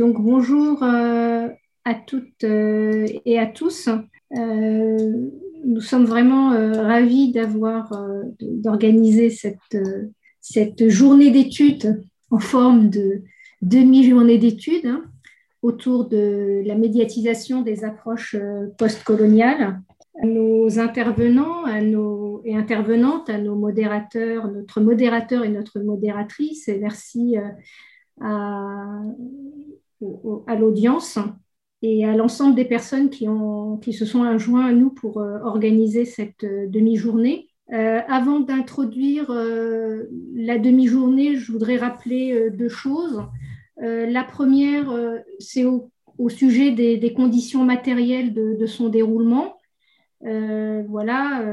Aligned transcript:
Donc 0.00 0.18
bonjour 0.18 0.82
euh, 0.82 1.48
à 1.84 1.94
toutes 1.94 2.44
euh, 2.44 3.06
et 3.26 3.38
à 3.38 3.44
tous. 3.44 3.90
Euh, 4.34 5.28
nous 5.62 5.80
sommes 5.82 6.06
vraiment 6.06 6.52
ravis 6.86 7.32
d'avoir 7.32 7.92
d'organiser 8.40 9.28
cette, 9.28 9.76
cette 10.40 10.88
journée 10.88 11.30
d'études 11.30 12.02
en 12.30 12.38
forme 12.38 12.88
de 12.88 13.20
demi-journée 13.60 14.38
d'études 14.38 14.86
hein, 14.86 15.04
autour 15.60 16.08
de 16.08 16.62
la 16.64 16.76
médiatisation 16.76 17.60
des 17.60 17.84
approches 17.84 18.36
postcoloniales. 18.78 19.82
À 20.22 20.26
nos 20.26 20.78
intervenants 20.78 21.64
à 21.66 21.82
nos, 21.82 22.40
et 22.46 22.56
intervenantes, 22.56 23.28
à 23.28 23.36
nos 23.36 23.54
modérateurs, 23.54 24.50
notre 24.50 24.80
modérateur 24.80 25.44
et 25.44 25.50
notre 25.50 25.78
modératrice, 25.80 26.70
merci 26.80 27.36
à, 28.22 29.02
à 30.46 30.56
l'audience 30.56 31.18
et 31.82 32.04
à 32.04 32.14
l'ensemble 32.14 32.54
des 32.54 32.64
personnes 32.64 33.10
qui, 33.10 33.28
ont, 33.28 33.78
qui 33.78 33.92
se 33.92 34.04
sont 34.04 34.36
joints 34.38 34.66
à 34.66 34.72
nous 34.72 34.90
pour 34.90 35.18
euh, 35.18 35.38
organiser 35.42 36.04
cette 36.04 36.44
euh, 36.44 36.66
demi-journée. 36.68 37.48
Euh, 37.72 38.00
avant 38.08 38.40
d'introduire 38.40 39.30
la 39.30 40.58
demi-journée, 40.58 41.36
je 41.36 41.52
voudrais 41.52 41.76
rappeler 41.76 42.50
deux 42.50 42.68
choses. 42.68 43.22
la 43.76 44.24
première, 44.24 44.92
c'est 45.38 45.64
au, 45.64 45.88
sujet 46.28 46.72
des, 46.72 47.12
conditions 47.12 47.62
matérielles 47.62 48.34
de, 48.34 48.66
son 48.66 48.88
déroulement. 48.88 49.54
voilà, 50.20 51.44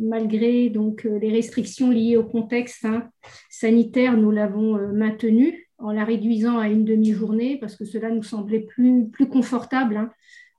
malgré 0.00 0.70
donc 0.70 1.04
les 1.04 1.30
restrictions 1.30 1.90
liées 1.92 2.16
au 2.16 2.24
contexte 2.24 2.84
hein, 2.84 3.08
sanitaire, 3.48 4.16
nous 4.16 4.32
l'avons 4.32 4.76
maintenu 4.92 5.63
en 5.78 5.92
la 5.92 6.04
réduisant 6.04 6.58
à 6.58 6.68
une 6.68 6.84
demi-journée 6.84 7.58
parce 7.58 7.76
que 7.76 7.84
cela 7.84 8.10
nous 8.10 8.22
semblait 8.22 8.60
plus, 8.60 9.08
plus 9.08 9.28
confortable 9.28 9.96
hein, 9.96 10.10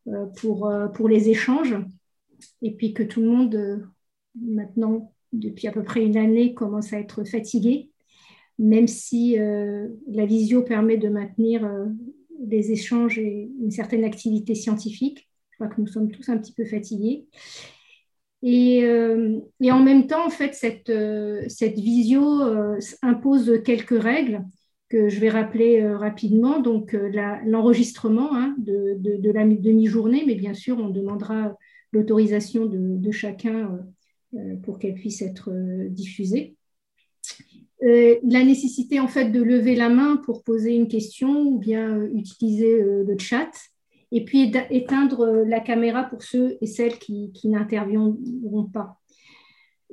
euh, 0.07 0.25
pour, 0.37 0.67
euh, 0.67 0.87
pour 0.87 1.09
les 1.09 1.29
échanges. 1.29 1.75
Et 2.61 2.75
puis 2.75 2.93
que 2.93 3.03
tout 3.03 3.21
le 3.21 3.29
monde, 3.29 3.55
euh, 3.55 3.77
maintenant, 4.39 5.13
depuis 5.33 5.67
à 5.67 5.71
peu 5.71 5.83
près 5.83 6.05
une 6.05 6.17
année, 6.17 6.53
commence 6.53 6.93
à 6.93 6.99
être 6.99 7.23
fatigué, 7.23 7.89
même 8.59 8.87
si 8.87 9.35
la 9.35 10.25
visio 10.25 10.63
permet 10.63 10.95
de 10.95 11.09
maintenir 11.09 11.69
des 12.39 12.71
échanges 12.71 13.19
et 13.19 13.51
une 13.61 13.71
certaine 13.71 14.05
activité 14.05 14.55
scientifique. 14.55 15.27
Je 15.51 15.57
crois 15.57 15.67
que 15.67 15.81
nous 15.81 15.87
sommes 15.87 16.09
tous 16.09 16.29
un 16.29 16.37
petit 16.37 16.53
peu 16.53 16.63
fatigués. 16.63 17.25
Et, 18.43 18.77
et 18.79 19.71
en 19.71 19.83
même 19.83 20.07
temps, 20.07 20.25
en 20.25 20.29
fait, 20.29 20.53
cette, 20.53 20.91
cette 21.49 21.79
visio 21.79 22.23
impose 23.01 23.61
quelques 23.65 24.01
règles 24.01 24.41
que 24.89 25.09
je 25.09 25.19
vais 25.19 25.29
rappeler 25.29 25.81
euh, 25.81 25.97
rapidement. 25.97 26.59
Donc, 26.59 26.93
euh, 26.93 27.09
l'enregistrement 27.45 28.35
hein, 28.35 28.55
de, 28.57 29.31
la 29.31 29.45
demi-journée, 29.45 30.23
mais 30.25 30.35
bien 30.35 30.53
sûr, 30.53 30.77
on 30.77 30.89
demandera 30.89 31.57
l'autorisation 31.91 32.65
de, 32.65 33.11
chacun 33.11 33.79
euh, 34.35 34.55
pour 34.63 34.79
qu'elle 34.79 34.95
puisse 34.95 35.21
être 35.21 35.51
diffusée. 35.89 36.55
la 37.81 38.43
nécessité 38.43 38.99
en 38.99 39.07
fait 39.07 39.29
de 39.31 39.41
lever 39.41 39.75
la 39.75 39.89
main 39.89 40.17
pour 40.17 40.43
poser 40.43 40.75
une 40.75 40.87
question 40.87 41.43
ou 41.43 41.59
bien 41.59 42.03
utiliser 42.13 42.81
le 42.81 43.17
chat 43.17 43.51
et 44.11 44.25
puis 44.25 44.51
éteindre 44.69 45.43
la 45.45 45.59
caméra 45.59 46.03
pour 46.03 46.23
ceux 46.23 46.57
et 46.61 46.67
celles 46.67 46.97
qui, 46.99 47.31
qui 47.33 47.47
n'interviendront 47.49 48.65
pas. 48.65 48.99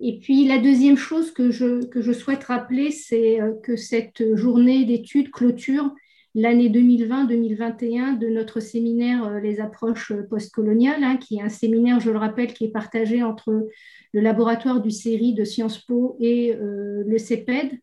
Et 0.00 0.18
puis 0.18 0.46
la 0.46 0.58
deuxième 0.58 0.96
chose 0.96 1.32
que 1.32 1.50
je, 1.50 1.84
que 1.84 2.00
je 2.00 2.12
souhaite 2.12 2.44
rappeler, 2.44 2.90
c'est 2.90 3.40
euh, 3.40 3.52
que 3.62 3.76
cette 3.76 4.34
journée 4.36 4.84
d'études 4.84 5.30
clôture 5.30 5.94
l'année 6.34 6.70
2020-2021 6.70 8.18
de 8.18 8.28
notre 8.28 8.60
séminaire 8.60 9.24
euh, 9.24 9.40
Les 9.40 9.60
approches 9.60 10.12
postcoloniales, 10.30 11.04
hein, 11.04 11.18
qui 11.18 11.36
est 11.36 11.42
un 11.42 11.50
séminaire, 11.50 12.00
je 12.00 12.10
le 12.10 12.18
rappelle, 12.18 12.54
qui 12.54 12.64
est 12.64 12.72
partagé 12.72 13.22
entre 13.22 13.68
le 14.12 14.20
laboratoire 14.20 14.80
du 14.80 14.90
CERI 14.90 15.34
de 15.34 15.44
Sciences 15.44 15.78
Po 15.78 16.16
et 16.20 16.54
euh, 16.54 17.02
le 17.06 17.18
CEPED, 17.18 17.78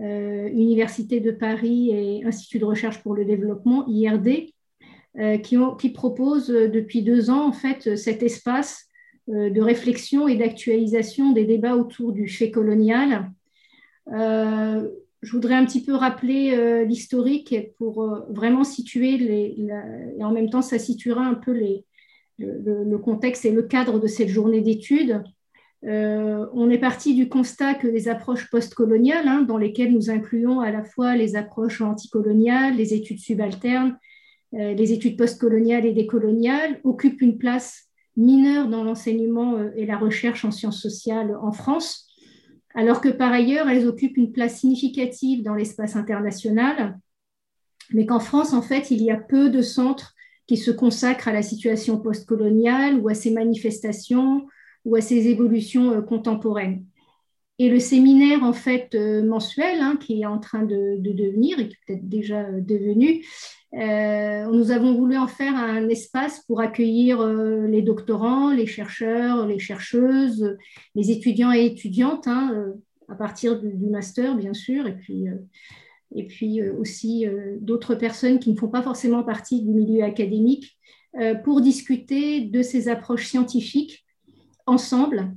Université 0.00 1.18
de 1.18 1.32
Paris 1.32 1.90
et 1.90 2.24
Institut 2.24 2.60
de 2.60 2.64
recherche 2.64 3.02
pour 3.02 3.14
le 3.14 3.24
développement, 3.24 3.84
IRD, 3.88 4.52
qui, 5.42 5.56
qui 5.80 5.88
proposent 5.90 6.46
depuis 6.46 7.02
deux 7.02 7.30
ans 7.30 7.48
en 7.48 7.52
fait 7.52 7.96
cet 7.96 8.22
espace 8.22 8.87
euh, 8.87 8.87
de 9.28 9.60
réflexion 9.60 10.26
et 10.26 10.36
d'actualisation 10.36 11.32
des 11.32 11.44
débats 11.44 11.76
autour 11.76 12.12
du 12.12 12.28
fait 12.28 12.50
colonial. 12.50 13.30
Euh, 14.12 14.88
je 15.20 15.32
voudrais 15.32 15.54
un 15.54 15.66
petit 15.66 15.84
peu 15.84 15.94
rappeler 15.94 16.54
euh, 16.54 16.84
l'historique 16.84 17.54
pour 17.76 18.24
vraiment 18.30 18.64
situer, 18.64 19.18
les, 19.18 19.68
et 20.18 20.24
en 20.24 20.32
même 20.32 20.48
temps 20.48 20.62
ça 20.62 20.78
situera 20.78 21.22
un 21.26 21.34
peu 21.34 21.52
les, 21.52 21.84
le, 22.38 22.96
contexte 22.96 23.44
et 23.44 23.50
le 23.50 23.62
cadre 23.62 23.98
de 23.98 24.06
cette 24.06 24.28
journée 24.28 24.62
d'études. 24.62 25.22
on 25.82 26.70
est 26.70 26.78
parti 26.78 27.14
du 27.14 27.28
constat 27.28 27.74
que 27.74 27.88
les 27.88 28.08
approches 28.08 28.48
postcoloniales, 28.48 29.28
hein, 29.28 29.42
dans 29.42 29.58
lesquelles 29.58 29.92
nous 29.92 30.08
incluons 30.08 30.60
à 30.60 30.70
la 30.70 30.84
fois 30.84 31.16
les 31.16 31.36
approches 31.36 31.82
anticoloniales, 31.82 32.76
les 32.76 32.94
études 32.94 33.18
subalternes, 33.18 33.98
les 34.52 34.92
études 34.92 35.18
postcoloniales 35.18 35.84
et 35.84 35.92
décoloniales, 35.92 36.80
occupent 36.84 37.20
une 37.20 37.36
place 37.36 37.87
mineures 38.18 38.68
dans 38.68 38.84
l'enseignement 38.84 39.54
euh, 39.54 39.70
et 39.76 39.86
la 39.86 39.96
recherche 39.96 40.44
en 40.44 40.50
sciences 40.50 40.82
sociales 40.82 41.34
en 41.40 41.52
France, 41.52 42.06
alors 42.74 43.00
que 43.00 43.08
par 43.08 43.32
ailleurs, 43.32 43.68
elles 43.68 43.86
occupent 43.86 44.18
une 44.18 44.32
place 44.32 44.60
significative 44.60 45.42
dans 45.42 45.54
l'espace 45.54 45.96
international, 45.96 46.98
mais 47.94 48.04
qu'en 48.04 48.20
France, 48.20 48.52
en 48.52 48.60
fait, 48.60 48.90
il 48.90 49.02
y 49.02 49.10
a 49.10 49.16
peu 49.16 49.48
de 49.48 49.62
centres 49.62 50.14
qui 50.46 50.56
se 50.56 50.70
consacrent 50.70 51.28
à 51.28 51.32
la 51.32 51.42
situation 51.42 51.98
postcoloniale 51.98 52.98
ou 52.98 53.08
à 53.08 53.14
ses 53.14 53.30
manifestations 53.30 54.46
ou 54.84 54.96
à 54.96 55.00
ses 55.00 55.28
évolutions 55.28 55.92
euh, 55.92 56.02
contemporaines. 56.02 56.84
Et 57.60 57.68
le 57.68 57.80
séminaire, 57.80 58.44
en 58.44 58.52
fait, 58.52 58.94
euh, 58.94 59.22
mensuel, 59.22 59.80
hein, 59.80 59.96
qui 60.00 60.22
est 60.22 60.26
en 60.26 60.38
train 60.38 60.62
de, 60.62 60.96
devenir, 60.98 61.58
et 61.58 61.68
qui 61.68 61.74
est 61.74 61.86
peut-être 61.86 62.08
déjà 62.08 62.44
devenu, 62.52 63.24
euh, 63.74 64.46
nous 64.46 64.70
avons 64.70 64.94
voulu 64.94 65.18
en 65.18 65.26
faire 65.26 65.54
un 65.54 65.88
espace 65.88 66.42
pour 66.46 66.60
accueillir 66.60 67.20
euh, 67.20 67.66
les 67.66 67.82
doctorants, 67.82 68.50
les 68.50 68.66
chercheurs, 68.66 69.46
les 69.46 69.58
chercheuses, 69.58 70.56
les 70.94 71.10
étudiants 71.10 71.52
et 71.52 71.66
étudiantes, 71.66 72.26
hein, 72.26 72.50
euh, 72.54 72.72
à 73.08 73.14
partir 73.14 73.60
du, 73.60 73.86
master, 73.86 74.36
bien 74.36 74.54
sûr, 74.54 74.86
et 74.86 74.94
puis, 74.94 75.26
et 76.14 76.26
puis 76.26 76.60
aussi 76.62 77.24
d'autres 77.58 77.94
personnes 77.94 78.38
qui 78.38 78.50
ne 78.52 78.56
font 78.56 78.68
pas 78.68 78.82
forcément 78.82 79.22
partie 79.22 79.62
du 79.62 79.70
milieu 79.70 80.04
académique, 80.04 80.76
pour 81.42 81.62
discuter 81.62 82.42
de 82.42 82.60
ces 82.60 82.90
approches 82.90 83.28
scientifiques 83.28 84.04
ensemble, 84.66 85.34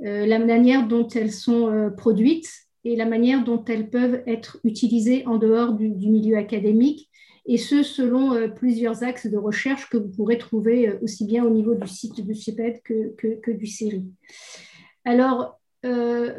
la 0.00 0.38
manière 0.38 0.88
dont 0.88 1.06
elles 1.08 1.32
sont 1.32 1.90
produites 1.96 2.50
et 2.84 2.96
la 2.96 3.04
manière 3.04 3.44
dont 3.44 3.62
elles 3.66 3.90
peuvent 3.90 4.22
être 4.26 4.58
utilisées 4.64 5.26
en 5.26 5.36
dehors 5.36 5.74
du 5.74 6.08
milieu 6.08 6.36
académique 6.36 7.10
et 7.46 7.56
ce 7.56 7.82
selon 7.82 8.34
euh, 8.34 8.48
plusieurs 8.48 9.02
axes 9.02 9.26
de 9.26 9.36
recherche 9.36 9.88
que 9.88 9.96
vous 9.96 10.08
pourrez 10.08 10.38
trouver 10.38 10.88
euh, 10.88 10.98
aussi 11.02 11.24
bien 11.24 11.44
au 11.44 11.50
niveau 11.50 11.74
du 11.74 11.88
site 11.88 12.24
du 12.24 12.34
CIPED 12.34 12.80
que, 12.82 13.14
que, 13.16 13.50
du 13.50 13.66
CERI. 13.66 14.04
Alors, 15.04 15.58
euh, 15.84 16.38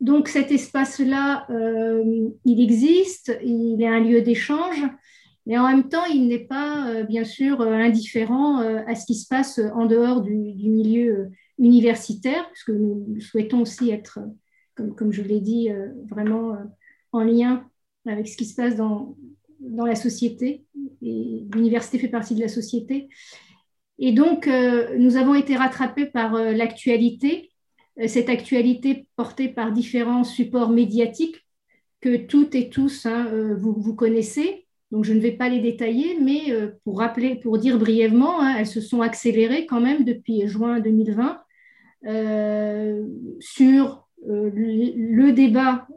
donc 0.00 0.26
cet 0.26 0.50
espace-là, 0.50 1.46
il 2.44 2.60
existe, 2.60 3.38
il 3.44 3.80
est 3.80 3.86
un 3.86 4.00
lieu 4.00 4.22
d'échange, 4.22 4.82
mais 5.46 5.56
en 5.56 5.68
même 5.68 5.88
temps, 5.88 6.06
il 6.06 6.26
n'est 6.26 6.46
pas, 6.46 7.04
bien 7.04 7.22
sûr, 7.22 7.60
indifférent 7.60 8.58
à 8.58 8.96
ce 8.96 9.06
qui 9.06 9.14
se 9.14 9.28
passe 9.28 9.60
en 9.76 9.86
dehors 9.86 10.22
du, 10.22 10.34
milieu 10.34 11.30
universitaire, 11.58 12.48
puisque 12.50 12.70
nous 12.70 13.20
souhaitons 13.20 13.60
aussi 13.60 13.90
être, 13.90 14.20
comme, 14.74 14.94
comme 14.94 15.12
je 15.12 15.22
l'ai 15.22 15.40
dit, 15.40 15.68
vraiment 16.08 16.56
en 17.12 17.22
lien 17.22 17.68
avec 18.06 18.28
ce 18.28 18.36
qui 18.36 18.46
se 18.46 18.54
passe 18.54 18.76
dans, 18.76 19.16
la 19.60 19.94
société, 19.94 20.64
et 21.02 21.44
l'université 21.54 21.98
fait 21.98 22.08
partie 22.08 22.34
de 22.34 22.40
la 22.40 22.48
société. 22.48 23.08
Et 23.98 24.12
donc, 24.12 24.48
euh, 24.48 24.96
nous 24.98 25.16
avons 25.16 25.34
été 25.34 25.56
rattrapés 25.56 26.06
par 26.06 26.34
euh, 26.34 26.52
l'actualité, 26.52 27.50
euh, 28.00 28.08
cette 28.08 28.28
actualité 28.28 29.06
portée 29.14 29.48
par 29.48 29.70
différents 29.70 30.24
supports 30.24 30.70
médiatiques 30.70 31.36
que 32.00 32.16
toutes 32.16 32.56
et 32.56 32.68
tous 32.70 33.06
hein, 33.06 33.30
vous, 33.60 33.94
connaissez. 33.94 34.61
Donc, 34.92 35.04
je 35.04 35.12
ne 35.12 35.18
vais 35.18 35.32
pas 35.32 35.48
les 35.48 35.58
détailler, 35.58 36.16
mais 36.20 36.54
pour 36.84 36.98
rappeler, 36.98 37.34
pour 37.34 37.58
dire 37.58 37.78
brièvement, 37.78 38.40
hein, 38.40 38.56
elles 38.58 38.66
se 38.66 38.80
sont 38.80 39.00
accélérées 39.00 39.66
quand 39.66 39.80
même 39.80 40.04
depuis 40.04 40.46
juin 40.46 40.78
2020 40.78 41.40
sur 43.40 44.06
le, 44.24 45.30
débat 45.30 45.88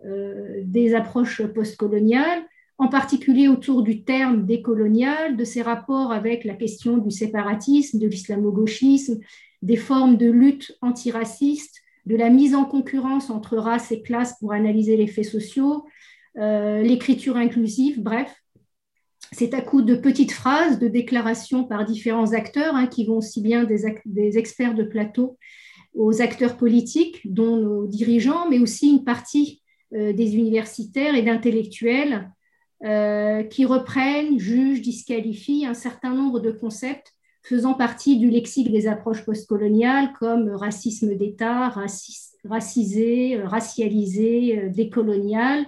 des 0.63 0.95
approches 0.95 1.43
postcoloniales, 1.45 2.41
en 2.77 2.87
particulier 2.87 3.47
autour 3.47 3.83
du 3.83 4.03
terme 4.03 4.45
décolonial, 4.45 5.37
de 5.37 5.43
ses 5.43 5.61
rapports 5.61 6.11
avec 6.11 6.43
la 6.43 6.55
question 6.55 6.97
du 6.97 7.11
séparatisme, 7.11 7.99
de 7.99 8.07
l'islamo-gauchisme, 8.07 9.19
des 9.61 9.77
formes 9.77 10.17
de 10.17 10.29
lutte 10.29 10.77
antiraciste, 10.81 11.81
de 12.05 12.15
la 12.15 12.29
mise 12.29 12.53
en 12.53 12.65
concurrence 12.65 13.29
entre 13.29 13.57
race 13.57 13.91
et 13.91 14.01
classe 14.01 14.37
pour 14.39 14.53
analyser 14.53 14.97
les 14.97 15.07
faits 15.07 15.25
sociaux, 15.25 15.85
euh, 16.37 16.81
l'écriture 16.81 17.37
inclusive, 17.37 18.01
bref. 18.01 18.31
C'est 19.37 19.53
à 19.53 19.59
coup 19.59 19.81
de 19.81 19.95
petites 19.95 20.31
phrases, 20.31 20.79
de 20.79 20.87
déclarations 20.87 21.65
par 21.65 21.83
différents 21.83 22.31
acteurs, 22.31 22.73
hein, 22.73 22.87
qui 22.87 23.05
vont 23.05 23.17
aussi 23.17 23.41
bien 23.41 23.65
des, 23.65 24.37
experts 24.37 24.75
de 24.75 24.83
plateau 24.83 25.37
aux 25.93 26.21
acteurs 26.21 26.55
politiques, 26.55 27.19
dont 27.25 27.57
nos 27.57 27.85
dirigeants, 27.85 28.49
mais 28.49 28.59
aussi 28.59 28.89
une 28.89 29.03
partie 29.03 29.61
euh, 29.93 30.13
des 30.13 30.35
universitaires 30.37 31.15
et 31.15 31.21
d'intellectuels 31.21 32.31
euh, 32.85 33.43
qui 33.43 33.65
reprennent, 33.65 34.39
jugent, 34.39 34.81
disqualifient 34.81 35.65
un 35.65 35.73
certain 35.73 36.13
nombre 36.13 36.39
de 36.39 36.51
concepts 36.51 37.11
faisant 37.43 37.73
partie 37.73 38.17
du 38.17 38.29
lexique 38.29 38.71
des 38.71 38.87
approches 38.87 39.25
postcoloniales 39.25 40.13
comme 40.17 40.49
racisme 40.49 41.13
d'État, 41.13 41.73
racisé, 42.45 43.41
racialisé, 43.43 44.69
décolonial. 44.69 45.65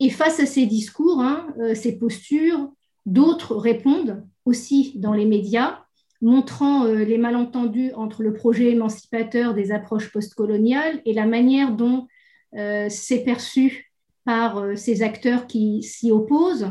Et 0.00 0.10
face 0.10 0.38
à 0.40 0.46
ces 0.46 0.66
discours, 0.66 1.20
hein, 1.20 1.46
ces 1.74 1.98
postures, 1.98 2.72
D'autres 3.08 3.56
répondent 3.56 4.22
aussi 4.44 4.92
dans 4.96 5.14
les 5.14 5.24
médias, 5.24 5.78
montrant 6.20 6.84
euh, 6.84 7.04
les 7.04 7.16
malentendus 7.16 7.90
entre 7.94 8.22
le 8.22 8.34
projet 8.34 8.70
émancipateur 8.72 9.54
des 9.54 9.72
approches 9.72 10.12
postcoloniales 10.12 11.00
et 11.06 11.14
la 11.14 11.24
manière 11.24 11.72
dont 11.72 12.06
euh, 12.54 12.88
c'est 12.90 13.24
perçu 13.24 13.90
par 14.26 14.58
euh, 14.58 14.76
ces 14.76 15.00
acteurs 15.02 15.46
qui 15.46 15.82
s'y 15.82 16.12
opposent. 16.12 16.70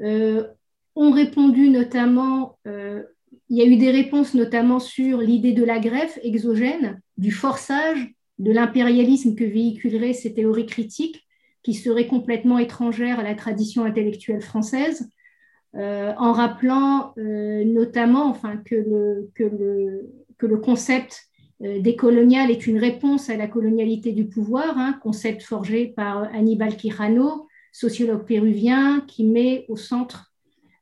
ont 0.00 1.10
répondu 1.10 1.68
notamment, 1.68 2.58
il 2.64 3.56
y 3.56 3.60
a 3.60 3.66
eu 3.66 3.76
des 3.76 3.90
réponses 3.90 4.32
notamment 4.34 4.80
sur 4.80 5.20
l'idée 5.20 5.52
de 5.52 5.64
la 5.64 5.80
greffe 5.80 6.18
exogène, 6.22 7.00
du 7.18 7.30
forçage, 7.30 8.14
de 8.38 8.52
l'impérialisme 8.52 9.34
que 9.34 9.44
véhiculeraient 9.44 10.14
ces 10.14 10.32
théories 10.32 10.66
critiques 10.66 11.26
qui 11.62 11.74
seraient 11.74 12.06
complètement 12.06 12.58
étrangères 12.58 13.20
à 13.20 13.22
la 13.22 13.34
tradition 13.34 13.84
intellectuelle 13.84 14.40
française. 14.40 15.10
Euh, 15.76 16.14
en 16.16 16.32
rappelant 16.32 17.12
euh, 17.18 17.62
notamment 17.62 18.26
enfin, 18.26 18.56
que, 18.56 18.74
le, 18.74 20.56
concept 20.56 21.24
euh, 21.62 21.78
décolonial 21.80 22.50
est 22.50 22.66
une 22.66 22.78
réponse 22.78 23.28
à 23.28 23.36
la 23.36 23.48
colonialité 23.48 24.12
du 24.12 24.26
pouvoir, 24.28 24.78
hein, 24.78 24.98
concept 25.02 25.42
forgé 25.42 25.88
par 25.88 26.22
Hannibal 26.34 26.74
Quijano, 26.76 27.48
sociologue 27.72 28.24
péruvien, 28.24 29.04
qui 29.06 29.24
met 29.24 29.66
au 29.68 29.76
centre 29.76 30.24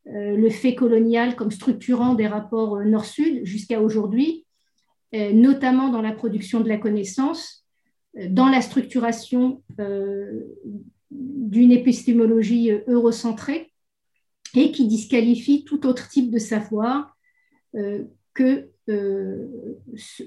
le 0.09 0.51
fait 0.51 0.77
colonial 0.77 1.35
comme 1.35 1.51
structurant 1.51 2.15
des 2.15 2.29
rapports 2.29 2.79
nord-sud 2.85 3.45
jusqu'à 3.45 3.83
aujourd'hui, 3.83 4.47
notamment 5.13 5.89
dans 5.89 6.01
la 6.01 6.13
production 6.13 6.61
de 6.61 6.69
la 6.69 6.77
connaissance, 6.77 7.67
dans 8.29 8.49
la 8.49 8.61
structuration 8.61 9.65
d'une 11.11 11.73
épistémologie 11.73 12.71
eurocentrée 12.87 13.73
et 14.55 14.73
qui 14.73 14.87
disqualifie 14.87 15.65
tout 15.65 15.87
autre 15.87 16.09
type 16.09 16.31
de 16.31 16.39
savoir 16.39 17.17
euh, 17.75 18.05
que, 18.35 18.69
euh, 18.91 19.49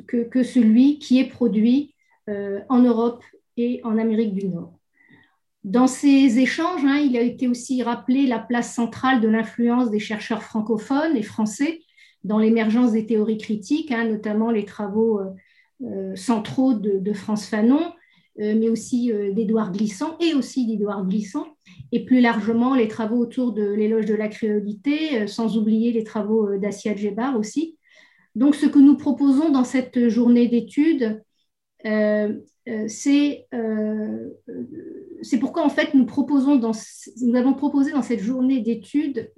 que, 0.08 0.44
celui 0.44 0.98
qui 0.98 1.20
est 1.20 1.30
produit 1.30 1.94
euh, 2.28 2.60
en 2.70 2.80
Europe 2.80 3.24
et 3.56 3.82
en 3.84 3.98
Amérique 3.98 4.34
du 4.34 4.48
Nord. 4.48 4.80
Dans 5.64 5.88
ces 5.88 6.40
échanges, 6.40 6.84
hein, 6.86 6.98
il 6.98 7.16
a 7.18 7.22
été 7.22 7.48
aussi 7.48 7.84
rappelé 7.84 8.26
la 8.26 8.40
place 8.40 8.74
centrale 8.74 9.22
de 9.22 9.28
l'influence 9.28 9.92
des 9.92 10.00
chercheurs 10.00 10.42
francophones 10.42 11.16
et 11.16 11.22
français 11.22 11.82
dans 12.24 12.40
l'émergence 12.40 12.94
des 12.94 13.06
théories 13.06 13.38
critiques, 13.38 13.92
hein, 13.92 14.06
notamment 14.06 14.52
les 14.52 14.66
travaux 14.66 15.22
centraux 16.16 16.74
de, 16.74 17.00
de, 17.00 17.14
France 17.14 17.46
Fanon, 17.46 17.94
mais 18.38 18.70
aussi 18.70 19.14
d'Édouard 19.34 19.72
Glissant 19.72 20.18
et 20.20 20.34
aussi 20.34 20.66
d'Édouard 20.66 21.06
Glissant, 21.06 21.48
et 21.92 22.06
plus 22.06 22.22
largement 22.22 22.76
les 22.76 22.88
travaux 22.88 23.18
autour 23.18 23.52
de 23.52 23.64
l'éloge 23.64 24.06
de 24.06 24.14
la 24.16 24.28
créolité, 24.28 25.22
euh, 25.22 25.28
sans 25.28 25.58
oublier 25.58 25.92
les 25.92 26.04
travaux 26.04 26.48
euh, 26.48 26.58
d'Assia 26.58 26.96
Djebar 26.96 27.38
aussi. 27.38 27.78
Donc, 28.36 28.56
ce 28.56 28.68
que 28.68 28.80
nous 28.80 28.96
proposons 28.96 29.50
dans 29.50 29.64
cette 29.64 30.08
journée 30.10 30.48
d'études, 30.48 31.24
euh, 31.86 32.34
c'est 32.88 33.48
pourquoi 35.40 35.66
en 35.66 35.70
fait 35.70 35.94
nous, 35.96 36.06
proposons 36.06 36.60
nous 37.22 37.36
avons 37.36 37.54
proposé 37.54 37.92
dans 37.92 38.04
cette 38.04 38.20
journée 38.20 38.60
d'études 38.60 39.32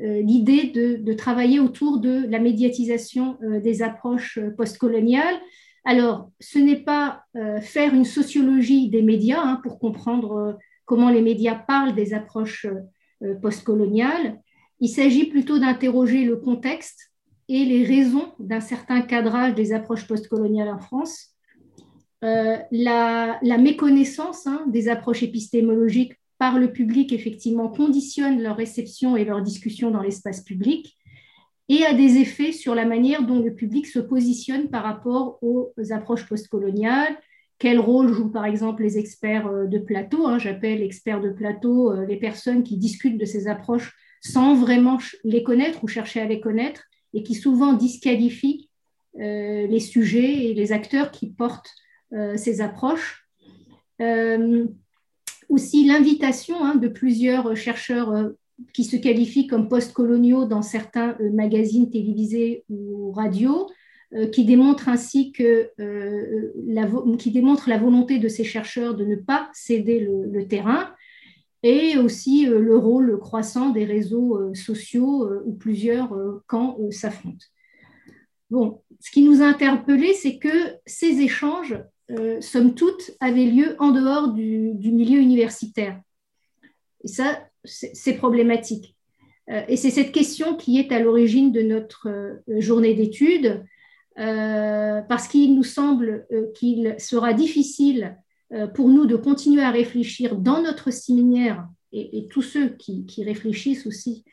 l'idée 0.00 0.64
de, 0.64 0.96
de, 0.96 1.12
travailler 1.12 1.60
autour 1.60 2.00
de 2.00 2.26
la 2.28 2.40
médiatisation 2.40 3.38
des 3.62 3.82
approches 3.82 4.40
postcoloniales. 4.56 5.36
Alors, 5.84 6.32
ce 6.40 6.58
n'est 6.58 6.82
pas 6.82 7.22
faire 7.60 7.94
une 7.94 8.04
sociologie 8.04 8.88
des 8.88 9.02
médias 9.02 9.42
hein, 9.42 9.60
pour 9.62 9.78
comprendre 9.78 10.58
comment 10.90 11.08
les 11.08 11.22
médias 11.22 11.54
parlent 11.54 11.94
des 11.94 12.14
approches 12.14 12.66
euh, 13.22 13.34
postcoloniales. 13.36 14.40
Il 14.80 14.88
s'agit 14.88 15.26
plutôt 15.26 15.60
d'interroger 15.60 16.24
le 16.24 16.34
contexte 16.34 17.12
et 17.48 17.64
les 17.64 17.84
raisons 17.84 18.32
d'un 18.40 18.58
certain 18.58 19.00
cadrage 19.00 19.54
des 19.54 19.72
approches 19.72 20.08
postcoloniales 20.08 20.68
en 20.68 20.80
France. 20.80 21.28
Euh, 22.24 22.56
la, 22.72 23.38
méconnaissance 23.40 24.48
hein, 24.48 24.64
des 24.66 24.88
approches 24.88 25.22
épistémologiques 25.22 26.14
par 26.38 26.58
le 26.58 26.72
public, 26.72 27.12
effectivement, 27.12 27.68
conditionne 27.68 28.42
leur 28.42 28.56
réception 28.56 29.16
et 29.16 29.24
leur 29.24 29.42
discussion 29.42 29.92
dans 29.92 30.02
l'espace 30.02 30.40
public 30.42 30.96
et 31.68 31.84
a 31.84 31.94
des 31.94 32.16
effets 32.16 32.50
sur 32.50 32.74
la 32.74 32.84
manière 32.84 33.24
dont 33.24 33.38
le 33.38 33.54
public 33.54 33.86
se 33.86 34.00
positionne 34.00 34.70
par 34.70 34.82
rapport 34.82 35.38
aux 35.40 35.72
approches 35.92 36.26
postcoloniales, 36.26 37.16
quel 37.60 37.78
rôle 37.78 38.12
jouent 38.12 38.30
par 38.30 38.46
exemple 38.46 38.82
les 38.82 38.98
experts 38.98 39.46
euh, 39.46 39.66
de 39.66 39.78
plateau 39.78 40.26
hein, 40.26 40.38
J'appelle 40.38 40.82
experts 40.82 41.20
de 41.20 41.30
plateau 41.30 41.92
euh, 41.92 42.06
les 42.06 42.16
personnes 42.16 42.64
qui 42.64 42.76
discutent 42.76 43.18
de 43.18 43.26
ces 43.26 43.46
approches 43.46 43.94
sans 44.22 44.56
vraiment 44.56 44.98
les 45.22 45.44
connaître 45.44 45.84
ou 45.84 45.88
chercher 45.88 46.20
à 46.20 46.24
les 46.24 46.40
connaître 46.40 46.84
et 47.14 47.22
qui 47.22 47.34
souvent 47.34 47.74
disqualifient 47.74 48.68
euh, 49.20 49.66
les 49.66 49.80
sujets 49.80 50.46
et 50.46 50.54
les 50.54 50.72
acteurs 50.72 51.12
qui 51.12 51.30
portent 51.30 51.70
ces 52.34 52.60
approches. 52.60 53.24
aussi 55.48 55.84
l'invitation 55.84 56.56
hein, 56.64 56.74
de 56.74 56.88
plusieurs 56.88 57.54
chercheurs 57.54 58.32
qui 58.74 58.82
se 58.82 58.96
qualifient 58.96 59.46
comme 59.46 59.68
postcoloniaux 59.68 60.44
dans 60.44 60.62
certains 60.62 61.16
magazines 61.32 61.88
télévisés 61.88 62.64
ou 62.68 63.12
radios 63.12 63.68
qui 64.32 64.44
démontre 64.44 64.88
ainsi 64.88 65.30
que 65.30 65.70
euh, 65.78 66.52
la, 66.66 66.88
qui 67.16 67.30
démontre 67.30 67.68
la 67.68 67.78
volonté 67.78 68.18
de 68.18 68.26
ces 68.26 68.42
chercheurs 68.42 68.96
de 68.96 69.04
ne 69.04 69.14
pas 69.14 69.48
céder 69.52 70.00
le, 70.00 70.48
terrain 70.48 70.92
et 71.62 71.96
aussi 71.96 72.48
euh, 72.48 72.58
le 72.58 72.76
rôle 72.76 73.20
croissant 73.20 73.70
des 73.70 73.84
réseaux 73.84 74.52
sociaux 74.54 75.28
où 75.44 75.52
plusieurs 75.52 76.12
camps 76.48 76.76
s'affrontent. 76.90 77.46
Bon, 78.50 78.82
ce 78.98 79.12
qui 79.12 79.22
nous 79.22 79.42
a 79.42 79.46
interpellés, 79.46 80.14
c'est 80.14 80.38
que 80.38 80.74
ces 80.86 81.20
échanges, 81.20 81.78
somme 82.40 82.74
toute, 82.74 83.12
avaient 83.20 83.46
lieu 83.46 83.76
en 83.78 83.92
dehors 83.92 84.32
du, 84.32 84.74
du 84.74 84.90
milieu 84.90 85.20
universitaire. 85.20 86.00
Et 87.04 87.08
ça, 87.08 87.46
c'est 87.62 88.14
problématique. 88.14 88.96
Et 89.68 89.76
c'est 89.76 89.90
cette 89.90 90.10
question 90.10 90.56
qui 90.56 90.80
est 90.80 90.90
à 90.90 90.98
l'origine 90.98 91.52
de 91.52 91.62
notre 91.62 92.08
journée 92.58 92.94
d'études. 92.94 93.64
Euh, 94.20 95.00
parce 95.00 95.28
qu'il 95.28 95.54
nous 95.54 95.64
semble 95.64 96.26
euh, 96.30 96.52
qu'il 96.52 96.94
sera 96.98 97.32
difficile 97.32 98.18
euh, 98.52 98.66
pour 98.66 98.88
nous 98.88 99.06
de 99.06 99.16
continuer 99.16 99.62
à 99.62 99.70
réfléchir 99.70 100.36
dans 100.36 100.62
notre 100.62 100.90
séminaire 100.90 101.66
et, 101.92 102.28
tous 102.28 102.42
ceux 102.42 102.68
qui, 102.68 103.04
réfléchissent 103.24 103.84
aussi 103.84 104.24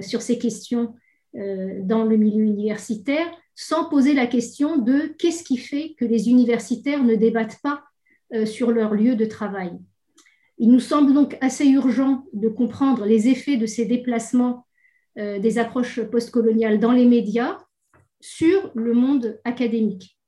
sur 0.00 0.20
ces 0.20 0.36
questions 0.36 0.96
dans 1.32 2.02
le 2.02 2.16
milieu 2.16 2.42
universitaire, 2.42 3.24
sans 3.54 3.88
poser 3.88 4.14
la 4.14 4.26
question 4.26 4.78
de 4.78 5.14
qu'est-ce 5.16 5.44
qui 5.44 5.58
fait 5.58 5.94
que 5.96 6.04
les 6.04 6.28
universitaires 6.28 7.04
ne 7.04 7.14
débattent 7.14 7.60
pas 7.62 7.84
sur 8.46 8.72
leur 8.72 8.94
lieu 8.94 9.14
de 9.14 9.26
travail. 9.26 9.70
Il 10.58 10.72
nous 10.72 10.80
semble 10.80 11.14
donc 11.14 11.38
assez 11.40 11.68
urgent 11.68 12.24
de 12.32 12.48
comprendre 12.48 13.04
les 13.04 13.28
effets 13.28 13.58
de 13.58 13.66
ces 13.66 13.84
déplacements 13.84 14.66
des 15.14 15.58
approches 15.60 16.00
postcoloniales 16.00 16.80
dans 16.80 16.90
les 16.90 17.06
médias 17.06 17.58
sur 18.20 18.70
le 18.74 18.94
monde 18.94 19.40
académique. 19.44 20.18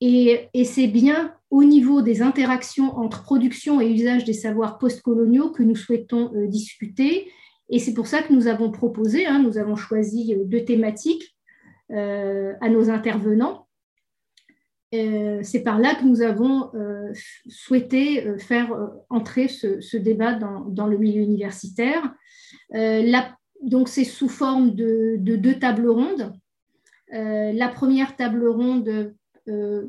Et, 0.00 0.48
c'est 0.64 0.86
bien 0.86 1.34
au 1.50 1.64
niveau 1.64 2.02
des 2.02 2.22
interactions 2.22 2.96
entre 2.96 3.22
production 3.22 3.80
et 3.80 3.90
usage 3.90 4.24
des 4.24 4.32
savoirs 4.32 4.78
postcoloniaux 4.78 5.50
que 5.50 5.62
nous 5.62 5.74
souhaitons 5.74 6.32
euh, 6.34 6.46
discuter. 6.46 7.30
Et 7.68 7.78
c'est 7.78 7.94
pour 7.94 8.06
ça 8.06 8.22
que 8.22 8.32
nous 8.32 8.46
avons 8.46 8.70
proposé, 8.70 9.26
hein, 9.26 9.42
nous 9.42 9.58
avons 9.58 9.76
choisi 9.76 10.34
euh, 10.34 10.44
deux 10.44 10.64
thématiques 10.64 11.36
euh, 11.90 12.52
à 12.60 12.68
nos 12.68 12.90
intervenants. 12.90 13.66
c'est 14.92 15.62
par 15.64 15.78
là 15.78 15.94
que 15.94 16.04
nous 16.04 16.22
avons 16.22 16.70
souhaité 17.46 18.24
faire 18.38 18.70
entrer 19.10 19.48
ce, 19.48 19.96
débat 19.96 20.32
dans, 20.34 20.86
le 20.86 20.96
milieu 20.96 21.22
universitaire. 21.22 22.14
donc, 23.62 23.88
c'est 23.88 24.04
sous 24.04 24.30
forme 24.30 24.74
de, 24.74 25.16
deux 25.18 25.58
tables 25.58 25.90
rondes. 25.90 26.32
Euh, 27.14 27.52
la 27.52 27.68
première 27.68 28.16
table 28.16 28.46
ronde 28.46 29.14
euh, 29.48 29.86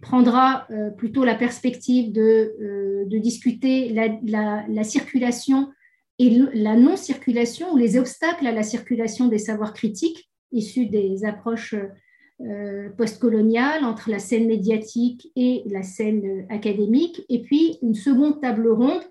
prendra 0.00 0.66
euh, 0.70 0.90
plutôt 0.90 1.24
la 1.24 1.34
perspective 1.34 2.12
de, 2.12 3.06
discuter 3.18 3.88
la, 3.90 4.84
circulation 4.84 5.70
et 6.18 6.30
la 6.54 6.76
non-circulation 6.76 7.72
ou 7.72 7.76
les 7.76 7.98
obstacles 7.98 8.46
à 8.46 8.52
la 8.52 8.62
circulation 8.62 9.28
des 9.28 9.38
savoirs 9.38 9.74
critiques 9.74 10.30
issus 10.52 10.86
des 10.86 11.24
approches 11.24 11.74
postcoloniales 12.96 13.84
entre 13.84 14.10
la 14.10 14.18
scène 14.18 14.48
médiatique 14.48 15.30
et 15.36 15.62
la 15.66 15.82
scène 15.82 16.44
académique, 16.48 17.22
et 17.28 17.40
puis 17.42 17.78
une 17.82 17.94
seconde 17.94 18.40
table 18.40 18.68
ronde 18.68 19.02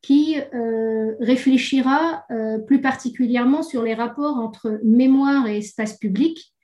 qui 0.00 0.36
euh, 0.54 1.14
réfléchira 1.20 2.24
euh, 2.30 2.58
plus 2.58 2.80
particulièrement 2.80 3.62
sur 3.62 3.82
les 3.82 3.94
rapports 3.94 4.36
entre 4.36 4.80
mémoire 4.84 5.46
et 5.48 5.58
espace 5.58 5.96
public, 5.98 6.54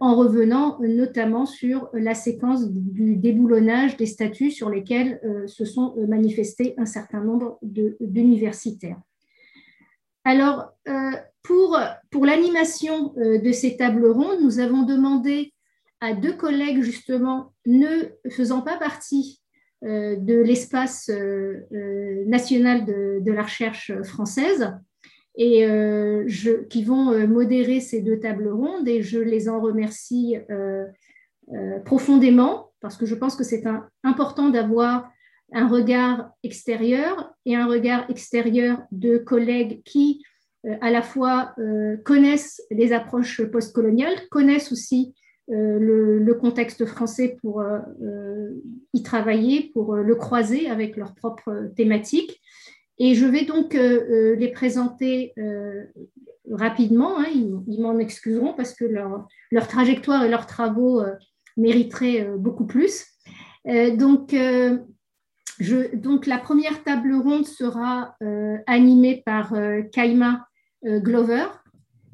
en 0.00 0.16
revenant 0.16 0.80
notamment 0.80 1.46
sur 1.46 1.88
la 1.92 2.16
séquence 2.16 2.68
du 2.68 3.14
déboulonnage 3.14 3.96
des 3.96 4.06
statuts 4.06 4.50
sur 4.50 4.68
lesquels 4.68 5.20
se 5.46 5.64
sont 5.64 5.94
manifestés 6.08 6.74
un 6.78 6.84
certain 6.84 7.22
nombre 7.22 7.60
d'universitaires. 7.62 8.98
Alors, 10.24 10.70
euh, 10.88 11.12
pour, 11.42 11.78
pour 12.10 12.26
l'animation 12.26 13.14
euh, 13.16 13.38
de 13.38 13.52
ces 13.52 13.76
tables 13.76 14.06
rondes, 14.06 14.40
nous 14.40 14.60
avons 14.60 14.82
demandé 14.82 15.52
à 16.00 16.14
deux 16.14 16.34
collègues, 16.34 16.82
justement, 16.82 17.52
ne 17.66 18.08
faisant 18.30 18.62
pas 18.62 18.76
partie 18.76 19.40
euh, 19.40 19.41
de 19.82 20.42
l'espace 20.42 21.10
national 22.26 22.86
de, 22.86 23.32
la 23.32 23.42
recherche 23.42 23.92
française, 24.02 24.72
et 25.36 25.66
qui 26.70 26.84
vont 26.84 27.26
modérer 27.26 27.80
ces 27.80 28.00
deux 28.00 28.20
tables 28.20 28.48
rondes, 28.48 28.86
et 28.86 29.02
je 29.02 29.18
les 29.18 29.48
en 29.48 29.60
remercie 29.60 30.36
profondément, 31.84 32.72
parce 32.80 32.96
que 32.96 33.06
je 33.06 33.14
pense 33.14 33.34
que 33.34 33.44
c'est 33.44 33.64
important 34.04 34.50
d'avoir 34.50 35.10
un 35.52 35.68
regard 35.68 36.30
extérieur 36.42 37.32
et 37.44 37.56
un 37.56 37.66
regard 37.66 38.08
extérieur 38.10 38.82
de 38.90 39.18
collègues 39.18 39.82
qui, 39.84 40.22
euh, 40.66 40.76
à 40.80 40.90
la 40.90 41.02
fois, 41.02 41.54
euh, 41.58 41.96
connaissent 42.04 42.62
les 42.70 42.92
approches 42.92 43.42
postcoloniales, 43.44 44.28
connaissent 44.30 44.72
aussi 44.72 45.14
euh, 45.52 45.78
le, 45.78 46.34
contexte 46.34 46.86
français 46.86 47.36
pour 47.40 47.62
y 48.94 49.02
travailler, 49.02 49.70
pour 49.72 49.94
le 49.96 50.14
croiser 50.14 50.68
avec 50.68 50.96
leurs 50.96 51.14
propres 51.14 51.70
thématiques. 51.76 52.40
Et 52.98 53.14
je 53.14 53.26
vais 53.26 53.44
donc 53.44 53.74
les 53.74 54.50
présenter 54.52 55.34
rapidement. 56.50 57.18
Hein. 57.18 57.26
ils, 57.34 57.80
m'en 57.80 57.98
excuseront 57.98 58.54
parce 58.54 58.74
que 58.74 58.84
leur, 58.84 59.28
leur, 59.50 59.68
trajectoire 59.68 60.24
et 60.24 60.28
leurs 60.28 60.46
travaux 60.46 61.02
mériteraient 61.56 62.28
beaucoup 62.38 62.66
plus. 62.66 63.06
donc, 63.64 64.34
donc, 65.94 66.26
la 66.26 66.38
première 66.38 66.82
table 66.82 67.14
ronde 67.14 67.46
sera 67.46 68.16
euh, 68.22 68.56
animée 68.66 69.22
par 69.24 69.54
euh, 69.54 69.82
Kaima 69.82 70.46
euh, 70.86 70.98
Glover. 70.98 71.46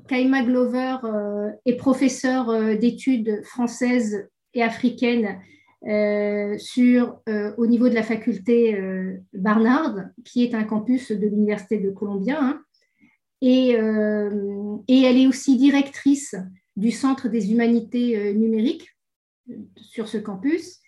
Kaima 0.09 0.43
Glover 0.43 0.97
est 1.65 1.77
professeur 1.77 2.77
d'études 2.79 3.43
françaises 3.45 4.29
et 4.55 4.63
africaines 4.63 5.39
sur, 6.59 7.21
au 7.57 7.67
niveau 7.67 7.89
de 7.89 7.95
la 7.95 8.03
faculté 8.03 8.77
Barnard, 9.33 9.97
qui 10.25 10.43
est 10.43 10.55
un 10.55 10.65
campus 10.65 11.13
de 11.13 11.27
l'Université 11.27 11.79
de 11.79 11.91
Columbia. 11.91 12.39
Hein. 12.41 12.61
et, 13.41 13.71
elle 13.71 15.19
est 15.19 15.27
aussi 15.27 15.57
directrice 15.57 16.35
du 16.77 16.91
Centre 16.91 17.29
des 17.29 17.53
humanités 17.53 18.35
numériques 18.35 18.89
sur 19.77 20.09
ce 20.09 20.19
campus. 20.19 20.81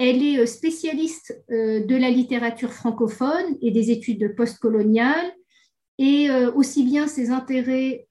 Elle 0.00 0.22
est 0.22 0.38
euh, 0.38 0.46
spécialiste 0.46 1.44
euh, 1.50 1.84
de 1.84 1.94
la 1.94 2.10
littérature 2.10 2.72
francophone 2.72 3.58
et 3.60 3.70
des 3.70 3.90
études 3.90 4.34
postcoloniales, 4.34 5.30
et 6.00 6.28
euh, 6.30 6.50
aussi 6.52 6.82
bien 6.82 7.06
ses 7.06 7.30
intérêts 7.30 8.08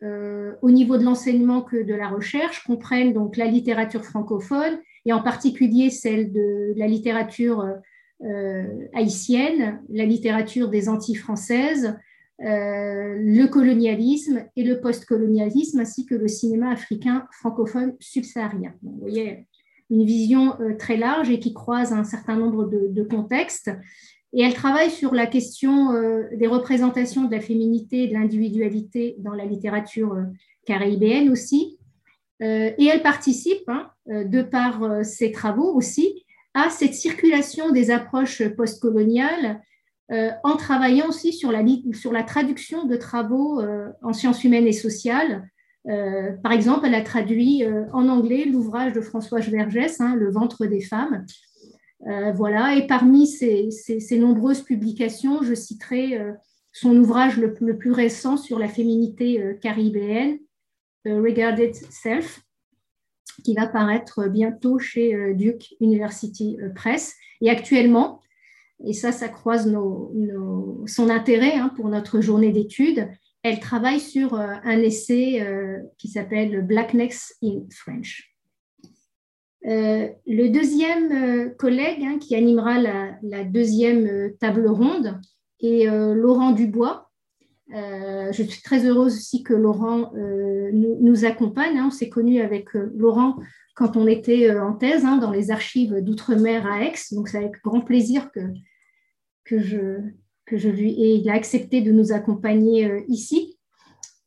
au 0.62 0.72
niveau 0.72 0.98
de 0.98 1.04
l'enseignement 1.04 1.62
que 1.62 1.84
de 1.84 1.94
la 1.94 2.08
recherche 2.08 2.64
comprennent 2.64 3.14
donc 3.14 3.36
la 3.36 3.46
littérature 3.46 4.06
francophone, 4.06 4.80
et 5.06 5.12
en 5.12 5.22
particulier 5.22 5.90
celle 5.90 6.32
de 6.32 6.74
la 6.78 6.88
littérature 6.88 7.66
haïtienne, 8.94 9.82
la 9.90 10.06
littérature 10.06 10.70
des 10.70 10.88
Antilles 10.88 11.16
françaises, 11.16 11.98
le 12.40 13.46
colonialisme 13.48 14.46
et 14.56 14.64
le 14.64 14.80
postcolonialisme, 14.82 15.80
ainsi 15.80 16.06
que 16.06 16.16
le 16.16 16.28
cinéma 16.28 16.72
africain 16.72 17.28
francophone 17.32 17.96
subsaharien. 18.00 18.74
vous 18.84 19.00
voyez, 19.00 19.48
une 19.90 20.06
vision 20.06 20.60
euh, 20.62 20.76
très 20.78 20.98
large 20.98 21.30
et 21.30 21.40
qui 21.40 21.54
croise 21.54 21.94
un 21.94 22.04
certain 22.04 22.36
nombre 22.36 22.66
de, 22.66 23.04
contextes. 23.04 23.72
Et 24.34 24.42
elle 24.42 24.54
travaille 24.54 24.92
sur 24.92 25.14
la 25.14 25.26
question 25.26 25.92
euh, 25.94 26.24
des 26.36 26.48
représentations 26.48 27.26
de 27.26 27.32
la 27.32 27.42
féminité 27.42 28.04
et 28.04 28.08
de 28.08 28.14
l'individualité 28.14 29.16
dans 29.20 29.34
la 29.34 29.46
littérature 29.46 30.14
euh, 30.14 30.24
caribéenne 30.66 31.30
aussi. 31.30 31.78
Et 32.42 32.86
elle 32.86 33.02
participe, 33.04 33.68
hein, 33.68 33.90
de 34.08 34.42
par 34.42 35.04
ses 35.04 35.34
travaux 35.34 35.76
aussi, 35.76 36.24
à 36.54 36.70
cette 36.70 36.94
circulation 36.94 37.72
des 37.72 37.92
approches 37.92 38.48
postcoloniales 38.56 39.62
en 40.10 40.56
travaillant 40.56 41.10
aussi 41.10 41.34
sur 41.34 41.52
la, 41.52 42.24
traduction 42.24 42.86
de 42.86 42.96
travaux 42.96 43.62
en 44.02 44.14
sciences 44.14 44.46
humaines 44.46 44.68
et 44.68 44.72
sociales 44.72 45.50
euh, 45.88 46.34
par 46.44 46.52
exemple, 46.52 46.86
elle 46.86 46.96
a 46.96 47.02
traduit 47.02 47.64
euh, 47.64 47.86
en 47.94 48.10
anglais 48.10 48.46
l'ouvrage 48.46 48.94
de 48.94 49.02
François 49.02 49.40
Vergès, 49.40 50.02
hein, 50.02 50.16
Le 50.16 50.32
ventre 50.32 50.66
des 50.66 50.82
femmes. 50.82 51.26
Euh, 52.08 52.32
voilà, 52.32 52.76
et 52.76 52.88
parmi 52.88 53.28
ces, 53.28 53.70
nombreuses 54.18 54.62
publications, 54.62 55.44
je 55.44 55.54
citerai 55.54 56.20
son 56.72 56.96
ouvrage 56.96 57.38
le, 57.38 57.54
plus 57.54 57.92
récent 57.92 58.38
sur 58.38 58.58
la 58.58 58.68
féminité 58.68 59.58
caribéenne, 59.62 60.40
Regarded 61.06 61.76
Self, 61.76 62.42
qui 63.44 63.54
va 63.54 63.68
paraître 63.68 64.28
bientôt 64.28 64.80
chez 64.80 65.34
Duke 65.34 65.76
University 65.82 66.58
Press. 66.76 67.16
Et 67.42 67.50
actuellement, 67.50 68.22
et 68.86 68.94
ça, 68.94 69.12
ça 69.12 69.28
croise 69.28 69.70
son 69.70 71.10
intérêt 71.10 71.56
hein, 71.56 71.72
pour 71.76 71.90
notre 71.90 72.22
journée 72.22 72.52
d'études, 72.52 73.10
elle 73.44 73.60
travaille 73.60 74.00
sur 74.00 74.34
euh, 74.34 74.56
un 74.64 74.80
essai 74.80 75.42
euh, 75.42 75.80
qui 75.98 76.10
s'appelle 76.10 76.66
Blackness 76.66 77.36
in 77.44 77.62
French. 77.72 78.36
Euh, 79.70 80.10
le 80.26 80.48
deuxième 80.50 81.56
collègue 81.56 82.04
hein, 82.04 82.18
qui 82.20 82.36
animera 82.36 82.80
la, 82.80 83.44
deuxième 83.44 84.34
table 84.40 84.68
ronde 84.68 85.20
est 85.62 85.86
Laurent 86.16 86.52
Dubois. 86.52 87.10
je 87.70 88.32
suis 88.32 88.62
très 88.62 88.86
heureuse 88.86 89.16
aussi 89.16 89.44
que 89.44 89.54
Laurent 89.54 90.12
nous, 90.74 91.26
accompagne. 91.26 91.78
Hein. 91.78 91.86
On 91.88 91.92
s'est 91.92 92.10
connu 92.10 92.42
avec 92.42 92.74
Laurent 92.74 93.38
quand 93.76 93.96
on 93.96 94.08
était 94.08 94.58
en 94.58 94.74
thèse 94.74 95.06
hein, 95.06 95.18
dans 95.18 95.32
les 95.32 95.52
archives 95.52 96.02
d'outre-mer 96.02 96.66
à 96.66 96.84
Aix. 96.84 96.94
Donc 97.12 97.28
c'est 97.28 97.38
avec 97.38 97.62
grand 97.64 97.82
plaisir 97.82 98.32
que, 98.32 98.40
que 99.46 99.60
je, 99.60 100.00
que 100.50 100.58
je 100.58 100.70
lui 100.70 100.92
et 100.92 101.16
il 101.16 101.30
a 101.30 101.34
accepté 101.34 101.82
de 101.82 101.92
nous 101.92 102.12
accompagner 102.12 102.86
euh, 102.86 103.02
ici. 103.08 103.58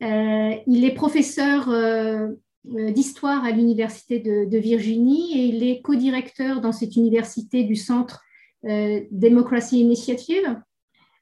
Euh, 0.03 0.55
il 0.67 0.85
est 0.85 0.95
professeur 0.95 1.69
euh, 1.69 2.29
d'histoire 2.65 3.45
à 3.45 3.51
l'Université 3.51 4.21
de, 4.21 4.59
Virginie 4.59 5.33
et 5.39 5.47
il 5.47 5.63
est 5.65 5.83
co-directeur 5.83 6.61
dans 6.61 6.73
cette 6.73 6.97
université 6.97 7.65
du 7.65 7.75
Centre 7.75 8.23
Democracy 8.63 9.81
Initiative. 9.81 10.61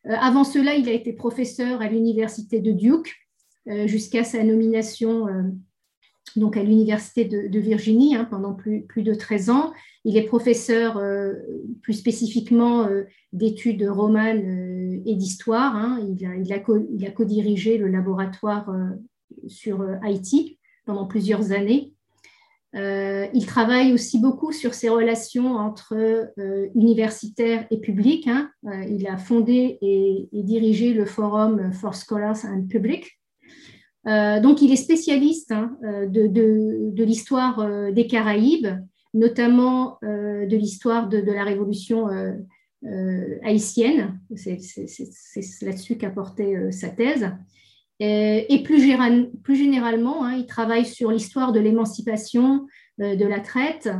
avant 0.05 0.45
cela, 0.45 0.75
il 0.75 0.89
a 0.89 0.93
été 0.93 1.15
professeur 1.15 1.81
à 1.81 1.89
l'Université 1.89 2.61
de 2.61 2.73
Duke 2.73 3.15
jusqu'à 3.87 4.23
sa 4.23 4.45
nomination 4.45 5.27
donc 6.37 6.57
à 6.57 6.63
l'Université 6.63 7.25
de, 7.25 7.59
Virginie 7.59 8.15
hein, 8.15 8.25
pendant 8.25 8.55
plus, 8.55 8.83
plus, 8.83 9.03
de 9.03 9.15
13 9.15 9.51
ans. 9.51 9.73
Il 10.05 10.17
est 10.17 10.25
professeur 10.25 10.97
euh, 10.97 11.35
plus 11.83 11.95
spécifiquement 11.95 12.87
euh, 12.87 13.05
d'études 13.33 13.83
romanes 13.89 14.45
euh, 14.45 15.03
et 15.07 15.15
d'histoire. 15.15 15.75
Hein. 15.77 16.01
Il 16.17 16.27
a, 16.27 16.37
il, 16.37 16.53
a 16.53 16.63
il 16.93 17.07
a 17.07 17.11
co-dirigé 17.11 17.79
le 17.79 17.89
laboratoire 17.89 18.73
sur 19.47 19.87
Haïti 20.03 20.59
pendant 20.87 21.07
plusieurs 21.07 21.53
années. 21.53 21.93
il 22.75 23.45
travaille 23.47 23.93
aussi 23.93 24.19
beaucoup 24.21 24.53
sur 24.53 24.75
ses 24.75 24.89
relations 24.89 25.57
entre 25.57 26.33
universitaires 26.75 27.67
et 27.71 27.81
publics. 27.81 28.29
Hein. 28.29 28.51
il 28.89 29.07
a 29.07 29.17
fondé 29.17 29.79
et, 29.83 30.29
dirigé 30.33 30.93
le 30.93 31.05
forum 31.05 31.73
For 31.73 31.95
Scholars 31.95 32.45
and 32.45 32.67
Public, 32.69 33.21
euh, 34.07 34.41
donc, 34.41 34.63
il 34.63 34.73
est 34.73 34.77
spécialiste 34.77 35.53
hein, 35.53 35.77
euh, 35.85 36.07
de, 36.07 37.05
l'histoire 37.05 37.59
euh, 37.61 37.93
des 37.93 38.07
Caraïbes, 38.07 38.69
notamment 39.13 39.99
de 40.03 40.57
l'histoire 40.57 41.09
de, 41.09 41.19
la 41.19 41.43
Révolution 41.43 42.07
haïtienne. 43.43 44.21
C'est 44.37 44.59
là-dessus 45.63 45.99
qu'a 45.99 46.11
porté 46.11 46.71
sa 46.71 46.91
thèse. 46.91 47.29
Et, 48.03 48.63
plus, 48.65 48.81
généralement, 48.81 50.25
hein, 50.25 50.35
il 50.39 50.47
travaille 50.47 50.87
sur 50.87 51.11
l'histoire 51.11 51.53
de 51.53 51.61
l'émancipation, 51.61 52.67
de 52.99 53.27
la 53.27 53.41
traite 53.41 53.91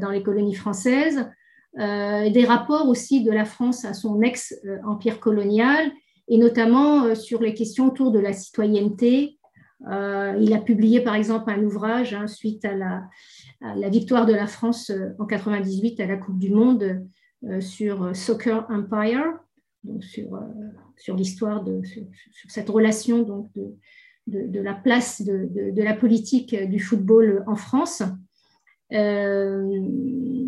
dans 0.00 0.10
les 0.10 0.22
colonies 0.22 0.54
françaises, 0.54 1.28
des 1.76 2.44
rapports 2.46 2.88
aussi 2.88 3.24
de 3.24 3.32
la 3.32 3.44
France 3.44 3.84
à 3.84 3.94
son 3.94 4.22
ex-empire 4.22 5.18
colonial 5.18 5.90
et 6.28 6.38
notamment 6.38 7.14
sur 7.16 7.42
les 7.42 7.54
questions 7.54 7.88
autour 7.88 8.12
de 8.12 8.20
la 8.20 8.32
citoyenneté. 8.32 9.38
il 9.80 10.52
a 10.54 10.60
publié 10.64 11.00
par 11.00 11.16
exemple 11.16 11.50
un 11.50 11.62
ouvrage 11.64 12.14
hein, 12.14 12.28
suite 12.28 12.64
à 12.64 12.74
la, 12.74 13.08
la, 13.60 13.88
victoire 13.88 14.26
de 14.26 14.34
la 14.34 14.46
France 14.46 14.92
en 15.18 15.26
98 15.26 15.98
à 15.98 16.06
la 16.06 16.16
Coupe 16.16 16.38
du 16.38 16.50
Monde 16.50 17.04
sur 17.60 18.14
Soccer 18.14 18.66
Empire, 18.70 19.24
donc 19.84 20.04
sur, 20.04 20.28
sur 20.98 21.16
l'histoire 21.16 21.64
de 21.64 21.82
sur, 21.84 22.50
cette 22.50 22.68
relation 22.68 23.22
donc 23.22 23.48
de, 23.54 24.46
de, 24.46 24.60
la 24.60 24.74
place 24.74 25.22
de, 25.22 25.48
de, 25.72 25.82
la 25.82 25.94
politique 25.94 26.54
du 26.54 26.80
football 26.80 27.44
en 27.46 27.56
France. 27.56 28.02
Euh, 28.92 30.46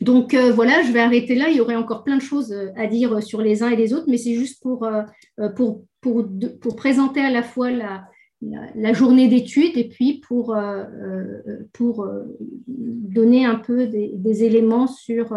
donc 0.00 0.34
euh, 0.34 0.52
voilà, 0.52 0.82
je 0.82 0.92
vais 0.92 1.00
arrêter 1.00 1.34
là. 1.34 1.48
Il 1.48 1.56
y 1.56 1.60
aurait 1.60 1.76
encore 1.76 2.04
plein 2.04 2.16
de 2.16 2.22
choses 2.22 2.54
à 2.76 2.86
dire 2.86 3.22
sur 3.22 3.40
les 3.40 3.62
uns 3.62 3.70
et 3.70 3.76
les 3.76 3.92
autres, 3.92 4.06
mais 4.08 4.18
c'est 4.18 4.34
juste 4.34 4.62
pour, 4.62 4.84
euh, 4.84 5.02
pour, 5.56 5.84
pour, 6.00 6.24
pour, 6.60 6.76
présenter 6.76 7.20
à 7.20 7.30
la 7.30 7.42
fois 7.42 7.70
la, 7.70 8.04
la, 8.40 8.92
journée 8.92 9.28
d'études 9.28 9.76
et 9.76 9.88
puis 9.88 10.20
pour, 10.26 10.56
pour 11.72 12.08
donner 12.68 13.44
un 13.44 13.56
peu 13.56 13.86
des 13.86 14.44
éléments 14.44 14.86
sur 14.86 15.36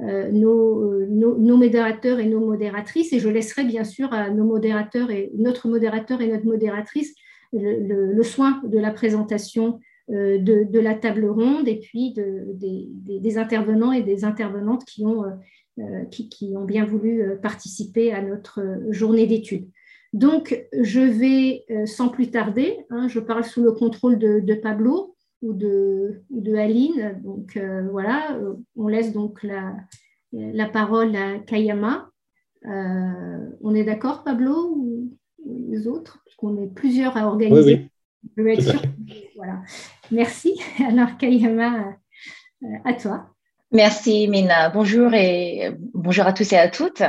nos, 0.00 1.06
nos, 1.06 1.56
modérateurs 1.56 2.20
et 2.20 2.26
nos 2.26 2.40
modératrices. 2.40 3.12
Et 3.12 3.18
je 3.18 3.28
laisserai 3.28 3.64
bien 3.64 3.84
sûr 3.84 4.12
à 4.12 4.30
nos 4.30 4.44
modérateurs 4.44 5.10
et 5.10 5.30
notre 5.36 5.68
modérateur 5.68 6.20
et 6.20 6.28
notre 6.28 6.46
modératrice 6.46 7.14
le, 7.52 8.22
soin 8.22 8.60
de 8.64 8.78
la 8.78 8.90
présentation 8.90 9.80
euh, 10.10 10.38
de, 10.38 10.78
la 10.78 10.94
table 10.94 11.26
ronde 11.26 11.68
et 11.68 11.78
puis 11.78 12.14
des, 12.14 13.38
intervenants 13.38 13.92
et 13.92 14.02
des 14.02 14.24
intervenantes 14.24 14.84
qui 14.84 15.04
ont, 15.04 15.24
euh, 15.24 15.30
euh, 15.80 16.04
qui, 16.06 16.54
ont 16.56 16.64
bien 16.64 16.84
voulu 16.84 17.22
participer 17.42 18.12
à 18.12 18.22
notre 18.22 18.60
journée 18.90 19.26
d'études. 19.26 19.68
Donc, 20.14 20.66
je 20.80 21.00
vais 21.00 21.66
sans 21.84 22.08
plus 22.08 22.30
tarder, 22.30 22.78
hein, 22.88 23.08
je 23.08 23.20
parle 23.20 23.44
sous 23.44 23.62
le 23.62 23.72
contrôle 23.72 24.18
de, 24.18 24.54
Pablo 24.54 25.14
ou 25.42 25.52
de, 25.52 26.22
de, 26.30 26.54
Aline. 26.54 27.20
Donc, 27.22 27.58
voilà, 27.90 28.38
on 28.76 28.88
laisse 28.88 29.12
donc 29.12 29.42
la, 29.42 29.76
la 30.32 30.66
parole 30.66 31.14
à 31.16 31.38
Kayama. 31.38 32.10
on 32.64 33.74
est 33.74 33.84
d'accord, 33.84 34.24
Pablo, 34.24 34.74
ou, 34.76 35.18
les 35.70 35.86
autres? 35.86 36.18
Parce 36.24 36.36
qu'on 36.36 36.62
est 36.62 36.72
plusieurs 36.74 37.16
à 37.16 37.26
organiser. 37.26 37.90
Je 38.36 38.42
vais 38.42 38.54
être 38.54 38.70
sûr. 38.70 38.82
Voilà. 39.36 39.62
Merci. 40.10 40.60
Alors, 40.86 41.16
Kayama, 41.16 41.94
euh, 42.62 42.66
à 42.84 42.94
toi. 42.94 43.28
Merci, 43.70 44.28
Mina. 44.28 44.70
Bonjour 44.70 45.12
et 45.14 45.70
bonjour 45.94 46.26
à 46.26 46.32
tous 46.32 46.52
et 46.52 46.56
à 46.56 46.68
toutes. 46.68 47.02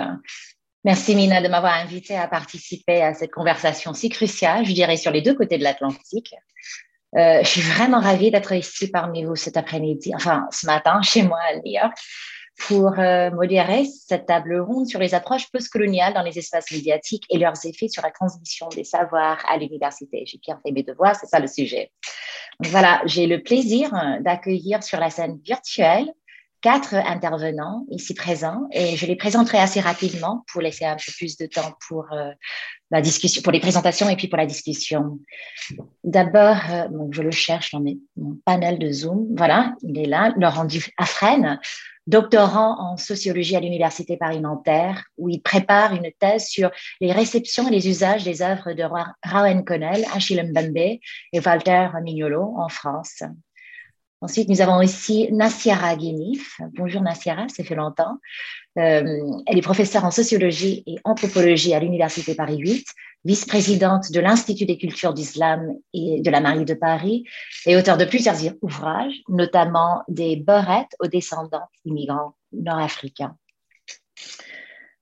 Merci, 0.83 1.15
Mina, 1.15 1.41
de 1.41 1.47
m'avoir 1.47 1.73
invité 1.73 2.15
à 2.15 2.27
participer 2.27 3.01
à 3.01 3.13
cette 3.13 3.31
conversation 3.31 3.93
si 3.93 4.09
cruciale, 4.09 4.65
je 4.65 4.73
dirais, 4.73 4.97
sur 4.97 5.11
les 5.11 5.21
deux 5.21 5.35
côtés 5.35 5.57
de 5.57 5.63
l'Atlantique. 5.63 6.35
Euh, 7.17 7.39
je 7.41 7.47
suis 7.47 7.61
vraiment 7.61 7.99
ravie 7.99 8.31
d'être 8.31 8.51
ici 8.51 8.89
parmi 8.89 9.23
vous 9.23 9.35
cet 9.35 9.57
après-midi, 9.57 10.13
enfin 10.15 10.47
ce 10.51 10.65
matin, 10.67 11.01
chez 11.03 11.23
moi 11.23 11.39
York, 11.65 11.97
pour 12.67 12.99
euh, 12.99 13.31
modérer 13.31 13.85
cette 13.85 14.25
table 14.25 14.59
ronde 14.59 14.85
sur 14.85 14.99
les 14.99 15.15
approches 15.15 15.49
postcoloniales 15.51 16.13
dans 16.13 16.21
les 16.21 16.37
espaces 16.37 16.71
médiatiques 16.71 17.23
et 17.29 17.37
leurs 17.37 17.65
effets 17.65 17.87
sur 17.87 18.03
la 18.03 18.11
transmission 18.11 18.67
des 18.69 18.83
savoirs 18.83 19.43
à 19.49 19.57
l'université. 19.57 20.23
J'ai 20.25 20.39
bien 20.39 20.59
fait 20.63 20.71
mes 20.71 20.83
devoirs, 20.83 21.15
c'est 21.15 21.27
ça 21.27 21.39
le 21.39 21.47
sujet. 21.47 21.91
voilà, 22.59 23.01
j'ai 23.05 23.27
le 23.27 23.41
plaisir 23.41 23.93
euh, 23.95 24.19
d'accueillir 24.19 24.83
sur 24.83 24.99
la 24.99 25.09
scène 25.09 25.39
virtuelle 25.43 26.13
quatre 26.61 26.93
intervenants 26.93 27.85
ici 27.89 28.13
présents 28.13 28.67
et 28.71 28.95
je 28.95 29.05
les 29.05 29.15
présenterai 29.15 29.57
assez 29.57 29.79
rapidement 29.79 30.43
pour 30.51 30.61
laisser 30.61 30.85
un 30.85 30.95
peu 30.95 31.11
plus 31.17 31.37
de 31.37 31.45
temps 31.45 31.73
pour 31.87 32.05
euh, 32.11 32.31
la 32.91 33.01
discussion, 33.01 33.41
pour 33.41 33.51
les 33.51 33.59
présentations 33.59 34.09
et 34.09 34.15
puis 34.15 34.27
pour 34.27 34.37
la 34.37 34.45
discussion. 34.45 35.19
D'abord, 36.03 36.57
je 37.11 37.21
le 37.21 37.31
cherche 37.31 37.71
dans 37.71 37.83
mon 38.17 38.37
panel 38.45 38.79
de 38.79 38.91
Zoom. 38.91 39.27
Voilà, 39.37 39.75
il 39.83 39.97
est 39.99 40.07
là, 40.07 40.33
Laurent 40.37 40.65
Dufresne, 40.65 41.59
doctorant 42.07 42.79
en 42.79 42.97
sociologie 42.97 43.55
à 43.55 43.59
l'Université 43.59 44.17
Paris-Nanterre, 44.17 45.03
où 45.17 45.29
il 45.29 45.41
prépare 45.41 45.93
une 45.93 46.09
thèse 46.19 46.47
sur 46.47 46.71
les 46.99 47.11
réceptions 47.11 47.67
et 47.67 47.71
les 47.71 47.87
usages 47.87 48.23
des 48.23 48.41
œuvres 48.41 48.73
de 48.73 48.83
Raoul 49.23 49.63
Connell, 49.63 50.05
Achille 50.13 50.43
Mbembe 50.43 50.77
et 50.77 51.39
Walter 51.45 51.89
Mignolo 52.01 52.55
en 52.57 52.67
France. 52.67 53.21
Ensuite, 54.21 54.49
nous 54.49 54.59
avons 54.59 54.81
ici 54.81 55.29
Nassiara 55.31 55.95
Guénif. 55.95 56.59
Bonjour 56.73 57.01
Nassiara, 57.01 57.47
ça 57.47 57.63
fait 57.63 57.75
longtemps. 57.75 58.17
Euh, 58.77 59.21
elle 59.47 59.57
est 59.57 59.61
professeure 59.61 60.03
en 60.03 60.11
sociologie 60.11 60.83
et 60.87 60.97
anthropologie 61.05 61.73
à 61.73 61.79
l'Université 61.79 62.35
Paris 62.35 62.57
8, 62.57 62.85
vice-présidente 63.23 64.11
de 64.11 64.19
l'Institut 64.19 64.65
des 64.65 64.77
cultures 64.77 65.13
d'islam 65.13 65.73
et 65.93 66.21
de 66.21 66.29
la 66.29 66.41
Marie 66.41 66.65
de 66.65 66.73
Paris 66.73 67.23
et 67.65 67.77
auteur 67.77 67.95
de 67.97 68.03
plusieurs 68.03 68.35
ouvrages, 68.61 69.15
notamment 69.29 70.03
des 70.09 70.35
Borettes 70.35 70.95
aux 70.99 71.07
descendants 71.07 71.69
immigrants 71.85 72.35
nord-africains. 72.51 73.37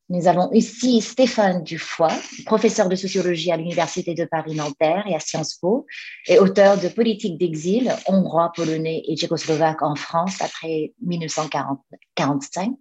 Nous 0.10 0.30
avons 0.30 0.50
ici 0.54 1.02
Stéphane 1.02 1.64
Dufoy, 1.64 2.14
professeur 2.46 2.88
de 2.88 2.96
sociologie 2.96 3.52
à 3.52 3.58
l'Université 3.58 4.14
de 4.14 4.24
Paris-Nanterre 4.24 5.06
et 5.06 5.14
à 5.14 5.20
Sciences 5.20 5.56
Po, 5.56 5.86
et 6.28 6.40
auteur 6.40 6.80
de 6.80 6.88
Politique 6.88 7.38
d'exil, 7.38 7.94
hongrois, 8.08 8.54
polonais 8.56 9.04
et 9.06 9.18
tchécoslovaque 9.18 9.82
en 9.82 9.96
France 9.96 10.42
après 10.42 10.94
1945, 11.02 12.74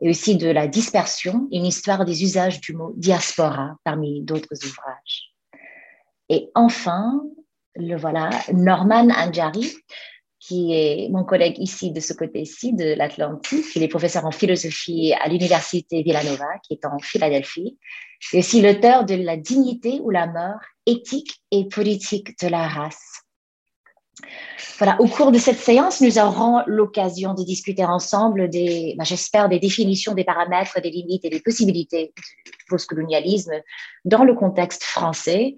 et 0.00 0.08
aussi 0.08 0.36
de 0.36 0.48
La 0.48 0.66
dispersion, 0.66 1.46
une 1.52 1.66
histoire 1.66 2.06
des 2.06 2.22
usages 2.22 2.62
du 2.62 2.72
mot 2.74 2.94
diaspora 2.96 3.76
parmi 3.84 4.22
d'autres 4.22 4.56
ouvrages. 4.64 5.34
Et 6.30 6.48
enfin, 6.54 7.20
le 7.74 7.96
voilà, 7.96 8.30
Norman 8.54 9.08
Anjari, 9.10 9.76
qui 10.46 10.72
est 10.72 11.08
mon 11.10 11.24
collègue 11.24 11.58
ici 11.58 11.90
de 11.90 11.98
ce 11.98 12.12
côté-ci 12.12 12.72
de 12.72 12.94
l'Atlantique. 12.94 13.64
Il 13.74 13.82
est 13.82 13.88
professeur 13.88 14.24
en 14.24 14.30
philosophie 14.30 15.12
à 15.20 15.28
l'Université 15.28 16.02
Villanova, 16.02 16.46
qui 16.62 16.74
est 16.74 16.86
en 16.86 16.98
Philadelphie. 17.00 17.76
Et 18.32 18.38
aussi 18.38 18.62
l'auteur 18.62 19.04
de 19.04 19.14
La 19.14 19.36
dignité 19.36 20.00
ou 20.02 20.10
la 20.10 20.26
mort, 20.26 20.60
éthique 20.86 21.42
et 21.50 21.66
politique 21.66 22.40
de 22.40 22.48
la 22.48 22.68
race. 22.68 23.22
Voilà, 24.78 25.00
au 25.00 25.08
cours 25.08 25.32
de 25.32 25.38
cette 25.38 25.58
séance, 25.58 26.00
nous 26.00 26.18
aurons 26.18 26.62
l'occasion 26.66 27.34
de 27.34 27.42
discuter 27.42 27.84
ensemble 27.84 28.48
des, 28.48 28.94
ben, 28.96 29.04
j'espère, 29.04 29.48
des 29.48 29.58
définitions, 29.58 30.14
des 30.14 30.24
paramètres, 30.24 30.80
des 30.80 30.90
limites 30.90 31.24
et 31.24 31.30
des 31.30 31.40
possibilités 31.40 32.12
du 32.44 32.52
postcolonialisme 32.68 33.52
dans 34.04 34.22
le 34.22 34.34
contexte 34.34 34.84
français, 34.84 35.56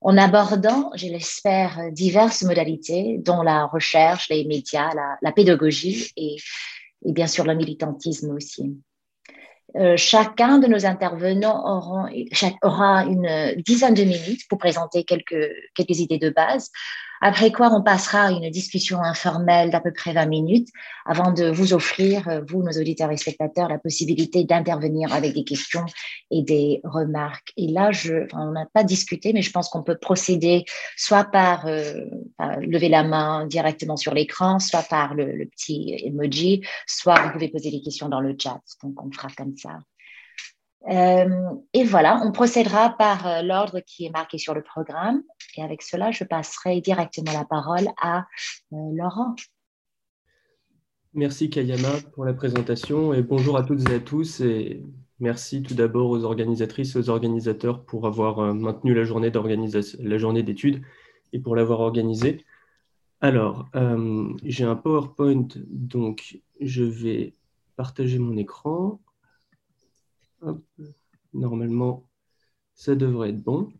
en 0.00 0.16
abordant, 0.18 0.90
je 0.94 1.06
l'espère, 1.06 1.90
diverses 1.90 2.42
modalités, 2.42 3.18
dont 3.18 3.42
la 3.42 3.66
recherche, 3.66 4.28
les 4.28 4.44
médias, 4.44 4.90
la, 5.22 5.32
pédagogie 5.32 6.12
et, 6.16 6.36
bien 7.02 7.26
sûr 7.26 7.44
le 7.44 7.54
militantisme 7.54 8.30
aussi. 8.34 8.76
Euh, 9.76 9.96
chacun 9.96 10.58
de 10.58 10.66
nos 10.68 10.86
intervenants 10.86 12.08
aura, 12.62 13.04
une 13.04 13.62
dizaine 13.62 13.94
de 13.94 14.04
minutes 14.04 14.48
pour 14.48 14.58
présenter 14.58 15.04
quelques, 15.04 15.50
quelques 15.74 15.98
idées 15.98 16.18
de 16.18 16.30
base 16.30 16.70
après 17.26 17.50
quoi, 17.50 17.72
on 17.72 17.82
passera 17.82 18.26
à 18.26 18.30
une 18.30 18.50
discussion 18.50 19.02
informelle 19.02 19.70
d'à 19.70 19.80
peu 19.80 19.92
près 19.92 20.12
20 20.12 20.26
minutes 20.26 20.68
avant 21.04 21.32
de 21.32 21.50
vous 21.50 21.74
offrir, 21.74 22.28
euh, 22.28 22.40
vous, 22.48 22.62
nos 22.62 22.70
auditeurs 22.70 23.10
et 23.10 23.16
spectateurs, 23.16 23.68
la 23.68 23.80
possibilité 23.80 24.44
d'intervenir 24.44 25.12
avec 25.12 25.34
des 25.34 25.42
questions 25.42 25.84
et 26.30 26.44
des 26.44 26.80
remarques. 26.84 27.52
Et 27.56 27.66
là, 27.66 27.90
je, 27.90 28.28
on 28.32 28.52
n'a 28.52 28.66
pas 28.72 28.84
discuté, 28.84 29.32
mais 29.32 29.42
je 29.42 29.50
pense 29.50 29.68
qu'on 29.68 29.82
peut 29.82 29.98
procéder 29.98 30.66
soit 30.96 31.24
par, 31.24 31.66
euh, 31.66 31.94
lever 32.60 32.88
la 32.88 33.02
main 33.02 33.44
directement 33.46 33.96
sur 33.96 34.14
l'écran, 34.14 34.60
soit 34.60 34.84
par 34.88 35.14
le, 35.14 35.46
petit 35.46 35.96
emoji, 36.04 36.62
soit 36.86 37.20
vous 37.22 37.32
pouvez 37.32 37.48
poser 37.48 37.72
des 37.72 37.80
questions 37.80 38.08
dans 38.08 38.20
le 38.20 38.36
chat. 38.40 38.60
Donc, 38.84 39.04
on 39.04 39.10
fera 39.10 39.30
comme 39.36 39.56
ça. 39.56 39.80
Euh, 40.88 41.54
et 41.72 41.82
voilà, 41.82 42.20
on 42.22 42.30
procédera 42.30 42.90
par 42.90 43.42
l'ordre 43.42 43.80
qui 43.80 44.06
est 44.06 44.10
marqué 44.10 44.38
sur 44.38 44.54
le 44.54 44.62
programme. 44.62 45.22
Et 45.56 45.62
avec 45.62 45.82
cela, 45.82 46.10
je 46.10 46.24
passerai 46.24 46.80
directement 46.80 47.32
la 47.32 47.44
parole 47.44 47.88
à 48.00 48.26
euh, 48.72 48.76
Laurent. 48.94 49.34
Merci 51.14 51.48
Kayama 51.48 51.88
pour 52.12 52.26
la 52.26 52.34
présentation 52.34 53.14
et 53.14 53.22
bonjour 53.22 53.56
à 53.56 53.62
toutes 53.62 53.88
et 53.88 53.94
à 53.94 54.00
tous. 54.00 54.40
Et 54.40 54.82
merci 55.18 55.62
tout 55.62 55.74
d'abord 55.74 56.10
aux 56.10 56.24
organisatrices 56.24 56.94
et 56.94 56.98
aux 56.98 57.08
organisateurs 57.08 57.84
pour 57.84 58.06
avoir 58.06 58.54
maintenu 58.54 58.92
la 58.92 59.04
journée 59.04 59.30
la 59.30 60.18
journée 60.18 60.42
d'études 60.42 60.82
et 61.32 61.38
pour 61.38 61.56
l'avoir 61.56 61.80
organisée. 61.80 62.44
Alors, 63.22 63.70
j'ai 64.44 64.64
un 64.64 64.76
PowerPoint, 64.76 65.48
donc 65.68 66.38
je 66.60 66.84
vais 66.84 67.34
partager 67.76 68.18
mon 68.18 68.36
écran. 68.36 69.00
Normalement, 71.32 72.06
ça 72.74 72.94
devrait 72.94 73.30
être 73.30 73.42
bon. 73.42 73.70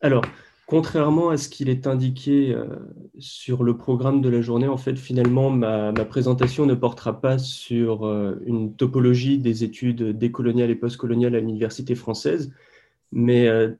Alors, 0.00 0.24
contrairement 0.68 1.30
à 1.30 1.38
ce 1.38 1.48
qu'il 1.48 1.70
est 1.70 1.86
indiqué 1.86 2.52
euh, 2.52 2.66
sur 3.18 3.64
le 3.64 3.76
programme 3.78 4.20
de 4.20 4.28
la 4.28 4.42
journée, 4.42 4.68
en 4.68 4.76
fait, 4.76 4.96
finalement, 4.96 5.50
ma, 5.50 5.92
présentation 6.04 6.66
ne 6.66 6.74
portera 6.74 7.20
pas 7.22 7.38
sur 7.38 8.06
euh, 8.06 8.38
une 8.44 8.76
topologie 8.76 9.38
des 9.38 9.64
études 9.64 10.16
décoloniales 10.18 10.70
et 10.70 10.74
postcoloniales 10.74 11.34
à 11.34 11.40
l'université 11.40 11.94
française, 11.94 12.52
mais 13.12 13.48
euh, 13.48 13.70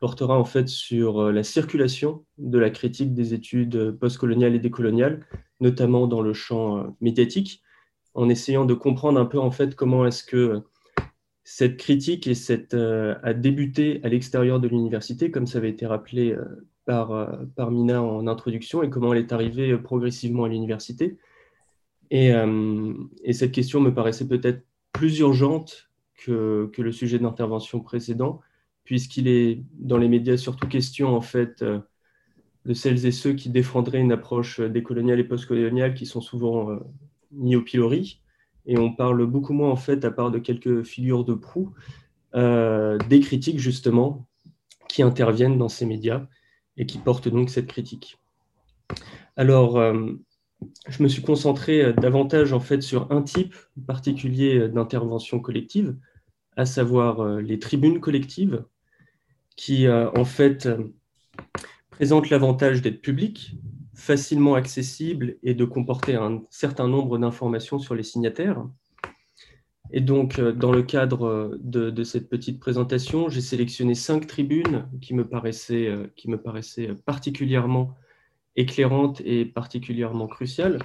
portera 0.00 0.36
en 0.36 0.44
fait 0.44 0.68
sur 0.68 1.30
la 1.30 1.44
circulation 1.44 2.24
de 2.38 2.58
la 2.58 2.70
critique 2.70 3.14
des 3.14 3.32
études 3.32 3.92
postcoloniales 3.92 4.56
et 4.56 4.58
décoloniales, 4.58 5.24
notamment 5.60 6.08
dans 6.08 6.20
le 6.20 6.32
champ 6.32 6.96
médiatique, 7.00 7.62
en 8.14 8.28
essayant 8.28 8.64
de 8.64 8.74
comprendre 8.74 9.20
un 9.20 9.26
peu 9.26 9.38
en 9.38 9.52
fait 9.52 9.76
comment 9.76 10.04
est-ce 10.04 10.24
que 10.24 10.64
cette 11.44 11.76
critique 11.76 12.28
euh, 12.72 13.14
a 13.22 13.34
débuté 13.34 14.00
à 14.02 14.08
l'extérieur 14.08 14.60
de 14.60 14.68
l'université, 14.68 15.30
comme 15.30 15.46
ça 15.46 15.58
avait 15.58 15.68
été 15.68 15.86
rappelé 15.86 16.32
euh, 16.32 16.66
par, 16.86 17.12
euh, 17.12 17.44
par, 17.54 17.70
Mina 17.70 18.02
en 18.02 18.26
introduction, 18.26 18.82
et 18.82 18.88
comment 18.88 19.12
elle 19.12 19.20
est 19.20 19.32
arrivée 19.32 19.76
progressivement 19.76 20.44
à 20.44 20.48
l'université. 20.48 21.18
Et, 22.10 22.32
et, 23.24 23.32
cette 23.32 23.50
question 23.50 23.80
me 23.80 23.92
paraissait 23.92 24.28
peut-être 24.28 24.62
plus 24.92 25.18
urgente 25.18 25.90
que, 26.14 26.70
que 26.72 26.82
le 26.82 26.92
sujet 26.92 27.18
d'intervention 27.18 27.80
précédent, 27.80 28.40
puisqu'il 28.84 29.26
est 29.26 29.64
dans 29.72 29.96
les 29.96 30.08
médias 30.08 30.36
surtout 30.36 30.68
question 30.68 31.16
en 31.16 31.22
fait 31.22 31.64
de 31.64 32.74
celles 32.74 33.06
et 33.06 33.10
ceux 33.10 33.32
qui 33.32 33.48
défendraient 33.48 34.00
une 34.00 34.12
approche 34.12 34.60
décoloniale 34.60 35.18
et 35.18 35.24
postcoloniale 35.24 35.94
qui 35.94 36.06
sont 36.06 36.20
souvent 36.20 36.78
mis 37.32 37.56
au 37.56 37.62
pilori 37.62 38.20
et 38.66 38.78
on 38.78 38.92
parle 38.92 39.26
beaucoup 39.26 39.52
moins, 39.52 39.70
en 39.70 39.76
fait, 39.76 40.04
à 40.04 40.10
part 40.10 40.30
de 40.30 40.38
quelques 40.38 40.82
figures 40.82 41.24
de 41.24 41.34
proue, 41.34 41.72
euh, 42.34 42.98
des 43.08 43.20
critiques, 43.20 43.58
justement, 43.58 44.26
qui 44.88 45.02
interviennent 45.02 45.58
dans 45.58 45.68
ces 45.68 45.86
médias 45.86 46.26
et 46.76 46.86
qui 46.86 46.98
portent 46.98 47.28
donc 47.28 47.50
cette 47.50 47.66
critique. 47.66 48.18
Alors, 49.36 49.76
euh, 49.76 50.12
je 50.88 51.02
me 51.02 51.08
suis 51.08 51.22
concentré 51.22 51.92
davantage, 51.92 52.52
en 52.52 52.60
fait, 52.60 52.82
sur 52.82 53.12
un 53.12 53.22
type 53.22 53.54
particulier 53.86 54.68
d'intervention 54.68 55.40
collective, 55.40 55.96
à 56.56 56.64
savoir 56.64 57.20
euh, 57.20 57.40
les 57.40 57.58
tribunes 57.58 58.00
collectives, 58.00 58.64
qui, 59.56 59.88
en 59.88 60.24
fait, 60.24 60.68
présentent 61.90 62.28
l'avantage 62.28 62.82
d'être 62.82 63.00
publiques, 63.00 63.56
facilement 63.94 64.54
accessible 64.54 65.36
et 65.42 65.54
de 65.54 65.64
comporter 65.64 66.14
un 66.14 66.42
certain 66.50 66.88
nombre 66.88 67.18
d'informations 67.18 67.78
sur 67.78 67.94
les 67.94 68.02
signataires. 68.02 68.64
Et 69.92 70.00
donc, 70.00 70.38
euh, 70.38 70.52
dans 70.52 70.72
le 70.72 70.82
cadre 70.82 71.26
euh, 71.26 71.58
de, 71.60 72.04
cette 72.04 72.28
petite 72.28 72.58
présentation, 72.58 73.28
j'ai 73.28 73.40
sélectionné 73.40 73.94
cinq 73.94 74.26
tribunes 74.26 74.88
qui 75.00 75.14
me 75.14 75.26
paraissaient, 75.26 75.86
euh, 75.86 76.06
qui 76.16 76.28
me 76.28 76.36
paraissaient 76.36 76.94
particulièrement 77.04 77.94
éclairantes 78.56 79.20
et 79.24 79.44
particulièrement 79.44 80.26
cruciales. 80.26 80.78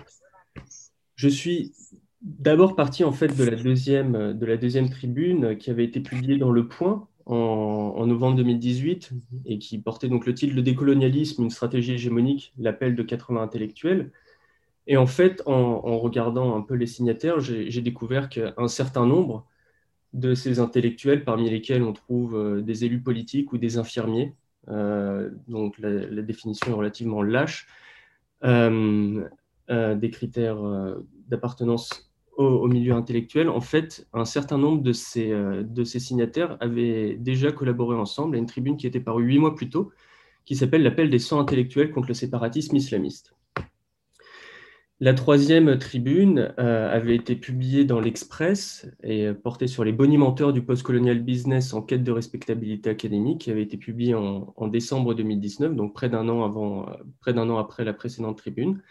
Je 1.15 1.27
suis 1.29 1.73
d'abord 2.21 2.75
parti 2.75 3.03
en 3.03 3.11
fait 3.11 3.35
de 3.35 3.43
la 3.43 3.55
deuxième, 3.55 4.33
de 4.33 4.45
la 4.45 4.57
deuxième 4.57 4.89
tribune 4.89 5.57
qui 5.57 5.69
avait 5.69 5.85
été 5.85 6.01
publiée 6.01 6.37
dans 6.37 6.51
Le 6.51 6.67
Point 6.67 7.07
en, 7.29 8.05
novembre 8.07 8.37
2018 8.37 9.11
et 9.45 9.59
qui 9.59 9.77
portait 9.77 10.07
donc 10.07 10.25
le 10.25 10.33
titre 10.33 10.55
Le 10.55 10.61
décolonialisme, 10.61 11.43
une 11.43 11.51
stratégie 11.51 11.93
hégémonique, 11.93 12.53
l'appel 12.57 12.95
de 12.95 13.03
80 13.03 13.41
intellectuels. 13.41 14.11
Et 14.87 14.97
en 14.97 15.05
fait, 15.05 15.43
en, 15.45 15.99
regardant 15.99 16.55
un 16.55 16.61
peu 16.61 16.73
les 16.73 16.87
signataires, 16.87 17.39
j'ai 17.39 17.81
découvert 17.81 18.29
qu'un 18.29 18.67
certain 18.67 19.05
nombre 19.05 19.45
de 20.13 20.33
ces 20.33 20.59
intellectuels, 20.59 21.23
parmi 21.23 21.47
lesquels 21.49 21.83
on 21.83 21.93
trouve 21.93 22.35
euh, 22.35 22.61
des 22.61 22.83
élus 22.83 23.01
politiques 23.01 23.53
ou 23.53 23.59
des 23.59 23.77
infirmiers, 23.77 24.33
euh, 24.69 25.29
donc 25.47 25.77
la, 25.77 26.23
définition 26.23 26.71
est 26.71 26.73
relativement 26.73 27.21
lâche, 27.21 27.67
euh, 28.43 29.23
des 29.67 30.09
critères 30.09 30.57
d'appartenance 31.27 32.08
au, 32.39 32.67
milieu 32.67 32.93
intellectuel, 32.93 33.49
en 33.49 33.59
fait, 33.59 34.07
un 34.13 34.23
certain 34.23 34.57
nombre 34.57 34.81
de 34.81 34.93
ces, 34.93 35.29
euh, 35.31 35.61
de 35.61 35.83
ces 35.83 35.99
signataires 35.99 36.55
avaient 36.61 37.15
déjà 37.15 37.51
collaboré 37.51 37.97
ensemble 37.97 38.37
à 38.37 38.39
une 38.39 38.45
tribune 38.45 38.77
qui 38.77 38.87
était 38.87 39.01
parue 39.01 39.25
huit 39.25 39.39
mois 39.39 39.55
plus 39.55 39.69
tôt, 39.69 39.91
qui 40.45 40.55
s'appelle 40.55 40.81
L'appel 40.81 41.09
des 41.09 41.19
100 41.19 41.41
intellectuels 41.41 41.91
contre 41.91 42.07
le 42.07 42.13
séparatisme 42.13 42.77
islamiste. 42.77 43.35
La 45.01 45.13
troisième 45.13 45.77
tribune 45.79 46.53
euh, 46.59 46.93
avait 46.93 47.15
été 47.15 47.35
publiée 47.35 47.83
dans 47.83 47.99
l'Express 47.99 48.89
et 49.03 49.33
portait 49.33 49.67
sur 49.67 49.83
les 49.83 49.93
bonimenteurs 49.93 50.53
du 50.53 50.61
postcolonial 50.61 51.19
business 51.19 51.73
en 51.73 51.81
quête 51.81 52.03
de 52.03 52.11
respectabilité 52.11 52.89
académique, 52.89 53.41
qui 53.41 53.51
avait 53.51 53.63
été 53.63 53.75
publiée 53.75 54.15
en, 54.15 54.67
décembre 54.69 55.13
2019, 55.13 55.75
donc 55.75 55.91
euh, 55.91 55.93
près 55.93 56.09
d'un 56.09 57.49
an 57.49 57.57
après 57.57 57.83
la 57.83 57.93
précédente 57.93 58.37
tribune. 58.37 58.81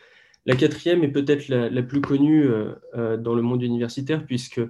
La 0.48 0.56
quatrième 0.56 1.04
est 1.04 1.08
peut-être 1.08 1.48
la, 1.48 1.82
plus 1.82 2.00
connue 2.00 2.46
euh, 2.46 2.72
euh, 2.96 3.16
dans 3.18 3.34
le 3.34 3.42
monde 3.42 3.62
universitaire, 3.62 4.24
puisque 4.24 4.62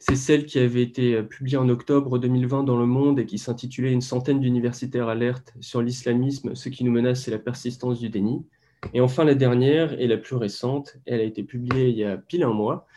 c'est 0.00 0.16
celle 0.16 0.46
qui 0.46 0.58
avait 0.58 0.82
été 0.82 1.14
euh, 1.14 1.22
publiée 1.22 1.58
en 1.58 1.68
octobre 1.68 2.18
2020 2.18 2.64
dans 2.64 2.76
Le 2.76 2.86
Monde 2.86 3.20
et 3.20 3.24
qui 3.24 3.38
s'intitulait 3.38 3.92
Une 3.92 4.00
centaine 4.00 4.40
d'universitaires 4.40 5.06
alertent 5.06 5.54
sur 5.60 5.80
l'islamisme, 5.80 6.56
ce 6.56 6.68
qui 6.68 6.82
nous 6.82 6.90
menace, 6.90 7.22
c'est 7.22 7.30
la 7.30 7.38
persistance 7.38 8.00
du 8.00 8.08
déni. 8.08 8.44
Et 8.92 9.00
enfin, 9.00 9.22
la 9.22 9.36
dernière 9.36 9.92
et 10.00 10.08
la 10.08 10.16
plus 10.16 10.34
récente, 10.34 10.96
elle 11.06 11.20
a 11.20 11.24
été 11.24 11.44
publiée 11.44 11.90
il 11.90 11.96
y 11.96 12.02
a 12.02 12.16
pile 12.16 12.42
un 12.42 12.52
mois, 12.52 12.88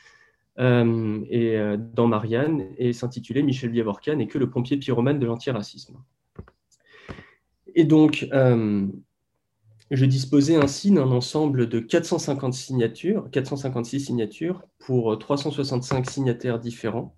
et, 0.57 1.57
dans 1.93 2.07
Marianne, 2.07 2.65
et 2.77 2.93
s'intitulait 2.93 3.43
Michel 3.43 3.69
Biavorcan 3.69 4.17
et 4.19 4.27
que 4.27 4.37
le 4.37 4.49
pompier 4.49 4.77
pyromane 4.77 5.19
de 5.19 5.25
l'antiracisme. 5.25 5.97
Et 7.75 7.83
donc, 7.83 8.27
je 9.95 10.05
disposais 10.05 10.55
ainsi 10.55 10.91
d'un 10.91 11.11
ensemble 11.11 11.69
de 11.69 11.79
450 11.79 12.53
signatures, 12.53 13.29
456 13.31 13.99
signatures 13.99 14.63
pour 14.79 15.17
365 15.17 16.09
signataires 16.09 16.59
différents. 16.59 17.15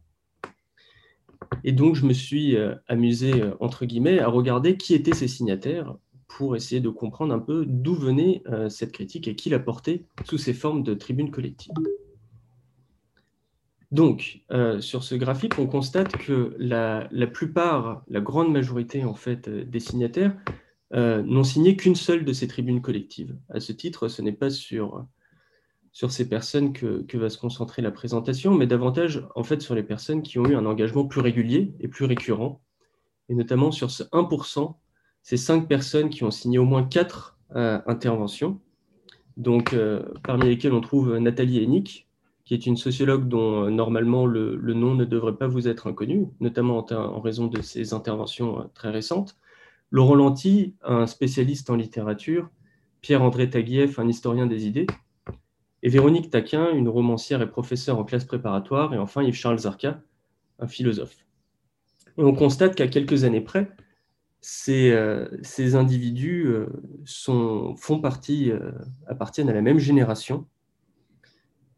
Et 1.63 1.71
donc, 1.71 1.95
je 1.95 2.05
me 2.05 2.13
suis 2.13 2.55
euh, 2.57 2.75
amusé, 2.87 3.41
euh, 3.41 3.55
entre 3.59 3.85
guillemets, 3.85 4.19
à 4.19 4.27
regarder 4.27 4.77
qui 4.77 4.93
étaient 4.93 5.13
ces 5.13 5.27
signataires 5.27 5.95
pour 6.27 6.55
essayer 6.55 6.81
de 6.81 6.89
comprendre 6.89 7.33
un 7.33 7.39
peu 7.39 7.65
d'où 7.65 7.95
venait 7.95 8.43
euh, 8.47 8.67
cette 8.67 8.91
critique 8.91 9.27
et 9.27 9.35
qui 9.35 9.49
la 9.49 9.59
portait 9.59 10.05
sous 10.25 10.37
ces 10.37 10.53
formes 10.53 10.83
de 10.83 10.93
tribunes 10.93 11.31
collectives. 11.31 11.73
Donc, 13.91 14.41
sur 14.81 15.03
ce 15.03 15.15
graphique, 15.15 15.57
on 15.57 15.67
constate 15.67 16.17
que 16.17 16.53
la, 16.59 17.07
la, 17.11 17.27
plupart, 17.27 18.03
la 18.09 18.19
grande 18.19 18.51
majorité 18.51 19.05
en 19.05 19.13
fait, 19.13 19.47
des 19.47 19.79
signataires 19.79 20.35
euh, 20.93 21.23
n'ont 21.23 21.43
signé 21.43 21.75
qu'une 21.75 21.95
seule 21.95 22.25
de 22.25 22.33
ces 22.33 22.47
tribunes 22.47 22.81
collectives. 22.81 23.35
À 23.49 23.59
ce 23.59 23.71
titre, 23.71 24.07
ce 24.07 24.21
n'est 24.21 24.31
pas 24.31 24.51
sur, 24.51 25.05
sur 25.91 26.11
ces 26.11 26.29
personnes 26.29 26.73
que, 26.73 27.17
va 27.17 27.29
se 27.29 27.39
concentrer 27.39 27.81
la 27.81 27.91
présentation, 27.91 28.53
mais 28.53 28.67
davantage 28.67 29.27
en 29.35 29.43
fait 29.43 29.61
sur 29.61 29.73
les 29.73 29.81
personnes 29.81 30.21
qui 30.21 30.37
ont 30.37 30.45
eu 30.45 30.55
un 30.55 30.65
engagement 30.65 31.05
plus 31.05 31.21
régulier 31.21 31.73
et 31.79 31.87
plus 31.87 32.05
récurrent, 32.05 32.61
et 33.29 33.35
notamment 33.35 33.71
sur 33.71 33.89
ce 33.89 34.03
1%, 34.03 34.75
ces 35.23 35.37
cinq 35.37 35.67
personnes 35.67 36.09
qui 36.09 36.23
ont 36.23 36.31
signé 36.31 36.59
au 36.59 36.65
moins 36.65 36.83
quatre 36.83 37.39
euh, 37.55 37.79
interventions, 37.87 38.61
donc 39.37 39.73
euh, 39.73 40.03
parmi 40.23 40.45
lesquelles 40.45 40.73
on 40.73 40.81
trouve 40.81 41.17
Nathalie 41.17 41.63
Hennick, 41.63 42.07
qui 42.45 42.53
est 42.53 42.67
une 42.67 42.77
sociologue 42.77 43.27
dont 43.27 43.71
normalement 43.71 44.27
le, 44.27 44.55
nom 44.75 44.93
ne 44.93 45.03
devrait 45.03 45.35
pas 45.35 45.47
vous 45.47 45.67
être 45.67 45.87
inconnu, 45.87 46.27
notamment 46.41 46.77
en, 46.77 46.93
en 46.93 47.21
raison 47.21 47.47
de 47.47 47.61
ses 47.63 47.95
interventions 47.95 48.69
très 48.75 48.91
récentes. 48.91 49.35
Laurent 49.91 50.15
Lanty, 50.15 50.75
un 50.83 51.07
spécialiste 51.07 51.69
en 51.69 51.75
littérature, 51.75 52.49
Pierre-André 53.01 53.49
Taguieff, 53.49 53.99
un 53.99 54.07
historien 54.07 54.47
des 54.47 54.67
idées, 54.67 54.87
et 55.83 55.89
Véronique 55.89 56.31
Taquin, 56.31 56.71
une 56.73 56.89
romancière 56.89 57.41
et 57.41 57.49
professeure 57.49 57.99
en 57.99 58.03
classe 58.03 58.25
préparatoire, 58.25 58.93
et 58.93 58.97
enfin 58.97 59.21
Yves-Charles 59.21 59.59
Zarka, 59.59 60.01
un 60.59 60.67
philosophe. 60.67 61.25
Et 62.17 62.23
on 62.23 62.33
constate 62.33 62.75
qu'à 62.75 62.87
quelques 62.87 63.23
années 63.23 63.41
près, 63.41 63.69
ces, 64.41 64.91
euh, 64.91 65.27
individus 65.73 66.45
euh, 66.47 66.67
font 67.05 67.99
partie, 67.99 68.51
euh, 68.51 68.71
appartiennent 69.07 69.49
à 69.49 69.53
la 69.53 69.63
même 69.63 69.79
génération, 69.79 70.47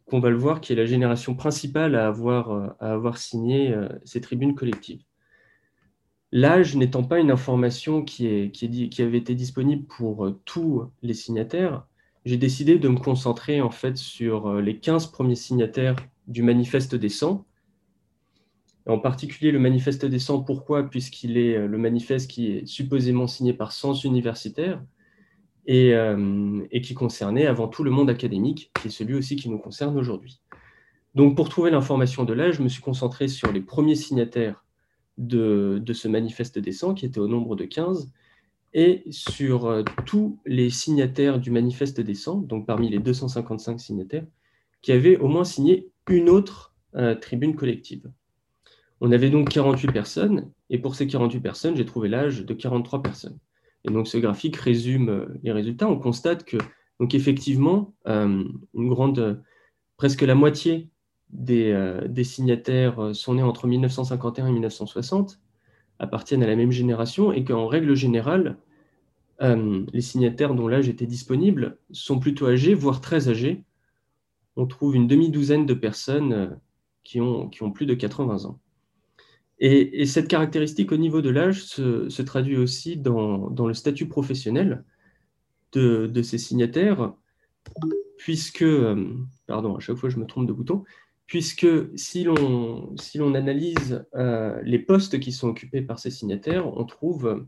qu'on 0.05 0.19
va 0.19 0.29
le 0.29 0.37
voir, 0.37 0.59
qui 0.59 0.73
est 0.73 0.75
la 0.75 0.85
génération 0.85 1.33
principale 1.33 1.95
à 1.95 2.07
avoir 2.07 3.17
signé 3.17 3.75
ces 4.05 4.21
tribunes 4.21 4.55
collectives. 4.55 5.03
L'âge 6.31 6.75
n'étant 6.75 7.03
pas 7.03 7.19
une 7.19 7.31
information 7.31 8.03
qui, 8.03 8.51
avait 8.99 9.17
été 9.17 9.33
disponible 9.33 9.85
pour 9.85 10.25
euh, 10.25 10.39
tous 10.43 10.83
les 11.01 11.13
signataires, 11.13 11.85
j'ai 12.25 12.35
décidé 12.35 12.77
de 12.77 12.89
me 12.89 12.97
concentrer 12.97 13.61
en 13.61 13.71
fait 13.71 13.95
sur 13.95 14.47
euh, 14.47 14.61
les 14.61 14.77
15 14.77 15.07
premiers 15.07 15.35
signataires 15.35 15.95
du 16.27 16.43
manifeste 16.43 16.95
des 16.95 17.07
100. 17.07 17.45
En 18.87 18.99
particulier 18.99 19.51
le 19.51 19.59
manifeste 19.59 20.05
des 20.05 20.19
100, 20.19 20.43
pourquoi? 20.43 20.89
Puisqu'il 20.89 21.37
est 21.37 21.55
euh, 21.55 21.67
le 21.67 21.77
manifeste 21.77 22.29
qui 22.29 22.51
est 22.51 22.65
supposément 22.65 23.27
signé 23.27 23.53
par 23.53 23.71
100 23.71 24.03
universitaires 24.03 24.83
et, 25.69 25.91
et 26.71 26.79
qui 26.79 26.93
concernait 26.93 27.45
avant 27.45 27.67
tout 27.67 27.83
le 27.83 27.91
monde 27.91 28.09
académique, 28.09 28.71
qui 28.79 28.87
est 28.87 28.91
celui 28.91 29.15
aussi 29.15 29.35
qui 29.35 29.49
nous 29.49 29.57
concerne 29.57 29.97
aujourd'hui. 29.97 30.39
Donc 31.13 31.35
pour 31.35 31.49
trouver 31.49 31.71
l'information 31.71 32.23
de 32.23 32.31
l'âge, 32.31 32.55
je 32.55 32.63
me 32.63 32.69
suis 32.69 32.81
concentré 32.81 33.27
sur 33.27 33.51
les 33.51 33.59
premiers 33.59 33.95
signataires 33.95 34.63
de, 35.17 35.81
ce 35.93 36.07
manifeste 36.07 36.59
des 36.59 36.71
100, 36.71 36.93
qui 36.93 37.05
était 37.05 37.19
au 37.19 37.27
nombre 37.27 37.55
de 37.55 37.65
15, 37.65 38.11
et 38.73 39.03
sur 39.09 39.83
tous 40.05 40.39
les 40.45 40.69
signataires 40.69 41.39
du 41.39 41.51
manifeste 41.51 41.99
des 42.01 42.13
100, 42.13 42.41
donc 42.41 42.65
parmi 42.67 42.89
les 42.89 42.99
255 42.99 43.79
signataires, 43.79 44.25
qui 44.81 44.91
avaient 44.91 45.17
au 45.17 45.27
moins 45.27 45.45
signé 45.45 45.89
une 46.07 46.29
autre 46.29 46.75
tribune 47.21 47.55
collective. 47.55 48.11
On 49.01 49.11
avait 49.11 49.29
donc 49.29 49.49
48 49.49 49.91
personnes, 49.91 50.51
et 50.69 50.79
pour 50.79 50.95
ces 50.95 51.07
48 51.07 51.39
personnes, 51.39 51.75
j'ai 51.75 51.85
trouvé 51.85 52.09
l'âge 52.09 52.45
de 52.45 52.53
43 52.53 53.01
personnes. 53.01 53.37
Et 53.83 53.91
donc 53.91 54.07
ce 54.07 54.17
graphique 54.17 54.57
résume 54.57 55.27
les 55.43 55.51
résultats. 55.51 55.87
On 55.87 55.97
constate 55.97 56.43
que, 56.43 56.57
donc 56.99 57.15
effectivement, 57.15 57.93
une 58.05 58.59
grande, 58.73 59.43
presque 59.97 60.21
la 60.21 60.35
moitié 60.35 60.89
des, 61.29 61.99
des, 62.07 62.23
signataires 62.23 63.13
sont 63.13 63.35
nés 63.35 63.43
entre 63.43 63.67
1951 63.67 64.47
et 64.47 64.51
1960, 64.51 65.39
appartiennent 65.99 66.43
à 66.43 66.47
la 66.47 66.55
même 66.55 66.71
génération, 66.71 67.31
et 67.31 67.43
qu'en 67.43 67.67
règle 67.67 67.95
générale, 67.95 68.57
les 69.41 70.01
signataires 70.01 70.55
dont 70.55 70.67
l'âge 70.67 70.89
était 70.89 71.05
disponible 71.05 71.77
sont 71.91 72.19
plutôt 72.19 72.47
âgés, 72.47 72.73
voire 72.73 73.01
très 73.01 73.29
âgés. 73.29 73.63
On 74.55 74.65
trouve 74.65 74.95
une 74.95 75.07
demi-douzaine 75.07 75.65
de 75.65 75.73
personnes 75.73 76.59
qui 77.03 77.21
ont, 77.21 77.47
qui 77.49 77.63
ont 77.63 77.71
plus 77.71 77.85
de 77.85 77.93
80 77.93 78.45
ans. 78.45 78.59
Et, 79.59 80.05
cette 80.05 80.27
caractéristique 80.27 80.91
au 80.91 80.97
niveau 80.97 81.21
de 81.21 81.29
l'âge 81.29 81.63
se, 81.63 82.21
traduit 82.21 82.57
aussi 82.57 82.97
dans, 82.97 83.49
le 83.49 83.73
statut 83.73 84.07
professionnel 84.07 84.83
de, 85.71 86.21
ces 86.21 86.37
signataires, 86.37 87.13
puisque, 88.17 88.61
euh, 88.61 89.15
pardon, 89.47 89.75
à 89.75 89.79
chaque 89.79 89.97
fois 89.97 90.09
je 90.09 90.17
me 90.17 90.25
trompe 90.25 90.47
de 90.47 90.53
bouton, 90.53 90.83
puisque 91.27 91.67
si 91.95 92.23
l'on 92.23 92.95
si 92.97 93.19
analyse 93.19 94.05
euh, 94.15 94.59
les 94.63 94.79
postes 94.79 95.19
qui 95.19 95.31
sont 95.31 95.49
occupés 95.49 95.81
par 95.81 95.99
ces 95.99 96.09
signataires, 96.09 96.65
on 96.75 96.85
trouve, 96.85 97.45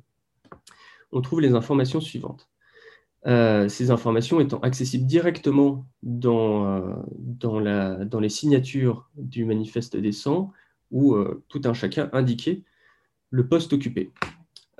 on 1.12 1.22
trouve 1.22 1.42
les 1.42 1.54
informations 1.54 2.02
suivantes. 2.02 2.50
Euh, 3.26 3.68
ces 3.68 3.92
informations 3.92 4.39
étant 4.39 4.60
accessibles 4.60 5.06
directement 5.06 5.86
dans, 6.04 7.04
dans, 7.18 7.60
la, 7.60 8.06
dans 8.06 8.20
les 8.20 8.30
signatures 8.30 9.10
du 9.15 9.44
manifeste 9.46 9.98
des 9.98 10.12
100, 10.12 10.54
où 10.92 11.15
euh, 11.15 11.44
tout 11.48 11.62
un 11.65 11.74
chacun 11.74 12.10
indiquait 12.13 12.63
le 13.30 13.48
poste 13.48 13.74
occupé. 13.74 14.12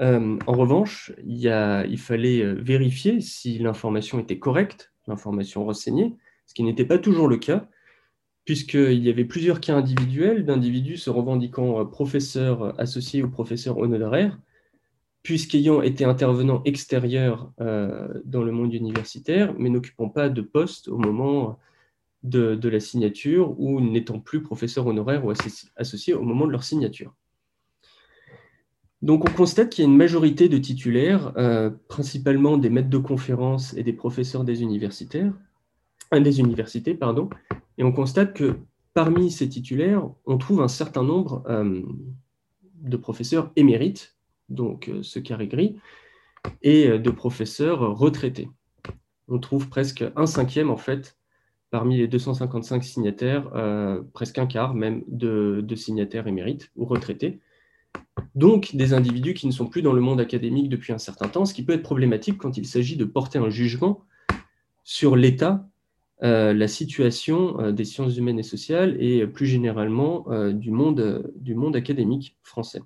Euh, 0.02 0.38
en 0.48 0.54
revanche, 0.54 1.12
il, 1.26 1.46
il 1.90 2.00
fallait 2.00 2.42
euh, 2.42 2.54
vérifier 2.54 3.22
si 3.22 3.60
l'information 3.60 4.20
était 4.20 4.40
correcte, 4.40 4.94
l'information 5.08 5.66
renseignée, 5.66 6.16
ce 6.46 6.54
qui 6.54 6.64
n'était 6.64 6.86
pas 6.86 6.98
toujours 6.98 7.28
le 7.28 7.38
cas, 7.38 7.68
puisqu'il 8.50 9.06
y 9.06 9.12
avait 9.12 9.26
plusieurs 9.26 9.62
cas 9.62 9.76
individuels 9.76 10.44
d'individus 10.44 10.98
se 10.98 11.12
revendiquant 11.12 11.86
professeurs 11.86 12.74
associés 12.82 13.22
ou 13.22 13.30
professeurs 13.30 13.78
honoraires, 13.78 14.40
puisqu'ayant 15.22 15.84
été 15.84 16.04
intervenants 16.04 16.64
extérieurs 16.66 17.52
dans 17.60 18.42
le 18.42 18.52
monde 18.52 18.74
universitaire, 18.74 19.54
mais 19.60 19.70
n'occupant 19.70 20.10
pas 20.10 20.30
de 20.30 20.42
poste 20.42 20.88
au 20.88 20.98
moment 20.98 21.60
de, 22.24 22.68
la 22.68 22.80
signature 22.80 23.54
ou 23.60 23.82
n'étant 23.82 24.20
plus 24.20 24.42
professeur 24.42 24.88
honoraire 24.88 25.24
ou 25.26 25.32
associé 25.76 26.16
au 26.16 26.24
moment 26.24 26.48
de 26.48 26.52
leur 26.52 26.64
signature. 26.64 27.14
Donc 29.04 29.30
on 29.30 29.32
constate 29.32 29.70
qu'il 29.70 29.84
y 29.84 29.88
a 29.88 29.92
une 29.92 29.96
majorité 29.96 30.50
de 30.50 30.58
titulaires, 30.58 31.34
euh, 31.38 31.70
principalement 31.88 32.58
des 32.58 32.72
maîtres 32.72 32.90
de 32.90 32.98
conférences 32.98 33.76
et 33.76 33.84
des 33.84 33.94
professeurs 33.94 34.44
des 34.44 34.64
universitaires, 34.64 35.34
euh, 36.16 36.20
des 36.20 36.40
universités, 36.40 36.96
pardon, 36.96 37.30
et 37.80 37.84
on 37.84 37.92
constate 37.92 38.36
que 38.36 38.60
parmi 38.94 39.32
ces 39.32 39.50
titulaires, 39.50 40.08
on 40.28 40.38
trouve 40.38 40.62
un 40.62 40.68
certain 40.68 41.04
nombre 41.04 41.44
euh, 41.50 41.82
de 42.76 42.98
professeurs 42.98 43.52
émérites, 43.56 44.16
donc 44.50 44.92
ce 45.02 45.18
carré 45.18 45.48
gris, 45.48 45.78
et 46.62 47.00
de 47.00 47.12
professeurs 47.12 47.98
retraités. 47.98 48.50
On 49.28 49.40
trouve 49.40 49.70
presque 49.70 50.04
un 50.16 50.28
cinquième 50.28 50.70
en 50.70 50.78
fait 50.78 51.20
parmi 51.72 51.98
les 51.98 52.08
255 52.08 52.84
signataires, 52.84 53.50
euh, 53.56 54.02
presque 54.14 54.38
un 54.40 54.48
quart 54.48 54.74
même 54.74 55.04
de, 55.08 55.64
signataires 55.76 56.28
émérites 56.28 56.72
ou 56.76 56.86
retraités. 56.86 57.40
Donc 58.36 58.76
des 58.76 58.94
individus 58.94 59.34
qui 59.34 59.48
ne 59.48 59.52
sont 59.52 59.68
plus 59.68 59.82
dans 59.82 59.94
le 59.94 60.02
monde 60.02 60.20
académique 60.20 60.70
depuis 60.70 60.94
un 60.94 60.98
certain 60.98 61.28
temps, 61.28 61.46
ce 61.46 61.54
qui 61.54 61.64
peut 61.64 61.74
être 61.74 61.84
problématique 61.84 62.38
quand 62.38 62.58
il 62.58 62.66
s'agit 62.66 62.98
de 62.98 63.06
porter 63.06 63.40
un 63.40 63.50
jugement 63.50 64.04
sur 64.84 65.16
l'état, 65.16 65.54
euh, 65.54 65.69
la 66.22 66.68
situation 66.68 67.60
euh, 67.60 67.72
des 67.72 67.86
sciences 67.86 68.18
humaines 68.18 68.40
et 68.40 68.44
sociales 68.44 68.96
et 69.02 69.26
plus 69.28 69.46
généralement 69.46 70.26
du, 70.52 70.72
monde, 70.72 71.32
du 71.36 71.56
monde 71.56 71.76
académique 71.76 72.38
français. 72.44 72.82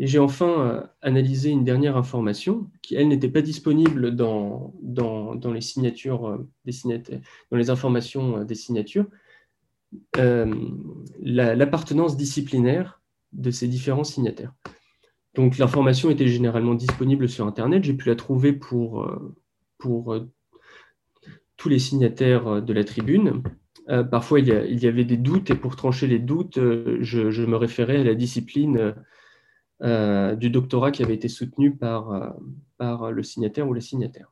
Et 0.00 0.06
j'ai 0.06 0.18
enfin 0.18 0.48
euh, 0.48 0.82
analysé 1.02 1.50
une 1.50 1.62
dernière 1.62 1.98
information 1.98 2.70
qui, 2.80 2.94
elle, 2.94 3.08
n'était 3.08 3.28
pas 3.28 3.42
disponible 3.42 4.16
dans, 4.16 4.72
dans, 4.80 5.52
les 5.52 5.60
signatures 5.60 6.26
euh, 6.26 6.48
des 6.64 6.72
signataires, 6.72 7.20
dans 7.50 7.58
les 7.58 7.68
informations 7.68 8.38
euh, 8.38 8.44
des 8.44 8.54
signatures, 8.54 9.06
l'appartenance 11.20 12.16
disciplinaire 12.16 13.02
de 13.34 13.50
ces 13.50 13.68
différents 13.68 14.04
signataires. 14.04 14.54
Donc 15.34 15.58
l'information 15.58 16.10
était 16.10 16.28
généralement 16.28 16.74
disponible 16.74 17.28
sur 17.28 17.46
Internet. 17.46 17.84
J'ai 17.84 17.94
pu 17.94 18.08
la 18.08 18.16
trouver 18.16 18.54
pour, 18.54 19.06
pour 19.76 20.16
tous 21.60 21.68
les 21.68 21.78
signataires 21.78 22.62
de 22.62 22.72
la 22.72 22.84
tribune. 22.84 23.42
parfois, 24.10 24.40
il 24.40 24.48
y, 24.48 24.86
avait 24.86 25.04
des 25.04 25.18
doutes 25.18 25.50
et 25.50 25.54
pour 25.54 25.76
trancher 25.76 26.06
les 26.06 26.18
doutes, 26.18 26.58
je, 26.58 27.30
je 27.30 27.42
me 27.44 27.56
référais 27.56 28.00
à 28.00 28.04
la 28.04 28.14
discipline 28.14 28.94
euh, 29.82 30.36
du 30.36 30.50
doctorat 30.50 30.90
qui 30.90 31.02
avait 31.02 31.14
été 31.14 31.28
soutenu 31.28 31.74
par, 31.74 32.12
euh, 32.12 33.10
le 33.10 33.22
signataire 33.22 33.66
ou 33.66 33.72
les 33.72 33.80
signataires. 33.80 34.30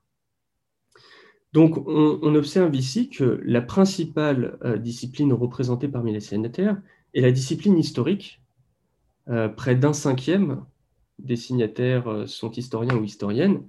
Donc, 1.55 1.79
on, 1.87 2.35
observe 2.35 2.75
ici 2.77 3.09
que 3.09 3.41
la 3.43 3.63
principale 3.63 4.59
euh, 4.63 4.77
discipline 4.77 5.33
représentée 5.33 5.89
parmi 5.89 6.13
les 6.13 6.21
signataires 6.21 6.77
est 7.15 7.23
la 7.23 7.33
discipline 7.33 7.79
historique. 7.79 8.43
près 9.57 9.75
d'un 9.75 9.95
cinquième 9.95 10.65
des 11.19 11.37
signataires 11.37 12.25
sont 12.27 12.51
historiens 12.51 12.97
ou 12.97 13.05
historiennes, 13.05 13.63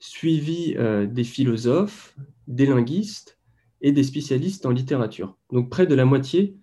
suivi 0.00 0.74
des 1.08 1.24
philosophes, 1.24 2.16
des 2.48 2.66
linguistes 2.66 3.38
et 3.80 3.92
des 3.92 4.02
spécialistes 4.02 4.66
en 4.66 4.70
littérature. 4.70 5.36
Donc, 5.52 5.70
près 5.70 5.86
de 5.86 5.94
la 5.94 6.04
moitié 6.04 6.56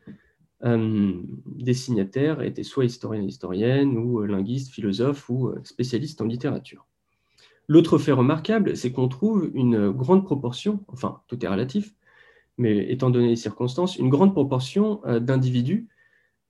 euh, 0.63 1.13
des 1.45 1.73
signataires 1.73 2.41
étaient 2.41 2.63
soit 2.63 2.85
historiens 2.85 3.21
et 3.21 3.27
historiennes, 3.27 3.97
ou 3.97 4.21
euh, 4.21 4.25
linguistes, 4.25 4.71
philosophes, 4.71 5.29
ou 5.29 5.49
euh, 5.49 5.59
spécialistes 5.63 6.19
en 6.21 6.25
littérature. 6.25 6.87
L'autre 7.67 7.97
fait 7.97 8.11
remarquable, 8.11 8.75
c'est 8.75 8.91
qu'on 8.91 9.07
trouve 9.07 9.51
une 9.53 9.91
grande 9.91 10.23
proportion, 10.23 10.83
enfin 10.87 11.21
tout 11.27 11.43
est 11.43 11.49
relatif, 11.49 11.93
mais 12.57 12.91
étant 12.91 13.09
donné 13.09 13.27
les 13.27 13.35
circonstances, 13.35 13.97
une 13.97 14.09
grande 14.09 14.31
proportion 14.31 15.01
d'individus 15.19 15.89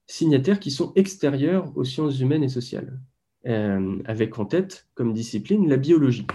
signataires 0.06 0.60
qui 0.60 0.70
sont 0.70 0.94
extérieurs 0.96 1.76
aux 1.76 1.84
sciences 1.84 2.20
humaines 2.20 2.44
et 2.44 2.50
sociales, 2.50 3.00
avec 3.44 4.38
en 4.38 4.46
tête 4.46 4.88
comme 4.94 5.12
discipline 5.12 5.68
la 5.68 5.78
biologie, 5.78 6.28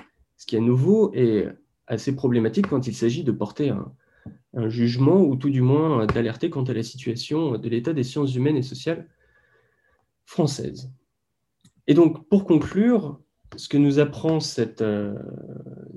ce 0.43 0.47
qui 0.49 0.57
à 0.57 0.61
nouveau 0.61 1.13
est 1.15 1.47
assez 1.87 2.17
problématique 2.17 2.67
quand 2.67 2.89
il 2.89 2.97
s'agit 2.97 3.23
de 3.23 3.31
porter 3.31 3.69
un, 3.69 4.69
jugement 4.69 5.23
ou 5.23 5.37
tout 5.37 5.51
du 5.51 5.61
moins 5.63 6.05
d'alerter 6.05 6.51
quant 6.51 6.65
à 6.65 6.73
la 6.73 6.83
situation 6.83 7.57
de 7.57 7.69
l'état 7.69 7.93
des 7.93 8.03
sciences 8.03 8.35
humaines 8.35 8.57
et 8.57 8.63
sociales 8.63 9.09
françaises. 10.27 10.91
Et 11.87 11.95
donc, 11.95 12.29
pour 12.29 12.45
conclure, 12.45 13.21
ce 13.55 13.69
que 13.69 13.79
nous 13.79 14.01
apprend 14.01 14.41
euh, 14.81 15.15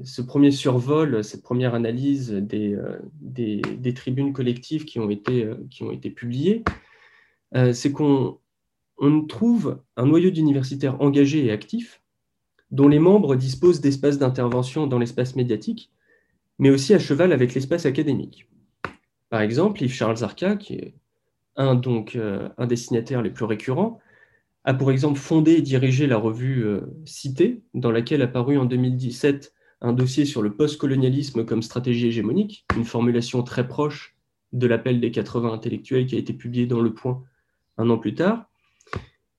ce 0.03 0.21
premier 0.21 0.51
survol, 0.51 1.23
cette 1.23 1.41
première 1.41 1.73
analyse 1.73 2.31
des, 2.31 2.75
euh, 2.75 3.91
tribunes 3.95 4.31
collectives 4.31 4.85
qui 4.85 4.99
ont 4.99 5.09
été, 5.09 5.43
euh, 5.43 6.09
publiées, 6.15 6.63
c'est 7.73 7.91
qu'on 7.91 8.39
on 8.99 9.21
trouve 9.25 9.81
un 9.97 10.05
noyau 10.05 10.29
d'universitaires 10.29 11.01
engagés 11.01 11.45
et 11.45 11.51
actifs, 11.51 12.03
dont 12.71 12.87
les 12.87 12.99
membres 12.99 13.35
disposent 13.35 13.81
d'espaces 13.81 14.17
d'intervention 14.17 14.87
dans 14.87 14.99
l'espace 14.99 15.35
médiatique, 15.35 15.91
mais 16.59 16.69
aussi 16.69 16.93
à 16.93 16.99
cheval 16.99 17.31
avec 17.31 17.53
l'espace 17.53 17.85
académique. 17.85 18.47
Par 19.29 19.41
exemple, 19.41 19.83
Yves 19.83 19.93
Charles 19.93 20.17
Zarka, 20.17 20.55
qui 20.55 20.75
est 20.75 20.93
un, 21.55 21.75
donc, 21.75 22.15
euh, 22.15 22.49
un 22.57 22.67
des 22.67 22.75
signataires 22.75 23.21
les 23.21 23.29
plus 23.29 23.45
récurrents, 23.45 23.99
a 24.63 24.73
pour 24.73 24.91
exemple 24.91 25.19
fondé 25.19 25.53
et 25.53 25.61
dirigé 25.61 26.07
la 26.07 26.17
revue 26.17 26.65
euh, 26.65 26.81
Cité, 27.05 27.61
dans 27.73 27.91
laquelle 27.91 28.21
a 28.21 28.27
paru 28.27 28.57
en 28.57 28.65
2017 28.65 29.53
un 29.81 29.93
dossier 29.93 30.25
sur 30.25 30.41
le 30.41 30.55
postcolonialisme 30.55 31.45
comme 31.45 31.61
stratégie 31.61 32.07
hégémonique, 32.07 32.65
une 32.75 32.85
formulation 32.85 33.43
très 33.43 33.67
proche 33.67 34.15
de 34.53 34.67
l'appel 34.67 34.99
des 34.99 35.11
80 35.11 35.53
intellectuels 35.53 36.07
qui 36.07 36.15
a 36.15 36.19
été 36.19 36.33
publié 36.33 36.65
dans 36.65 36.79
Le 36.79 36.93
Point 36.93 37.21
un 37.77 37.89
an 37.89 37.97
plus 37.97 38.15
tard. 38.15 38.49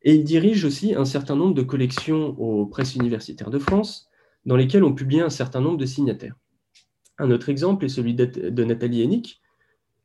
Et 0.07 0.15
il 0.15 0.23
dirige 0.23 0.65
aussi 0.65 0.95
un 0.95 1.05
certain 1.05 1.35
nombre 1.35 1.55
de 1.55 1.63
collections 1.63 2.29
aux 2.39 2.65
presses 2.65 2.95
universitaires 2.95 3.51
de 3.51 3.59
France, 3.59 4.09
dans 4.45 4.55
lesquelles 4.55 4.85
on 4.85 4.95
publie 4.95 5.21
un 5.21 5.31
certain 5.31 5.61
nombre 5.61 5.79
de 5.79 5.85
signataires. 5.85 6.37
Un 7.19 7.33
autre 7.33 7.49
exemple 7.49 7.85
est 7.85 7.89
celui 7.89 8.15
de 8.15 8.65
Nathalie 8.65 9.03
Hennick, 9.03 9.43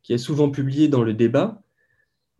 qui 0.02 0.14
est 0.14 0.18
souvent 0.18 0.50
publié 0.50 0.88
dans 0.88 1.04
Le 1.04 1.14
Débat, 1.14 1.62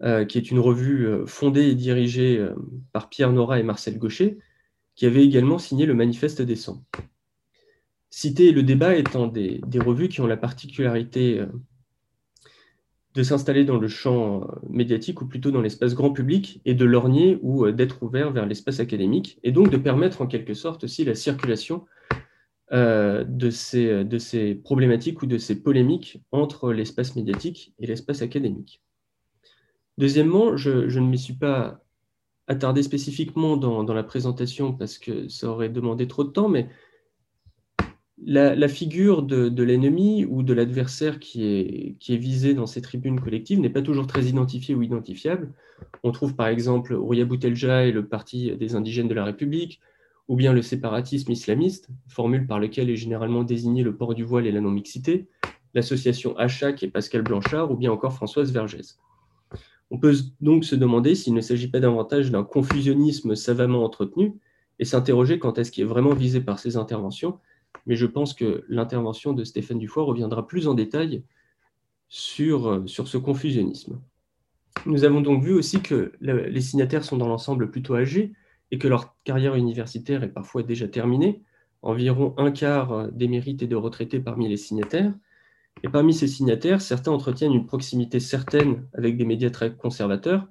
euh, 0.02 0.26
qui 0.26 0.40
est 0.40 0.50
une 0.50 0.58
revue 0.58 1.06
euh, 1.06 1.28
fondée 1.28 1.68
et 1.68 1.76
dirigée 1.76 2.40
euh, 2.40 2.56
par 2.94 3.10
Pierre 3.10 3.32
Nora 3.32 3.60
et 3.60 3.64
Marcel 3.64 4.00
Gaucher, 4.00 4.40
qui 4.96 5.06
avait 5.06 5.24
également 5.24 5.60
signé 5.60 5.86
le 5.86 5.94
Manifeste 5.94 6.42
des 6.42 6.56
100. 6.56 6.84
Cité 8.10 8.48
et 8.48 8.52
le 8.54 8.64
débat 8.64 8.96
étant 8.96 9.28
des, 9.28 9.62
revues 9.76 10.10
qui 10.10 10.20
ont 10.20 10.26
la 10.26 10.36
particularité 10.36 11.46
de 13.14 13.24
s'installer 13.24 13.66
dans 13.66 13.78
le 13.78 13.88
champ 13.88 14.42
euh, 14.42 14.46
médiatique 14.70 15.22
ou 15.22 15.26
plutôt 15.26 15.52
dans 15.52 15.62
l'espace 15.62 15.94
grand 15.94 16.12
public 16.12 16.62
et 16.66 16.74
de 16.74 16.86
lorgner 16.86 17.40
ou 17.42 17.66
euh, 17.66 17.72
d'être 17.72 18.02
ouvert 18.04 18.32
vers 18.32 18.46
l'espace 18.46 18.80
académique 18.80 19.40
et 19.44 19.52
donc 19.52 19.70
de 19.70 19.78
permettre 19.78 20.22
en 20.22 20.28
quelque 20.28 20.54
sorte 20.54 20.84
aussi 20.84 21.04
la 21.04 21.16
circulation 21.16 21.86
de, 22.74 23.50
ces, 23.50 24.06
de 24.06 24.18
ces 24.18 24.56
problématiques 24.56 25.22
ou 25.22 25.26
de 25.26 25.38
ces 25.38 25.62
polémiques 25.62 26.24
entre 26.32 26.72
l'espace 26.72 27.18
médiatique 27.18 27.74
et 27.80 27.86
l'espace 27.86 28.22
académique. 28.22 28.82
Deuxièmement, 29.98 30.56
je, 30.56 30.88
je 30.88 31.00
ne 31.02 31.08
m'y 31.08 31.20
suis 31.20 31.34
pas 31.34 31.84
attardé 32.48 32.82
spécifiquement 32.82 33.58
dans, 33.58 33.84
dans, 33.84 33.94
la 33.94 34.04
présentation 34.04 34.72
parce 34.72 34.98
que 34.98 35.28
ça 35.28 35.50
aurait 35.50 35.68
demandé 35.68 36.08
trop 36.08 36.24
de 36.24 36.30
temps, 36.30 36.48
mais 36.48 36.70
la, 38.26 38.68
figure 38.68 39.24
de, 39.24 39.64
l'ennemi 39.64 40.26
ou 40.26 40.44
de 40.44 40.54
l'adversaire 40.54 41.20
qui 41.20 41.44
est, 41.46 42.18
visé 42.18 42.54
dans 42.54 42.66
ces 42.66 42.82
tribunes 42.82 43.20
collectives 43.20 43.60
n'est 43.60 43.70
pas 43.70 43.82
toujours 43.82 44.08
très 44.08 44.26
identifiée 44.26 44.76
ou 44.76 44.84
identifiable. 44.84 45.52
On 46.04 46.12
trouve 46.12 46.36
par 46.36 46.48
exemple 46.48 46.94
Rouya 46.94 47.26
Boutelja 47.26 47.86
et 47.86 47.92
le 47.92 48.06
Parti 48.06 48.56
des 48.56 48.76
indigènes 48.76 49.08
de 49.08 49.14
la 49.14 49.26
République, 49.26 49.80
ou 50.28 50.36
bien 50.36 50.54
le 50.54 50.62
séparatisme 50.62 51.32
islamiste, 51.32 51.90
formule 52.08 52.46
par 52.46 52.60
laquelle 52.60 52.90
est 52.90 52.96
généralement 52.96 53.44
désigné 53.44 53.84
le 53.84 53.96
port 53.96 54.14
du 54.14 54.24
voile 54.24 54.46
et 54.46 54.52
la 54.52 54.62
non-mixité, 54.62 55.28
l'association 55.74 56.38
Achak 56.38 56.84
et 56.84 56.88
Pascal 56.88 57.24
Blanchard, 57.24 57.72
ou 57.72 57.76
bien 57.76 57.92
encore 57.92 58.14
Françoise 58.14 58.52
Vergès. 58.52 59.00
On 59.90 59.98
peut 59.98 60.14
donc 60.40 60.64
se 60.64 60.76
demander 60.76 61.16
s'il 61.16 61.34
ne 61.34 61.42
s'agit 61.42 61.68
pas 61.68 61.80
davantage 61.80 62.32
d'un 62.32 62.44
confusionnisme 62.44 63.36
savamment 63.36 63.84
entretenu 63.84 64.34
et 64.80 64.86
s'interroger 64.86 65.38
quant 65.38 65.52
à 65.52 65.64
ce 65.64 65.72
qui 65.72 65.82
est 65.82 65.86
vraiment 65.86 66.14
visé 66.14 66.40
par 66.40 66.60
ces 66.60 66.78
interventions 66.78 67.40
mais 67.86 67.96
je 67.96 68.06
pense 68.06 68.34
que 68.34 68.64
l'intervention 68.68 69.34
de 69.34 69.44
Stéphane 69.44 69.80
Dufoy 69.80 70.04
reviendra 70.04 70.48
plus 70.48 70.68
en 70.68 70.74
détail 70.74 71.24
sur, 72.08 72.68
euh, 72.68 72.86
ce 72.88 73.18
confusionnisme. 73.18 74.02
Nous 74.86 75.04
avons 75.04 75.22
donc 75.22 75.44
vu 75.44 75.54
aussi 75.54 75.82
que 75.82 76.14
les 76.22 76.62
signataires 76.62 77.04
sont 77.04 77.18
dans 77.18 77.28
l'ensemble 77.28 77.72
plutôt 77.72 77.96
âgés 77.96 78.34
et 78.72 78.78
que 78.78 78.88
leur 78.88 79.16
carrière 79.24 79.56
universitaire 79.56 80.24
est 80.24 80.30
parfois 80.30 80.64
déjà 80.64 80.88
terminée, 80.88 81.42
environ 81.82 82.34
un 82.38 82.52
quart 82.52 82.92
euh, 82.92 83.08
des 83.12 83.28
mérites 83.28 83.64
et 83.64 83.68
de 83.68 83.76
retraités 83.76 84.20
parmi 84.20 84.48
les 84.48 84.58
signataires. 84.58 85.14
Et 85.84 85.90
parmi 85.90 86.14
ces 86.14 86.28
signataires, 86.28 86.82
certains 86.82 87.12
entretiennent 87.12 87.54
une 87.54 87.66
proximité 87.66 88.20
certaine 88.20 88.86
avec 88.94 89.18
des 89.18 89.26
médias 89.26 89.50
très 89.50 89.74
conservateurs, 89.74 90.48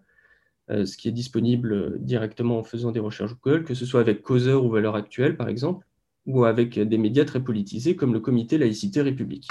euh, 0.70 0.87
ce 0.87 0.96
qui 0.96 1.09
est 1.09 1.12
disponible 1.12 2.02
directement 2.02 2.59
en 2.59 2.64
faisant 2.64 2.90
des 2.90 3.00
recherches 3.00 3.35
Google, 3.42 3.64
que 3.64 3.74
ce 3.74 3.85
soit 3.85 4.00
avec 4.00 4.22
Causeur 4.22 4.64
ou 4.64 4.70
Valeurs 4.70 4.96
Actuelles, 4.96 5.37
par 5.37 5.48
exemple 5.48 5.87
ou 6.26 6.44
avec 6.44 6.78
des 6.78 6.98
médias 6.98 7.24
très 7.24 7.42
politisés 7.42 7.96
comme 7.96 8.12
le 8.12 8.20
comité 8.20 8.59
Laïcité 8.59 9.02
République. 9.02 9.48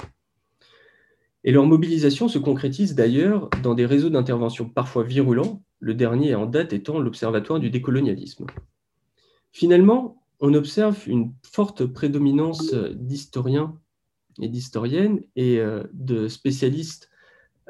Et 1.44 1.52
leur 1.52 1.66
mobilisation 1.66 2.28
se 2.28 2.38
concrétise 2.38 2.94
d'ailleurs 2.94 3.48
dans 3.62 3.74
des 3.74 3.86
réseaux 3.86 4.10
d'intervention 4.10 4.68
parfois 4.68 5.04
virulents, 5.04 5.62
le 5.78 5.94
dernier 5.94 6.34
en 6.34 6.46
date 6.46 6.72
étant 6.72 6.98
l'Observatoire 6.98 7.60
du 7.60 7.70
décolonialisme. 7.70 8.46
Finalement, 9.52 10.22
on 10.40 10.54
observe 10.54 10.98
une 11.06 11.32
forte 11.42 11.86
prédominance 11.86 12.74
d'historiens 12.74 13.78
et 14.40 14.48
d'historiennes 14.48 15.20
et 15.36 15.58
euh, 15.58 15.84
de 15.92 16.28
spécialistes 16.28 17.10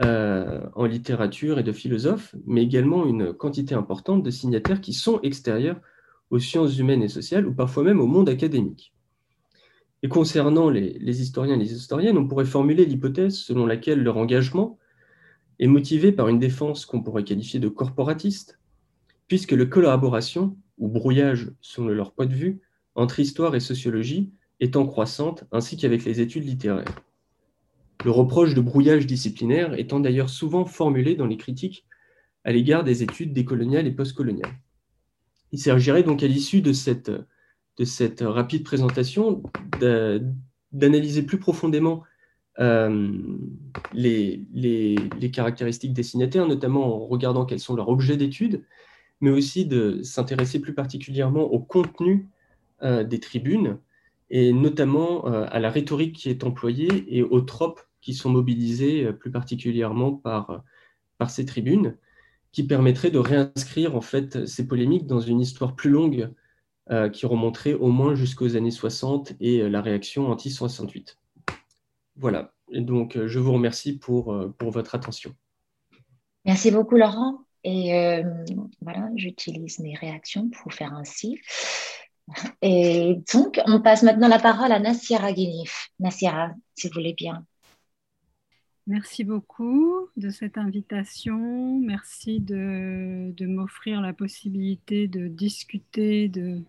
euh, 0.02 0.60
en 0.74 0.86
littérature 0.86 1.58
et 1.58 1.62
de 1.62 1.72
philosophes, 1.72 2.34
mais 2.46 2.62
également 2.62 3.06
une 3.06 3.32
quantité 3.32 3.74
importante 3.74 4.22
de 4.22 4.30
signataires 4.30 4.80
qui 4.80 4.92
sont 4.92 5.20
extérieurs 5.22 5.80
aux 6.31 6.38
sciences 6.38 6.79
humaines 6.79 7.03
et 7.03 7.09
sociales 7.09 7.47
ou 7.47 7.53
parfois 7.53 7.85
même 7.85 8.01
au 8.01 8.07
monde 8.07 8.29
académique. 8.29 8.93
Et 10.03 10.09
concernant 10.09 10.71
les, 10.71 11.21
historiens 11.21 11.57
et 11.57 11.59
les 11.59 11.75
historiennes, 11.75 12.16
on 12.16 12.27
pourrait 12.27 12.47
formuler 12.47 12.87
l'hypothèse 12.87 13.37
selon 13.37 13.66
laquelle 13.66 14.03
leur 14.03 14.16
engagement 14.16 14.79
est 15.59 15.66
motivé 15.66 16.11
par 16.11 16.29
une 16.29 16.38
défense 16.38 16.87
qu'on 16.87 17.03
pourrait 17.03 17.25
qualifier 17.25 17.61
de 17.61 17.69
corporatiste, 17.69 18.59
puisque 19.29 19.53
la 19.53 19.66
collaboration, 19.66 20.57
ou 20.79 20.88
brouillage 20.88 21.51
selon 21.61 21.88
leur 21.88 22.12
point 22.12 22.25
de 22.25 22.35
vue, 22.35 22.61
entre 22.95 23.21
histoire 23.21 23.55
et 23.55 23.61
sociologie 23.61 24.31
est 24.61 24.77
en 24.77 24.87
croissante, 24.87 25.45
ainsi 25.53 25.77
qu'avec 25.77 26.05
les 26.05 26.21
études 26.21 26.47
littéraires. 26.47 27.03
Le 28.03 28.11
reproche 28.11 28.55
de 28.55 28.62
brouillage 28.62 29.07
disciplinaire 29.07 29.79
étant 29.79 30.01
d'ailleurs 30.01 30.31
souvent 30.31 30.64
formulé 30.64 31.16
dans 31.16 31.27
les 31.27 31.37
critiques 31.37 31.85
à 32.45 32.53
l'égard 32.53 32.83
des 32.83 33.03
études 33.03 33.35
décoloniales 33.35 33.87
et 33.87 33.93
postcoloniales. 33.93 34.59
Il 35.52 35.58
s'agirait 35.58 36.02
donc 36.02 36.22
à 36.22 36.26
l'issue 36.26 36.60
de 36.60 36.72
cette 36.72 37.10
de 37.80 37.84
cette 37.84 38.20
rapide 38.20 38.62
présentation 38.62 39.42
d'analyser 40.72 41.22
plus 41.22 41.38
profondément 41.38 42.04
euh, 42.58 43.08
les, 43.94 45.30
caractéristiques 45.32 45.94
des 45.94 46.02
signataires, 46.02 46.46
notamment 46.46 47.02
en 47.02 47.06
regardant 47.06 47.46
quels 47.46 47.58
sont 47.58 47.74
leurs 47.74 47.88
objets 47.88 48.18
d'étude, 48.18 48.64
mais 49.22 49.30
aussi 49.30 49.64
de 49.64 50.02
s'intéresser 50.02 50.60
plus 50.60 50.74
particulièrement 50.74 51.44
au 51.44 51.58
contenu 51.58 52.28
euh, 52.82 53.02
des 53.02 53.18
tribunes, 53.18 53.78
et 54.28 54.52
notamment 54.52 55.26
euh, 55.26 55.46
à 55.50 55.58
la 55.58 55.70
rhétorique 55.70 56.16
qui 56.16 56.28
est 56.28 56.44
employée 56.44 57.04
et 57.08 57.22
aux 57.22 57.40
tropes 57.40 57.80
qui 58.02 58.12
sont 58.12 58.30
mobilisés 58.30 59.10
plus 59.12 59.30
particulièrement 59.30 60.12
par, 60.12 60.62
par 61.16 61.30
ces 61.30 61.46
tribunes, 61.46 61.96
qui 62.52 62.64
permettraient 62.64 63.10
de 63.10 63.18
réinscrire 63.18 63.96
en 63.96 64.00
fait 64.00 64.46
ces 64.46 64.66
polémiques 64.66 65.06
dans 65.06 65.20
une 65.20 65.40
histoire 65.40 65.74
plus 65.74 65.90
longue 65.90 66.30
euh, 66.90 67.08
qui 67.08 67.26
remonterait 67.26 67.74
au 67.74 67.88
moins 67.88 68.14
jusqu'aux 68.14 68.56
années 68.56 68.72
60 68.72 69.34
et 69.40 69.60
euh, 69.60 69.68
la 69.68 69.80
réaction 69.80 70.28
anti-68. 70.28 71.16
Voilà, 72.16 72.52
et 72.72 72.80
donc 72.80 73.16
euh, 73.16 73.28
je 73.28 73.38
vous 73.38 73.52
remercie 73.52 73.96
pour, 73.96 74.36
pour 74.58 74.70
votre 74.70 74.94
attention. 74.94 75.32
Merci 76.44 76.70
beaucoup 76.70 76.96
Laurent. 76.96 77.44
Et 77.62 78.22
voilà, 78.80 79.10
j'utilise 79.16 79.80
mes 79.80 79.94
réactions 79.94 80.48
pour 80.48 80.72
faire 80.72 80.94
ainsi. 80.94 81.38
Et 82.62 83.18
donc, 83.34 83.60
on 83.66 83.82
passe 83.82 84.02
maintenant 84.02 84.28
la 84.28 84.38
parole 84.38 84.72
à 84.72 84.78
Nassira 84.78 85.32
Guinif. 85.32 85.90
Nassira, 85.98 86.52
si 86.74 86.88
vous 86.88 86.94
voulez 86.94 87.12
bien. 87.12 87.44
Merci 88.90 89.22
beaucoup 89.22 90.09
de 90.16 90.31
cette 90.31 90.59
invitation. 90.59 91.79
Merci 91.79 92.40
de, 92.40 93.46
m'offrir 93.46 94.00
la 94.00 94.12
possibilité 94.12 95.07
de 95.07 95.29
discuter 95.29 96.26
de, 96.26 96.61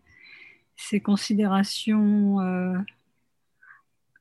ces 0.75 0.99
considérations 0.99 2.39
euh, 2.41 2.77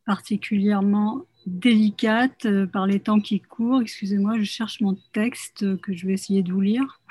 particulièrement 0.06 1.26
délicates 1.44 2.46
euh, 2.46 2.66
par 2.66 2.86
les 2.86 3.00
temps 3.00 3.20
qui 3.20 3.38
courent. 3.38 3.82
Excusez-moi, 3.82 4.38
je 4.38 4.44
cherche 4.44 4.80
mon 4.80 4.96
texte 5.12 5.76
que 5.82 5.92
je 5.92 6.06
vais 6.06 6.14
essayer 6.14 6.42
de 6.42 6.54
vous 6.54 6.62
lire. 6.62 7.02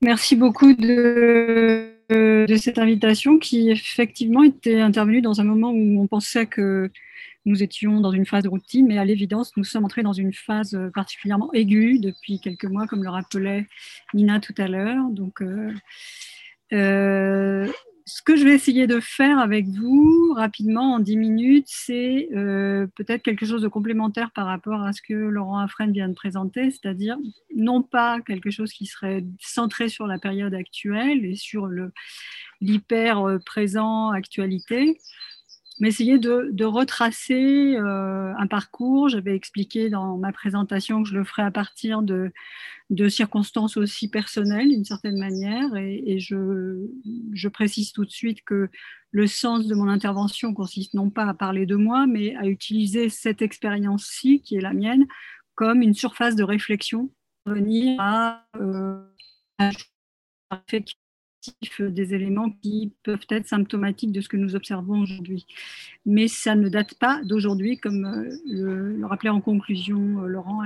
Merci 0.00 0.36
beaucoup 0.36 0.74
de, 0.74 1.96
cette 2.56 2.78
invitation 2.78 3.40
qui 3.40 3.70
effectivement 3.70 4.44
était 4.44 4.80
intervenue 4.80 5.22
dans 5.22 5.40
un 5.40 5.44
moment 5.44 5.72
où 5.72 6.00
on 6.00 6.06
pensait 6.06 6.46
que 6.46 6.88
nous 7.48 7.62
étions 7.62 8.00
dans 8.00 8.12
une 8.12 8.26
phase 8.26 8.44
de 8.44 8.48
routine, 8.48 8.86
mais 8.86 8.98
à 8.98 9.04
l'évidence, 9.04 9.56
nous 9.56 9.64
sommes 9.64 9.84
entrés 9.84 10.02
dans 10.02 10.12
une 10.12 10.32
phase 10.32 10.78
particulièrement 10.94 11.52
aiguë 11.52 11.98
depuis 11.98 12.40
quelques 12.40 12.66
mois, 12.66 12.86
comme 12.86 13.02
le 13.02 13.10
rappelait 13.10 13.66
Nina 14.14 14.40
tout 14.40 14.54
à 14.58 14.68
l'heure. 14.68 15.08
Donc, 15.10 15.42
euh, 15.42 15.72
euh, 16.72 17.66
ce 18.08 18.22
que 18.22 18.36
je 18.36 18.44
vais 18.44 18.54
essayer 18.54 18.86
de 18.86 19.00
faire 19.00 19.38
avec 19.38 19.66
vous 19.68 20.32
rapidement 20.34 20.94
en 20.94 20.98
10 20.98 21.16
minutes, 21.18 21.66
c'est 21.68 22.30
euh, 22.34 22.86
peut-être 22.96 23.22
quelque 23.22 23.44
chose 23.44 23.60
de 23.60 23.68
complémentaire 23.68 24.30
par 24.30 24.46
rapport 24.46 24.82
à 24.82 24.94
ce 24.94 25.02
que 25.02 25.12
Laurent 25.12 25.58
Afren 25.58 25.92
vient 25.92 26.08
de 26.08 26.14
présenter, 26.14 26.70
c'est-à-dire 26.70 27.18
non 27.54 27.82
pas 27.82 28.20
quelque 28.22 28.50
chose 28.50 28.72
qui 28.72 28.86
serait 28.86 29.24
centré 29.40 29.90
sur 29.90 30.06
la 30.06 30.18
période 30.18 30.54
actuelle 30.54 31.24
et 31.26 31.36
sur 31.36 31.68
l'hyper 32.62 33.28
euh, 33.28 33.38
présent 33.44 34.10
actualité, 34.10 34.98
mais 35.80 35.88
essayer 35.88 36.18
de, 36.18 36.64
retracer 36.64 37.76
euh, 37.76 38.34
un 38.36 38.46
parcours. 38.46 39.08
J'avais 39.08 39.34
expliqué 39.34 39.90
dans 39.90 40.16
ma 40.16 40.32
présentation 40.32 41.02
que 41.02 41.08
je 41.08 41.14
le 41.14 41.24
ferai 41.24 41.42
à 41.42 41.50
partir 41.50 42.02
de, 42.02 42.32
circonstances 43.08 43.76
aussi 43.76 44.08
personnelles 44.08 44.68
d'une 44.68 44.84
certaine 44.84 45.18
manière. 45.18 45.76
Et, 45.76 46.18
je, 46.18 47.48
précise 47.48 47.92
tout 47.92 48.04
de 48.04 48.10
suite 48.10 48.42
que 48.44 48.68
le 49.10 49.26
sens 49.26 49.66
de 49.66 49.74
mon 49.74 49.88
intervention 49.88 50.52
consiste 50.52 50.94
non 50.94 51.10
pas 51.10 51.24
à 51.24 51.34
parler 51.34 51.66
de 51.66 51.76
moi, 51.76 52.06
mais 52.06 52.36
à 52.36 52.46
utiliser 52.46 53.08
cette 53.08 53.42
expérience-ci, 53.42 54.42
qui 54.42 54.56
est 54.56 54.60
la 54.60 54.72
mienne, 54.72 55.06
comme 55.54 55.82
une 55.82 55.94
surface 55.94 56.36
de 56.36 56.44
réflexion, 56.44 57.10
venir 57.46 57.96
à, 58.00 58.46
euh, 58.60 59.02
des 61.78 62.14
éléments 62.14 62.50
qui 62.50 62.92
peuvent 63.02 63.26
être 63.30 63.46
symptomatiques 63.46 64.12
de 64.12 64.20
ce 64.20 64.28
que 64.28 64.36
nous 64.36 64.56
observons 64.56 65.00
aujourd'hui. 65.00 65.46
Mais 66.06 66.28
ça 66.28 66.54
ne 66.54 66.68
date 66.68 66.94
pas 66.94 67.20
d'aujourd'hui, 67.24 67.78
comme 67.78 68.04
euh, 68.04 68.30
le, 68.46 69.06
rappelait 69.06 69.30
en 69.30 69.40
conclusion 69.40 70.22
euh, 70.22 70.26
Laurent. 70.26 70.62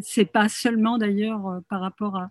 C'est 0.00 0.30
pas 0.30 0.48
seulement 0.48 0.98
d'ailleurs 0.98 1.46
euh, 1.46 1.60
par 1.68 1.80
rapport 1.80 2.16
à, 2.16 2.30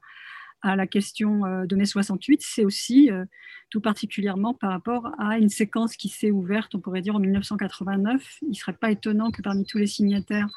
à 0.62 0.76
la 0.76 0.88
question 0.88 1.46
euh, 1.46 1.66
de 1.66 1.76
mai 1.76 1.86
68, 1.86 2.42
c'est 2.44 2.66
aussi 2.66 3.12
euh, 3.12 3.26
tout 3.70 3.82
particulièrement 3.82 4.54
par 4.54 4.72
rapport 4.72 5.12
à 5.18 5.38
une 5.38 5.50
séquence 5.50 5.96
qui 5.96 6.10
s'est 6.10 6.32
ouverte, 6.32 6.76
on 6.76 6.80
pourrait 6.80 7.02
dire 7.02 7.16
en 7.16 7.20
1989. 7.20 8.40
Il 8.44 8.50
ne 8.50 8.54
serait 8.54 8.74
pas 8.74 8.92
étonnant 8.92 9.32
que 9.32 9.42
parmi 9.42 9.66
tous 9.66 9.78
les 9.78 9.88
signataires 9.88 10.50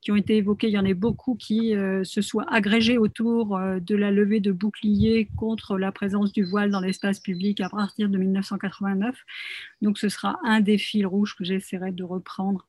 qui 0.00 0.12
ont 0.12 0.16
été 0.16 0.36
évoqués, 0.36 0.68
il 0.68 0.74
y 0.74 0.78
en 0.78 0.84
ait 0.84 0.94
beaucoup 0.94 1.34
qui 1.34 1.74
euh, 1.74 2.04
se 2.04 2.20
soient 2.22 2.46
agrégés 2.52 2.98
autour 2.98 3.58
de 3.58 3.94
la 3.94 4.10
levée 4.10 4.40
de 4.40 4.52
boucliers 4.52 5.28
contre 5.36 5.78
la 5.78 5.92
présence 5.92 6.32
du 6.32 6.44
voile 6.44 6.70
dans 6.70 6.80
l'espace 6.80 7.20
public 7.20 7.60
à 7.60 7.68
partir 7.68 8.08
de 8.08 8.18
1989. 8.18 9.16
Donc 9.82 9.98
ce 9.98 10.08
sera 10.08 10.38
un 10.44 10.60
des 10.60 10.78
fils 10.78 11.06
rouges 11.06 11.34
que 11.34 11.44
j'essaierai 11.44 11.92
de 11.92 12.04
reprendre 12.04 12.66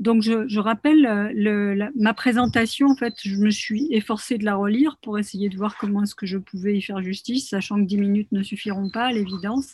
donc, 0.00 0.22
je, 0.22 0.58
rappelle 0.58 1.06
euh, 1.06 1.90
ma 1.94 2.14
présentation. 2.14 2.88
En 2.88 2.96
fait, 2.96 3.14
je 3.22 3.36
me 3.36 3.50
suis 3.50 3.86
efforcée 3.92 4.38
de 4.38 4.44
la 4.44 4.56
relire 4.56 4.96
pour 5.00 5.18
essayer 5.20 5.48
de 5.48 5.56
voir 5.56 5.76
comment 5.76 6.02
est-ce 6.02 6.16
que 6.16 6.26
je 6.26 6.36
pouvais 6.36 6.76
y 6.76 6.82
faire 6.82 7.00
justice, 7.00 7.50
sachant 7.50 7.76
que 7.76 7.86
10 7.86 7.98
minutes 7.98 8.32
ne 8.32 8.42
suffiront 8.42 8.90
pas 8.90 9.06
à 9.06 9.12
l'évidence. 9.12 9.72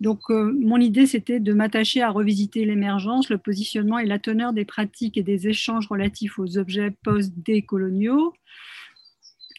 Donc, 0.00 0.20
euh, 0.30 0.56
mon 0.58 0.78
idée, 0.78 1.06
c'était 1.06 1.38
de 1.38 1.52
m'attacher 1.52 2.00
à 2.00 2.10
revisiter 2.10 2.64
l'émergence, 2.64 3.28
le 3.28 3.36
positionnement 3.36 3.98
et 3.98 4.06
la 4.06 4.18
teneur 4.18 4.54
des 4.54 4.64
pratiques 4.64 5.18
et 5.18 5.22
des 5.22 5.48
échanges 5.48 5.86
relatifs 5.86 6.38
aux 6.38 6.56
objets 6.56 6.94
post-décoloniaux 7.04 8.32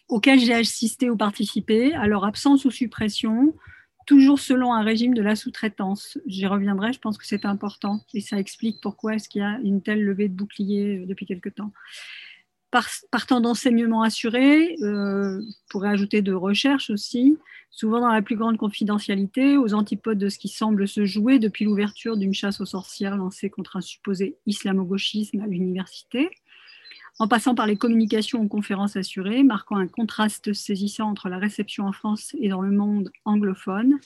auxquels 0.09 0.39
j'ai 0.39 0.53
assisté 0.53 1.09
ou 1.09 1.17
participé, 1.17 1.93
à 1.93 2.07
leur 2.07 2.25
absence 2.25 2.65
ou 2.65 2.71
suppression, 2.71 3.55
toujours 4.05 4.39
selon 4.39 4.73
un 4.73 4.83
régime 4.83 5.13
de 5.13 5.21
la 5.21 5.35
sous-traitance. 5.35 6.17
J'y 6.25 6.45
reviendrai, 6.45 6.93
je 6.93 6.99
pense 6.99 7.17
que 7.17 7.25
c'est 7.25 7.45
important 7.45 8.01
et 8.13 8.21
ça 8.21 8.39
explique 8.39 8.79
pourquoi 8.81 9.15
est-ce 9.15 9.29
qu'il 9.29 9.41
y 9.41 9.45
a 9.45 9.59
une 9.63 9.81
telle 9.81 10.03
levée 10.03 10.29
de 10.29 10.33
bouclier 10.33 10.99
euh, 10.99 11.05
depuis 11.05 11.25
quelque 11.25 11.49
temps. 11.49 11.71
partant 13.11 13.41
d'enseignements 13.41 14.01
assurés, 14.01 14.75
euh, 14.81 15.41
pourrait 15.69 15.89
ajouter 15.89 16.21
de 16.21 16.33
recherche 16.33 16.89
aussi, 16.89 17.37
souvent 17.69 18.01
dans 18.01 18.11
la 18.11 18.21
plus 18.21 18.35
grande 18.35 18.57
confidentialité, 18.57 19.57
aux 19.57 19.73
antipodes 19.73 20.17
de 20.17 20.29
ce 20.29 20.39
qui 20.39 20.49
semble 20.49 20.87
se 20.87 21.05
jouer 21.05 21.39
depuis 21.39 21.65
l'ouverture 21.65 22.17
d'une 22.17 22.33
chasse 22.33 22.61
aux 22.61 22.65
sorcières 22.65 23.17
lancée 23.17 23.49
contre 23.49 23.77
un 23.77 23.81
supposé 23.81 24.37
islamo-gauchisme 24.45 25.41
à 25.41 25.47
l'université 25.47 26.29
en 27.19 27.27
passant 27.27 27.55
par 27.55 27.67
les 27.67 27.77
communications 27.77 28.41
ou 28.41 28.47
conférences 28.47 28.95
assurées, 28.95 29.43
marquant 29.43 29.77
un 29.77 29.87
contraste 29.87 30.53
saisissant 30.53 31.09
entre 31.09 31.29
la 31.29 31.37
réception 31.37 31.85
en 31.85 31.93
France 31.93 32.35
et 32.39 32.49
dans 32.49 32.61
le 32.61 32.71
monde 32.71 33.11
anglophone. 33.25 33.99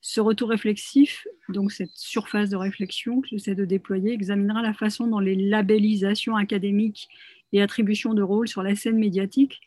Ce 0.00 0.20
retour 0.20 0.50
réflexif, 0.50 1.26
donc 1.48 1.72
cette 1.72 1.90
surface 1.94 2.50
de 2.50 2.56
réflexion 2.56 3.20
que 3.20 3.28
j'essaie 3.28 3.56
de 3.56 3.64
déployer, 3.64 4.12
examinera 4.12 4.62
la 4.62 4.72
façon 4.72 5.08
dont 5.08 5.18
les 5.18 5.34
labellisations 5.34 6.36
académiques 6.36 7.08
et 7.52 7.62
attributions 7.62 8.14
de 8.14 8.22
rôle 8.22 8.46
sur 8.46 8.62
la 8.62 8.76
scène 8.76 8.98
médiatique 8.98 9.60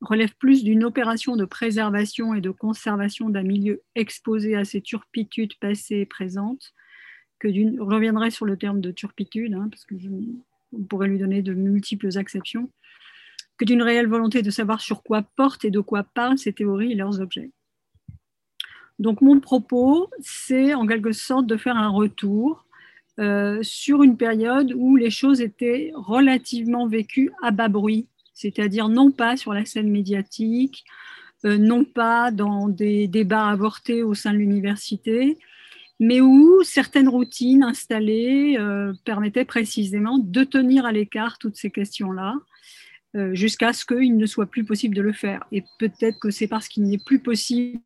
relèvent 0.00 0.36
plus 0.36 0.64
d'une 0.64 0.84
opération 0.84 1.36
de 1.36 1.44
préservation 1.44 2.32
et 2.34 2.40
de 2.40 2.50
conservation 2.50 3.28
d'un 3.28 3.42
milieu 3.42 3.82
exposé 3.94 4.54
à 4.56 4.64
ces 4.64 4.80
turpitudes 4.80 5.58
passées 5.58 5.96
et 5.96 6.06
présentes, 6.06 6.72
que 7.38 7.48
d'une, 7.48 7.76
je 7.76 7.82
reviendrai 7.82 8.30
sur 8.30 8.46
le 8.46 8.56
terme 8.56 8.80
de 8.80 8.92
turpitude, 8.92 9.54
hein, 9.54 9.68
parce 9.70 9.84
que 9.84 9.96
on 10.72 10.82
pourrait 10.82 11.08
lui 11.08 11.18
donner 11.18 11.42
de 11.42 11.54
multiples 11.54 12.16
acceptions, 12.16 12.70
que 13.56 13.64
d'une 13.64 13.82
réelle 13.82 14.06
volonté 14.06 14.42
de 14.42 14.50
savoir 14.50 14.80
sur 14.80 15.02
quoi 15.02 15.22
portent 15.22 15.64
et 15.64 15.70
de 15.70 15.80
quoi 15.80 16.04
parlent 16.04 16.38
ces 16.38 16.52
théories 16.52 16.92
et 16.92 16.96
leurs 16.96 17.20
objets. 17.20 17.50
Donc 18.98 19.20
mon 19.20 19.40
propos, 19.40 20.10
c'est 20.20 20.74
en 20.74 20.86
quelque 20.86 21.12
sorte 21.12 21.46
de 21.46 21.56
faire 21.56 21.76
un 21.76 21.88
retour 21.88 22.64
euh, 23.20 23.58
sur 23.62 24.02
une 24.02 24.16
période 24.16 24.72
où 24.76 24.96
les 24.96 25.10
choses 25.10 25.40
étaient 25.40 25.92
relativement 25.94 26.86
vécues 26.86 27.32
à 27.42 27.50
bas 27.50 27.68
bruit, 27.68 28.06
c'est-à-dire 28.32 28.88
non 28.88 29.10
pas 29.10 29.36
sur 29.36 29.52
la 29.52 29.64
scène 29.64 29.90
médiatique, 29.90 30.84
euh, 31.44 31.58
non 31.58 31.84
pas 31.84 32.30
dans 32.30 32.68
des 32.68 33.08
débats 33.08 33.48
avortés 33.48 34.02
au 34.02 34.14
sein 34.14 34.32
de 34.32 34.38
l'université, 34.38 35.38
mais 36.00 36.20
où 36.20 36.62
certaines 36.62 37.08
routines 37.08 37.62
installées 37.62 38.56
euh, 38.58 38.92
permettaient 39.04 39.44
précisément 39.44 40.18
de 40.18 40.44
tenir 40.44 40.86
à 40.86 40.92
l'écart 40.92 41.38
toutes 41.38 41.56
ces 41.56 41.70
questions-là, 41.70 42.34
euh, 43.16 43.34
jusqu'à 43.34 43.72
ce 43.72 43.84
qu'il 43.84 44.16
ne 44.16 44.26
soit 44.26 44.46
plus 44.46 44.64
possible 44.64 44.94
de 44.94 45.02
le 45.02 45.12
faire. 45.12 45.44
Et 45.50 45.64
peut-être 45.78 46.18
que 46.20 46.30
c'est 46.30 46.46
parce 46.46 46.68
qu'il 46.68 46.84
n'est 46.84 46.98
plus 46.98 47.18
possible 47.18 47.80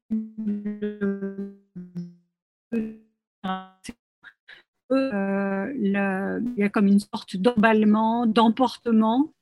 euh, 4.92 5.72
il 5.74 6.54
y 6.56 6.62
a 6.62 6.68
comme 6.68 6.86
une 6.86 7.00
sorte 7.00 7.36
d'emballement, 7.36 8.26
d'emportement 8.26 9.32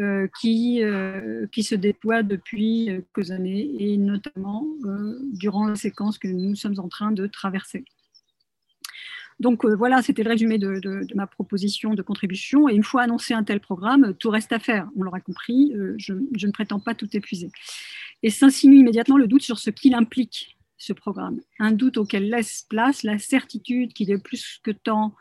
euh, 0.00 0.28
qui, 0.40 0.82
euh, 0.82 1.46
qui 1.52 1.62
se 1.62 1.74
déploie 1.74 2.22
depuis 2.22 2.86
quelques 2.86 3.32
années 3.32 3.70
et 3.78 3.98
notamment 3.98 4.66
euh, 4.86 5.18
durant 5.34 5.66
la 5.66 5.74
séquence 5.74 6.16
que 6.16 6.28
nous 6.28 6.54
sommes 6.54 6.78
en 6.78 6.88
train 6.88 7.12
de 7.12 7.26
traverser. 7.26 7.84
Donc 9.40 9.66
voilà, 9.66 10.00
c'était 10.00 10.22
le 10.22 10.30
résumé 10.30 10.56
de, 10.56 10.80
ma 11.14 11.26
proposition 11.26 11.92
de 11.92 12.00
contribution. 12.00 12.68
Et 12.68 12.74
une 12.74 12.82
fois 12.82 13.02
annoncé 13.02 13.34
un 13.34 13.44
tel 13.44 13.60
programme, 13.60 14.14
tout 14.14 14.30
reste 14.30 14.52
à 14.52 14.58
faire. 14.58 14.88
On 14.96 15.02
l'aura 15.02 15.20
compris, 15.20 15.74
je, 15.98 16.14
je, 16.34 16.46
ne 16.46 16.52
prétends 16.52 16.80
pas 16.80 16.94
tout 16.94 17.08
épuiser. 17.14 17.50
Et 18.22 18.30
s'insinue 18.30 18.78
immédiatement 18.78 19.18
le 19.18 19.26
doute 19.26 19.42
sur 19.42 19.58
ce 19.58 19.70
qu'il 19.70 19.94
implique, 19.94 20.56
ce 20.78 20.94
programme. 20.94 21.40
Un 21.58 21.72
doute 21.72 21.98
auquel 21.98 22.30
laisse 22.30 22.64
place 22.68 23.02
la 23.02 23.18
certitude 23.18 23.92
qu'il 23.92 24.10
est 24.10 24.22
plus 24.22 24.60
que 24.62 24.70
temps 24.70 25.14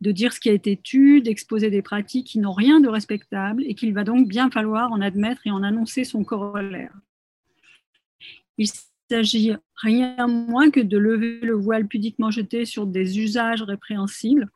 de 0.00 0.12
dire 0.12 0.32
ce 0.32 0.40
qui 0.40 0.48
a 0.48 0.52
été 0.52 0.76
tu, 0.76 1.20
d'exposer 1.20 1.70
des 1.70 1.82
pratiques 1.82 2.28
qui 2.28 2.38
n'ont 2.38 2.52
rien 2.52 2.80
de 2.80 2.88
respectable 2.88 3.64
et 3.66 3.74
qu'il 3.74 3.92
va 3.94 4.04
donc 4.04 4.28
bien 4.28 4.50
falloir 4.50 4.92
en 4.92 5.00
admettre 5.00 5.46
et 5.46 5.50
en 5.50 5.62
annoncer 5.62 6.04
son 6.04 6.24
corollaire. 6.24 6.94
Il 8.58 8.68
s'agit 9.10 9.54
rien 9.76 10.26
moins 10.26 10.70
que 10.70 10.80
de 10.80 10.98
lever 10.98 11.40
le 11.40 11.54
voile 11.54 11.86
pudiquement 11.86 12.30
jeté 12.30 12.64
sur 12.64 12.86
des 12.86 13.18
usages 13.18 13.62
répréhensibles, 13.62 14.48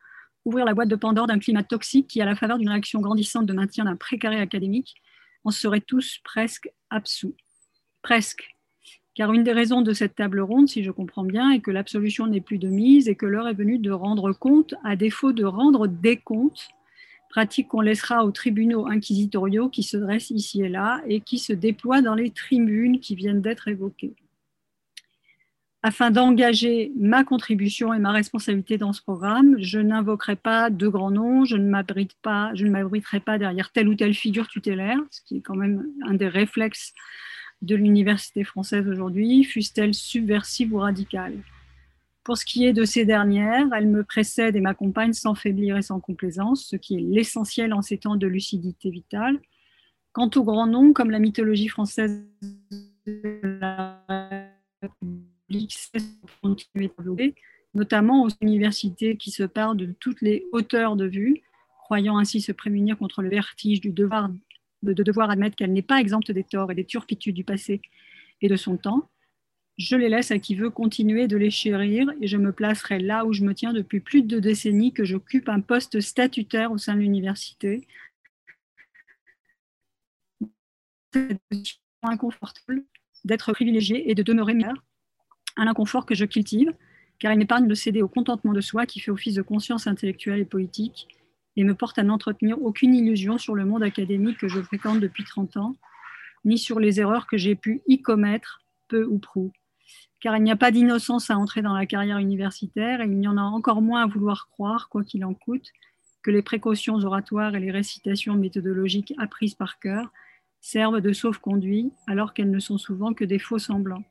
ouvrir 0.45 0.65
la 0.65 0.73
boîte 0.73 0.89
de 0.89 0.95
Pandore 0.95 1.27
d'un 1.27 1.39
climat 1.39 1.63
toxique 1.63 2.07
qui, 2.07 2.21
à 2.21 2.25
la 2.25 2.35
faveur 2.35 2.57
d'une 2.57 2.69
réaction 2.69 3.01
grandissante 3.01 3.45
de 3.45 3.53
maintien 3.53 3.85
d'un 3.85 3.95
précaré 3.95 4.39
académique, 4.39 4.95
en 5.43 5.51
seraient 5.51 5.81
tous 5.81 6.19
presque 6.23 6.69
absous. 6.89 7.35
Presque, 8.01 8.52
car 9.15 9.31
une 9.31 9.43
des 9.43 9.51
raisons 9.51 9.81
de 9.81 9.93
cette 9.93 10.15
table 10.15 10.39
ronde, 10.39 10.67
si 10.67 10.83
je 10.83 10.91
comprends 10.91 11.23
bien, 11.23 11.51
est 11.51 11.59
que 11.59 11.71
l'absolution 11.71 12.27
n'est 12.27 12.41
plus 12.41 12.57
de 12.57 12.67
mise 12.67 13.07
et 13.07 13.15
que 13.15 13.25
l'heure 13.25 13.47
est 13.47 13.53
venue 13.53 13.77
de 13.77 13.91
rendre 13.91 14.31
compte, 14.33 14.73
à 14.83 14.95
défaut 14.95 15.33
de 15.33 15.43
rendre 15.43 15.87
des 15.87 16.17
comptes, 16.17 16.69
pratique 17.29 17.67
qu'on 17.67 17.81
laissera 17.81 18.25
aux 18.25 18.31
tribunaux 18.31 18.87
inquisitoriaux 18.87 19.69
qui 19.69 19.83
se 19.83 19.97
dressent 19.97 20.31
ici 20.31 20.61
et 20.61 20.69
là 20.69 21.01
et 21.07 21.19
qui 21.19 21.39
se 21.39 21.53
déploient 21.53 22.01
dans 22.01 22.15
les 22.15 22.31
tribunes 22.31 22.99
qui 22.99 23.15
viennent 23.15 23.41
d'être 23.41 23.67
évoquées. 23.67 24.15
Afin 25.85 26.11
d'engager 26.11 26.93
ma 26.95 27.23
contribution 27.23 27.93
et 27.93 27.99
ma 27.99 28.11
responsabilité 28.11 28.77
dans 28.77 28.93
ce 28.93 29.01
programme, 29.01 29.55
je 29.59 29.79
n'invoquerai 29.79 30.37
pas 30.37 30.69
de 30.69 30.87
grands 30.87 31.11
noms, 31.11 31.43
je 31.43 31.57
ne 31.57 31.69
m'abriterai 31.69 33.19
pas 33.19 33.37
derrière 33.37 33.71
telle 33.71 33.89
ou 33.89 33.95
telle 33.95 34.13
figure 34.13 34.47
tutélaire, 34.47 34.99
ce 35.11 35.21
qui 35.25 35.37
est 35.37 35.41
quand 35.41 35.55
même 35.55 35.85
un 36.07 36.13
des 36.13 36.29
réflexes 36.29 36.93
de 37.63 37.75
l'université 37.75 38.43
française 38.43 38.87
aujourd'hui, 38.87 39.43
fussent-elles 39.43 39.93
subversives 39.93 40.73
ou 40.73 40.77
radicales. 40.77 41.37
Pour 42.23 42.37
ce 42.37 42.45
qui 42.45 42.65
est 42.65 42.73
de 42.73 42.85
ces 42.85 43.05
dernières, 43.05 43.67
elles 43.73 43.87
me 43.87 44.03
précèdent 44.03 44.55
et 44.55 44.61
m'accompagnent 44.61 45.13
sans 45.13 45.33
faiblir 45.33 45.77
et 45.77 45.81
sans 45.81 45.99
complaisance, 45.99 46.65
ce 46.65 46.75
qui 46.75 46.95
est 46.95 47.01
l'essentiel 47.01 47.73
en 47.73 47.81
ces 47.81 47.97
temps 47.97 48.15
de 48.15 48.27
lucidité 48.27 48.89
vitale. 48.89 49.39
Quant 50.11 50.29
aux 50.35 50.43
grands 50.43 50.67
noms, 50.67 50.93
comme 50.93 51.09
la 51.09 51.19
mythologie 51.19 51.69
française 51.69 52.23
la 53.05 53.99
République, 54.81 55.75
notamment 57.73 58.23
aux 58.23 58.29
universités 58.41 59.17
qui 59.17 59.31
se 59.31 59.43
parlent 59.43 59.77
de 59.77 59.93
toutes 59.99 60.21
les 60.21 60.45
hauteurs 60.51 60.95
de 60.95 61.05
vue, 61.05 61.41
croyant 61.83 62.17
ainsi 62.17 62.41
se 62.41 62.51
prémunir 62.51 62.97
contre 62.97 63.21
le 63.21 63.29
vertige 63.29 63.81
du 63.81 63.89
devoir 63.89 64.29
de 64.91 65.03
devoir 65.03 65.29
admettre 65.29 65.55
qu'elle 65.55 65.73
n'est 65.73 65.81
pas 65.81 65.99
exempte 65.99 66.31
des 66.31 66.43
torts 66.43 66.71
et 66.71 66.75
des 66.75 66.85
turpitudes 66.85 67.35
du 67.35 67.43
passé 67.43 67.81
et 68.41 68.47
de 68.47 68.55
son 68.55 68.77
temps, 68.77 69.09
je 69.77 69.95
les 69.95 70.09
laisse 70.09 70.31
à 70.31 70.37
qui 70.37 70.55
veut 70.55 70.69
continuer 70.69 71.27
de 71.27 71.37
les 71.37 71.49
chérir 71.49 72.07
et 72.21 72.27
je 72.27 72.37
me 72.37 72.51
placerai 72.51 72.99
là 72.99 73.25
où 73.25 73.33
je 73.33 73.43
me 73.43 73.55
tiens 73.55 73.73
depuis 73.73 73.99
plus 73.99 74.21
de 74.21 74.27
deux 74.27 74.41
décennies 74.41 74.93
que 74.93 75.03
j'occupe 75.03 75.49
un 75.49 75.61
poste 75.61 75.99
statutaire 75.99 76.71
au 76.71 76.77
sein 76.77 76.95
de 76.95 76.99
l'université. 76.99 77.87
Position 81.49 81.79
inconfortable 82.03 82.83
d'être 83.23 83.51
privilégié 83.53 84.11
et 84.11 84.15
de 84.15 84.23
demeurer 84.23 84.53
meilleur, 84.53 84.83
un 85.55 85.67
inconfort 85.67 86.05
que 86.05 86.13
je 86.13 86.25
cultive, 86.25 86.73
car 87.19 87.31
il 87.31 87.39
m'épargne 87.39 87.67
de 87.67 87.75
céder 87.75 88.01
au 88.01 88.07
contentement 88.07 88.53
de 88.53 88.61
soi 88.61 88.85
qui 88.85 88.99
fait 88.99 89.11
office 89.11 89.35
de 89.35 89.41
conscience 89.41 89.87
intellectuelle 89.87 90.39
et 90.39 90.45
politique 90.45 91.07
et 91.55 91.63
me 91.63 91.75
porte 91.75 91.99
à 91.99 92.03
n'entretenir 92.03 92.61
aucune 92.61 92.95
illusion 92.95 93.37
sur 93.37 93.55
le 93.55 93.65
monde 93.65 93.83
académique 93.83 94.37
que 94.37 94.47
je 94.47 94.61
fréquente 94.61 94.99
depuis 94.99 95.23
30 95.23 95.57
ans, 95.57 95.75
ni 96.45 96.57
sur 96.57 96.79
les 96.79 96.99
erreurs 96.99 97.27
que 97.27 97.37
j'ai 97.37 97.55
pu 97.55 97.81
y 97.87 98.01
commettre, 98.01 98.61
peu 98.87 99.05
ou 99.05 99.19
prou. 99.19 99.51
Car 100.19 100.37
il 100.37 100.43
n'y 100.43 100.51
a 100.51 100.55
pas 100.55 100.71
d'innocence 100.71 101.29
à 101.29 101.37
entrer 101.37 101.61
dans 101.61 101.73
la 101.73 101.85
carrière 101.85 102.17
universitaire 102.17 103.01
et 103.01 103.05
il 103.05 103.17
n'y 103.17 103.27
en 103.27 103.37
a 103.37 103.41
encore 103.41 103.81
moins 103.81 104.03
à 104.03 104.07
vouloir 104.07 104.47
croire, 104.49 104.89
quoi 104.89 105.03
qu'il 105.03 105.25
en 105.25 105.33
coûte, 105.33 105.67
que 106.21 106.31
les 106.31 106.41
précautions 106.41 106.95
oratoires 106.95 107.55
et 107.55 107.59
les 107.59 107.71
récitations 107.71 108.35
méthodologiques 108.35 109.13
apprises 109.17 109.55
par 109.55 109.79
cœur 109.79 110.11
servent 110.61 111.01
de 111.01 111.11
sauf-conduit 111.11 111.91
alors 112.07 112.33
qu'elles 112.33 112.49
ne 112.49 112.59
sont 112.59 112.77
souvent 112.77 113.13
que 113.13 113.25
des 113.25 113.39
faux 113.39 113.59
semblants, 113.59 114.05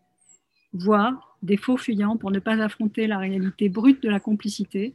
voire 0.75 1.39
des 1.43 1.57
faux 1.57 1.79
fuyants 1.79 2.19
pour 2.19 2.31
ne 2.31 2.39
pas 2.39 2.63
affronter 2.63 3.07
la 3.07 3.19
réalité 3.19 3.71
brute 3.71 4.03
de 4.03 4.11
la 4.11 4.21
complicité 4.21 4.93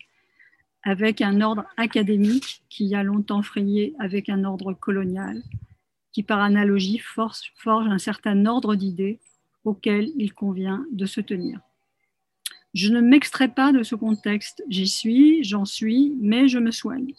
avec 0.83 1.21
un 1.21 1.41
ordre 1.41 1.65
académique 1.77 2.63
qui 2.69 2.95
a 2.95 3.03
longtemps 3.03 3.41
frayé 3.41 3.95
avec 3.99 4.29
un 4.29 4.43
ordre 4.43 4.73
colonial, 4.73 5.41
qui 6.11 6.23
par 6.23 6.39
analogie 6.39 6.99
forge, 6.99 7.53
forge 7.55 7.87
un 7.87 7.99
certain 7.99 8.45
ordre 8.45 8.75
d'idées 8.75 9.19
auquel 9.63 10.09
il 10.15 10.33
convient 10.33 10.85
de 10.91 11.05
se 11.05 11.21
tenir. 11.21 11.59
Je 12.73 12.89
ne 12.89 13.01
m'extrais 13.01 13.49
pas 13.49 13.71
de 13.71 13.83
ce 13.83 13.95
contexte, 13.95 14.63
j'y 14.69 14.87
suis, 14.87 15.43
j'en 15.43 15.65
suis, 15.65 16.15
mais 16.19 16.47
je 16.47 16.59
me 16.59 16.71
soigne. 16.71 17.13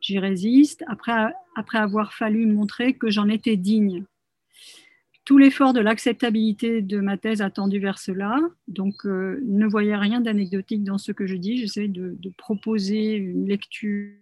J'y 0.00 0.18
résiste 0.18 0.84
après, 0.88 1.32
après 1.56 1.78
avoir 1.78 2.12
fallu 2.14 2.46
montrer 2.46 2.94
que 2.94 3.10
j'en 3.10 3.28
étais 3.28 3.56
digne. 3.56 4.04
Tout 5.30 5.38
l'effort 5.38 5.72
de 5.72 5.78
l'acceptabilité 5.78 6.82
de 6.82 6.98
ma 6.98 7.16
thèse 7.16 7.40
a 7.40 7.50
tendu 7.50 7.78
vers 7.78 8.00
cela, 8.00 8.36
donc 8.66 9.06
euh, 9.06 9.40
ne 9.46 9.64
voyez 9.64 9.94
rien 9.94 10.20
d'anecdotique 10.20 10.82
dans 10.82 10.98
ce 10.98 11.12
que 11.12 11.24
je 11.24 11.36
dis. 11.36 11.56
J'essaie 11.56 11.86
de, 11.86 12.16
de, 12.18 12.30
proposer 12.36 13.14
une 13.14 13.46
lecture 13.46 14.16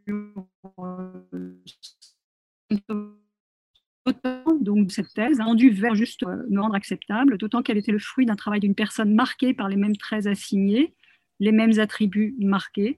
donc 4.61 4.93
cette 4.93 5.15
thèse 5.15 5.41
a 5.41 5.45
rendu 5.45 5.71
vers 5.71 5.95
juste 5.95 6.25
euh, 6.25 6.45
me 6.51 6.61
rendre 6.61 6.75
acceptable, 6.75 7.39
d'autant 7.39 7.63
qu'elle 7.63 7.79
était 7.79 7.91
le 7.91 7.99
fruit 7.99 8.27
d'un 8.27 8.37
travail 8.37 8.61
d'une 8.61 8.75
personne 8.75 9.15
marquée 9.15 9.55
par 9.55 9.71
les 9.71 9.77
mêmes 9.77 9.97
traits 9.97 10.27
assignés, 10.27 10.95
les 11.41 11.53
mêmes 11.53 11.79
attributs 11.79 12.37
marqués, 12.39 12.97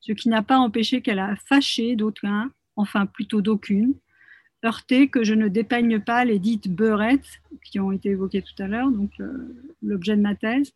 ce 0.00 0.10
qui 0.10 0.28
n'a 0.28 0.42
pas 0.42 0.58
empêché 0.58 1.02
qu'elle 1.02 1.20
a 1.20 1.36
fâché 1.36 1.94
d'aucun, 1.94 2.50
enfin 2.74 3.06
plutôt 3.06 3.42
d'aucune, 3.42 3.94
heurté 4.64 5.08
que 5.08 5.24
je 5.24 5.34
ne 5.34 5.48
dépeigne 5.48 6.00
pas 6.00 6.24
les 6.24 6.38
dites 6.38 6.68
beurettes 6.68 7.40
qui 7.64 7.80
ont 7.80 7.92
été 7.92 8.10
évoquées 8.10 8.42
tout 8.42 8.62
à 8.62 8.66
l'heure, 8.66 8.90
donc 8.90 9.10
euh, 9.20 9.54
l'objet 9.82 10.16
de 10.16 10.22
ma 10.22 10.34
thèse, 10.34 10.72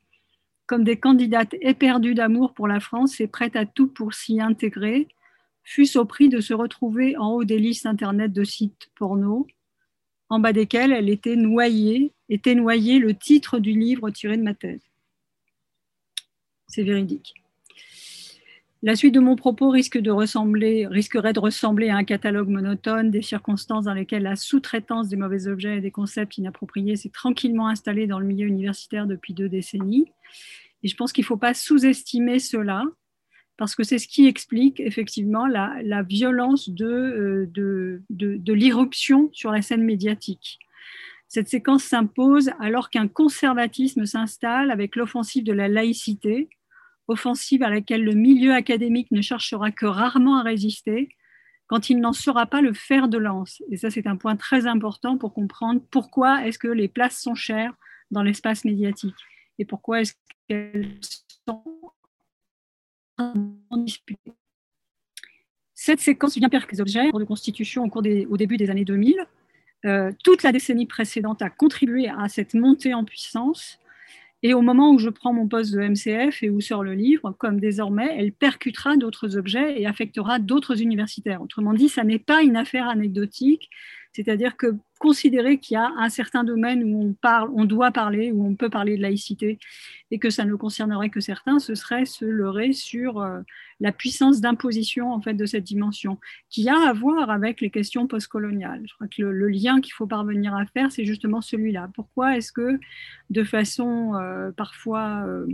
comme 0.67 0.85
des 0.85 0.99
candidates 0.99 1.55
éperdues 1.61 2.15
d'amour 2.15 2.53
pour 2.55 2.69
la 2.69 2.81
France 2.81 3.21
et 3.21 3.27
prêtes 3.27 3.57
à 3.57 3.67
tout 3.67 3.89
pour 3.89 4.15
s'y 4.15 4.41
intégrer, 4.41 5.09
fût-ce 5.63 5.99
au 5.99 6.05
prix 6.05 6.29
de 6.29 6.41
se 6.41 6.55
retrouver 6.55 7.17
en 7.17 7.31
haut 7.31 7.45
des 7.45 7.59
listes 7.59 7.87
internet 7.87 8.33
de 8.33 8.45
sites 8.45 8.91
porno, 8.95 9.47
en 10.29 10.41
bas 10.41 10.53
desquels 10.53 10.93
elle 10.93 11.09
était 11.09 11.37
noyée, 11.37 12.13
était 12.29 12.55
noyé 12.55 12.99
le 12.99 13.15
titre 13.15 13.59
du 13.59 13.73
livre 13.73 14.11
tiré 14.11 14.37
de 14.37 14.43
ma 14.43 14.55
thèse. 14.55 14.83
C'est 16.67 16.83
véridique. 16.83 17.35
La 18.83 18.95
suite 18.95 19.15
de 19.15 19.21
mon 19.21 19.35
propos 19.35 19.71
risque 19.71 19.99
de 19.99 20.13
ressembler, 20.13 20.87
risquerait 20.87 21.33
de 21.33 21.41
ressembler 21.41 21.89
à 21.89 21.97
un 21.97 22.05
catalogue 22.05 22.49
monotone 22.49 23.11
des 23.11 23.23
circonstances 23.23 23.87
dans 23.87 23.95
lesquelles 23.95 24.23
la 24.23 24.37
sous-traitance 24.37 25.09
des 25.09 25.17
mauvais 25.17 25.49
objets 25.49 25.79
et 25.79 25.81
des 25.81 25.91
concepts 25.91 26.39
inappropriés 26.39 26.95
s'est 26.95 27.09
tranquillement 27.09 27.67
installée 27.67 28.07
dans 28.07 28.21
le 28.21 28.27
milieu 28.27 28.47
universitaire 28.47 29.09
depuis 29.09 29.35
deux 29.35 29.49
décennies. 29.49 30.13
Et 30.85 30.89
je 30.89 30.95
pense 30.95 31.13
qu'il 31.13 31.23
ne 31.23 31.27
faut 31.27 31.37
pas 31.37 31.55
sous-estimer 31.55 32.39
cela, 32.39 32.85
parce 33.57 33.75
que 33.75 33.83
c'est 33.83 33.99
ce 33.99 34.07
qui 34.07 34.29
explique 34.29 34.79
effectivement 34.79 35.49
la, 35.49 36.03
violence 36.05 36.71
euh, 36.81 37.47
de 37.51 38.53
l'irruption 38.53 39.29
sur 39.33 39.51
la 39.51 39.61
scène 39.61 39.83
médiatique. 39.83 40.61
Cette 41.27 41.49
séquence 41.49 41.83
s'impose 41.83 42.51
alors 42.61 42.91
qu'un 42.91 43.09
conservatisme 43.09 44.07
s'installe 44.07 44.71
avec 44.71 44.95
l'offensive 44.95 45.43
de 45.43 45.53
la 45.53 45.67
laïcité, 45.67 46.49
offensive 47.09 47.63
à 47.63 47.71
laquelle 47.71 48.05
le 48.05 48.15
milieu 48.15 48.53
académique 48.53 49.11
ne 49.11 49.21
cherchera 49.21 49.71
que 49.71 49.87
rarement 49.87 50.39
à 50.39 50.43
résister 50.43 51.09
quand 51.67 51.91
il 51.91 52.01
n'en 52.01 52.13
sera 52.13 52.47
pas 52.47 52.63
le 52.63 52.73
fer 52.73 53.09
de 53.09 53.19
lance. 53.19 53.63
Et 53.71 53.77
ça, 53.77 53.91
c'est 53.91 54.07
un 54.07 54.17
point 54.17 54.37
très 54.37 54.67
important 54.67 55.19
pour 55.19 55.35
comprendre 55.35 55.83
pourquoi 55.91 56.47
est-ce 56.47 56.59
que 56.59 56.69
les 56.69 56.89
places 56.89 57.21
sont 57.21 57.35
chères 57.35 57.75
dans 58.11 58.23
l'espace 58.23 58.65
médiatique 58.65 59.17
et 59.59 59.65
pourquoi 59.65 60.01
est-ce 60.01 60.15
qu'elles 60.49 60.99
sont 61.47 61.63
disputées. 63.73 64.33
Cette 65.75 66.01
séquence 66.01 66.37
vient 66.37 66.49
que 66.49 66.71
les 66.73 66.81
objets 66.81 67.11
de 67.13 67.25
constitution 67.25 67.85
au, 67.85 67.89
cours 67.89 68.03
des, 68.03 68.27
début 68.33 68.57
des 68.57 68.71
années 68.71 68.85
2000. 68.85 69.17
Euh, 69.85 70.13
toute 70.25 70.43
la 70.43 70.53
décennie 70.53 70.87
précédente 70.87 71.41
a 71.43 71.51
contribué 71.51 72.09
à 72.09 72.29
cette 72.29 72.55
montée 72.55 72.95
en 72.95 73.05
puissance 73.05 73.79
et 74.43 74.55
au 74.55 74.63
moment 74.63 74.93
où 74.93 74.99
je 74.99 75.09
prends 75.09 75.33
mon 75.33 75.49
poste 75.49 75.73
de 75.73 75.81
MCF 75.81 76.43
et 76.43 76.51
où 76.51 76.61
sort 76.61 76.85
le 76.85 76.95
livre, 76.95 77.35
comme 77.39 77.59
désormais, 77.59 78.15
elle 78.17 78.33
percutera 78.33 78.97
d'autres 78.97 79.37
objets 79.37 79.81
et 79.81 79.87
affectera 79.87 80.39
d'autres 80.39 80.81
universitaires. 80.81 81.43
Autrement 81.43 81.75
dit, 81.75 81.89
ça 81.89 82.05
n'est 82.05 82.21
pas 82.21 82.43
une 82.43 82.57
affaire 82.57 82.89
anecdotique, 82.89 83.69
c'est-à-dire 84.13 84.57
que 84.57 84.77
considérer 84.99 85.59
qu'il 85.59 85.75
y 85.75 85.79
a 85.79 85.91
un 85.97 86.09
certain 86.09 86.45
domaine 86.45 86.83
où 86.85 87.09
on 87.09 87.13
parle, 87.13 87.51
on 87.55 87.65
doit 87.65 87.93
parler, 87.93 88.33
où 88.33 88.45
on 88.45 88.55
peut 88.55 88.69
parler 88.69 88.97
de 88.97 89.03
laïcité, 89.03 89.59
et 90.11 90.19
que 90.19 90.31
ça 90.31 90.45
ne 90.45 90.55
concernerait 90.55 91.11
que 91.11 91.21
certains, 91.21 91.59
ce 91.59 91.75
serait 91.75 92.05
se 92.05 92.25
leurrer 92.25 92.73
sur 92.73 93.21
euh, 93.21 93.41
la 93.81 93.93
puissance 93.93 94.41
d'imposition 94.41 95.13
en 95.13 95.21
fait 95.21 95.35
de 95.35 95.47
cette 95.47 95.65
dimension, 95.65 96.19
qui 96.51 96.69
a 96.69 96.89
à 96.89 96.93
voir 96.93 97.31
avec 97.31 97.61
les 97.61 97.71
questions 97.71 98.07
postcoloniales. 98.07 98.83
Je 98.87 98.95
crois 98.95 99.09
que 99.09 99.23
le, 99.23 99.49
lien 99.49 99.81
qu'il 99.81 99.93
faut 99.93 100.07
parvenir 100.07 100.55
à 100.55 100.67
faire, 100.67 100.91
c'est 100.93 101.05
justement 101.05 101.41
celui-là. 101.41 101.91
Pourquoi 101.95 102.37
est-ce 102.37 102.53
que, 102.53 102.81
de 103.31 103.45
façon 103.45 104.15
euh, 104.15 104.51
parfois 104.53 105.25
euh, 105.27 105.47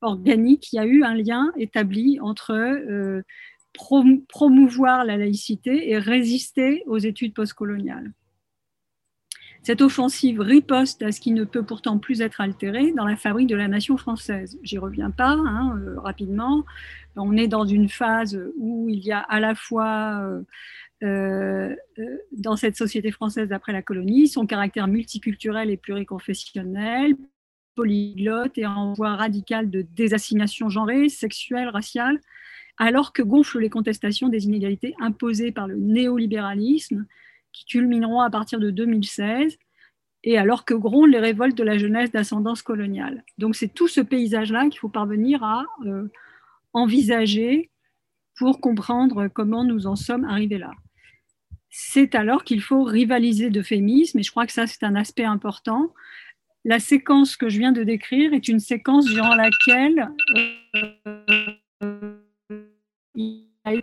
organique, 0.00 0.72
il 0.72 0.76
y 0.76 0.78
a 0.78 0.86
eu 0.86 1.04
un 1.04 1.14
lien 1.14 1.52
établi 1.56 2.18
entre 2.20 3.22
promouvoir 4.28 5.04
la 5.04 5.16
laïcité 5.16 5.90
et 5.90 5.98
résister 5.98 6.82
aux 6.86 6.98
études 6.98 7.34
postcoloniales? 7.34 8.12
Cette 9.64 9.80
offensive 9.80 10.40
riposte 10.40 11.00
à 11.02 11.10
ce 11.10 11.20
qui 11.20 11.32
ne 11.32 11.44
peut 11.44 11.62
pourtant 11.62 11.98
plus 11.98 12.20
être 12.20 12.42
altéré 12.42 12.92
dans 12.92 13.06
la 13.06 13.16
fabrique 13.16 13.48
de 13.48 13.56
la 13.56 13.66
nation 13.66 13.96
française. 13.96 14.58
J'y 14.62 14.76
reviens 14.76 15.10
pas 15.10 15.30
hein, 15.30 15.78
euh, 15.78 15.98
rapidement. 15.98 16.66
On 17.16 17.34
est 17.34 17.48
dans 17.48 17.64
une 17.64 17.88
phase 17.88 18.38
où 18.58 18.90
il 18.90 18.98
y 18.98 19.10
a 19.10 19.20
à 19.20 19.40
la 19.40 19.54
fois 19.54 20.20
euh, 20.22 20.42
euh, 21.02 21.74
dans 22.32 22.56
cette 22.56 22.76
société 22.76 23.10
française 23.10 23.48
d'après 23.48 23.72
la 23.72 23.80
colonie 23.80 24.28
son 24.28 24.46
caractère 24.46 24.86
multiculturel 24.86 25.70
et 25.70 25.78
pluriconfessionnel, 25.78 27.16
polyglotte 27.74 28.58
et 28.58 28.66
en 28.66 28.92
voie 28.92 29.16
radicale 29.16 29.70
de 29.70 29.80
désassignation 29.80 30.68
genrée, 30.68 31.08
sexuelle, 31.08 31.70
raciale, 31.70 32.20
alors 32.76 33.14
que 33.14 33.22
gonflent 33.22 33.60
les 33.60 33.70
contestations 33.70 34.28
des 34.28 34.44
inégalités 34.44 34.94
imposées 35.00 35.52
par 35.52 35.68
le 35.68 35.76
néolibéralisme, 35.76 37.06
qui 37.54 37.64
culmineront 37.64 38.20
à 38.20 38.28
partir 38.28 38.58
de 38.58 38.70
2016, 38.70 39.56
et 40.24 40.36
alors 40.36 40.64
que 40.64 40.74
grondent 40.74 41.10
les 41.10 41.18
révoltes 41.18 41.56
de 41.56 41.62
la 41.62 41.78
jeunesse 41.78 42.10
d'ascendance 42.10 42.62
coloniale. 42.62 43.24
Donc 43.38 43.56
c'est 43.56 43.72
tout 43.72 43.88
ce 43.88 44.00
paysage-là 44.00 44.68
qu'il 44.68 44.78
faut 44.78 44.88
parvenir 44.88 45.42
à 45.42 45.64
euh, 45.86 46.08
envisager 46.72 47.70
pour 48.36 48.60
comprendre 48.60 49.28
comment 49.28 49.64
nous 49.64 49.86
en 49.86 49.96
sommes 49.96 50.24
arrivés 50.24 50.58
là. 50.58 50.72
C'est 51.70 52.14
alors 52.14 52.44
qu'il 52.44 52.62
faut 52.62 52.82
rivaliser 52.82 53.50
de 53.50 53.62
féminisme, 53.62 54.18
et 54.18 54.22
je 54.22 54.30
crois 54.30 54.46
que 54.46 54.52
ça 54.52 54.66
c'est 54.66 54.84
un 54.84 54.94
aspect 54.94 55.24
important. 55.24 55.94
La 56.64 56.78
séquence 56.78 57.36
que 57.36 57.48
je 57.48 57.58
viens 57.58 57.72
de 57.72 57.82
décrire 57.82 58.32
est 58.32 58.48
une 58.48 58.60
séquence 58.60 59.04
durant 59.04 59.34
laquelle 59.34 60.08
euh, 61.82 62.16
il 63.14 63.48
a 63.64 63.74
été 63.74 63.82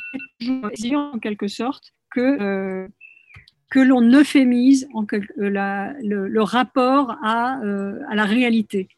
toujours 0.76 1.12
en 1.14 1.20
quelque 1.20 1.48
sorte 1.48 1.94
que, 2.10 2.42
euh, 2.42 2.88
que 3.72 3.80
l'on 3.80 4.02
euphémise 4.14 4.88
en 4.94 5.06
euh, 5.14 5.50
la, 5.50 5.94
le, 6.04 6.44
rapport 6.44 7.18
à, 7.24 7.60
euh, 7.64 8.00
à, 8.10 8.16
la 8.16 8.26
réalité. 8.26 8.90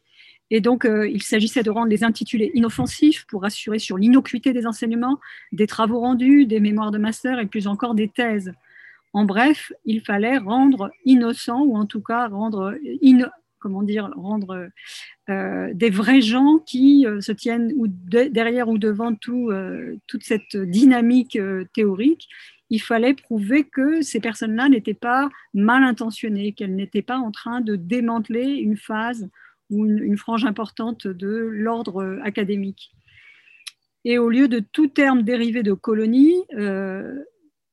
Et 0.50 0.60
donc, 0.60 0.84
euh, 0.84 1.08
il 1.08 1.22
s'agissait 1.22 1.62
de 1.62 1.70
rendre 1.70 1.86
les 1.86 2.04
intitulés 2.04 2.50
inoffensifs 2.54 3.24
pour 3.26 3.44
assurer 3.44 3.78
sur 3.78 3.96
l'innocuité 3.96 4.52
des 4.52 4.66
enseignements, 4.66 5.20
des 5.52 5.68
travaux 5.68 6.00
rendus, 6.00 6.44
des 6.44 6.60
mémoires 6.60 6.90
de 6.90 6.98
master 6.98 7.38
et 7.38 7.46
plus 7.46 7.66
encore 7.68 7.94
des 7.94 8.08
thèses. 8.08 8.52
En 9.12 9.24
bref, 9.24 9.72
il 9.84 10.00
fallait 10.00 10.38
rendre 10.38 10.90
innocent 11.04 11.62
ou 11.62 11.76
en 11.76 11.86
tout 11.86 12.02
cas 12.02 12.26
rendre 12.26 12.76
comment 13.60 13.82
dire, 13.82 14.10
rendre 14.16 14.68
des 15.28 15.88
vrais 15.88 16.20
gens 16.20 16.58
qui 16.58 17.06
se 17.20 17.32
tiennent 17.32 17.72
ou 17.76 17.86
de, 17.86 18.24
derrière 18.24 18.68
ou 18.68 18.76
devant 18.76 19.14
tout, 19.14 19.52
toute 20.08 20.24
cette 20.24 20.56
dynamique 20.56 21.38
théorique. 21.72 22.28
Il 22.74 22.80
fallait 22.80 23.14
prouver 23.14 23.62
que 23.62 24.02
ces 24.02 24.18
personnes-là 24.18 24.68
n'étaient 24.68 24.94
pas 24.94 25.30
mal 25.54 25.84
intentionnées, 25.84 26.50
qu'elles 26.50 26.74
n'étaient 26.74 27.02
pas 27.02 27.18
en 27.18 27.30
train 27.30 27.60
de 27.60 27.76
démanteler 27.76 28.46
une 28.46 28.76
phase 28.76 29.30
ou 29.70 29.86
une, 29.86 30.18
frange 30.18 30.44
importante 30.44 31.06
de 31.06 31.28
l'ordre 31.28 32.18
académique. 32.24 32.90
Et 34.04 34.18
au 34.18 34.28
lieu 34.28 34.48
de 34.48 34.58
tout 34.58 34.88
terme 34.88 35.22
dérivé 35.22 35.62
de 35.62 35.72
colonie, 35.72 36.34
euh, 36.56 37.22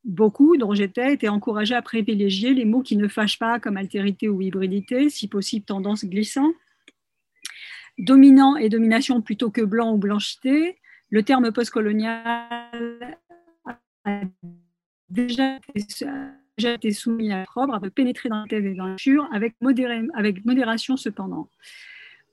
beaucoup, 0.03 0.55
dont 0.55 0.75
j'étais, 0.75 1.13
étaient 1.13 1.29
encouragés 1.29 1.73
à 1.73 1.81
privilégier 1.81 2.53
les 2.53 2.65
mots 2.65 2.83
qui 2.83 2.95
ne 2.95 3.07
fâchent 3.07 3.39
pas, 3.39 3.59
comme 3.59 3.77
altérité 3.77 4.29
ou 4.29 4.39
hybridité, 4.39 5.09
si 5.09 5.27
possible 5.27 5.65
tendance 5.65 6.05
glissant. 6.05 6.53
Dominant 7.97 8.55
et 8.55 8.69
domination 8.69 9.19
plutôt 9.23 9.49
que 9.49 9.61
blanc 9.61 9.95
ou 9.95 9.97
blancheté. 9.97 10.77
Le 11.09 11.23
terme 11.23 11.51
postcolonial 11.51 13.17
a 14.05 14.21
déjà 15.11 15.59
été 16.57 16.91
soumis 16.91 17.31
à 17.31 17.39
l'opprobre, 17.39 17.75
avait 17.75 17.89
pénétré 17.89 18.29
dans 18.29 18.41
la 18.41 18.47
thèse 18.47 18.65
et 18.65 18.73
dans 18.73 18.95
avec, 19.31 19.55
avec 20.13 20.45
modération 20.45 20.97
cependant. 20.97 21.49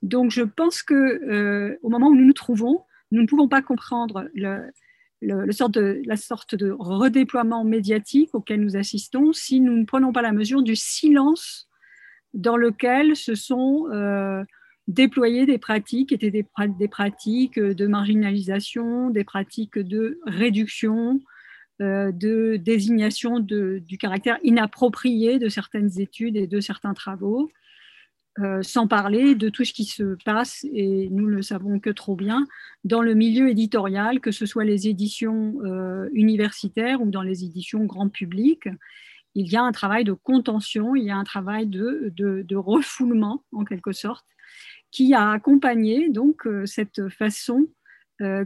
Donc 0.02 0.30
je 0.30 0.42
pense 0.42 0.82
que 0.82 0.94
euh, 0.94 1.78
au 1.82 1.88
moment 1.88 2.08
où 2.08 2.14
nous 2.14 2.24
nous 2.24 2.32
trouvons, 2.32 2.82
nous 3.10 3.22
ne 3.22 3.26
pouvons 3.26 3.48
pas 3.48 3.62
comprendre 3.62 4.28
la 4.34 5.52
sorte 5.52 5.78
de 5.78 6.76
redéploiement 6.78 7.64
médiatique 7.64 8.34
auquel 8.34 8.60
nous 8.60 8.76
assistons 8.76 9.32
si 9.32 9.60
nous 9.60 9.76
ne 9.76 9.84
prenons 9.84 10.12
pas 10.12 10.22
la 10.22 10.32
mesure 10.32 10.62
du 10.62 10.76
silence 10.76 11.68
dans 12.34 12.56
lequel 12.56 13.16
se 13.16 13.34
sont 13.34 13.88
euh, 13.90 14.44
déployées 14.86 15.46
des 15.46 15.58
pratiques, 15.58 16.12
étaient 16.12 16.30
des, 16.30 16.88
pratiques 16.88 17.58
de 17.58 17.86
marginalisation, 17.86 19.10
des 19.10 19.24
pratiques 19.24 19.78
de 19.78 20.20
réduction, 20.26 21.20
de 21.80 22.56
désignation 22.56 23.38
du 23.38 23.98
caractère 23.98 24.38
inapproprié 24.42 25.38
de 25.38 25.48
certaines 25.48 26.00
études 26.00 26.36
et 26.36 26.46
de 26.46 26.60
certains 26.60 26.94
travaux, 26.94 27.50
euh, 28.40 28.62
sans 28.62 28.86
parler 28.86 29.34
de 29.34 29.48
tout 29.48 29.64
ce 29.64 29.72
qui 29.72 29.84
se 29.84 30.16
passe, 30.24 30.64
et 30.72 31.08
nous 31.10 31.26
le 31.26 31.42
savons 31.42 31.80
que 31.80 31.90
trop 31.90 32.14
bien, 32.14 32.46
dans 32.84 33.02
le 33.02 33.14
milieu 33.14 33.48
éditorial, 33.48 34.20
que 34.20 34.30
ce 34.30 34.46
soit 34.46 34.64
les 34.64 34.86
éditions 34.86 35.56
euh, 35.64 36.08
universitaires 36.12 37.02
ou 37.02 37.10
dans 37.10 37.22
les 37.22 37.42
éditions 37.42 37.84
grand 37.84 38.08
public. 38.08 38.68
Il 39.34 39.50
y 39.50 39.56
a 39.56 39.62
un 39.62 39.72
travail 39.72 40.04
de 40.04 40.12
contention, 40.12 40.94
il 40.94 41.02
y 41.02 41.10
a 41.10 41.16
un 41.16 41.24
travail 41.24 41.66
de, 41.66 42.12
de, 42.14 42.56
refoulement, 42.56 43.42
en 43.50 43.64
quelque 43.64 43.90
sorte, 43.90 44.26
qui 44.92 45.14
a 45.14 45.32
accompagné 45.32 46.08
donc 46.08 46.46
euh, 46.46 46.64
cette 46.64 47.08
façon 47.08 47.66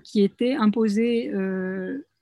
qui 0.04 0.22
était 0.22 0.54
imposée 0.54 1.32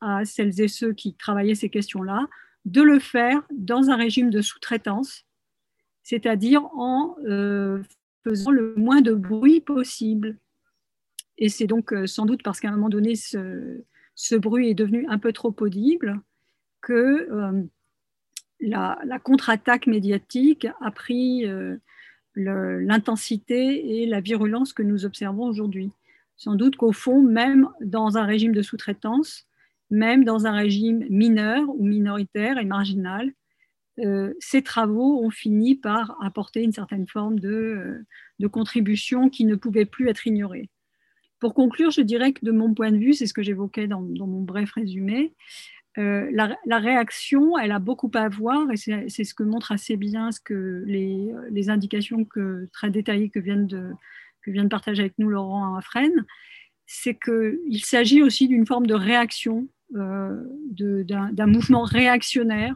à 0.01 0.25
celles 0.25 0.61
et 0.61 0.69
ceux 0.69 0.93
qui 0.93 1.15
travaillaient 1.15 1.55
ces 1.55 1.69
questions-là, 1.69 2.27
de 2.65 2.83
le 2.83 2.99
faire 2.99 3.43
dans 3.51 3.91
un 3.91 3.97
régime 3.97 4.31
de 4.31 4.41
sous-traitance 4.41 5.25
c'est-à-dire 6.03 6.65
en 6.75 7.17
euh, 7.25 7.83
faisant 8.25 8.51
le 8.51 8.75
moins 8.77 9.01
de 9.01 9.13
bruit 9.13 9.61
possible. 9.61 10.39
Et 11.39 11.49
c'est 11.49 11.67
donc 11.67 11.93
euh, 11.93 12.07
sans 12.07 12.27
doute 12.27 12.43
parce 12.43 12.59
qu'à 12.59 12.69
un 12.69 12.73
moment 12.73 12.89
donné, 12.89 13.15
ce, 13.15 14.37
bruit 14.37 14.71
est 14.71 14.75
devenu 14.75 15.07
un 15.09 15.19
peu 15.19 15.33
trop 15.33 15.55
audible 15.61 16.21
que 16.81 16.93
euh, 17.31 17.63
la, 18.61 18.99
contre-attaque 19.23 19.87
médiatique 19.87 20.67
a 20.81 20.91
pris 20.91 21.47
l'intensité 22.35 24.03
et 24.03 24.07
la 24.07 24.21
virulence 24.21 24.73
que 24.73 24.83
nous 24.83 25.05
observons 25.05 25.45
aujourd'hui. 25.45 25.93
Sans 26.41 26.55
doute 26.55 26.77
qu'au 26.77 26.93
fond, 26.93 27.21
même 27.21 27.69
dans 27.83 28.17
un 28.17 28.25
régime 28.25 28.55
de 28.55 28.63
sous-traitance, 28.63 29.47
même 29.91 30.25
dans 30.25 30.47
un 30.47 30.53
régime 30.53 31.05
mineur 31.11 31.69
ou 31.69 31.85
minoritaire 31.85 32.57
et 32.57 32.65
marginal, 32.65 33.31
euh, 33.99 34.33
ces 34.39 34.63
travaux 34.63 35.23
ont 35.23 35.29
fini 35.29 35.75
par 35.75 36.17
apporter 36.25 36.63
une 36.63 36.73
certaine 36.73 37.07
forme 37.07 37.39
de, 37.39 38.07
euh, 38.41 38.49
contribution 38.49 39.29
qui 39.29 39.45
ne 39.45 39.55
pouvait 39.55 39.85
plus 39.85 40.09
être 40.09 40.27
ignorée. 40.27 40.71
Pour 41.41 41.53
conclure, 41.53 41.91
je 41.91 42.01
dirais 42.01 42.33
que 42.33 42.43
de 42.43 42.53
mon 42.53 42.73
point 42.73 42.91
de 42.91 42.97
vue, 42.97 43.13
c'est 43.13 43.27
ce 43.27 43.35
que 43.35 43.43
j'évoquais 43.43 43.87
dans, 43.87 44.01
mon 44.01 44.41
bref 44.41 44.73
résumé, 44.73 45.35
euh, 45.99 46.31
la, 46.33 46.79
réaction, 46.79 47.59
elle 47.59 47.73
a 47.73 47.81
beaucoup 47.81 48.11
à 48.15 48.31
voir, 48.31 48.71
et 48.71 48.79
c'est 48.79 49.25
ce 49.25 49.35
que 49.35 49.43
montre 49.43 49.73
assez 49.73 49.99
bien 49.99 50.31
les, 50.87 51.69
indications 51.69 52.27
très 52.73 52.89
détaillées 52.89 53.29
que, 53.29 53.41
viennent 53.41 53.67
de, 53.67 53.93
que 54.43 54.51
vient 54.51 54.65
de 54.65 54.69
partager 54.69 55.03
avec 55.03 55.15
nous 55.19 55.29
Laurent 55.29 55.77
Afren, 55.77 56.25
c'est 56.87 57.19
qu'il 57.19 57.85
s'agit 57.85 58.23
aussi 58.23 58.49
d'une 58.49 58.67
forme 58.67 58.87
de 58.87 58.95
réaction, 58.95 59.69
d'un 59.93 61.47
mouvement 61.47 61.83
réactionnaire 61.83 62.75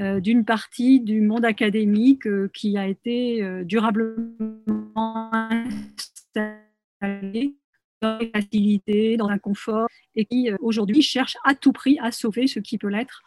euh, 0.00 0.20
d'une 0.20 0.44
partie 0.44 1.00
du 1.00 1.22
monde 1.22 1.46
académique 1.46 2.26
euh, 2.26 2.50
qui 2.52 2.76
a 2.76 2.86
été 2.86 3.42
euh, 3.42 3.64
durablement 3.64 5.30
installé 5.32 7.56
dans 8.02 8.18
les 8.18 8.28
facilités, 8.28 9.16
dans 9.16 9.28
un 9.28 9.38
confort, 9.38 9.88
et 10.14 10.26
qui 10.26 10.50
aujourd'hui 10.60 11.00
cherche 11.00 11.38
à 11.44 11.54
tout 11.54 11.72
prix 11.72 11.98
à 12.02 12.12
sauver 12.12 12.46
ce 12.46 12.60
qui 12.60 12.76
peut 12.76 12.88
l'être 12.88 13.22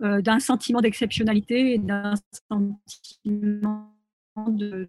d'un 0.00 0.38
sentiment 0.38 0.80
d'exceptionnalité 0.80 1.74
et 1.74 1.78
d'un 1.78 2.14
sentiment 2.48 3.92
de, 4.36 4.88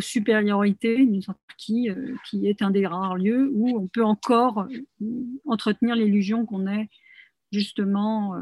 supériorité, 0.00 1.08
qui, 1.56 1.88
qui 2.28 2.46
est 2.48 2.62
un 2.62 2.70
des 2.70 2.86
rares 2.86 3.16
lieux 3.16 3.50
où 3.54 3.78
on 3.78 3.86
peut 3.86 4.04
encore 4.04 4.66
entretenir 5.46 5.94
l'illusion 5.94 6.44
qu'on 6.46 6.66
est 6.66 6.88
justement 7.52 8.34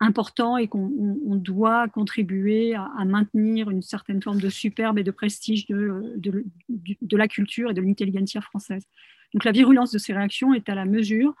important 0.00 0.56
et 0.56 0.68
qu'on 0.68 1.36
doit 1.36 1.88
contribuer 1.88 2.74
à, 2.74 3.04
maintenir 3.04 3.70
une 3.70 3.82
certaine 3.82 4.22
forme 4.22 4.40
de 4.40 4.48
superbe 4.48 4.98
et 4.98 5.04
de 5.04 5.10
prestige 5.10 5.66
de, 5.66 6.14
de, 6.18 7.16
la 7.16 7.28
culture 7.28 7.70
et 7.70 7.74
de 7.74 7.80
l'intelligentsia 7.80 8.40
française. 8.40 8.84
Donc 9.32 9.44
la 9.44 9.52
virulence 9.52 9.92
de 9.92 9.98
ces 9.98 10.12
réactions 10.12 10.54
est 10.54 10.68
à 10.68 10.74
la 10.74 10.84
mesure 10.84 11.34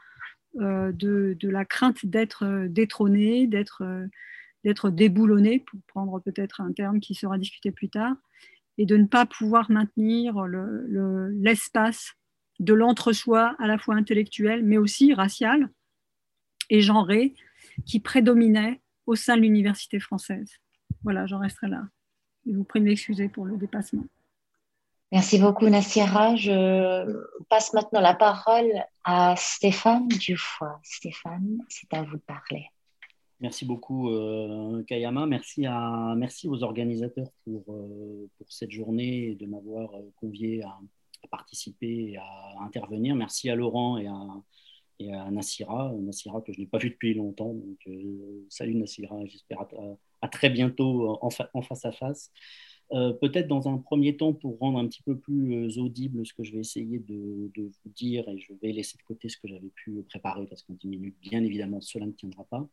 euh, 0.60 0.92
de, 0.92 1.36
la 1.48 1.64
crainte 1.64 2.06
d'être 2.06 2.66
détrôné, 2.68 3.46
d'être 3.46 4.90
déboulonné, 4.90 5.60
pour 5.60 5.80
prendre 5.86 6.20
peut-être 6.20 6.60
un 6.60 6.72
terme 6.72 7.00
qui 7.00 7.14
sera 7.14 7.36
discuté 7.38 7.70
plus 7.70 7.90
tard, 7.90 8.16
et 8.78 8.86
de 8.86 8.96
ne 8.96 9.06
pas 9.06 9.26
pouvoir 9.26 9.70
maintenir 9.70 10.34
l'espace 10.46 12.12
de 12.58 12.74
l'entre-soi 12.74 13.54
à 13.58 13.66
la 13.66 13.78
fois 13.78 13.94
intellectuel, 13.94 14.62
mais 14.64 14.78
aussi 14.78 15.14
racial 15.14 15.68
et 16.70 16.80
genré, 16.80 17.34
qui 17.84 18.00
prédominait 18.00 18.80
au 19.06 19.14
sein 19.14 19.36
de 19.36 19.42
l'université 19.42 20.00
française. 20.00 20.50
Voilà, 21.04 21.26
j'en 21.26 21.38
resterai 21.38 21.68
là. 21.68 21.82
Je 22.46 22.52
vous 22.52 22.64
prie 22.64 22.80
de 22.80 22.86
m'excuser 22.86 23.28
pour 23.28 23.44
le 23.44 23.56
dépassement. 23.56 24.04
Merci 25.12 25.38
beaucoup, 25.38 25.68
Nassira. 25.68 26.34
Je 26.34 27.22
passe 27.48 27.72
maintenant 27.72 28.00
la 28.00 28.14
parole 28.14 28.72
à 29.04 29.34
Stéphane 29.36 30.08
Dufoy. 30.08 30.68
Stéphane, 30.82 31.58
c'est 31.68 31.92
à 31.94 32.02
vous 32.02 32.16
de 32.16 32.22
parler. 32.22 32.66
Merci 33.40 33.66
beaucoup, 33.66 34.08
euh, 34.10 34.82
Kayama. 34.84 35.26
Merci, 35.26 35.66
à, 35.66 36.14
merci 36.16 36.48
aux 36.48 36.62
organisateurs 36.62 37.28
pour, 37.44 37.64
euh, 37.68 38.30
pour 38.38 38.50
cette 38.50 38.70
journée 38.70 39.28
et 39.28 39.34
de 39.34 39.44
m'avoir 39.44 39.94
euh, 39.94 40.10
convié 40.16 40.62
à, 40.62 40.78
participer 41.30 42.12
et 42.12 42.16
à 42.16 42.56
intervenir. 42.60 43.14
Merci 43.14 43.50
à 43.50 43.56
Laurent 43.56 43.98
et 43.98 44.06
à, 44.06 44.26
et 45.00 45.12
à 45.12 45.28
Nassira, 45.30 45.92
Nassira 45.98 46.40
que 46.40 46.52
je 46.52 46.60
n'ai 46.60 46.66
pas 46.66 46.78
vu 46.78 46.90
depuis 46.90 47.14
longtemps. 47.14 47.52
Donc, 47.52 47.88
salut 48.48 48.76
Nassira, 48.76 49.16
j'espère 49.26 49.66
à, 50.22 50.28
très 50.28 50.50
bientôt 50.50 51.18
en, 51.20 51.30
face 51.62 51.84
à 51.84 51.90
face. 51.90 52.30
Euh, 52.92 53.12
peut-être 53.12 53.48
dans 53.48 53.68
un 53.68 53.78
premier 53.78 54.16
temps, 54.16 54.32
pour 54.32 54.58
rendre 54.58 54.78
un 54.78 54.86
petit 54.86 55.02
peu 55.02 55.16
plus 55.16 55.54
euh, 55.54 55.82
audible 55.82 56.24
ce 56.24 56.32
que 56.32 56.44
je 56.44 56.52
vais 56.52 56.60
essayer 56.60 56.98
de, 57.00 57.50
vous 57.56 57.90
dire, 57.90 58.28
et 58.28 58.38
je 58.38 58.52
vais 58.62 58.72
laisser 58.72 58.96
de 58.96 59.02
côté 59.02 59.28
ce 59.28 59.36
que 59.36 59.48
j'avais 59.48 59.70
pu 59.74 60.04
préparer, 60.08 60.46
parce 60.46 60.62
qu'en 60.62 60.74
10 60.74 60.88
minutes, 60.88 61.16
bien 61.20 61.42
évidemment, 61.42 61.80
cela 61.80 62.06
ne 62.06 62.12
tiendra 62.12 62.44
pas. 62.44 62.68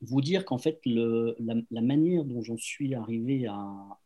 vous 0.00 0.20
dire 0.20 0.44
qu'en 0.44 0.58
fait, 0.58 0.80
la, 0.84 1.82
manière 1.82 2.24
dont 2.24 2.42
j'en 2.42 2.56
suis 2.56 2.94
arrivé 2.94 3.46
à, 3.46 3.98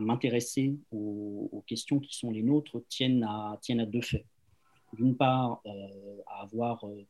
m'intéresser 0.00 0.76
aux, 0.92 1.64
questions 1.66 2.00
qui 2.00 2.14
sont 2.16 2.30
les 2.30 2.42
nôtres 2.42 2.82
tiennent 2.88 3.24
à, 3.24 3.58
deux 3.86 4.02
faits 4.02 4.26
d'une 4.92 5.16
part, 5.16 5.60
euh, 5.66 6.18
à 6.26 6.42
avoir 6.42 6.84
euh, 6.84 7.06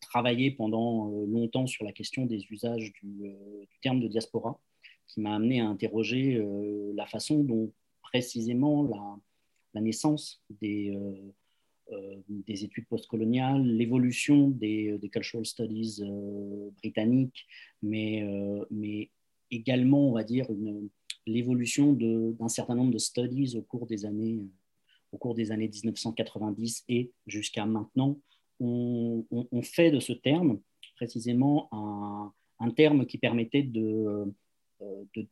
travaillé 0.00 0.50
pendant 0.50 1.10
euh, 1.10 1.26
longtemps 1.26 1.66
sur 1.66 1.84
la 1.84 1.92
question 1.92 2.26
des 2.26 2.44
usages 2.50 2.92
du, 3.02 3.32
terme 3.82 4.00
de 4.00 4.08
diaspora, 4.08 4.58
qui 5.12 5.20
m'a 5.20 5.34
amené 5.34 5.60
à 5.60 5.68
interroger 5.68 6.42
la 6.94 7.06
façon 7.06 7.42
dont 7.42 7.72
précisément 8.02 9.20
la, 9.74 9.80
naissance 9.80 10.42
des, 10.60 10.96
des 12.28 12.64
études 12.64 12.86
postcoloniales, 12.86 13.62
l'évolution 13.62 14.48
des, 14.48 14.98
des, 14.98 15.08
cultural 15.08 15.46
studies 15.46 16.02
britanniques, 16.82 17.46
mais, 17.82 18.24
mais 18.70 19.10
également, 19.50 20.08
on 20.08 20.12
va 20.12 20.24
dire, 20.24 20.46
l'évolution 21.26 21.92
d'un 21.92 22.48
certain 22.48 22.74
nombre 22.74 22.92
de 22.92 22.98
studies 22.98 23.56
au 23.56 23.62
cours 23.62 23.86
des 23.86 24.06
années 24.06 24.40
au 25.12 25.18
cours 25.18 25.34
des 25.34 25.50
années 25.52 25.68
1990 25.68 26.84
et 26.88 27.10
jusqu'à 27.26 27.66
maintenant, 27.66 28.18
on, 28.60 29.24
fait 29.62 29.90
de 29.90 30.00
ce 30.00 30.12
terme 30.12 30.60
précisément 30.96 31.68
un, 32.58 32.70
terme 32.72 33.06
qui 33.06 33.18
permettait 33.18 33.68
euh, 33.76 34.26
de, 34.80 35.26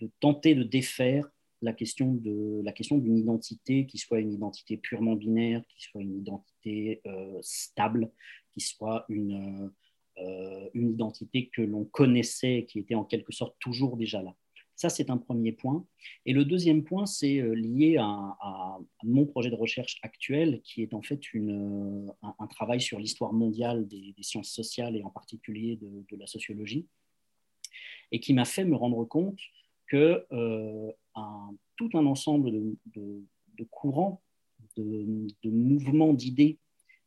de, 0.00 0.10
tenter 0.20 0.54
de 0.54 0.62
défaire 0.62 1.28
la 1.62 1.72
question 1.72 2.12
de 2.12 2.60
la 2.62 2.72
question 2.72 2.98
d'une 2.98 3.16
identité 3.16 3.86
qui 3.86 3.98
soit 3.98 4.20
une 4.20 4.32
identité 4.32 4.76
purement 4.76 5.16
binaire, 5.16 5.62
qui 5.68 5.82
soit 5.82 6.02
une 6.02 6.18
identité 6.18 7.00
euh, 7.06 7.38
stable, 7.40 8.10
qui 8.52 8.60
soit 8.60 9.06
une, 9.08 9.70
euh, 10.18 10.70
une 10.72 10.90
identité 10.90 11.48
que 11.48 11.60
l'on 11.60 11.84
connaissait, 11.84 12.66
qui 12.68 12.78
était 12.78 12.94
en 12.94 13.04
quelque 13.04 13.32
sorte 13.32 13.56
toujours 13.60 13.96
déjà 13.96 14.22
là. 14.22 14.34
Ça, 14.74 14.90
c'est 14.90 15.08
un 15.08 15.16
premier 15.16 15.52
point. 15.52 15.86
Et 16.26 16.34
le 16.34 16.44
deuxième 16.44 16.84
point, 16.84 17.06
c'est 17.06 17.38
euh, 17.38 17.54
lié 17.54 17.96
à, 17.98 18.78
mon 19.02 19.26
projet 19.26 19.50
de 19.50 19.54
recherche 19.54 19.98
actuel, 20.02 20.60
qui 20.62 20.82
est 20.82 20.92
en 20.92 21.02
fait 21.02 21.32
une, 21.34 22.08
euh, 22.22 22.30
un, 22.38 22.46
travail 22.46 22.80
sur 22.80 22.98
l'histoire 22.98 23.32
mondiale 23.32 23.88
des, 23.88 24.14
sciences 24.20 24.50
sociales 24.50 24.96
et 24.96 25.02
en 25.02 25.10
particulier 25.10 25.78
de, 25.80 26.16
la 26.16 26.26
sociologie, 26.26 26.86
et 28.12 28.20
qui 28.20 28.34
m'a 28.34 28.44
fait 28.44 28.64
me 28.64 28.76
rendre 28.76 29.04
compte 29.04 29.38
que 29.86 30.26
euh, 30.32 30.92
tout 31.76 31.90
un 31.94 32.06
ensemble 32.06 32.50
de, 32.86 33.64
courants, 33.70 34.22
de, 34.76 35.28
mouvements 35.44 36.12
d'idées 36.12 36.58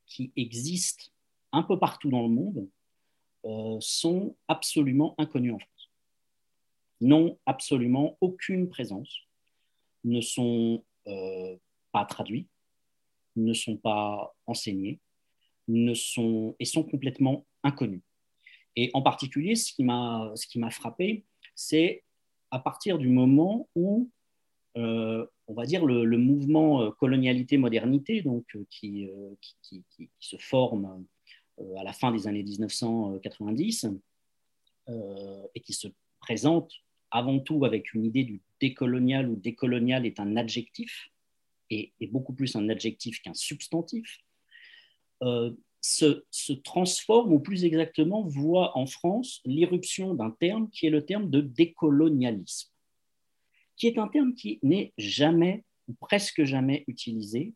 qui 0.05 0.31
existent 0.35 1.05
un 1.51 1.63
peu 1.63 1.77
partout 1.77 2.09
dans 2.09 2.23
le 2.23 2.29
monde 2.29 2.67
sont 3.81 4.35
absolument 4.47 5.15
inconnus 5.17 5.53
en 5.53 5.59
France 5.59 5.89
n'ont 7.01 7.39
absolument 7.45 8.17
aucune 8.21 8.69
présence, 8.69 9.27
ne 10.03 10.21
sont 10.21 10.83
euh, 11.07 11.57
pas 11.91 12.05
traduits, 12.05 12.47
ne 13.35 13.53
sont 13.53 13.77
pas 13.77 14.35
enseignés, 14.47 14.99
ne 15.67 15.93
sont, 15.93 16.55
et 16.59 16.65
sont 16.65 16.83
complètement 16.83 17.45
inconnus. 17.63 18.01
Et 18.75 18.89
en 18.93 19.01
particulier, 19.01 19.55
ce 19.55 19.73
qui 19.73 19.83
m'a 19.83 20.71
frappé, 20.71 21.25
c'est 21.55 22.03
à 22.51 22.59
partir 22.59 22.97
du 22.97 23.09
moment 23.09 23.67
où, 23.75 24.09
euh, 24.77 25.25
on 25.47 25.53
va 25.53 25.65
dire, 25.65 25.85
le, 25.85 26.17
mouvement 26.17 26.81
euh, 26.81 26.91
colonialité-modernité, 26.91 28.21
donc 28.21 28.45
qui, 28.69 29.09
qui, 29.61 30.09
se 30.19 30.37
forme 30.37 31.05
à 31.77 31.83
la 31.83 31.93
fin 31.93 32.11
des 32.11 32.27
années 32.27 32.43
1990 32.43 33.87
et 35.55 35.59
qui 35.61 35.73
se 35.73 35.87
présente 36.19 36.71
avant 37.11 37.39
tout 37.39 37.65
avec 37.65 37.93
une 37.93 38.05
idée 38.05 38.23
du 38.23 38.41
décolonial, 38.59 39.29
où 39.29 39.35
décolonial 39.35 40.05
est 40.05 40.19
un 40.19 40.35
adjectif, 40.35 41.09
et, 41.69 41.93
beaucoup 42.11 42.33
plus 42.33 42.55
un 42.55 42.67
adjectif 42.69 43.21
qu'un 43.21 43.33
substantif, 43.33 44.19
euh, 45.23 45.51
se, 45.81 46.53
transforme, 46.63 47.33
ou 47.33 47.39
plus 47.39 47.63
exactement 47.65 48.23
voit 48.23 48.77
en 48.77 48.85
France 48.85 49.41
l'irruption 49.45 50.13
d'un 50.13 50.31
terme 50.31 50.69
qui 50.69 50.87
est 50.87 50.89
le 50.89 51.05
terme 51.05 51.29
de 51.29 51.41
décolonialisme, 51.41 52.69
qui 53.75 53.87
est 53.87 53.97
un 53.97 54.07
terme 54.07 54.33
qui 54.33 54.59
n'est 54.61 54.93
jamais, 54.97 55.63
ou 55.87 55.93
presque 55.93 56.43
jamais 56.43 56.83
utilisé 56.87 57.53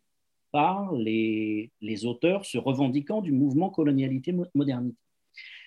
par 0.52 0.94
les, 0.94 1.72
les 1.82 2.06
auteurs 2.06 2.46
se 2.46 2.58
revendiquant 2.58 3.22
du 3.22 3.32
mouvement 3.32 3.70
colonialité-modernité, 3.70 4.98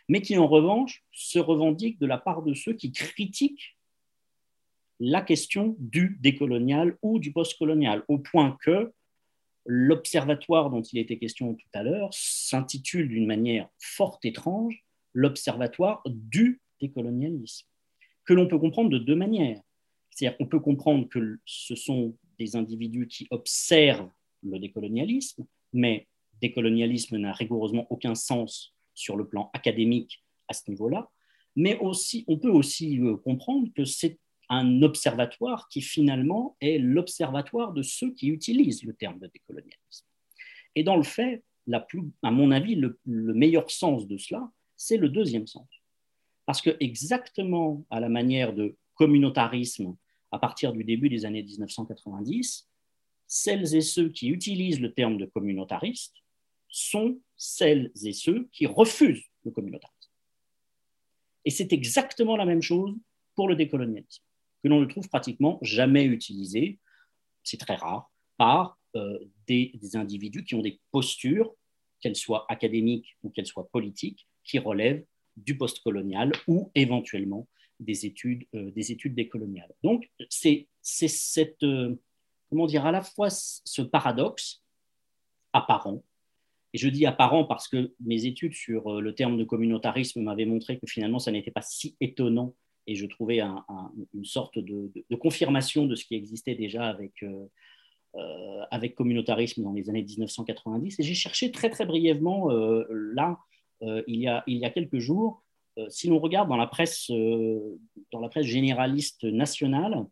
mais 0.09 0.23
qui 0.23 0.39
en 0.39 0.47
revanche 0.47 1.05
se 1.13 1.39
revendique 1.39 1.99
de 1.99 2.07
la 2.07 2.19
part 2.19 2.43
de 2.43 2.55
ceux 2.55 2.73
qui 2.73 2.93
critiquent 2.93 3.77
la 5.01 5.21
question 5.21 5.77
du 5.79 6.17
décolonial 6.21 6.97
ou 7.03 7.19
du 7.19 7.33
postcolonial, 7.33 8.03
au 8.09 8.19
point 8.19 8.57
que 8.63 8.93
l'observatoire 9.67 10.71
dont 10.71 10.83
il 10.83 10.99
était 10.99 11.19
question 11.19 11.55
tout 11.55 11.69
à 11.75 11.83
l'heure 11.83 12.11
s'intitule 12.13 13.09
d'une 13.09 13.27
manière 13.27 13.69
fort 13.79 14.19
étrange 14.23 14.85
l'observatoire 15.13 16.03
du 16.07 16.61
décolonialisme, 16.81 17.67
que 18.25 18.35
l'on 18.35 18.47
peut 18.47 18.59
comprendre 18.59 18.91
de 18.91 18.99
deux 18.99 19.17
manières. 19.17 19.61
C'est-à-dire 20.11 20.37
qu'on 20.37 20.47
peut 20.47 20.61
comprendre 20.61 21.09
que 21.09 21.41
ce 21.45 21.75
sont 21.75 22.17
des 22.39 22.57
individus 22.57 23.07
qui 23.07 23.27
observent 23.31 24.11
le 24.43 24.59
décolonialisme, 24.59 25.47
mais 25.73 26.07
décolonialisme 26.41 27.17
n'a 27.17 27.33
rigoureusement 27.33 27.87
aucun 27.91 28.15
sens 28.15 28.75
sur 28.95 29.17
le 29.17 29.27
plan 29.27 29.51
académique 29.55 30.23
à 30.49 30.55
ce 30.55 30.71
niveau-là, 30.71 31.11
mais 31.57 31.79
aussi, 31.79 32.25
on 32.29 32.39
peut 32.39 32.51
aussi 32.51 33.01
euh, 33.01 33.17
comprendre 33.17 33.69
que 33.75 33.85
c'est 33.85 34.19
un 34.49 34.83
observatoire 34.83 35.69
qui 35.69 35.83
finalement 35.83 36.57
est 36.61 36.79
l'observatoire 36.79 37.73
de 37.73 37.83
ceux 37.83 38.13
qui 38.13 38.29
utilisent 38.29 38.85
le 38.85 38.95
terme 38.95 39.19
de 39.19 39.27
décolonialisme. 39.27 40.07
Et 40.75 40.85
dans 40.85 40.97
le 40.97 41.03
fait, 41.03 41.43
à 42.23 42.31
mon 42.31 42.51
avis, 42.51 42.77
le, 42.77 42.99
meilleur 43.05 43.71
sens 43.71 44.07
de 44.07 44.19
cela, 44.19 44.51
c'est 44.77 44.97
le 44.97 45.09
deuxième 45.09 45.47
sens. 45.47 45.69
Parce 46.45 46.63
que 46.63 46.77
exactement 46.79 47.85
à 47.91 47.99
la 47.99 48.09
manière 48.09 48.53
de 48.53 48.77
communautarisme 48.95 49.97
à 50.31 50.39
partir 50.39 50.73
du 50.73 50.85
début 50.85 51.09
des 51.09 51.25
années 51.25 51.43
1990, 51.43 52.69
celles 53.27 53.75
et 53.75 53.81
ceux 53.81 54.11
qui 54.11 54.29
utilisent 54.29 54.81
le 54.81 54.93
terme 54.93 55.19
de 55.19 55.27
communautariste 55.27 56.15
sont 56.69 57.19
celles 57.37 57.91
et 58.05 58.13
ceux 58.13 58.49
qui 58.53 58.67
refusent 58.67 59.25
le 59.45 59.51
communautarisme. 59.51 60.11
Et 61.45 61.51
c'est 61.51 61.73
exactement 61.73 62.37
la 62.37 62.45
même 62.45 62.63
chose 62.63 62.95
pour 63.35 63.49
le 63.49 63.57
décolonialisme 63.57 64.23
que 64.67 64.71
l'on 64.71 64.81
ne 64.81 64.87
trouve 64.87 65.09
pratiquement 65.09 65.61
jamais 65.63 66.05
utilisé, 66.05 66.81
c'est 67.45 67.57
très 67.57 67.77
rare, 67.77 68.11
par 68.37 68.81
euh, 68.97 69.17
des, 69.47 69.79
individus 69.95 70.45
qui 70.45 70.57
ont 70.57 70.61
des 70.61 70.81
postures, 70.91 71.55
qu'elles 72.01 72.17
soient 72.17 72.47
académiques 72.49 73.17
ou 73.23 73.31
qu'elles 73.31 73.47
soient 73.47 73.69
politiques, 73.69 74.27
qui 74.43 74.59
relèvent 74.59 75.05
du 75.37 75.57
postcolonial 75.57 76.33
ou 76.49 76.73
éventuellement 76.75 77.47
des 77.79 78.07
études, 78.07 78.45
euh, 78.57 78.73
des 78.73 78.91
études 78.91 79.15
décoloniales. 79.15 79.73
Donc, 79.85 80.11
c'est 80.31 80.67
cette, 80.83 81.63
euh, 81.63 81.95
comment 82.51 82.67
dire, 82.67 82.87
à 82.87 82.91
la 82.91 83.03
fois 83.03 83.31
ce 83.31 83.83
paradoxe 83.83 84.65
apparent, 85.53 86.03
et 86.73 86.79
je 86.79 86.89
dis 86.89 87.07
apparent 87.07 87.45
parce 87.45 87.69
que 87.69 87.95
mes 88.01 88.27
études 88.27 88.55
sur 88.55 89.01
le 89.01 89.15
terme 89.15 89.39
de 89.39 89.45
communautarisme 89.45 90.23
m'avaient 90.23 90.45
montré 90.45 90.77
que 90.81 90.89
finalement, 90.89 91.21
ça 91.21 91.31
n'était 91.31 91.53
pas 91.53 91.63
si 91.63 91.97
étonnant 92.01 92.53
et 92.87 92.95
je 92.95 93.07
trouvais 93.07 93.41
une 93.41 94.25
sorte 94.25 94.59
de, 94.59 94.91
confirmation 95.17 95.87
de 95.87 95.95
ce 95.95 96.05
qui 96.05 96.15
existait 96.15 96.55
déjà 96.55 96.87
avec, 96.87 97.23
euh, 97.23 97.47
euh, 98.15 98.63
avec 98.71 98.95
communautarisme 98.95 99.63
dans 99.63 99.73
les 99.73 99.91
années 99.91 100.05
1990. 100.05 101.01
Et 101.01 101.03
j'ai 101.03 101.15
cherché 101.15 101.51
très 101.51 101.71
très 101.71 101.85
brièvement 101.85 102.51
euh, 102.51 102.85
là, 102.91 103.39
il, 103.83 104.21
y 104.21 104.27
a, 104.27 104.43
il 104.47 104.57
y 104.57 104.65
a 104.65 104.71
quelques 104.71 104.99
jours, 104.99 105.43
si 105.89 106.09
l'on 106.09 106.19
regarde 106.19 106.49
dans 106.49 106.57
la 106.57 106.67
presse, 106.67 107.11
dans 107.11 108.21
la 108.21 108.31
presse 108.31 108.47
généraliste 108.47 109.25
nationale, 109.25 110.07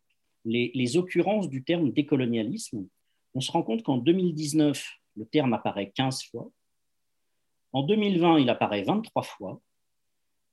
les, 0.45 0.71
les, 0.75 0.99
occurrences 0.99 1.49
du 1.49 1.65
terme 1.65 1.91
décolonialisme, 1.91 2.87
on 3.33 3.41
se 3.41 3.51
rend 3.51 3.63
compte 3.63 3.83
qu'en 3.83 3.97
2019, 3.97 4.87
le 5.17 5.25
terme 5.25 5.55
apparaît 5.55 5.91
15 5.95 6.25
fois. 6.25 6.51
En 7.73 7.85
2020, 7.85 8.41
il 8.41 8.51
apparaît 8.51 8.83
23 8.83 9.23
fois. 9.23 9.63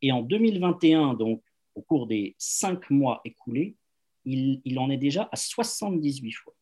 Et 0.01 0.13
en 0.13 0.22
2021, 0.22 1.15
donc 1.15 1.43
au 1.82 1.84
cours 1.84 2.05
des 2.05 2.36
cinq 2.38 2.91
mois 2.91 3.21
écoulés, 3.25 3.75
il, 4.23 4.77
en 4.77 4.91
est 4.91 4.97
déjà 4.97 5.27
à 5.32 5.36
78 5.36 6.32
fois. 6.34 6.53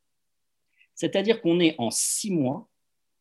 C'est-à-dire 0.96 1.42
qu'on 1.42 1.60
est 1.60 1.76
en 1.78 1.92
six 1.92 2.32
mois 2.32 2.70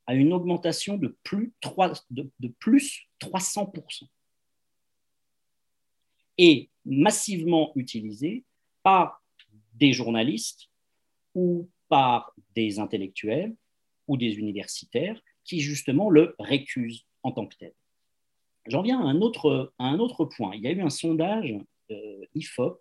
à 0.06 0.14
une 0.14 0.32
augmentation 0.32 0.96
de 0.96 1.18
plus, 1.24 1.52
3, 1.60 1.92
de, 2.10 2.30
plus 2.60 3.08
300%. 3.20 4.08
Et 6.38 6.70
massivement 6.84 7.72
utilisé 7.74 8.44
par 8.84 9.20
des 9.74 9.92
journalistes 9.92 10.70
ou 11.34 11.68
par 11.88 12.32
des 12.54 12.78
intellectuels 12.78 13.56
ou 14.06 14.16
des 14.16 14.34
universitaires 14.34 15.20
qui 15.42 15.60
justement 15.60 16.10
le 16.10 16.36
récusent 16.38 17.04
en 17.24 17.32
tant 17.32 17.46
que 17.46 17.56
tel. 17.56 17.74
J'en 18.68 18.82
viens 18.82 19.00
à 19.00 19.04
un, 19.04 19.20
autre, 19.20 20.24
point. 20.36 20.54
Il 20.54 20.62
y 20.62 20.68
a 20.68 20.70
eu 20.70 20.80
un 20.80 20.90
sondage 20.90 21.54
IFOP 22.34 22.80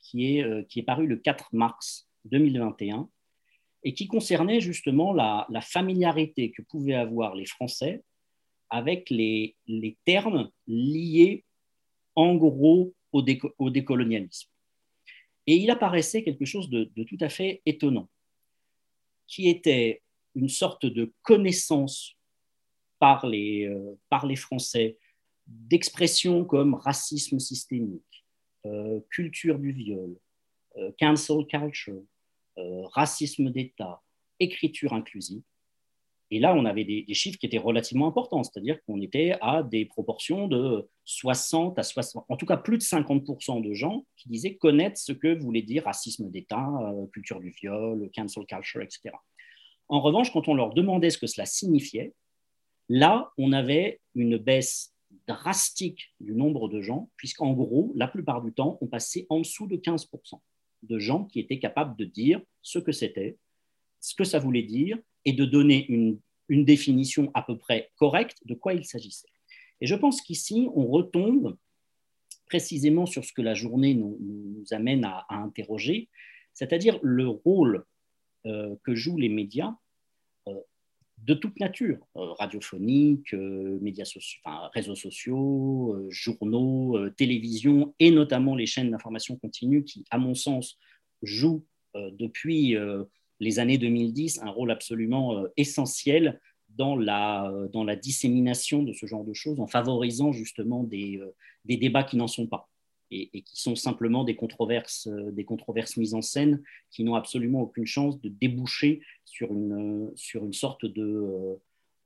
qui 0.00 0.36
est, 0.36 0.44
euh, 0.44 0.62
qui 0.62 0.80
est 0.80 0.84
paru 0.84 1.06
le 1.06 1.16
4 1.16 1.48
mars 1.52 2.08
2021 2.26 3.08
et 3.82 3.94
qui 3.94 4.06
concernait 4.06 4.60
justement 4.60 5.12
la, 5.12 5.46
familiarité 5.60 6.50
que 6.50 6.62
pouvaient 6.62 6.94
avoir 6.94 7.34
les 7.34 7.46
Français 7.46 8.02
avec 8.70 9.10
les, 9.10 9.56
les 9.66 9.96
termes 10.04 10.50
liés 10.66 11.44
en 12.14 12.34
gros 12.34 12.94
au, 13.12 13.24
au, 13.58 13.70
décolonialisme. 13.70 14.50
Et 15.46 15.56
il 15.56 15.70
apparaissait 15.70 16.24
quelque 16.24 16.44
chose 16.44 16.68
de, 16.68 16.90
tout 17.04 17.18
à 17.20 17.28
fait 17.28 17.62
étonnant, 17.64 18.08
qui 19.28 19.48
était 19.48 20.02
une 20.34 20.48
sorte 20.48 20.84
de 20.86 21.12
connaissance 21.22 22.16
par 22.98 23.26
les, 23.26 23.66
euh, 23.66 23.94
par 24.08 24.26
les 24.26 24.36
Français 24.36 24.98
d'expressions 25.46 26.44
comme 26.44 26.74
racisme 26.74 27.38
systémique, 27.38 28.02
euh, 28.02 28.15
culture 29.10 29.58
du 29.58 29.72
viol, 29.72 30.16
euh, 30.78 30.90
cancel 30.98 31.46
culture, 31.46 32.02
euh, 32.58 32.86
racisme 32.88 33.50
d'État, 33.50 34.02
écriture 34.40 34.92
inclusive. 34.92 35.42
Et 36.30 36.40
là, 36.40 36.54
on 36.54 36.64
avait 36.64 36.84
des, 36.84 37.06
chiffres 37.14 37.38
qui 37.38 37.46
étaient 37.46 37.56
relativement 37.56 38.08
importants, 38.08 38.42
c'est-à-dire 38.42 38.82
qu'on 38.84 39.00
était 39.00 39.36
à 39.40 39.62
des 39.62 39.84
proportions 39.84 40.48
de 40.48 40.88
60 41.04 41.78
à 41.78 41.84
60, 41.84 42.24
en 42.28 42.36
tout 42.36 42.46
cas 42.46 42.56
plus 42.56 42.78
de 42.78 42.82
50% 42.82 43.62
de 43.62 43.72
gens 43.72 44.04
qui 44.16 44.28
disaient 44.28 44.56
connaître 44.56 44.98
ce 44.98 45.12
que 45.12 45.38
voulait 45.38 45.62
dire 45.62 45.84
racisme 45.84 46.28
d'État, 46.28 46.68
culture 47.12 47.38
du 47.38 47.50
viol, 47.50 48.10
cancel 48.12 48.44
culture, 48.44 48.82
etc. 48.82 49.14
En 49.88 50.00
revanche, 50.00 50.32
quand 50.32 50.48
on 50.48 50.54
leur 50.54 50.74
demandait 50.74 51.10
ce 51.10 51.18
que 51.18 51.28
cela 51.28 51.46
signifiait, 51.46 52.12
là, 52.88 53.30
on 53.38 53.52
avait 53.52 54.00
une 54.16 54.36
baisse 54.36 54.95
drastique 55.26 56.14
du 56.20 56.34
nombre 56.34 56.68
de 56.68 56.80
gens, 56.80 57.10
puisqu'en 57.16 57.52
gros, 57.52 57.92
la 57.96 58.08
plupart 58.08 58.42
du 58.42 58.52
temps, 58.52 58.78
on 58.80 58.86
passait 58.86 59.26
en 59.28 59.40
dessous 59.40 59.66
de 59.66 59.76
15%. 59.76 60.40
de 60.82 60.98
gens 60.98 61.24
qui 61.24 61.40
étaient 61.40 61.58
capables 61.58 61.96
de 61.96 62.04
dire 62.04 62.40
ce 62.62 62.78
que 62.78 62.92
c'était, 62.92 63.38
ce 64.00 64.14
que 64.14 64.24
ça 64.24 64.38
voulait 64.38 64.62
dire, 64.62 64.98
et 65.24 65.32
de 65.32 65.44
donner 65.44 65.86
une, 65.88 66.20
définition 66.48 67.32
à 67.34 67.42
peu 67.42 67.58
près 67.58 67.90
correcte 67.96 68.38
de 68.44 68.54
quoi 68.54 68.72
il 68.72 68.84
s'agissait. 68.84 69.28
Et 69.80 69.86
je 69.86 69.96
pense 69.96 70.22
qu'ici, 70.22 70.68
on 70.76 70.86
retombe 70.86 71.56
précisément 72.46 73.04
sur 73.04 73.24
ce 73.24 73.32
que 73.32 73.42
la 73.42 73.54
journée 73.54 73.94
nous, 73.94 74.64
amène 74.70 75.04
à, 75.04 75.26
interroger, 75.30 76.08
c'est-à-dire 76.54 77.00
le 77.02 77.26
rôle 77.26 77.84
euh, 78.46 78.76
que 78.84 78.94
jouent 78.94 79.18
les 79.18 79.28
médias 79.28 79.74
de 81.18 81.34
toute 81.34 81.58
nature, 81.58 81.98
euh, 82.16 82.32
radiophonique, 82.32 83.32
médias 83.32 84.04
sociaux, 84.04 84.40
réseaux 84.72 84.94
sociaux, 84.94 86.06
journaux, 86.10 87.08
télévision, 87.10 87.94
et 87.98 88.10
notamment 88.10 88.54
les 88.54 88.66
chaînes 88.66 88.90
d'information 88.90 89.36
continue 89.36 89.84
qui, 89.84 90.04
à 90.10 90.18
mon 90.18 90.34
sens, 90.34 90.78
jouent 91.22 91.64
depuis 91.94 92.76
les 93.40 93.58
années 93.58 93.78
2010 93.78 94.40
un 94.42 94.50
rôle 94.50 94.70
absolument 94.70 95.46
essentiel 95.56 96.38
dans 96.68 96.94
la, 96.94 97.50
dissémination 98.00 98.82
de 98.82 98.92
ce 98.92 99.06
genre 99.06 99.24
de 99.24 99.32
choses, 99.32 99.58
en 99.60 99.66
favorisant 99.66 100.30
justement 100.32 100.84
des 100.84 101.18
débats 101.64 102.04
qui 102.04 102.18
n'en 102.18 102.28
sont 102.28 102.46
pas 102.46 102.68
et, 103.10 103.42
qui 103.42 103.60
sont 103.60 103.76
simplement 103.76 104.24
des 104.24 104.36
controverses, 104.36 105.06
euh, 105.06 105.30
des 105.30 105.44
controverses 105.44 105.96
mises 105.96 106.14
en 106.14 106.22
scène 106.22 106.62
qui 106.90 107.04
n'ont 107.04 107.14
absolument 107.14 107.62
aucune 107.62 107.86
chance 107.86 108.20
de 108.20 108.28
déboucher 108.28 109.00
sur 109.24 109.52
une, 109.52 110.10
sur 110.16 110.44
une 110.44 110.52
sorte 110.52 110.84
de, 110.84 111.02
euh, 111.02 111.54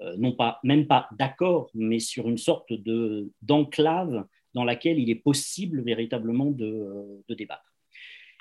euh, 0.02 0.16
non 0.18 0.32
pas, 0.32 0.60
même 0.62 0.86
pas 0.86 1.08
d'accord, 1.18 1.70
mais 1.74 1.98
sur 1.98 2.28
une 2.28 2.38
sorte 2.38 2.72
de, 2.72 3.30
d'enclave 3.42 4.26
dans 4.54 4.64
laquelle 4.64 4.98
il 4.98 5.10
est 5.10 5.16
possible 5.16 5.82
véritablement 5.82 6.50
de, 6.50 7.22
de 7.28 7.34
débattre. 7.34 7.74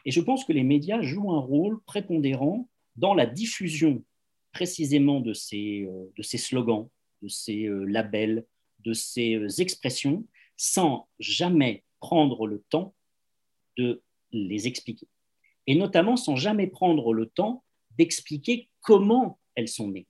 Et 0.05 0.11
je 0.11 0.21
pense 0.21 0.43
que 0.45 0.53
les 0.53 0.63
médias 0.63 1.01
jouent 1.01 1.33
un 1.33 1.39
rôle 1.39 1.81
prépondérant 1.83 2.67
dans 2.95 3.13
la 3.13 3.25
diffusion 3.25 4.03
précisément 4.51 5.19
de 5.19 5.33
ces, 5.33 5.87
de 6.17 6.23
ces 6.23 6.39
slogans, 6.39 6.89
de 7.21 7.27
ces 7.27 7.69
labels, 7.85 8.45
de 8.79 8.93
ces 8.93 9.61
expressions, 9.61 10.25
sans 10.57 11.07
jamais 11.19 11.83
prendre 11.99 12.47
le 12.47 12.63
temps 12.69 12.93
de 13.77 14.01
les 14.31 14.67
expliquer. 14.67 15.07
Et 15.67 15.75
notamment 15.75 16.17
sans 16.17 16.35
jamais 16.35 16.67
prendre 16.67 17.13
le 17.13 17.27
temps 17.27 17.63
d'expliquer 17.97 18.69
comment 18.81 19.39
elles 19.55 19.67
sont 19.67 19.89
nées, 19.89 20.07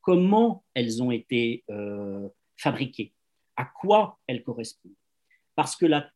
comment 0.00 0.64
elles 0.74 1.02
ont 1.02 1.10
été 1.10 1.64
euh, 1.70 2.28
fabriquées, 2.56 3.12
à 3.56 3.64
quoi 3.64 4.18
elles 4.26 4.42
correspondent. 4.42 4.92
Parce 5.54 5.76
que 5.76 5.86
la, 5.86 6.12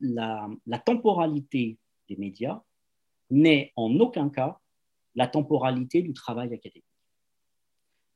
temporalité 0.84 1.78
des 2.08 2.16
médias 2.16 2.60
n'est 3.30 3.72
en 3.76 3.94
aucun 4.00 4.28
cas 4.28 4.58
la 5.14 5.26
temporalité 5.26 6.02
du 6.02 6.12
travail 6.12 6.52
académique. 6.52 6.84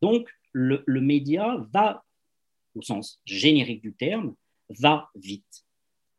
Donc, 0.03 0.29
le, 0.53 0.85
le 0.87 1.01
média 1.01 1.57
va, 1.73 2.05
au 2.75 2.83
sens 2.83 3.21
générique 3.25 3.81
du 3.81 3.95
terme, 3.95 4.35
va 4.69 5.11
vite 5.15 5.65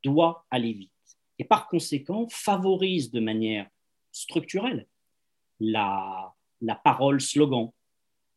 doit 0.05 0.45
aller 0.49 0.73
vite 0.73 0.91
et 1.39 1.43
par 1.43 1.67
conséquent 1.67 2.27
favorise 2.29 3.11
de 3.11 3.19
manière 3.19 3.67
structurelle 4.11 4.87
la, 5.59 6.33
la 6.61 6.75
parole 6.75 7.21
slogan, 7.21 7.69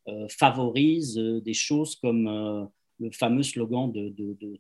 euh, 0.09 0.27
favorise 0.29 1.19
euh, 1.19 1.41
des 1.41 1.55
choses 1.55 1.97
comme 1.97 2.27
euh, 2.29 2.65
le 2.99 3.11
fameux 3.11 3.43
slogan 3.43 3.91
de, 3.93 4.09
de, 4.11 4.57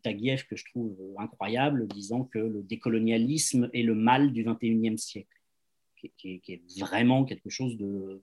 que 0.48 0.56
je 0.56 0.64
trouve 0.66 0.96
incroyable, 1.18 1.86
disant 1.88 2.24
que 2.24 2.38
le 2.38 2.62
décolonialisme 2.62 3.68
est 3.72 3.82
le 3.82 3.94
mal 3.94 4.32
du 4.32 4.44
21e 4.44 4.96
siècle, 4.96 5.28
qui, 5.96 6.40
est 6.48 6.78
vraiment 6.78 7.24
quelque 7.24 7.50
chose 7.50 7.76
de, 7.76 8.22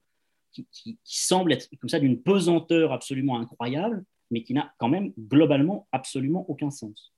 qui, 0.52 0.66
qui 0.72 0.98
semble 1.04 1.52
être 1.54 1.70
comme 1.80 1.90
ça 1.90 2.00
d'une 2.00 2.22
pesanteur 2.22 2.94
absolument 2.94 3.40
incroyable, 3.40 4.06
mais 4.32 4.44
qui 4.44 4.54
n'a 4.54 4.74
quand 4.80 4.88
même 4.88 5.14
globalement 5.18 5.88
absolument 5.92 6.50
aucun 6.50 6.72
sens. 6.72 7.14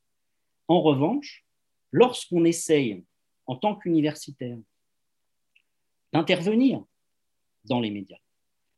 En 0.67 0.81
revanche, 0.81 1.45
lorsqu'on 1.91 2.45
essaye, 2.45 3.03
en 3.45 3.55
tant 3.55 3.75
qu'universitaire, 3.75 4.57
d'intervenir 6.13 6.83
dans 7.63 7.79
les 7.79 7.91
médias, 7.91 8.17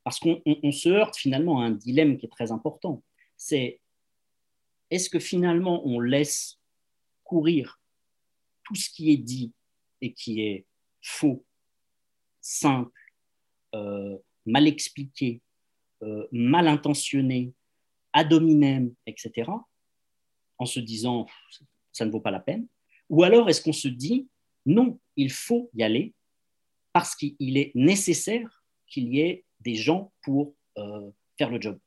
parce 0.03 0.19
qu'on 0.19 0.71
se 0.71 0.89
heurte 0.89 1.15
finalement 1.15 1.61
à 1.61 1.65
un 1.65 1.71
dilemme 1.71 2.17
qui 2.17 2.25
est 2.25 2.29
très 2.29 2.51
important, 2.51 3.03
c'est 3.37 3.79
est-ce 4.89 5.09
que 5.09 5.19
finalement 5.19 5.85
on 5.85 5.99
laisse 5.99 6.59
courir 7.23 7.79
tout 8.63 8.75
ce 8.75 8.89
qui 8.89 9.11
est 9.11 9.17
dit 9.17 9.53
et 10.01 10.13
qui 10.13 10.41
est 10.41 10.65
faux, 11.01 11.45
simple, 12.41 12.91
euh, 13.75 14.17
mal 14.45 14.67
expliqué, 14.67 15.41
euh, 16.01 16.27
mal 16.31 16.67
intentionné, 16.67 17.53
ad 18.13 18.31
hominem, 18.33 18.93
etc., 19.05 19.51
en 20.57 20.65
se 20.65 20.79
disant 20.79 21.27
ça 21.91 22.05
ne 22.05 22.11
vaut 22.11 22.21
pas 22.21 22.31
la 22.31 22.39
peine 22.39 22.67
ou 23.09 23.23
alors 23.23 23.49
est-ce 23.49 23.61
qu'on 23.61 23.73
se 23.73 23.87
dit, 23.87 24.27
non, 24.65 24.99
il 25.15 25.31
faut 25.31 25.69
y 25.73 25.83
aller 25.83 26.13
parce 26.93 27.15
qu'il 27.15 27.57
est 27.57 27.71
nécessaire 27.75 28.63
qu'il 28.87 29.13
y 29.13 29.21
ait 29.21 29.45
des 29.59 29.75
gens 29.75 30.11
pour 30.23 30.55
euh, 30.77 31.09
faire 31.37 31.49
le 31.49 31.61
job, 31.61 31.79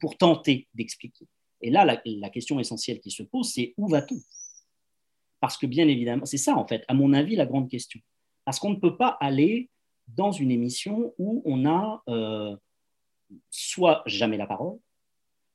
pour 0.00 0.16
tenter 0.16 0.68
d'expliquer? 0.74 1.26
Et 1.60 1.70
là, 1.70 1.84
la, 1.84 2.30
question 2.30 2.60
essentielle 2.60 3.00
qui 3.00 3.10
se 3.10 3.22
pose, 3.22 3.52
c'est 3.52 3.74
où 3.76 3.88
va-t-on? 3.88 4.18
Parce 5.40 5.56
que 5.56 5.66
bien 5.66 5.88
évidemment, 5.88 6.24
c'est 6.24 6.36
ça 6.36 6.56
en 6.56 6.66
fait, 6.66 6.84
à 6.88 6.94
mon 6.94 7.12
avis, 7.12 7.36
la 7.36 7.46
grande 7.46 7.68
question. 7.68 8.00
Parce 8.44 8.58
qu'on 8.58 8.70
ne 8.70 8.76
peut 8.76 8.96
pas 8.96 9.16
aller 9.20 9.70
dans 10.06 10.32
une 10.32 10.50
émission 10.50 11.14
où 11.18 11.42
on 11.44 11.66
a 11.66 12.02
euh, 12.08 12.56
soit 13.50 14.02
jamais 14.06 14.36
la 14.36 14.46
parole, 14.46 14.78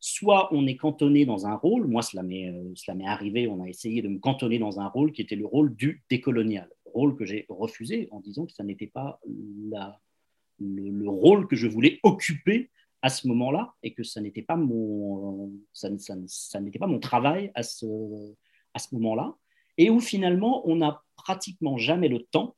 soit 0.05 0.53
on 0.53 0.67
est 0.67 0.75
cantonné 0.75 1.25
dans 1.25 1.47
un 1.47 1.55
rôle, 1.55 1.87
moi 1.87 2.01
cela 2.01 2.23
m'est, 2.23 2.49
euh, 2.49 2.73
cela 2.75 2.93
m'est 2.93 3.07
arrivé, 3.07 3.47
on 3.47 3.63
a 3.63 3.69
essayé 3.69 4.01
de 4.01 4.09
me 4.09 4.19
cantonner 4.19 4.59
dans 4.59 4.81
un 4.81 4.87
rôle 4.87 5.13
qui 5.13 5.21
était 5.21 5.37
le 5.37 5.45
rôle 5.45 5.73
du 5.77 6.03
décolonial, 6.09 6.69
rôle 6.83 7.15
que 7.15 7.23
j'ai 7.23 7.45
refusé 7.47 8.09
en 8.11 8.19
disant 8.19 8.45
que 8.45 8.51
ça 8.51 8.65
n'était 8.65 8.87
pas 8.87 9.21
le, 10.59 11.07
rôle 11.07 11.47
que 11.47 11.55
je 11.55 11.67
voulais 11.67 12.01
occuper 12.03 12.69
à 13.01 13.07
ce 13.07 13.29
moment-là 13.29 13.75
et 13.81 13.93
que 13.93 14.03
ça 14.03 14.19
n'était 14.19 14.41
pas 14.41 14.57
mon, 14.57 15.53
ça, 15.71 15.87
ça, 16.27 16.59
n'était 16.59 16.79
pas 16.79 16.87
mon 16.87 16.99
travail 16.99 17.49
à 17.55 17.63
ce, 17.63 17.85
à 18.73 18.79
ce 18.79 18.93
moment-là, 18.95 19.33
et 19.77 19.89
où 19.89 20.01
finalement 20.01 20.67
on 20.67 20.75
n'a 20.75 21.01
pratiquement 21.15 21.77
jamais 21.77 22.09
le 22.09 22.23
temps 22.23 22.57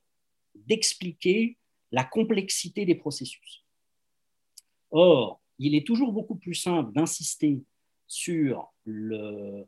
d'expliquer 0.56 1.60
la 1.92 2.04
complexité 2.04 2.86
des 2.86 2.96
processus. 2.96 3.64
Or, 4.90 5.42
il 5.60 5.76
est 5.76 5.86
toujours 5.86 6.12
beaucoup 6.12 6.36
plus 6.36 6.56
simple 6.56 6.92
d'insister 6.94 7.62
sur 8.08 8.74
le, 8.86 9.66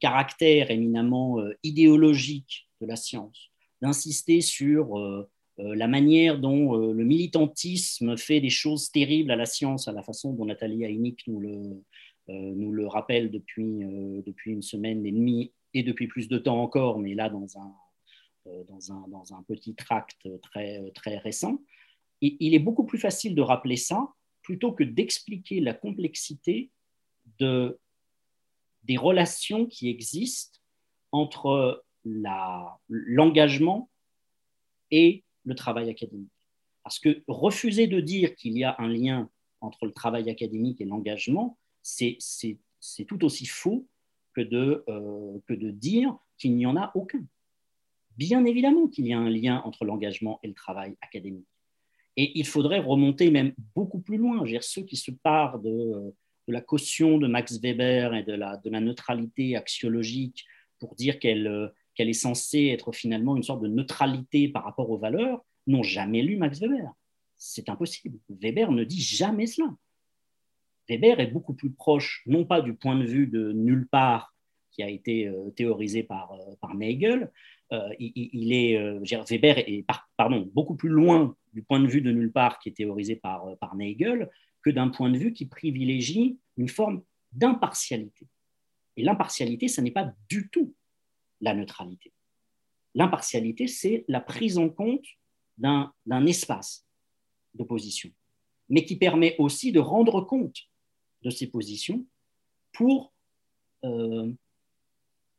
caractère 0.00 0.70
éminemment 0.72 1.38
euh, 1.38 1.56
idéologique 1.62 2.68
de 2.80 2.86
la 2.86 2.96
science, 2.96 3.50
d'insister 3.80 4.40
sur 4.40 4.98
euh, 4.98 5.28
euh, 5.60 5.74
la 5.76 5.86
manière 5.86 6.40
dont 6.40 6.74
le 6.74 7.04
militantisme 7.04 8.16
fait 8.16 8.40
des 8.40 8.50
choses 8.50 8.90
terribles 8.90 9.30
à 9.30 9.36
la 9.36 9.46
science, 9.46 9.86
à 9.86 9.92
la 9.92 10.02
façon 10.02 10.32
dont 10.32 10.44
Nathalie 10.44 10.82
Heineck 10.84 11.26
nous 11.28 11.40
le, 11.40 12.86
rappelle 12.88 13.30
depuis, 13.30 13.62
une 13.62 14.62
semaine 14.62 15.06
et 15.06 15.12
demie 15.12 15.52
et 15.72 15.82
depuis 15.82 16.08
plus 16.08 16.28
de 16.28 16.38
temps 16.38 16.60
encore, 16.60 16.98
mais 16.98 17.14
là 17.14 17.30
dans 17.30 17.56
un, 17.58 17.72
petit 19.46 19.74
tract 19.76 20.28
très 20.42 21.18
récent. 21.18 21.62
il 22.20 22.54
est 22.54 22.58
beaucoup 22.58 22.84
plus 22.84 22.98
facile 22.98 23.36
de 23.36 23.42
rappeler 23.42 23.76
ça 23.76 24.08
plutôt 24.46 24.70
que 24.70 24.84
d'expliquer 24.84 25.58
la 25.58 25.74
complexité 25.74 26.70
de, 27.40 27.80
des 28.84 28.96
relations 28.96 29.66
qui 29.66 29.88
existent 29.90 30.60
entre 31.10 31.84
l'engagement 32.84 33.90
et 34.92 35.24
le 35.42 35.56
travail 35.56 35.90
académique. 35.90 36.30
Parce 36.84 37.00
que 37.00 37.24
refuser 37.26 37.88
de 37.88 37.98
dire 37.98 38.36
qu'il 38.36 38.56
y 38.56 38.62
a 38.62 38.76
un 38.78 38.86
lien 38.86 39.28
entre 39.60 39.84
le 39.84 39.92
travail 39.92 40.30
académique 40.30 40.80
et 40.80 40.84
l'engagement, 40.84 41.58
c'est 41.82 42.18
tout 43.08 43.24
aussi 43.24 43.46
faux 43.46 43.88
euh, 44.38 45.40
que 45.48 45.54
de 45.54 45.70
dire 45.72 46.16
qu'il 46.38 46.54
n'y 46.54 46.66
en 46.66 46.76
a 46.76 46.92
aucun. 46.94 47.26
Bien 48.16 48.44
évidemment 48.44 48.86
qu'il 48.86 49.08
y 49.08 49.12
a 49.12 49.18
un 49.18 49.28
lien 49.28 49.60
entre 49.64 49.84
l'engagement 49.84 50.38
et 50.44 50.46
le 50.46 50.54
travail 50.54 50.96
académique. 51.00 51.48
Et 52.16 52.38
il 52.38 52.46
faudrait 52.46 52.80
remonter 52.80 53.30
même 53.30 53.52
beaucoup 53.74 54.00
plus 54.00 54.16
loin. 54.16 54.42
Dire, 54.44 54.64
ceux 54.64 54.82
qui 54.82 54.96
se 54.96 55.10
partent 55.10 55.62
de, 55.62 56.14
la 56.48 56.60
caution 56.60 57.18
de 57.18 57.26
Max 57.26 57.60
Weber 57.60 58.14
et 58.14 58.22
de 58.22 58.32
la, 58.32 58.80
neutralité 58.80 59.56
axiologique 59.56 60.44
pour 60.78 60.94
dire 60.94 61.18
qu'elle 61.18 61.72
qu'elle 61.96 62.08
est 62.10 62.12
censée 62.12 62.66
être 62.66 62.92
finalement 62.92 63.36
une 63.36 63.42
sorte 63.42 63.62
de 63.62 63.68
neutralité 63.68 64.48
par 64.48 64.64
rapport 64.64 64.90
aux 64.90 64.98
valeurs, 64.98 65.44
n'ont 65.66 65.82
jamais 65.82 66.22
lu 66.22 66.36
Max 66.36 66.60
Weber. 66.60 66.92
C'est 67.36 67.68
impossible. 67.68 68.18
Weber 68.28 68.70
ne 68.70 68.84
dit 68.84 69.00
jamais 69.00 69.46
cela. 69.46 69.68
Weber 70.88 71.18
est 71.18 71.26
beaucoup 71.26 71.54
plus 71.54 71.72
proche, 71.72 72.22
non 72.26 72.44
pas 72.44 72.60
du 72.60 72.74
point 72.74 72.96
de 72.96 73.04
vue 73.04 73.26
de 73.26 73.52
nulle 73.52 73.88
part 73.88 74.34
qui 74.70 74.82
a 74.82 74.88
été 74.88 75.26
euh, 75.26 75.50
théorisé 75.50 76.02
par, 76.02 76.32
euh, 76.32 76.54
par 76.60 76.74
il, 77.98 78.52
est, 78.52 78.78
Weber 79.28 79.58
est 79.58 79.84
pardon, 80.16 80.48
beaucoup 80.54 80.76
plus 80.76 80.88
loin 80.88 81.36
du 81.52 81.62
point 81.62 81.80
de 81.80 81.86
vue 81.86 82.00
de 82.00 82.12
nulle 82.12 82.32
part 82.32 82.58
qui 82.58 82.68
est 82.68 82.76
théorisé 82.76 83.16
par, 83.16 83.56
par 83.58 83.74
Nagel 83.74 84.30
que 84.62 84.70
d'un 84.70 84.88
point 84.88 85.10
de 85.10 85.18
vue 85.18 85.32
qui 85.32 85.46
privilégie 85.46 86.38
une 86.56 86.68
forme 86.68 87.02
d'impartialité. 87.32 88.26
Et 88.96 89.02
l'impartialité, 89.02 89.68
ce 89.68 89.80
n'est 89.80 89.90
pas 89.90 90.12
du 90.28 90.48
tout 90.48 90.74
la 91.40 91.54
neutralité. 91.54 92.12
L'impartialité, 92.94 93.66
c'est 93.66 94.04
la 94.08 94.20
prise 94.20 94.58
en 94.58 94.70
compte 94.70 95.04
d'un 95.58 95.92
espace 96.26 96.86
d'opposition, 97.54 98.10
mais 98.68 98.84
qui 98.84 98.96
permet 98.96 99.36
aussi 99.38 99.72
de 99.72 99.80
rendre 99.80 100.20
compte 100.22 100.62
de 101.22 101.30
ces 101.30 101.46
positions 101.46 102.06
pour 102.72 103.12
euh, 103.84 104.32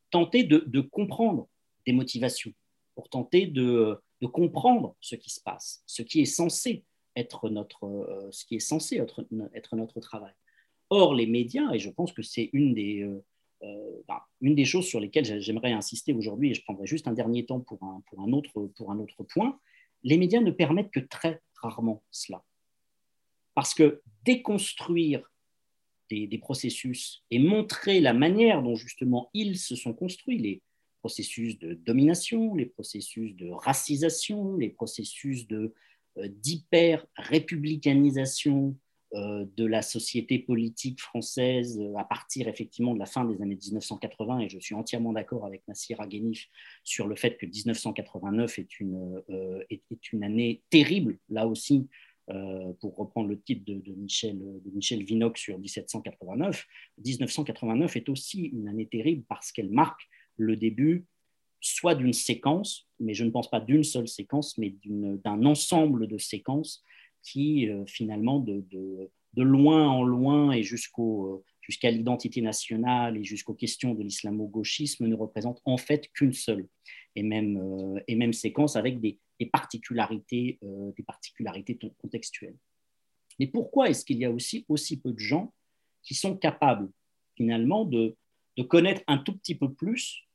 tenter 0.09 0.43
de, 0.43 0.81
comprendre 0.81 1.47
des 1.87 1.93
motivations, 1.93 2.53
pour 2.93 3.09
tenter 3.09 3.47
de, 3.47 3.99
comprendre 4.33 4.95
ce 4.99 5.15
qui 5.15 5.29
se 5.29 5.41
passe, 5.41 5.83
ce 5.87 6.01
qui 6.03 6.21
est 6.21 6.25
censé 6.25 6.83
être 7.15 7.49
notre, 7.49 7.85
euh, 7.85 8.29
ce 8.31 8.45
qui 8.45 8.55
est 8.55 8.59
censé 8.59 8.97
être, 8.97 9.75
notre 9.75 9.99
travail. 10.01 10.33
Or, 10.89 11.15
les 11.15 11.27
médias, 11.27 11.71
et 11.73 11.79
je 11.79 11.89
pense 11.89 12.11
que 12.11 12.21
c'est 12.21 12.49
une 12.53 12.73
des, 12.73 13.01
euh, 13.03 13.23
euh, 13.63 14.01
bah, 14.07 14.27
une 14.41 14.55
des 14.55 14.65
choses 14.65 14.85
sur 14.85 14.99
lesquelles 14.99 15.41
j'aimerais 15.41 15.71
insister 15.71 16.13
aujourd'hui, 16.13 16.51
et 16.51 16.53
je 16.53 16.63
prendrai 16.63 16.85
juste 16.85 17.07
un 17.07 17.13
dernier 17.13 17.45
temps 17.45 17.61
pour 17.61 17.81
un, 17.83 18.03
pour 18.07 18.21
un, 18.21 18.31
autre, 18.33 18.67
pour 18.75 18.91
un 18.91 18.99
autre 18.99 19.23
point, 19.23 19.57
les 20.03 20.17
médias 20.17 20.41
ne 20.41 20.51
permettent 20.51 20.91
que 20.91 20.99
très 20.99 21.41
rarement 21.55 22.03
cela. 22.11 22.43
Parce 23.55 23.73
que 23.73 24.01
déconstruire 24.23 25.21
des, 26.09 26.27
des, 26.27 26.37
processus 26.37 27.23
et 27.31 27.39
montrer 27.39 27.99
la 27.99 28.13
manière 28.13 28.61
dont 28.61 28.75
justement 28.75 29.29
ils 29.33 29.57
se 29.57 29.75
sont 29.75 29.93
construits, 29.93 30.37
les 30.37 30.61
processus 31.07 31.57
de 31.57 31.73
domination, 31.73 32.53
les 32.53 32.65
processus 32.65 33.33
de 33.37 33.49
racisation, 33.49 34.57
les 34.57 34.67
processus 34.67 35.47
euh, 35.53 35.73
d'hyper-républicanisation 36.17 38.75
euh, 39.13 39.45
de 39.55 39.65
la 39.65 39.81
société 39.81 40.37
politique 40.37 40.99
française 40.99 41.79
euh, 41.79 41.95
à 41.95 42.03
partir 42.03 42.49
effectivement 42.49 42.93
de 42.93 42.99
la 42.99 43.05
fin 43.05 43.23
des 43.23 43.41
années 43.41 43.55
1980, 43.55 44.39
et 44.39 44.49
je 44.49 44.59
suis 44.59 44.75
entièrement 44.75 45.13
d'accord 45.13 45.45
avec 45.45 45.65
Nassir 45.69 46.01
Aghenif 46.01 46.49
sur 46.83 47.07
le 47.07 47.15
fait 47.15 47.37
que 47.37 47.45
1989 47.45 48.59
est 48.59 48.81
une, 48.81 49.23
année 50.23 50.61
terrible, 50.69 51.19
là 51.29 51.47
aussi, 51.47 51.87
pour 52.81 52.97
reprendre 52.97 53.29
le 53.29 53.39
titre 53.39 53.63
de, 53.65 53.93
Michel, 53.93 54.37
de 54.37 54.69
Michel 54.71 55.05
Vinocq 55.05 55.37
sur 55.37 55.57
1789. 55.57 56.67
1989 56.97 57.95
est 57.95 58.09
aussi 58.09 58.47
une 58.47 58.67
année 58.67 58.87
terrible 58.87 59.23
parce 59.29 59.53
qu'elle 59.53 59.71
marque 59.71 60.09
le 60.37 60.55
début 60.55 61.05
soit 61.59 61.95
d'une 61.95 62.13
séquence, 62.13 62.87
mais 62.99 63.13
je 63.13 63.23
ne 63.23 63.29
pense 63.29 63.49
pas 63.49 63.59
d'une 63.59 63.83
seule 63.83 64.07
séquence, 64.07 64.57
mais 64.57 64.75
d'un 64.85 65.45
ensemble 65.45 66.07
de 66.07 66.17
séquences 66.17 66.83
qui 67.23 67.69
euh, 67.69 67.85
finalement 67.85 68.39
de, 68.39 69.09
loin 69.35 69.87
en 69.87 70.03
loin 70.03 70.51
et 70.51 70.63
jusqu'au 70.63 71.35
euh, 71.35 71.43
jusqu'à 71.61 71.91
l'identité 71.91 72.41
nationale 72.41 73.17
et 73.17 73.23
jusqu'aux 73.23 73.53
questions 73.53 73.93
de 73.93 74.01
l'islamo-gauchisme 74.01 75.05
ne 75.05 75.15
représente 75.15 75.61
en 75.65 75.77
fait 75.77 76.07
qu'une 76.13 76.31
seule 76.31 76.67
et 77.15 77.23
même, 77.23 77.57
euh, 77.57 77.99
et 78.07 78.15
même 78.15 78.31
séquence 78.31 78.77
avec 78.77 79.01
des, 79.01 79.19
particularités, 79.51 80.59
des 80.61 81.03
particularités 81.03 81.77
contextuelles. 81.97 82.55
Mais 83.37 83.47
pourquoi 83.47 83.89
est-ce 83.89 84.05
qu'il 84.05 84.17
y 84.17 84.25
a 84.25 84.31
aussi 84.31 84.65
aussi 84.69 84.99
peu 84.99 85.11
de 85.11 85.19
gens 85.19 85.53
qui 86.01 86.15
sont 86.15 86.35
capables 86.35 86.89
finalement 87.35 87.85
de, 87.85 88.15
de 88.55 88.63
connaître 88.63 89.03
un 89.07 89.17
tout 89.19 89.37
petit 89.37 89.53
peu 89.53 89.71
plus 89.71 90.26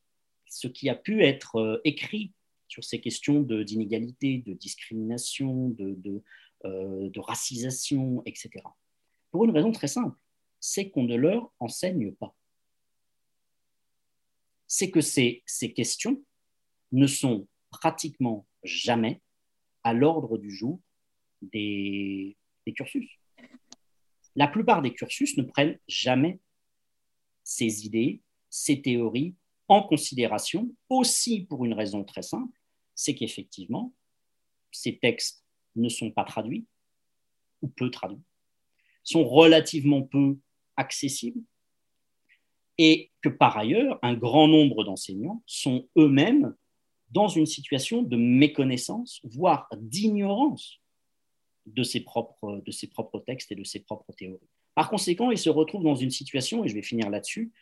ce 0.53 0.68
qui 0.68 0.90
a 0.90 0.94
pu 0.94 1.24
être 1.24 1.80
écrit 1.84 2.32
sur 2.68 2.84
ces 2.84 3.00
questions 3.00 3.40
d'inégalité, 3.40 4.38
de, 4.46 4.53
discrimination, 4.53 5.70
de, 5.70 6.22
euh, 6.66 7.09
de 7.09 7.20
racisation, 7.20 8.22
etc. 8.26 8.50
Pour 9.30 9.46
une 9.46 9.50
raison 9.50 9.72
très 9.72 9.88
simple, 9.88 10.16
c'est 10.61 10.90
qu'on 10.90 11.05
ne 11.05 11.16
leur 11.16 11.50
enseigne 11.59 12.12
pas. 12.12 12.36
C'est 14.66 14.90
que 14.90 15.00
ces, 15.00 15.42
questions 15.74 16.22
ne 16.92 17.07
sont 17.07 17.48
pratiquement 17.70 18.46
jamais 18.62 19.22
à 19.84 19.94
l'ordre 19.94 20.36
du 20.36 20.50
jour 20.50 20.80
des, 21.40 22.36
cursus. 22.76 23.18
La 24.36 24.48
plupart 24.48 24.82
des 24.82 24.92
cursus 24.92 25.36
ne 25.38 25.42
prennent 25.44 25.78
jamais 25.88 26.40
ces 27.42 27.86
idées, 27.86 28.22
ces 28.50 28.82
théories 28.82 29.34
en 29.72 29.82
considération, 29.82 30.70
aussi 30.90 31.40
pour 31.40 31.64
une 31.64 31.72
raison 31.72 32.04
très 32.04 32.20
simple, 32.20 32.60
c'est 32.94 33.14
qu'effectivement, 33.14 33.94
ces 34.70 34.98
textes 34.98 35.46
ne 35.76 35.88
sont 35.88 36.10
pas 36.10 36.24
traduits 36.24 36.66
ou 37.62 37.68
peu 37.68 37.90
traduits, 37.90 38.22
sont 39.02 39.24
relativement 39.24 40.02
peu 40.02 40.36
accessibles 40.76 41.40
et 42.76 43.10
que 43.22 43.30
par 43.30 43.56
ailleurs, 43.56 43.98
un 44.02 44.12
grand 44.12 44.46
nombre 44.46 44.84
d'enseignants 44.84 45.42
sont 45.46 45.88
eux-mêmes 45.96 46.54
dans 47.10 47.28
une 47.28 47.46
situation 47.46 48.02
de 48.02 48.16
méconnaissance, 48.16 49.20
voire 49.24 49.68
d'ignorance 49.74 50.80
de 51.64 51.82
propres, 52.00 52.62
de 52.62 52.70
ses 52.70 52.88
propres 52.88 53.20
textes 53.20 53.52
et 53.52 53.54
de 53.54 53.64
ses 53.64 53.80
propres 53.80 54.12
théories. 54.12 54.50
Par 54.74 54.90
conséquent, 54.90 55.30
ils 55.30 55.38
se 55.38 55.50
retrouvent 55.50 55.84
dans 55.84 55.94
une 55.94 56.10
situation, 56.10 56.62
et 56.62 56.68
je 56.68 56.74
vais 56.74 56.82
finir 56.82 57.08
là-dessus, 57.08 57.52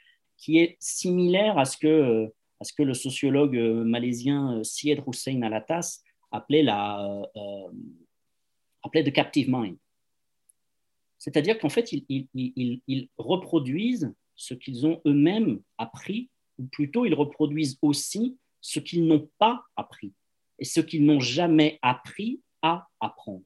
qui 0.40 0.58
est 0.58 0.76
similaire 0.80 1.58
à 1.58 1.64
ce 1.64 1.76
que, 1.76 2.32
que 2.76 2.82
le 2.82 2.94
sociologue 2.94 3.56
malaisien 3.56 4.62
Syed 4.64 5.02
Hussein 5.06 5.42
Alatas 5.42 6.02
appelait 6.32 6.62
la, 6.62 7.28
euh, 7.36 9.10
captive 9.12 9.48
mind. 9.50 9.76
C'est-à-dire 11.18 11.58
qu'en 11.58 11.68
fait, 11.68 11.92
ils, 11.92 13.08
reproduisent 13.18 14.12
ce 14.34 14.54
qu'ils 14.54 14.86
ont 14.86 15.02
eux-mêmes 15.06 15.60
appris, 15.76 16.30
ou 16.58 16.64
plutôt 16.64 17.04
ils 17.04 17.14
reproduisent 17.14 17.78
aussi 17.82 18.38
ce 18.62 18.80
qu'ils 18.80 19.06
n'ont 19.06 19.28
pas 19.38 19.62
appris 19.76 20.14
et 20.58 20.64
ce 20.64 20.80
qu'ils 20.80 21.04
n'ont 21.04 21.20
jamais 21.20 21.78
appris 21.82 22.40
à 22.62 22.88
apprendre. 23.00 23.42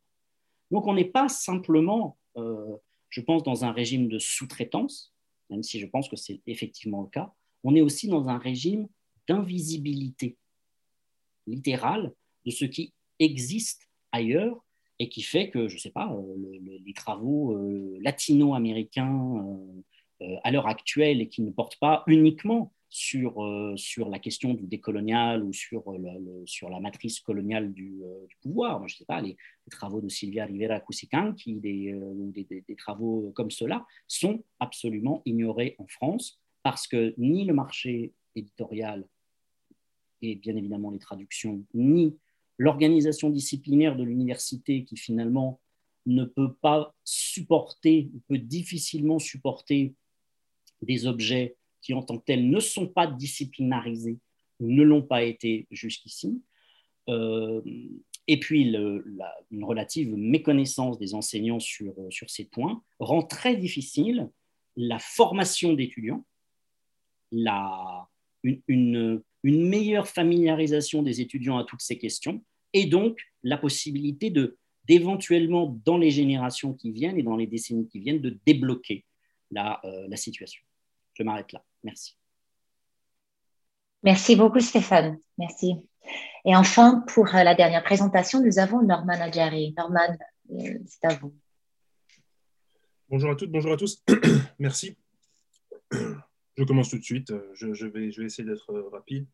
Donc 0.70 0.86
on 0.86 0.94
n'est 0.94 1.04
pas 1.04 1.28
simplement, 1.28 2.16
euh, 2.36 2.76
je 3.10 3.20
pense, 3.20 3.42
dans 3.42 3.64
un 3.64 3.72
régime 3.72 4.08
de 4.08 4.18
sous-traitance, 4.18 5.13
même 5.54 5.62
si 5.62 5.78
je 5.78 5.86
pense 5.86 6.08
que 6.08 6.16
c'est 6.16 6.40
effectivement 6.46 7.02
le 7.02 7.08
cas, 7.08 7.32
on 7.62 7.76
est 7.76 7.80
aussi 7.80 8.08
dans 8.08 8.28
un 8.28 8.38
régime 8.38 8.88
d'invisibilité 9.28 10.36
littérale 11.46 12.12
de 12.44 12.50
ce 12.50 12.64
qui 12.64 12.92
existe 13.20 13.88
ailleurs 14.10 14.64
et 14.98 15.08
qui 15.08 15.22
fait 15.22 15.50
que, 15.50 15.68
je 15.68 15.76
ne 15.76 15.80
sais 15.80 15.90
pas, 15.90 16.12
euh, 16.12 16.58
les 16.84 16.92
travaux 16.92 17.56
euh, 17.56 17.98
latino-américains 18.00 19.44
euh, 20.20 20.36
à 20.42 20.50
l'heure 20.50 20.66
actuelle 20.66 21.20
et 21.20 21.28
qui 21.28 21.42
ne 21.42 21.50
portent 21.50 21.78
pas 21.78 22.02
uniquement 22.06 22.72
sur, 22.96 23.44
sur 23.76 24.08
la 24.08 24.20
question 24.20 24.54
du 24.54 24.68
décolonial 24.68 25.42
ou 25.42 25.52
sur, 25.52 25.82
sur 26.46 26.68
la 26.70 26.78
matrice 26.78 27.18
coloniale 27.18 27.72
du, 27.72 28.00
pouvoir. 28.40 28.78
Moi, 28.78 28.86
je 28.86 28.94
ne 28.94 28.98
sais 28.98 29.04
pas, 29.04 29.20
les, 29.20 29.36
travaux 29.68 30.00
de 30.00 30.08
Silvia 30.08 30.44
Rivera 30.44 30.78
Cusican, 30.78 31.32
qui, 31.32 31.54
des, 31.54 31.92
des, 32.32 32.62
des, 32.68 32.76
travaux 32.76 33.32
comme 33.34 33.50
cela, 33.50 33.84
sont 34.06 34.44
absolument 34.60 35.22
ignorés 35.24 35.74
en 35.78 35.88
France 35.88 36.38
parce 36.62 36.86
que 36.86 37.14
ni 37.18 37.44
le 37.44 37.52
marché 37.52 38.12
éditorial 38.36 39.04
et 40.22 40.36
bien 40.36 40.54
évidemment 40.54 40.92
les 40.92 41.00
traductions, 41.00 41.64
ni 41.74 42.16
l'organisation 42.58 43.28
disciplinaire 43.28 43.96
de 43.96 44.04
l'université 44.04 44.84
qui 44.84 44.96
finalement 44.96 45.60
ne 46.06 46.24
peut 46.24 46.54
pas 46.54 46.94
supporter, 47.02 48.08
peut 48.28 48.38
difficilement 48.38 49.18
supporter 49.18 49.94
des 50.80 51.06
objets 51.08 51.56
qui 51.84 51.94
en 51.94 52.02
tant 52.02 52.18
que 52.18 52.24
tels 52.24 52.48
ne 52.48 52.60
sont 52.60 52.88
pas 52.88 53.06
disciplinarisés 53.06 54.18
ou 54.60 54.70
ne 54.70 54.82
l'ont 54.82 55.02
pas 55.02 55.22
été 55.22 55.66
jusqu'ici. 55.70 56.42
Euh, 57.08 57.60
et 58.26 58.40
puis 58.40 58.62
une 58.62 59.64
relative 59.64 60.16
méconnaissance 60.16 60.98
des 60.98 61.14
enseignants 61.14 61.60
sur, 61.60 61.94
sur 62.08 62.30
ces 62.30 62.46
points 62.46 62.82
rend 62.98 63.22
très 63.22 63.54
difficile 63.56 64.30
la 64.76 64.98
formation 64.98 65.74
d'étudiants, 65.74 66.24
la, 67.30 68.08
une, 68.42 69.22
une 69.42 69.68
meilleure 69.68 70.08
familiarisation 70.08 71.02
des 71.02 71.20
étudiants 71.20 71.58
à 71.58 71.64
toutes 71.64 71.82
ces 71.82 71.98
questions, 71.98 72.42
et 72.72 72.86
donc 72.86 73.20
la 73.42 73.58
possibilité 73.58 74.30
de 74.30 74.56
d'éventuellement, 74.86 75.80
dans 75.84 75.98
les 75.98 76.10
générations 76.10 76.74
qui 76.74 76.92
viennent 76.92 77.18
et 77.18 77.22
dans 77.22 77.36
les 77.36 77.46
décennies 77.46 77.88
qui 77.88 78.00
viennent, 78.00 78.20
de 78.20 78.38
débloquer 78.46 79.04
la, 79.50 79.80
euh, 79.84 80.06
la 80.08 80.16
situation. 80.16 80.62
Je 81.14 81.22
m'arrête 81.22 81.52
là. 81.52 81.64
Merci. 81.84 82.16
Merci 84.02 84.36
beaucoup, 84.36 84.60
Stéphane. 84.60 85.18
Merci. 85.38 85.76
Et 86.44 86.56
enfin, 86.56 87.04
pour 87.08 87.34
euh, 87.34 87.42
la 87.42 87.54
dernière 87.54 87.82
présentation, 87.82 88.42
nous 88.42 88.58
avons 88.58 88.82
Norman 88.82 89.20
Adjari. 89.20 89.74
Norman, 89.76 90.16
euh, 90.50 90.78
c'est 90.86 91.04
à 91.04 91.14
vous. 91.14 91.34
Bonjour 93.08 93.30
à 93.30 93.36
toutes, 93.36 93.50
bonjour 93.50 93.72
à 93.72 93.76
tous. 93.76 94.02
Merci. 94.58 94.96
Je 96.56 96.64
commence 96.64 96.90
tout 96.90 96.98
de 96.98 97.04
suite. 97.04 97.32
Je, 97.54 97.86
vais, 97.86 98.12
je 98.12 98.20
vais 98.20 98.26
essayer 98.26 98.48
d'être 98.48 98.72
rapide. 98.92 99.26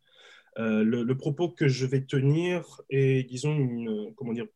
le, 0.57 1.13
propos 1.13 1.51
que 1.51 1.69
je 1.69 1.85
vais 1.85 2.01
tenir 2.01 2.81
est, 2.89 3.29
disons, 3.29 3.55
une, 3.55 4.15
comment 4.15 4.33
dire, 4.33 4.47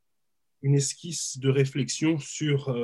une 0.62 0.74
esquisse 0.74 1.38
de 1.38 1.50
réflexion 1.50 2.18
sur 2.18 2.74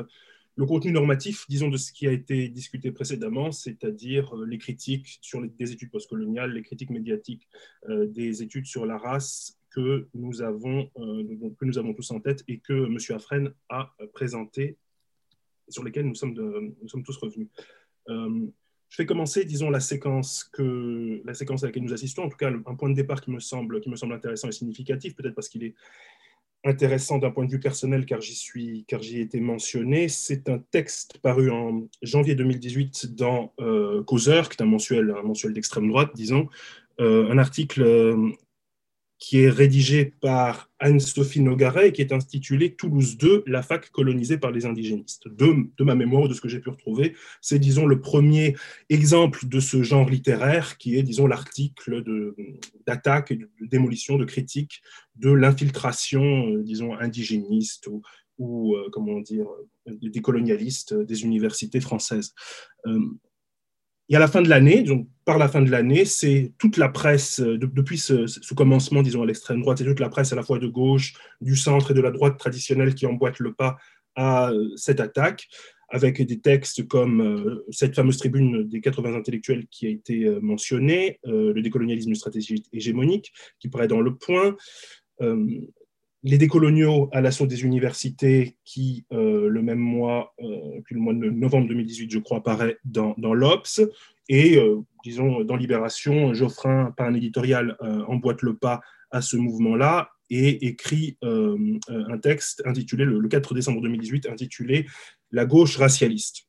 le 0.57 0.67
contenu 0.67 0.93
normatif, 0.93 1.47
disons, 1.49 1.69
de 1.69 1.77
ce 1.77 1.93
qui 1.93 2.07
a 2.07 2.13
été 2.13 2.49
discuté 2.49 2.91
précédemment, 2.93 3.53
c'est-à-dire 3.53 4.35
les 4.37 4.59
critiques 4.59 5.19
sur 5.21 5.41
les, 5.41 5.49
des 5.49 5.73
études 5.73 5.91
postcoloniales, 5.91 6.53
les 6.53 6.63
critiques 6.63 6.91
médiatiques 6.91 7.49
des 7.89 8.43
études 8.43 8.67
sur 8.67 8.85
la 8.85 8.99
race 8.99 9.59
que 9.71 10.09
nous 10.15 10.43
avons, 10.43 10.91
que 10.97 11.65
nous 11.65 11.79
avons 11.79 11.95
tous 11.95 12.11
en 12.11 12.21
tête 12.21 12.45
et 12.49 12.59
que 12.59 12.87
M. 12.87 12.99
Afren 13.17 13.55
a 13.69 13.95
présenté 14.13 14.77
sur 15.71 15.85
lesquels 15.85 16.07
nous 16.07 16.15
sommes, 16.15 16.35
nous 16.35 16.89
sommes 16.89 17.05
tous 17.05 17.17
revenus. 17.17 17.49
Euh, 18.09 18.47
je 18.89 18.97
vais 18.97 19.07
commencer, 19.07 19.45
disons, 19.45 19.71
la 19.71 19.79
séquence, 19.79 20.43
que, 20.43 21.23
la 21.25 21.33
séquence 21.33 21.63
à 21.63 21.67
laquelle 21.67 21.85
nous 21.85 21.93
assistons, 21.93 22.25
en 22.25 22.29
tout 22.29 22.37
cas 22.37 22.51
un 22.51 22.75
point 22.75 22.91
de 22.91 22.95
départ 22.95 23.21
qui 23.21 23.31
me 23.31 23.39
semble, 23.39 23.81
qui 23.81 23.89
me 23.89 23.95
semble 23.95 24.15
intéressant 24.15 24.49
et 24.49 24.53
significatif, 24.53 25.15
peut-être 25.15 25.35
parce 25.35 25.49
qu'il 25.49 25.63
est 25.63 25.75
intéressant 26.65 27.19
d'un 27.19 27.31
point 27.31 27.45
de 27.45 27.51
vue 27.51 27.61
personnel 27.61 28.05
car 28.05 28.21
j'y 28.21 28.35
suis, 28.35 28.85
car 28.87 29.03
j'y 29.03 29.19
ai 29.19 29.21
été 29.23 29.41
mentionné. 29.41 30.09
C'est 30.09 30.49
un 30.49 30.59
texte 30.59 31.19
paru 31.19 31.51
en 31.51 31.89
janvier 32.03 32.35
2018 32.35 33.15
dans 33.15 33.53
euh, 33.61 34.03
Causeur, 34.05 34.49
qui 34.49 34.57
est 34.59 34.63
un 34.63 34.67
mensuel, 34.67 35.15
un 35.19 35.23
mensuel 35.23 35.53
d'extrême 35.53 35.89
droite, 35.89 36.11
disons, 36.15 36.49
euh, 37.01 37.31
un 37.31 37.39
article 37.39 37.83
qui 39.21 39.41
est 39.41 39.51
rédigé 39.51 40.07
par 40.07 40.71
Anne-Sophie 40.79 41.43
Nogaret 41.43 41.89
et 41.89 41.93
qui 41.93 42.01
est 42.01 42.13
intitulé 42.13 42.75
Toulouse 42.75 43.19
2, 43.19 43.45
la 43.47 43.63
fac 43.63 43.91
colonisée 43.91 44.39
par 44.39 44.51
les 44.51 44.65
indigénistes. 44.65 45.29
De, 45.29 45.85
ma 45.85 45.95
mémoire, 45.95 46.27
de 46.27 46.33
ce 46.33 46.41
que 46.41 46.49
j'ai 46.49 46.59
pu 46.59 46.71
retrouver, 46.71 47.15
c'est, 47.43 47.59
disons, 47.59 47.87
le 47.87 48.01
premier 48.01 48.57
exemple 48.89 49.47
de 49.47 49.61
ce 49.61 49.83
genre 49.83 50.09
littéraire 50.09 50.79
qui 50.79 50.97
est, 50.97 51.03
disons, 51.03 51.27
l'article 51.27 52.03
d'attaque, 52.87 53.35
de, 53.35 53.49
de, 53.61 53.67
démolition, 53.67 54.17
de 54.17 54.25
critique 54.25 54.81
de 55.17 55.31
l'infiltration, 55.31 56.49
euh, 56.49 56.63
disons, 56.63 56.95
indigéniste 56.99 57.89
ou, 57.89 58.01
ou 58.39 58.75
euh, 58.75 58.89
comment 58.91 59.21
dire, 59.21 59.47
des 59.87 60.23
colonialistes 60.23 60.95
des 60.95 61.25
universités 61.25 61.81
françaises. 61.81 62.33
Euh, 62.87 62.99
et 64.11 64.17
à 64.17 64.19
la 64.19 64.27
fin 64.27 64.43
de 64.43 64.49
l'année, 64.49 64.83
donc 64.83 65.07
par 65.25 65.39
la 65.39 65.49
fin 65.49 65.63
de 65.63 65.71
l'année, 65.71 66.05
c'est 66.05 66.53
toute 66.59 66.77
la 66.77 66.89
presse, 66.89 67.39
euh, 67.41 67.57
depuis 67.57 67.97
ce, 67.97 68.55
commencement, 68.55 69.03
disons, 69.03 69.23
à 69.23 69.27
l'extrême 69.27 69.61
droite, 69.61 69.79
c'est 69.79 69.85
toute 69.85 70.01
la 70.01 70.09
presse 70.09 70.33
à 70.33 70.37
la 70.37 70.43
fois 70.43 70.59
de 70.59 70.67
gauche, 70.67 71.15
du 71.41 71.55
centre 71.55 71.93
et 71.93 71.95
de 71.95 72.01
la 72.01 72.11
droite 72.11 72.37
traditionnelle 72.37 72.97
qui 72.97 73.07
emboîte 73.07 73.39
le 73.39 73.55
pas 73.55 73.77
à 74.17 74.51
euh, 74.51 74.69
cette 74.75 74.99
attaque, 74.99 75.47
avec 75.89 76.21
des 76.21 76.41
textes 76.41 76.89
comme 76.89 77.21
euh, 77.21 77.65
cette 77.71 77.95
fameuse 77.95 78.19
tribune 78.19 78.69
des 78.69 78.81
80 78.81 79.15
intellectuels 79.15 79.67
qui 79.71 79.87
a 79.87 79.91
été 79.91 80.29
mentionnée, 80.41 81.21
le 81.25 81.61
décolonialisme 81.61 82.15
stratégique 82.15 82.67
hégémonique, 82.73 83.33
qui 83.61 83.69
paraît 83.69 83.89
dans 83.89 84.01
le 84.01 84.17
point, 84.17 84.57
les 86.23 86.39
décoloniaux 86.39 87.09
à 87.13 87.21
l'assaut 87.21 87.47
des 87.47 87.65
universités 87.65 88.57
qui, 88.65 89.07
euh, 89.13 89.49
le 89.49 89.63
même 89.63 89.79
mois, 89.79 90.35
euh, 90.41 90.81
puis 90.85 90.95
le 90.95 91.01
mois 91.01 91.15
de 91.15 91.31
novembre 91.31 91.69
2018, 91.69 92.11
je 92.11 92.19
crois, 92.19 92.39
apparaît 92.39 92.77
dans, 92.85 93.15
dans 93.17 93.33
l'Obs. 93.33 93.81
Et, 94.29 94.59
euh, 94.59 94.81
disons, 95.03 95.45
dans 95.45 95.57
Libération, 95.57 96.35
Geoffrin, 96.35 96.93
par 96.97 97.07
un 97.07 97.15
éditorial, 97.15 97.77
emboîte 98.07 98.43
le 98.43 98.55
pas 98.55 98.81
à 99.11 99.23
ce 99.23 99.37
mouvement-là 99.37 100.11
et 100.29 100.67
écrit 100.67 101.17
un 101.23 102.19
texte 102.19 102.63
intitulé, 102.65 103.05
le, 103.05 103.27
4 103.27 103.55
décembre 103.55 103.81
2018, 103.81 104.29
intitulé 104.29 104.87
La 105.33 105.47
gauche 105.47 105.79
racialiste. 105.79 106.47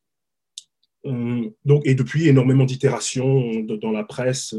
donc, 1.04 1.82
et 1.86 1.96
depuis, 1.96 2.28
énormément 2.28 2.66
d'itérations 2.66 3.62
dans 3.62 3.92
la 3.92 4.04
presse 4.04 4.54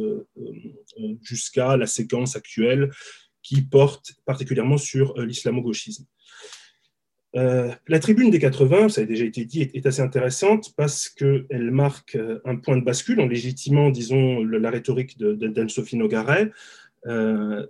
jusqu'à 1.20 1.76
la 1.76 1.86
séquence 1.86 2.34
actuelle 2.34 2.90
qui 3.42 3.62
porte 3.62 4.14
particulièrement 4.24 4.78
sur 4.78 5.18
euh, 5.18 5.26
l'islamo-gauchisme. 5.26 6.06
Euh, 7.34 7.72
la 7.88 7.98
tribune 7.98 8.30
des 8.30 8.38
80, 8.38 8.90
ça 8.90 9.00
a 9.00 9.04
déjà 9.04 9.24
été 9.24 9.44
dit, 9.44 9.62
est, 9.62 9.86
assez 9.86 10.02
intéressante 10.02 10.74
parce 10.76 11.08
qu'elle 11.08 11.70
marque 11.70 12.14
euh, 12.14 12.40
un 12.44 12.56
point 12.56 12.76
de 12.76 12.84
bascule 12.84 13.20
en 13.20 13.26
légitimant, 13.26 13.90
disons, 13.90 14.44
la 14.44 14.70
rhétorique 14.70 15.18
d'Anne-Sophie 15.18 15.96
Nogaret. 15.96 16.50
le 17.04 17.68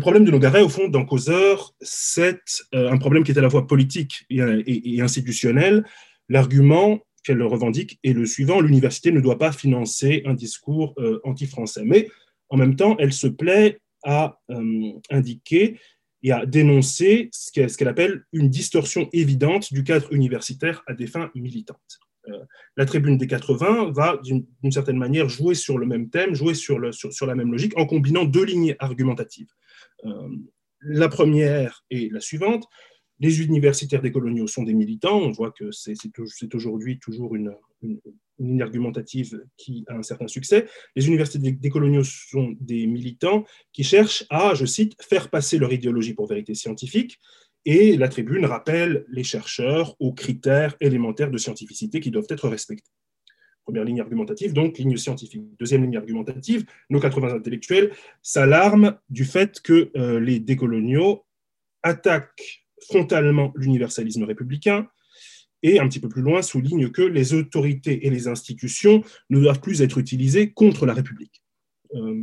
problème 0.00 0.24
de 0.24 0.30
Nogaret, 0.30 0.62
au 0.62 0.68
fond, 0.68 0.88
dans 0.88 1.04
Causeur, 1.04 1.74
c'est 1.80 2.42
un 2.72 2.98
problème 2.98 3.24
qui 3.24 3.32
est 3.32 3.38
à 3.38 3.42
la 3.42 3.50
fois 3.50 3.66
politique 3.66 4.24
et, 4.30 5.00
institutionnel. 5.00 5.84
L'argument 6.28 7.00
qu'elle 7.24 7.42
revendique 7.42 7.98
est 8.04 8.12
le 8.12 8.26
suivant 8.26 8.60
l'université 8.60 9.10
ne 9.10 9.20
doit 9.20 9.38
pas 9.38 9.52
financer 9.52 10.22
un 10.26 10.34
discours 10.34 10.94
anti-français. 11.24 11.82
Mais 11.84 12.08
en 12.48 12.56
même 12.56 12.76
temps, 12.76 12.96
elle 12.98 13.12
se 13.12 13.26
plaît 13.26 13.80
à 14.04 14.38
euh, 14.50 14.92
indiquer 15.10 15.78
et 16.22 16.32
à 16.32 16.46
dénoncer 16.46 17.28
ce 17.32 17.50
qu'elle 17.52 17.88
appelle 17.88 18.24
une 18.32 18.48
distorsion 18.48 19.08
évidente 19.12 19.72
du 19.72 19.84
cadre 19.84 20.12
universitaire 20.12 20.82
à 20.86 20.94
des 20.94 21.06
fins 21.06 21.30
militantes. 21.34 21.98
Euh, 22.28 22.38
la 22.76 22.86
tribune 22.86 23.18
des 23.18 23.26
80 23.26 23.90
va, 23.92 24.18
d'une 24.22 24.72
certaine 24.72 24.96
manière, 24.96 25.28
jouer 25.28 25.54
sur 25.54 25.76
le 25.76 25.86
même 25.86 26.08
thème, 26.08 26.34
jouer 26.34 26.54
sur, 26.54 26.78
la 26.78 27.34
même 27.34 27.52
logique, 27.52 27.76
en 27.76 27.86
combinant 27.86 28.24
deux 28.24 28.44
lignes 28.44 28.74
argumentatives. 28.78 29.50
Euh, 30.06 30.28
la 30.80 31.08
première 31.08 31.84
est 31.90 32.10
la 32.10 32.20
suivante. 32.20 32.66
Les 33.20 33.42
universitaires 33.42 34.02
des 34.02 34.12
coloniaux 34.12 34.46
sont 34.46 34.64
des 34.64 34.74
militants. 34.74 35.18
On 35.18 35.30
voit 35.30 35.50
que 35.50 35.70
c'est 35.70 36.54
aujourd'hui 36.54 36.98
toujours 36.98 37.34
une 37.36 37.54
ligne 38.38 38.62
argumentative 38.62 39.44
qui 39.56 39.84
a 39.88 39.94
un 39.94 40.02
certain 40.02 40.26
succès. 40.26 40.66
Les 40.96 41.06
universités 41.06 41.52
des 41.52 41.70
coloniaux 41.70 42.04
sont 42.04 42.54
des 42.60 42.86
militants 42.86 43.44
qui 43.72 43.84
cherchent 43.84 44.24
à, 44.30 44.54
je 44.54 44.66
cite, 44.66 45.00
faire 45.02 45.30
passer 45.30 45.58
leur 45.58 45.72
idéologie 45.72 46.14
pour 46.14 46.26
vérité 46.26 46.54
scientifique. 46.54 47.20
Et 47.64 47.96
la 47.96 48.08
tribune 48.08 48.44
rappelle 48.44 49.04
les 49.08 49.24
chercheurs 49.24 49.96
aux 49.98 50.12
critères 50.12 50.76
élémentaires 50.80 51.30
de 51.30 51.38
scientificité 51.38 52.00
qui 52.00 52.10
doivent 52.10 52.26
être 52.28 52.48
respectés. 52.48 52.90
Première 53.64 53.84
ligne 53.84 54.02
argumentative, 54.02 54.52
donc 54.52 54.76
ligne 54.76 54.98
scientifique. 54.98 55.42
Deuxième 55.58 55.82
ligne 55.82 55.96
argumentative, 55.96 56.66
nos 56.90 57.00
80 57.00 57.34
intellectuels 57.34 57.92
s'alarment 58.20 58.98
du 59.08 59.24
fait 59.24 59.60
que 59.62 59.90
euh, 59.96 60.20
les 60.20 60.38
décoloniaux 60.38 61.24
attaquent 61.82 62.64
frontalement 62.82 63.52
l'universalisme 63.56 64.24
républicain, 64.24 64.86
et 65.64 65.80
un 65.80 65.88
petit 65.88 65.98
peu 65.98 66.10
plus 66.10 66.22
loin 66.22 66.42
souligne 66.42 66.90
que 66.90 67.02
les 67.02 67.32
autorités 67.32 68.06
et 68.06 68.10
les 68.10 68.28
institutions 68.28 69.02
ne 69.30 69.40
doivent 69.40 69.60
plus 69.60 69.80
être 69.80 69.96
utilisées 69.98 70.52
contre 70.52 70.84
la 70.84 70.92
République. 70.92 71.42
Euh, 71.94 72.22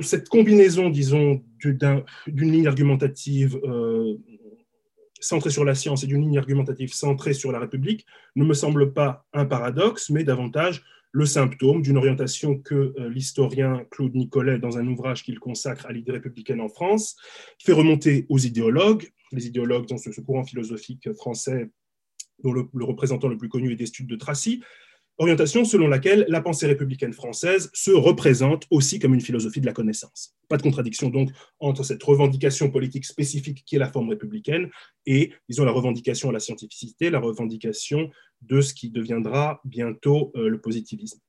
cette 0.00 0.30
combinaison, 0.30 0.88
disons, 0.88 1.44
d'une 2.26 2.50
ligne 2.50 2.66
argumentative 2.66 3.60
euh, 3.62 4.16
centrée 5.20 5.50
sur 5.50 5.66
la 5.66 5.74
science 5.74 6.02
et 6.02 6.06
d'une 6.06 6.22
ligne 6.22 6.38
argumentative 6.38 6.94
centrée 6.94 7.34
sur 7.34 7.52
la 7.52 7.58
République 7.58 8.06
ne 8.36 8.44
me 8.46 8.54
semble 8.54 8.94
pas 8.94 9.26
un 9.34 9.44
paradoxe, 9.44 10.08
mais 10.08 10.24
davantage 10.24 10.82
le 11.12 11.26
symptôme 11.26 11.82
d'une 11.82 11.98
orientation 11.98 12.56
que 12.56 12.94
euh, 12.98 13.10
l'historien 13.10 13.84
Claude 13.90 14.14
Nicolet, 14.14 14.58
dans 14.58 14.78
un 14.78 14.86
ouvrage 14.86 15.24
qu'il 15.24 15.38
consacre 15.38 15.84
à 15.84 15.92
l'idée 15.92 16.12
républicaine 16.12 16.62
en 16.62 16.68
France, 16.68 17.16
fait 17.62 17.72
remonter 17.72 18.24
aux 18.30 18.38
idéologues, 18.38 19.10
les 19.32 19.46
idéologues 19.46 19.86
dans 19.86 19.98
ce, 19.98 20.20
courant 20.20 20.44
philosophique 20.44 21.12
français 21.14 21.70
dont 22.42 22.52
le, 22.52 22.68
représentant 22.84 23.28
le 23.28 23.36
plus 23.36 23.48
connu 23.48 23.72
est 23.72 23.76
Destutt 23.76 24.06
de 24.06 24.16
Tracy, 24.16 24.62
orientation 25.18 25.66
selon 25.66 25.86
laquelle 25.86 26.24
la 26.28 26.40
pensée 26.40 26.66
républicaine 26.66 27.12
française 27.12 27.70
se 27.74 27.90
représente 27.90 28.66
aussi 28.70 28.98
comme 28.98 29.12
une 29.12 29.20
philosophie 29.20 29.60
de 29.60 29.66
la 29.66 29.74
connaissance. 29.74 30.34
Pas 30.48 30.56
de 30.56 30.62
contradiction 30.62 31.10
donc 31.10 31.30
entre 31.58 31.82
cette 31.82 32.02
revendication 32.02 32.70
politique 32.70 33.04
spécifique 33.04 33.62
qui 33.66 33.76
est 33.76 33.78
la 33.78 33.92
forme 33.92 34.08
républicaine 34.08 34.70
et, 35.04 35.32
disons, 35.48 35.66
la 35.66 35.72
revendication 35.72 36.30
à 36.30 36.32
la 36.32 36.40
scientificité, 36.40 37.10
la 37.10 37.20
revendication 37.20 38.10
de 38.40 38.62
ce 38.62 38.72
qui 38.72 38.90
deviendra 38.90 39.60
bientôt 39.64 40.32
euh, 40.36 40.48
le 40.48 40.58
positivisme. 40.58 41.20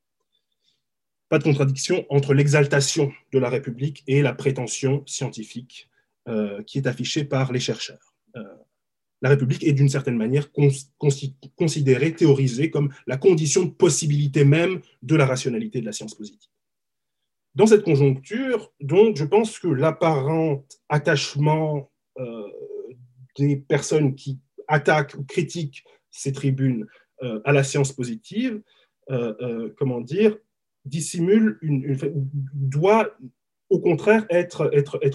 Pas 1.28 1.40
de 1.40 1.44
contradiction 1.44 2.06
entre 2.10 2.34
l'exaltation 2.34 3.12
de 3.34 3.40
la 3.40 3.50
République 3.50 4.04
et 4.08 4.22
la 4.22 4.34
prétention 4.34 5.04
scientifique 5.06 5.90
euh, 6.28 6.62
qui 6.64 6.78
est 6.78 6.86
affiché 6.86 7.24
par 7.24 7.52
les 7.52 7.60
chercheurs. 7.60 8.14
Euh, 8.36 8.44
la 9.24 9.30
République 9.30 9.64
est 9.64 9.74
d'une 9.74 9.90
certaine 9.90 10.18
manière 10.18 10.52
considérée, 11.56 12.14
théorisée 12.14 12.70
comme 12.70 12.94
la 13.08 13.18
condition 13.18 13.66
de 13.66 13.72
possibilité 13.72 14.46
même 14.46 14.82
de 15.02 15.16
la 15.16 15.26
rationalité 15.26 15.82
de 15.82 15.86
la 15.86 15.92
science 15.92 16.14
positive. 16.14 16.50
Dans 17.56 17.66
cette 17.66 17.84
conjoncture, 17.84 18.72
donc, 18.80 19.18
je 19.18 19.26
pense 19.26 19.58
que 19.58 19.68
l'apparent 19.68 20.64
attachement 20.90 21.92
euh, 22.20 22.48
des 23.38 23.58
personnes 23.58 24.14
qui 24.16 24.40
attaquent 24.68 25.16
ou 25.16 25.24
critiquent 25.24 25.84
ces 26.12 26.32
tribunes 26.32 26.86
à 27.46 27.52
la 27.52 27.64
science 27.64 27.94
positive, 27.94 28.62
comment 29.78 30.02
dire, 30.02 30.36
dissimule 30.86 31.60
une, 31.62 31.84
une, 31.84 31.98
doit 32.54 33.16
au 33.72 33.80
contraire 33.80 34.26
être, 34.30 34.70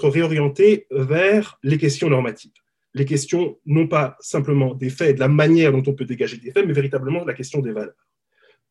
réorienté 0.09 0.87
vers 0.91 1.59
les 1.62 1.77
questions 1.77 2.09
normatives. 2.09 2.53
Les 2.95 3.05
questions, 3.05 3.59
non 3.66 3.87
pas 3.87 4.16
simplement 4.20 4.74
des 4.74 4.89
faits 4.89 5.11
et 5.11 5.15
de 5.15 5.20
la 5.20 5.28
manière 5.28 5.73
dont 5.73 5.83
on 5.87 5.93
peut 5.93 6.07
dégager 6.07 6.39
des 6.39 6.51
faits, 6.53 6.66
mais 6.66 6.73
véritablement 6.73 7.23
la 7.27 7.35
question 7.35 7.61
des 7.61 7.73
valeurs. 7.73 8.09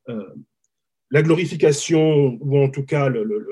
Euh, 0.09 0.25
la 1.11 1.21
glorification, 1.21 2.35
ou 2.41 2.57
en 2.57 2.69
tout 2.69 2.83
cas 2.83 3.11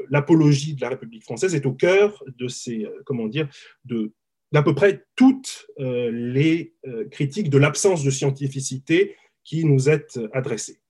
l'apologie 0.09 0.73
de 0.73 0.81
la 0.81 0.89
République 0.89 1.23
française 1.23 1.53
est 1.53 1.67
au 1.67 1.73
cœur 1.73 2.23
de 2.25 2.47
ces, 2.47 2.85
euh, 2.85 3.03
comment 3.05 3.27
dire, 3.27 3.47
de 3.85 4.11
d'à 4.51 4.63
peu 4.63 4.75
près 4.75 5.05
toutes 5.15 5.65
euh, 5.79 6.11
les 6.11 6.75
critiques 7.09 7.49
de 7.49 7.57
l'absence 7.57 8.03
de 8.03 8.11
scientificité 8.11 9.15
qui 9.43 9.65
nous 9.65 9.89
est 9.89 10.19
adressée. 10.31 10.82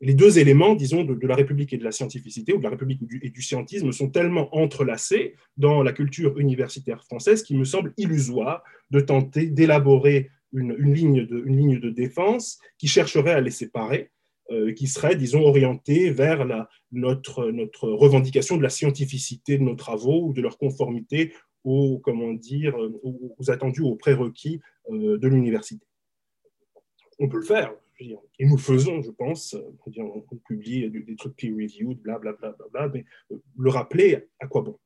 Les 0.00 0.14
deux 0.14 0.38
éléments, 0.38 0.74
disons, 0.76 1.02
de, 1.02 1.26
la 1.26 1.34
République 1.34 1.72
et 1.72 1.76
de 1.76 1.84
la 1.84 1.90
scientificité, 1.90 2.52
ou 2.52 2.58
de 2.58 2.62
la 2.62 2.70
République 2.70 3.00
et 3.20 3.30
du 3.30 3.42
scientisme, 3.42 3.90
sont 3.90 4.10
tellement 4.10 4.54
entrelacés 4.54 5.34
dans 5.56 5.82
la 5.82 5.92
culture 5.92 6.38
universitaire 6.38 7.02
française 7.04 7.42
qu'il 7.42 7.58
me 7.58 7.64
semble 7.64 7.92
illusoire 7.96 8.62
de 8.90 9.00
tenter 9.00 9.46
d'élaborer 9.46 10.30
une, 10.52 10.74
ligne 10.74 11.26
de, 11.26 11.90
défense 11.90 12.58
qui 12.78 12.86
chercherait 12.86 13.32
à 13.32 13.40
les 13.40 13.50
séparer 13.50 14.10
euh, 14.50 14.72
qui 14.72 14.86
serait, 14.86 15.14
disons, 15.16 15.42
orienté 15.42 16.10
vers 16.10 16.46
notre, 16.92 17.44
revendication 17.82 18.56
de 18.56 18.62
la 18.62 18.70
scientificité 18.70 19.58
de 19.58 19.62
nos 19.62 19.74
travaux 19.74 20.28
ou 20.28 20.32
de 20.32 20.40
leur 20.40 20.56
conformité 20.56 21.34
aux, 21.64 21.98
comment 21.98 22.32
dire, 22.32 22.74
aux, 23.02 23.50
attendus, 23.50 23.82
aux 23.82 23.96
prérequis 23.96 24.60
euh, 24.90 25.18
de 25.18 25.28
l'université. 25.28 25.84
On 27.18 27.28
peut 27.28 27.38
le 27.38 27.44
faire, 27.44 27.74
et 28.00 28.46
nous 28.46 28.58
faisons, 28.58 29.02
je 29.02 29.10
pense. 29.10 29.56
On, 29.96 30.36
publie 30.46 30.88
des, 30.90 31.16
trucs 31.16 31.36
peer-reviewed, 31.36 32.00
blablabla, 32.00 32.50
bla, 32.52 32.68
bla, 32.70 32.86
bla, 32.86 32.88
mais 32.88 33.04
euh, 33.32 33.42
le 33.58 33.70
rappeler, 33.70 34.28
à 34.40 34.46
quoi 34.46 34.62
bon 34.62 34.78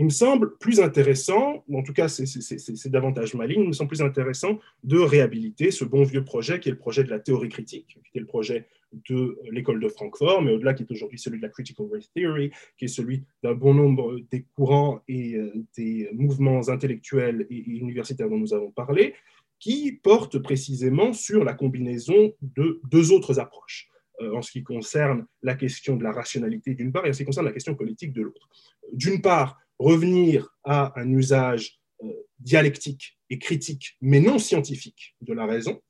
il 0.00 0.04
me 0.04 0.10
semble 0.10 0.56
plus 0.56 0.80
intéressant, 0.80 1.62
en 1.70 1.82
tout 1.82 1.92
cas 1.92 2.08
c'est 2.08 2.88
davantage 2.88 3.34
maligne, 3.34 3.60
il 3.60 3.68
me 3.68 3.72
semble 3.74 3.88
plus 3.88 4.00
intéressant 4.00 4.58
de 4.82 4.98
réhabiliter 4.98 5.70
ce 5.70 5.84
bon 5.84 6.04
vieux 6.04 6.24
projet 6.24 6.58
qui 6.58 6.70
est 6.70 6.72
le 6.72 6.78
projet 6.78 7.04
de 7.04 7.10
la 7.10 7.18
théorie 7.18 7.50
critique, 7.50 7.86
qui 7.86 8.08
était 8.08 8.20
le 8.20 8.24
projet 8.24 8.66
de 9.10 9.38
l'école 9.52 9.78
de 9.78 9.88
Francfort, 9.88 10.40
mais 10.40 10.52
au-delà 10.52 10.72
qui 10.72 10.84
est 10.84 10.90
aujourd'hui 10.90 11.18
celui 11.18 11.36
de 11.36 11.42
la 11.42 11.50
Critical 11.50 11.86
Race 11.92 12.10
Theory, 12.14 12.50
qui 12.78 12.86
est 12.86 12.88
celui 12.88 13.24
d'un 13.42 13.52
bon 13.52 13.74
nombre 13.74 14.18
des 14.30 14.46
courants 14.56 15.02
et 15.06 15.34
euh, 15.34 15.52
des 15.76 16.08
mouvements 16.14 16.70
intellectuels 16.70 17.46
et 17.50 17.56
universitaires 17.56 18.30
dont 18.30 18.38
nous 18.38 18.54
avons 18.54 18.70
parlé, 18.70 19.12
qui 19.60 19.92
porte 19.92 20.38
précisément 20.38 21.12
sur 21.12 21.44
la 21.44 21.52
combinaison 21.52 22.34
de 22.40 22.80
deux 22.90 23.12
autres 23.12 23.38
approches 23.38 23.88
euh, 24.20 24.34
en 24.34 24.42
ce 24.42 24.50
qui 24.50 24.62
concerne 24.62 25.26
la 25.42 25.54
question 25.54 25.96
de 25.96 26.02
la 26.02 26.12
rationalité 26.12 26.74
d'une 26.74 26.92
part 26.92 27.06
et 27.06 27.10
en 27.10 27.12
ce 27.12 27.18
qui 27.18 27.24
concerne 27.26 27.46
la 27.46 27.52
question 27.52 27.74
politique 27.74 28.12
de 28.12 28.22
l'autre. 28.22 28.48
D'une 28.92 29.20
part, 29.22 29.58
revenir 29.78 30.48
à 30.64 30.98
un 30.98 31.12
usage 31.12 31.78
euh, 32.02 32.12
dialectique 32.38 33.18
et 33.28 33.38
critique, 33.38 33.96
mais 34.00 34.20
non 34.20 34.38
scientifique 34.38 35.14
de 35.20 35.34
la 35.34 35.46
raison, 35.46 35.80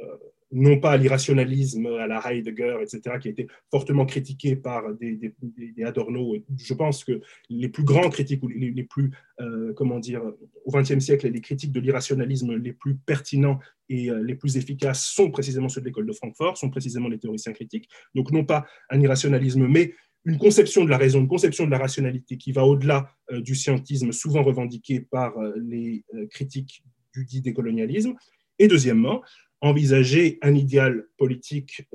euh, 0.00 0.16
non 0.52 0.78
pas 0.78 0.96
l'irrationalisme 0.96 1.86
à 1.86 2.06
la 2.06 2.20
Heidegger, 2.24 2.78
etc., 2.80 3.16
qui 3.20 3.28
a 3.28 3.30
été 3.32 3.46
fortement 3.70 4.06
critiqué 4.06 4.56
par 4.56 4.94
des, 4.94 5.34
Adorno. 5.84 6.36
Je 6.56 6.74
pense 6.74 7.04
que 7.04 7.20
les 7.50 7.68
plus 7.68 7.84
grands 7.84 8.10
critiques, 8.10 8.42
ou 8.42 8.48
les, 8.48 8.84
plus, 8.84 9.10
euh, 9.40 9.72
comment 9.74 9.98
dire, 9.98 10.22
au 10.64 10.72
XXe 10.72 11.00
siècle, 11.00 11.28
les 11.28 11.40
critiques 11.40 11.72
de 11.72 11.80
l'irrationalisme 11.80 12.54
les 12.54 12.72
plus 12.72 12.96
pertinents 12.96 13.58
et 13.88 14.10
les 14.24 14.34
plus 14.34 14.56
efficaces 14.56 15.04
sont 15.04 15.30
précisément 15.30 15.68
ceux 15.68 15.80
de 15.80 15.86
l'école 15.86 16.06
de 16.06 16.12
Francfort, 16.12 16.56
sont 16.56 16.70
précisément 16.70 17.08
les 17.08 17.18
théoriciens 17.18 17.52
critiques. 17.52 17.88
Donc 18.14 18.32
non 18.32 18.44
pas 18.44 18.66
un 18.90 19.00
irrationalisme, 19.00 19.66
mais 19.68 19.94
une 20.26 20.38
conception 20.38 20.84
de 20.84 20.90
la 20.90 20.98
raison, 20.98 21.20
une 21.20 21.28
conception 21.28 21.64
de 21.64 21.70
la 21.70 21.78
rationalité 21.78 22.36
qui 22.36 22.52
va 22.52 22.64
au-delà 22.64 23.08
euh, 23.30 23.40
du 23.40 23.54
scientisme 23.54 24.10
souvent 24.12 24.42
revendiqué 24.42 25.00
par 25.00 25.38
euh, 25.38 25.54
les 25.56 26.04
euh, 26.14 26.26
critiques 26.26 26.84
du 27.14 27.24
dit 27.24 27.40
décolonialisme. 27.40 28.14
Et 28.58 28.66
deuxièmement, 28.66 29.22
envisager 29.60 30.38
un 30.42 30.54
idéal 30.54 31.06
politique 31.16 31.88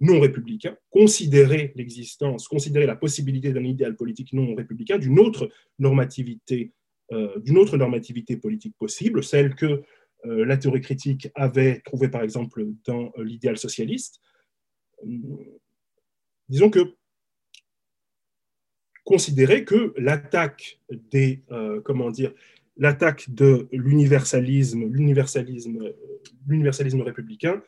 non 0.00 0.20
républicain, 0.20 0.76
considérer 0.90 1.72
l'existence, 1.76 2.48
considérer 2.48 2.86
la 2.86 2.96
possibilité 2.96 3.52
d'un 3.52 3.64
idéal 3.64 3.94
politique 3.96 4.32
non 4.32 4.54
républicain, 4.54 4.98
d'une 4.98 5.20
autre 5.20 5.48
normativité, 5.78 6.72
normativité 7.10 8.36
politique 8.36 8.74
possible, 8.76 9.22
celle 9.22 9.54
que 9.54 9.82
la 10.24 10.56
théorie 10.56 10.80
critique 10.80 11.28
avait 11.36 11.80
trouvée 11.84 12.08
par 12.08 12.22
exemple 12.22 12.66
dans 12.84 13.12
l'idéal 13.18 13.56
socialiste. 13.56 14.20
Disons 16.48 16.70
que 16.70 16.96
considérer 19.04 19.64
que 19.64 19.94
l'attaque 19.96 20.80
des, 20.90 21.42
euh, 21.50 21.80
comment 21.82 22.10
dire, 22.10 22.32
l'attaque 22.76 23.30
de 23.30 23.68
l'universalisme, 23.72 24.84
l'universalisme, 24.86 25.92
l'universalisme 26.46 27.00
républicain 27.02 27.62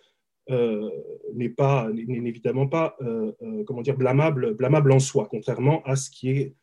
euh, 0.51 0.91
n'est 1.35 1.49
pas, 1.49 1.89
n'est 1.93 2.29
évidemment 2.29 2.67
pas, 2.67 2.97
euh, 3.01 3.33
comment 3.67 3.83
dire, 3.83 3.97
blâmable, 3.97 4.93
en 4.93 4.99
soi, 4.99 5.29
contrairement 5.31 5.83
à 5.85 5.97
ce 5.97 6.11
qui 6.11 6.31
est 6.31 6.55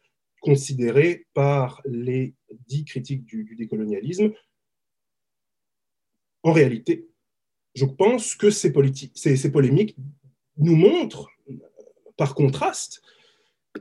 considéré 0.41 1.25
par 1.33 1.81
les 1.85 2.35
dits 2.67 2.85
critiques 2.85 3.25
du, 3.25 3.55
décolonialisme. 3.57 4.33
En 6.43 6.51
réalité, 6.51 7.07
je 7.75 7.85
pense 7.85 8.35
que 8.35 8.49
ces, 8.49 8.73
ces 9.15 9.51
polémiques 9.51 9.95
nous 10.57 10.75
montrent, 10.75 11.29
par 12.17 12.35
contraste, 12.35 13.01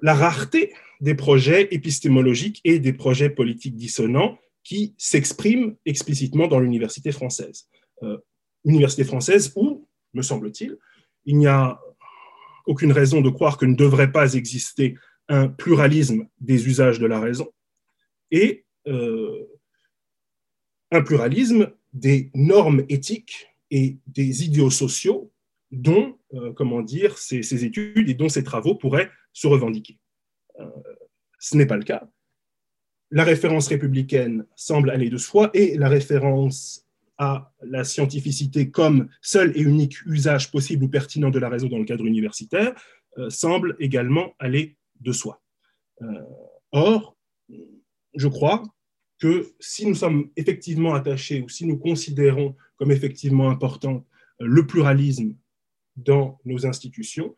la 0.01 0.15
rareté 0.15 0.73
des 1.01 1.15
projets 1.15 1.69
épistémologiques 1.75 2.61
et 2.65 2.79
des 2.79 2.93
projets 2.93 3.29
politiques 3.29 3.75
dissonants 3.75 4.39
qui 4.65 4.95
s'expriment 4.99 5.77
explicitement 5.85 6.49
dans 6.49 6.61
l'université 6.61 7.13
française. 7.13 7.69
Euh, 8.03 8.19
université 8.65 9.05
française 9.05 9.53
où, 9.57 9.89
me 10.15 10.23
semble-t-il, 10.23 10.79
il 11.25 11.39
n'y 11.39 11.47
a 11.47 11.81
aucune 12.67 12.93
raison 12.93 13.21
de 13.21 13.31
croire 13.31 13.59
que 13.59 13.67
ne 13.67 13.75
devrait 13.75 14.13
pas 14.13 14.35
exister 14.35 14.97
un 15.29 15.49
pluralisme 15.49 16.29
des 16.41 16.67
usages 16.67 16.99
de 16.99 17.07
la 17.07 17.21
raison 17.21 17.53
et 18.31 18.65
euh, 18.87 19.47
un 20.91 21.03
pluralisme 21.03 21.73
des 21.93 22.31
normes 22.35 22.85
éthiques 22.89 23.49
et 23.71 23.99
des 24.07 24.45
idéaux 24.45 24.71
sociaux 24.71 25.33
dont, 25.71 26.19
euh, 26.35 26.53
comment 26.53 26.83
dire, 26.83 27.19
ces, 27.19 27.65
études 27.65 28.09
et 28.09 28.15
dont 28.15 28.29
ces 28.29 28.45
travaux 28.45 28.75
pourraient 28.75 29.11
se 29.33 29.47
revendiquer. 29.47 29.99
Euh, 30.61 30.67
ce 31.39 31.57
n'est 31.57 31.67
pas 31.67 31.77
le 31.77 31.85
cas. 31.85 32.09
La 33.15 33.25
référence 33.25 33.69
républicaine 33.69 34.47
semble 34.57 34.89
aller 34.89 35.11
de 35.11 35.19
soi 35.19 35.51
et 35.53 35.77
la 35.77 35.91
référence 35.91 36.87
à 37.19 37.53
la 37.61 37.85
scientificité 37.85 38.71
comme 38.71 39.11
seul 39.21 39.55
et 39.55 39.61
unique 39.61 40.01
usage 40.07 40.51
possible 40.51 40.85
ou 40.85 40.89
pertinent 40.89 41.29
de 41.29 41.39
la 41.39 41.51
raison 41.51 41.69
dans 41.69 41.79
le 41.79 41.85
cadre 41.85 42.07
universitaire 42.07 42.73
euh, 43.19 43.29
semble 43.29 43.77
également 43.81 44.35
aller 44.39 44.79
de 45.01 45.13
soi. 45.13 45.43
or, 46.73 47.17
je 48.15 48.29
crois 48.29 48.63
que 49.21 49.53
si 49.61 49.87
nous 49.87 49.95
sommes 49.95 50.31
effectivement 50.37 50.95
attachés 50.95 51.43
ou 51.43 51.51
si 51.51 51.67
nous 51.67 51.79
considérons 51.79 52.57
comme 52.77 52.91
effectivement 52.91 53.51
important 53.51 54.07
le 54.41 54.67
pluralisme 54.67 55.37
dans 55.97 56.41
nos 56.47 56.67
institutions, 56.67 57.37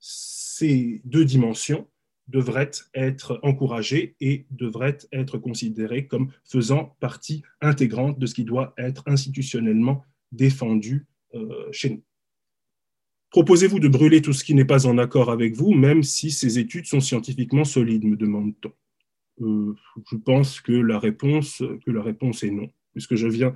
ces 0.00 1.00
deux 1.04 1.24
dimensions 1.24 1.88
devraient 2.32 2.70
être 2.94 3.38
encouragées 3.42 4.16
et 4.20 4.46
devraient 4.50 4.98
être 5.12 5.38
considérées 5.38 6.06
comme 6.06 6.30
faisant 6.44 6.96
partie 7.00 7.42
intégrante 7.60 8.18
de 8.18 8.26
ce 8.26 8.34
qui 8.34 8.44
doit 8.44 8.74
être 8.78 9.04
institutionnellement 9.06 10.04
défendu 10.32 11.06
euh, 11.34 11.68
chez 11.70 11.90
nous. 11.90 12.02
Proposez-vous 13.30 13.78
de 13.78 13.88
brûler 13.88 14.20
tout 14.20 14.32
ce 14.32 14.44
qui 14.44 14.54
n'est 14.54 14.64
pas 14.64 14.86
en 14.86 14.98
accord 14.98 15.30
avec 15.30 15.54
vous, 15.54 15.72
même 15.72 16.02
si 16.02 16.30
ces 16.30 16.58
études 16.58 16.86
sont 16.86 17.00
scientifiquement 17.00 17.64
solides, 17.64 18.04
me 18.04 18.16
demande-t-on. 18.16 18.72
Euh, 19.44 19.74
je 20.10 20.16
pense 20.16 20.60
que 20.60 20.72
la, 20.72 20.98
réponse, 20.98 21.62
que 21.84 21.90
la 21.90 22.02
réponse 22.02 22.42
est 22.42 22.50
non, 22.50 22.68
puisque 22.92 23.14
je 23.14 23.28
viens 23.28 23.54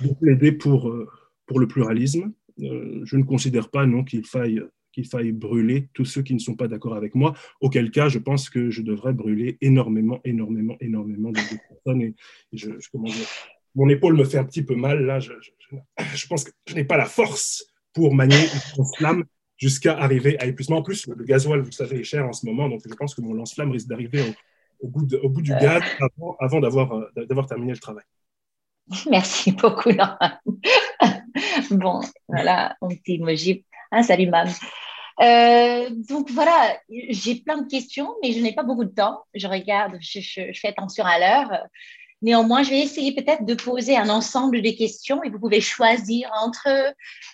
de 0.00 0.12
plaider 0.14 0.52
pour, 0.52 0.88
euh, 0.88 1.08
pour 1.46 1.60
le 1.60 1.68
pluralisme 1.68 2.32
je 2.58 3.16
ne 3.16 3.24
considère 3.24 3.68
pas 3.70 3.86
non 3.86 4.04
qu'il 4.04 4.24
faille 4.24 4.62
qu'il 4.94 5.06
faille 5.06 5.32
brûler 5.32 5.88
tous 5.92 6.04
ceux 6.04 6.22
qui 6.22 6.34
ne 6.34 6.38
sont 6.38 6.54
pas 6.54 6.68
d'accord 6.68 6.94
avec 6.94 7.14
moi, 7.14 7.34
auquel 7.60 7.90
cas 7.90 8.08
je 8.08 8.20
pense 8.20 8.48
que 8.48 8.70
je 8.70 8.80
devrais 8.82 9.12
brûler 9.12 9.58
énormément, 9.60 10.20
énormément, 10.24 10.76
énormément 10.80 11.30
de 11.30 11.40
personnes. 11.68 12.02
Et, 12.02 12.14
je, 12.52 12.70
comment 12.92 13.08
dire, 13.08 13.26
mon 13.74 13.88
épaule 13.88 14.16
me 14.16 14.24
fait 14.24 14.38
un 14.38 14.44
petit 14.44 14.62
peu 14.62 14.76
mal, 14.76 15.04
là, 15.04 15.18
je, 15.18 15.32
je, 16.14 16.26
pense 16.28 16.44
que 16.44 16.52
je 16.68 16.74
n'ai 16.76 16.84
pas 16.84 16.96
la 16.96 17.06
force 17.06 17.66
pour 17.92 18.14
manier 18.14 18.36
une 18.36 18.78
lance-flamme 18.78 19.24
jusqu'à 19.56 19.98
arriver 19.98 20.38
à 20.38 20.46
épuisement. 20.46 20.78
En 20.78 20.82
plus, 20.82 21.08
le 21.08 21.24
gasoil, 21.24 21.60
vous 21.60 21.72
savez, 21.72 22.00
est 22.00 22.04
cher 22.04 22.24
en 22.24 22.32
ce 22.32 22.46
moment, 22.46 22.68
donc 22.68 22.82
je 22.88 22.94
pense 22.94 23.14
que 23.14 23.20
mon 23.20 23.34
lance-flamme 23.34 23.72
risque 23.72 23.88
d'arriver 23.88 24.22
au, 24.78 24.88
bout 24.88 25.12
au 25.14 25.28
bout 25.28 25.42
du 25.42 25.50
gaz 25.50 25.82
avant, 26.00 26.36
avant 26.38 26.60
d'avoir 26.60 26.92
euh, 26.92 27.42
terminé 27.48 27.72
le 27.72 27.78
travail. 27.78 28.04
Merci 29.10 29.50
beaucoup, 29.52 29.90
Laurent. 29.90 30.30
bon, 31.70 32.00
voilà, 32.28 32.76
petit 32.80 33.14
emoji. 33.14 33.64
Ah, 33.96 34.02
salut, 34.02 34.26
mam. 34.26 34.48
Euh, 35.22 35.88
donc 36.08 36.28
voilà, 36.32 36.76
j'ai 36.88 37.36
plein 37.36 37.62
de 37.62 37.68
questions, 37.68 38.12
mais 38.20 38.32
je 38.32 38.40
n'ai 38.40 38.52
pas 38.52 38.64
beaucoup 38.64 38.84
de 38.84 38.92
temps. 38.92 39.22
Je 39.34 39.46
regarde, 39.46 39.98
je, 40.00 40.50
fais 40.52 40.66
attention 40.66 41.04
à 41.04 41.20
l'heure. 41.20 41.62
Néanmoins, 42.20 42.64
je 42.64 42.70
vais 42.70 42.80
essayer 42.80 43.14
peut-être 43.14 43.46
de 43.46 43.54
poser 43.54 43.96
un 43.96 44.08
ensemble 44.08 44.62
de 44.62 44.70
questions 44.76 45.22
et 45.22 45.30
vous 45.30 45.38
pouvez 45.38 45.60
choisir 45.60 46.28
entre, 46.42 46.66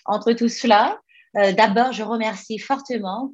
entre 0.05 0.33
tout 0.33 0.49
cela. 0.49 0.99
Euh, 1.37 1.53
d'abord, 1.53 1.93
je 1.93 2.03
remercie 2.03 2.59
fortement 2.59 3.33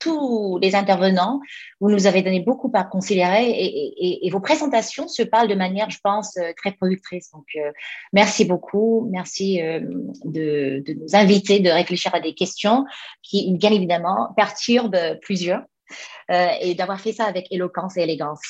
tous 0.00 0.58
les 0.60 0.74
intervenants. 0.74 1.40
Vous 1.80 1.90
nous 1.90 2.06
avez 2.06 2.22
donné 2.22 2.40
beaucoup 2.40 2.70
à 2.74 2.84
considérer 2.84 3.50
et, 3.50 4.30
vos 4.30 4.40
présentations 4.40 5.06
se 5.06 5.22
parlent 5.22 5.48
de 5.48 5.54
manière, 5.54 5.88
je 5.90 5.98
pense, 6.02 6.36
euh, 6.36 6.52
très 6.56 6.72
productrice. 6.72 7.30
Donc, 7.30 7.46
euh, 7.56 7.70
merci 8.12 8.44
beaucoup. 8.44 9.08
Merci 9.12 9.60
de, 10.24 10.82
de, 10.84 10.92
nous 10.92 11.14
inviter, 11.14 11.60
de 11.60 11.70
réfléchir 11.70 12.14
à 12.14 12.20
des 12.20 12.34
questions 12.34 12.84
qui, 13.22 13.52
bien 13.52 13.70
évidemment, 13.70 14.32
perturbent 14.36 15.18
plusieurs 15.22 15.62
et 16.28 16.74
d'avoir 16.74 17.00
fait 17.00 17.12
ça 17.12 17.26
avec 17.26 17.46
éloquence 17.52 17.96
et 17.96 18.02
élégance. 18.02 18.40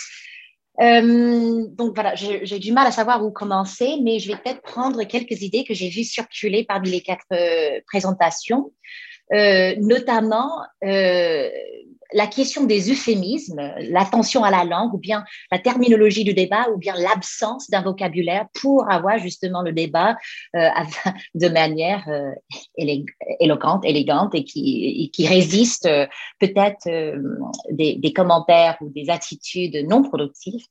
Euh, 0.81 1.67
donc 1.69 1.95
voilà, 1.95 2.15
j'ai 2.15 2.59
du 2.59 2.73
mal 2.73 2.87
à 2.87 2.91
savoir 2.91 3.25
où 3.25 3.31
commencer, 3.31 3.97
mais 4.03 4.19
je 4.19 4.29
vais 4.29 4.37
peut-être 4.37 4.63
prendre 4.63 5.03
quelques 5.05 5.43
idées 5.43 5.65
que 5.65 5.75
j'ai 5.75 5.89
vues 5.89 6.05
circuler 6.05 6.65
parmi 6.65 6.91
les 6.91 7.01
quatre 7.01 7.25
euh, 7.33 7.81
présentations, 7.87 8.73
euh, 9.33 9.75
notamment 9.79 10.51
la 12.13 12.27
question 12.27 12.65
des 12.65 12.91
euphémismes, 12.91 13.73
l'attention 13.91 14.45
à 14.45 14.51
la 14.51 14.65
langue 14.65 14.95
ou 14.95 14.99
bien 14.99 15.25
la 15.51 15.59
terminologie 15.59 16.25
du 16.25 16.35
débat 16.35 16.67
ou 16.75 16.79
bien 16.79 16.95
l'absence 16.97 17.71
d'un 17.71 17.83
vocabulaire 17.83 18.47
pour 18.61 18.91
avoir 18.91 19.19
justement 19.19 19.63
le 19.63 19.73
débat 19.73 20.17
euh, 20.55 20.69
de 21.35 21.49
manière 21.49 22.05
euh, 22.09 22.31
éloquente, 23.41 23.85
élégante 23.85 24.35
et 24.35 24.45
qui, 24.45 25.11
qui 25.13 25.27
résiste 25.27 25.87
euh, 25.87 26.07
peut-être 26.39 26.87
euh, 26.87 27.21
des, 27.71 27.97
des, 27.97 28.13
commentaires 28.13 28.77
ou 28.81 28.91
des 28.91 29.11
attitudes 29.11 29.87
non 29.89 30.03
productives. 30.03 30.65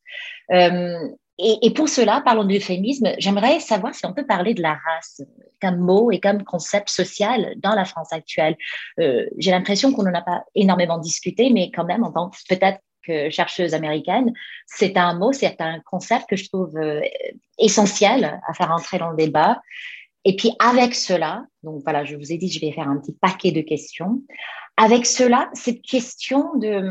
Et, 1.38 1.57
et, 1.64 1.72
pour 1.72 1.90
cela, 1.90 2.22
parlons 2.24 2.45
d'euphémisme, 2.45 3.14
j'aimerais 3.18 3.60
savoir 3.60 3.94
si 3.94 4.06
on 4.06 4.14
peut 4.14 4.26
parler 4.26 4.53
de 4.53 4.62
la 4.62 4.74
race 4.74 5.22
comme 5.62 5.78
mot 5.78 6.12
et 6.12 6.20
comme 6.20 6.44
concept 6.44 6.90
social 6.90 7.56
dans 7.57 7.76
la 7.76 7.84
France 7.84 8.14
actuelle. 8.14 8.56
Euh, 8.99 9.26
J'ai 9.38 9.52
l'impression 9.52 9.91
qu'on 9.91 10.03
n'en 10.03 10.14
a 10.14 10.22
pas 10.22 10.44
énormément 10.56 10.98
discuté, 10.98 11.49
mais 11.49 11.72
quand 11.72 11.84
même, 11.84 12.03
en 12.03 12.12
tant 12.12 12.30
que 12.30 12.38
peut-être 12.48 12.80
que 13.06 13.30
chercheuse 13.30 13.74
américaine, 13.74 14.34
c'est 14.66 14.98
un 14.98 15.14
mot, 15.14 15.32
c'est 15.32 15.60
un 15.60 15.80
concept 15.82 16.30
que 16.30 16.36
je 16.36 16.48
trouve 16.48 16.76
euh, 16.78 17.02
essentiel 17.60 18.40
à 18.48 18.53
faire 18.53 18.72
entrer 18.72 18.98
dans 18.98 19.10
le 19.10 19.18
débat. 19.18 19.62
Et 20.24 20.36
puis 20.36 20.53
avec 20.60 20.95
cela, 20.95 21.45
donc 21.65 21.81
voilà, 21.83 22.05
je 22.05 22.15
vous 22.15 22.31
ai 22.31 22.37
dit, 22.37 22.49
je 22.49 22.61
vais 22.61 22.71
faire 22.71 22.87
un 22.87 22.97
petit 22.97 23.13
paquet 23.13 23.51
de 23.51 23.61
questions. 23.61 24.21
Avec 24.77 25.05
cela, 25.05 25.49
cette 25.53 25.81
question 25.81 26.53
de, 26.57 26.83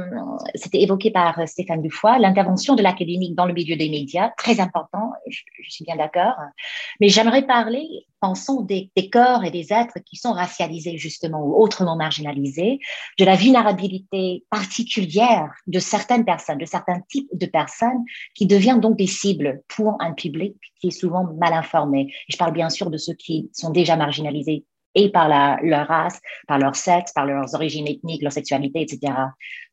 c'était 0.55 0.81
évoqué 0.81 1.11
par 1.11 1.47
Stéphane 1.47 1.83
Dufoy, 1.83 2.19
l'intervention 2.19 2.77
de 2.77 2.83
l'académique 2.83 3.35
dans 3.35 3.45
le 3.45 3.53
milieu 3.53 3.77
des 3.77 3.91
médias, 3.91 4.31
très 4.39 4.59
important, 4.59 5.13
je, 5.29 5.43
suis 5.69 5.85
bien 5.85 5.97
d'accord. 5.97 6.35
Mais 6.99 7.11
j'aimerais 7.11 7.43
parler, 7.43 7.87
pensons, 8.21 8.63
des, 8.63 8.91
des, 8.97 9.11
corps 9.11 9.45
et 9.45 9.51
des 9.51 9.71
êtres 9.71 9.99
qui 10.07 10.17
sont 10.17 10.33
racialisés 10.33 10.97
justement 10.97 11.45
ou 11.45 11.63
autrement 11.63 11.95
marginalisés, 11.95 12.79
de 13.19 13.25
la 13.27 13.37
vulnérabilité 13.37 14.45
particulière 14.51 15.53
de 15.67 15.79
certaines 15.79 16.25
personnes, 16.25 16.59
de 16.59 16.65
certains 16.65 17.01
types 17.11 17.29
de 17.35 17.47
personnes 17.47 18.03
qui 18.35 18.47
deviennent 18.47 18.81
donc 18.81 18.97
des 18.97 19.07
cibles 19.07 19.61
pour 19.69 19.99
un 20.01 20.15
public 20.15 20.57
qui 20.81 20.89
est 20.89 20.99
souvent 20.99 21.25
mal 21.35 21.53
informé. 21.53 22.15
Je 22.31 22.39
parle 22.39 22.55
bien 22.55 22.71
sûr 22.71 22.89
de 22.89 22.97
ceux 22.97 23.15
qui 23.15 23.51
sont 23.53 23.71
déjà 23.71 23.97
marginalisés 23.97 24.64
et 24.95 25.11
par 25.11 25.29
la, 25.29 25.59
leur 25.63 25.89
race, 25.89 26.21
par 26.47 26.59
leur 26.59 26.77
sexe, 26.77 27.13
par 27.13 27.27
leurs 27.27 27.55
origines 27.55 27.87
ethniques, 27.89 28.23
leur 28.23 28.33
sexualité, 28.33 28.81
etc. 28.83 29.13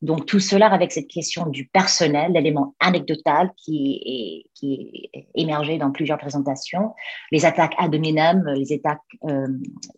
Donc 0.00 0.26
tout 0.26 0.40
cela 0.40 0.72
avec 0.72 0.92
cette 0.92 1.08
question 1.08 1.46
du 1.46 1.66
personnel, 1.66 2.32
l'élément 2.32 2.74
anecdotal 2.80 3.50
qui 3.56 4.02
est, 4.04 4.50
qui 4.54 5.10
est 5.14 5.26
émergé 5.34 5.78
dans 5.78 5.90
plusieurs 5.92 6.18
présentations, 6.18 6.92
les 7.30 7.44
attaques 7.44 7.74
ad 7.78 7.94
hominem, 7.94 8.44
les 8.56 8.72
attaques 8.72 9.00
euh, 9.24 9.46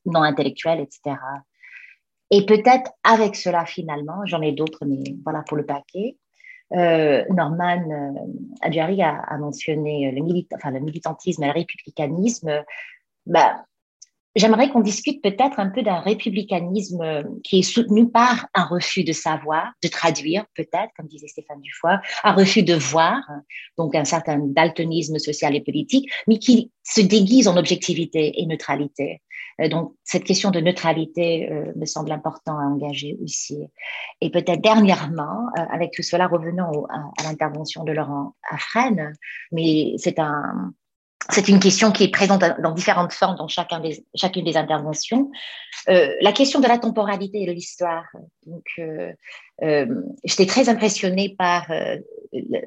non 0.07 0.23
intellectuelles, 0.23 0.81
etc. 0.81 1.17
Et 2.31 2.45
peut-être 2.47 2.91
avec 3.03 3.37
cela 3.37 3.65
finalement, 3.65 4.25
j'en 4.25 4.43
ai 4.43 4.53
d'autres, 4.53 4.85
mais 4.87 5.17
voilà 5.25 5.43
pour 5.43 5.57
le 5.57 5.65
paquet. 5.65 6.17
Euh, 6.73 7.25
Norman 7.31 7.85
euh, 7.91 8.21
Adjari 8.63 9.03
a, 9.03 9.37
mentionné 9.39 10.11
le 10.11 10.81
militantisme 10.81 11.45
et 11.45 11.47
le 11.47 11.53
républicanisme. 11.53 12.65
Bah, 13.27 13.65
J'aimerais 14.37 14.69
qu'on 14.69 14.81
discute 14.81 15.23
peut-être 15.23 15.61
un 15.61 15.69
peu 15.71 15.83
d'un 15.83 16.01
républicanisme 16.01 17.01
euh, 17.03 17.23
qui 17.45 17.61
est 17.61 17.63
soutenu 17.63 18.11
par 18.11 18.49
un 18.55 18.65
refus 18.65 19.05
de 19.05 19.13
savoir, 19.13 19.73
de 19.83 19.89
traduire 19.89 20.45
peut-être, 20.57 20.91
comme 20.97 21.07
disait 21.07 21.29
Stéphane 21.29 21.61
Dufoy, 21.61 21.99
un 22.25 22.33
refus 22.33 22.65
de 22.65 22.75
voir, 22.75 23.21
donc 23.79 23.95
un 23.95 24.05
certain 24.05 24.39
daltonisme 24.39 25.19
social 25.19 25.55
et 25.55 25.61
politique, 25.61 26.11
mais 26.27 26.39
qui 26.39 26.73
se 26.83 27.01
déguise 27.01 27.47
en 27.47 27.57
objectivité 27.57 28.41
et 28.41 28.47
neutralité. 28.47 29.23
Euh, 29.61 29.69
donc 29.69 29.95
cette 30.03 30.25
question 30.25 30.51
de 30.51 30.61
neutralité 30.61 31.51
euh, 31.53 31.73
me 31.77 31.87
semble 31.87 32.11
important 32.11 32.59
à 32.59 32.65
engager 32.65 33.17
aussi. 33.23 33.59
Et 34.21 34.31
peut-être 34.31 34.61
dernièrement, 34.61 35.47
avec 35.71 35.93
tout 35.93 36.03
cela, 36.03 36.27
revenons 36.27 36.87
à, 36.87 37.23
l'intervention 37.23 37.85
de 37.85 37.93
Laurent 37.93 38.35
Afren, 38.51 39.13
mais 39.53 39.95
c'est 39.99 40.19
un 40.19 40.73
c'est 41.31 41.49
une 41.49 41.59
question 41.59 41.91
qui 41.91 42.05
est 42.05 42.09
présente 42.09 42.45
dans 42.61 42.73
différentes 42.73 43.13
formes 43.13 43.37
dans 43.37 43.47
des, 43.81 44.05
chacune 44.15 44.45
des 44.45 44.57
interventions. 44.57 45.31
Euh, 45.89 46.13
la 46.21 46.33
question 46.33 46.61
de 46.61 46.69
la 46.69 46.79
temporalité 46.79 47.43
et 47.43 47.47
de 47.47 47.53
l'histoire. 47.53 48.05
Euh, 48.79 49.13
j'étais 49.61 50.47
très 50.47 50.69
impressionnée 50.69 51.35
par 51.39 51.71
euh, 51.71 51.97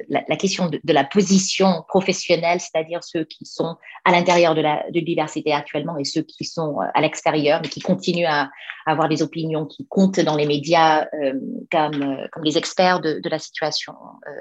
la, 0.07 0.35
question 0.37 0.69
de, 0.69 0.79
la 0.85 1.03
position 1.03 1.83
professionnelle, 1.87 2.59
c'est-à-dire 2.61 3.03
ceux 3.03 3.25
qui 3.25 3.45
sont 3.45 3.75
à 4.05 4.11
l'intérieur 4.11 4.55
de 4.55 4.99
diversité 4.99 5.51
actuellement 5.51 5.97
et 5.97 6.05
ceux 6.05 6.21
qui 6.21 6.45
sont 6.45 6.77
à 6.79 7.01
l'extérieur, 7.01 7.59
mais 7.61 7.67
qui 7.67 7.81
continuent 7.81 8.27
à, 8.27 8.49
avoir 8.85 9.09
des 9.09 9.21
opinions 9.21 9.65
qui 9.65 9.85
comptent 9.87 10.21
dans 10.21 10.37
les 10.37 10.45
médias 10.45 11.05
euh, 11.21 11.33
comme, 11.69 12.17
comme 12.31 12.43
les 12.45 12.57
experts 12.57 13.01
de, 13.01 13.19
la 13.29 13.39
situation 13.39 13.93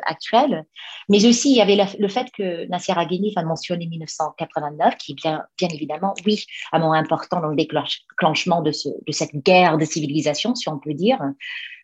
actuelle. 0.04 0.64
Mais 1.08 1.26
aussi, 1.26 1.50
il 1.50 1.56
y 1.56 1.60
avait 1.60 1.76
le 1.98 2.08
fait 2.08 2.28
que 2.30 2.66
Nasser 2.68 2.92
Aghini 2.94 3.32
a 3.34 3.42
mentionné 3.42 3.86
1989, 3.88 4.96
qui 4.98 5.12
est 5.12 5.14
bien, 5.16 5.42
évidemment, 5.60 6.14
oui, 6.24 6.44
un 6.72 6.78
moment 6.78 6.92
important 6.92 7.40
dans 7.40 7.48
le 7.48 7.56
déclenchement 7.56 8.62
de 8.62 8.70
cette 8.70 9.34
guerre 9.34 9.78
de 9.78 9.84
civilisation, 9.84 10.54
si 10.54 10.68
on 10.68 10.78
peut 10.78 10.94
dire. 10.94 11.18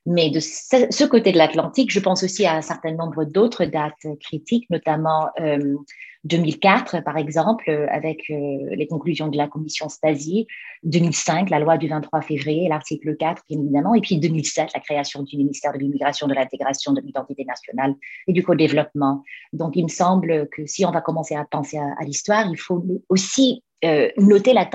Mais 0.04 0.30
de 0.30 0.40
ce, 0.40 1.04
côté 1.04 1.30
de 1.30 1.38
l'Atlantique, 1.38 1.92
je 1.92 2.00
pense 2.00 2.24
aussi 2.24 2.44
à 2.44 2.54
un 2.54 2.62
certain 2.62 2.92
nombre 2.92 3.24
d'autres 3.24 3.64
dates 3.64 4.06
critiques, 4.20 4.68
notamment 4.68 5.28
euh, 5.40 5.76
2004, 6.24 7.02
par 7.04 7.16
exemple, 7.16 7.70
avec 7.90 8.30
euh, 8.30 8.74
les 8.74 8.86
conclusions 8.86 9.28
de 9.28 9.36
la 9.36 9.48
commission 9.48 9.88
Stasi, 9.88 10.46
2005, 10.84 11.50
la 11.50 11.58
loi 11.60 11.78
du 11.78 11.88
23 11.88 12.20
février, 12.22 12.68
l'article 12.68 13.16
4, 13.16 13.42
bien 13.48 13.60
évidemment, 13.60 13.94
et 13.94 14.00
puis 14.00 14.18
2007, 14.18 14.70
la 14.74 14.80
création 14.80 15.22
du 15.22 15.36
ministère 15.36 15.72
de 15.72 15.78
l'immigration, 15.78 16.26
de 16.26 16.34
l'intégration, 16.34 16.92
de 16.92 17.00
l'identité 17.00 17.44
nationale 17.44 17.94
et 18.26 18.32
du 18.32 18.42
co-développement. 18.42 19.22
Donc, 19.52 19.76
il 19.76 19.84
me 19.84 19.88
semble 19.88 20.48
que 20.48 20.66
si 20.66 20.84
on 20.84 20.90
va 20.90 21.00
commencer 21.00 21.34
à 21.34 21.44
penser 21.44 21.78
à, 21.78 22.04
l'histoire, 22.04 22.46
il 22.48 22.58
faut 22.58 22.84
aussi 23.08 23.62
euh, 23.84 24.08
noter 24.16 24.52
la 24.52 24.66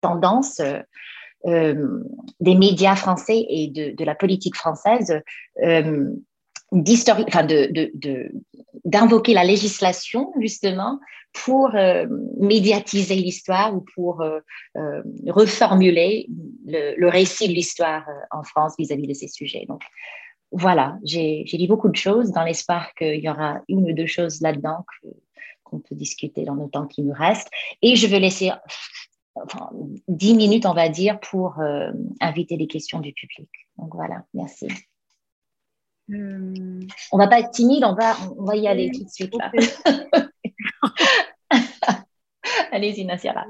tendance 0.00 0.60
euh, 0.60 0.64
euh, 0.64 0.82
des 1.46 2.54
médias 2.54 2.96
français 2.96 3.46
et 3.48 3.68
de, 3.68 4.04
la 4.04 4.14
politique 4.14 4.56
française 4.56 5.20
euh, 5.62 6.10
d'invoquer 8.84 9.34
la 9.34 9.44
législation 9.44 10.32
justement 10.40 10.98
pour 11.44 11.74
euh, 11.74 12.06
médiatiser 12.38 13.14
l'histoire 13.14 13.74
ou 13.74 13.84
pour 13.94 14.22
euh, 14.22 14.40
euh, 14.76 15.02
reformuler 15.28 16.28
le, 16.66 17.08
récit 17.08 17.48
de 17.48 17.52
l'histoire 17.52 18.08
euh, 18.08 18.38
en 18.38 18.42
France 18.42 18.74
vis-à-vis 18.78 19.06
de 19.06 19.14
ces 19.14 19.28
sujets. 19.28 19.66
Donc 19.68 19.82
voilà, 20.50 20.98
j'ai, 21.04 21.44
dit 21.44 21.66
beaucoup 21.66 21.88
de 21.88 21.96
choses 21.96 22.30
dans 22.30 22.42
l'espoir 22.42 22.94
qu'il 22.94 23.20
y 23.20 23.28
aura 23.28 23.60
une 23.68 23.90
ou 23.90 23.92
deux 23.92 24.06
choses 24.06 24.40
là-dedans 24.40 24.84
qu'on 25.64 25.80
peut 25.80 25.94
discuter 25.94 26.44
dans 26.44 26.54
le 26.54 26.68
temps 26.68 26.86
qui 26.86 27.02
nous 27.02 27.12
reste. 27.12 27.48
Et 27.82 27.96
je 27.96 28.06
vais 28.06 28.20
laisser 28.20 28.52
enfin, 29.44 29.70
10 30.08 30.34
minutes, 30.34 30.66
on 30.66 30.74
va 30.74 30.88
dire, 30.88 31.20
pour 31.20 31.58
euh, 31.60 31.92
inviter 32.20 32.56
les 32.56 32.66
questions 32.66 33.00
du 33.00 33.12
public. 33.12 33.48
Donc 33.78 33.94
voilà, 33.94 34.24
merci. 34.34 34.68
Euh... 36.10 36.80
On 37.12 37.18
va 37.18 37.26
pas 37.26 37.40
être 37.40 37.50
timide, 37.50 37.84
on 37.84 37.94
va, 37.94 38.16
on 38.38 38.44
va 38.44 38.56
y 38.56 38.68
aller 38.68 38.90
tout 38.90 39.04
de 39.04 39.10
suite. 39.10 39.34
Là. 39.34 39.50
Allez-y, 42.70 43.04
Nassira. 43.04 43.46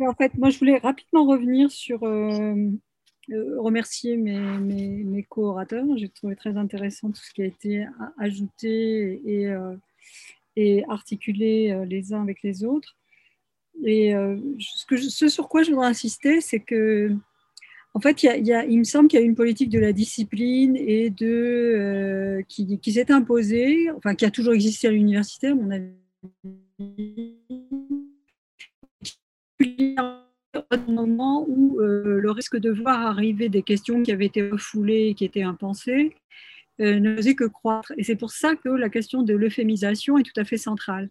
En 0.00 0.14
fait, 0.14 0.34
moi, 0.34 0.50
je 0.50 0.58
voulais 0.58 0.78
rapidement 0.78 1.24
revenir 1.24 1.70
sur 1.70 2.02
euh, 2.02 2.54
euh, 3.30 3.60
remercier 3.60 4.16
mes, 4.16 4.38
mes, 4.38 5.04
mes 5.04 5.22
co-orateurs. 5.22 5.86
J'ai 5.96 6.08
trouvé 6.08 6.36
très 6.36 6.56
intéressant 6.56 7.10
tout 7.10 7.22
ce 7.22 7.32
qui 7.32 7.42
a 7.42 7.46
été 7.46 7.86
ajouté 8.18 9.22
et, 9.24 9.46
euh, 9.46 9.76
et 10.56 10.84
articulé 10.88 11.84
les 11.86 12.12
uns 12.12 12.22
avec 12.22 12.42
les 12.42 12.64
autres. 12.64 12.96
Et 13.84 14.14
euh, 14.14 14.36
ce, 14.58 15.28
sur 15.28 15.48
quoi 15.48 15.62
je 15.62 15.70
voudrais 15.70 15.88
insister, 15.88 16.40
c'est 16.40 16.60
que, 16.60 17.10
en 17.94 18.00
fait, 18.00 18.22
il, 18.22 18.78
me 18.78 18.84
semble 18.84 19.08
qu'il 19.08 19.18
y 19.18 19.22
a 19.22 19.24
une 19.24 19.34
politique 19.34 19.70
de 19.70 19.78
la 19.78 19.92
discipline 19.92 20.76
et 20.76 21.10
de 21.10 21.26
euh, 21.26 22.42
qui, 22.48 22.92
s'est 22.92 23.10
imposée, 23.10 23.90
enfin 23.96 24.14
qui 24.14 24.24
a 24.24 24.30
toujours 24.30 24.54
existé 24.54 24.88
à 24.88 24.90
l'université, 24.92 25.48
à 25.48 25.54
mon 25.54 25.70
avis, 25.70 25.92
moment 30.88 31.44
où 31.48 31.78
le 31.80 32.30
risque 32.30 32.56
de 32.56 32.70
voir 32.70 33.06
arriver 33.06 33.48
des 33.48 33.62
questions 33.62 34.02
qui 34.02 34.12
avaient 34.12 34.26
été 34.26 34.48
refoulées, 34.50 35.14
qui 35.14 35.24
étaient 35.24 35.42
impensées, 35.42 36.14
ne 36.78 37.16
faisait 37.16 37.34
que 37.34 37.44
croître. 37.44 37.92
Et 37.96 38.04
c'est 38.04 38.16
pour 38.16 38.30
ça 38.30 38.54
que 38.56 38.68
la 38.68 38.88
question 38.88 39.22
de 39.22 39.34
l'euphémisation 39.34 40.18
est 40.18 40.22
tout 40.22 40.38
à 40.38 40.44
fait 40.44 40.56
centrale. 40.56 41.10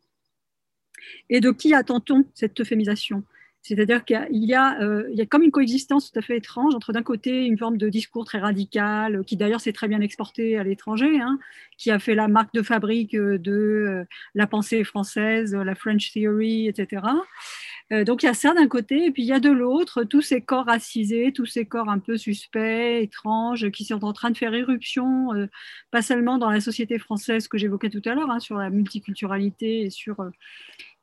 Et 1.29 1.39
de 1.39 1.51
qui 1.51 1.73
attend-on 1.73 2.25
cette 2.33 2.59
euphémisation? 2.59 3.23
C'est-à-dire 3.63 4.05
qu'il 4.05 4.27
y, 4.31 4.55
a, 4.55 4.81
euh, 4.81 5.07
y 5.11 5.21
a 5.21 5.25
comme 5.27 5.43
une 5.43 5.51
coexistence 5.51 6.11
tout 6.11 6.17
à 6.17 6.23
fait 6.23 6.37
étrange 6.37 6.73
entre 6.73 6.93
d'un 6.93 7.03
côté 7.03 7.45
une 7.45 7.59
forme 7.59 7.77
de 7.77 7.89
discours 7.89 8.25
très 8.25 8.39
radical, 8.39 9.23
qui 9.25 9.37
d'ailleurs 9.37 9.61
s'est 9.61 9.73
très 9.73 9.87
bien 9.87 10.01
exporté 10.01 10.57
à 10.57 10.63
l'étranger, 10.63 11.21
hein, 11.21 11.37
qui 11.77 11.91
a 11.91 11.99
fait 11.99 12.15
la 12.15 12.27
marque 12.27 12.53
de 12.55 12.63
fabrique 12.63 13.15
de 13.15 13.51
euh, 13.51 14.03
la 14.33 14.47
pensée 14.47 14.83
française, 14.83 15.53
la 15.53 15.75
French 15.75 16.11
Theory, 16.11 16.69
etc. 16.69 17.03
Euh, 17.91 18.03
donc 18.03 18.23
il 18.23 18.25
y 18.25 18.29
a 18.29 18.33
ça 18.33 18.55
d'un 18.55 18.67
côté, 18.67 19.05
et 19.05 19.11
puis 19.11 19.21
il 19.21 19.27
y 19.27 19.33
a 19.33 19.39
de 19.39 19.51
l'autre 19.51 20.05
tous 20.05 20.21
ces 20.21 20.41
corps 20.41 20.65
racisés, 20.65 21.31
tous 21.31 21.45
ces 21.45 21.65
corps 21.65 21.89
un 21.89 21.99
peu 21.99 22.17
suspects, 22.17 23.03
étranges, 23.03 23.69
qui 23.69 23.85
sont 23.85 24.03
en 24.03 24.13
train 24.13 24.31
de 24.31 24.37
faire 24.37 24.55
éruption, 24.55 25.47
pas 25.91 26.01
seulement 26.01 26.39
dans 26.39 26.49
la 26.49 26.61
société 26.61 26.97
française 26.97 27.47
que 27.47 27.59
j'évoquais 27.59 27.89
tout 27.91 28.01
à 28.05 28.15
l'heure, 28.15 28.31
hein, 28.31 28.39
sur 28.39 28.57
la 28.57 28.71
multiculturalité, 28.71 29.81
et 29.81 29.89
sur, 29.91 30.15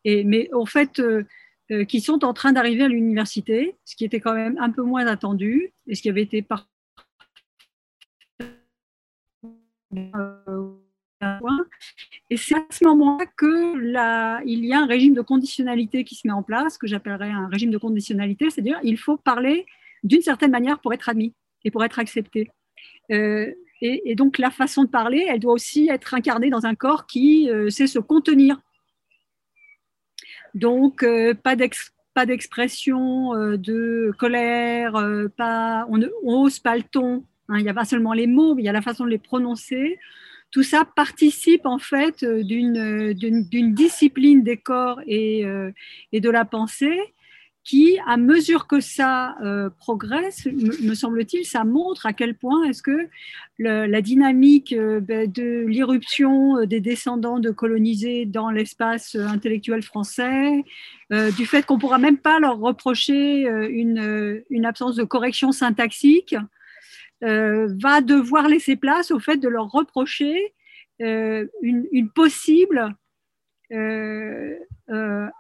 mais 0.05 0.49
en 0.55 0.67
fait 0.67 1.01
euh, 1.71 1.85
qui 1.85 2.01
sont 2.01 2.25
en 2.25 2.33
train 2.33 2.53
d'arriver 2.53 2.85
à 2.85 2.89
l'université, 2.89 3.77
ce 3.85 3.95
qui 3.95 4.07
était 4.07 4.21
quand 4.21 4.33
même 4.33 4.57
un 4.59 4.71
peu 4.71 4.83
moins 4.83 5.07
attendu 5.07 5.75
et 5.87 5.95
ce 5.95 6.01
qui 6.01 6.09
avait 6.09 6.23
été 6.23 6.41
par 6.41 6.67
et 12.31 12.37
c'est 12.37 12.55
à 12.55 12.65
ce 12.71 12.85
moment-là 12.85 13.27
qu'il 13.39 14.65
y 14.65 14.73
a 14.73 14.81
un 14.81 14.87
régime 14.87 15.15
de 15.15 15.21
conditionnalité 15.21 16.05
qui 16.05 16.15
se 16.15 16.27
met 16.27 16.33
en 16.33 16.43
place, 16.43 16.79
que 16.79 16.87
j'appellerais 16.87 17.31
un 17.31 17.49
régime 17.49 17.71
de 17.71 17.79
conditionnalité, 17.79 18.49
c'est-à-dire 18.49 18.79
il 18.83 18.97
faut 18.97 19.17
parler 19.19 19.67
d'une 20.05 20.23
certaine 20.23 20.51
manière 20.51 20.79
pour 20.81 20.95
être 20.95 21.09
admis 21.09 21.35
et 21.65 21.71
pour 21.71 21.85
être 21.85 21.99
accepté. 21.99 22.51
Euh, 23.11 23.53
et, 23.81 24.15
donc 24.15 24.39
la 24.39 24.51
façon 24.51 24.85
de 24.85 24.89
parler, 24.89 25.27
elle 25.29 25.41
doit 25.41 25.53
aussi 25.53 25.89
être 25.91 26.15
incarnée 26.15 26.51
dans 26.51 26.67
un 26.67 26.75
corps 26.75 27.07
qui 27.07 27.51
euh, 27.51 27.71
sait 27.71 27.87
se 27.87 27.99
contenir 27.99 28.61
donc, 30.55 31.03
euh, 31.03 31.35
pas 31.35 31.57
d'expression 32.27 33.35
euh, 33.35 33.57
de 33.57 34.13
colère, 34.19 34.97
euh, 34.97 35.29
pas, 35.29 35.87
on 35.89 35.99
n'ose 35.99 36.59
pas 36.59 36.77
le 36.77 36.83
ton. 36.83 37.25
Hein. 37.49 37.59
il 37.59 37.63
n'y 37.63 37.69
a 37.69 37.75
pas 37.75 37.85
seulement 37.85 38.13
les 38.13 38.27
mots, 38.27 38.57
il 38.59 38.65
y 38.65 38.69
a 38.69 38.73
la 38.73 38.83
façon 38.83 39.05
de 39.05 39.11
les 39.11 39.19
prononcer. 39.19 39.99
Tout 40.51 40.63
ça 40.63 40.85
participe 40.85 41.67
en 41.67 41.79
fait 41.79 42.25
d'une 42.25 43.75
discipline 43.75 44.43
des 44.43 44.57
corps 44.57 45.01
et, 45.07 45.45
et 46.13 46.21
de 46.21 46.31
la 46.31 46.47
pensée 46.47 46.99
qui, 47.69 47.99
à 48.07 48.17
mesure 48.17 48.67
que 48.67 48.81
ça 48.81 49.37
euh, 49.43 49.69
progresse, 49.69 50.47
me, 50.47 50.95
semble-t-il, 50.95 51.45
ça 51.45 51.65
montre 51.65 52.07
à 52.07 52.15
quel 52.15 52.35
point 52.35 52.65
est-ce 52.65 52.83
que 52.83 53.11
la 53.59 54.01
dynamique 54.01 54.73
euh, 54.73 55.01
ben, 55.01 55.31
de 55.31 55.67
l'irruption 55.67 56.57
euh, 56.57 56.67
des 56.67 56.81
descendants 56.81 57.39
de 57.39 57.51
colonisés 57.51 58.25
dans 58.25 58.49
l'espace 58.49 59.15
intellectuel 59.17 59.83
français, 59.83 60.65
du 61.11 61.47
fait 61.47 61.65
qu'on 61.65 61.75
ne 61.77 61.81
pourra 61.81 61.99
même 61.99 62.17
pas 62.19 62.39
leur 62.39 62.59
reprocher 62.59 63.47
une, 63.71 64.65
absence 64.65 64.97
de 64.97 65.05
correction 65.05 65.53
syntaxique, 65.53 66.37
va 67.21 68.01
devoir 68.03 68.49
laisser 68.49 68.77
place 68.77 69.11
au 69.11 69.19
fait 69.19 69.39
de 69.39 69.49
leur 69.49 69.71
reprocher 69.71 70.55
une, 71.01 72.11
possible 72.15 72.95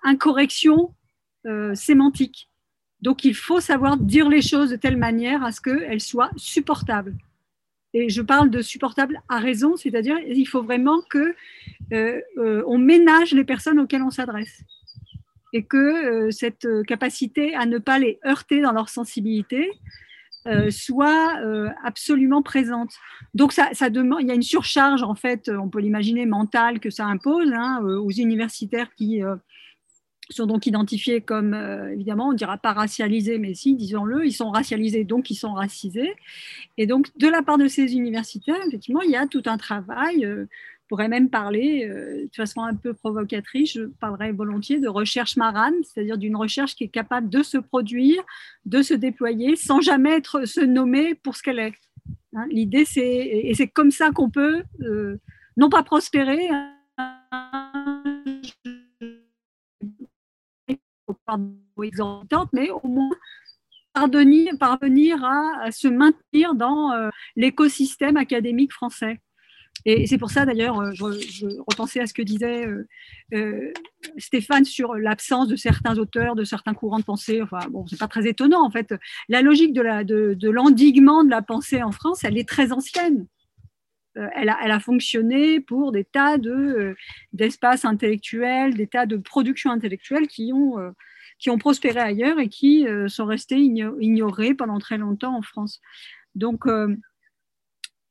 incorrection 0.02 0.94
euh, 1.46 1.72
sémantique. 1.76 2.50
Donc 3.00 3.24
il 3.24 3.34
faut 3.34 3.60
savoir 3.60 3.96
dire 3.96 4.28
les 4.28 4.42
choses 4.42 4.70
de 4.70 4.76
telle 4.76 4.96
manière 4.96 5.44
à 5.44 5.52
ce 5.52 5.60
qu'elles 5.60 6.00
soient 6.00 6.32
supportables. 6.36 7.14
Et 7.94 8.08
je 8.08 8.22
parle 8.22 8.50
de 8.50 8.60
supportable 8.60 9.22
à 9.28 9.38
raison, 9.38 9.76
c'est-à-dire 9.76 10.18
il 10.18 10.44
faut 10.46 10.62
vraiment 10.64 11.00
que 11.08 11.36
euh, 11.92 12.20
euh, 12.38 12.64
on 12.66 12.76
ménage 12.76 13.32
les 13.34 13.44
personnes 13.44 13.78
auxquelles 13.78 14.02
on 14.02 14.10
s'adresse 14.10 14.62
et 15.52 15.62
que 15.62 16.30
cette 16.32 16.66
capacité 16.88 17.54
à 17.54 17.66
ne 17.66 17.78
pas 17.78 18.00
les 18.00 18.18
heurter 18.26 18.60
dans 18.60 18.72
leur 18.72 18.88
sensibilité 18.88 19.70
soit 20.70 21.40
absolument 21.84 22.42
présente. 22.42 22.92
Donc 23.32 23.52
ça, 23.52 23.90
demande, 23.90 24.20
il 24.22 24.28
y 24.28 24.30
a 24.30 24.34
une 24.34 24.42
surcharge 24.42 25.02
en 25.02 25.14
fait, 25.14 25.48
on 25.48 25.68
peut 25.68 25.80
l'imaginer 25.80 26.26
mentale 26.26 26.80
que 26.80 26.90
ça 26.90 27.06
impose 27.06 27.50
hein, 27.54 27.80
aux 27.82 28.10
universitaires 28.10 28.90
qui 28.94 29.22
sont 30.30 30.46
donc 30.46 30.66
identifiés 30.66 31.20
comme, 31.20 31.54
euh, 31.54 31.92
évidemment, 31.92 32.28
on 32.28 32.32
ne 32.32 32.36
dira 32.36 32.58
pas 32.58 32.72
racialisés, 32.72 33.38
mais 33.38 33.54
si, 33.54 33.74
disons-le, 33.74 34.26
ils 34.26 34.32
sont 34.32 34.50
racialisés, 34.50 35.04
donc 35.04 35.30
ils 35.30 35.36
sont 35.36 35.54
racisés. 35.54 36.12
Et 36.76 36.86
donc, 36.86 37.06
de 37.18 37.28
la 37.28 37.42
part 37.42 37.58
de 37.58 37.68
ces 37.68 37.94
universitaires, 37.94 38.60
effectivement, 38.66 39.02
il 39.02 39.10
y 39.10 39.16
a 39.16 39.26
tout 39.26 39.42
un 39.46 39.56
travail, 39.56 40.24
euh, 40.24 40.44
je 40.44 40.88
pourrais 40.88 41.08
même 41.08 41.30
parler, 41.30 41.86
euh, 41.88 42.24
de 42.24 42.34
façon 42.34 42.62
un 42.62 42.74
peu 42.74 42.94
provocatrice, 42.94 43.72
je 43.72 43.82
parlerai 44.00 44.32
volontiers 44.32 44.80
de 44.80 44.88
recherche 44.88 45.36
marane, 45.36 45.74
c'est-à-dire 45.82 46.18
d'une 46.18 46.36
recherche 46.36 46.74
qui 46.74 46.84
est 46.84 46.88
capable 46.88 47.28
de 47.28 47.42
se 47.42 47.58
produire, 47.58 48.22
de 48.66 48.82
se 48.82 48.94
déployer, 48.94 49.56
sans 49.56 49.80
jamais 49.80 50.12
être 50.12 50.46
se 50.46 50.60
nommer 50.60 51.14
pour 51.14 51.36
ce 51.36 51.42
qu'elle 51.42 51.58
est. 51.58 51.74
Hein, 52.34 52.46
l'idée, 52.50 52.84
c'est, 52.84 53.02
et 53.06 53.54
c'est 53.54 53.68
comme 53.68 53.90
ça 53.90 54.10
qu'on 54.10 54.30
peut, 54.30 54.62
non 55.56 55.70
pas 55.70 55.82
prospérer, 55.82 56.48
exorbitante, 61.82 62.50
mais 62.52 62.70
au 62.70 62.86
moins 62.86 63.10
parvenir, 64.58 65.24
à, 65.24 65.70
se 65.70 65.88
maintenir 65.88 66.54
dans 66.54 66.92
euh, 66.92 67.08
l'écosystème 67.36 68.16
académique 68.16 68.72
français. 68.72 69.20
Et 69.84 70.06
c'est 70.06 70.18
pour 70.18 70.30
ça 70.30 70.44
d'ailleurs, 70.44 70.80
euh, 70.80 70.90
je, 70.92 71.46
repensais 71.68 72.00
à 72.00 72.06
ce 72.06 72.14
que 72.14 72.22
disait 72.22 72.66
euh, 73.32 73.72
Stéphane 74.18 74.64
sur 74.64 74.94
l'absence 74.94 75.48
de 75.48 75.56
certains 75.56 75.98
auteurs, 75.98 76.34
de 76.34 76.44
certains 76.44 76.74
courants 76.74 76.98
de 76.98 77.04
pensée. 77.04 77.42
Enfin, 77.42 77.60
bon, 77.70 77.86
c'est 77.86 77.98
pas 77.98 78.08
très 78.08 78.26
étonnant 78.26 78.64
en 78.64 78.70
fait. 78.70 78.94
La 79.28 79.42
logique 79.42 79.72
de 79.72 80.48
l'endiguement 80.48 81.24
de 81.24 81.30
la 81.30 81.42
pensée 81.42 81.82
en 81.82 81.92
France, 81.92 82.24
elle 82.24 82.38
est 82.38 82.48
très 82.48 82.72
ancienne. 82.72 83.26
Euh, 84.18 84.28
elle 84.34 84.48
a, 84.50 84.80
fonctionné 84.80 85.60
pour 85.60 85.92
des 85.92 86.04
tas 86.04 86.36
euh, 86.38 86.94
d'espaces 87.32 87.84
intellectuels, 87.84 88.74
des 88.74 88.86
tas 88.86 89.06
de 89.06 89.16
productions 89.16 89.70
intellectuelles 89.70 90.26
qui 90.26 90.52
ont, 90.52 90.78
euh, 90.78 90.90
qui 91.38 91.50
ont 91.50 91.58
prospéré 91.58 92.00
ailleurs 92.00 92.40
et 92.40 92.48
qui 92.48 92.86
sont 93.06 93.26
restés 93.26 93.58
ignorés 93.58 94.54
pendant 94.54 94.78
très 94.80 94.98
longtemps 94.98 95.36
en 95.36 95.42
France. 95.42 95.80
Donc, 96.34 96.66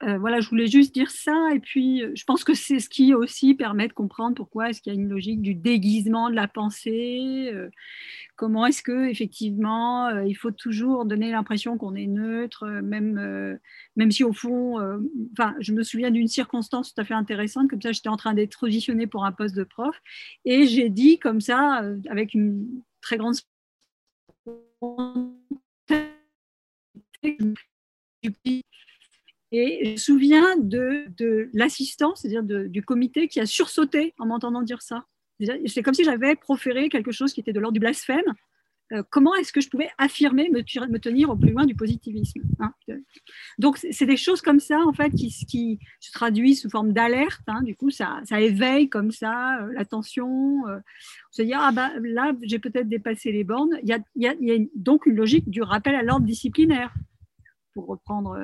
euh, 0.03 0.19
voilà, 0.19 0.41
je 0.41 0.49
voulais 0.49 0.67
juste 0.67 0.93
dire 0.93 1.09
ça. 1.09 1.49
Et 1.55 1.59
puis, 1.59 2.03
je 2.13 2.23
pense 2.23 2.43
que 2.43 2.53
c'est 2.53 2.79
ce 2.79 2.87
qui 2.89 3.13
aussi 3.15 3.55
permet 3.55 3.87
de 3.87 3.93
comprendre 3.93 4.35
pourquoi 4.35 4.69
est-ce 4.69 4.81
qu'il 4.81 4.93
y 4.93 4.95
a 4.95 4.99
une 4.99 5.09
logique 5.09 5.41
du 5.41 5.55
déguisement 5.55 6.29
de 6.29 6.35
la 6.35 6.47
pensée. 6.47 7.49
Euh, 7.51 7.69
comment 8.35 8.67
est-ce 8.67 8.83
que 8.83 9.09
effectivement, 9.09 10.07
euh, 10.07 10.25
il 10.25 10.35
faut 10.35 10.51
toujours 10.51 11.05
donner 11.05 11.31
l'impression 11.31 11.77
qu'on 11.77 11.95
est 11.95 12.05
neutre, 12.05 12.67
même, 12.67 13.59
même 13.95 14.11
si 14.11 14.23
au 14.23 14.33
fond, 14.33 14.77
enfin, 15.31 15.55
je 15.59 15.73
me 15.73 15.83
souviens 15.83 16.11
d'une 16.11 16.27
circonstance 16.27 16.93
tout 16.93 17.01
à 17.01 17.05
fait 17.05 17.15
intéressante. 17.15 17.69
Comme 17.69 17.81
ça, 17.81 17.91
j'étais 17.91 18.09
en 18.09 18.17
train 18.17 18.35
d'être 18.35 18.59
positionnée 18.59 19.07
pour 19.07 19.25
un 19.25 19.31
poste 19.31 19.55
de 19.55 19.63
prof, 19.63 19.95
et 20.45 20.67
j'ai 20.67 20.89
dit 20.89 21.17
comme 21.17 21.41
ça, 21.41 21.81
avec 22.09 22.33
une 22.35 22.67
très 23.01 23.17
grande 23.17 23.35
et 29.51 29.85
je 29.85 29.91
me 29.91 29.97
souviens 29.97 30.57
de, 30.57 31.05
de 31.17 31.49
l'assistant, 31.53 32.15
c'est-à-dire 32.15 32.43
du 32.43 32.81
comité, 32.83 33.27
qui 33.27 33.39
a 33.39 33.45
sursauté 33.45 34.13
en 34.19 34.25
m'entendant 34.25 34.61
dire 34.61 34.81
ça. 34.81 35.05
C'est 35.67 35.83
comme 35.83 35.93
si 35.93 36.03
j'avais 36.03 36.35
proféré 36.35 36.89
quelque 36.89 37.11
chose 37.11 37.31
qui 37.31 37.39
était 37.39 37.53
de 37.53 37.59
l'ordre 37.59 37.73
du 37.73 37.79
blasphème. 37.79 38.33
Euh, 38.93 39.03
comment 39.09 39.35
est-ce 39.35 39.51
que 39.51 39.59
je 39.59 39.69
pouvais 39.69 39.89
affirmer, 39.97 40.49
me, 40.49 40.97
tenir 40.97 41.29
au 41.29 41.35
plus 41.35 41.51
loin 41.51 41.65
du 41.65 41.75
positivisme 41.75 42.41
hein 42.59 42.73
Donc, 43.57 43.77
c'est 43.77 44.05
des 44.05 44.15
choses 44.15 44.41
comme 44.41 44.61
ça, 44.61 44.79
en 44.79 44.93
fait, 44.93 45.09
qui, 45.11 45.29
se 45.99 46.11
traduisent 46.13 46.61
sous 46.61 46.69
forme 46.69 46.93
d'alerte. 46.93 47.41
Hein. 47.47 47.61
du 47.63 47.75
coup, 47.75 47.89
ça, 47.89 48.21
éveille 48.31 48.87
comme 48.87 49.11
ça 49.11 49.61
euh, 49.61 49.73
l'attention. 49.73 50.65
Euh, 50.67 50.77
on 50.77 51.33
se 51.33 51.41
dit, 51.41 51.53
ah 51.53 51.71
bah 51.73 51.91
là, 52.01 52.33
j'ai 52.43 52.59
peut-être 52.59 52.87
dépassé 52.87 53.31
les 53.31 53.43
bornes. 53.43 53.77
Il 53.83 53.89
y 53.89 53.93
a, 53.93 53.99
il 54.15 54.47
y 54.47 54.51
a 54.51 54.57
donc 54.75 55.05
une 55.05 55.15
logique 55.15 55.49
du 55.49 55.61
rappel 55.61 55.93
à 55.93 56.01
l'ordre 56.01 56.25
disciplinaire, 56.25 56.93
pour 57.73 57.87
reprendre 57.87 58.37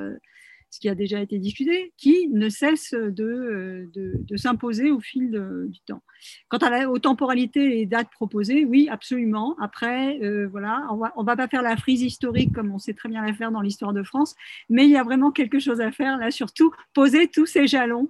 ce 0.74 0.80
qui 0.80 0.90
a 0.90 0.96
déjà 0.96 1.22
été 1.22 1.38
discuté, 1.38 1.94
qui 1.98 2.30
ne 2.30 2.50
cesse 2.50 2.96
de, 2.96 3.92
de, 3.94 4.38
s'imposer 4.38 4.90
au 4.90 5.00
fil 5.00 5.30
du 5.68 5.80
temps. 5.82 6.02
Quant 6.50 6.58
à 6.58 6.72
la, 6.72 6.90
aux 6.90 6.98
temporalités 6.98 7.80
et 7.80 7.86
dates 7.86 8.10
proposées, 8.10 8.66
oui, 8.66 8.88
absolument. 8.90 9.56
Après, 9.62 10.20
euh, 10.24 10.48
voilà, 10.48 10.88
on 11.16 11.22
ne 11.22 11.26
va 11.28 11.36
pas 11.36 11.48
faire 11.48 11.62
la 11.62 11.78
frise 11.78 12.02
historique 12.02 12.52
comme 12.54 12.72
on 12.72 12.80
sait 12.80 12.96
très 12.96 13.08
bien 13.08 13.24
la 13.24 13.34
faire 13.34 13.52
dans 13.52 13.62
l'histoire 13.62 13.94
de 13.94 14.02
France, 14.02 14.36
mais 14.68 14.86
il 14.86 14.90
y 14.90 14.98
a 14.98 15.04
vraiment 15.04 15.32
quelque 15.32 15.60
chose 15.60 15.80
à 15.80 15.92
faire 15.92 16.18
là, 16.18 16.32
surtout 16.32 16.72
poser 16.96 17.28
tous 17.28 17.46
ces 17.46 17.68
jalons 17.68 18.10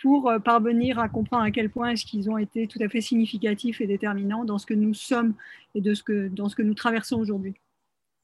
pour 0.00 0.30
euh, 0.30 0.38
parvenir 0.38 1.00
à 1.00 1.08
comprendre 1.08 1.42
à 1.42 1.50
quel 1.50 1.70
point 1.70 1.90
est-ce 1.90 2.06
qu'ils 2.06 2.30
ont 2.30 2.38
été 2.38 2.68
tout 2.68 2.78
à 2.80 2.88
fait 2.88 3.00
significatifs 3.00 3.80
et 3.80 3.88
déterminants 3.88 4.44
dans 4.44 4.58
ce 4.58 4.66
que 4.66 4.74
nous 4.74 4.94
sommes 4.94 5.34
et 5.74 5.80
de 5.80 5.92
ce 5.92 6.04
que, 6.04 6.28
dans 6.28 6.48
ce 6.48 6.54
que 6.54 6.62
nous 6.62 6.74
traversons 6.74 7.18
aujourd'hui. 7.18 7.54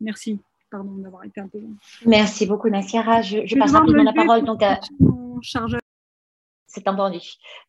Merci. 0.00 0.38
Pardon 0.76 0.96
d'avoir 0.96 1.24
été 1.24 1.40
un 1.40 1.48
peu 1.48 1.58
long. 1.58 1.74
Merci 2.04 2.44
beaucoup, 2.44 2.68
Nassiara. 2.68 3.22
Je, 3.22 3.46
je 3.46 3.56
passe 3.56 3.72
rapidement 3.72 4.02
la 4.02 4.12
parole 4.12 4.44
donc 4.44 4.62
à. 4.62 4.78
C'est 6.66 6.86
entendu. 6.86 7.20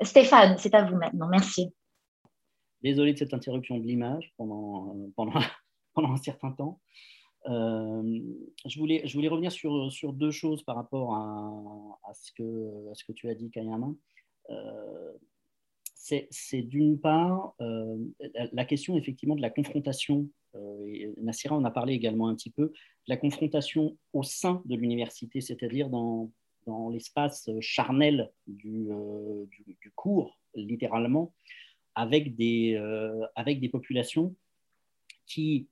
Stéphane, 0.02 0.58
c'est 0.58 0.74
à 0.74 0.84
vous 0.84 0.98
maintenant. 0.98 1.30
Merci. 1.30 1.72
Désolé 2.82 3.14
de 3.14 3.18
cette 3.18 3.34
interruption 3.34 3.78
de 3.78 3.84
l'image 3.84 4.34
pendant, 4.36 4.94
pendant, 5.16 5.32
pendant 5.94 6.12
un 6.12 6.18
certain 6.18 6.52
temps. 6.52 6.82
Euh, 7.46 8.20
je, 8.66 8.78
voulais, 8.78 9.04
je 9.06 9.14
voulais 9.14 9.30
revenir 9.30 9.54
sur, 9.54 9.90
sur 9.90 10.12
deux 10.12 10.32
choses 10.32 10.64
par 10.64 10.76
rapport 10.76 11.16
à, 11.16 12.10
à, 12.10 12.14
ce, 12.14 12.34
que, 12.34 12.92
à 12.92 12.94
ce 12.94 13.06
que 13.06 13.14
tu 13.14 13.30
as 13.30 13.36
dit, 13.36 13.50
Kayama. 13.50 13.88
Euh, 14.50 15.14
c'est 15.94 16.62
d'une 16.62 17.00
part 17.00 17.54
euh, 17.62 17.98
la 18.52 18.66
question 18.66 18.98
effectivement 18.98 19.36
de 19.36 19.42
la 19.42 19.50
confrontation. 19.50 20.28
Euh, 20.56 21.14
Nassira 21.18 21.56
en 21.56 21.64
a 21.66 21.72
parlé 21.72 21.94
également 21.94 22.28
un 22.28 22.36
petit 22.36 22.50
peu, 22.50 22.72
la 23.08 23.18
confrontation 23.18 23.98
au 24.14 24.24
sein 24.24 24.62
de 24.66 24.76
l'université, 24.76 25.42
c'est-à-dire 25.42 25.90
dans, 25.90 26.32
dans 26.66 26.90
l'espace 26.90 27.50
charnel 27.60 28.32
du, 28.48 28.88
du, 29.50 29.78
du, 29.82 29.92
cours, 29.92 30.40
littéralement, 30.56 31.34
avec 31.96 32.36
des, 32.36 32.76
avec 33.36 33.60
des 33.60 33.70
populations 33.70 34.36
qui 35.26 35.68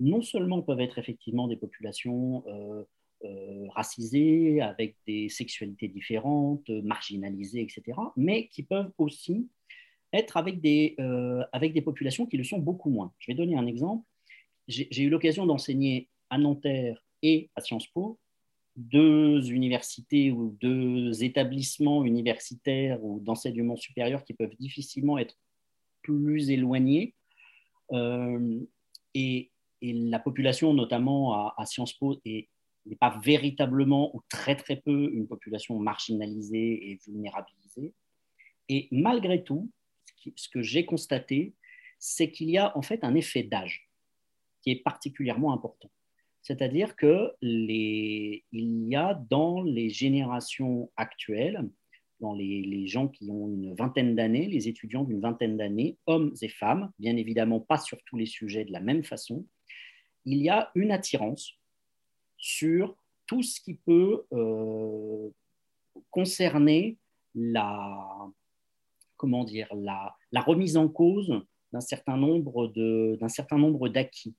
non 0.00 0.22
seulement 0.22 0.62
peuvent 0.62 0.80
être 0.80 0.98
effectivement 0.98 1.48
des 1.48 1.56
populations 1.56 2.44
euh, 2.48 2.84
euh, 3.24 3.68
racisées, 3.70 4.60
avec 4.60 4.96
des 5.06 5.28
sexualités 5.28 5.88
différentes, 5.88 6.68
marginalisées, 6.68 7.62
etc., 7.62 7.98
mais 8.16 8.48
qui 8.48 8.62
peuvent 8.62 8.90
aussi 8.98 9.48
être 10.12 10.36
avec 10.36 10.60
des, 10.60 10.94
euh, 11.00 11.44
avec 11.52 11.72
des 11.72 11.82
populations 11.82 12.26
qui 12.26 12.36
le 12.36 12.44
sont 12.44 12.58
beaucoup 12.58 12.90
moins. 12.90 13.12
Je 13.18 13.30
vais 13.30 13.36
donner 13.36 13.56
un 13.56 13.66
exemple. 13.66 14.04
J'ai 14.68 15.02
eu 15.02 15.10
l'occasion 15.10 15.46
d'enseigner 15.46 16.08
à 16.30 16.38
Nanterre 16.38 17.04
et 17.22 17.50
à 17.54 17.60
Sciences 17.60 17.86
Po, 17.88 18.18
deux 18.76 19.50
universités 19.50 20.30
ou 20.30 20.56
deux 20.60 21.22
établissements 21.22 22.04
universitaires 22.04 23.02
ou 23.04 23.20
d'enseignement 23.20 23.76
supérieur 23.76 24.24
qui 24.24 24.34
peuvent 24.34 24.56
difficilement 24.58 25.18
être 25.18 25.36
plus 26.02 26.50
éloignés. 26.50 27.14
et 29.14 29.50
et 29.84 29.92
la 29.92 30.18
population, 30.18 30.72
notamment 30.72 31.34
à, 31.34 31.66
Sciences 31.66 31.92
Po, 31.92 32.18
n'est 32.24 32.48
pas 32.98 33.20
véritablement 33.22 34.16
ou 34.16 34.22
très 34.30 34.56
très 34.56 34.76
peu 34.76 35.10
une 35.12 35.28
population 35.28 35.78
marginalisée 35.78 36.90
et 36.90 36.98
vulnérabilisée. 37.06 37.92
Et 38.70 38.88
malgré 38.90 39.44
tout, 39.44 39.70
ce 40.36 40.48
que 40.48 40.62
j'ai 40.62 40.86
constaté, 40.86 41.52
c'est 41.98 42.30
qu'il 42.30 42.48
y 42.48 42.56
a 42.56 42.74
en 42.78 42.80
fait 42.80 43.04
un 43.04 43.14
effet 43.14 43.42
d'âge 43.42 43.90
qui 44.64 44.70
est 44.70 44.82
particulièrement 44.82 45.52
important. 45.52 45.90
C'est-à-dire 46.40 46.96
que 46.96 47.32
les, 47.42 48.44
il 48.52 48.88
y 48.88 48.96
a 48.96 49.14
dans 49.28 49.62
les 49.62 49.90
générations 49.90 50.90
actuelles, 50.96 51.68
dans 52.20 52.32
les, 52.32 52.62
les 52.62 52.86
gens 52.86 53.08
qui 53.08 53.30
ont 53.30 53.48
une 53.48 53.74
vingtaine 53.74 54.14
d'années, 54.14 54.46
les 54.46 54.66
étudiants 54.66 55.04
d'une 55.04 55.20
vingtaine 55.20 55.58
d'années, 55.58 55.98
hommes 56.06 56.32
et 56.40 56.48
femmes, 56.48 56.90
bien 56.98 57.16
évidemment 57.18 57.60
pas 57.60 57.76
sur 57.76 58.02
tous 58.04 58.16
les 58.16 58.26
sujets 58.26 58.64
de 58.64 58.72
la 58.72 58.80
même 58.80 59.04
façon, 59.04 59.44
il 60.24 60.38
y 60.38 60.48
a 60.48 60.70
une 60.74 60.92
attirance 60.92 61.58
sur 62.38 62.96
tout 63.26 63.42
ce 63.42 63.60
qui 63.60 63.74
peut 63.74 64.24
euh, 64.32 65.28
concerner 66.10 66.96
la, 67.34 68.30
comment 69.18 69.44
dire, 69.44 69.68
la, 69.74 70.16
la 70.32 70.40
remise 70.40 70.78
en 70.78 70.88
cause 70.88 71.42
d'un 71.72 71.80
certain 71.80 72.16
nombre 72.16 72.68
de, 72.68 73.18
d'un 73.20 73.28
certain 73.28 73.58
nombre 73.58 73.88
d'acquis. 73.88 74.34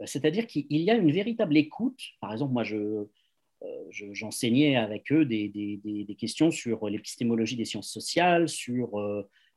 Euh, 0.00 0.06
c'est-à-dire 0.06 0.46
qu'il 0.46 0.66
y 0.70 0.90
a 0.90 0.94
une 0.94 1.12
véritable 1.12 1.56
écoute. 1.56 2.00
Par 2.20 2.32
exemple, 2.32 2.52
moi, 2.52 2.64
je, 2.64 2.76
euh, 2.76 3.84
j'enseignais 3.90 4.76
avec 4.76 5.12
eux 5.12 5.24
des, 5.24 5.48
des, 5.48 6.16
questions 6.16 6.50
sur 6.50 6.88
l'épistémologie 6.88 7.56
des 7.56 7.64
sciences 7.64 7.90
sociales, 7.90 8.48
sur 8.48 8.98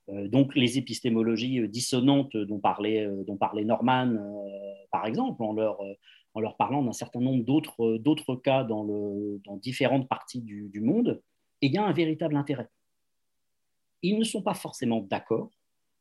euh, 0.09 0.27
donc 0.27 0.55
les 0.55 0.77
épistémologies 0.77 1.59
euh, 1.59 1.67
dissonantes 1.67 2.35
dont 2.35 2.59
parlait, 2.59 3.05
euh, 3.05 3.23
dont 3.23 3.37
parlait 3.37 3.63
Norman, 3.63 4.17
par 4.91 5.05
exemple, 5.05 5.41
en 5.43 5.53
leur, 5.53 5.79
en 6.33 6.39
leur 6.39 6.57
parlant 6.57 6.83
d'un 6.83 6.93
certain 6.93 7.19
nombre 7.19 7.43
d'autres 7.43 8.35
cas 8.35 8.63
dans, 8.63 8.83
le, 8.83 9.39
dans, 9.45 9.57
différentes 9.57 10.09
parties 10.09 10.41
du, 10.41 10.69
du 10.69 10.81
monde, 10.81 11.21
et 11.61 11.67
il 11.67 11.73
y 11.73 11.77
a 11.77 11.85
un 11.85 11.93
véritable 11.93 12.35
intérêt. 12.35 12.67
Ils 14.01 14.17
ne 14.17 14.23
sont 14.23 14.41
pas 14.41 14.55
forcément 14.55 15.01
d'accord, 15.01 15.51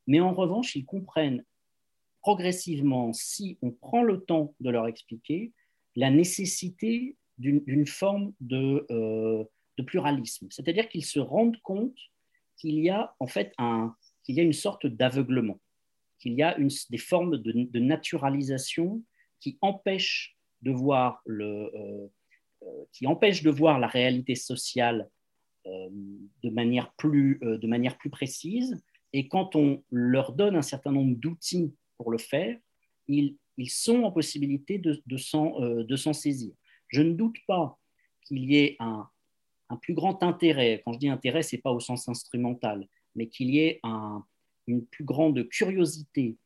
mais 0.07 0.19
en 0.19 0.33
revanche, 0.33 0.75
ils 0.75 0.85
comprennent 0.85 1.45
progressivement, 2.21 3.13
si 3.13 3.57
on 3.61 3.71
prend 3.71 4.03
le 4.03 4.21
temps 4.21 4.53
de 4.59 4.69
leur 4.69 4.87
expliquer, 4.87 5.51
la 5.95 6.09
nécessité 6.09 7.17
d'une 7.37 7.87
forme 7.87 8.33
de, 8.39 8.85
de 9.77 9.83
pluralisme. 9.83 10.47
C'est-à-dire 10.51 10.87
qu'ils 10.89 11.05
se 11.05 11.19
rendent 11.19 11.59
compte 11.61 11.97
qu'il 12.57 12.79
y 12.79 12.89
a 12.89 13.15
en 13.19 13.27
fait 13.27 13.53
un, 13.57 13.95
qu'il 14.23 14.35
y 14.35 14.39
a 14.39 14.43
une 14.43 14.53
sorte 14.53 14.85
d'aveuglement, 14.85 15.59
qu'il 16.19 16.33
y 16.33 16.43
a 16.43 16.55
des 16.89 16.97
formes 16.97 17.37
de, 17.37 17.79
naturalisation 17.79 19.03
qui 19.39 19.57
empêchent 19.61 20.37
de 20.61 20.71
voir 20.71 21.21
le, 21.25 21.71
euh, 21.75 22.07
euh, 22.63 22.85
qui 22.93 23.05
de 23.05 23.49
voir 23.49 23.79
la 23.79 23.87
réalité 23.87 24.35
sociale 24.35 25.09
euh, 25.65 25.89
de, 26.43 26.49
manière 26.49 26.93
plus, 26.93 27.39
de 27.41 27.67
manière 27.67 27.97
plus 27.97 28.09
précise. 28.09 28.79
Et 29.13 29.27
quand 29.27 29.55
on 29.55 29.83
leur 29.89 30.33
donne 30.33 30.55
un 30.55 30.61
certain 30.61 30.91
nombre 30.91 31.15
d'outils 31.17 31.73
pour 32.01 32.11
le 32.11 32.17
faire, 32.17 32.57
ils, 33.07 33.37
sont 33.67 34.03
en 34.03 34.11
possibilité 34.11 34.79
de, 34.79 35.03
de 35.05 35.17
s'en 35.17 36.13
saisir. 36.13 36.51
Je 36.87 37.03
ne 37.03 37.13
doute 37.13 37.37
pas 37.45 37.77
qu'il 38.25 38.43
y 38.45 38.57
ait 38.57 38.75
un, 38.79 39.07
un 39.69 39.77
plus 39.77 39.93
grand 39.93 40.21
intérêt, 40.23 40.81
quand 40.83 40.93
je 40.93 40.99
dis 40.99 41.09
intérêt, 41.09 41.43
ce 41.43 41.55
n'est 41.55 41.61
pas 41.61 41.71
au 41.71 41.79
sens 41.79 42.09
instrumental, 42.09 42.87
mais 43.15 43.27
qu'il 43.27 43.51
y 43.51 43.59
ait 43.59 43.79
une 44.67 44.85
plus 44.85 45.05
grande 45.05 45.47
curiosité 45.47 46.37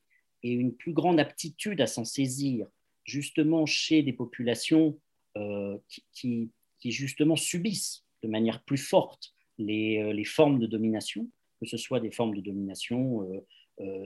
et 0.44 0.52
une 0.52 0.76
plus 0.76 0.94
grande 0.94 1.20
aptitude 1.20 1.82
à 1.82 1.88
s'en 1.88 2.06
saisir, 2.06 2.68
justement 3.04 3.66
chez 3.66 4.04
des 4.04 4.14
populations 4.14 5.00
euh, 5.38 5.78
qui, 6.14 6.52
justement 6.84 7.36
subissent 7.36 8.06
de 8.22 8.28
manière 8.28 8.64
plus 8.64 8.78
forte 8.78 9.34
les, 9.58 9.98
euh, 10.04 10.24
formes 10.26 10.60
de 10.60 10.68
domination, 10.68 11.28
que 11.60 11.66
ce 11.66 11.78
soit 11.78 12.00
des 12.00 12.12
formes 12.12 12.36
de 12.36 12.42
domination 12.42 13.24
euh, 13.24 13.40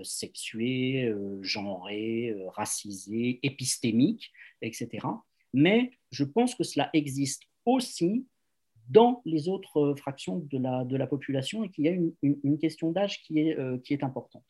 sexuées, 0.03 1.13
genrées, 1.41 2.35
racisées, 2.49 3.39
épistémiques, 3.43 4.31
etc. 4.61 5.07
Mais 5.53 5.91
je 6.11 6.23
pense 6.23 6.55
que 6.55 6.63
cela 6.63 6.89
existe 6.93 7.43
aussi 7.65 8.25
dans 8.89 9.21
les 9.25 9.47
autres 9.47 9.77
euh, 9.79 9.95
fractions 9.95 10.39
de 10.39 10.57
la, 10.57 10.83
de 10.83 10.97
la 10.97 11.07
population 11.07 11.63
et 11.63 11.69
qu'il 11.69 11.85
y 11.85 11.87
a 11.87 11.91
une, 11.91 12.13
une, 12.21 12.57
question 12.57 12.91
d'âge 12.91 13.21
qui, 13.21 13.39
est 13.39 13.57
euh, 13.57 13.77
qui 13.77 13.93
est 13.93 14.03
importante. 14.03 14.43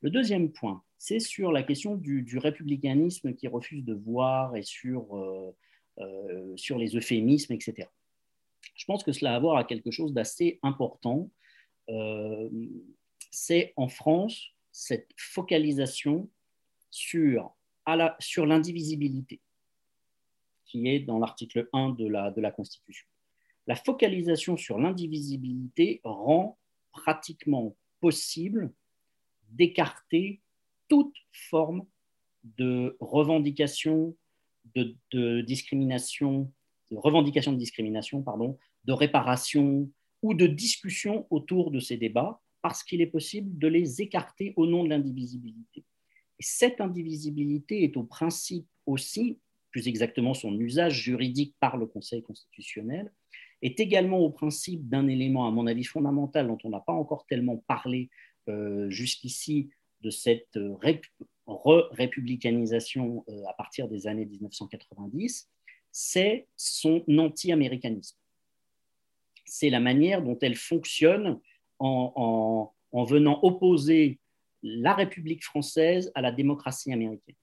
Le 0.00 0.10
deuxième 0.10 0.52
point, 0.52 0.82
c'est 0.96 1.18
sur 1.18 1.52
la 1.52 1.62
question 1.62 1.96
du, 1.96 2.22
du, 2.22 2.38
républicanisme 2.38 3.34
qui 3.34 3.48
refuse 3.48 3.84
de 3.84 3.94
voir 3.94 4.56
et 4.56 4.62
sur, 4.62 5.16
euh, 5.16 6.56
sur 6.56 6.78
les 6.78 6.96
euphémismes, 6.96 7.52
etc. 7.52 7.88
Je 8.74 8.84
pense 8.86 9.02
que 9.02 9.12
cela 9.12 9.32
a 9.32 9.36
à 9.36 9.40
voir 9.40 9.56
à 9.58 9.64
quelque 9.64 9.90
chose 9.90 10.14
d'assez 10.14 10.58
important. 10.62 11.30
c'est 13.30 13.72
en 13.76 13.88
France 13.88 14.54
cette 14.72 15.10
focalisation 15.16 16.28
sur, 16.90 17.54
l'indivisibilité 17.86 19.40
qui 20.64 20.88
est 20.88 21.00
dans 21.00 21.18
l'article 21.18 21.68
1 21.72 21.90
de 21.90 22.06
la, 22.06 22.50
Constitution. 22.52 23.06
La 23.66 23.74
focalisation 23.74 24.56
sur 24.56 24.78
l'indivisibilité 24.78 26.00
rend 26.04 26.58
pratiquement 26.92 27.76
possible 28.00 28.72
d'écarter 29.50 30.40
toute 30.88 31.16
forme 31.32 31.86
de 32.44 32.96
revendication 33.00 34.16
de, 34.74 35.40
discrimination, 35.42 36.52
revendication 36.92 37.52
de 37.52 37.58
discrimination, 37.58 38.22
pardon, 38.22 38.58
de 38.84 38.92
réparation 38.92 39.90
ou 40.22 40.34
de 40.34 40.46
discussion 40.46 41.26
autour 41.30 41.70
de 41.70 41.80
ces 41.80 41.96
débats, 41.96 42.40
parce 42.62 42.82
qu'il 42.82 43.00
est 43.00 43.06
possible 43.06 43.58
de 43.58 43.68
les 43.68 44.02
écarter 44.02 44.52
au 44.56 44.66
nom 44.66 44.84
de 44.84 44.90
l'indivisibilité. 44.90 45.84
Et 46.38 46.42
cette 46.42 46.80
indivisibilité 46.80 47.84
est 47.84 47.96
au 47.96 48.04
principe 48.04 48.66
aussi, 48.86 49.38
plus 49.70 49.88
exactement 49.88 50.34
son 50.34 50.58
usage 50.58 51.02
juridique 51.02 51.54
par 51.60 51.76
le 51.76 51.86
Conseil 51.86 52.22
constitutionnel, 52.22 53.12
est 53.62 53.78
également 53.78 54.18
au 54.18 54.30
principe 54.30 54.88
d'un 54.88 55.06
élément, 55.06 55.46
à 55.46 55.50
mon 55.50 55.66
avis, 55.66 55.84
fondamental 55.84 56.46
dont 56.46 56.58
on 56.64 56.70
n'a 56.70 56.80
pas 56.80 56.92
encore 56.92 57.26
tellement 57.26 57.58
parlé 57.58 58.08
euh, 58.48 58.88
jusqu'ici 58.90 59.68
de 60.00 60.10
cette 60.10 60.56
euh, 60.56 60.74
re-républicanisation 61.46 63.24
euh, 63.28 63.44
à 63.48 63.52
partir 63.52 63.88
des 63.88 64.06
années 64.06 64.24
1990, 64.24 65.50
c'est 65.92 66.46
son 66.56 67.04
anti-américanisme. 67.18 68.16
C'est 69.44 69.70
la 69.70 69.80
manière 69.80 70.22
dont 70.22 70.38
elle 70.40 70.54
fonctionne 70.54 71.38
en, 71.80 72.72
venant 72.92 73.40
opposer 73.42 74.20
la 74.62 74.94
République 74.94 75.44
française 75.44 76.12
à 76.14 76.20
la 76.20 76.32
démocratie 76.32 76.92
américaine. 76.92 77.36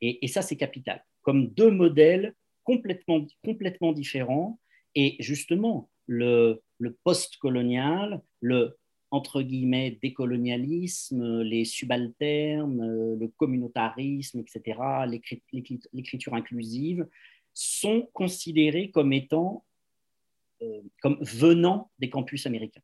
Et, 0.00 0.26
ça, 0.28 0.42
c'est 0.42 0.56
capital. 0.56 1.04
comme 1.22 1.48
deux 1.48 1.70
modèles 1.70 2.34
complètement, 2.62 3.26
complètement 3.44 3.92
différents. 3.92 4.58
Et 4.94 5.16
justement, 5.18 5.90
le, 6.06 6.62
le 6.78 6.96
post-colonial, 7.04 8.22
le 8.40 8.76
entre 9.14 9.42
guillemets 9.42 9.96
décolonialisme, 10.02 11.42
les 11.42 11.64
subalternes, 11.64 13.14
le 13.16 13.28
communautarisme, 13.28 14.40
etc., 14.40 14.80
l'écriture 15.92 16.34
inclusive, 16.34 17.06
sont 17.52 18.08
considérés 18.12 18.90
comme 18.90 19.12
étant, 19.12 19.64
euh, 20.62 20.80
comme 21.00 21.18
venant 21.20 21.92
des 22.00 22.10
campus 22.10 22.44
américains. 22.46 22.82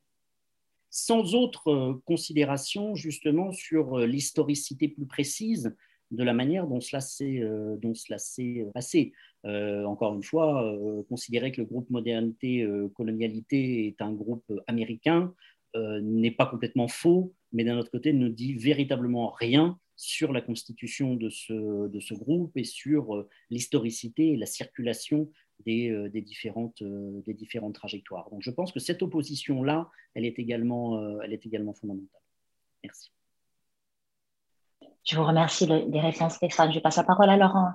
Sans 0.90 1.34
autre 1.34 1.68
euh, 1.68 2.02
considération 2.04 2.94
justement 2.94 3.52
sur 3.52 3.98
euh, 3.98 4.06
l'historicité 4.06 4.88
plus 4.88 5.06
précise 5.06 5.74
de 6.10 6.24
la 6.24 6.32
manière 6.32 6.66
dont 6.66 6.80
cela 6.80 7.00
s'est 7.00 8.66
passé. 8.74 9.12
encore 9.44 10.12
une 10.12 10.24
fois, 10.24 10.76
considérer 11.08 11.52
que 11.52 11.60
le 11.60 11.68
groupe 11.68 11.88
modernité-colonialité 11.88 13.86
est 13.86 14.02
un 14.02 14.10
groupe 14.10 14.52
américain 14.66 15.32
n'est 15.76 16.32
pas 16.32 16.46
complètement 16.46 16.88
faux, 16.88 17.32
mais 17.52 17.62
d'un 17.62 17.78
autre 17.78 17.92
côté 17.92 18.12
ne 18.12 18.26
dit 18.26 18.54
véritablement 18.54 19.30
rien 19.30 19.78
sur 20.00 20.32
la 20.32 20.40
constitution 20.40 21.14
de 21.14 21.28
ce, 21.28 22.14
groupe 22.14 22.56
et 22.56 22.64
sur 22.64 23.14
euh, 23.14 23.28
l'historicité 23.50 24.32
et 24.32 24.36
la 24.36 24.46
circulation 24.46 25.30
des, 25.64 25.90
euh, 25.90 26.08
des, 26.08 26.20
différentes, 26.20 26.82
euh, 26.82 27.22
des 27.26 27.34
différentes 27.34 27.74
trajectoires. 27.74 28.28
Donc 28.30 28.42
je 28.42 28.50
pense 28.50 28.72
que 28.72 28.80
cette 28.80 29.02
opposition-là, 29.02 29.90
elle, 30.14 30.24
est 30.24 30.38
également, 30.38 31.20
elle 31.22 31.32
est 31.32 31.46
également 31.46 31.72
fondamentale. 31.72 32.20
Merci. 32.82 33.10
Je 35.04 35.16
vous 35.16 35.24
remercie 35.24 35.66
des 35.66 36.00
réponses, 36.00 36.34
Stéphane. 36.34 36.72
Je 36.72 36.80
passe 36.80 36.96
la 36.96 37.04
parole 37.04 37.30
à 37.30 37.36
Laurent. 37.36 37.70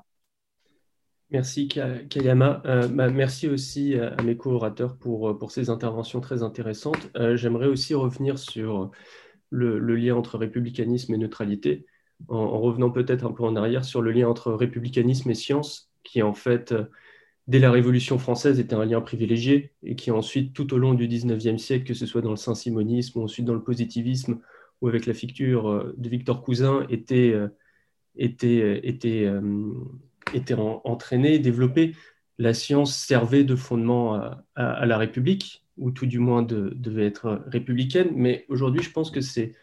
Merci 1.32 1.68
Kayama. 1.68 2.62
Bah, 2.92 3.10
merci 3.10 3.48
aussi 3.48 3.96
à, 3.96 4.22
mes 4.22 4.38
co-orateurs 4.38 4.98
pour, 4.98 5.38
pour 5.38 5.52
ces 5.52 5.70
interventions 5.70 6.22
très 6.22 6.44
intéressantes. 6.44 7.10
J'aimerais 7.36 7.68
aussi 7.68 7.94
revenir 7.94 8.38
sur 8.38 8.92
le, 9.50 9.80
le, 9.80 9.96
lien 9.96 10.16
entre 10.16 10.38
républicanisme 10.38 11.14
et 11.14 11.18
neutralité 11.18 11.86
en, 12.28 12.60
revenant 12.60 12.92
peut-être 12.92 13.26
un 13.26 13.32
peu 13.32 13.44
en 13.44 13.56
arrière 13.56 13.86
sur 13.86 14.02
le 14.02 14.12
lien 14.12 14.28
entre 14.28 14.52
républicanisme 14.54 15.30
et 15.30 15.36
science, 15.36 15.92
qui 16.04 16.22
en 16.22 16.34
fait, 16.34 16.72
euh, 16.72 16.86
dès 17.48 17.60
la 17.60 17.72
Révolution 17.72 18.18
française, 18.18 18.60
était 18.60 18.76
un 18.76 18.86
lien 18.86 19.02
privilégié, 19.02 19.72
et 19.84 19.96
qui 19.96 20.12
ensuite, 20.12 20.54
tout 20.54 20.74
au 20.74 20.78
long 20.78 20.94
du 20.94 21.08
XIXe 21.08 21.62
siècle, 21.62 21.86
que 21.86 21.94
ce 21.94 22.06
soit 22.06 22.22
dans 22.22 22.32
le 22.32 22.36
saint-simonisme 22.36 23.20
ou 23.20 23.24
ensuite 23.24 23.46
dans 23.46 23.54
le 23.54 23.64
positivisme, 23.64 24.40
ou 24.82 24.88
avec 24.88 25.06
la 25.06 25.14
figure 25.14 25.70
euh, 25.70 25.94
de 25.98 26.10
Victor 26.10 26.42
Cousin, 26.44 26.86
était, 26.90 27.32
euh, 27.34 27.48
était, 28.18 28.88
était, 28.88 29.30
était 30.34 30.56
entraîné, 30.56 31.40
développé. 31.40 31.96
La 32.38 32.54
science 32.54 32.96
servait 32.98 33.44
de 33.44 33.56
fondement 33.56 34.16
à, 34.56 34.86
la 34.86 34.98
République, 34.98 35.66
ou 35.78 35.92
tout 35.92 36.06
du 36.06 36.20
moins 36.20 36.42
devait 36.42 37.06
être 37.06 37.44
républicaine, 37.48 38.10
mais 38.16 38.46
aujourd'hui, 38.50 38.82
je 38.82 38.92
pense 38.92 39.12
que 39.12 39.22
c'est 39.22 39.54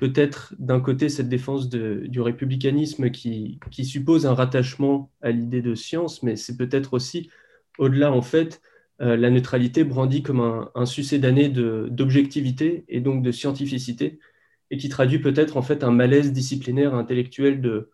peut-être 0.00 0.54
d'un 0.58 0.80
côté 0.80 1.08
cette 1.08 1.28
défense 1.28 1.68
du 1.68 2.20
républicanisme 2.20 3.10
qui, 3.10 3.58
suppose 3.84 4.26
un 4.26 4.34
rattachement 4.34 5.10
à 5.22 5.30
l'idée 5.30 5.62
de 5.62 5.74
science, 5.74 6.22
mais 6.22 6.36
c'est 6.36 6.56
peut-être 6.56 6.94
aussi, 6.94 7.30
au-delà 7.78 8.12
en 8.12 8.22
fait, 8.22 8.60
euh, 9.00 9.16
la 9.16 9.30
neutralité 9.30 9.84
brandie 9.84 10.22
comme 10.22 10.40
un, 10.40 10.70
un 10.74 10.86
succédané 10.86 11.48
d'objectivité 11.48 12.84
et 12.88 13.00
donc 13.00 13.22
de 13.22 13.32
scientificité, 13.32 14.18
et 14.70 14.76
qui 14.76 14.88
traduit 14.88 15.18
peut-être 15.18 15.56
en 15.56 15.62
fait 15.62 15.84
un 15.84 15.90
malaise 15.90 16.32
disciplinaire 16.32 16.94
intellectuel 16.94 17.60
de, 17.60 17.90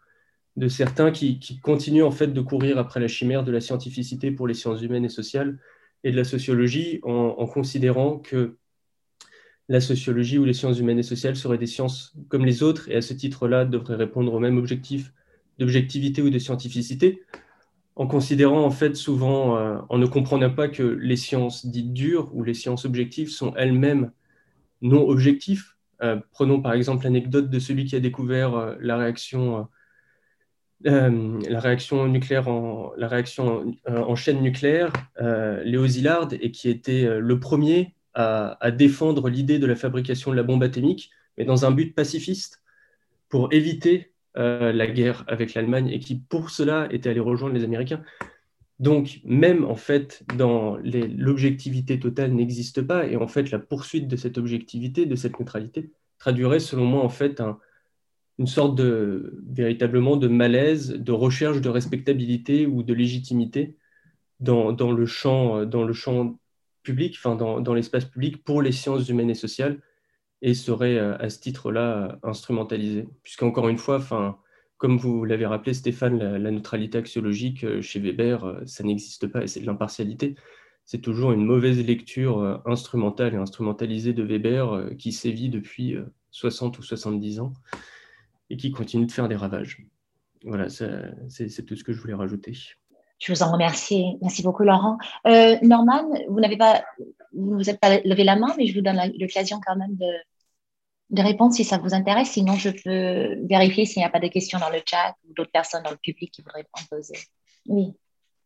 de 0.57 0.69
certains 0.69 1.11
qui, 1.11 1.61
continuent 1.63 2.05
en 2.05 2.11
fait 2.11 2.29
de 2.29 2.41
courir 2.41 2.79
après 2.79 3.01
la 3.01 3.09
chimère 3.09 3.45
de 3.45 3.53
la 3.53 3.61
scientificité 3.61 4.31
pour 4.31 4.47
les 4.47 4.55
sciences 4.55 4.83
humaines 4.83 5.05
et 5.05 5.11
sociales 5.11 5.59
et 6.05 6.13
de 6.13 6.17
la 6.17 6.25
sociologie 6.25 7.01
en 7.03 7.47
considérant 7.47 8.19
que 8.19 8.57
la 9.69 9.81
sociologie 9.81 10.39
ou 10.39 10.45
les 10.45 10.55
sciences 10.55 10.79
humaines 10.79 10.99
et 10.99 11.03
sociales 11.03 11.37
seraient 11.37 11.59
des 11.59 11.67
sciences 11.67 12.15
comme 12.29 12.45
les 12.45 12.63
autres 12.63 12.89
et 12.89 12.97
à 12.97 13.03
ce 13.03 13.13
titre-là 13.13 13.65
devraient 13.65 13.97
répondre 13.97 14.33
au 14.33 14.39
même 14.39 14.57
objectif 14.57 15.13
d'objectivité 15.59 16.23
ou 16.23 16.31
de 16.31 16.39
scientificité, 16.39 17.23
en 17.97 18.07
considérant 18.07 18.65
en 18.65 18.71
fait 18.71 18.97
souvent, 18.97 19.59
euh, 19.59 19.79
en 19.89 19.99
ne 19.99 20.07
comprenant 20.07 20.51
pas 20.51 20.69
que 20.69 20.83
les 20.83 21.17
sciences 21.17 21.67
dites 21.67 21.93
dures 21.93 22.35
ou 22.35 22.45
les 22.45 22.55
sciences 22.55 22.85
objectives 22.85 23.29
sont 23.29 23.55
elles-mêmes 23.57 24.13
non 24.81 25.07
objectives. 25.09 25.65
Euh, 26.03 26.19
prenons 26.31 26.63
par 26.63 26.75
exemple 26.75 27.05
l'anecdote 27.05 27.51
de 27.51 27.59
celui 27.59 27.85
qui 27.85 27.97
a 27.97 28.01
découvert 28.01 28.55
euh, 28.55 28.77
la 28.81 28.97
réaction. 28.97 29.69
nucléaire 30.85 32.49
en, 32.49 32.93
la 32.97 33.09
réaction 33.09 33.75
en 33.87 34.15
chaîne 34.15 34.41
nucléaire, 34.41 34.93
Léo 35.65 35.89
Szilard, 35.89 36.29
et 36.41 36.53
qui 36.53 36.71
était 36.71 37.19
le 37.19 37.41
premier 37.41 37.97
à, 38.19 38.71
défendre 38.73 39.29
l'idée 39.29 39.61
de 39.61 39.67
la 39.67 39.77
fabrication 39.77 40.33
de 40.33 40.37
la 40.37 40.43
bombe 40.43 40.65
atomique, 40.65 41.11
mais 41.37 41.45
dans 41.45 41.65
un 41.65 41.71
but 41.71 41.95
pacifiste, 41.95 42.63
pour 43.29 43.53
éviter 43.53 44.13
euh, 44.37 44.73
la 44.73 44.89
guerre 44.89 45.25
avec 45.29 45.55
l'Allemagne, 45.55 45.89
et 45.89 46.01
qui 46.01 46.17
pour 46.17 46.51
cela 46.51 46.89
était 46.91 47.11
allé 47.11 47.21
rejoindre 47.21 47.55
les 47.55 47.63
Américains. 47.63 48.03
Donc, 48.81 49.21
même 49.25 49.65
en 49.65 49.77
fait, 49.77 50.25
dans 50.37 50.79
l'objectivité 50.83 52.01
totale 52.01 52.33
n'existe 52.33 52.83
pas, 52.83 53.07
et 53.07 53.17
en 53.17 53.29
fait, 53.29 53.53
la 53.53 53.61
poursuite 53.61 54.09
de 54.09 54.17
cette 54.17 54.37
objectivité, 54.37 55.07
de 55.07 55.15
cette 55.15 55.39
neutralité, 55.39 55.91
traduirait, 56.19 56.61
selon 56.61 56.87
moi, 56.87 57.05
en 57.05 57.09
fait, 57.09 57.41
une 58.41 58.47
sorte 58.49 58.75
de 58.75 59.41
véritablement 59.49 60.17
de 60.17 60.27
malaise, 60.27 60.91
de 60.91 61.13
recherche 61.13 61.61
de 61.61 61.69
respectabilité 61.69 62.67
ou 62.67 62.83
de 62.83 62.95
légitimité 62.95 63.77
dans, 64.41 64.73
le 64.73 65.07
champ, 65.07 65.65
dans 65.65 65.85
le 65.85 65.93
champ 65.93 66.39
public, 66.89 67.17
enfin 67.19 67.37
dans, 67.37 67.75
l'espace 67.75 68.07
public 68.07 68.43
pour 68.43 68.63
les 68.63 68.73
sciences 68.73 69.09
humaines 69.11 69.29
et 69.29 69.35
sociales, 69.35 69.83
et 70.41 70.55
serait 70.55 70.97
euh, 70.97 71.19
à 71.19 71.29
ce 71.29 71.39
titre-là 71.39 72.19
instrumentalisé. 72.23 73.07
Puisqu'encore 73.23 73.69
une 73.69 73.77
fois, 73.77 73.97
enfin, 73.97 74.39
comme 74.79 74.97
vous 74.97 75.25
l'avez 75.25 75.45
rappelé, 75.45 75.75
Stéphane, 75.75 76.19
la, 76.19 76.51
neutralité 76.51 76.97
axiologique 76.97 77.65
euh, 77.65 77.83
chez 77.83 78.01
Weber, 78.01 78.45
euh, 78.45 78.61
ça 78.65 78.85
n'existe 78.85 79.27
pas 79.27 79.43
et 79.43 79.49
c'est 79.49 79.61
de 79.61 79.67
l'impartialité. 79.67 80.35
C'est 80.87 81.03
toujours 81.03 81.33
une 81.33 81.45
mauvaise 81.45 81.85
lecture 81.85 82.63
instrumentale 82.65 83.35
et 83.35 83.37
instrumentalisée 83.37 84.15
de 84.15 84.23
Weber 84.23 84.97
qui 84.97 85.13
sévit 85.13 85.51
depuis 85.51 85.97
60 86.31 86.79
ou 86.79 86.83
70 86.83 87.41
ans 87.41 87.53
et 88.49 88.57
qui 88.57 88.71
continue 88.71 89.05
de 89.05 89.13
faire 89.13 89.29
des 89.29 89.37
ravages. 89.37 89.87
Voilà, 90.45 90.71
c'est 90.71 91.67
tout 91.67 91.77
ce 91.77 91.85
que 91.85 91.93
je 91.93 92.01
voulais 92.01 92.15
rajouter. 92.15 92.55
Je 93.19 93.33
vous 93.33 93.43
en 93.43 93.53
remercie. 93.53 94.17
Merci 94.23 94.43
beaucoup, 94.43 94.63
Laurent. 94.63 94.99
Euh, 95.27 95.57
Norman, 95.63 96.09
vous 96.29 96.41
n'avez 96.41 96.57
pas, 96.57 96.85
vous 97.33 97.63
n'êtes 97.63 97.81
pas 97.81 97.99
levé 98.01 98.25
la 98.25 98.37
main, 98.37 98.55
mais 98.57 98.67
je 98.67 98.75
vous 98.75 98.81
donne 98.81 99.01
l'occasion 99.19 99.61
quand 99.65 99.77
même 99.77 99.97
de, 99.97 101.23
répondre 101.23 101.53
si 101.53 101.65
ça 101.65 101.79
vous 101.79 101.95
intéresse. 101.95 102.31
Sinon, 102.31 102.55
je 102.55 102.71
peux 102.71 103.47
vérifier 103.47 103.87
s'il 103.87 104.01
n'y 104.01 104.07
a 104.07 104.11
pas 104.11 104.21
de 104.21 104.29
questions 104.29 104.59
dans 104.59 104.71
le 104.71 104.81
chat 104.85 105.15
ou 105.29 105.35
d'autres 105.35 105.51
personnes 105.51 105.83
dans 105.83 105.91
le 105.91 105.97
public 105.97 106.31
qui 106.33 106.43
voudraient 106.43 106.67
en 106.73 106.97
poser. 106.97 107.19
Oui. 107.67 107.93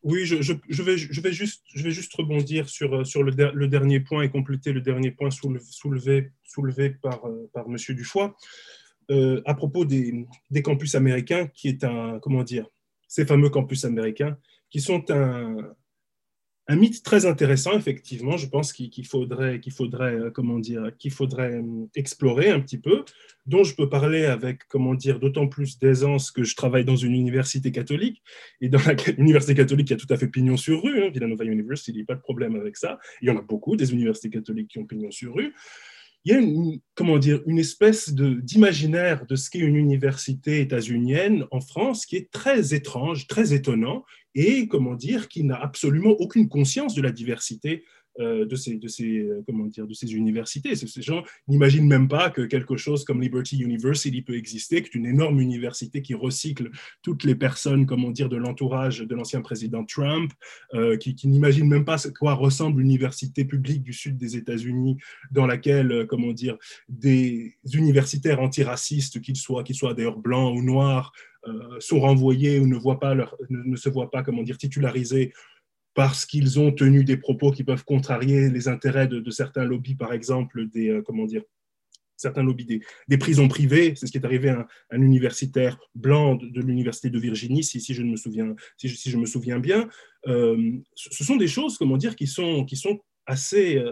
Oui, 0.04 0.24
je, 0.26 0.34
vais, 0.34 1.32
juste, 1.32 1.62
je 1.72 1.82
vais 1.84 1.92
juste 1.92 2.12
rebondir 2.16 2.68
sur, 2.68 3.06
sur 3.06 3.22
le, 3.22 3.68
dernier 3.68 4.00
point 4.00 4.22
et 4.22 4.30
compléter 4.30 4.72
le 4.72 4.80
dernier 4.80 5.12
point 5.12 5.30
soulevé, 5.30 6.32
soulevé 6.42 6.90
par, 6.90 7.24
euh, 7.24 7.48
par 7.54 7.66
M. 7.66 7.76
Dufoy 7.90 8.32
euh, 9.12 9.42
à 9.44 9.54
propos 9.54 9.84
des, 9.84 10.26
des 10.50 10.62
campus 10.62 10.96
américains, 10.96 11.46
qui 11.46 11.68
est 11.68 11.84
un, 11.84 12.18
comment 12.20 12.42
dire, 12.42 12.66
ces 13.06 13.26
fameux 13.26 13.50
campus 13.50 13.84
américains 13.84 14.36
qui 14.72 14.80
sont 14.80 15.10
un, 15.10 15.54
un 16.68 16.76
mythe 16.76 17.02
très 17.02 17.26
intéressant, 17.26 17.76
effectivement. 17.76 18.36
Je 18.36 18.46
pense 18.46 18.72
qu'il 18.72 19.06
faudrait, 19.06 19.60
qu'il 19.60 19.72
faudrait, 19.72 20.14
euh, 20.14 20.30
comment 20.30 20.58
dire, 20.58 20.90
qu'il 20.98 21.10
faudrait 21.10 21.52
euh, 21.52 21.86
explorer 21.94 22.50
un 22.50 22.60
petit 22.60 22.78
peu, 22.78 23.04
dont 23.46 23.64
je 23.64 23.74
peux 23.74 23.88
parler 23.88 24.24
avec, 24.24 24.64
comment 24.68 24.94
dire, 24.94 25.20
d'autant 25.20 25.48
plus 25.48 25.78
d'aisance 25.78 26.30
que 26.30 26.44
je 26.44 26.56
travaille 26.56 26.84
dans 26.84 26.96
une 26.96 27.14
université 27.14 27.70
catholique 27.72 28.22
et 28.60 28.68
dans 28.68 28.80
la 28.86 28.94
université 29.18 29.54
catholique, 29.54 29.90
il 29.90 29.92
y 29.92 29.96
a 29.96 29.98
tout 29.98 30.12
à 30.12 30.16
fait 30.16 30.28
pignon 30.28 30.56
sur 30.56 30.82
rue. 30.82 31.04
Hein, 31.04 31.10
Villanova 31.10 31.44
University, 31.44 31.90
il 31.90 31.96
n'y 31.96 32.02
a 32.02 32.06
pas 32.06 32.14
de 32.14 32.20
problème 32.20 32.56
avec 32.56 32.76
ça. 32.76 32.98
Il 33.20 33.28
y 33.28 33.30
en 33.30 33.36
a 33.36 33.42
beaucoup 33.42 33.76
des 33.76 33.92
universités 33.92 34.30
catholiques 34.30 34.68
qui 34.68 34.78
ont 34.78 34.86
pignon 34.86 35.10
sur 35.10 35.34
rue 35.34 35.52
il 36.24 36.32
y 36.32 36.36
a 36.36 36.38
une, 36.38 36.78
comment 36.94 37.18
dire, 37.18 37.40
une 37.46 37.58
espèce 37.58 38.12
d'imaginaire 38.14 39.26
de, 39.26 39.34
ce 39.34 39.50
qu'est 39.50 39.58
une 39.58 39.76
université 39.76 40.60
états-unienne 40.60 41.46
en 41.50 41.60
France 41.60 42.06
qui 42.06 42.16
est 42.16 42.30
très 42.30 42.74
étrange, 42.74 43.26
très 43.26 43.54
étonnant 43.54 44.04
et 44.34 44.66
comment 44.68 44.94
dire, 44.94 45.28
qui 45.28 45.44
n'a 45.44 45.56
absolument 45.56 46.10
aucune 46.10 46.48
conscience 46.48 46.94
de 46.94 47.02
la 47.02 47.12
diversité 47.12 47.84
euh, 48.20 48.44
de, 48.44 48.56
ces, 48.56 48.76
de, 48.76 48.88
ces, 48.88 49.20
euh, 49.20 49.42
comment 49.46 49.64
dire, 49.64 49.86
de 49.86 49.94
ces 49.94 50.12
universités. 50.12 50.76
Ces 50.76 51.00
gens 51.00 51.24
n'imaginent 51.48 51.88
même 51.88 52.08
pas 52.08 52.28
que 52.28 52.42
quelque 52.42 52.76
chose 52.76 53.04
comme 53.04 53.22
Liberty 53.22 53.56
University 53.56 54.20
peut 54.20 54.36
exister, 54.36 54.82
que 54.82 54.88
c'est 54.92 54.98
une 54.98 55.06
énorme 55.06 55.40
université 55.40 56.02
qui 56.02 56.12
recycle 56.12 56.70
toutes 57.00 57.24
les 57.24 57.34
personnes, 57.34 57.86
comment 57.86 58.10
dire, 58.10 58.28
de 58.28 58.36
l'entourage 58.36 58.98
de 58.98 59.14
l'ancien 59.14 59.40
président 59.40 59.82
Trump, 59.86 60.30
euh, 60.74 60.98
qui, 60.98 61.14
qui 61.14 61.26
n'imaginent 61.26 61.70
même 61.70 61.86
pas 61.86 61.96
quoi 62.18 62.34
ressemble 62.34 62.82
l'université 62.82 63.46
publique 63.46 63.82
du 63.82 63.94
sud 63.94 64.18
des 64.18 64.36
États-Unis, 64.36 64.98
dans 65.30 65.46
laquelle, 65.46 66.06
comment 66.06 66.32
dire, 66.32 66.58
des 66.90 67.56
universitaires 67.72 68.40
antiracistes, 68.40 69.22
qu'ils 69.22 69.36
soient, 69.36 69.64
qu'ils 69.64 69.76
soient 69.76 69.94
d'ailleurs 69.94 70.18
blancs 70.18 70.54
ou 70.54 70.62
noirs, 70.62 71.14
sont 71.80 72.00
renvoyés 72.00 72.60
ou 72.60 72.66
ne, 72.66 72.76
voient 72.76 73.00
pas 73.00 73.14
leur, 73.14 73.36
ne, 73.50 73.76
se 73.76 73.88
voient 73.88 74.10
pas 74.10 74.22
comment 74.22 74.42
dire, 74.42 74.58
titularisés 74.58 75.32
parce 75.94 76.24
qu'ils 76.24 76.58
ont 76.58 76.72
tenu 76.72 77.04
des 77.04 77.16
propos 77.16 77.50
qui 77.50 77.64
peuvent 77.64 77.84
contrarier 77.84 78.48
les 78.48 78.68
intérêts 78.68 79.08
de, 79.08 79.30
certains 79.30 79.64
lobbies, 79.64 79.94
par 79.94 80.12
exemple, 80.12 80.68
des, 80.68 81.00
comment 81.04 81.26
dire, 81.26 81.42
certains 82.16 82.42
lobbies 82.42 82.80
des, 83.08 83.18
prisons 83.18 83.48
privées. 83.48 83.94
C'est 83.96 84.06
ce 84.06 84.12
qui 84.12 84.18
est 84.18 84.24
arrivé 84.24 84.48
à 84.48 84.66
un, 84.90 85.02
universitaire 85.02 85.78
blanc 85.94 86.36
de, 86.36 86.60
l'université 86.60 87.10
de 87.10 87.18
Virginie, 87.18 87.64
si, 87.64 87.80
si, 87.80 87.92
je 87.92 88.02
me 88.02 88.16
souviens, 88.16 88.54
si, 88.78 88.88
si 88.88 89.10
je 89.10 89.18
me 89.18 89.26
souviens 89.26 89.58
bien. 89.58 89.88
ce 90.24 91.24
sont 91.24 91.36
des 91.36 91.48
choses, 91.48 91.76
comment 91.76 91.98
dire, 91.98 92.16
qui 92.16 92.26
sont, 92.26 92.64
qui 92.64 92.76
sont 92.76 93.00
assez, 93.26 93.82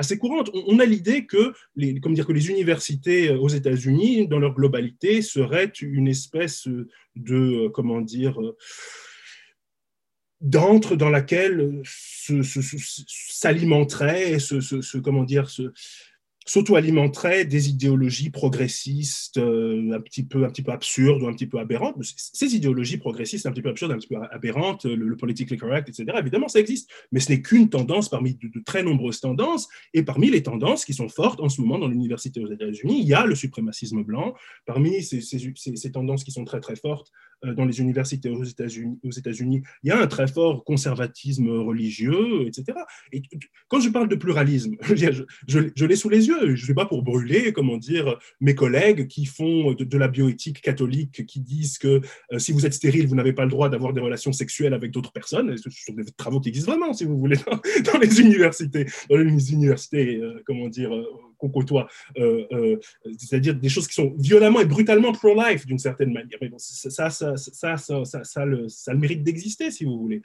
assez 0.00 0.18
courante. 0.18 0.50
On, 0.54 0.78
a 0.78 0.86
l'idée 0.86 1.26
que 1.26 1.52
les, 1.76 1.92
dire, 1.92 2.26
que 2.26 2.32
les 2.32 2.48
universités 2.48 3.28
euh, 3.28 3.38
aux 3.38 3.48
États-Unis, 3.48 4.26
dans 4.26 4.38
leur 4.38 4.54
globalité, 4.54 5.20
seraient 5.22 5.72
une 5.80 6.08
espèce 6.08 6.66
de, 7.16 7.66
euh, 7.66 7.68
comment 7.68 8.00
dire, 8.00 8.40
euh, 8.40 8.56
d'antre 10.40 10.96
dans 10.96 11.10
laquelle 11.10 11.82
s'alimenterait, 11.84 14.38
ce, 14.38 14.98
comment 14.98 15.24
dire, 15.24 15.50
s'auto-alimenterait 16.46 17.44
des 17.44 17.68
idéologies 17.68 18.30
progressistes 18.30 19.36
euh, 19.36 19.92
un, 19.92 20.00
petit 20.00 20.24
peu, 20.24 20.44
un 20.44 20.48
petit 20.48 20.62
peu 20.62 20.72
absurdes 20.72 21.22
ou 21.22 21.28
un 21.28 21.32
petit 21.32 21.46
peu 21.46 21.58
aberrantes. 21.58 21.96
Ces 22.02 22.54
idéologies 22.54 22.96
progressistes 22.96 23.46
un 23.46 23.52
petit 23.52 23.62
peu 23.62 23.68
absurdes, 23.68 23.92
un 23.92 23.98
petit 23.98 24.08
peu 24.08 24.16
aberrantes, 24.30 24.84
le, 24.84 25.16
politically 25.16 25.58
correct, 25.58 25.88
etc., 25.88 26.18
évidemment, 26.18 26.48
ça 26.48 26.60
existe. 26.60 26.90
Mais 27.12 27.20
ce 27.20 27.30
n'est 27.30 27.42
qu'une 27.42 27.68
tendance 27.68 28.08
parmi 28.08 28.34
de, 28.34 28.60
très 28.64 28.82
nombreuses 28.82 29.20
tendances. 29.20 29.68
Et 29.94 30.02
parmi 30.02 30.30
les 30.30 30.42
tendances 30.42 30.84
qui 30.84 30.94
sont 30.94 31.08
fortes 31.08 31.40
en 31.40 31.48
ce 31.48 31.60
moment 31.60 31.78
dans 31.78 31.88
l'université 31.88 32.40
aux 32.40 32.50
États-Unis, 32.50 33.00
il 33.00 33.06
y 33.06 33.14
a 33.14 33.26
le 33.26 33.34
suprémacisme 33.34 34.02
blanc. 34.02 34.34
Parmi 34.66 35.02
ces, 35.02 35.20
ces, 35.20 35.52
ces, 35.54 35.92
tendances 35.92 36.24
qui 36.24 36.30
sont 36.30 36.44
très, 36.44 36.60
très 36.60 36.76
fortes 36.76 37.12
dans 37.42 37.64
les 37.64 37.80
universités 37.80 38.30
aux 38.30 38.44
États-Unis, 38.44 39.62
il 39.82 39.88
y 39.88 39.90
a 39.90 40.00
un 40.00 40.06
très 40.06 40.26
fort 40.26 40.64
conservatisme 40.64 41.48
religieux, 41.48 42.46
etc. 42.46 42.78
Et 43.12 43.22
quand 43.68 43.80
je 43.80 43.88
parle 43.88 44.08
de 44.08 44.16
pluralisme, 44.16 44.76
je, 45.46 45.84
l'ai 45.84 45.96
sous 45.96 46.08
les 46.08 46.28
yeux 46.28 46.40
je 46.54 46.62
ne 46.62 46.66
suis 46.66 46.74
pas 46.74 46.86
pour 46.86 47.02
brûler, 47.02 47.52
comment 47.52 47.76
dire, 47.76 48.18
mes 48.40 48.54
collègues 48.54 49.06
qui 49.08 49.26
font 49.26 49.72
de, 49.72 49.98
la 49.98 50.08
bioéthique 50.08 50.60
catholique, 50.60 51.26
qui 51.26 51.40
disent 51.40 51.78
que 51.78 52.00
euh, 52.32 52.38
si 52.38 52.52
vous 52.52 52.66
êtes 52.66 52.74
stérile, 52.74 53.06
vous 53.06 53.14
n'avez 53.14 53.32
pas 53.32 53.44
le 53.44 53.50
droit 53.50 53.68
d'avoir 53.68 53.92
des 53.92 54.00
relations 54.00 54.32
sexuelles 54.32 54.74
avec 54.74 54.90
d'autres 54.90 55.12
personnes. 55.12 55.56
Ce 55.56 55.70
sont 55.70 55.92
des 55.92 56.04
travaux 56.16 56.40
qui 56.40 56.48
existent 56.48 56.72
vraiment, 56.72 56.92
si 56.92 57.04
vous 57.04 57.18
voulez, 57.18 57.36
dans, 57.92 57.98
les 57.98 58.20
universités, 58.20 58.86
dans 59.08 59.16
les 59.16 59.52
universités, 59.52 60.16
euh, 60.16 60.42
comment 60.46 60.68
dire, 60.68 60.94
euh, 60.94 61.04
qu'on 61.40 61.48
côtoie, 61.48 61.88
c'est-à-dire 63.18 63.54
des 63.54 63.68
choses 63.68 63.88
qui 63.88 63.94
sont 63.94 64.14
violemment 64.18 64.60
et 64.60 64.66
brutalement 64.66 65.12
pro-life 65.12 65.66
d'une 65.66 65.78
certaine 65.78 66.12
manière. 66.12 66.38
Mais 66.40 66.48
bon, 66.48 66.58
ça, 66.58 67.10
ça, 67.10 67.36
ça, 67.36 67.76
ça, 67.76 68.44
le, 68.44 68.66
le 68.66 68.98
mérite 68.98 69.22
d'exister, 69.22 69.70
si 69.70 69.84
vous 69.84 69.98
voulez. 69.98 70.22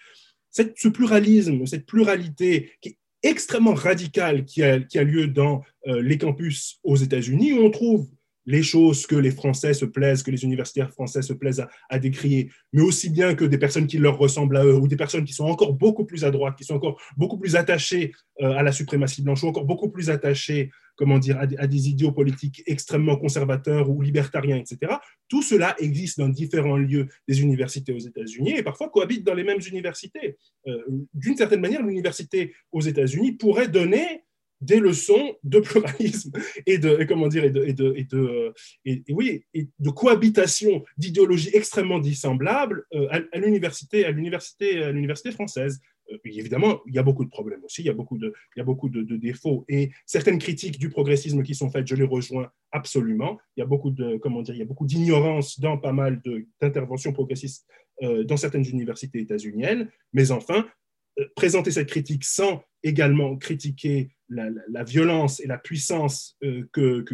Cette, 0.50 0.78
ce 0.78 0.88
pluralisme, 0.88 1.66
cette 1.66 1.86
pluralité 1.86 2.72
qui 2.82 2.98
extrêmement 3.26 3.74
radical 3.74 4.46
qui 4.46 4.62
a, 4.64 4.80
qui 4.80 5.00
a 5.00 5.04
lieu 5.04 5.28
dans 5.28 5.64
euh, 5.88 6.02
les 6.02 6.18
campus 6.18 6.80
aux 6.84 6.96
États-Unis, 6.96 7.54
où 7.54 7.64
on 7.66 7.72
trouve 7.72 8.08
les 8.46 8.64
choses 8.64 9.06
que 9.08 9.16
les 9.16 9.32
Français 9.32 9.74
se 9.74 9.86
plaisent, 9.86 10.24
que 10.24 10.32
les 10.32 10.44
universitaires 10.44 10.92
français 10.92 11.22
se 11.22 11.34
plaisent 11.34 11.66
à, 11.90 12.00
décrire, 12.00 12.52
mais 12.74 12.82
aussi 12.82 13.10
bien 13.10 13.36
que 13.36 13.46
des 13.46 13.58
personnes 13.58 13.88
qui 13.88 13.98
leur 13.98 14.18
ressemblent 14.18 14.58
à 14.58 14.66
eux, 14.66 14.76
ou 14.76 14.88
des 14.88 14.96
personnes 14.96 15.26
qui 15.26 15.34
sont 15.34 15.46
encore 15.46 15.74
beaucoup 15.74 16.06
plus 16.06 16.24
à 16.24 16.32
droite, 16.32 16.56
qui 16.58 16.64
sont 16.64 16.76
encore 16.76 17.02
beaucoup 17.18 17.38
plus 17.38 17.56
attachées 17.56 18.14
euh, 18.42 18.52
à 18.52 18.64
la 18.64 18.72
suprématie 18.72 19.22
blanche, 19.22 19.44
ou 19.44 19.48
encore 19.48 19.66
beaucoup 19.66 19.90
plus 19.90 20.10
attachées 20.10 20.70
comment 20.96 21.20
dire, 21.20 21.38
à, 21.38 21.68
des 21.68 21.90
idéaux 21.90 22.12
politiques 22.12 22.64
extrêmement 22.66 23.18
conservateurs 23.18 23.90
ou 23.90 24.02
libertariens, 24.02 24.58
etc. 24.58 24.94
Tout 25.28 25.42
cela 25.42 25.76
existe 25.80 26.20
dans 26.20 26.30
différents 26.30 26.78
lieux 26.78 27.08
des 27.28 27.42
universités 27.42 27.94
aux 27.94 28.00
États-Unis 28.00 28.54
et 28.58 28.64
parfois 28.64 28.90
cohabite 28.90 29.24
dans 29.24 29.34
les 29.34 29.44
mêmes 29.44 29.60
universités. 29.68 30.38
Euh, 30.68 30.82
d'une 31.14 31.36
certaine 31.36 31.62
manière, 31.62 31.84
l'université 31.84 32.54
aux 32.72 32.82
États-Unis 32.82 33.34
pourrait 33.34 33.68
donner 33.68 34.24
des 34.66 34.80
leçons 34.80 35.36
de 35.44 35.60
pluralisme 35.60 36.32
et 36.66 36.78
de 36.78 37.04
comment 37.06 37.28
dire 37.28 37.44
et 37.44 37.50
de, 37.50 37.64
et 37.64 37.74
de, 37.74 37.94
et 37.96 38.04
de 38.04 38.18
euh, 38.18 38.54
et, 38.84 39.04
oui 39.10 39.44
et 39.54 39.70
de 39.80 39.90
cohabitation 39.90 40.84
d'idéologies 40.98 41.52
extrêmement 41.54 42.00
dissemblables 42.00 42.86
euh, 42.94 43.08
à, 43.10 43.40
l'université 43.40 44.06
à 44.06 44.12
l'université 44.12 44.84
à 44.84 44.92
l'université 44.92 45.32
française. 45.32 45.80
Euh, 46.12 46.18
évidemment 46.26 46.82
il 46.88 46.94
y 46.94 47.00
a 47.00 47.04
beaucoup 47.04 47.26
de 47.26 47.30
problèmes 47.30 47.64
aussi 47.64 47.82
il 47.82 47.86
y 47.86 47.90
a 47.90 47.94
beaucoup 47.94 48.18
de 48.18 48.34
il 48.56 48.60
y 48.60 48.62
a 48.62 48.66
beaucoup 48.66 48.90
de, 48.90 49.02
défauts 49.16 49.66
et 49.70 49.92
certaines 50.06 50.40
critiques 50.40 50.78
du 50.78 50.90
progressisme 50.90 51.42
qui 51.44 51.56
sont 51.56 51.70
faites 51.70 51.88
je 51.88 51.96
les 51.96 52.04
rejoins 52.04 52.50
absolument. 52.72 53.40
Il 53.56 53.62
y 53.62 53.64
a 53.64 53.68
beaucoup 53.68 53.92
de 53.92 54.18
comment 54.18 54.42
dire 54.42 54.56
il 54.56 54.60
y 54.60 54.64
a 54.64 54.66
beaucoup 54.66 54.86
d'ignorance 54.86 55.60
dans 55.60 55.78
pas 55.78 55.94
mal 55.94 56.22
d'interventions 56.62 57.14
progressistes 57.14 57.66
dans 58.02 58.36
certaines 58.36 58.66
universités 58.66 59.22
états-uniennes. 59.22 59.90
Mais 60.12 60.32
enfin 60.32 60.68
présenter 61.36 61.72
cette 61.72 61.90
critique 61.90 62.24
sans 62.24 62.64
également 62.84 63.36
critiquer 63.38 64.16
la, 64.30 64.84
violence 64.84 65.40
et 65.40 65.48
la 65.48 65.58
puissance 65.58 66.38
euh, 66.44 66.68
que, 66.72 67.06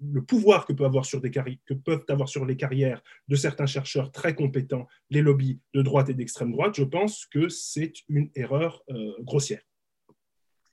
le 0.00 0.22
pouvoir 0.22 0.66
que, 0.66 0.72
peut 0.72 0.84
avoir 0.84 1.04
sur 1.04 1.20
des 1.20 1.30
peuvent 1.84 2.04
avoir 2.08 2.28
sur 2.28 2.44
les 2.44 2.56
carrières 2.56 3.02
de 3.28 3.36
certains 3.36 3.66
chercheurs 3.66 4.12
très 4.12 4.34
compétents, 4.34 4.86
les 5.10 5.22
lobbies 5.22 5.60
de 5.74 5.82
droite 5.82 6.08
et 6.08 6.14
d'extrême 6.14 6.52
droite, 6.52 6.74
je 6.76 6.84
pense 6.84 7.26
que 7.26 7.48
c'est 7.48 7.92
une 8.08 8.30
erreur 8.34 8.82
euh, 8.90 9.12
grossière. 9.20 9.62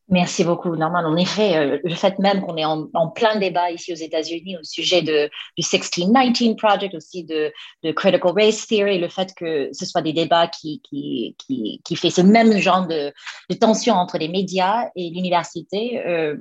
Merci 0.10 0.44
beaucoup, 0.44 0.76
Norman. 0.76 1.06
En 1.06 1.16
effet, 1.18 1.56
euh, 1.56 1.78
le 1.84 1.94
fait 1.94 2.18
même 2.18 2.42
qu'on 2.42 2.58
est 2.58 2.66
en, 2.66 2.88
plein 3.10 3.38
débat 3.38 3.70
ici 3.70 3.94
aux 3.94 3.96
États-Unis 3.96 4.58
au 4.58 4.64
sujet 4.64 5.04
de, 5.04 5.30
du 5.56 5.64
1619 5.64 6.56
Project, 6.58 6.96
aussi 6.96 7.24
de, 7.24 7.54
de, 7.84 7.92
Critical 7.92 8.32
Race 8.32 8.66
Theory, 8.66 8.98
le 8.98 9.08
fait 9.08 9.34
que 9.36 9.70
ce 9.72 9.86
soit 9.86 10.02
des 10.02 10.14
débats 10.14 10.48
qui, 10.48 10.82
qui, 10.82 11.36
qui, 11.38 11.82
qui 11.84 11.96
fait 11.96 12.10
ce 12.10 12.22
même 12.22 12.58
genre 12.58 12.88
de, 12.88 13.14
de, 13.52 13.56
tension 13.56 13.94
entre 13.94 14.18
les 14.18 14.30
médias 14.30 14.90
et 14.96 15.12
l'université, 15.12 16.04
euh, 16.04 16.36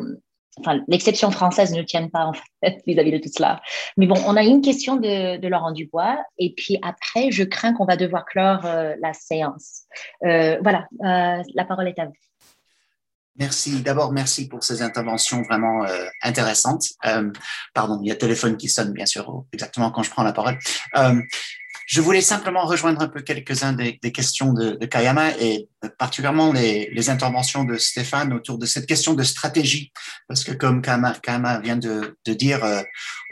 enfin, 0.60 0.80
l'exception 0.88 1.30
française 1.30 1.74
ne 1.74 1.82
tient 1.82 2.08
pas 2.08 2.24
en 2.24 2.32
fait 2.32 2.78
vis-à-vis 2.86 3.12
de 3.12 3.18
tout 3.18 3.30
cela. 3.30 3.60
Mais 3.98 4.06
bon, 4.06 4.16
on 4.26 4.34
a 4.36 4.44
une 4.44 4.62
question 4.62 4.96
de, 4.96 5.36
de 5.36 5.48
Laurent 5.48 5.72
Dubois, 5.72 6.16
et 6.38 6.54
puis 6.56 6.78
après, 6.80 7.30
je 7.32 7.44
crains 7.44 7.74
qu'on 7.74 7.84
va 7.84 7.98
devoir 7.98 8.24
clore 8.24 8.64
euh, 8.64 8.94
la 9.02 9.12
séance. 9.12 9.82
voilà, 10.22 10.88
la 11.02 11.64
parole 11.66 11.88
est 11.88 11.98
à 11.98 12.06
vous. 12.06 12.27
Merci. 13.38 13.82
D'abord, 13.82 14.12
merci 14.12 14.48
pour 14.48 14.64
ces 14.64 14.82
interventions 14.82 15.42
vraiment 15.42 15.84
euh, 15.84 16.06
intéressantes. 16.22 16.84
Euh, 17.06 17.30
pardon, 17.72 18.00
il 18.02 18.08
y 18.08 18.10
a 18.10 18.16
téléphone 18.16 18.56
qui 18.56 18.68
sonne, 18.68 18.92
bien 18.92 19.06
sûr, 19.06 19.44
exactement 19.52 19.90
quand 19.90 20.02
je 20.02 20.10
prends 20.10 20.24
la 20.24 20.32
parole. 20.32 20.58
Euh, 20.96 21.20
je 21.88 22.02
voulais 22.02 22.20
simplement 22.20 22.66
rejoindre 22.66 23.00
un 23.00 23.08
peu 23.08 23.22
quelques-uns 23.22 23.72
des, 23.72 23.98
des, 24.02 24.12
questions 24.12 24.52
de, 24.52 24.72
de, 24.72 24.84
Kayama 24.84 25.30
et 25.40 25.70
particulièrement 25.98 26.52
les, 26.52 26.90
les, 26.92 27.08
interventions 27.08 27.64
de 27.64 27.78
Stéphane 27.78 28.34
autour 28.34 28.58
de 28.58 28.66
cette 28.66 28.84
question 28.84 29.14
de 29.14 29.22
stratégie. 29.22 29.90
Parce 30.28 30.44
que 30.44 30.52
comme 30.52 30.82
Kayama, 30.82 31.14
Kayama 31.14 31.60
vient 31.60 31.78
de, 31.78 32.18
de 32.26 32.34
dire, 32.34 32.62
euh, 32.62 32.82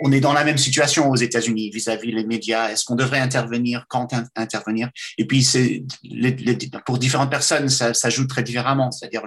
on 0.02 0.10
est 0.10 0.20
dans 0.20 0.32
la 0.32 0.42
même 0.42 0.56
situation 0.56 1.10
aux 1.10 1.16
États-Unis 1.16 1.68
vis-à-vis 1.68 2.12
les 2.12 2.24
médias. 2.24 2.70
Est-ce 2.70 2.86
qu'on 2.86 2.94
devrait 2.94 3.20
intervenir? 3.20 3.84
Quand 3.90 4.08
intervenir? 4.34 4.88
Et 5.18 5.26
puis, 5.26 5.44
c'est 5.44 5.84
pour 6.86 6.96
différentes 6.96 7.30
personnes, 7.30 7.68
ça, 7.68 7.92
ça 7.92 8.08
joue 8.08 8.26
très 8.26 8.42
différemment. 8.42 8.90
C'est-à-dire 8.90 9.24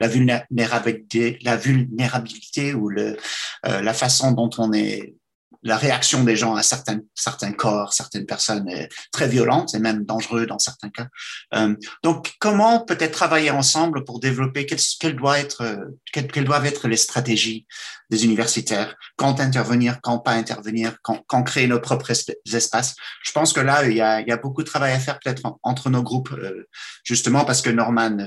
la 0.00 0.08
vulnérabilité, 0.08 1.38
la 1.42 1.58
vulnérabilité 1.58 2.72
ou 2.72 2.88
le, 2.88 3.18
euh, 3.66 3.82
la 3.82 3.92
façon 3.92 4.32
dont 4.32 4.48
on 4.56 4.72
est 4.72 5.14
la 5.62 5.76
réaction 5.76 6.24
des 6.24 6.36
gens 6.36 6.54
à 6.54 6.62
certains, 6.62 7.00
certains 7.14 7.52
corps, 7.52 7.92
certaines 7.92 8.26
personnes 8.26 8.68
est 8.68 8.88
très 9.12 9.28
violente 9.28 9.74
et 9.74 9.78
même 9.78 10.04
dangereuse 10.04 10.46
dans 10.46 10.58
certains 10.58 10.90
cas. 10.90 11.06
Euh, 11.54 11.74
donc, 12.02 12.34
comment 12.40 12.80
peut-être 12.84 13.12
travailler 13.12 13.50
ensemble 13.50 14.04
pour 14.04 14.20
développer? 14.20 14.66
Quelles, 14.66 15.16
doit 15.16 15.38
être, 15.38 15.78
quelles, 16.12 16.26
quelles, 16.26 16.44
doivent 16.44 16.66
être 16.66 16.88
les 16.88 16.96
stratégies 16.96 17.66
des 18.12 18.26
universitaires, 18.26 18.94
quand 19.16 19.40
intervenir, 19.40 19.98
quand 20.02 20.18
pas 20.18 20.32
intervenir, 20.32 20.98
quand, 21.02 21.42
créer 21.44 21.66
nos 21.66 21.80
propres 21.80 22.12
espaces. 22.52 22.94
Je 23.24 23.32
pense 23.32 23.54
que 23.54 23.60
là, 23.60 23.88
il 23.88 23.96
y 23.96 24.02
a, 24.02 24.36
beaucoup 24.36 24.62
de 24.62 24.68
travail 24.68 24.92
à 24.92 24.98
faire 24.98 25.18
peut-être 25.18 25.42
entre 25.62 25.88
nos 25.88 26.02
groupes, 26.02 26.32
euh, 26.32 26.68
justement 27.04 27.46
parce 27.46 27.62
que 27.62 27.70
Norman 27.70 28.18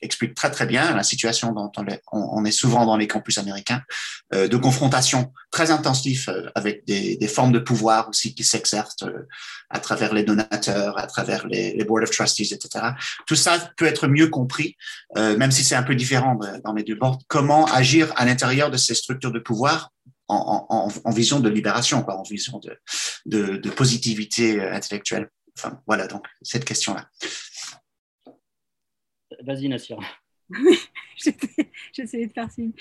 explique 0.00 0.34
très 0.34 0.50
très 0.50 0.64
bien 0.64 0.96
la 0.96 1.02
situation 1.02 1.52
dont 1.52 1.70
on 2.12 2.44
est, 2.44 2.50
souvent 2.50 2.86
dans 2.86 2.96
les 2.96 3.06
campus 3.06 3.36
américains, 3.36 3.82
euh, 4.32 4.48
de 4.48 4.56
confrontation 4.56 5.30
très 5.50 5.70
intensive 5.70 6.50
avec 6.54 6.86
des, 6.86 7.28
formes 7.28 7.52
de 7.52 7.58
pouvoir 7.58 8.08
aussi 8.08 8.34
qui 8.34 8.44
s'exercent 8.44 9.02
euh, 9.02 9.28
à 9.70 9.78
travers 9.78 10.14
les 10.14 10.22
donateurs, 10.22 10.98
à 10.98 11.06
travers 11.06 11.46
les, 11.46 11.74
les, 11.74 11.84
board 11.84 12.02
of 12.02 12.10
trustees, 12.10 12.54
etc. 12.54 12.92
Tout 13.26 13.34
ça 13.34 13.58
peut 13.76 13.84
être 13.84 14.06
mieux 14.08 14.28
compris, 14.28 14.76
euh, 15.16 15.36
même 15.36 15.50
si 15.50 15.64
c'est 15.64 15.74
un 15.74 15.82
peu 15.82 15.94
différent 15.94 16.38
dans 16.64 16.72
les 16.72 16.82
deux 16.82 16.94
boards. 16.94 17.18
Comment 17.28 17.66
agir 17.66 18.12
à 18.16 18.24
l'intérieur 18.24 18.70
de 18.70 18.76
ces 18.76 18.94
structures 18.94 19.32
de 19.34 19.40
pouvoir 19.40 19.92
en, 20.28 20.66
en, 20.70 20.88
en 21.04 21.10
vision 21.10 21.40
de 21.40 21.48
libération, 21.48 22.02
quoi, 22.02 22.16
en 22.16 22.22
vision 22.22 22.58
de, 22.58 22.78
de, 23.26 23.56
de 23.56 23.70
positivité 23.70 24.60
intellectuelle. 24.62 25.28
Enfin, 25.56 25.80
voilà 25.86 26.06
donc 26.06 26.26
cette 26.42 26.64
question-là. 26.64 27.08
Vas-y, 29.44 29.68
Nassir. 29.68 29.98
J'essayais 31.92 32.26
de 32.26 32.32
faire 32.32 32.50
signe. 32.50 32.72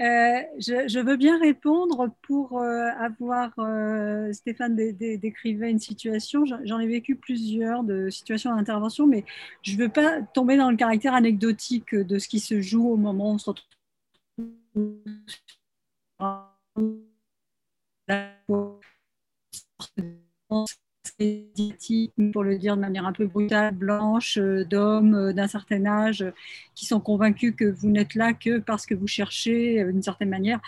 Euh, 0.00 0.40
je, 0.58 1.00
veux 1.00 1.16
bien 1.16 1.38
répondre 1.38 2.10
pour 2.22 2.60
euh, 2.60 2.88
avoir. 2.98 3.52
Euh, 3.58 4.32
Stéphane 4.32 4.76
décrivait 4.76 5.70
une 5.70 5.78
situation. 5.78 6.44
J'en 6.44 6.78
ai 6.78 6.86
vécu 6.86 7.16
plusieurs 7.16 7.82
de 7.82 8.10
situations 8.10 8.54
d'intervention, 8.54 9.06
mais 9.06 9.24
je 9.62 9.72
ne 9.72 9.78
veux 9.78 9.88
pas 9.88 10.22
tomber 10.22 10.56
dans 10.56 10.70
le 10.70 10.76
caractère 10.76 11.14
anecdotique 11.14 11.94
de 11.94 12.18
ce 12.18 12.28
qui 12.28 12.40
se 12.40 12.60
joue 12.60 12.88
au 12.88 12.96
moment 12.96 13.30
où 13.30 13.34
on 13.34 13.38
se 13.38 13.50
retrouve 13.50 13.66
pour 22.32 22.44
le 22.44 22.58
dire 22.58 22.76
de 22.76 22.80
manière 22.80 23.06
un 23.06 23.12
peu 23.12 23.26
brutale, 23.26 23.74
blanche, 23.74 24.38
euh, 24.38 24.64
d'hommes 24.64 25.14
euh, 25.14 25.32
d'un 25.32 25.48
certain 25.48 25.84
âge, 25.84 26.22
euh, 26.22 26.32
qui 26.74 26.86
sont 26.86 27.00
convaincus 27.00 27.54
que 27.56 27.64
vous 27.64 27.88
n'êtes 27.88 28.14
là 28.14 28.32
que 28.32 28.58
parce 28.58 28.86
que 28.86 28.94
vous 28.94 29.06
cherchez, 29.06 29.84
d'une 29.84 30.02
certaine 30.02 30.30
manière, 30.30 30.60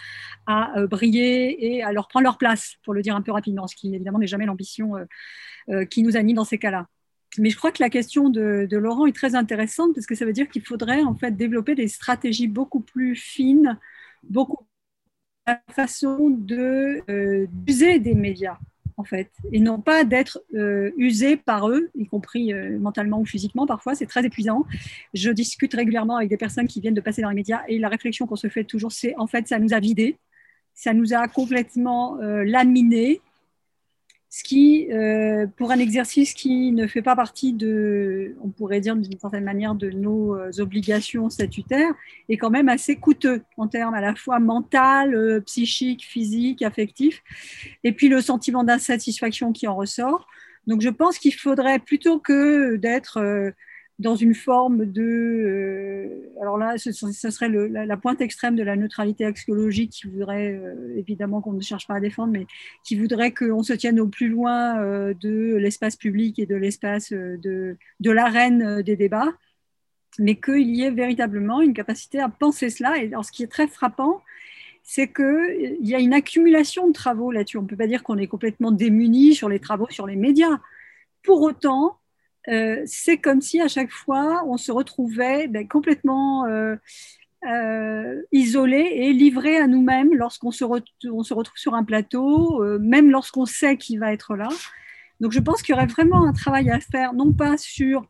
à 0.46 0.72
briller 0.86 1.74
et 1.76 1.82
à 1.82 1.92
leur 1.92 2.08
prendre 2.08 2.24
leur 2.24 2.38
place, 2.38 2.76
pour 2.84 2.94
le 2.94 3.02
dire 3.02 3.16
un 3.16 3.22
peu 3.22 3.32
rapidement, 3.32 3.66
ce 3.66 3.76
qui 3.76 3.94
évidemment 3.94 4.18
n'est 4.18 4.26
jamais 4.26 4.46
l'ambition 4.46 4.94
qui 5.90 6.02
nous 6.02 6.16
anime 6.16 6.36
dans 6.36 6.44
ces 6.44 6.58
cas-là. 6.58 6.88
Mais 7.38 7.50
je 7.50 7.56
crois 7.56 7.72
que 7.72 7.82
la 7.82 7.90
question 7.90 8.28
de, 8.28 8.66
de, 8.68 8.76
Laurent 8.76 9.06
est 9.06 9.14
très 9.14 9.34
intéressante 9.34 9.94
parce 9.94 10.06
que 10.06 10.14
ça 10.14 10.24
veut 10.26 10.32
dire 10.32 10.48
qu'il 10.48 10.62
faudrait 10.62 11.02
en 11.02 11.14
fait 11.14 11.30
développer 11.30 11.74
des 11.74 11.88
stratégies 11.88 12.48
beaucoup 12.48 12.80
plus 12.80 13.16
fines, 13.16 13.78
beaucoup 14.24 14.66
la 15.46 15.60
façon 15.70 16.30
de 16.30 17.46
d'user 17.52 17.98
des 17.98 18.14
médias 18.14 18.58
en 18.96 19.04
fait, 19.04 19.30
et 19.52 19.60
non 19.60 19.80
pas 19.80 20.04
d'être 20.04 20.40
euh, 20.54 20.90
usé 20.96 21.36
par 21.36 21.68
eux, 21.68 21.90
y 21.96 22.06
compris 22.06 22.52
euh, 22.52 22.78
mentalement 22.78 23.20
ou 23.20 23.26
physiquement 23.26 23.66
parfois. 23.66 23.94
C'est 23.94 24.06
très 24.06 24.24
épuisant. 24.24 24.64
Je 25.14 25.30
discute 25.30 25.74
régulièrement 25.74 26.16
avec 26.16 26.28
des 26.28 26.36
personnes 26.36 26.68
qui 26.68 26.80
viennent 26.80 26.94
de 26.94 27.00
passer 27.00 27.22
dans 27.22 27.30
les 27.30 27.34
médias 27.34 27.62
et 27.68 27.78
la 27.78 27.88
réflexion 27.88 28.26
qu'on 28.26 28.36
se 28.36 28.48
fait 28.48 28.64
toujours, 28.64 28.92
c'est 28.92 29.14
en 29.16 29.26
fait, 29.26 29.48
ça 29.48 29.58
nous 29.58 29.72
a 29.72 29.80
vidé, 29.80 30.18
ça 30.74 30.92
nous 30.94 31.14
a 31.14 31.26
complètement 31.28 32.18
euh, 32.20 32.44
laminé 32.44 33.20
ce 34.34 34.42
qui, 34.44 34.90
euh, 34.90 35.46
pour 35.58 35.72
un 35.72 35.78
exercice 35.78 36.32
qui 36.32 36.72
ne 36.72 36.86
fait 36.86 37.02
pas 37.02 37.14
partie 37.14 37.52
de, 37.52 38.34
on 38.42 38.48
pourrait 38.48 38.80
dire 38.80 38.96
d'une 38.96 39.18
certaine 39.18 39.44
manière, 39.44 39.74
de 39.74 39.90
nos 39.90 40.34
euh, 40.34 40.50
obligations 40.58 41.28
statutaires, 41.28 41.92
est 42.30 42.38
quand 42.38 42.48
même 42.48 42.70
assez 42.70 42.96
coûteux 42.96 43.42
en 43.58 43.68
termes 43.68 43.92
à 43.92 44.00
la 44.00 44.14
fois 44.14 44.40
mental, 44.40 45.14
euh, 45.14 45.40
psychique, 45.42 46.02
physique, 46.02 46.62
affectif, 46.62 47.22
et 47.84 47.92
puis 47.92 48.08
le 48.08 48.22
sentiment 48.22 48.64
d'insatisfaction 48.64 49.52
qui 49.52 49.68
en 49.68 49.76
ressort. 49.76 50.26
Donc 50.66 50.80
je 50.80 50.88
pense 50.88 51.18
qu'il 51.18 51.34
faudrait 51.34 51.78
plutôt 51.78 52.18
que 52.18 52.76
d'être 52.76 53.52
dans 53.98 54.16
une 54.16 54.34
forme 54.34 54.86
de... 54.86 55.02
Euh, 55.02 56.40
alors 56.40 56.58
là, 56.58 56.76
ce, 56.76 56.92
serait 56.92 57.48
la, 57.48 57.96
pointe 57.96 58.20
extrême 58.20 58.56
de 58.56 58.62
la 58.62 58.76
neutralité 58.76 59.24
axiologique 59.24 59.92
qui 59.92 60.08
voudrait, 60.08 60.54
euh, 60.54 60.96
évidemment 60.96 61.40
qu'on 61.40 61.52
ne 61.52 61.60
cherche 61.60 61.86
pas 61.86 61.94
à 61.94 62.00
défendre, 62.00 62.32
mais 62.32 62.46
qui 62.84 62.96
voudrait 62.96 63.32
qu'on 63.32 63.62
se 63.62 63.72
tienne 63.72 64.00
au 64.00 64.08
plus 64.08 64.28
loin 64.28 64.80
euh, 64.80 65.14
de 65.14 65.56
l'espace 65.56 65.96
public 65.96 66.38
et 66.38 66.46
de 66.46 66.56
l'espace 66.56 67.12
de, 67.12 67.76
de 68.00 68.10
l'arène 68.10 68.82
des 68.82 68.96
débats, 68.96 69.32
mais 70.18 70.36
qu'il 70.36 70.74
y 70.74 70.82
ait 70.82 70.90
véritablement 70.90 71.60
une 71.60 71.74
capacité 71.74 72.18
à 72.18 72.28
penser 72.28 72.70
cela. 72.70 72.98
Et 72.98 73.06
alors, 73.06 73.24
ce 73.24 73.32
qui 73.32 73.42
est 73.42 73.50
très 73.50 73.68
frappant, 73.68 74.22
c'est 74.82 75.12
qu'il 75.12 75.78
y 75.80 75.94
a 75.94 76.00
une 76.00 76.12
accumulation 76.12 76.88
de 76.88 76.92
travaux 76.92 77.30
là-dessus. 77.30 77.58
On 77.58 77.62
ne 77.62 77.68
peut 77.68 77.76
pas 77.76 77.86
dire 77.86 78.02
qu'on 78.02 78.18
est 78.18 78.26
complètement 78.26 78.72
démuni 78.72 79.34
sur 79.34 79.48
les 79.48 79.60
travaux 79.60 79.86
sur 79.90 80.06
les 80.06 80.16
médias. 80.16 80.58
Pour 81.22 81.42
autant, 81.42 81.98
euh, 82.48 82.82
c'est 82.86 83.18
comme 83.18 83.40
si 83.40 83.60
à 83.60 83.68
chaque 83.68 83.92
fois 83.92 84.42
on 84.46 84.56
se 84.56 84.72
retrouvait 84.72 85.46
ben, 85.46 85.66
complètement 85.68 86.44
euh, 86.46 86.74
euh, 87.46 88.20
isolé 88.32 88.78
et 88.78 89.12
livré 89.12 89.58
à 89.58 89.66
nous-mêmes 89.66 90.14
lorsqu'on 90.14 90.50
se, 90.50 90.64
se, 91.00 91.34
retrouve 91.34 91.56
sur 91.56 91.74
un 91.74 91.84
plateau, 91.84 92.62
même 92.80 93.10
lorsqu'on 93.10 93.46
sait 93.46 93.76
qui 93.76 93.96
va 93.96 94.12
être 94.12 94.36
là. 94.36 94.48
Donc 95.20 95.32
je 95.32 95.40
pense 95.40 95.62
qu'il 95.62 95.74
y 95.74 95.78
aurait 95.78 95.86
vraiment 95.86 96.24
un 96.24 96.32
travail 96.32 96.70
à 96.70 96.80
faire, 96.80 97.14
non 97.14 97.32
pas 97.32 97.56
sur 97.56 98.06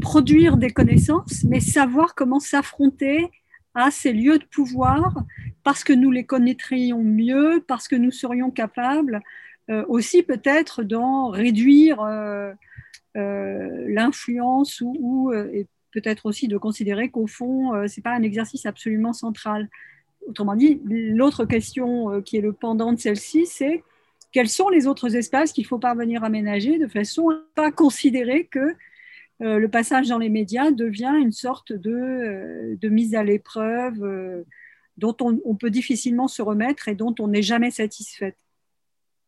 produire 0.00 0.56
des 0.56 0.70
connaissances, 0.70 1.44
mais 1.44 1.60
savoir 1.60 2.14
comment 2.14 2.40
s'affronter 2.40 3.30
à 3.74 3.90
ces 3.90 4.14
lieux 4.14 4.38
de 4.38 4.44
pouvoir 4.46 5.14
parce 5.62 5.84
que 5.84 5.92
nous 5.92 6.10
les 6.10 6.24
connaîtrions 6.24 7.04
mieux, 7.04 7.62
parce 7.68 7.86
que 7.88 7.96
nous 7.96 8.10
serions 8.10 8.50
capables 8.50 9.20
aussi 9.88 10.22
peut-être 10.22 10.82
d'en 10.82 11.28
réduire 11.28 11.98
l'influence 13.14 14.82
ou, 14.82 15.32
euh, 15.32 15.64
peut-être 15.92 16.26
aussi 16.26 16.48
de 16.48 16.58
considérer 16.58 17.08
qu'au 17.08 17.26
fond, 17.26 17.74
euh, 17.74 17.88
ce 17.88 17.98
n'est 17.98 18.02
pas 18.02 18.12
un 18.12 18.22
exercice 18.22 18.66
absolument 18.66 19.12
central. 19.12 19.68
Autrement 20.26 20.54
dit, 20.54 20.80
l'autre 20.84 21.44
question 21.46 22.20
qui 22.20 22.36
est 22.36 22.42
le 22.42 22.52
pendant 22.52 22.92
de 22.92 22.98
celle-ci, 22.98 23.46
c'est 23.46 23.82
quels 24.30 24.48
sont 24.50 24.68
les 24.68 24.86
autres 24.86 25.16
espaces 25.16 25.52
qu'il 25.52 25.64
faut 25.64 25.78
parvenir 25.78 26.22
à 26.22 26.26
aménager 26.26 26.78
de 26.78 26.86
façon 26.86 27.30
à 27.30 27.34
ne 27.34 27.40
pas 27.54 27.72
considérer 27.72 28.44
que 28.44 28.74
le 29.40 29.66
passage 29.68 30.08
dans 30.08 30.18
les 30.18 30.28
médias 30.28 30.70
devient 30.70 31.14
une 31.18 31.32
sorte 31.32 31.72
de, 31.72 32.76
de 32.78 32.88
mise 32.90 33.14
à 33.14 33.24
l'épreuve 33.24 34.44
dont 34.98 35.16
on, 35.20 35.54
peut 35.54 35.70
difficilement 35.70 36.28
se 36.28 36.42
remettre 36.42 36.88
et 36.88 36.94
dont 36.94 37.14
on 37.20 37.28
n'est 37.28 37.42
jamais 37.42 37.70
satisfait. 37.70 38.36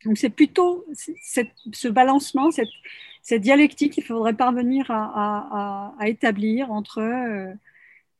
Donc 0.04 0.18
c'est 0.18 0.30
plutôt 0.30 0.84
ce 1.72 1.88
balancement, 1.88 2.50
cette, 2.50 2.68
cette 3.30 3.42
dialectique 3.42 3.92
qu'il 3.92 4.02
faudrait 4.02 4.34
parvenir 4.34 4.86
à, 4.90 5.94
établir 6.04 6.72
entre 6.72 6.98
euh, 6.98 7.54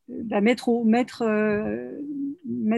bah, 0.07 0.39
mettre, 0.39 0.69
mettre, 0.85 1.23
euh, 1.27 1.99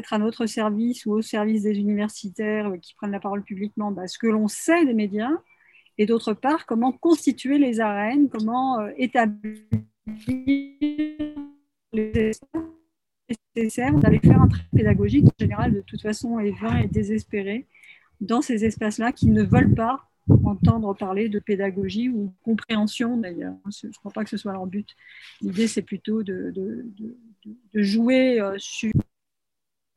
à 0.10 0.18
notre 0.18 0.47
service 0.47 1.05
ou 1.05 1.11
au 1.11 1.22
service 1.22 1.61
des 1.61 1.77
universitaires 1.77 2.73
qui 2.81 2.95
prennent 2.95 3.11
la 3.11 3.19
parole 3.19 3.43
publiquement 3.43 3.91
bah, 3.91 4.07
ce 4.07 4.18
que 4.18 4.26
l'on 4.26 4.47
sait 4.47 4.84
des 4.84 4.95
médias, 4.95 5.30
et 5.99 6.07
d'autre 6.07 6.34
part, 6.34 6.65
comment 6.65 6.91
constituer 6.91 7.60
les 7.60 7.80
arènes, 7.80 8.30
comment 8.30 8.80
euh, 8.80 8.89
établir 8.97 9.60
les 11.93 12.11
espaces 12.15 12.61
nécessaires 13.55 13.93
d'aller 13.93 14.18
faire 14.18 14.41
un 14.41 14.47
travail 14.47 14.69
pédagogique, 14.76 15.26
en 15.27 15.39
général, 15.39 15.72
de 15.72 15.81
toute 15.81 16.01
façon, 16.01 16.39
est 16.39 16.60
vain 16.60 16.77
et 16.80 16.88
désespéré 16.88 17.68
dans 18.22 18.41
ces 18.41 18.65
espaces-là 18.65 19.11
qui 19.11 19.27
ne 19.27 19.43
veulent 19.43 19.76
pas 19.76 20.10
entendre 20.43 20.93
parler 20.95 21.29
de 21.29 21.39
pédagogie 21.39 22.09
ou 22.09 22.33
compréhension 22.43 23.17
d'ailleurs. 23.17 23.55
Je 23.81 23.87
ne 23.87 23.91
crois 23.93 24.11
pas 24.11 24.23
que 24.23 24.29
ce 24.29 24.37
soit 24.37 24.53
leur 24.53 24.65
but. 24.65 24.87
L'idée, 25.41 25.67
c'est 25.67 25.81
plutôt 25.81 26.23
de, 26.23 26.51
de, 26.51 26.85
de, 27.73 27.81
jouer 27.81 28.39
euh, 28.39 28.55
sur... 28.57 28.91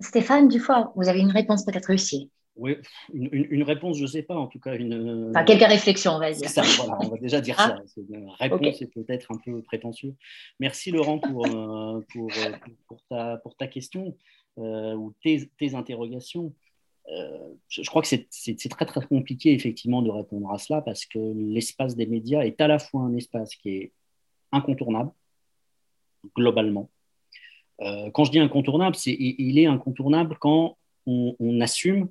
Stéphane 0.01 0.49
Dufoy, 0.49 0.85
vous 0.95 1.09
avez 1.09 1.21
une 1.21 1.31
réponse 1.31 1.65
peut-être 1.65 1.87
réussie 1.87 2.31
Oui, 2.57 2.77
une, 3.15 3.31
une, 3.33 3.63
réponse, 3.63 3.97
je 3.97 4.03
ne 4.03 4.09
sais 4.09 4.23
pas, 4.23 4.35
en 4.35 4.47
tout 4.47 4.59
cas. 4.59 4.75
Une, 4.75 5.31
enfin, 5.31 5.45
quelques 5.45 5.69
réflexions, 5.69 6.13
on 6.13 6.19
va 6.19 6.33
dire. 6.33 6.49
Ça, 6.51 6.63
voilà, 6.77 6.99
on 7.01 7.09
va 7.09 7.17
déjà 7.19 7.41
dire 7.41 7.57
ça. 7.57 7.79
Ah. 7.79 8.01
Une 8.11 8.29
réponse 8.39 8.83
est 8.83 8.93
peut-être 8.93 9.33
un 9.33 9.39
peu 9.39 9.63
prétentieux. 9.63 10.15
Merci 10.61 10.91
Laurent 10.91 11.19
pour, 11.19 11.47
euh, 11.47 12.05
pour, 12.13 12.31
euh, 12.37 12.53
pour, 12.89 12.99
ta, 13.09 13.39
pour 13.39 13.57
ta 13.57 13.69
question 13.69 14.17
ou 14.59 15.13
tes, 15.23 15.51
tes 15.59 15.75
interrogations. 15.75 16.53
Euh, 17.09 17.55
je, 17.69 17.83
crois 17.83 18.03
que 18.03 18.09
c'est 18.09 18.69
très 18.69 18.85
très 18.85 19.07
compliqué 19.07 19.53
effectivement 19.53 20.03
de 20.03 20.11
répondre 20.11 20.51
à 20.51 20.59
cela 20.59 20.83
parce 20.83 21.07
que 21.07 21.19
l'espace 21.19 21.95
des 21.95 22.07
médias 22.07 22.43
est 22.43 22.61
à 22.61 22.67
la 22.67 22.79
fois 22.79 23.03
un 23.03 23.15
espace 23.15 23.55
qui 23.55 23.69
est 23.71 23.93
incontournable 24.51 25.13
globalement. 26.35 26.91
Euh, 27.81 28.11
quand 28.11 28.25
je 28.25 28.33
dis 28.33 28.41
incontournable, 28.41 28.97
c'est 28.97 29.17
il 29.19 29.59
est 29.59 29.67
incontournable 29.67 30.37
quand 30.41 30.79
on, 31.07 31.61
assume 31.61 32.09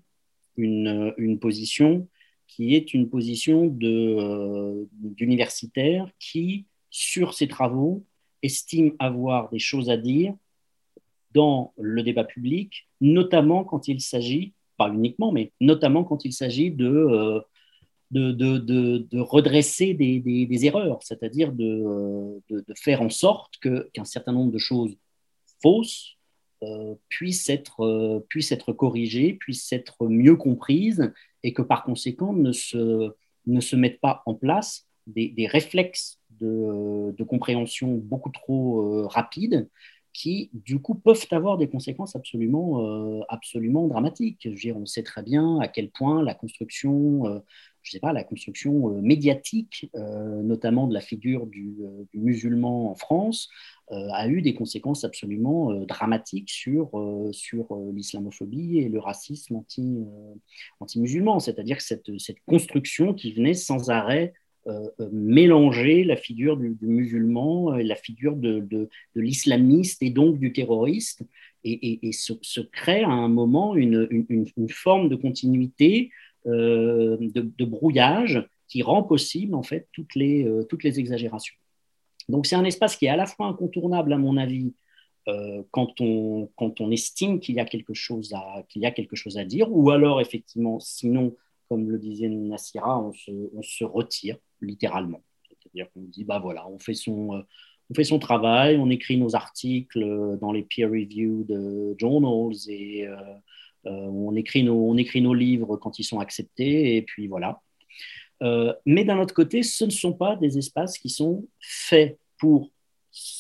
une, 0.56 1.38
position 1.42 2.08
qui 2.48 2.76
est 2.76 2.94
une 2.94 3.10
position 3.10 3.76
euh, 3.84 4.86
d'universitaire 4.94 6.10
qui, 6.20 6.66
sur 6.90 7.34
ses 7.34 7.50
travaux, 7.50 8.06
estime 8.42 8.94
avoir 9.00 9.50
des 9.50 9.60
choses 9.60 9.90
à 9.90 9.98
dire 9.98 10.34
dans 11.34 11.74
le 11.78 12.02
débat 12.04 12.24
public, 12.24 12.88
notamment 13.02 13.66
quand 13.66 13.90
il 13.90 14.00
s'agit 14.00 14.54
pas 14.78 14.90
uniquement, 14.90 15.32
mais 15.32 15.52
notamment 15.60 16.04
quand 16.04 16.26
il 16.26 16.34
s'agit 16.34 16.72
de, 16.72 16.88
euh, 16.88 17.40
de, 18.12 18.32
de, 18.32 19.20
redresser 19.20 19.94
des, 19.94 20.20
des, 20.20 20.66
erreurs, 20.66 21.00
c'est-à-dire 21.04 21.52
de, 21.52 22.42
faire 22.76 23.02
en 23.02 23.10
sorte 23.10 23.58
qu'un 23.58 24.06
certain 24.06 24.32
nombre 24.32 24.52
de 24.52 24.58
choses 24.58 24.96
fausses 25.62 26.16
euh, 26.64 26.96
puissent, 27.10 27.50
être, 27.50 27.82
euh, 27.82 28.26
puissent 28.30 28.52
être 28.52 28.74
corrigées, 28.74 29.34
puissent 29.34 29.72
être 29.74 30.08
mieux 30.08 30.36
comprises 30.36 31.12
et 31.44 31.54
que 31.54 31.62
par 31.62 31.84
conséquent 31.84 32.34
ne 32.34 32.52
se, 32.52 33.12
ne 33.46 33.62
se 33.62 33.76
mettent 33.76 34.02
pas 34.02 34.24
en 34.26 34.34
place 34.34 34.88
des, 35.08 35.48
réflexes 35.48 36.20
de, 36.40 37.24
compréhension 37.24 37.96
beaucoup 37.96 38.32
trop 38.32 39.08
rapides 39.08 39.70
qui, 40.16 40.50
du 40.54 40.80
coup, 40.80 40.96
peuvent 40.96 41.28
avoir 41.32 41.58
des 41.58 41.68
conséquences 41.68 42.16
absolument, 42.16 43.20
euh, 43.20 43.22
absolument 43.28 43.86
dramatiques. 43.88 44.40
Je 44.46 44.50
veux 44.50 44.56
dire, 44.56 44.78
on 44.78 44.86
sait 44.86 45.04
très 45.04 45.22
bien 45.22 45.60
à 45.60 45.68
quel 45.68 45.90
point 45.90 46.24
la 46.24 46.34
construction, 46.34 47.28
euh, 47.28 47.40
je 47.82 47.92
sais 47.92 48.00
pas, 48.00 48.14
la 48.14 48.24
construction 48.24 48.96
euh, 48.96 49.02
médiatique, 49.02 49.92
notamment 49.94 50.88
de 50.88 50.94
la 50.94 51.02
figure 51.02 51.46
du, 51.48 51.76
musulman 52.14 52.92
en 52.92 52.96
France, 52.96 53.50
a 53.92 54.28
eu 54.30 54.42
des 54.42 54.56
conséquences 54.56 55.04
absolument 55.04 55.74
dramatiques 55.82 56.50
sur, 56.50 56.90
sur 57.32 57.76
l'islamophobie 57.94 58.80
et 58.80 58.90
le 58.90 59.00
racisme 59.00 59.58
anti, 59.58 60.00
anti-musulman. 60.80 61.40
C'est-à-dire 61.40 61.82
cette, 61.82 62.18
cette 62.20 62.40
construction 62.48 63.14
qui 63.14 63.34
venait 63.34 63.54
sans 63.54 63.90
arrêt 63.90 64.34
mélanger 65.12 66.04
la 66.04 66.16
figure 66.16 66.58
du, 66.58 66.76
musulman 66.82 67.76
et 67.76 67.84
la 67.84 67.96
figure 67.96 68.36
de, 68.36 68.90
l'islamiste 69.16 70.02
et 70.02 70.10
donc 70.10 70.40
du 70.40 70.54
terroriste, 70.54 71.24
et, 71.64 72.12
se, 72.12 72.62
crée 72.62 73.04
à 73.04 73.10
un 73.10 73.28
moment 73.28 73.76
une, 73.76 74.08
forme 74.70 75.10
de 75.10 75.16
continuité, 75.16 76.12
de, 76.46 77.18
de, 77.32 77.66
brouillage 77.66 78.44
qui 78.68 78.82
rend 78.82 79.04
possible 79.04 79.56
en 79.56 79.64
fait 79.64 79.88
toutes 79.92 80.16
les, 80.16 81.00
exagérations. 81.00 81.56
Donc 82.30 82.46
c'est 82.46 82.56
un 82.56 82.64
espace 82.64 82.96
qui 82.96 83.06
est 83.06 83.10
à 83.10 83.16
la 83.16 83.26
fois 83.26 83.48
incontournable, 83.48 84.14
à 84.14 84.18
mon 84.18 84.38
avis, 84.38 84.74
euh, 85.28 85.64
quand, 85.72 86.02
on, 86.02 86.92
estime 86.92 87.40
qu'il 87.40 87.56
y 87.56 87.60
a 87.60 87.66
quelque 87.66 87.94
chose 87.94 88.34
à 88.34 89.46
dire, 89.46 89.68
ou 89.72 89.90
alors 89.92 90.22
effectivement, 90.22 90.80
sinon, 90.80 91.36
comme 91.70 91.90
le 91.90 91.98
disait 91.98 92.30
Nassira, 92.30 93.02
on 93.02 93.14
se, 93.14 93.84
retire 93.84 94.38
littéralement. 94.62 95.22
C'est-à-dire 95.50 95.92
qu'on 95.94 96.04
dit, 96.04 96.24
bah 96.24 96.40
voilà, 96.40 96.68
on 96.68 96.80
fait 96.80 96.94
son... 96.94 97.36
Euh, 97.36 97.42
on 97.92 97.94
fait 97.94 98.04
son 98.04 98.18
travail, 98.18 98.78
on 98.78 98.90
écrit 98.90 99.16
nos 99.16 99.36
articles 99.36 100.40
dans 100.42 100.52
les 100.52 100.64
peer-reviewed 100.64 101.96
journals 102.00 102.56
et 102.68 103.08
euh, 103.86 103.92
on, 104.10 104.36
écrit 104.36 104.64
nos, 104.64 104.90
on 104.90 104.98
écrit 104.98 105.22
nos 105.22 105.36
livres 105.36 105.78
quand 105.78 106.00
ils 106.00 106.04
sont 106.04 106.20
acceptés, 106.20 106.96
et 106.96 107.04
puis 107.04 107.28
voilà. 107.28 107.62
Euh, 108.42 108.74
mais 108.86 109.06
d'un 109.06 109.20
autre 109.20 109.34
côté, 109.34 109.64
ce 109.64 109.86
ne 109.86 109.92
sont 109.92 110.14
pas 110.14 110.36
des 110.36 110.58
espaces 110.58 110.98
qui 110.98 111.10
sont 111.10 111.48
faits 111.60 112.18
pour 112.40 112.72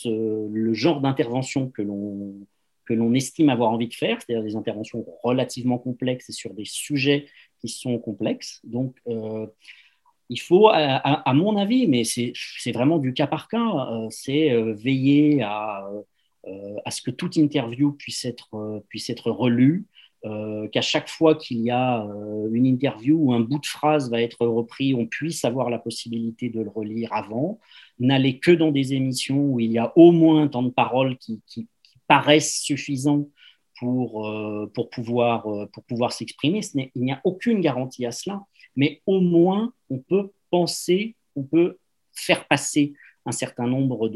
le 0.05 0.73
genre 0.73 1.01
d'intervention 1.01 1.69
que 1.69 1.81
l'on 1.81 2.35
que 2.85 2.93
l'on 2.93 3.15
estime 3.15 3.49
avoir 3.49 3.71
envie 3.71 3.87
de 3.87 3.95
faire, 3.95 4.21
c'est-à-dire 4.21 4.43
des 4.43 4.55
interventions 4.55 5.03
relativement 5.23 5.79
complexes 5.79 6.29
et 6.29 6.33
sur 6.33 6.53
des 6.53 6.65
sujets 6.65 7.25
qui 7.65 7.79
sont 7.79 7.97
complexes. 7.99 8.61
Donc, 8.63 8.95
euh, 9.07 9.47
il 10.29 10.39
faut, 10.41 10.69
à, 10.69 11.33
mon 11.33 11.55
avis, 11.55 11.87
mais 11.87 12.03
c'est 12.03 12.71
vraiment 12.71 12.97
du 12.97 13.13
cas 13.13 13.27
par 13.27 13.47
cas, 13.47 13.59
euh, 13.59 14.07
c'est 14.09 14.59
veiller 14.73 15.43
à, 15.43 15.87
ce 16.89 17.01
que 17.01 17.11
toute 17.11 17.35
interview 17.35 17.91
puisse 17.91 18.25
être, 18.25 18.83
puisse 18.89 19.09
être 19.11 19.29
relue, 19.29 19.85
euh, 20.25 20.67
qu'à 20.69 20.81
chaque 20.81 21.07
fois 21.07 21.35
qu'il 21.35 21.59
y 21.59 21.69
a 21.69 22.03
euh, 22.03 22.49
une 22.51 22.65
interview 22.65 23.15
ou 23.15 23.33
un 23.33 23.41
bout 23.41 23.59
de 23.59 23.65
phrase 23.67 24.09
va 24.09 24.21
être 24.21 24.47
repris, 24.47 24.95
on 24.95 25.05
puisse 25.05 25.45
avoir 25.45 25.69
la 25.69 25.77
possibilité 25.77 26.49
de 26.49 26.61
le 26.61 26.69
relire 26.69 27.13
avant, 27.13 27.59
n'aller 27.99 28.39
que 28.39 28.49
dans 28.49 28.71
des 28.71 28.93
émissions 28.93 29.37
où 29.37 29.59
il 29.59 29.71
y 29.71 29.77
a 29.77 29.93
au 29.95 30.11
moins 30.11 30.41
un 30.41 30.47
temps 30.47 30.63
de 30.63 30.69
parole 30.69 31.17
qui, 31.17 31.41
paraissent 32.07 32.59
suffisants 32.61 33.29
pour, 33.79 34.27
euh, 34.27 34.71
pour 34.73 34.89
pouvoir, 34.89 35.47
pour 35.71 35.83
pouvoir 35.83 36.11
s'exprimer. 36.13 36.61
Il 36.73 37.01
n'y 37.01 37.11
a 37.11 37.21
aucune 37.23 37.61
garantie 37.61 38.05
à 38.05 38.11
cela, 38.11 38.41
mais 38.75 39.01
au 39.05 39.21
moins 39.21 39.73
on 39.89 39.99
peut 39.99 40.31
penser, 40.49 41.15
on 41.35 41.43
peut 41.43 41.77
faire 42.13 42.47
passer 42.47 42.93
un 43.25 43.31
certain 43.31 43.67
nombre 43.67 44.07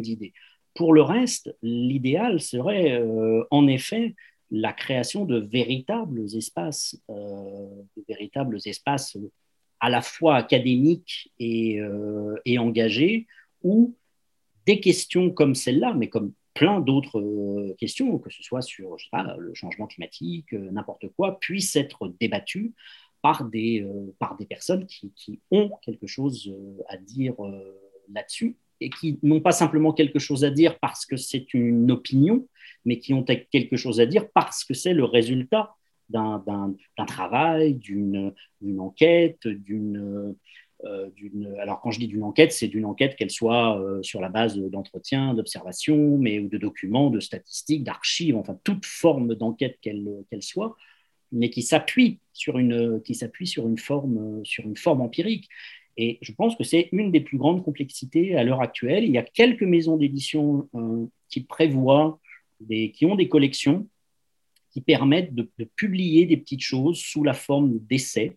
d'idées. 0.00 0.32
Pour 0.74 0.92
le 0.92 1.02
reste, 1.02 1.54
l'idéal 1.62 2.40
serait 2.40 3.02
en 3.50 3.66
effet 3.66 4.14
la 4.50 4.72
création 4.72 5.24
de 5.24 5.38
véritables 5.38 6.24
espaces, 6.34 7.00
euh, 7.08 7.82
de 7.96 8.04
véritables 8.08 8.58
espaces 8.64 9.16
à 9.78 9.88
la 9.88 10.02
fois 10.02 10.36
académiques 10.36 11.32
euh, 11.40 12.36
et 12.44 12.58
engagés, 12.58 13.26
où 13.62 13.94
des 14.66 14.80
questions 14.80 15.30
comme 15.30 15.54
celle-là, 15.54 15.94
mais 15.94 16.08
comme 16.08 16.32
plein 16.54 16.80
d'autres 16.80 17.20
euh, 17.20 17.74
questions, 17.78 18.18
que 18.18 18.30
ce 18.30 18.42
soit 18.42 18.62
sur 18.62 18.96
le 19.38 19.54
changement 19.54 19.86
climatique, 19.86 20.52
n'importe 20.52 21.08
quoi, 21.16 21.38
puissent 21.38 21.76
être 21.76 22.12
débattues 22.20 22.74
par 23.22 23.44
des, 23.44 23.86
par 24.18 24.36
des 24.36 24.46
personnes 24.46 24.86
qui, 24.86 25.12
qui, 25.14 25.40
ont 25.50 25.70
quelque 25.82 26.06
chose 26.06 26.54
à 26.88 26.96
dire 26.96 27.34
là-dessus 28.08 28.56
et 28.80 28.90
qui 28.90 29.18
n'ont 29.22 29.40
pas 29.40 29.52
simplement 29.52 29.92
quelque 29.92 30.18
chose 30.18 30.44
à 30.44 30.50
dire 30.50 30.78
parce 30.78 31.04
que 31.04 31.16
c'est 31.16 31.52
une 31.54 31.90
opinion, 31.90 32.46
mais 32.84 32.98
qui 32.98 33.12
ont 33.12 33.22
quelque 33.24 33.76
chose 33.76 34.00
à 34.00 34.06
dire 34.06 34.30
parce 34.32 34.64
que 34.64 34.74
c'est 34.74 34.94
le 34.94 35.04
résultat 35.04 35.74
d'un 36.08 36.74
travail, 37.06 37.74
d'une 37.74 38.34
enquête, 38.78 39.46
d'une... 39.46 40.34
Euh, 40.84 41.10
alors 41.58 41.80
quand 41.80 41.90
je 41.90 41.98
dis 41.98 42.08
d'une 42.08 42.22
enquête, 42.22 42.52
c'est 42.52 42.68
d'une 42.68 42.84
enquête 42.84 43.16
qu'elle 43.16 43.30
soit 43.30 43.78
euh, 43.80 44.02
sur 44.02 44.20
la 44.20 44.28
base 44.28 44.56
d'entretiens, 44.56 45.34
d'observations, 45.34 46.16
mais 46.18 46.38
ou 46.38 46.48
de 46.48 46.58
documents, 46.58 47.10
de 47.10 47.20
statistiques, 47.20 47.84
d'archives, 47.84 48.36
enfin 48.36 48.58
toute 48.64 48.86
forme 48.86 49.34
d'enquête 49.34 49.78
qu'elle 49.82 50.24
soit, 50.40 50.76
mais 51.32 51.50
qui 51.50 51.62
s'appuie 51.62 52.20
sur 52.32 52.58
une 52.58 53.02
qui 53.02 53.14
s'appuie 53.14 53.46
sur 53.46 53.68
une 53.68 53.78
forme 53.78 54.44
sur 54.44 54.64
une 54.64 54.76
forme 54.76 55.02
empirique. 55.02 55.48
Et 55.96 56.18
je 56.22 56.32
pense 56.32 56.56
que 56.56 56.64
c'est 56.64 56.88
une 56.92 57.10
des 57.10 57.20
plus 57.20 57.36
grandes 57.36 57.62
complexités 57.62 58.36
à 58.36 58.44
l'heure 58.44 58.62
actuelle. 58.62 59.04
Il 59.04 59.12
y 59.12 59.18
a 59.18 59.22
quelques 59.22 59.62
maisons 59.62 59.96
d'édition 59.96 60.68
euh, 60.74 61.06
qui 61.28 61.42
prévoient, 61.42 62.18
des, 62.60 62.90
qui 62.92 63.04
ont 63.04 63.16
des 63.16 63.28
collections 63.28 63.86
qui 64.70 64.80
permettent 64.80 65.34
de, 65.34 65.50
publier 65.76 66.26
des 66.26 66.36
petites 66.36 66.62
choses 66.62 66.98
sous 66.98 67.24
la 67.24 67.34
forme 67.34 67.78
d'essais, 67.80 68.36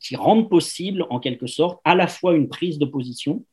qui, 0.00 0.16
rendent 0.16 0.48
possible 0.48 1.06
en 1.10 1.20
quelque 1.20 1.46
sorte 1.46 1.80
à 1.84 1.94
la 1.94 2.06
fois 2.06 2.34
une 2.34 2.48
prise 2.48 2.78
de 2.78 2.86
position 2.86 3.44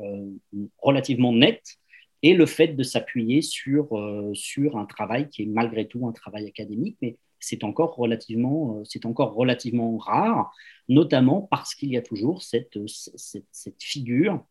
euh, 0.00 0.30
relativement 0.78 1.32
nette 1.32 1.76
et 2.22 2.34
le 2.34 2.46
fait 2.46 2.68
de 2.68 2.82
s'appuyer 2.82 3.42
sur, 3.42 3.88
sur 4.34 4.78
un 4.78 4.86
travail 4.86 5.28
qui 5.28 5.42
est 5.42 5.46
malgré 5.46 5.86
tout 5.86 6.06
un 6.08 6.12
travail 6.12 6.46
académique, 6.46 6.96
mais 7.02 7.16
c'est 7.40 7.64
encore 7.64 7.94
relativement, 7.96 8.78
euh, 8.78 8.84
c'est 8.84 9.06
encore 9.06 9.34
relativement 9.34 9.96
rare, 9.98 10.52
notamment 10.88 11.42
parce 11.42 11.74
qu'il 11.74 11.90
y 11.90 11.96
a 11.96 12.02
toujours 12.02 12.42
cette, 12.42 12.78
cette, 12.86 13.82
figure 13.82 14.44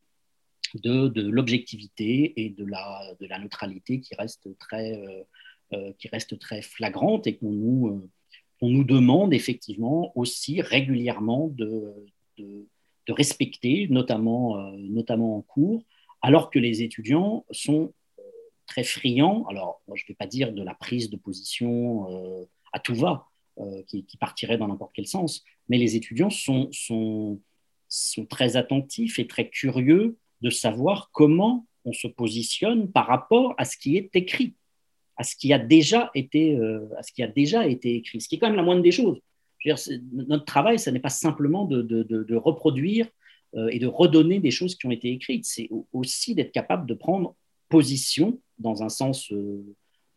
de, 0.76 1.08
de 1.08 1.30
l'objectivité 1.30 2.34
et 2.38 2.50
de 2.50 2.66
la, 2.66 3.14
de 3.20 3.28
la 3.28 3.40
neutralité 3.40 4.00
qui 4.00 4.16
reste 4.16 4.48
très, 4.60 4.94
euh, 4.94 5.24
euh, 5.74 5.94
qui 5.98 6.08
reste 6.08 6.40
très 6.40 6.62
flagrante 6.62 7.28
et 7.28 7.38
qu'on 7.38 7.52
nous, 7.52 8.10
on 8.62 8.70
nous 8.70 8.84
demande 8.84 9.34
effectivement 9.34 10.12
aussi 10.16 10.62
régulièrement 10.62 11.48
de, 11.48 11.94
respecter, 13.08 13.88
notamment, 13.90 14.72
notamment 14.78 15.38
en 15.38 15.42
cours, 15.42 15.84
alors 16.22 16.50
que 16.50 16.58
les 16.58 16.82
étudiants 16.82 17.46
sont 17.52 17.94
très 18.66 18.84
friands. 18.84 19.46
Alors, 19.48 19.82
je 19.94 20.04
ne 20.04 20.08
vais 20.08 20.16
pas 20.16 20.26
dire 20.26 20.52
de 20.54 20.64
la 20.64 20.74
prise 20.74 21.10
de 21.10 21.18
position 21.18 22.08
à 22.74 22.80
tout 22.80 22.96
va, 22.96 23.28
euh, 23.58 23.84
qui, 23.88 24.06
partirait 24.20 24.58
dans 24.58 24.68
n'importe 24.68 24.92
quel 24.94 25.08
sens. 25.08 25.42
Mais 25.70 25.78
les 25.78 25.96
étudiants 25.96 26.30
sont 26.30 27.40
très 28.30 28.58
attentifs 28.58 29.18
et 29.18 29.28
très 29.28 29.50
curieux 29.50 30.18
de 30.42 30.50
savoir 30.50 31.10
comment 31.14 31.66
on 31.86 31.94
se 31.94 32.08
positionne 32.10 32.92
par 32.92 33.08
rapport 33.08 33.56
à 33.58 33.64
ce 33.64 33.78
qui 33.78 33.96
est 33.96 34.14
écrit, 34.14 34.56
à 35.18 35.24
ce 35.24 35.36
qui 35.36 35.54
a 35.54 35.60
déjà 35.60 36.12
été, 36.14 36.58
euh, 36.58 36.88
à 36.98 37.04
ce 37.04 37.12
qui 37.12 37.24
a 37.24 37.28
déjà 37.28 37.68
été 37.68 37.96
écrit, 37.96 38.22
ce 38.22 38.28
qui 38.28 38.36
est 38.36 38.40
quand 38.40 38.48
même 38.48 38.56
la 38.56 38.64
moindre 38.64 38.82
des 38.82 38.92
choses. 38.92 39.20
Notre 40.12 40.46
travail, 40.46 40.78
ce 40.78 40.90
n'est 40.92 41.00
pas 41.00 41.10
simplement 41.10 41.66
de, 41.66 42.36
reproduire 42.36 43.08
euh, 43.56 43.70
et 43.70 43.80
de 43.80 43.88
redonner 43.88 44.40
des 44.40 44.52
choses 44.52 44.76
qui 44.76 44.86
ont 44.86 44.92
été 44.92 45.10
écrites, 45.10 45.46
c'est 45.46 45.70
aussi 45.92 46.36
d'être 46.36 46.52
capable 46.52 46.86
de 46.88 46.94
prendre 46.94 47.36
position 47.70 48.40
dans 48.60 48.84
un 48.84 48.90
sens 48.90 49.32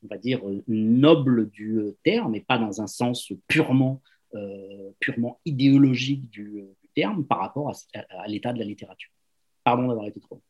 on 0.04 0.08
va 0.08 0.18
dire, 0.18 0.40
noble 0.66 1.50
du 1.50 1.78
euh, 1.78 1.96
terme, 2.04 2.34
et 2.34 2.40
pas 2.40 2.58
dans 2.58 2.80
un 2.80 2.86
sens 2.86 3.32
purement, 3.46 4.02
euh, 4.34 4.90
purement 5.00 5.40
idéologique 5.44 6.28
du, 6.30 6.60
euh, 6.60 6.74
terme 6.94 7.24
par 7.24 7.38
rapport 7.38 7.70
à, 7.70 8.28
l'état 8.28 8.52
de 8.52 8.58
la 8.58 8.64
littérature. 8.64 9.10
Pardon 9.64 9.88
d'avoir 9.88 10.06
été 10.06 10.20
trop. 10.20 10.40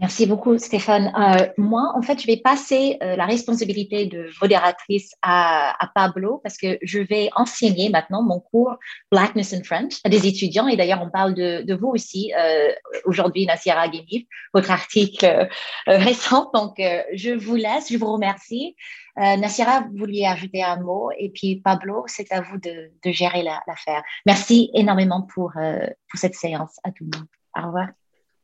Merci 0.00 0.26
beaucoup, 0.26 0.56
Stéphane. 0.58 1.12
Euh, 1.18 1.48
moi, 1.56 1.92
en 1.96 2.02
fait, 2.02 2.20
je 2.20 2.26
vais 2.28 2.36
passer 2.36 2.98
euh, 3.02 3.16
la 3.16 3.26
responsabilité 3.26 4.06
de 4.06 4.28
modératrice 4.40 5.12
à, 5.22 5.74
à, 5.84 5.88
Pablo 5.92 6.38
parce 6.44 6.56
que 6.56 6.78
je 6.82 7.00
vais 7.00 7.30
enseigner 7.34 7.88
maintenant 7.88 8.22
mon 8.22 8.38
cours 8.38 8.76
Blackness 9.10 9.52
in 9.52 9.64
French 9.64 9.94
à 10.04 10.08
des 10.08 10.28
étudiants. 10.28 10.68
Et 10.68 10.76
d'ailleurs, 10.76 11.02
on 11.02 11.10
parle 11.10 11.34
de, 11.34 11.62
de 11.62 11.74
vous 11.74 11.88
aussi 11.88 12.32
euh, 12.38 12.68
aujourd'hui, 13.06 13.44
Nassira 13.44 13.88
Guimif, 13.88 14.24
votre 14.54 14.70
article 14.70 15.26
euh, 15.26 15.48
récent. 15.86 16.48
Donc, 16.54 16.78
euh, 16.78 17.02
je 17.14 17.30
vous 17.32 17.56
laisse, 17.56 17.90
je 17.90 17.98
vous 17.98 18.12
remercie. 18.12 18.76
Nassira, 19.16 19.80
vous 19.80 19.96
vouliez 19.98 20.26
ajouter 20.26 20.62
un 20.62 20.78
mot 20.78 21.10
et 21.18 21.30
puis 21.30 21.56
Pablo, 21.56 22.04
c'est 22.06 22.30
à 22.30 22.40
vous 22.40 22.56
de, 22.56 22.92
de 23.04 23.10
gérer 23.10 23.42
l'affaire. 23.42 24.04
Merci 24.26 24.70
énormément 24.74 25.22
pour, 25.22 25.54
pour 25.54 26.20
cette 26.20 26.36
séance 26.36 26.76
à 26.84 26.92
tout 26.92 27.04
le 27.10 27.18
monde. 27.18 27.26
Au 27.58 27.66
revoir. 27.66 27.88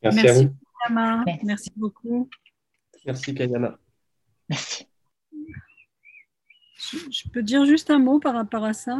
Merci, 0.02 0.22
Merci. 0.24 0.40
à 0.40 0.42
vous. 0.42 0.54
Merci. 0.90 1.70
beaucoup. 1.76 2.28
Merci 3.06 3.34
Kayama. 3.34 3.78
Merci. 4.48 4.86
Je, 7.10 7.28
peux 7.30 7.42
dire 7.42 7.64
juste 7.64 7.90
un 7.90 7.98
mot 7.98 8.18
par 8.18 8.34
rapport 8.34 8.64
à 8.64 8.72
ça? 8.72 8.98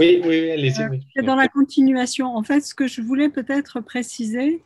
Oui, 0.00 0.20
oui, 0.24 0.50
allez-y. 0.50 1.00
C'est 1.14 1.22
dans 1.22 1.36
la 1.36 1.48
continuation. 1.48 2.34
En 2.34 2.42
fait, 2.42 2.60
ce 2.60 2.74
que 2.74 2.86
je 2.86 3.00
voulais 3.02 3.28
peut-être 3.28 3.80
préciser, 3.80 4.62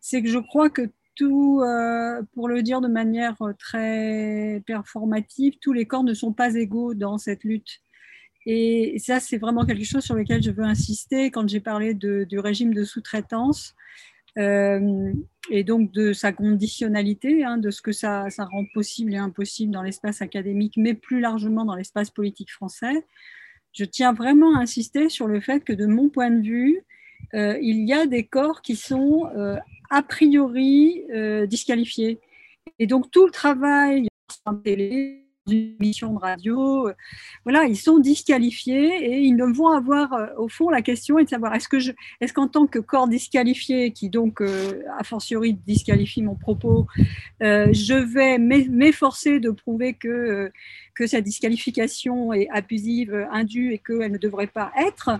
c'est 0.00 0.22
que 0.22 0.28
je 0.28 0.38
crois 0.38 0.70
que 0.70 0.90
tout, 1.16 1.62
pour 2.34 2.48
le 2.48 2.62
dire 2.62 2.80
de 2.80 2.88
manière 2.88 3.36
très 3.58 4.62
performative, 4.66 5.54
tous 5.60 5.72
les 5.72 5.86
corps 5.86 6.04
ne 6.04 6.14
sont 6.14 6.32
pas 6.32 6.54
égaux 6.54 6.94
dans 6.94 7.18
cette 7.18 7.42
lutte. 7.42 7.80
Et 8.46 8.98
ça, 8.98 9.20
c'est 9.20 9.36
vraiment 9.36 9.66
quelque 9.66 9.84
chose 9.84 10.04
sur 10.04 10.14
lequel 10.14 10.42
je 10.42 10.50
veux 10.50 10.64
insister 10.64 11.30
quand 11.30 11.48
j'ai 11.48 11.60
parlé 11.60 11.94
du 11.94 12.38
régime 12.38 12.72
de 12.72 12.84
sous-traitance 12.84 13.74
euh, 14.36 15.12
et 15.50 15.64
donc 15.64 15.92
de 15.92 16.12
sa 16.12 16.32
conditionnalité, 16.32 17.44
hein, 17.44 17.56
de 17.56 17.70
ce 17.70 17.80
que 17.80 17.92
ça, 17.92 18.26
rend 18.38 18.64
possible 18.74 19.14
et 19.14 19.16
impossible 19.16 19.72
dans 19.72 19.82
l'espace 19.82 20.20
académique, 20.20 20.74
mais 20.76 20.94
plus 20.94 21.20
largement 21.20 21.64
dans 21.64 21.74
l'espace 21.74 22.10
politique 22.10 22.52
français. 22.52 23.04
Je 23.72 23.84
tiens 23.84 24.12
vraiment 24.12 24.56
à 24.56 24.60
insister 24.60 25.08
sur 25.08 25.26
le 25.26 25.40
fait 25.40 25.64
que 25.64 25.72
de 25.72 25.86
mon 25.86 26.08
point 26.08 26.30
de 26.30 26.42
vue, 26.42 26.80
euh, 27.34 27.58
il 27.62 27.88
y 27.88 27.92
a 27.92 28.06
des 28.06 28.26
corps 28.26 28.62
qui 28.62 28.76
sont 28.76 29.28
euh, 29.36 29.56
a 29.90 30.02
priori 30.02 31.04
disqualifiés. 31.46 32.20
Et 32.78 32.86
donc 32.86 33.10
tout 33.10 33.24
le 33.24 33.32
travail 33.32 34.08
en 34.44 34.54
télé, 34.54 35.27
une 35.50 35.76
de 35.78 36.18
radio. 36.18 36.88
Euh, 36.88 36.94
voilà, 37.44 37.64
ils 37.64 37.76
sont 37.76 37.98
disqualifiés 37.98 39.04
et 39.04 39.18
ils 39.20 39.34
ne 39.36 39.44
vont 39.44 39.68
avoir, 39.68 40.12
euh, 40.12 40.26
au 40.36 40.48
fond, 40.48 40.70
la 40.70 40.82
question 40.82 41.18
est 41.18 41.24
de 41.24 41.28
savoir 41.28 41.54
est-ce 41.54 41.68
que 41.68 41.78
je, 41.78 41.92
est-ce 42.20 42.32
qu'en 42.32 42.48
tant 42.48 42.66
que 42.66 42.78
corps 42.78 43.08
disqualifié, 43.08 43.92
qui 43.92 44.08
donc, 44.08 44.40
euh, 44.40 44.82
a 44.98 45.04
fortiori 45.04 45.54
disqualifie 45.54 46.22
mon 46.22 46.34
propos, 46.34 46.86
je 47.40 47.94
vais 47.94 48.38
m'efforcer 48.38 49.40
de 49.40 49.50
prouver 49.50 49.94
que, 49.94 50.50
que 50.94 51.06
cette 51.06 51.24
disqualification 51.24 52.32
est 52.32 52.48
abusive, 52.50 53.26
indue 53.32 53.72
et 53.72 53.78
qu'elle 53.78 54.12
ne 54.12 54.18
devrait 54.18 54.46
pas 54.46 54.72
être 54.78 55.10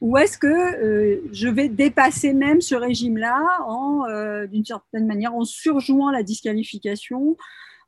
ou 0.00 0.18
est-ce 0.18 0.36
que 0.36 1.22
je 1.32 1.48
vais 1.48 1.68
dépasser 1.68 2.34
même 2.34 2.60
ce 2.60 2.74
régime-là 2.74 3.40
en, 3.66 4.04
d'une 4.46 4.64
certaine 4.64 5.06
manière, 5.06 5.34
en 5.34 5.44
surjouant 5.44 6.10
la 6.10 6.22
disqualification, 6.22 7.36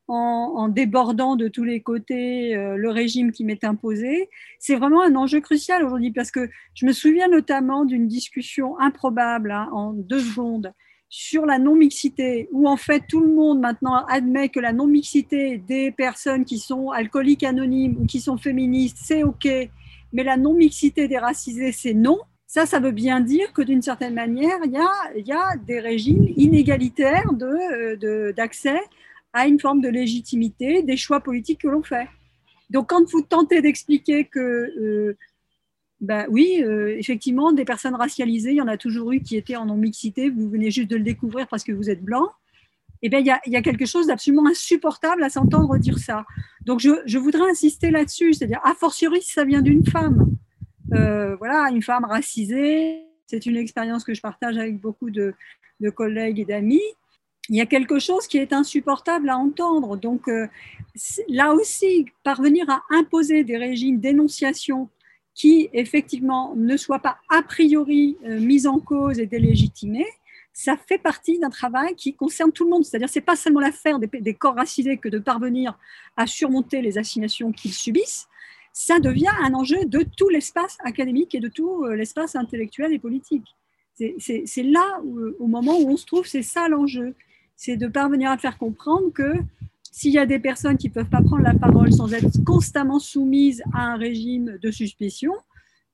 en, 0.08 0.68
débordant 0.68 1.36
de 1.36 1.48
tous 1.48 1.64
les 1.64 1.80
côtés 1.80 2.56
euh, 2.56 2.76
le 2.76 2.90
régime 2.90 3.32
qui 3.32 3.44
m'est 3.44 3.64
imposé, 3.64 4.28
c'est 4.58 4.76
vraiment 4.76 5.02
un 5.02 5.16
enjeu 5.16 5.40
crucial 5.40 5.84
aujourd'hui 5.84 6.12
parce 6.12 6.30
que 6.30 6.48
je 6.74 6.86
me 6.86 6.92
souviens 6.92 7.28
notamment 7.28 7.84
d'une 7.84 8.06
discussion 8.06 8.78
improbable 8.78 9.50
hein, 9.50 9.68
en 9.72 9.92
deux 9.92 10.20
secondes 10.20 10.72
sur 11.08 11.46
la 11.46 11.58
non-mixité, 11.58 12.48
où 12.52 12.68
en 12.68 12.76
fait 12.76 13.04
tout 13.08 13.20
le 13.20 13.32
monde 13.32 13.60
maintenant 13.60 14.04
admet 14.06 14.48
que 14.48 14.60
la 14.60 14.72
non-mixité 14.72 15.58
des 15.58 15.92
personnes 15.92 16.44
qui 16.44 16.58
sont 16.58 16.90
alcooliques 16.90 17.44
anonymes 17.44 17.96
ou 18.00 18.06
qui 18.06 18.20
sont 18.20 18.36
féministes, 18.36 18.98
c'est 19.00 19.22
OK, 19.22 19.46
mais 20.12 20.24
la 20.24 20.36
non-mixité 20.36 21.08
des 21.08 21.18
racisés, 21.18 21.72
c'est 21.72 21.94
non. 21.94 22.18
Ça, 22.48 22.64
ça 22.64 22.80
veut 22.80 22.92
bien 22.92 23.20
dire 23.20 23.52
que 23.52 23.62
d'une 23.62 23.82
certaine 23.82 24.14
manière, 24.14 24.56
il 24.64 24.72
y 25.26 25.32
a, 25.32 25.56
des 25.66 25.80
régimes 25.80 26.26
inégalitaires 26.36 27.32
d'accès 27.32 28.72
de, 28.72 28.80
à 29.36 29.46
une 29.46 29.60
forme 29.60 29.82
de 29.82 29.88
légitimité 29.88 30.82
des 30.82 30.96
choix 30.96 31.20
politiques 31.20 31.60
que 31.60 31.68
l'on 31.68 31.82
fait. 31.82 32.08
Donc, 32.70 32.88
quand 32.88 33.08
vous 33.10 33.20
tentez 33.20 33.60
d'expliquer 33.60 34.24
que, 34.24 34.40
euh, 34.40 35.16
ben 36.00 36.26
oui, 36.30 36.62
euh, 36.62 36.96
effectivement, 36.98 37.52
des 37.52 37.66
personnes 37.66 37.94
racialisées, 37.94 38.52
il 38.52 38.56
y 38.56 38.62
en 38.62 38.66
a 38.66 38.78
toujours 38.78 39.12
eu 39.12 39.20
qui 39.20 39.36
étaient 39.36 39.56
en 39.56 39.66
non-mixité, 39.66 40.30
vous 40.30 40.48
venez 40.48 40.70
juste 40.70 40.88
de 40.88 40.96
le 40.96 41.02
découvrir 41.02 41.46
parce 41.48 41.64
que 41.64 41.72
vous 41.72 41.90
êtes 41.90 42.02
blanc, 42.02 42.30
eh 43.02 43.10
bien, 43.10 43.18
il 43.18 43.26
y 43.26 43.30
a, 43.30 43.58
a 43.58 43.62
quelque 43.62 43.84
chose 43.84 44.06
d'absolument 44.06 44.46
insupportable 44.46 45.22
à 45.22 45.28
s'entendre 45.28 45.76
dire 45.76 45.98
ça. 45.98 46.24
Donc, 46.64 46.80
je, 46.80 47.18
voudrais 47.18 47.50
insister 47.50 47.90
là-dessus, 47.90 48.32
c'est-à-dire, 48.32 48.60
a 48.64 48.74
fortiori, 48.74 49.20
si 49.20 49.32
ça 49.32 49.44
vient 49.44 49.60
d'une 49.60 49.84
femme, 49.84 50.30
euh, 50.94 51.36
voilà, 51.36 51.68
une 51.70 51.82
femme 51.82 52.06
racisée, 52.06 53.02
c'est 53.26 53.44
une 53.44 53.56
expérience 53.56 54.02
que 54.02 54.14
je 54.14 54.22
partage 54.22 54.56
avec 54.56 54.80
beaucoup 54.80 55.10
de 55.10 55.34
collègues 55.94 56.40
et 56.40 56.46
d'amis, 56.46 56.80
il 57.48 57.56
y 57.56 57.60
a 57.60 57.66
quelque 57.66 57.98
chose 57.98 58.26
qui 58.26 58.38
est 58.38 58.52
insupportable 58.52 59.28
à 59.28 59.38
entendre. 59.38 59.96
Donc 59.96 60.28
euh, 60.28 60.46
là 61.28 61.52
aussi, 61.52 62.06
parvenir 62.24 62.68
à 62.70 62.82
imposer 62.90 63.44
des 63.44 63.56
régimes 63.56 64.00
d'énonciation 64.00 64.88
qui 65.34 65.68
effectivement 65.72 66.54
ne 66.56 66.76
soient 66.76 66.98
pas 66.98 67.18
a 67.28 67.42
priori 67.42 68.16
euh, 68.24 68.40
mis 68.40 68.66
en 68.66 68.80
cause 68.80 69.18
et 69.18 69.26
délégitimés, 69.26 70.06
ça 70.52 70.76
fait 70.76 70.98
partie 70.98 71.38
d'un 71.38 71.50
travail 71.50 71.94
qui 71.94 72.14
concerne 72.14 72.50
tout 72.50 72.64
le 72.64 72.70
monde. 72.70 72.84
C'est-à-dire, 72.84 73.10
c'est 73.10 73.20
pas 73.20 73.36
seulement 73.36 73.60
l'affaire 73.60 73.98
des, 73.98 74.34
corps 74.34 74.54
racisés 74.54 74.96
que 74.96 75.10
de 75.10 75.18
parvenir 75.18 75.78
à 76.16 76.26
surmonter 76.26 76.80
les 76.80 76.96
assignations 76.96 77.52
qu'ils 77.52 77.74
subissent. 77.74 78.26
Ça 78.72 78.98
devient 78.98 79.32
un 79.42 79.52
enjeu 79.52 79.84
de 79.84 80.02
tout 80.16 80.30
l'espace 80.30 80.78
académique 80.82 81.34
et 81.34 81.40
de 81.40 81.48
tout 81.48 81.84
euh, 81.84 81.94
l'espace 81.94 82.36
intellectuel 82.36 82.94
et 82.94 82.98
politique. 82.98 83.46
C'est 84.18 84.62
là, 84.62 85.00
au 85.38 85.46
moment 85.46 85.78
où 85.78 85.88
on 85.88 85.96
se 85.96 86.04
trouve, 86.04 86.26
c'est 86.26 86.42
ça 86.42 86.68
l'enjeu 86.68 87.14
c'est 87.56 87.76
de 87.76 87.86
parvenir 87.86 88.30
à 88.30 88.38
faire 88.38 88.58
comprendre 88.58 89.12
que 89.12 89.32
s'il 89.90 90.12
y 90.12 90.18
a 90.18 90.26
des 90.26 90.38
personnes 90.38 90.76
qui 90.76 90.88
ne 90.88 90.92
peuvent 90.92 91.08
pas 91.08 91.22
prendre 91.22 91.42
la 91.42 91.54
parole 91.54 91.90
sans 91.92 92.12
être 92.12 92.44
constamment 92.44 92.98
soumises 92.98 93.62
à 93.72 93.92
un 93.92 93.96
régime 93.96 94.58
de 94.60 94.70
suspicion, 94.70 95.32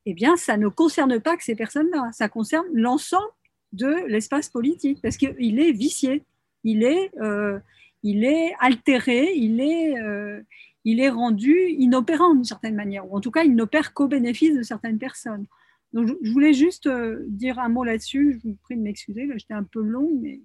eh 0.07 0.15
bien, 0.15 0.37
ça 0.37 0.57
ne 0.57 0.69
concerne 0.69 1.21
pas 1.21 1.37
que 1.37 1.45
ces 1.45 1.55
personnes-là, 1.55 2.11
ça 2.13 2.29
concerne 2.29 2.67
l'ensemble 2.75 3.31
de 3.73 4.07
l'espace 4.09 4.49
politique, 4.49 5.01
parce 5.03 5.17
qu'il 5.17 5.61
est 5.61 5.73
vicié, 5.73 6.25
il 6.65 6.83
est, 6.83 7.13
euh, 7.21 7.59
il 8.03 8.25
est 8.25 8.55
altéré, 8.59 9.33
il 9.37 9.61
est, 9.61 9.97
euh, 9.99 10.43
il 10.85 10.99
est 10.99 11.09
rendu 11.09 11.57
inopérant 11.79 12.35
d'une 12.35 12.45
certaine 12.45 12.75
manière, 12.75 13.11
ou 13.11 13.17
en 13.17 13.21
tout 13.21 13.31
cas, 13.31 13.45
il 13.45 13.55
n'opère 13.55 13.95
qu'au 13.95 14.09
bénéfice 14.09 14.57
de 14.57 14.63
certaines 14.63 14.99
personnes. 14.99 15.47
Donc, 15.93 16.11
je 16.23 16.33
voulais 16.33 16.55
juste 16.55 16.87
euh, 16.87 17.25
dire 17.29 17.59
un 17.59 17.69
mot 17.69 17.85
là-dessus, 17.85 18.41
je 18.43 18.49
vous 18.49 18.57
prie 18.63 18.77
de 18.77 18.83
m'excuser, 18.83 19.29
j'étais 19.37 19.55
un 19.55 19.63
peu 19.63 19.81
long, 19.81 20.11
mais 20.21 20.41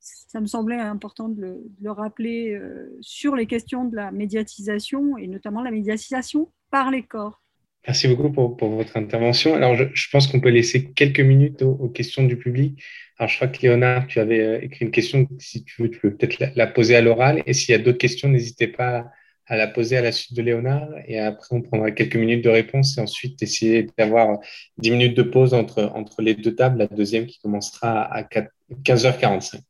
ça 0.00 0.40
me 0.40 0.46
semblait 0.46 0.76
important 0.76 1.28
de 1.28 1.60
le, 1.80 1.90
rappeler 1.90 2.52
euh, 2.54 2.96
sur 3.00 3.36
les 3.36 3.46
questions 3.46 3.84
de 3.84 3.96
la 3.96 4.10
médiatisation 4.10 5.18
et 5.18 5.26
notamment 5.26 5.62
la 5.62 5.70
médiatisation 5.70 6.50
par 6.70 6.90
les 6.90 7.02
corps. 7.02 7.42
Merci 7.86 8.08
beaucoup 8.08 8.30
pour, 8.30 8.68
votre 8.70 8.96
intervention. 8.96 9.54
Alors, 9.54 9.74
je, 9.74 10.10
pense 10.10 10.26
qu'on 10.26 10.40
peut 10.40 10.50
laisser 10.50 10.92
quelques 10.92 11.20
minutes 11.20 11.62
aux, 11.62 11.88
questions 11.88 12.24
du 12.24 12.36
public. 12.36 12.82
Alors, 13.18 13.30
je 13.30 13.36
crois 13.36 13.48
que 13.48 13.62
Léonard, 13.62 14.06
tu 14.06 14.20
avais 14.20 14.40
euh, 14.40 14.62
écrit 14.62 14.84
une 14.84 14.90
question. 14.90 15.26
Si 15.38 15.64
tu 15.64 15.82
veux, 15.82 15.90
tu 15.90 15.98
peux 15.98 16.14
peut-être 16.14 16.38
la, 16.54 16.66
poser 16.66 16.96
à 16.96 17.00
l'oral. 17.00 17.42
Et 17.46 17.54
s'il 17.54 17.72
y 17.72 17.74
a 17.74 17.78
d'autres 17.78 17.98
questions, 17.98 18.28
n'hésitez 18.28 18.68
pas 18.68 19.10
à 19.46 19.56
la 19.56 19.66
poser 19.66 19.96
à 19.96 20.02
la 20.02 20.12
suite 20.12 20.36
de 20.36 20.42
Léonard. 20.42 20.88
Et 21.06 21.18
après, 21.18 21.48
on 21.50 21.62
prendra 21.62 21.90
quelques 21.90 22.16
minutes 22.16 22.44
de 22.44 22.50
réponse 22.50 22.98
et 22.98 23.00
ensuite 23.00 23.42
essayer 23.42 23.88
d'avoir 23.96 24.38
10 24.78 24.90
minutes 24.90 25.16
de 25.16 25.22
pause 25.22 25.54
entre, 25.54 25.90
entre 25.94 26.22
les 26.22 26.34
deux 26.34 26.54
tables. 26.54 26.78
La 26.78 26.86
deuxième 26.86 27.26
qui 27.26 27.40
commencera 27.40 28.02
à 28.02 28.22
15h45. 28.22 29.60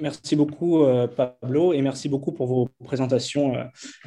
Merci 0.00 0.36
beaucoup, 0.36 0.84
euh, 0.84 1.08
Pablo, 1.08 1.72
et 1.72 1.82
merci 1.82 2.08
beaucoup 2.08 2.30
pour 2.30 2.46
vos 2.46 2.68
présentations, 2.84 3.56
euh, 3.56 3.64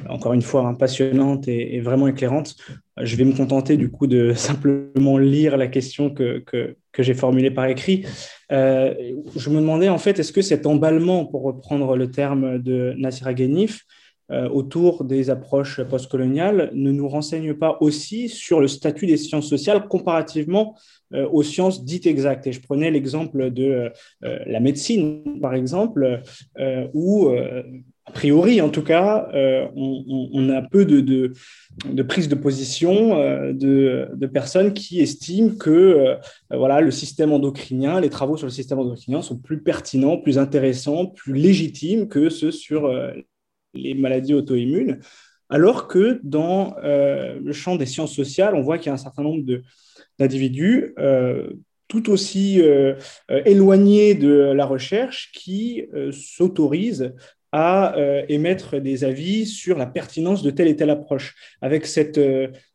encore 0.08 0.32
une 0.32 0.40
fois, 0.40 0.74
passionnantes 0.78 1.48
et, 1.48 1.80
vraiment 1.80 2.08
éclairantes. 2.08 2.56
Je 2.98 3.14
vais 3.16 3.24
me 3.24 3.36
contenter 3.36 3.76
du 3.76 3.90
coup 3.90 4.06
de 4.06 4.32
simplement 4.36 5.18
lire 5.18 5.56
la 5.58 5.66
question 5.66 6.08
que, 6.08 6.38
que, 6.38 6.76
j'ai 6.98 7.14
formulée 7.14 7.50
par 7.50 7.66
écrit. 7.66 8.06
Euh, 8.52 8.94
je 9.36 9.50
me 9.50 9.56
demandais 9.56 9.90
en 9.90 9.98
fait, 9.98 10.18
est-ce 10.18 10.32
que 10.32 10.42
cet 10.42 10.66
emballement, 10.66 11.26
pour 11.26 11.42
reprendre 11.42 11.96
le 11.96 12.10
terme 12.10 12.58
de 12.58 12.94
Nassira 12.96 13.34
Ghenif, 13.34 13.84
autour 14.52 15.04
des 15.04 15.30
approches 15.30 15.82
postcoloniales 15.82 16.70
ne 16.74 16.90
nous 16.90 17.08
renseigne 17.08 17.54
pas 17.54 17.76
aussi 17.80 18.28
sur 18.28 18.60
le 18.60 18.68
statut 18.68 19.06
des 19.06 19.16
sciences 19.16 19.48
sociales 19.48 19.88
comparativement 19.88 20.74
euh, 21.14 21.28
aux 21.30 21.42
sciences 21.42 21.84
dites 21.84 22.06
exactes. 22.06 22.46
Et 22.46 22.52
je 22.52 22.60
prenais 22.60 22.90
l'exemple 22.90 23.50
de 23.50 23.90
euh, 24.24 24.38
la 24.46 24.60
médecine, 24.60 25.40
par 25.40 25.54
exemple, 25.54 26.22
euh, 26.58 26.86
où 26.94 27.30
a 28.04 28.10
priori, 28.10 28.60
en 28.60 28.68
tout 28.68 28.82
cas, 28.82 29.28
on, 29.76 30.48
a 30.50 30.60
peu 30.60 30.84
de, 30.84 31.00
de, 31.00 32.02
prise 32.02 32.28
de 32.28 32.34
position 32.34 33.16
de, 33.52 34.08
de, 34.12 34.26
personnes 34.26 34.74
qui 34.74 35.00
estiment 35.00 35.54
que 35.54 36.16
voilà, 36.50 36.80
le 36.80 36.90
système 36.90 37.32
endocrinien, 37.32 38.00
les 38.00 38.10
travaux 38.10 38.36
sur 38.36 38.46
le 38.46 38.52
système 38.52 38.80
endocrinien 38.80 39.22
sont 39.22 39.38
plus 39.38 39.62
pertinents, 39.62 40.16
plus 40.16 40.36
intéressants, 40.36 41.06
plus 41.06 41.34
légitimes 41.34 42.08
que 42.08 42.28
ceux 42.28 42.50
sur 42.50 42.90
les 43.74 43.94
maladies 43.94 44.34
auto-immunes. 44.34 45.00
Alors 45.48 45.86
que 45.86 46.18
dans 46.22 46.76
le 46.82 47.52
champ 47.52 47.76
des 47.76 47.84
sciences 47.84 48.14
sociales, 48.14 48.54
on 48.54 48.62
voit 48.62 48.78
qu'il 48.78 48.86
y 48.86 48.90
a 48.90 48.94
un 48.94 48.96
certain 48.96 49.22
nombre 49.22 49.44
d'individus 50.18 50.94
euh, 50.98 51.50
tout 51.88 52.10
aussi 52.10 52.60
euh, 52.62 52.94
euh, 53.30 53.42
éloignés 53.44 54.14
de 54.14 54.30
la 54.30 54.64
recherche 54.64 55.30
qui 55.32 55.84
s'autorisent 56.10 57.14
à 57.54 57.94
émettre 58.30 58.80
des 58.80 59.04
avis 59.04 59.44
sur 59.44 59.76
la 59.76 59.84
pertinence 59.84 60.42
de 60.42 60.50
telle 60.50 60.68
et 60.68 60.76
telle 60.76 60.88
approche, 60.88 61.34
avec 61.60 61.84
cette, 61.84 62.18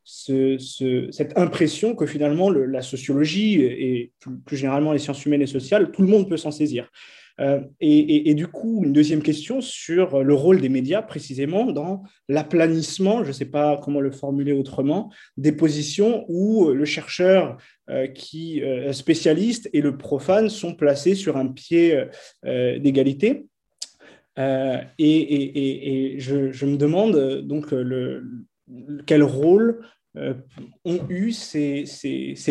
cette 0.04 1.36
impression 1.36 1.96
que 1.96 2.06
finalement 2.06 2.52
la 2.52 2.84
sociologie 2.84 3.60
et 3.64 4.12
plus, 4.46 4.56
généralement 4.56 4.94
les 4.94 5.00
sciences 5.00 5.26
humaines 5.26 5.42
et 5.42 5.48
sociales, 5.48 5.90
tout 5.90 6.04
le 6.04 6.08
monde 6.10 6.30
peut 6.30 6.38
s'en 6.38 6.52
saisir. 6.52 6.92
Euh, 7.40 7.62
et, 7.80 8.34
du 8.34 8.48
coup, 8.48 8.84
une 8.84 8.94
deuxième 8.94 9.22
question 9.22 9.62
sur 9.62 10.24
le 10.24 10.34
rôle 10.34 10.60
des 10.60 10.70
médias, 10.70 11.02
précisément 11.02 11.72
dans 11.72 12.04
l'aplanissement, 12.28 13.24
je 13.24 13.30
ne 13.30 13.34
sais 13.34 13.46
pas 13.46 13.80
comment 13.84 14.02
le 14.02 14.12
formuler 14.12 14.54
autrement, 14.54 15.12
des 15.38 15.52
positions 15.52 16.26
où 16.28 16.70
le 16.70 16.86
chercheur 16.86 17.58
euh, 17.90 18.08
qui 18.08 18.64
euh, 18.64 18.92
spécialiste 18.92 19.70
et 19.74 19.82
le 19.82 19.98
profane 19.98 20.50
sont 20.50 20.74
placés 20.74 21.16
sur 21.16 21.38
un 21.38 21.48
pied 21.48 22.04
d'égalité. 22.44 23.46
et, 24.38 26.16
je, 26.18 26.66
me 26.66 26.78
demande 26.78 27.42
donc 27.42 27.74
quel 29.06 29.24
rôle 29.24 29.82
ont 30.86 31.00
eu 31.10 31.32
ces, 31.32 31.86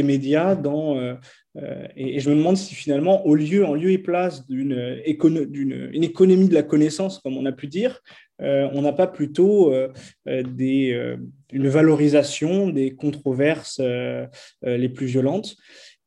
médias 0.02 0.54
dans 0.54 1.16
euh, 1.62 1.86
et, 1.96 2.20
je 2.20 2.30
me 2.30 2.36
demande 2.36 2.56
si 2.56 2.74
finalement, 2.74 3.26
au 3.26 3.34
lieu, 3.34 3.64
en 3.64 3.74
lieu 3.74 3.90
et 3.90 3.98
place 3.98 4.46
d'une 4.46 5.00
une 5.06 6.04
économie 6.04 6.48
de 6.48 6.54
la 6.54 6.62
connaissance, 6.62 7.18
comme 7.18 7.36
on 7.36 7.46
a 7.46 7.52
pu 7.52 7.66
dire, 7.66 8.02
euh, 8.42 8.68
on 8.72 8.82
n'a 8.82 8.92
pas 8.92 9.06
plutôt 9.06 9.72
euh, 9.72 9.88
des, 10.26 11.16
une 11.52 11.68
valorisation 11.68 12.68
des 12.68 12.94
controverses 12.94 13.80
les 14.62 14.88
plus 14.88 15.06
violentes. 15.06 15.56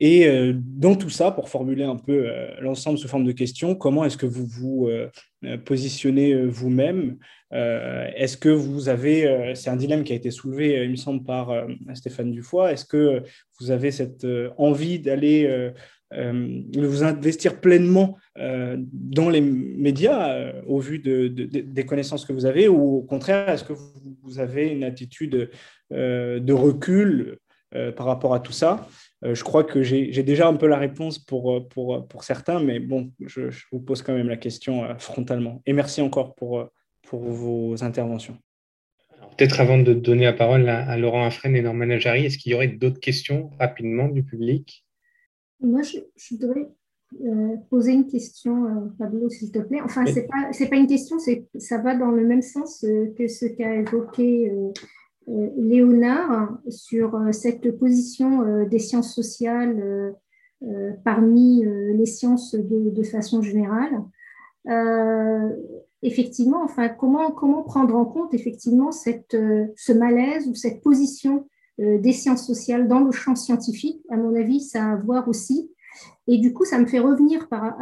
Et 0.02 0.30
dans 0.56 0.95
tout 0.95 1.10
ça, 1.10 1.31
pour 1.31 1.49
formuler 1.49 1.84
un 1.84 1.98
peu 1.98 2.26
l'ensemble 2.61 2.98
sous 2.98 3.10
forme 3.10 3.26
de 3.26 3.34
questions, 3.34 3.76
comment 3.76 4.06
est-ce 4.06 4.15
que 4.15 4.26
vous 4.26 4.45
vous 4.45 4.90
positionnez 5.65 6.45
vous-même 6.45 7.18
Est-ce 7.51 8.38
que 8.38 8.49
vous 8.49 8.89
avez, 8.89 9.53
c'est 9.55 9.69
un 9.69 9.76
dilemme 9.76 10.03
qui 10.03 10.13
a 10.13 10.15
été 10.15 10.30
soulevé, 10.30 10.84
il 10.84 10.91
me 10.91 10.95
semble, 10.95 11.23
par 11.23 11.51
Stéphane 11.95 12.31
Dufoy, 12.31 12.71
est-ce 12.71 12.85
que 12.85 13.23
vous 13.59 13.71
avez 13.71 13.89
cette 13.91 14.27
envie 14.57 14.99
d'aller 14.99 15.71
vous 16.11 17.03
investir 17.03 17.59
pleinement 17.59 18.17
dans 18.35 19.30
les 19.30 19.41
médias 19.41 20.53
au 20.67 20.80
vu 20.80 20.99
de, 20.99 21.27
des 21.27 21.85
connaissances 21.88 22.23
que 22.23 22.34
vous 22.34 22.45
avez 22.45 22.67
ou 22.67 22.97
au 22.97 23.01
contraire, 23.01 23.49
est-ce 23.49 23.63
que 23.63 23.73
vous 23.73 24.39
avez 24.39 24.67
une 24.67 24.84
attitude 24.84 25.49
de 25.89 26.53
recul 26.53 27.39
par 27.95 28.05
rapport 28.05 28.35
à 28.35 28.39
tout 28.39 28.53
ça? 28.53 28.88
Euh, 29.26 29.35
je 29.35 29.43
crois 29.43 29.63
que 29.63 29.84
j'ai 29.84 30.23
déjà 30.23 30.47
un 30.47 30.55
peu 30.55 30.67
la 30.67 30.77
réponse 30.77 31.19
pour, 31.19 31.51
euh, 31.51 31.59
pour, 31.67 32.07
pour 32.07 32.23
certains, 32.23 32.59
mais 32.59 32.80
bon, 32.80 33.11
je, 33.19 33.49
vous 33.71 33.80
pose 33.80 34.01
quand 34.01 34.13
même 34.13 34.30
la 34.30 34.38
question 34.38 34.85
euh, 34.85 34.95
frontalement. 34.97 35.61
Et 35.65 35.73
merci 35.73 36.01
encore 36.01 36.35
pour, 36.35 36.69
pour 37.10 37.22
vos 37.22 37.84
interventions. 37.84 38.38
Peut-être 39.38 39.60
avant 39.60 39.77
de 39.77 39.94
donner 39.94 40.26
la 40.26 40.34
parole 40.34 40.68
à, 40.69 40.98
Laurent 40.98 41.26
Afren 41.26 41.56
et 41.56 41.61
Norman 41.61 41.88
Najari, 41.88 42.26
est-ce 42.26 42.38
qu'il 42.38 42.52
y 42.52 42.56
aurait 42.56 42.68
d'autres 42.68 42.99
questions 42.99 43.52
rapidement 43.60 44.07
du 44.07 44.23
public? 44.23 44.86
Moi, 45.61 45.81
je, 45.81 45.98
je 46.15 46.36
voudrais 46.36 46.68
poser 47.69 47.94
une 47.94 48.07
question, 48.07 48.91
Pablo, 48.99 49.30
s'il 49.30 49.52
te 49.52 49.60
plaît. 49.60 49.81
Enfin, 49.81 50.06
ce 50.06 50.15
n'est 50.15 50.27
pas, 50.27 50.52
pas, 50.69 50.76
une 50.76 50.88
question, 50.88 51.18
ça 51.57 51.77
va 51.80 51.95
dans 51.95 52.11
le 52.11 52.26
même 52.26 52.41
sens 52.41 52.86
que 53.18 53.27
ce 53.27 53.45
qu'a 53.45 53.76
évoqué 53.76 54.52
euh, 55.30 55.49
Léonard 55.57 56.57
sur 56.69 57.15
euh, 57.15 57.31
cette 57.31 57.77
position 57.77 58.41
euh, 58.41 58.65
des 58.65 58.80
sciences 58.80 59.14
sociales 59.14 60.15
parmi 61.06 61.64
les 61.64 62.06
sciences 62.06 62.53
de, 62.53 63.03
façon 63.03 63.41
générale. 63.41 64.03
Effectivement, 66.01 66.63
enfin, 66.63 66.89
comment, 66.89 67.31
comment 67.31 67.63
prendre 67.63 67.95
en 67.95 68.05
compte 68.05 68.34
effectivement 68.34 68.91
cette, 68.91 69.35
ce 69.76 69.91
malaise 69.91 70.47
ou 70.47 70.55
cette 70.55 70.81
position 70.81 71.47
des 71.77 72.13
sciences 72.13 72.45
sociales 72.45 72.88
dans 72.88 72.99
le 72.99 73.11
champ 73.11 73.35
scientifique? 73.35 74.01
À 74.09 74.17
mon 74.17 74.35
avis, 74.35 74.61
ça 74.61 74.85
a 74.85 74.91
à 74.93 74.95
voir 74.95 75.27
aussi 75.27 75.71
et 76.27 76.38
du 76.38 76.53
coup, 76.53 76.65
ça 76.65 76.77
me 76.77 76.85
fait 76.85 76.99
revenir 76.99 77.47
par, 77.49 77.63
à, 77.63 77.73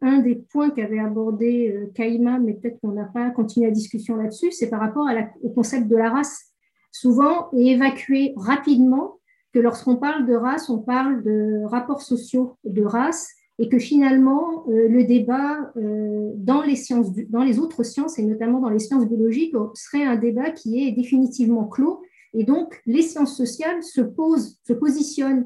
un 0.00 0.18
des 0.18 0.36
points 0.36 0.70
qu'avait 0.70 0.98
abordé 0.98 1.70
euh, 1.70 1.90
Kaïma, 1.94 2.38
mais 2.38 2.54
peut-être 2.54 2.80
qu'on 2.80 2.92
n'a 2.92 3.04
pas 3.04 3.30
continué 3.30 3.66
la 3.66 3.72
discussion 3.72 4.16
là-dessus, 4.16 4.52
c'est 4.52 4.70
par 4.70 4.80
rapport 4.80 5.06
au 5.42 5.50
concept 5.50 5.86
de 5.88 5.96
la 5.96 6.10
race. 6.10 6.46
Souvent, 6.92 7.50
est 7.52 7.72
évacué 7.72 8.32
rapidement 8.36 9.18
que 9.52 9.58
lorsqu'on 9.58 9.96
parle 9.96 10.26
de 10.26 10.34
race, 10.34 10.70
on 10.70 10.78
parle 10.78 11.22
de 11.22 11.62
rapports 11.64 12.02
sociaux 12.02 12.56
de 12.64 12.84
race 12.84 13.28
et 13.60 13.68
que 13.68 13.78
finalement, 13.78 14.64
euh, 14.68 14.88
le 14.88 15.04
débat 15.04 15.70
euh, 15.76 16.32
dans, 16.34 16.62
les 16.62 16.76
sciences, 16.76 17.12
dans 17.28 17.44
les 17.44 17.58
autres 17.58 17.84
sciences, 17.84 18.18
et 18.18 18.24
notamment 18.24 18.58
dans 18.58 18.70
les 18.70 18.78
sciences 18.78 19.06
biologiques, 19.06 19.54
serait 19.74 20.04
un 20.04 20.16
débat 20.16 20.50
qui 20.50 20.82
est 20.82 20.92
définitivement 20.92 21.64
clos. 21.66 22.02
Et 22.32 22.44
donc, 22.44 22.80
les 22.86 23.02
sciences 23.02 23.36
sociales 23.36 23.82
se, 23.82 24.00
posent, 24.00 24.58
se 24.66 24.72
positionnent 24.72 25.44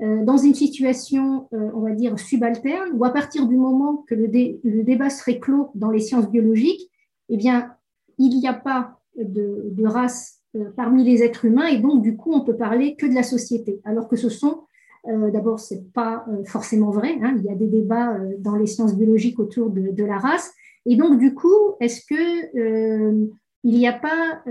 euh, 0.00 0.24
dans 0.24 0.36
une 0.36 0.54
situation, 0.54 1.48
euh, 1.52 1.70
on 1.74 1.80
va 1.80 1.90
dire, 1.90 2.16
subalterne, 2.20 2.90
ou 2.94 3.04
à 3.04 3.10
partir 3.10 3.48
du 3.48 3.56
moment 3.56 4.04
que 4.06 4.14
le, 4.14 4.28
débat 4.84 5.10
serait 5.10 5.40
clos 5.40 5.72
dans 5.74 5.90
les 5.90 5.98
sciences 5.98 6.30
biologiques, 6.30 6.88
eh 7.28 7.36
bien, 7.36 7.72
il 8.16 8.38
n'y 8.38 8.46
a 8.46 8.54
pas 8.54 9.00
de, 9.16 9.84
race 9.84 10.40
euh, 10.54 10.70
parmi 10.76 11.02
les 11.02 11.24
êtres 11.24 11.46
humains, 11.46 11.66
et 11.66 11.78
donc, 11.78 12.02
du 12.02 12.16
coup, 12.16 12.32
on 12.32 12.42
peut 12.42 12.56
parler 12.56 12.94
que 12.94 13.06
de 13.06 13.14
la 13.14 13.24
société, 13.24 13.80
alors 13.82 14.06
que 14.06 14.14
ce 14.14 14.28
sont, 14.28 14.60
d'abord, 15.32 15.58
ce 15.58 15.74
n'est 15.74 15.84
pas 15.94 16.26
forcément 16.44 16.90
vrai, 16.90 17.18
hein, 17.22 17.34
il 17.38 17.44
y 17.44 17.50
a 17.50 17.54
des 17.54 17.66
débats 17.66 18.18
dans 18.38 18.56
les 18.56 18.66
sciences 18.66 18.94
biologiques 18.94 19.38
autour 19.38 19.70
de, 19.70 20.04
la 20.04 20.18
race, 20.18 20.52
et 20.86 20.96
donc, 20.96 21.18
du 21.18 21.34
coup, 21.34 21.74
est-ce 21.80 22.04
que 22.06 23.24
il 23.64 23.74
n'y 23.74 23.88
a 23.88 23.92
pas 23.92 24.42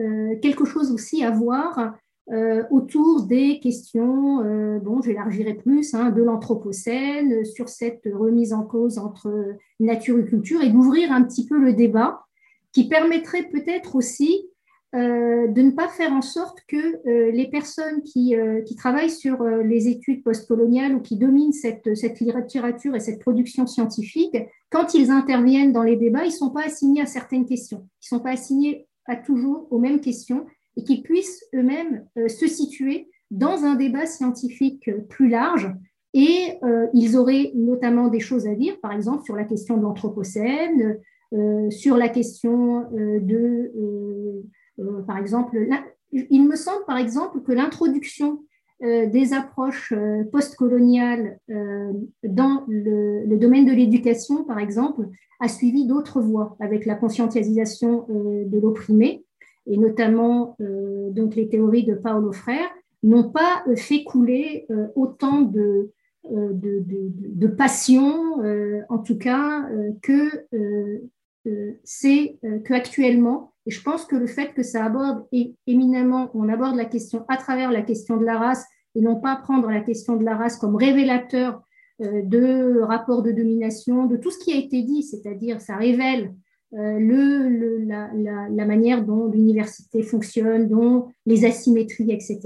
quelque 0.42 0.66
chose 0.66 0.92
aussi 0.92 1.24
à 1.24 1.32
voir 1.32 1.94
euh, 2.30 2.64
autour 2.72 3.24
des 3.24 3.60
questions, 3.62 4.42
euh, 4.42 4.80
bon, 4.80 5.02
j'élargirai 5.02 5.54
plus, 5.54 5.94
hein, 5.94 6.10
de 6.10 6.22
l'anthropocène, 6.22 7.46
sur 7.46 7.70
cette 7.70 8.04
remise 8.14 8.52
en 8.52 8.64
cause 8.64 8.98
entre 8.98 9.56
nature 9.80 10.20
et 10.20 10.26
culture, 10.26 10.62
et 10.62 10.70
d'ouvrir 10.70 11.12
un 11.14 11.24
petit 11.24 11.48
peu 11.48 11.58
le 11.58 11.72
débat, 11.72 12.26
qui 12.74 12.90
permettrait 12.90 13.44
peut-être 13.44 13.96
aussi 13.96 14.47
euh, 14.96 15.48
de 15.48 15.62
ne 15.62 15.72
pas 15.72 15.90
faire 15.90 16.14
en 16.14 16.22
sorte 16.22 16.60
que 16.68 17.32
les 17.32 17.48
personnes 17.50 18.02
qui, 18.04 18.36
qui, 18.66 18.76
travaillent 18.76 19.10
sur 19.10 19.44
les 19.44 19.88
études 19.88 20.24
postcoloniales 20.24 20.96
ou 20.96 21.02
qui 21.02 21.18
dominent 21.18 21.54
cette, 21.54 21.96
cette, 21.96 22.20
littérature 22.20 22.96
et 22.96 23.00
cette 23.00 23.20
production 23.20 23.68
scientifique, 23.68 24.38
quand 24.70 24.94
ils 24.94 25.12
interviennent 25.12 25.74
dans 25.74 25.84
les 25.84 25.96
débats, 25.96 26.24
ils 26.24 26.30
ne 26.30 26.32
sont 26.32 26.52
pas 26.52 26.66
assignés 26.66 27.02
à 27.02 27.06
certaines 27.06 27.46
questions, 27.46 27.88
ils 28.02 28.14
ne 28.14 28.18
sont 28.18 28.24
pas 28.24 28.32
assignés 28.32 28.88
à 29.06 29.16
toujours 29.16 29.68
aux 29.72 29.80
mêmes 29.80 30.02
questions, 30.02 30.46
et 30.78 30.84
qu'ils 30.84 31.02
puissent 31.02 31.44
eux-mêmes 31.54 32.06
euh, 32.18 32.30
se 32.30 32.48
situer 32.48 33.10
dans 33.32 33.66
un 33.66 33.76
débat 33.76 34.06
scientifique 34.06 34.90
plus 35.10 35.28
large. 35.28 35.70
Et 36.14 36.54
euh, 36.64 36.88
ils 36.94 37.18
auraient 37.18 37.52
notamment 37.56 38.08
des 38.08 38.22
choses 38.22 38.48
à 38.48 38.56
dire, 38.56 38.80
par 38.80 38.94
exemple, 38.94 39.24
sur 39.24 39.36
la 39.36 39.44
question 39.44 39.76
de 39.76 39.82
l'Anthropocène, 39.82 41.00
euh, 41.34 41.70
sur 41.70 41.98
la 41.98 42.08
question 42.08 42.88
de, 42.92 44.44
par 45.06 45.18
exemple, 45.18 45.58
il 46.12 46.48
me 46.48 46.56
semble, 46.56 46.86
par 46.86 46.98
exemple, 46.98 47.42
que 47.42 47.52
l'introduction 47.52 48.44
des 48.82 49.34
approches 49.34 49.94
postcoloniales 50.32 51.40
dans 52.24 52.64
le, 52.68 53.36
domaine 53.38 53.66
de 53.66 53.72
l'éducation, 53.72 54.44
par 54.44 54.60
exemple, 54.60 55.08
a 55.40 55.48
suivi 55.48 55.88
d'autres 55.88 56.22
voies, 56.22 56.56
avec 56.60 56.86
la 56.86 56.96
conscientisation 56.96 58.06
de 58.10 58.60
l'opprimé 58.60 59.26
et 59.68 59.78
notamment 59.78 60.56
euh, 60.62 61.10
donc 61.12 61.36
les 61.36 61.50
théories 61.50 61.84
de 61.84 61.94
Paolo 61.94 62.32
Frère, 62.32 62.70
n'ont 63.04 63.30
pas 63.30 63.64
euh, 63.68 63.76
fait 63.76 64.04
couler 64.04 64.66
euh, 64.72 64.88
autant 64.96 65.42
de, 65.42 65.92
de, 66.30 66.84
de, 66.84 67.48
passion, 67.48 68.42
en 68.90 68.98
tout 68.98 69.18
cas, 69.18 69.66
que 70.02 70.46
c'est 71.86 72.38
qu'actuellement. 72.66 73.54
Et 73.68 73.72
je 73.72 73.84
pense 73.84 74.06
que 74.06 74.16
le 74.16 74.26
fait 74.26 74.54
que 74.54 74.64
ça 74.64 74.86
aborde 74.86 75.28
éminemment, 75.68 76.32
on 76.34 76.50
aborde 76.50 76.76
la 76.76 76.86
question 76.86 77.26
à 77.28 77.38
travers 77.38 77.72
la 77.72 77.84
question 77.84 78.18
de 78.18 78.26
la 78.26 78.40
race 78.40 78.66
et 78.96 79.02
non 79.02 79.18
pas 79.20 79.36
prendre 79.36 79.70
la 79.70 79.82
question 79.82 80.16
de 80.16 80.24
la 80.24 80.36
race 80.36 80.58
comme 80.58 80.76
révélateur 80.76 81.62
de 82.00 82.80
rapports 82.82 83.24
de 83.24 83.32
domination, 83.32 84.06
de 84.06 84.18
tout 84.18 84.32
ce 84.32 84.40
qui 84.40 84.54
a 84.54 84.56
été 84.56 84.84
dit, 84.84 85.04
c'est-à-dire 85.04 85.62
ça 85.62 85.76
révèle 85.76 86.34
euh, 86.74 87.00
la, 87.00 88.66
manière 88.66 89.06
dont 89.06 89.28
l'université 89.28 90.04
fonctionne, 90.04 90.68
dont 90.68 91.08
les 91.26 91.46
asymétries, 91.46 92.12
etc., 92.12 92.40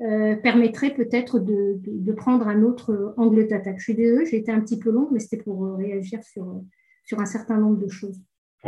euh, 0.00 0.34
permettrait 0.36 0.94
peut-être 0.94 1.38
de, 1.38 2.12
prendre 2.12 2.48
un 2.48 2.62
autre 2.62 3.14
angle 3.16 3.46
d'attaque. 3.46 3.78
Je 3.78 3.84
suis 3.84 3.94
désolée, 3.94 4.26
j'ai 4.26 4.38
été 4.38 4.50
un 4.50 4.60
petit 4.60 4.78
peu 4.78 4.90
longue, 4.90 5.10
mais 5.12 5.20
c'était 5.20 5.42
pour 5.42 5.64
euh, 5.66 5.74
réagir 5.74 6.22
sur, 6.24 6.62
sur 7.04 7.20
un 7.20 7.26
certain 7.26 7.58
nombre 7.58 7.78
de 7.78 7.88
choses. 7.88 8.18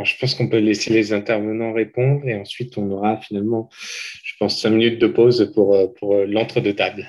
Je 0.03 0.17
pense 0.19 0.35
qu'on 0.35 0.47
peut 0.47 0.59
laisser 0.59 0.93
les 0.93 1.13
intervenants 1.13 1.73
répondre 1.73 2.27
et 2.27 2.35
ensuite 2.35 2.77
on 2.77 2.89
aura 2.91 3.17
finalement, 3.17 3.69
je 4.23 4.33
pense, 4.39 4.61
cinq 4.61 4.71
minutes 4.71 4.99
de 4.99 5.07
pause 5.07 5.51
pour, 5.53 5.93
pour 5.95 6.15
l'entre-deux 6.15 6.73
tables. 6.73 7.07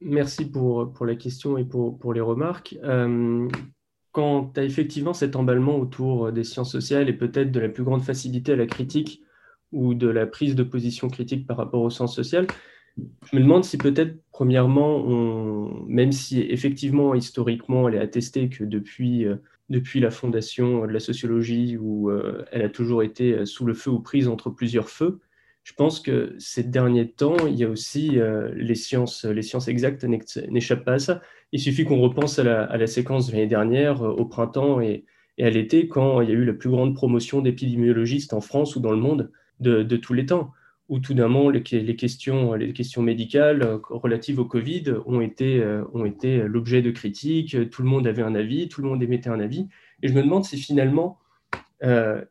merci 0.00 0.50
pour, 0.50 0.92
pour 0.92 1.06
la 1.06 1.14
question 1.14 1.58
et 1.58 1.64
pour, 1.64 1.98
pour 1.98 2.12
les 2.14 2.20
remarques 2.20 2.76
quand 4.12 4.52
tu 4.54 4.60
as 4.60 4.64
effectivement 4.64 5.14
cet 5.14 5.36
emballement 5.36 5.78
autour 5.78 6.32
des 6.32 6.44
sciences 6.44 6.70
sociales 6.70 7.08
et 7.08 7.14
peut-être 7.14 7.50
de 7.50 7.60
la 7.60 7.70
plus 7.70 7.82
grande 7.82 8.02
facilité 8.02 8.52
à 8.52 8.56
la 8.56 8.66
critique 8.66 9.22
ou 9.72 9.94
de 9.94 10.06
la 10.06 10.26
prise 10.26 10.54
de 10.54 10.62
position 10.62 11.08
critique 11.08 11.46
par 11.46 11.56
rapport 11.56 11.80
aux 11.80 11.90
sciences 11.90 12.14
sociales, 12.14 12.46
je 12.98 13.36
me 13.36 13.40
demande 13.40 13.64
si 13.64 13.78
peut-être, 13.78 14.14
premièrement, 14.30 15.66
même 15.86 16.12
si 16.12 16.42
effectivement, 16.42 17.14
historiquement, 17.14 17.88
elle 17.88 17.94
est 17.94 18.00
attestée 18.00 18.50
que 18.50 18.64
depuis, 18.64 19.24
euh, 19.24 19.36
depuis 19.72 20.00
la 20.00 20.10
fondation 20.10 20.86
de 20.86 20.92
la 20.92 21.00
sociologie, 21.00 21.76
où 21.78 22.10
euh, 22.10 22.44
elle 22.52 22.62
a 22.62 22.68
toujours 22.68 23.02
été 23.02 23.44
sous 23.46 23.64
le 23.64 23.74
feu 23.74 23.90
ou 23.90 24.00
prise 24.00 24.28
entre 24.28 24.50
plusieurs 24.50 24.90
feux, 24.90 25.18
je 25.64 25.72
pense 25.72 26.00
que 26.00 26.34
ces 26.38 26.62
derniers 26.62 27.08
temps, 27.08 27.46
il 27.46 27.54
y 27.54 27.64
a 27.64 27.68
aussi 27.68 28.18
euh, 28.18 28.52
les, 28.54 28.74
sciences, 28.74 29.24
les 29.24 29.42
sciences 29.42 29.68
exactes 29.68 30.04
n'échappent 30.04 30.84
pas 30.84 30.94
à 30.94 30.98
ça. 30.98 31.22
Il 31.52 31.60
suffit 31.60 31.84
qu'on 31.84 32.00
repense 32.00 32.38
à 32.38 32.44
la, 32.44 32.86
séquence 32.86 33.28
de 33.28 33.32
l'année 33.32 33.46
dernière, 33.46 34.02
au 34.02 34.24
printemps 34.24 34.80
et, 34.80 35.04
à 35.40 35.50
l'été, 35.50 35.88
quand 35.88 36.20
il 36.20 36.28
y 36.28 36.32
a 36.32 36.34
eu 36.34 36.44
la 36.44 36.52
plus 36.52 36.70
grande 36.70 36.94
promotion 36.94 37.40
d'épidémiologistes 37.40 38.32
en 38.32 38.40
France 38.40 38.76
ou 38.76 38.80
dans 38.80 38.92
le 38.92 38.98
monde 38.98 39.32
de, 39.60 39.82
de 39.82 39.96
tous 39.96 40.12
les 40.12 40.26
temps 40.26 40.52
où 40.88 40.98
tout 40.98 41.14
d'un 41.14 41.28
moment, 41.28 41.50
les, 41.50 41.62
questions, 41.62 42.54
les 42.54 42.72
questions 42.72 43.02
médicales 43.02 43.62
euh, 43.62 43.78
relatives 43.88 44.38
au 44.38 44.44
Covid 44.44 44.84
ont 45.06 45.20
été, 45.20 45.60
euh, 45.60 45.84
ont 45.94 46.04
été 46.04 46.42
l'objet 46.42 46.82
de 46.82 46.90
critiques, 46.90 47.70
tout 47.70 47.82
le 47.82 47.88
monde 47.88 48.06
avait 48.06 48.22
un 48.22 48.34
avis, 48.34 48.68
tout 48.68 48.82
le 48.82 48.88
monde 48.88 49.02
émettait 49.02 49.30
un 49.30 49.40
avis. 49.40 49.68
Et 50.02 50.08
je 50.08 50.14
me 50.14 50.22
demande 50.22 50.44
si 50.44 50.58
finalement, 50.58 51.18
euh, 51.82 52.22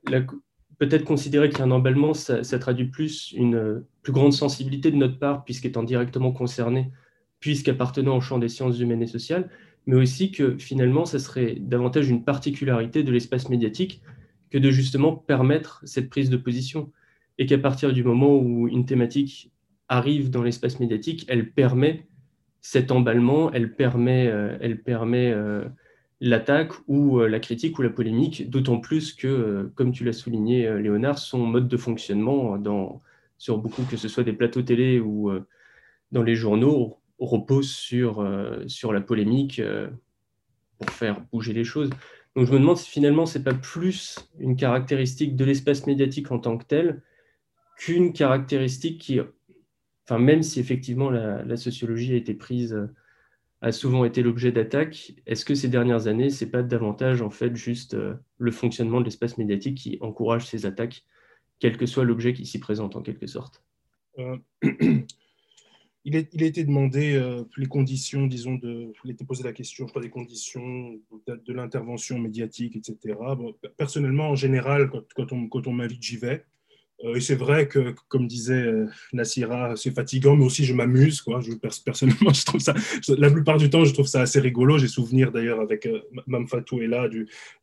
peut-être 0.77 1.05
considérer 1.05 1.49
qu'il 1.49 1.59
y 1.59 1.61
a 1.61 1.65
un 1.65 1.71
emballement, 1.71 2.13
ça, 2.13 2.43
traduit 2.59 2.85
plus 2.85 3.31
une 3.33 3.83
plus 4.01 4.13
grande 4.13 4.33
sensibilité 4.33 4.91
de 4.91 4.97
notre 4.97 5.19
part, 5.19 5.43
puisqu'étant 5.43 5.83
directement 5.83 6.31
concerné, 6.31 6.91
puisqu'appartenant 7.39 8.17
au 8.17 8.21
champ 8.21 8.39
des 8.39 8.49
sciences 8.49 8.79
humaines 8.79 9.01
et 9.01 9.07
sociales, 9.07 9.49
mais 9.85 9.95
aussi 9.95 10.31
que 10.31 10.57
finalement, 10.57 11.05
ça 11.05 11.19
serait 11.19 11.55
davantage 11.59 12.09
une 12.09 12.23
particularité 12.23 13.03
de 13.03 13.11
l'espace 13.11 13.49
médiatique 13.49 14.01
que 14.49 14.57
de 14.57 14.69
justement 14.69 15.15
permettre 15.15 15.81
cette 15.85 16.09
prise 16.09 16.29
de 16.29 16.37
position 16.37 16.91
et 17.37 17.45
qu'à 17.45 17.57
partir 17.57 17.93
du 17.93 18.03
moment 18.03 18.35
où 18.37 18.67
une 18.67 18.85
thématique 18.85 19.51
arrive 19.87 20.29
dans 20.29 20.43
l'espace 20.43 20.79
médiatique, 20.79 21.25
elle 21.27 21.51
permet 21.51 22.07
cet 22.61 22.91
emballement, 22.91 23.51
elle 23.51 23.75
permet, 23.75 24.27
euh, 24.27 24.57
elle 24.61 24.81
permet 24.81 25.31
euh, 25.31 25.65
l'attaque 26.21 26.73
ou 26.87 27.19
euh, 27.19 27.27
la 27.27 27.39
critique 27.39 27.77
ou 27.79 27.81
la 27.81 27.89
polémique, 27.89 28.49
d'autant 28.49 28.79
plus 28.79 29.13
que, 29.13 29.71
comme 29.75 29.91
tu 29.91 30.03
l'as 30.03 30.13
souligné, 30.13 30.79
Léonard, 30.79 31.17
son 31.17 31.39
mode 31.39 31.67
de 31.67 31.77
fonctionnement 31.77 32.57
dans, 32.57 33.01
sur 33.37 33.57
beaucoup, 33.57 33.83
que 33.83 33.97
ce 33.97 34.07
soit 34.07 34.23
des 34.23 34.33
plateaux 34.33 34.61
télé 34.61 34.99
ou 34.99 35.31
dans 36.11 36.23
les 36.23 36.35
journaux, 36.35 36.97
repose 37.19 37.71
sur, 37.71 38.27
sur 38.67 38.93
la 38.93 39.01
polémique 39.01 39.61
pour 40.77 40.89
faire 40.89 41.21
bouger 41.31 41.53
les 41.53 41.63
choses. 41.63 41.89
Donc 42.35 42.45
je 42.45 42.51
me 42.51 42.59
demande 42.59 42.77
si 42.77 42.89
finalement 42.89 43.25
ce 43.25 43.37
n'est 43.37 43.43
pas 43.43 43.53
plus 43.53 44.19
une 44.39 44.55
caractéristique 44.55 45.35
de 45.35 45.43
l'espace 45.43 45.85
médiatique 45.87 46.31
en 46.31 46.39
tant 46.39 46.57
que 46.57 46.65
tel, 46.65 47.01
qu'une 47.81 48.13
caractéristique 48.13 49.01
qui, 49.01 49.19
enfin, 50.05 50.19
même 50.19 50.43
si 50.43 50.59
effectivement 50.59 51.09
la, 51.09 51.57
sociologie 51.57 52.13
a 52.13 52.15
été 52.15 52.35
prise, 52.35 52.79
a 53.61 53.71
souvent 53.71 54.05
été 54.05 54.21
l'objet 54.21 54.51
d'attaques, 54.51 55.13
est-ce 55.25 55.43
que 55.43 55.55
ces 55.55 55.67
dernières 55.67 56.05
années, 56.05 56.29
c'est 56.29 56.51
pas 56.51 56.61
davantage 56.61 57.23
en 57.23 57.31
fait 57.31 57.55
juste 57.55 57.95
euh, 57.95 58.13
le 58.37 58.51
fonctionnement 58.51 58.99
de 58.99 59.05
l'espace 59.05 59.39
médiatique 59.39 59.77
qui 59.77 59.97
encourage 60.01 60.45
ces 60.45 60.67
attaques, 60.67 61.05
quel 61.59 61.75
que 61.75 61.87
soit 61.87 62.03
l'objet 62.03 62.33
qui 62.33 62.45
s'y 62.45 62.59
présente 62.59 62.95
en 62.95 63.01
quelque 63.01 63.25
sorte? 63.25 63.63
Euh, 64.19 64.37
il, 64.61 65.05
il, 66.05 66.43
a, 66.43 66.45
été 66.45 66.63
demandé 66.63 67.15
euh, 67.15 67.45
les 67.57 67.65
conditions, 67.65 68.27
disons, 68.27 68.59
il 68.63 69.09
a 69.09 69.11
été 69.11 69.25
posé 69.25 69.41
la 69.41 69.53
question, 69.53 69.87
je 69.87 69.91
crois, 69.91 70.03
des 70.03 70.11
conditions 70.11 70.99
de, 71.25 71.53
l'intervention 71.53 72.19
médiatique, 72.19 72.75
etc. 72.75 73.17
personnellement, 73.75 74.29
en 74.29 74.35
général, 74.35 74.91
quand 75.15 75.33
on 75.33 75.73
m'invite, 75.73 76.03
j'y 76.03 76.17
vais. 76.17 76.45
Euh, 77.03 77.15
et 77.15 77.21
c'est 77.21 77.35
vrai 77.35 77.67
que, 77.67 77.95
comme 78.07 78.27
disait 78.27 78.53
euh, 78.53 78.87
Nassira, 79.13 79.75
c'est 79.75 79.91
fatigant, 79.91 80.35
mais 80.35 80.45
aussi 80.45 80.65
je 80.65 80.73
m'amuse. 80.73 81.21
Quoi. 81.21 81.41
Je, 81.41 81.53
personnellement, 81.83 82.33
je 82.33 82.45
trouve 82.45 82.61
ça, 82.61 82.73
la 83.17 83.29
plupart 83.29 83.57
du 83.57 83.69
temps, 83.69 83.85
je 83.85 83.93
trouve 83.93 84.07
ça 84.07 84.21
assez 84.21 84.39
rigolo. 84.39 84.77
J'ai 84.77 84.87
souvenir 84.87 85.31
d'ailleurs 85.31 85.59
avec 85.59 85.85
euh, 85.85 86.01
Mme 86.27 86.47
Fatou 86.47 86.81
et 86.81 86.87
là 86.87 87.07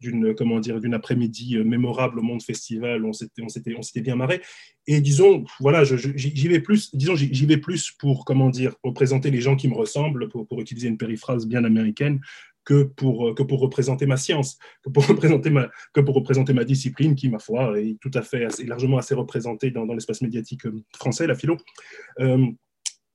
d'une 0.00 0.34
comment 0.34 0.60
dire 0.60 0.80
d'une 0.80 0.94
après-midi 0.94 1.58
mémorable 1.58 2.18
au 2.18 2.22
Monde 2.22 2.42
Festival. 2.42 3.04
On 3.04 3.12
s'était 3.12 3.42
on 3.42 3.48
s'était 3.48 3.74
on 3.76 3.82
s'était 3.82 4.00
bien 4.00 4.16
marré. 4.16 4.40
Et 4.86 5.00
disons, 5.00 5.44
voilà, 5.60 5.84
j'y 5.84 6.48
vais 6.48 6.60
plus. 6.60 6.94
Disons, 6.94 7.14
j'y 7.14 7.46
vais 7.46 7.58
plus 7.58 7.92
pour 7.92 8.24
comment 8.24 8.48
dire 8.48 8.74
pour 8.82 8.94
présenter 8.94 9.30
les 9.30 9.40
gens 9.40 9.54
qui 9.54 9.68
me 9.68 9.74
ressemblent, 9.74 10.28
pour, 10.28 10.46
pour 10.46 10.60
utiliser 10.60 10.88
une 10.88 10.96
périphrase 10.96 11.46
bien 11.46 11.64
américaine, 11.64 12.20
que 12.68 12.82
pour, 12.82 13.34
que 13.34 13.42
pour 13.42 13.60
représenter 13.60 14.04
ma 14.04 14.18
science, 14.18 14.58
que 14.84 14.90
pour 14.90 15.06
représenter 15.08 15.48
ma, 15.48 15.70
que 15.94 16.00
pour 16.00 16.14
représenter 16.14 16.52
ma 16.52 16.64
discipline 16.64 17.14
qui, 17.14 17.30
ma 17.30 17.38
foi, 17.38 17.80
est 17.80 17.96
tout 17.98 18.10
à 18.12 18.20
fait 18.20 18.44
assez, 18.44 18.66
largement 18.66 18.98
assez 18.98 19.14
représentée 19.14 19.70
dans, 19.70 19.86
dans 19.86 19.94
l'espace 19.94 20.20
médiatique 20.20 20.66
euh, 20.66 20.84
français, 20.94 21.26
la 21.26 21.34
philo. 21.34 21.56
Euh, 22.20 22.46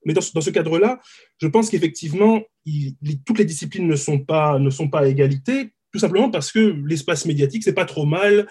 mais 0.06 0.14
dans, 0.14 0.22
dans 0.34 0.42
ce 0.42 0.50
cadre-là, 0.50 1.00
je 1.40 1.48
pense 1.48 1.70
qu'effectivement, 1.70 2.42
toutes 3.26 3.38
les 3.38 3.46
disciplines 3.46 3.88
ne 3.88 3.96
sont 3.96 4.20
pas, 4.20 4.58
ne 4.58 4.72
sont 4.72 4.90
pas 4.90 5.02
à 5.02 5.06
égalité, 5.06 5.72
tout 5.92 6.00
simplement 6.00 6.32
parce 6.32 6.52
que 6.52 6.76
l'espace 6.88 7.26
médiatique, 7.28 7.64
c'est 7.64 7.74
pas 7.74 7.86
trop 7.86 8.08
mal 8.08 8.48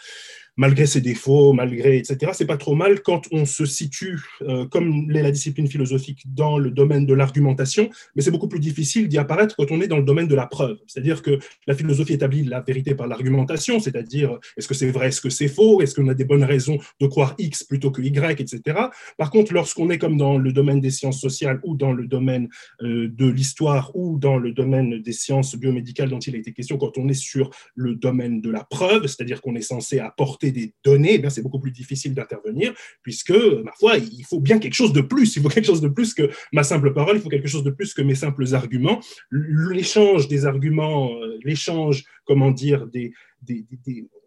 malgré 0.57 0.87
ses 0.87 1.01
défauts, 1.01 1.53
malgré, 1.53 1.97
etc., 1.97 2.33
c'est 2.35 2.47
pas 2.47 2.57
trop 2.57 2.75
mal 2.75 3.03
quand 3.03 3.23
on 3.33 3.47
se 3.47 3.65
situe, 3.65 4.21
euh, 4.43 4.67
comme 4.67 5.11
l'est 5.11 5.23
la 5.23 5.31
discipline 5.31 5.67
philosophique, 5.67 6.23
dans 6.27 6.59
le 6.59 6.71
domaine 6.71 7.07
de 7.07 7.15
l'argumentation, 7.15 7.89
mais 8.15 8.23
c'est 8.23 8.31
beaucoup 8.31 8.49
plus 8.49 8.61
difficile 8.61 9.09
d'y 9.09 9.19
apparaître 9.19 9.57
quand 9.57 9.71
on 9.71 9.81
est 9.81 9.89
dans 9.89 9.97
le 9.97 10.03
domaine 10.03 10.29
de 10.29 10.35
la 10.35 10.47
preuve. 10.47 10.79
C'est-à-dire 10.87 11.23
que 11.23 11.39
la 11.67 11.75
philosophie 11.75 12.15
établit 12.15 12.45
la 12.45 12.61
vérité 12.61 12.95
par 12.95 13.07
l'argumentation, 13.07 13.81
c'est-à-dire 13.81 14.39
est-ce 14.57 14.69
que 14.69 14.75
c'est 14.75 14.91
vrai, 14.91 15.09
est-ce 15.09 15.21
que 15.21 15.31
c'est 15.31 15.49
faux, 15.49 15.81
est-ce 15.81 15.95
qu'on 15.95 16.09
a 16.09 16.15
des 16.15 16.25
bonnes 16.25 16.45
raisons 16.45 16.79
de 17.01 17.07
croire 17.07 17.35
X 17.39 17.65
plutôt 17.65 17.91
que 17.91 18.03
Y, 18.03 18.41
etc. 18.41 18.79
Par 19.17 19.31
contre, 19.31 19.55
lorsqu'on 19.55 19.89
est 19.91 19.99
comme 19.99 20.17
dans 20.17 20.37
le 20.37 20.53
domaine 20.53 20.81
des 20.81 20.91
sciences 20.91 21.21
sociales 21.21 21.61
ou 21.65 21.77
dans 21.77 21.93
le 21.93 22.07
domaine 22.07 22.49
euh, 22.83 23.09
de 23.09 23.27
l'histoire 23.27 23.91
ou 23.95 24.19
dans 24.19 24.37
le 24.37 24.53
domaine 24.53 25.01
des 25.01 25.13
sciences 25.13 25.57
biomédicales 25.57 26.11
dont 26.11 26.19
il 26.19 26.35
a 26.35 26.39
été 26.39 26.53
question, 26.53 26.77
quand 26.77 26.99
on 26.99 27.09
est 27.09 27.15
sur 27.15 27.51
le 27.75 27.95
domaine 27.95 28.41
de 28.41 28.51
la 28.51 28.65
preuve, 28.65 29.07
c'est-à-dire 29.07 29.41
qu'on 29.41 29.55
est 29.55 29.63
censé 29.63 29.99
apporter 29.99 30.42
des 30.51 30.75
données, 30.85 31.21
eh 31.23 31.31
c'est 31.31 31.43
beaucoup 31.43 31.61
plus 31.61 31.71
difficile 31.71 32.15
d'intervenir, 32.15 32.73
puisque, 33.03 33.31
ma 33.31 33.73
foi, 33.79 33.99
il 33.99 34.25
faut 34.25 34.41
bien 34.41 34.59
quelque 34.59 34.75
chose 34.75 34.93
de 34.93 35.01
plus. 35.01 35.37
Il 35.37 35.43
faut 35.43 35.49
quelque 35.49 35.67
chose 35.67 35.81
de 35.81 35.89
plus 35.89 36.15
que 36.15 36.31
ma 36.53 36.63
simple 36.63 36.93
parole, 36.93 37.17
il 37.17 37.23
faut 37.23 37.29
quelque 37.29 37.49
chose 37.49 37.65
de 37.65 37.71
plus 37.71 37.95
que 37.95 38.03
mes 38.03 38.15
simples 38.15 38.55
arguments. 38.55 39.01
L'échange 39.31 40.29
des 40.29 40.47
arguments, 40.47 41.13
euh, 41.15 41.39
l'échange, 41.45 42.05
comment 42.25 42.51
dire, 42.51 42.87
des, 42.87 43.13
des, 43.43 43.65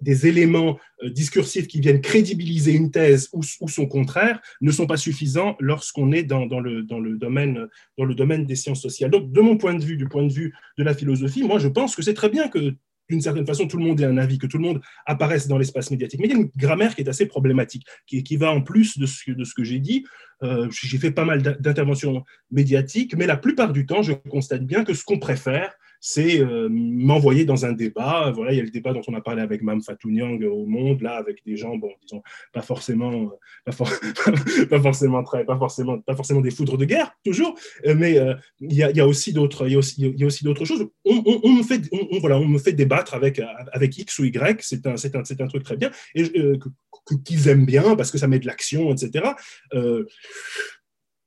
des, 0.02 0.28
éléments 0.28 0.78
euh, 1.04 1.10
discursifs 1.10 1.68
qui 1.68 1.80
viennent 1.80 2.02
crédibiliser 2.02 2.74
une 2.74 2.92
thèse 2.92 3.30
ou, 3.34 3.42
son 3.44 3.88
contraire 3.88 4.42
ne 4.62 4.72
sont 4.72 4.88
pas 4.88 4.98
suffisants 4.98 5.56
lorsqu'on 5.60 6.12
est 6.12 6.24
dans, 6.24 6.46
dans, 6.46 6.60
le, 6.60 6.84
dans, 6.84 7.00
le 7.00 7.18
domaine, 7.18 7.68
dans 7.98 8.06
le 8.06 8.16
domaine 8.16 8.46
des 8.46 8.56
sciences 8.56 8.82
sociales. 8.82 9.12
Donc, 9.12 9.32
de 9.32 9.42
mon 9.42 9.58
point 9.58 9.74
de 9.74 9.84
vue, 9.84 9.98
du 9.98 10.08
point 10.08 10.24
de 10.24 10.34
vue 10.34 10.54
de 10.78 10.84
la 10.84 10.94
philosophie, 10.94 11.44
moi, 11.44 11.60
je 11.60 11.68
pense 11.68 11.96
que 11.96 12.02
c'est 12.02 12.14
très 12.14 12.30
bien 12.30 12.48
que 12.48 12.76
d'une 13.10 13.22
certaine 13.22 13.46
façon, 13.46 13.68
tout 13.68 13.78
le 13.78 13.84
monde 13.84 14.00
ait 14.02 14.06
un 14.06 14.18
avis, 14.18 14.38
que 14.38 14.48
tout 14.48 14.58
le 14.58 14.64
monde 14.64 14.82
apparaisse 15.06 15.48
dans 15.48 15.58
l'espace 15.58 15.92
médiatique. 15.92 16.20
Mais 16.20 16.28
il 16.28 16.32
y 16.32 16.36
a 16.36 16.40
une 16.40 16.50
grammaire 16.56 16.96
qui 16.96 17.02
est 17.02 17.10
assez 17.10 17.26
problématique, 17.26 17.86
qui, 18.08 18.38
va 18.38 18.52
en 18.52 18.62
plus 18.62 18.98
de 18.98 19.06
ce, 19.06 19.32
de 19.32 19.44
ce 19.44 19.54
que 19.54 19.64
j'ai 19.64 19.80
dit. 19.80 20.06
Euh, 20.44 20.68
j'ai 20.72 20.98
fait 20.98 21.12
pas 21.12 21.26
mal 21.26 21.42
d'interventions 21.42 22.24
médiatiques, 22.52 23.16
mais 23.16 23.26
la 23.26 23.38
plupart 23.38 23.72
du 23.72 23.86
temps, 23.86 24.02
je 24.02 24.14
constate 24.14 24.66
bien 24.66 24.84
que 24.84 24.94
ce 24.94 25.04
qu'on 25.04 25.20
préfère, 25.20 25.74
c'est 26.08 26.40
euh, 26.40 26.70
m'envoyer 26.70 27.46
dans 27.46 27.66
un 27.66 27.72
débat. 27.72 28.32
Voilà, 28.36 28.52
il 28.52 28.58
y 28.58 28.60
a 28.60 28.64
le 28.64 28.70
débat 28.70 28.94
dont 28.94 29.02
on 29.08 29.16
a 29.16 29.22
parlé 29.22 29.42
avec 29.42 29.64
Mme 29.64 29.82
Fatou 29.82 30.12
Nyang 30.12 30.40
au 30.44 30.68
Monde, 30.68 31.02
là, 31.02 31.16
avec 31.16 31.44
des 31.48 31.58
gens, 31.58 31.78
bon, 31.78 31.90
disons, 32.04 32.22
pas 32.54 32.62
forcément, 32.62 33.32
pas, 33.66 33.72
pas 34.70 34.80
forcément 34.80 35.24
très, 35.24 35.46
pas 35.46 35.58
forcément, 35.58 35.98
pas 35.98 36.16
forcément 36.16 36.42
des 36.42 36.52
foudres 36.52 36.78
de 36.78 36.86
guerre, 36.86 37.18
toujours, 37.26 37.58
euh, 37.88 37.96
mais 37.98 38.20
euh, 38.20 38.36
il 38.60 38.76
y, 38.76 38.84
a, 38.84 38.92
y, 38.92 39.00
a, 39.00 39.08
aussi 39.08 39.34
d'autres, 39.34 39.66
il 39.68 39.72
y 39.72 39.76
a 39.76 39.80
aussi, 40.28 40.44
d'autres 40.44 40.64
choses. 40.64 40.88
On, 41.06 41.52
me 41.52 41.64
fait, 41.64 41.82
voilà, 42.20 42.38
on 42.38 42.48
me 42.48 42.60
fait 42.60 42.74
débattre 42.74 43.16
avec, 43.16 43.42
avec 43.74 43.98
X 43.98 44.20
ou 44.20 44.26
Y, 44.26 44.62
c'est 44.62 44.86
un, 44.86 44.98
c'est 44.98 45.16
un, 45.16 45.24
un 45.40 45.48
truc 45.48 45.64
très 45.64 45.76
bien, 45.76 45.90
et 46.14 46.24
qu'ils 47.26 47.48
aiment 47.48 47.66
bien 47.66 47.96
parce 47.96 48.12
que 48.12 48.20
ça 48.20 48.28
met 48.28 48.38
de 48.38 48.46
l'action, 48.46 48.94
etc 48.94 49.30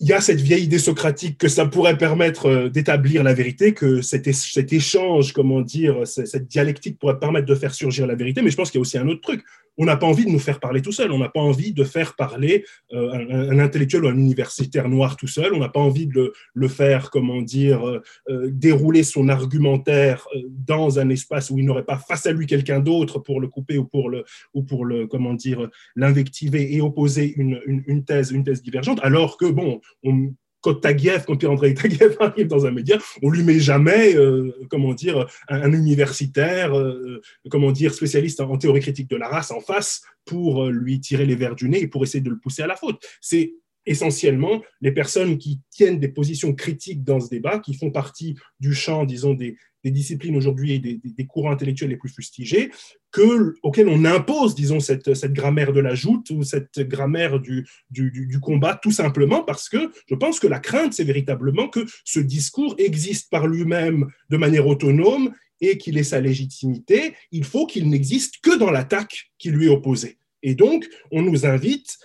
il 0.00 0.06
y 0.06 0.12
a 0.12 0.20
cette 0.20 0.40
vieille 0.40 0.64
idée 0.64 0.78
socratique 0.78 1.38
que 1.38 1.48
ça 1.48 1.66
pourrait 1.66 1.98
permettre 1.98 2.46
euh, 2.46 2.68
d'établir 2.68 3.22
la 3.24 3.34
vérité, 3.34 3.74
que 3.74 4.00
cet, 4.00 4.32
cet 4.32 4.72
échange, 4.72 5.32
comment 5.32 5.60
dire, 5.60 6.06
cette 6.06 6.46
dialectique 6.46 6.98
pourrait 6.98 7.18
permettre 7.18 7.46
de 7.46 7.54
faire 7.54 7.74
surgir 7.74 8.06
la 8.06 8.14
vérité. 8.14 8.42
Mais 8.42 8.50
je 8.50 8.56
pense 8.56 8.70
qu'il 8.70 8.78
y 8.78 8.80
a 8.80 8.82
aussi 8.82 8.98
un 8.98 9.08
autre 9.08 9.20
truc 9.20 9.42
on 9.78 9.84
n'a 9.84 9.96
pas 9.96 10.06
envie 10.06 10.26
de 10.26 10.30
nous 10.30 10.38
faire 10.38 10.60
parler 10.60 10.82
tout 10.82 10.92
seul, 10.92 11.12
on 11.12 11.18
n'a 11.18 11.28
pas 11.28 11.40
envie 11.40 11.72
de 11.72 11.84
faire 11.84 12.16
parler 12.16 12.64
euh, 12.92 13.50
un, 13.52 13.58
intellectuel 13.58 14.04
ou 14.04 14.08
un 14.08 14.16
universitaire 14.16 14.88
noir 14.88 15.16
tout 15.16 15.28
seul, 15.28 15.54
on 15.54 15.60
n'a 15.60 15.68
pas 15.68 15.80
envie 15.80 16.06
de 16.06 16.32
le, 16.52 16.68
faire, 16.68 17.10
comment 17.10 17.40
dire, 17.40 17.88
euh, 17.88 18.02
euh, 18.28 18.50
dérouler 18.52 19.04
son 19.04 19.28
argumentaire 19.28 20.26
dans 20.50 20.98
un 20.98 21.08
espace 21.08 21.50
où 21.50 21.58
il 21.58 21.64
n'aurait 21.64 21.84
pas 21.84 21.96
face 21.96 22.26
à 22.26 22.32
lui 22.32 22.46
quelqu'un 22.46 22.80
d'autre 22.80 23.20
pour 23.20 23.40
le 23.40 23.48
couper 23.48 23.78
ou 23.78 23.84
pour 23.84 24.10
le, 24.10 24.24
ou 24.52 24.64
pour 24.64 24.84
le 24.84 25.06
comment 25.06 25.34
dire, 25.34 25.68
l'invectiver 25.94 26.74
et 26.74 26.80
opposer 26.80 27.34
une, 27.36 28.04
thèse, 28.04 28.32
une 28.32 28.42
thèse 28.42 28.62
divergente, 28.62 28.98
alors 29.02 29.36
que, 29.36 29.46
bon, 29.46 29.80
on, 30.02 30.34
quand 30.60 30.80
quand 31.26 31.36
Pierre-André 31.36 31.74
Taguieff 31.74 32.16
arrive 32.20 32.46
dans 32.46 32.66
un 32.66 32.70
média, 32.70 32.98
on 33.22 33.30
lui 33.30 33.42
met 33.42 33.60
jamais, 33.60 34.16
euh, 34.16 34.52
comment 34.70 34.94
dire, 34.94 35.26
un, 35.48 35.72
universitaire, 35.72 36.76
euh, 36.76 37.20
comment 37.50 37.72
dire, 37.72 37.94
spécialiste 37.94 38.40
en, 38.40 38.58
théorie 38.58 38.80
critique 38.80 39.08
de 39.08 39.16
la 39.16 39.28
race 39.28 39.50
en 39.50 39.60
face 39.60 40.02
pour 40.24 40.64
euh, 40.64 40.70
lui 40.70 41.00
tirer 41.00 41.26
les 41.26 41.36
verres 41.36 41.54
du 41.54 41.68
nez 41.68 41.82
et 41.82 41.88
pour 41.88 42.02
essayer 42.02 42.20
de 42.20 42.30
le 42.30 42.38
pousser 42.38 42.62
à 42.62 42.66
la 42.66 42.76
faute. 42.76 43.02
C'est 43.20 43.54
essentiellement 43.88 44.62
les 44.80 44.92
personnes 44.92 45.38
qui 45.38 45.60
tiennent 45.70 45.98
des 45.98 46.08
positions 46.08 46.54
critiques 46.54 47.04
dans 47.04 47.20
ce 47.20 47.28
débat, 47.28 47.58
qui 47.58 47.74
font 47.74 47.90
partie 47.90 48.36
du 48.60 48.74
champ, 48.74 49.04
disons, 49.04 49.34
des, 49.34 49.56
des 49.84 49.90
disciplines 49.90 50.36
aujourd'hui 50.36 50.72
et 50.72 50.78
des, 50.78 51.26
courants 51.26 51.50
intellectuels 51.50 51.90
les 51.90 51.96
plus 51.96 52.08
fustigés, 52.08 52.70
que, 53.10 53.54
auxquels 53.62 53.88
on 53.88 54.04
impose, 54.04 54.54
disons, 54.54 54.80
cette, 54.80 55.14
cette 55.14 55.32
grammaire 55.32 55.72
de 55.72 55.80
la 55.80 55.94
joute 55.94 56.30
ou 56.30 56.42
cette 56.42 56.80
grammaire 56.80 57.40
du, 57.40 57.66
du, 57.90 58.10
du, 58.10 58.40
combat, 58.40 58.78
tout 58.80 58.90
simplement 58.90 59.42
parce 59.42 59.68
que 59.68 59.90
je 60.06 60.14
pense 60.14 60.40
que 60.40 60.46
la 60.46 60.58
crainte, 60.58 60.92
c'est 60.92 61.04
véritablement 61.04 61.68
que 61.68 61.86
ce 62.04 62.20
discours 62.20 62.74
existe 62.78 63.30
par 63.30 63.46
lui-même 63.46 64.06
de 64.30 64.36
manière 64.36 64.66
autonome 64.66 65.32
et 65.60 65.78
qu'il 65.78 65.98
ait 65.98 66.04
sa 66.04 66.20
légitimité. 66.20 67.14
Il 67.32 67.44
faut 67.44 67.66
qu'il 67.66 67.88
n'existe 67.88 68.40
que 68.42 68.56
dans 68.56 68.70
l'attaque 68.70 69.30
qui 69.38 69.50
lui 69.50 69.66
est 69.66 69.70
opposée. 69.70 70.18
Et 70.42 70.54
donc, 70.54 70.88
on 71.10 71.22
nous 71.22 71.46
invite 71.46 71.98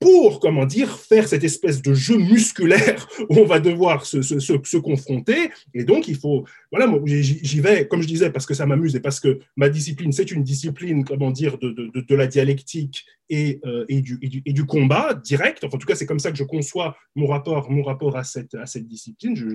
pour, 0.00 0.38
comment 0.38 0.64
dire, 0.64 0.98
faire 0.98 1.26
cette 1.26 1.42
espèce 1.42 1.82
de 1.82 1.92
jeu 1.92 2.18
musculaire 2.18 3.08
où 3.28 3.38
on 3.38 3.44
va 3.44 3.58
devoir 3.58 4.06
se, 4.06 4.22
se, 4.22 4.38
se, 4.38 4.76
confronter. 4.76 5.50
Et 5.74 5.84
donc, 5.84 6.06
il 6.06 6.16
faut, 6.16 6.44
voilà, 6.70 6.92
j'y 7.04 7.60
vais, 7.60 7.88
comme 7.88 8.02
je 8.02 8.06
disais, 8.06 8.30
parce 8.30 8.46
que 8.46 8.54
ça 8.54 8.66
m'amuse 8.66 8.94
et 8.94 9.00
parce 9.00 9.18
que 9.18 9.40
ma 9.56 9.68
discipline, 9.68 10.12
c'est 10.12 10.30
une 10.30 10.44
discipline, 10.44 11.04
comment 11.04 11.30
dire, 11.30 11.58
de, 11.58 11.70
de, 11.70 12.00
de 12.00 12.14
la 12.14 12.26
dialectique 12.28 13.04
et, 13.28 13.60
euh, 13.64 13.84
et, 13.88 14.00
du, 14.00 14.18
et, 14.22 14.52
du, 14.52 14.66
combat 14.66 15.14
direct. 15.14 15.64
Enfin, 15.64 15.76
en 15.76 15.78
tout 15.78 15.86
cas, 15.86 15.96
c'est 15.96 16.06
comme 16.06 16.20
ça 16.20 16.30
que 16.30 16.38
je 16.38 16.44
conçois 16.44 16.96
mon 17.16 17.26
rapport, 17.26 17.70
mon 17.70 17.82
rapport 17.82 18.16
à, 18.16 18.22
cette, 18.22 18.54
à 18.54 18.66
cette 18.66 18.86
discipline. 18.86 19.34
Je, 19.36 19.46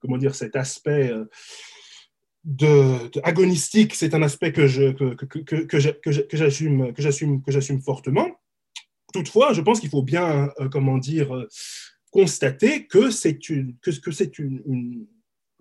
comment 0.00 0.18
dire, 0.18 0.34
cet 0.34 0.56
aspect. 0.56 1.10
Euh, 1.10 1.24
de, 2.44 3.10
agonistique, 3.24 3.92
c'est 3.96 4.14
un 4.14 4.22
aspect 4.22 4.52
que 4.52 4.92
que, 4.92 5.14
que, 5.14 5.38
que, 5.40 5.66
que 5.66 6.36
j'assume 6.36 7.82
fortement. 7.82 8.38
Toutefois, 9.16 9.54
je 9.54 9.62
pense 9.62 9.80
qu'il 9.80 9.88
faut 9.88 10.02
bien, 10.02 10.50
euh, 10.60 10.68
comment 10.68 10.98
dire, 10.98 11.34
euh, 11.34 11.48
constater 12.10 12.86
que 12.86 13.08
c'est 13.08 13.48
une, 13.48 13.74
que, 13.80 13.90
que 13.98 14.10
c'est 14.10 14.38
une, 14.38 15.06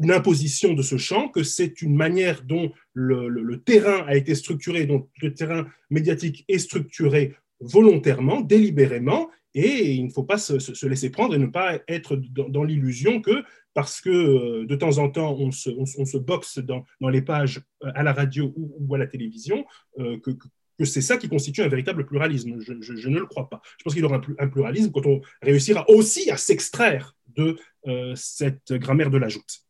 imposition 0.09 0.73
de 0.73 0.81
ce 0.81 0.97
champ, 0.97 1.29
que 1.29 1.41
c'est 1.41 1.81
une 1.81 1.95
manière 1.95 2.43
dont 2.43 2.73
le, 2.91 3.55
terrain 3.63 4.03
a 4.07 4.17
été 4.17 4.35
structuré, 4.35 4.85
dont 4.85 5.07
le 5.21 5.33
terrain 5.33 5.67
médiatique 5.89 6.43
est 6.49 6.57
structuré 6.57 7.33
volontairement, 7.61 8.41
délibérément, 8.41 9.29
et 9.53 9.93
il 9.93 10.03
ne 10.07 10.11
faut 10.11 10.25
pas 10.25 10.37
se, 10.37 10.59
se 10.59 10.85
laisser 10.85 11.09
prendre 11.11 11.33
et 11.33 11.39
ne 11.39 11.45
pas 11.45 11.79
être 11.87 12.17
dans, 12.17 12.65
l'illusion 12.65 13.21
que 13.21 13.41
parce 13.73 14.01
que 14.01 14.09
euh, 14.09 14.65
de 14.65 14.75
temps 14.75 14.97
en 14.97 15.09
temps 15.09 15.33
on 15.39 15.51
se, 15.51 16.17
boxe 16.17 16.57
dans, 16.57 16.83
les 17.09 17.21
pages 17.21 17.61
à 17.81 18.03
la 18.03 18.11
radio 18.11 18.53
ou 18.57 18.95
à 18.95 18.97
la 18.97 19.07
télévision, 19.07 19.65
que, 19.97 20.31
que 20.77 20.85
c'est 20.85 21.01
ça 21.01 21.17
qui 21.17 21.29
constitue 21.29 21.61
un 21.61 21.67
véritable 21.67 22.05
pluralisme. 22.05 22.59
Je, 22.59 23.09
ne 23.09 23.19
le 23.19 23.25
crois 23.25 23.49
pas. 23.49 23.61
Je 23.77 23.83
pense 23.83 23.93
qu'il 23.93 24.03
y 24.03 24.05
aura 24.05 24.21
un, 24.39 24.47
pluralisme 24.47 24.91
quand 24.91 25.05
on 25.05 25.21
réussira 25.41 25.89
aussi 25.89 26.29
à 26.29 26.37
s'extraire 26.37 27.15
de 27.35 27.57
euh, 27.87 28.13
cette 28.15 28.73
grammaire 28.73 29.09
de 29.09 29.17
l'ajoute. 29.17 29.61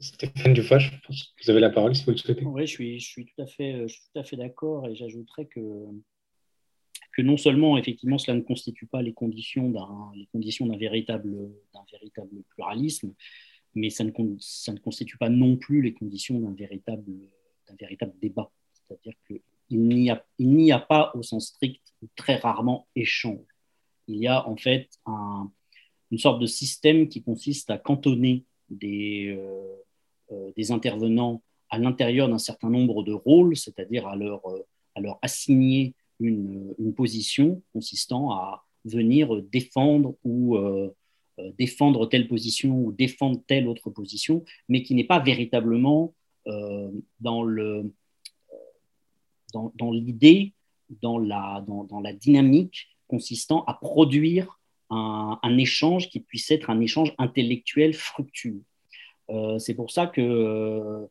Stéphane 0.00 0.52
Dufoy, 0.52 0.80
vous 1.08 1.50
avez 1.50 1.60
la 1.60 1.70
parole 1.70 1.94
si 1.94 2.04
vous 2.04 2.10
le 2.10 2.16
souhaitez. 2.16 2.44
Oui, 2.44 2.66
je 2.66 2.72
suis, 2.72 2.98
je 2.98 3.06
suis 3.06 3.24
tout 3.24 3.40
à 3.40 3.46
fait, 3.46 3.82
je 3.86 3.92
suis 3.92 4.02
tout 4.12 4.18
à 4.18 4.24
fait 4.24 4.36
d'accord 4.36 4.88
et 4.88 4.96
j'ajouterais 4.96 5.46
que, 5.46 5.60
que 7.12 7.22
non 7.22 7.36
seulement 7.36 7.78
effectivement 7.78 8.18
cela 8.18 8.36
ne 8.36 8.42
constitue 8.42 8.86
pas 8.86 9.00
les 9.00 9.12
conditions 9.12 9.70
d'un, 9.70 10.10
les 10.16 10.26
conditions 10.26 10.66
d'un 10.66 10.76
véritable, 10.76 11.32
d'un 11.72 11.84
véritable 11.92 12.42
pluralisme, 12.50 13.14
mais 13.76 13.90
ça 13.90 14.02
ne, 14.02 14.10
ça 14.40 14.72
ne 14.72 14.78
constitue 14.78 15.18
pas 15.18 15.28
non 15.28 15.56
plus 15.56 15.82
les 15.82 15.94
conditions 15.94 16.40
d'un 16.40 16.54
véritable, 16.54 17.12
d'un 17.68 17.76
véritable 17.78 18.12
débat. 18.20 18.50
C'est-à-dire 18.72 19.14
que 19.28 19.34
il 19.72 19.88
n'y 20.38 20.72
a, 20.72 20.78
pas 20.78 21.12
au 21.14 21.22
sens 21.22 21.48
strict 21.48 21.82
très 22.16 22.36
rarement 22.36 22.86
échange. 22.94 23.46
Il 24.08 24.16
y 24.16 24.26
a 24.26 24.46
en 24.48 24.56
fait 24.56 24.88
une 25.06 26.18
sorte 26.18 26.40
de 26.40 26.46
système 26.46 27.08
qui 27.08 27.22
consiste 27.22 27.70
à 27.70 27.78
cantonner 27.78 28.44
des, 28.68 29.34
euh, 29.36 29.76
euh, 30.32 30.50
des 30.56 30.72
intervenants 30.72 31.42
à 31.70 31.78
l'intérieur 31.78 32.28
d'un 32.28 32.38
certain 32.38 32.68
nombre 32.68 33.02
de 33.02 33.12
rôles, 33.12 33.56
c'est-à-dire 33.56 34.06
à 34.06 34.16
leur, 34.16 34.42
à 34.94 35.00
leur 35.00 35.18
assigner 35.22 35.94
une, 36.20 36.74
position 36.94 37.62
consistant 37.72 38.32
à 38.32 38.64
venir 38.84 39.42
défendre 39.50 40.14
ou 40.24 40.56
euh, 40.56 40.92
défendre 41.58 42.06
telle 42.06 42.28
position 42.28 42.78
ou 42.78 42.92
défendre 42.92 43.40
telle 43.46 43.66
autre 43.66 43.88
position, 43.88 44.44
mais 44.68 44.82
qui 44.82 44.94
n'est 44.94 45.04
pas 45.04 45.18
véritablement 45.18 46.14
dans 47.20 47.42
le, 47.44 47.92
dans, 49.52 49.90
l'idée, 49.90 50.52
dans 51.02 51.18
la, 51.18 51.64
dans, 51.66 52.00
la 52.00 52.12
dynamique 52.12 52.88
consistant 53.08 53.64
à 53.64 53.74
produire 53.74 54.58
un, 54.90 55.58
échange 55.58 56.08
qui 56.08 56.20
puisse 56.20 56.50
être 56.50 56.70
un 56.70 56.80
échange 56.80 57.14
intellectuel 57.18 57.94
fructueux. 57.94 58.62
Euh, 59.30 59.58
c'est 59.58 59.74
pour 59.74 59.90
ça 59.90 60.06
que, 60.06 60.20
euh, 60.20 61.06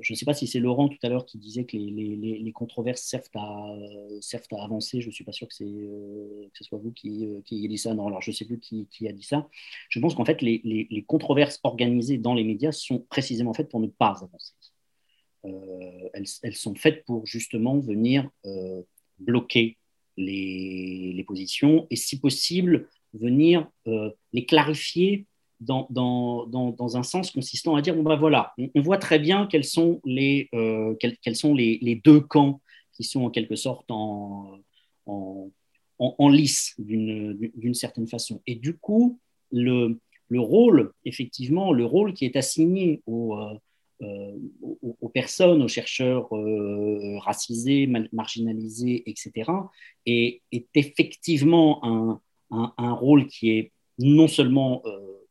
je 0.00 0.12
ne 0.12 0.16
sais 0.16 0.24
pas 0.24 0.34
si 0.34 0.46
c'est 0.46 0.60
Laurent 0.60 0.88
tout 0.88 0.98
à 1.02 1.08
l'heure 1.08 1.26
qui 1.26 1.38
disait 1.38 1.64
que 1.64 1.76
les, 1.76 2.16
les, 2.16 2.52
controverses 2.52 3.02
servent 3.02 3.28
à, 3.34 3.76
servent 4.20 4.46
à 4.52 4.64
avancer. 4.64 5.00
Je 5.00 5.08
ne 5.08 5.12
suis 5.12 5.24
pas 5.24 5.32
sûr 5.32 5.46
que, 5.46 5.54
euh, 5.62 6.48
que 6.52 6.58
ce 6.58 6.64
soit 6.64 6.78
vous 6.78 6.92
qui, 6.92 7.28
qui 7.44 7.56
ayez 7.56 7.68
dit 7.68 7.78
ça. 7.78 7.94
Non, 7.94 8.06
alors 8.06 8.22
je 8.22 8.30
ne 8.30 8.34
sais 8.34 8.44
plus 8.44 8.58
qui, 8.58 8.86
qui, 8.90 9.08
a 9.08 9.12
dit 9.12 9.22
ça. 9.22 9.48
Je 9.88 10.00
pense 10.00 10.14
qu'en 10.14 10.24
fait, 10.24 10.42
les, 10.42 11.04
controverses 11.06 11.60
organisées 11.62 12.18
dans 12.18 12.34
les 12.34 12.44
médias 12.44 12.72
sont 12.72 13.00
précisément 13.10 13.54
faites 13.54 13.68
pour 13.68 13.80
ne 13.80 13.86
pas 13.88 14.16
avancer. 14.22 14.54
Euh, 15.44 16.08
elles, 16.42 16.56
sont 16.56 16.74
faites 16.74 17.04
pour 17.04 17.24
justement 17.24 17.78
venir 17.78 18.28
euh, 18.44 18.82
bloquer 19.18 19.76
les, 20.16 21.24
positions 21.26 21.86
et 21.90 21.96
si 21.96 22.18
possible 22.18 22.88
venir 23.14 23.68
euh, 23.86 24.10
les 24.32 24.46
clarifier 24.46 25.26
dans, 25.60 25.86
dans, 25.90 26.46
dans, 26.46 26.96
un 26.96 27.02
sens 27.02 27.30
consistant 27.30 27.76
à 27.76 27.82
dire 27.82 27.94
bon 27.94 28.02
ben 28.02 28.16
voilà, 28.16 28.52
on, 28.74 28.80
voit 28.80 28.98
très 28.98 29.18
bien 29.18 29.46
quels 29.46 29.64
sont 29.64 30.00
les, 30.04 30.48
quels, 31.00 31.36
sont 31.36 31.54
les, 31.54 31.78
les, 31.82 31.96
deux 31.96 32.20
camps 32.20 32.60
qui 32.92 33.04
sont 33.04 33.24
en 33.24 33.30
quelque 33.30 33.56
sorte 33.56 33.90
en, 33.90 34.58
en, 35.06 35.50
en, 35.98 36.28
lice 36.28 36.74
d'une 36.78 37.74
certaine 37.74 38.06
façon. 38.06 38.40
Et 38.46 38.54
du 38.54 38.76
coup, 38.76 39.18
le, 39.52 40.00
le, 40.28 40.40
rôle, 40.40 40.92
effectivement, 41.04 41.72
le 41.72 41.84
rôle 41.84 42.14
qui 42.14 42.24
est 42.24 42.36
assigné 42.36 43.02
au, 43.06 43.36
euh, 44.00 44.38
aux, 45.00 45.08
personnes, 45.08 45.60
aux 45.60 45.66
chercheurs 45.68 46.32
euh, 46.32 47.18
racisés, 47.18 47.88
marginalisés, 48.12 49.02
etc., 49.10 49.50
est, 50.06 50.42
effectivement 50.52 52.20
un, 52.50 52.92
rôle 52.92 53.26
qui 53.26 53.50
est 53.50 53.72
non 53.98 54.28
seulement 54.28 54.82
euh, 54.86 55.26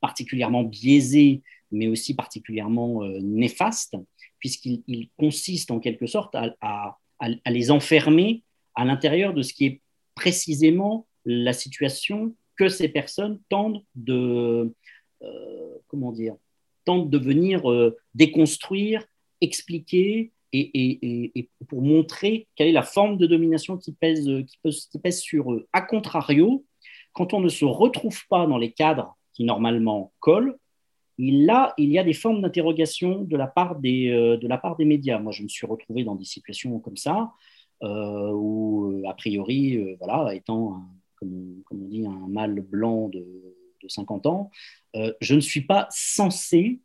particulièrement 0.00 0.62
biaisé, 0.62 1.42
mais 1.70 1.88
aussi 1.88 2.14
particulièrement 2.14 3.04
néfaste, 3.20 3.96
puisqu'il 4.38 5.10
consiste 5.18 5.70
en 5.70 5.78
quelque 5.78 6.06
sorte 6.06 6.34
à, 6.34 6.98
les 7.46 7.70
enfermer 7.70 8.44
à 8.74 8.86
l'intérieur 8.86 9.34
de 9.34 9.42
ce 9.42 9.52
qui 9.52 9.66
est 9.66 9.80
précisément 10.14 11.06
la 11.26 11.52
situation 11.52 12.34
que 12.56 12.70
ces 12.70 12.88
personnes 12.88 13.40
tendent 13.50 13.82
de, 13.94 14.72
comment 15.88 16.12
dire, 16.12 16.36
tente 16.86 17.10
de 17.10 17.18
venir 17.18 17.70
euh, 17.70 17.96
déconstruire, 18.14 19.04
expliquer 19.42 20.32
et, 20.52 21.50
pour 21.68 21.82
montrer 21.82 22.46
quelle 22.54 22.68
est 22.68 22.72
la 22.72 22.82
forme 22.82 23.18
de 23.18 23.26
domination 23.26 23.76
qui 23.76 23.92
pèse, 23.92 24.26
euh, 24.26 24.42
qui, 24.42 24.98
pèse 24.98 25.20
sur 25.20 25.52
eux. 25.52 25.68
A 25.74 25.82
contrario, 25.82 26.64
quand 27.12 27.34
on 27.34 27.40
ne 27.40 27.50
se 27.50 27.66
retrouve 27.66 28.18
pas 28.28 28.46
dans 28.46 28.56
les 28.56 28.72
cadres 28.72 29.18
qui 29.34 29.44
normalement 29.44 30.14
collent, 30.20 30.56
a, 31.50 31.74
il 31.76 31.90
y 31.90 31.98
a 31.98 32.04
des 32.04 32.14
formes 32.14 32.40
d'interrogation 32.40 33.22
de, 33.22 33.36
la 33.36 33.46
part 33.46 33.76
des, 33.76 34.08
euh, 34.08 34.38
de 34.38 34.48
la 34.48 34.56
part 34.56 34.76
des 34.76 34.86
médias. 34.86 35.18
Moi, 35.18 35.32
je 35.32 35.42
me 35.42 35.48
suis 35.48 35.66
retrouvé 35.66 36.04
dans 36.04 36.14
des 36.14 36.24
situations 36.24 36.78
comme 36.78 36.96
ça, 36.96 37.32
où, 37.82 39.02
a 39.06 39.12
priori, 39.12 39.78
voilà, 39.98 40.34
étant, 40.34 40.82
comme, 41.16 41.62
on 41.70 41.88
dit, 41.88 42.06
un 42.06 42.28
mâle 42.28 42.60
blanc 42.60 43.08
de, 43.08 43.45
de 43.86 43.90
50 43.92 44.26
ans, 44.26 44.50
euh, 44.96 45.12
je 45.20 45.34
ne 45.34 45.40
suis 45.40 45.62
pas 45.62 45.86
censé, 45.90 46.80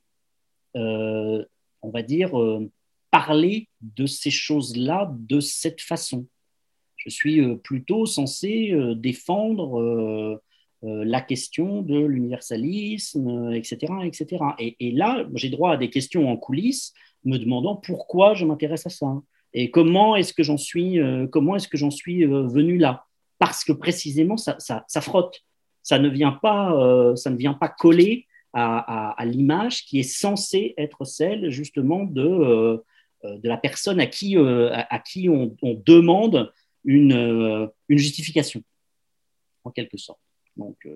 euh, 0.76 1.44
on 1.82 1.90
va 1.90 2.02
dire, 2.02 2.40
euh, 2.40 2.70
parler 3.10 3.70
de 3.82 4.06
ces 4.06 4.32
choses-là 4.32 5.14
de 5.18 5.40
cette 5.40 5.82
façon. 5.82 6.28
Je 6.98 7.10
suis 7.10 7.58
plutôt 7.58 8.06
censé 8.06 8.74
défendre 8.96 10.40
la 10.84 11.22
question 11.22 11.82
de 11.82 12.00
l'universalisme, 12.00 13.52
etc. 13.54 13.92
etc. 14.04 14.44
Et, 14.60 14.92
là, 14.92 15.26
j'ai 15.34 15.50
droit 15.50 15.74
à 15.74 15.78
des 15.78 15.90
questions 15.90 16.30
en 16.30 16.38
coulisses 16.38 16.94
me 17.26 17.38
demandant 17.38 17.76
pourquoi 17.76 18.36
je 18.36 18.46
m'intéresse 18.46 18.86
à 18.86 18.92
ça 18.92 19.20
et 19.54 19.72
comment 19.72 20.16
est-ce 20.16 20.32
que 20.32 20.44
j'en 20.44 20.58
suis, 20.58 21.00
comment 21.32 21.56
est-ce 21.56 21.68
que 21.68 21.78
j'en 21.78 21.90
suis 21.90 22.24
venu 22.24 22.78
là? 22.78 23.06
Parce 23.40 23.64
que 23.64 23.74
précisément, 23.74 24.38
ça, 24.38 24.56
ça 24.60 25.02
frotte 25.02 25.42
ça 25.84 26.00
ne 26.00 26.10
vient 26.10 26.32
pas, 26.32 27.16
ça 27.16 27.30
ne 27.30 27.38
vient 27.38 27.54
pas 27.54 27.70
coller 27.70 28.28
à, 28.54 29.16
l'image 29.26 29.86
qui 29.86 30.00
est 30.00 30.04
censée 30.04 30.74
être 30.78 31.06
celle 31.06 31.50
justement 31.50 32.04
de, 32.04 32.84
de 33.24 33.48
la 33.48 33.58
personne 33.58 34.00
à 34.00 34.08
qui, 34.08 34.38
à, 34.38 35.00
qui 35.00 35.30
on, 35.30 35.56
demande 35.86 36.52
une, 36.84 37.70
une 37.88 37.98
justification, 37.98 38.64
en 39.64 39.72
quelque 39.72 39.98
sorte. 39.98 40.20
Donc, 40.58 40.88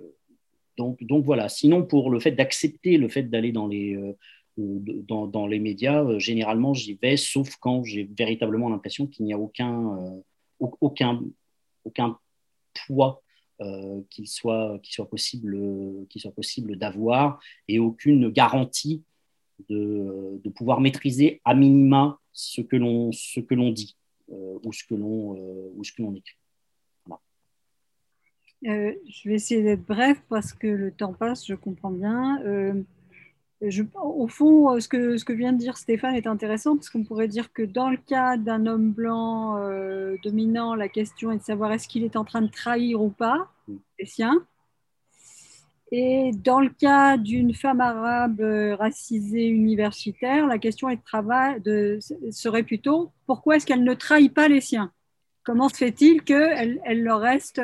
donc, 0.78 1.02
donc 1.04 1.24
voilà. 1.26 1.48
Sinon, 1.50 1.84
pour 1.84 2.10
le 2.10 2.20
fait 2.20 2.32
d'accepter 2.32 2.98
le 2.98 3.08
fait 3.08 3.24
d'aller 3.24 3.52
dans 3.52 3.68
les, 3.68 3.98
dans, 4.58 5.28
dans, 5.28 5.48
les 5.48 5.60
médias, 5.60 6.18
généralement, 6.18 6.74
j'y 6.74 6.96
vais, 6.96 7.18
sauf 7.18 7.56
quand 7.58 7.84
j'ai 7.84 8.10
véritablement 8.18 8.70
l'impression 8.70 9.08
qu'il 9.08 9.26
n'y 9.26 9.34
a 9.34 9.40
aucun, 9.40 10.22
aucun, 10.60 11.22
aucun 11.84 12.18
poids 12.86 13.22
euh, 13.22 13.25
qu'il 14.10 14.28
soit, 14.28 14.80
soit 14.84 15.10
possible, 15.10 15.58
soit 16.16 16.32
possible 16.32 16.76
d'avoir 16.78 17.40
et 17.68 17.80
aucune 17.80 18.30
garantie 18.30 19.04
de, 19.70 20.40
de, 20.44 20.50
pouvoir 20.50 20.82
maîtriser 20.82 21.42
à 21.46 21.54
minima 21.54 22.20
ce 22.34 22.62
que 22.62 22.76
l'on, 22.76 23.10
dit 23.72 23.96
euh, 24.32 24.34
euh, 24.34 24.60
ou 24.64 24.74
ce 24.74 24.84
que 24.84 24.94
l'on 26.02 26.16
écrit. 26.16 26.38
je 28.62 29.30
vais 29.30 29.36
essayer 29.36 29.64
d'être 29.64 29.86
bref 29.86 30.22
parce 30.28 30.54
que 30.54 30.68
le 30.68 30.92
temps 30.92 31.14
passe, 31.14 31.46
je 31.46 31.56
comprends 31.56 31.92
bien 31.92 32.42
au 33.96 34.28
fond, 34.28 34.72
euh, 34.72 34.80
ce 34.80 34.88
que, 34.88 35.18
ce 35.18 35.26
que 35.26 35.34
vient 35.34 35.54
de 35.54 35.58
dire 35.58 35.78
Stéphane 35.78 36.16
est 36.16 36.28
intéressant 36.28 36.76
parce 36.76 36.90
qu'on 36.90 37.04
pourrait 37.04 37.28
dire 37.28 37.52
que 37.54 37.64
dans 37.64 37.90
le 37.90 37.98
cas 37.98 38.38
d'un 38.38 38.66
homme 38.66 38.92
blanc 38.92 39.58
euh, 39.58 40.16
dominant, 40.24 40.76
la 40.76 40.90
question 40.90 41.32
est 41.32 41.38
de 41.38 41.44
savoir 41.44 41.72
est-ce 41.72 41.88
qu'il 41.88 42.04
est 42.04 42.16
en 42.16 42.26
train 42.26 42.42
de 42.42 42.50
trahir 42.50 43.02
ou 43.02 43.10
pas 43.10 43.50
les 44.00 44.06
siens. 44.06 44.46
Et 45.92 46.32
dans 46.44 46.60
le 46.60 46.70
cas 46.70 47.18
d'une 47.18 47.54
femme 47.54 47.80
arabe 47.80 48.42
euh, 48.42 48.76
racisée 48.76 49.48
universitaire, 49.48 50.48
la 50.48 50.58
question 50.58 50.90
est 50.90 50.98
de 50.98 51.04
travail, 51.04 51.62
de, 51.62 52.00
serait 52.32 52.64
plutôt 52.64 53.12
pourquoi 53.28 53.58
est-ce 53.58 53.66
qu'elle 53.66 53.84
ne 53.84 53.94
trahit 53.94 54.34
pas 54.34 54.48
les 54.48 54.62
siens? 54.62 54.92
Comment 55.44 55.70
se 55.70 55.78
fait-il 55.78 56.24
qu'elle 56.24 56.82
elle 56.84 57.04
leur 57.04 57.20
reste 57.20 57.62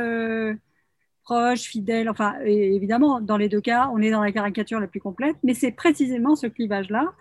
proche, 1.24 1.62
fidèle, 1.62 2.10
enfin, 2.10 2.36
évidemment, 2.46 3.22
dans 3.22 3.38
les 3.38 3.50
deux 3.50 3.62
cas, 3.62 3.90
on 3.94 4.02
est 4.02 4.12
dans 4.12 4.22
la 4.22 4.32
caricature 4.32 4.80
la 4.80 4.88
plus 4.88 5.00
complète, 5.00 5.36
mais 5.44 5.54
c'est 5.54 5.72
précisément 5.72 6.36
ce 6.36 6.48
clivage-là 6.48 7.14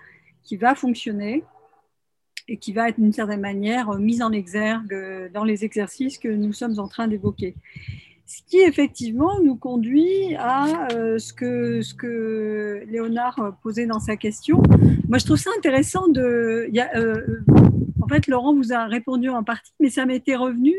qui 0.43 0.56
va 0.56 0.74
fonctionner 0.74 1.44
et 2.48 2.56
qui 2.56 2.72
va 2.72 2.89
être 2.89 2.98
d'une 2.98 3.12
certaine 3.12 3.40
manière 3.40 3.93
mis 3.94 4.22
en 4.22 4.32
exergue 4.32 5.31
dans 5.32 5.44
les 5.44 5.64
exercices 5.64 6.18
que 6.18 6.28
nous 6.28 6.52
sommes 6.52 6.78
en 6.78 6.89
train 6.89 7.06
d'évoquer. 7.06 7.55
Ce 8.27 8.43
qui 8.48 8.59
effectivement 8.59 9.40
nous 9.40 9.56
conduit 9.56 10.36
à 10.36 10.89
euh, 10.93 11.18
ce, 11.18 11.32
que, 11.32 11.82
ce 11.82 11.94
que 11.94 12.85
Léonard 12.86 13.56
posait 13.62 13.86
dans 13.86 13.98
sa 13.98 14.16
question. 14.16 14.62
Moi, 15.09 15.18
je 15.18 15.24
trouve 15.24 15.36
ça 15.36 15.51
intéressant 15.59 16.06
de... 16.06 16.70
Euh, 16.97 17.40
en 18.01 18.06
fait, 18.09 18.28
Laurent 18.28 18.55
vous 18.55 18.72
a 18.72 18.86
répondu 18.86 19.28
en 19.28 19.43
partie, 19.43 19.72
mais 19.81 19.90
ça 19.90 20.06
m'était 20.06 20.36
revenu 20.36 20.74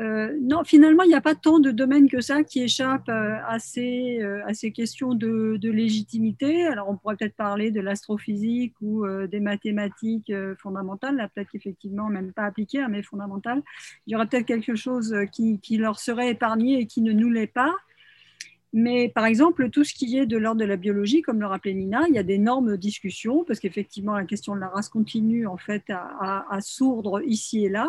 euh, 0.00 0.34
non, 0.40 0.64
finalement, 0.64 1.02
il 1.02 1.08
n'y 1.08 1.14
a 1.14 1.20
pas 1.20 1.34
tant 1.34 1.58
de 1.58 1.70
domaines 1.70 2.08
que 2.08 2.22
ça 2.22 2.42
qui 2.42 2.62
échappent 2.62 3.10
euh, 3.10 3.36
à 3.46 3.58
ces, 3.58 4.20
euh, 4.22 4.40
à 4.46 4.54
ces 4.54 4.72
questions 4.72 5.14
de, 5.14 5.58
légitimité. 5.62 6.66
Alors, 6.66 6.88
on 6.88 6.96
pourrait 6.96 7.16
peut-être 7.16 7.36
parler 7.36 7.70
de 7.70 7.80
l'astrophysique 7.80 8.74
ou 8.80 9.06
des 9.28 9.40
mathématiques 9.40 10.32
fondamentales, 10.58 11.16
là, 11.16 11.28
peut-être 11.28 11.50
qu'effectivement, 11.50 12.08
même 12.08 12.32
pas 12.32 12.44
appliquées, 12.44 12.80
hein, 12.80 12.88
mais 12.90 13.02
fondamentales. 13.02 13.62
Il 14.06 14.12
y 14.12 14.16
aurait 14.16 14.26
peut-être 14.26 14.46
quelque 14.46 14.74
chose 14.74 15.14
qui, 15.32 15.60
leur 15.76 15.98
serait 15.98 16.30
épargné 16.30 16.80
et 16.80 16.86
qui 16.86 17.02
ne 17.02 17.12
nous 17.12 17.30
l'est 17.30 17.46
pas. 17.46 17.74
Mais 18.72 19.08
par 19.08 19.26
exemple, 19.26 19.70
tout 19.70 19.84
ce 19.84 19.94
qui 19.94 20.16
est 20.16 20.26
de 20.26 20.36
l'ordre 20.36 20.60
de 20.60 20.66
la 20.66 20.76
biologie, 20.76 21.22
comme 21.22 21.40
le 21.40 21.46
rappelait 21.46 21.74
Nina, 21.74 22.02
il 22.08 22.14
y 22.14 22.18
a 22.18 22.22
d'énormes 22.22 22.76
discussions, 22.76 23.44
parce 23.44 23.60
qu'effectivement, 23.60 24.14
la 24.14 24.24
question 24.24 24.54
de 24.54 24.60
la 24.60 24.68
race 24.68 24.88
continue 24.88 25.46
en 25.46 25.56
fait 25.56 25.84
à, 25.90 26.46
à 26.50 26.60
sourdre 26.60 27.22
ici 27.24 27.64
et 27.64 27.68
là. 27.68 27.88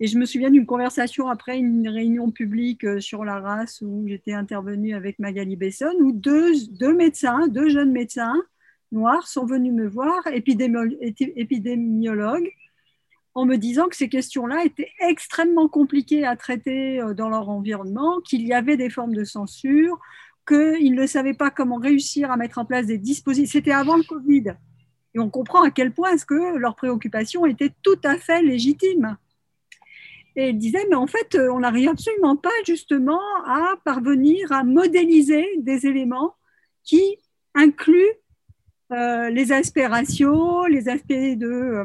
Et 0.00 0.08
je 0.08 0.18
me 0.18 0.24
souviens 0.24 0.50
d'une 0.50 0.66
conversation 0.66 1.28
après 1.28 1.56
une 1.56 1.88
réunion 1.88 2.32
publique 2.32 2.84
euh, 2.84 3.00
sur 3.00 3.24
la 3.24 3.38
race 3.38 3.80
où 3.80 4.04
j'étais 4.08 4.32
intervenue 4.32 4.94
avec 4.94 5.20
Magali 5.20 5.54
Besson, 5.54 5.94
où 6.00 6.12
deux, 6.12 6.52
deux, 6.70 6.94
médecins, 6.94 7.46
deux 7.46 7.68
jeunes 7.68 7.92
médecins 7.92 8.34
noirs 8.90 9.26
sont 9.26 9.46
venus 9.46 9.72
me 9.72 9.86
voir, 9.86 10.26
épidémiologues, 10.26 12.50
en 13.34 13.46
me 13.46 13.56
disant 13.56 13.88
que 13.88 13.96
ces 13.96 14.08
questions-là 14.08 14.64
étaient 14.64 14.90
extrêmement 15.00 15.68
compliquées 15.68 16.24
à 16.24 16.36
traiter 16.36 17.00
euh, 17.00 17.14
dans 17.14 17.28
leur 17.28 17.48
environnement, 17.48 18.20
qu'il 18.20 18.46
y 18.46 18.52
avait 18.52 18.76
des 18.76 18.90
formes 18.90 19.14
de 19.14 19.24
censure, 19.24 20.00
qu'ils 20.46 20.94
ne 20.94 21.06
savaient 21.06 21.34
pas 21.34 21.50
comment 21.50 21.76
réussir 21.76 22.32
à 22.32 22.36
mettre 22.36 22.58
en 22.58 22.64
place 22.64 22.86
des 22.86 22.98
dispositifs. 22.98 23.52
C'était 23.52 23.72
avant 23.72 23.96
le 23.96 24.02
Covid. 24.02 24.54
Et 25.14 25.20
on 25.20 25.30
comprend 25.30 25.62
à 25.62 25.70
quel 25.70 25.92
point 25.92 26.10
est-ce 26.10 26.26
que 26.26 26.58
leurs 26.58 26.74
préoccupations 26.74 27.46
étaient 27.46 27.72
tout 27.82 27.98
à 28.02 28.16
fait 28.16 28.42
légitimes. 28.42 29.16
Et 30.36 30.48
il 30.48 30.58
disait, 30.58 30.84
mais 30.90 30.96
en 30.96 31.06
fait, 31.06 31.36
on 31.36 31.60
n'arrive 31.60 31.88
absolument 31.88 32.36
pas 32.36 32.50
justement 32.66 33.20
à 33.46 33.76
parvenir 33.84 34.50
à 34.50 34.64
modéliser 34.64 35.46
des 35.58 35.86
éléments 35.86 36.34
qui 36.82 37.18
incluent 37.54 38.16
euh, 38.92 39.30
les 39.30 39.52
aspirations, 39.52 40.64
les 40.64 40.88
aspects 40.88 41.12
de, 41.12 41.84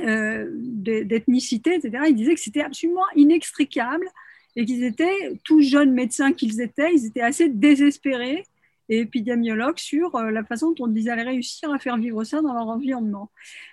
euh, 0.00 0.46
d'ethnicité, 0.52 1.74
etc. 1.74 2.04
Il 2.08 2.14
disait 2.14 2.34
que 2.34 2.40
c'était 2.40 2.62
absolument 2.62 3.06
inextricable 3.16 4.06
et 4.54 4.64
qu'ils 4.64 4.84
étaient, 4.84 5.38
tous 5.44 5.62
jeunes 5.62 5.92
médecins 5.92 6.32
qu'ils 6.32 6.60
étaient, 6.60 6.92
ils 6.92 7.06
étaient 7.06 7.22
assez 7.22 7.48
désespérés 7.48 8.44
et 8.88 9.00
épidémiologues 9.00 9.78
sur 9.78 10.14
euh, 10.16 10.30
la 10.30 10.44
façon 10.44 10.72
dont 10.72 10.92
ils 10.92 11.10
allaient 11.10 11.22
réussir 11.22 11.70
à 11.72 11.78
faire 11.78 11.96
vivre 11.96 12.24
ça 12.24 12.40
dans 12.40 12.54
leur 12.54 12.68
environnement. 12.68 13.30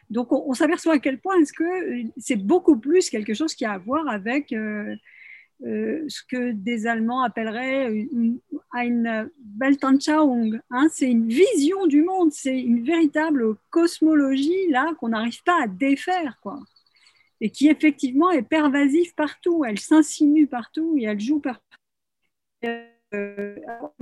Donc 0.09 0.31
on, 0.31 0.53
s'aperçoit 0.53 0.95
à 0.95 0.99
quel 0.99 1.19
point 1.19 1.39
est-ce 1.39 1.53
que 1.53 1.63
euh, 1.63 2.03
c'est 2.17 2.35
beaucoup 2.35 2.77
plus 2.77 3.09
quelque 3.09 3.33
chose 3.33 3.55
qui 3.55 3.65
a 3.65 3.73
à 3.73 3.77
voir 3.77 4.07
avec 4.07 4.51
euh, 4.51 4.95
ce 5.61 6.21
que 6.29 6.51
des 6.51 6.85
Allemands 6.85 7.23
appelleraient 7.23 7.91
une, 7.91 8.39
une 8.73 9.29
Weltanschauung. 9.59 10.59
Hein, 10.69 10.87
c'est 10.91 11.09
une 11.09 11.29
vision 11.29 11.87
du 11.87 12.03
monde, 12.03 12.31
c'est 12.31 12.59
une 12.59 12.83
véritable 12.83 13.55
cosmologie 13.69 14.69
là 14.69 14.93
qu'on 14.99 15.09
n'arrive 15.09 15.41
pas 15.43 15.63
à 15.63 15.67
défaire, 15.67 16.37
quoi. 16.41 16.59
Et 17.41 17.49
qui 17.49 17.67
effectivement 17.67 18.31
est 18.31 18.43
pervasive 18.43 19.13
partout, 19.15 19.63
elle 19.65 19.79
s'insinue 19.79 20.47
partout 20.47 20.95
et 20.97 21.03
elle 21.03 21.19
joue 21.19 21.39
partout. 21.39 21.61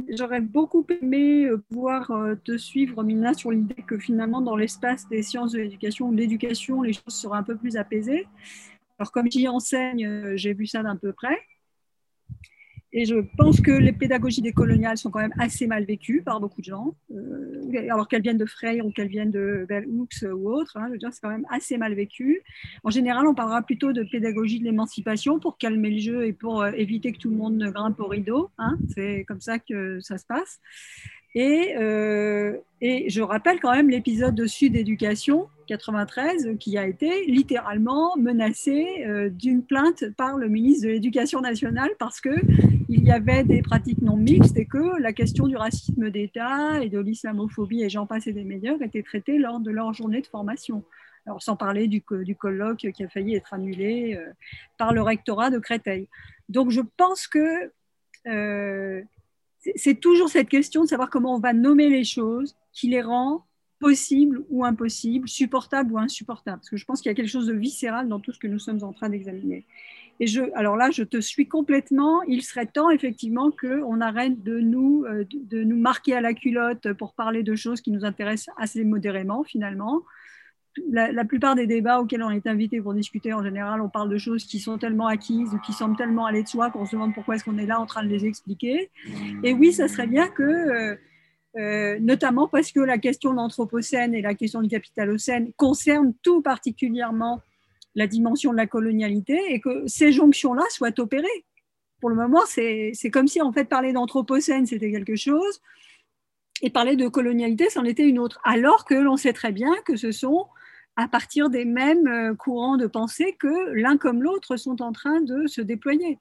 J'aurais 0.10 0.41
beaucoup 0.41 0.85
aimé 0.90 1.45
euh, 1.45 1.57
pouvoir 1.57 2.11
euh, 2.11 2.35
te 2.35 2.57
suivre, 2.57 3.03
Mina, 3.03 3.34
sur 3.34 3.52
l'idée 3.52 3.84
que 3.88 3.98
finalement, 3.98 4.41
dans 4.41 4.56
l'espace 4.56 5.07
des 5.10 5.23
sciences 5.23 5.53
de 5.53 5.60
l'éducation 5.60 6.10
ou 6.10 6.11
de 6.11 6.18
l'éducation, 6.18 6.81
les 6.81 6.94
choses 6.94 7.14
seraient 7.14 7.38
un 7.38 7.44
peu 7.44 7.56
plus 7.56 7.77
apaisées. 7.77 8.27
Alors, 8.99 9.11
comme 9.11 9.30
j'y 9.31 9.48
enseigne, 9.48 10.35
j'ai 10.35 10.53
vu 10.53 10.68
ça 10.68 10.84
d'un 10.84 10.95
peu 10.95 11.14
près. 11.14 11.38
Et 12.95 13.06
je 13.06 13.15
pense 13.38 13.60
que 13.60 13.72
les 13.72 13.91
pédagogies 13.91 14.44
décoloniales 14.44 14.98
sont 14.98 15.10
quand 15.10 15.20
même 15.20 15.34
assez 15.40 15.65
mal 15.65 15.84
vécues 15.84 16.22
par 16.22 16.40
beaucoup 16.40 16.61
de 16.61 16.65
gens, 16.65 16.95
euh, 17.11 17.90
alors 17.90 18.07
qu'elles 18.07 18.22
viennent 18.22 18.38
de 18.38 18.45
Freyre 18.45 18.86
ou 18.86 18.91
qu'elles 18.91 19.07
viennent 19.07 19.32
de 19.32 19.65
Bell 19.68 19.88
Hooks 19.88 20.32
ou 20.32 20.52
autre. 20.52 20.78
Hein, 20.78 20.86
je 20.88 20.91
veux 20.91 20.98
dire, 20.99 21.10
c'est 21.11 21.22
quand 21.22 21.30
même 21.30 21.48
assez 21.49 21.78
mal 21.78 21.95
vécu. 21.95 22.44
En 22.84 22.91
général, 22.91 23.26
on 23.26 23.34
parlera 23.34 23.64
plutôt 23.64 23.94
de 23.94 24.03
pédagogie 24.03 24.60
de 24.60 24.65
l'émancipation 24.65 25.40
pour 25.40 25.57
calmer 25.57 25.90
le 25.90 25.98
jeu 25.98 26.26
et 26.28 26.34
pour 26.34 26.61
euh, 26.61 26.72
éviter 26.74 27.11
que 27.11 27.18
tout 27.18 27.32
le 27.32 27.36
monde 27.36 27.57
ne 27.57 27.72
grimpe 27.72 27.99
au 27.99 28.07
rideau. 28.07 28.52
Hein, 28.60 28.78
c'est 28.94 29.26
comme 29.28 29.41
ça 29.41 29.57
que 29.57 29.99
ça 29.99 30.20
se 30.20 30.26
passe. 30.28 30.60
Et, 31.36 31.74
euh, 31.78 32.57
et, 32.80 33.10
je 33.10 33.22
rappelle 33.22 33.60
quand 33.60 33.72
même 33.72 33.90
l'épisode 33.90 34.36
de 34.36 34.45
Sud 34.45 34.76
Éducation 34.76 35.48
93 35.65 36.57
qui 36.60 36.77
a 36.77 36.85
été 36.85 37.26
littéralement 37.26 38.15
menacé 38.18 39.06
euh, 39.06 39.30
d'une 39.30 39.64
plainte 39.64 40.06
par 40.18 40.38
le 40.38 40.48
ministre 40.49 40.88
de 40.88 40.91
l'Éducation 40.91 41.41
nationale 41.41 41.91
parce 41.99 42.22
que 42.22 42.30
il 42.90 43.03
y 43.03 43.11
avait 43.11 43.44
des 43.44 43.61
pratiques 43.61 44.02
non 44.02 44.18
mixtes 44.18 44.57
et 44.57 44.65
que 44.65 44.99
la 44.99 45.14
question 45.14 45.48
du 45.48 45.56
racisme 45.56 46.10
d'État 46.10 46.84
et 46.84 46.90
de 46.90 46.99
l'islamophobie 46.99 47.84
et 47.84 47.90
j'en 47.90 48.06
passe 48.06 48.27
et 48.27 48.34
des 48.34 48.44
meilleurs 48.44 48.81
était 48.81 49.03
traitée 49.03 49.38
lors 49.38 49.60
de 49.60 49.72
leur 49.72 49.94
journée 49.94 50.22
de 50.22 50.27
formation. 50.27 50.84
Alors 51.26 51.41
sans 51.41 51.56
parler 51.56 51.88
du, 51.88 52.02
colloque 52.02 52.88
qui 52.94 53.03
a 53.03 53.10
failli 53.10 53.35
être 53.35 53.53
annulé 53.53 54.15
euh, 54.15 54.31
par 54.77 54.94
le 54.94 55.02
rectorat 55.02 55.49
de 55.49 55.60
Créteil. 55.60 56.07
Donc 56.49 56.69
je 56.69 56.81
pense 56.98 57.27
que 57.27 57.72
c'est 59.76 59.95
toujours 59.95 60.30
cette 60.30 60.49
question 60.49 60.84
de 60.84 60.88
savoir 60.88 61.10
comment 61.10 61.35
on 61.35 61.40
va 61.40 61.53
nommer 61.53 61.90
les 61.90 62.03
choses 62.03 62.56
qui 62.72 62.90
les 62.90 63.02
rend 63.02 63.45
possibles 63.84 64.46
ou 64.50 64.64
impossibles, 64.64 65.28
supportables 65.28 65.92
ou 65.92 65.98
insupportables. 65.98 66.60
Parce 66.60 66.70
que 66.70 66.78
je 66.78 66.86
pense 66.86 67.02
qu'il 67.02 67.10
y 67.10 67.12
a 67.12 67.16
quelque 67.16 67.30
chose 67.30 67.48
de 67.48 67.54
viscéral 67.54 68.08
dans 68.08 68.22
tout 68.22 68.32
ce 68.32 68.40
que 68.40 68.48
nous 68.48 68.58
sommes 68.58 68.82
en 68.82 68.94
train 68.94 69.10
d'examiner. 69.10 69.66
Et 70.22 70.28
je, 70.28 70.42
alors 70.56 70.78
là, 70.78 70.90
je 70.90 71.04
te 71.04 71.20
suis 71.20 71.50
complètement. 71.50 72.22
Il 72.24 72.44
serait 72.44 72.66
temps, 72.66 72.90
effectivement, 72.92 73.52
qu'on 73.52 74.00
arrête 74.00 74.42
de 74.42 74.62
nous, 74.62 75.04
euh, 75.04 75.26
de 75.34 75.64
nous 75.64 75.76
marquer 75.76 76.16
à 76.16 76.22
la 76.22 76.34
culotte 76.34 76.94
pour 76.94 77.14
parler 77.14 77.44
de 77.44 77.56
choses 77.56 77.82
qui 77.82 77.92
nous 77.92 78.06
intéressent 78.06 78.56
assez 78.58 78.86
modérément, 78.86 79.44
finalement, 79.44 80.04
la, 80.90 81.26
plupart 81.26 81.56
des 81.56 81.68
débats 81.68 82.00
auxquels 82.00 82.24
on 82.24 82.30
est 82.30 82.48
invité 82.48 82.82
pour 82.82 82.94
discuter, 82.94 83.34
en 83.34 83.44
général, 83.44 83.82
on 83.82 83.90
parle 83.90 84.10
de 84.10 84.18
choses 84.18 84.46
qui 84.46 84.60
sont 84.60 84.78
tellement 84.78 85.08
acquises 85.08 85.54
ou 85.54 85.60
qui 85.60 85.74
semblent 85.74 85.98
tellement 85.98 86.26
aller 86.26 86.44
de 86.44 86.48
soi 86.48 86.70
qu'on 86.72 86.86
se 86.86 86.94
demande 86.94 87.14
pourquoi 87.14 87.36
est-ce 87.36 87.44
qu'on 87.44 87.58
est 87.58 87.66
là 87.66 87.82
en 87.82 87.86
train 87.86 88.04
de 88.04 88.10
les 88.10 88.26
expliquer. 88.26 88.90
Et 89.44 89.54
oui, 89.54 89.74
ça 89.74 89.90
serait 89.90 90.08
bien 90.08 90.30
que, 90.30 90.98
euh, 91.56 91.62
euh, 91.62 92.00
notamment 92.00 92.48
parce 92.48 92.72
que 92.72 92.80
la 92.80 92.98
question 92.98 93.32
de 93.32 93.38
l'Anthropocène 93.38 94.14
et 94.14 94.22
la 94.22 94.34
question 94.34 94.62
du 94.62 94.70
capitalocène 94.70 95.52
concernent 95.58 96.14
tout 96.22 96.42
particulièrement 96.42 97.42
la 97.96 98.08
dimension 98.08 98.52
de 98.52 98.58
la 98.58 98.68
colonialité 98.68 99.40
et 99.50 99.60
que 99.60 99.84
ces 99.88 100.12
jonctions-là 100.12 100.64
soient 100.70 101.00
opérées. 101.00 101.46
Pour 102.02 102.10
le 102.10 102.16
moment, 102.16 102.42
c'est 102.48 102.94
comme 103.12 103.28
si 103.28 103.42
en 103.42 103.52
fait 103.54 103.66
parler 103.66 103.94
d'Anthropocène, 103.94 104.66
c'était 104.66 104.92
quelque 104.92 105.16
chose, 105.16 105.62
et 106.62 106.70
parler 106.70 106.96
de 106.96 107.08
colonialité, 107.08 107.70
c'en 107.70 107.84
était 107.84 108.08
une 108.08 108.20
autre, 108.20 108.40
alors 108.44 108.86
que 108.86 108.96
l'on 108.96 109.18
sait 109.18 109.34
très 109.34 109.52
bien 109.52 109.74
que 109.86 109.96
ce 109.96 110.12
sont 110.12 110.48
à 110.96 111.08
partir 111.08 111.50
des 111.50 111.66
mêmes 111.66 112.08
euh, 112.08 112.36
courants 112.36 112.78
de 112.78 112.88
pensée 112.88 113.36
que 113.40 113.72
l'un 113.74 113.98
comme 113.98 114.22
l'autre 114.22 114.58
sont 114.58 114.82
en 114.82 114.92
train 114.92 115.22
de 115.22 115.48
se 115.48 115.62
déployer. 115.62 116.18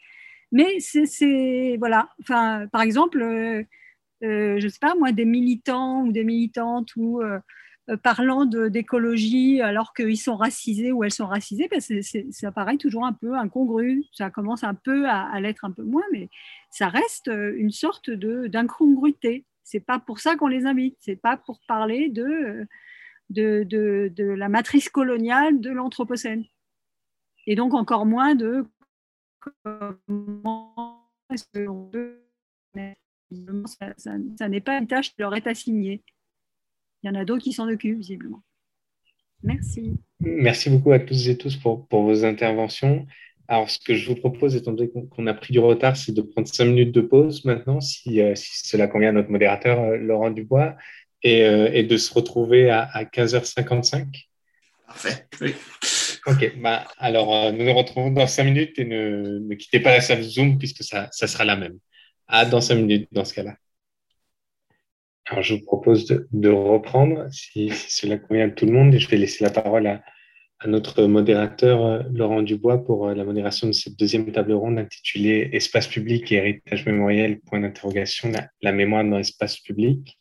Mais 0.50 0.80
c'est, 0.80 1.76
voilà, 1.78 2.10
enfin, 2.20 2.66
par 2.70 2.82
exemple, 2.82 3.22
euh, 4.22 4.26
euh, 4.26 4.60
je 4.60 4.64
ne 4.64 4.70
sais 4.70 4.78
pas, 4.80 4.94
moi, 4.94 5.12
des 5.12 5.24
militants 5.24 6.02
ou 6.02 6.12
des 6.12 6.24
militantes 6.24 6.94
ou 6.96 7.22
parlant 8.02 8.46
d'écologie 8.46 9.60
alors 9.60 9.92
qu'ils 9.92 10.16
sont 10.16 10.36
racisés 10.36 10.92
ou 10.92 11.02
elles 11.02 11.12
sont 11.12 11.26
racisées, 11.26 11.68
ben 11.68 11.80
ça 11.80 12.52
paraît 12.52 12.76
toujours 12.76 13.04
un 13.04 13.12
peu 13.12 13.34
incongru. 13.34 14.04
Ça 14.12 14.30
commence 14.30 14.62
un 14.64 14.74
peu 14.74 15.08
à, 15.08 15.38
l'être 15.40 15.64
un 15.64 15.72
peu 15.72 15.82
moins, 15.82 16.04
mais 16.12 16.28
ça 16.70 16.88
reste 16.88 17.28
une 17.28 17.72
sorte 17.72 18.08
d'incongruité. 18.10 19.44
C'est 19.64 19.80
pas 19.80 19.98
pour 19.98 20.20
ça 20.20 20.36
qu'on 20.36 20.46
les 20.46 20.64
invite. 20.66 20.96
C'est 21.00 21.16
pas 21.16 21.36
pour 21.36 21.60
parler 21.66 22.08
de 22.08 22.66
de, 23.30 23.64
de, 23.64 24.24
la 24.24 24.48
matrice 24.48 24.88
coloniale 24.88 25.60
de 25.60 25.70
l'Anthropocène. 25.70 26.44
Et 27.46 27.56
donc 27.56 27.74
encore 27.74 28.06
moins 28.06 28.34
de 28.34 28.64
comment 29.50 31.08
est-ce 31.30 31.44
que 31.52 32.22
ça, 33.66 33.92
ça, 33.96 34.48
n'est 34.48 34.60
pas 34.60 34.78
une 34.78 34.86
tâche 34.86 35.10
qui 35.10 35.16
leur 35.20 35.34
est 35.34 35.46
assignée. 35.46 36.02
Il 37.02 37.08
y 37.08 37.10
en 37.10 37.20
a 37.20 37.24
d'autres 37.24 37.42
qui 37.42 37.52
s'en 37.52 37.68
occupent, 37.68 37.98
visiblement. 37.98 38.42
Merci. 39.42 39.96
Merci 40.20 40.70
beaucoup 40.70 40.92
à 40.92 41.00
tous 41.00 41.28
et 41.28 41.36
tous 41.36 41.56
pour, 41.56 41.86
pour 41.88 42.02
vos 42.02 42.24
interventions. 42.24 43.06
Alors, 43.48 43.68
ce 43.68 43.78
que 43.80 43.94
je 43.94 44.08
vous 44.08 44.14
propose, 44.14 44.54
étant 44.54 44.72
donné 44.72 44.90
qu'on 45.10 45.26
a 45.26 45.34
pris 45.34 45.52
du 45.52 45.58
retard, 45.58 45.96
c'est 45.96 46.12
de 46.12 46.22
prendre 46.22 46.46
cinq 46.46 46.66
minutes 46.66 46.92
de 46.92 47.00
pause 47.00 47.44
maintenant, 47.44 47.80
si, 47.80 48.20
euh, 48.20 48.34
si 48.36 48.66
cela 48.66 48.86
convient 48.86 49.08
à 49.08 49.12
notre 49.12 49.30
modérateur, 49.30 49.80
euh, 49.80 49.96
Laurent 49.96 50.30
Dubois. 50.30 50.76
Euh, 51.24 51.70
et, 51.72 51.84
de 51.84 51.96
se 51.96 52.12
retrouver 52.12 52.68
à, 52.70 53.04
15h55 53.04 54.26
Parfait, 54.88 55.26
oui. 55.40 55.54
Ok, 56.26 56.56
bah, 56.60 56.88
alors 56.98 57.34
euh, 57.34 57.52
nous 57.52 57.64
nous 57.64 57.74
retrouvons 57.74 58.10
dans 58.10 58.26
cinq 58.26 58.44
minutes 58.44 58.78
et 58.78 58.84
ne, 58.84 59.54
quittez 59.54 59.78
pas 59.78 59.92
la 59.92 60.00
salle 60.00 60.22
Zoom 60.22 60.58
puisque 60.58 60.82
ça, 60.82 61.08
ça 61.12 61.28
sera 61.28 61.44
la 61.44 61.56
même. 61.56 61.78
À 62.34 62.46
dans 62.46 62.62
cinq 62.62 62.76
minutes 62.76 63.08
dans 63.12 63.26
ce 63.26 63.34
cas-là. 63.34 63.56
Alors 65.26 65.42
je 65.42 65.52
vous 65.52 65.64
propose 65.66 66.06
de, 66.06 66.48
reprendre 66.48 67.30
si, 67.30 67.68
cela 67.68 68.16
convient 68.16 68.48
à 68.48 68.50
tout 68.50 68.64
le 68.64 68.72
monde 68.72 68.94
et 68.94 68.98
je 68.98 69.06
vais 69.10 69.18
laisser 69.18 69.44
la 69.44 69.50
parole 69.50 69.86
à, 69.86 70.02
notre 70.64 71.04
modérateur 71.04 71.84
euh, 71.84 72.02
Laurent 72.14 72.40
Dubois 72.40 72.84
pour 72.84 73.08
la 73.10 73.24
modération 73.24 73.66
de 73.66 73.72
cette 73.72 73.98
deuxième 73.98 74.30
table 74.32 74.52
ronde 74.52 74.78
intitulée 74.78 75.50
Espace 75.52 75.88
public 75.88 76.32
et 76.32 76.36
héritage 76.36 76.86
mémoriel, 76.86 77.40
point 77.40 77.60
d'interrogation, 77.60 78.32
la, 78.62 78.72
mémoire 78.72 79.04
dans 79.04 79.18
l'espace 79.18 79.58
public. 79.58 80.18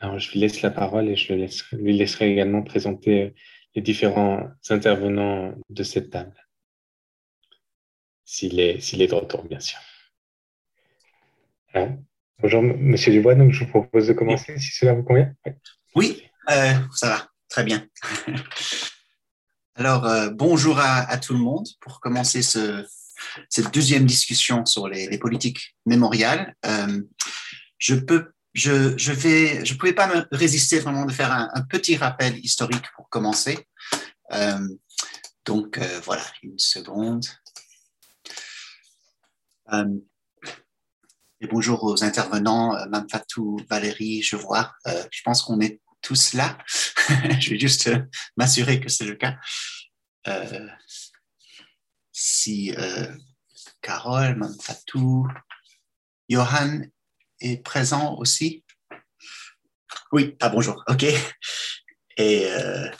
Alors, 0.00 0.18
je 0.18 0.30
lui 0.32 0.40
laisse 0.40 0.62
la 0.62 0.70
parole 0.70 1.08
et 1.08 1.16
je 1.16 1.34
lui 1.72 1.96
laisserai 1.98 2.32
également 2.32 2.62
présenter 2.62 3.22
euh, 3.22 3.30
les 3.74 3.82
différents 3.82 4.48
intervenants 4.70 5.52
de 5.68 5.82
cette 5.82 6.08
table. 6.08 6.46
S'il 8.24 8.58
est 8.58 9.10
de 9.10 9.14
retour, 9.14 9.44
bien 9.44 9.60
sûr. 9.60 9.80
Bonjour, 12.40 12.62
Monsieur 12.62 13.12
Dubois. 13.12 13.34
Donc, 13.34 13.52
je 13.52 13.64
vous 13.64 13.70
propose 13.70 14.08
de 14.08 14.12
commencer, 14.12 14.58
si 14.58 14.72
cela 14.72 14.94
vous 14.94 15.02
convient. 15.02 15.32
Oui, 15.94 16.22
euh, 16.50 16.74
ça 16.94 17.08
va. 17.08 17.28
Très 17.48 17.64
bien. 17.64 17.86
Alors, 19.74 20.06
euh, 20.06 20.30
bonjour 20.30 20.78
à, 20.78 21.16
tout 21.18 21.34
le 21.34 21.40
monde 21.40 21.66
pour 21.80 22.00
commencer 22.00 22.42
cette 22.42 23.74
deuxième 23.74 24.06
discussion 24.06 24.64
sur 24.64 24.88
les, 24.88 25.18
politiques 25.18 25.76
mémoriales. 25.84 26.54
je 27.78 27.94
peux 27.94 28.32
je, 28.56 28.96
je 28.96 29.12
vais, 29.12 29.64
je 29.66 29.74
pouvais 29.74 29.92
pas 29.92 30.06
me 30.06 30.26
résister 30.32 30.78
vraiment 30.78 31.04
de 31.04 31.12
faire 31.12 31.30
un, 31.30 31.62
petit 31.68 31.96
rappel 31.96 32.38
historique 32.38 32.86
pour 32.96 33.08
commencer. 33.10 33.68
Euh, 34.32 34.66
donc 35.44 35.76
euh, 35.76 36.00
voilà, 36.04 36.24
une 36.42 36.58
seconde. 36.58 37.26
Euh, 39.74 39.84
bonjour 41.50 41.84
aux 41.84 42.04
intervenants, 42.04 42.76
Mamfatou, 42.88 43.58
Valérie, 43.68 44.22
je 44.22 44.36
vois. 44.36 44.72
je 44.86 45.22
pense 45.24 45.42
qu'on 45.42 45.60
est 45.60 45.80
tous 46.02 46.34
là. 46.34 46.58
je 47.40 47.50
vais 47.50 47.58
juste 47.58 47.90
m'assurer 48.36 48.80
que 48.80 48.88
c'est 48.88 49.04
le 49.04 49.16
cas. 49.16 49.36
si 52.12 52.74
Carole, 53.80 54.36
Mamfatou, 54.36 55.28
Johan 56.28 56.80
est 57.40 57.62
présent 57.62 58.16
aussi? 58.16 58.64
Oui, 60.12 60.36
ah 60.40 60.48
bonjour, 60.48 60.82
ok. 60.88 61.04
Et, 62.16 62.46
euh, 62.46 62.90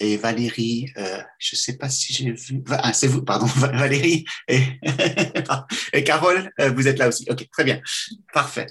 et 0.00 0.16
Valérie, 0.16 0.90
euh, 0.96 1.18
je 1.38 1.54
ne 1.54 1.58
sais 1.58 1.76
pas 1.76 1.88
si 1.88 2.12
j'ai 2.12 2.32
vu. 2.32 2.62
Ah, 2.70 2.92
c'est 2.92 3.06
vous, 3.06 3.22
pardon, 3.22 3.46
Valérie 3.56 4.24
et, 4.48 6.04
Carole, 6.04 6.50
euh, 6.60 6.70
vous 6.70 6.88
êtes 6.88 6.98
là 6.98 7.08
aussi. 7.08 7.26
Ok, 7.28 7.46
très 7.50 7.64
bien, 7.64 7.80
parfait. 8.32 8.66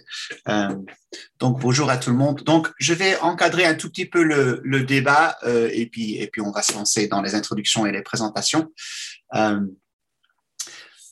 donc 1.39 1.59
bonjour 1.59 1.89
à 1.89 1.97
tout 1.97 2.09
le 2.09 2.17
monde. 2.17 2.43
Donc 2.43 2.71
je 2.79 2.93
vais 2.93 3.17
encadrer 3.19 3.65
un 3.65 3.75
tout 3.75 3.89
petit 3.89 4.05
peu 4.05 4.23
le, 4.23 4.61
le 4.63 4.83
débat 4.83 5.37
et 5.45 5.87
puis 5.87 6.17
et 6.17 6.27
puis 6.27 6.41
on 6.41 6.51
va 6.51 6.61
se 6.61 6.73
lancer 6.73 7.07
dans 7.07 7.21
les 7.21 7.35
introductions 7.35 7.85
et 7.85 7.91
les 7.91 8.01
présentations. 8.01 8.71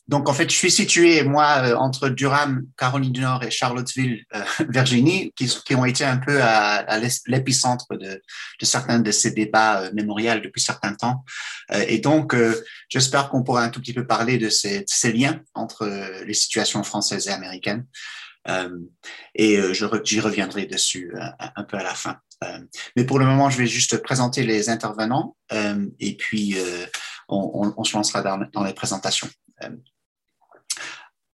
Donc, 0.08 0.30
en 0.30 0.34
fait, 0.34 0.50
je 0.50 0.56
suis 0.56 0.72
situé, 0.72 1.24
moi, 1.24 1.64
euh, 1.64 1.76
entre 1.76 2.08
Durham, 2.08 2.66
Caroline 2.78 3.12
du 3.12 3.20
Nord 3.20 3.44
et 3.44 3.52
Charlottesville, 3.52 4.24
euh, 4.36 4.42
Virginie, 4.70 5.34
qui, 5.36 5.48
qui, 5.48 5.76
ont 5.76 5.84
été 5.84 6.06
un 6.06 6.18
peu 6.18 6.42
à, 6.42 6.76
à 6.76 7.00
l'épicentre 7.28 7.88
de, 7.92 8.22
de, 8.60 8.66
certains 8.66 9.00
de 9.00 9.12
ces 9.12 9.32
débats 9.32 9.82
euh, 9.82 9.92
mémorials 9.94 10.42
depuis 10.42 10.62
certains 10.62 10.94
temps. 10.94 11.26
et 11.88 12.00
donc, 12.00 12.36
j'espère 12.90 13.30
qu'on 13.30 13.44
pourra 13.44 13.64
un 13.64 13.70
tout 13.70 13.82
petit 13.82 13.94
peu 13.94 14.08
parler 14.08 14.38
de 14.38 14.50
ces, 14.50 14.84
ces 14.88 15.12
liens 15.12 15.42
entre 15.54 15.86
les 16.26 16.34
situations 16.34 16.84
françaises 16.84 17.28
et 17.28 17.32
américaines. 17.32 17.86
et 19.36 19.60
j'y 19.74 20.20
reviendrai 20.20 20.66
dessus 20.66 21.14
un, 21.40 21.64
peu 21.64 21.78
à 21.78 21.84
la 21.84 21.94
fin. 21.94 22.18
mais 22.96 23.04
pour 23.04 23.20
le 23.20 23.26
moment, 23.26 23.50
je 23.50 23.58
vais 23.58 23.68
juste 23.68 23.98
présenter 24.02 24.44
les 24.44 24.70
intervenants 24.70 25.36
et 26.00 26.16
puis 26.16 26.56
on, 27.28 27.52
on, 27.54 27.74
on, 27.78 27.84
se 27.84 27.96
lancera 27.98 28.22
dans 28.22 28.64
les 28.64 28.74
présentations. 28.74 29.30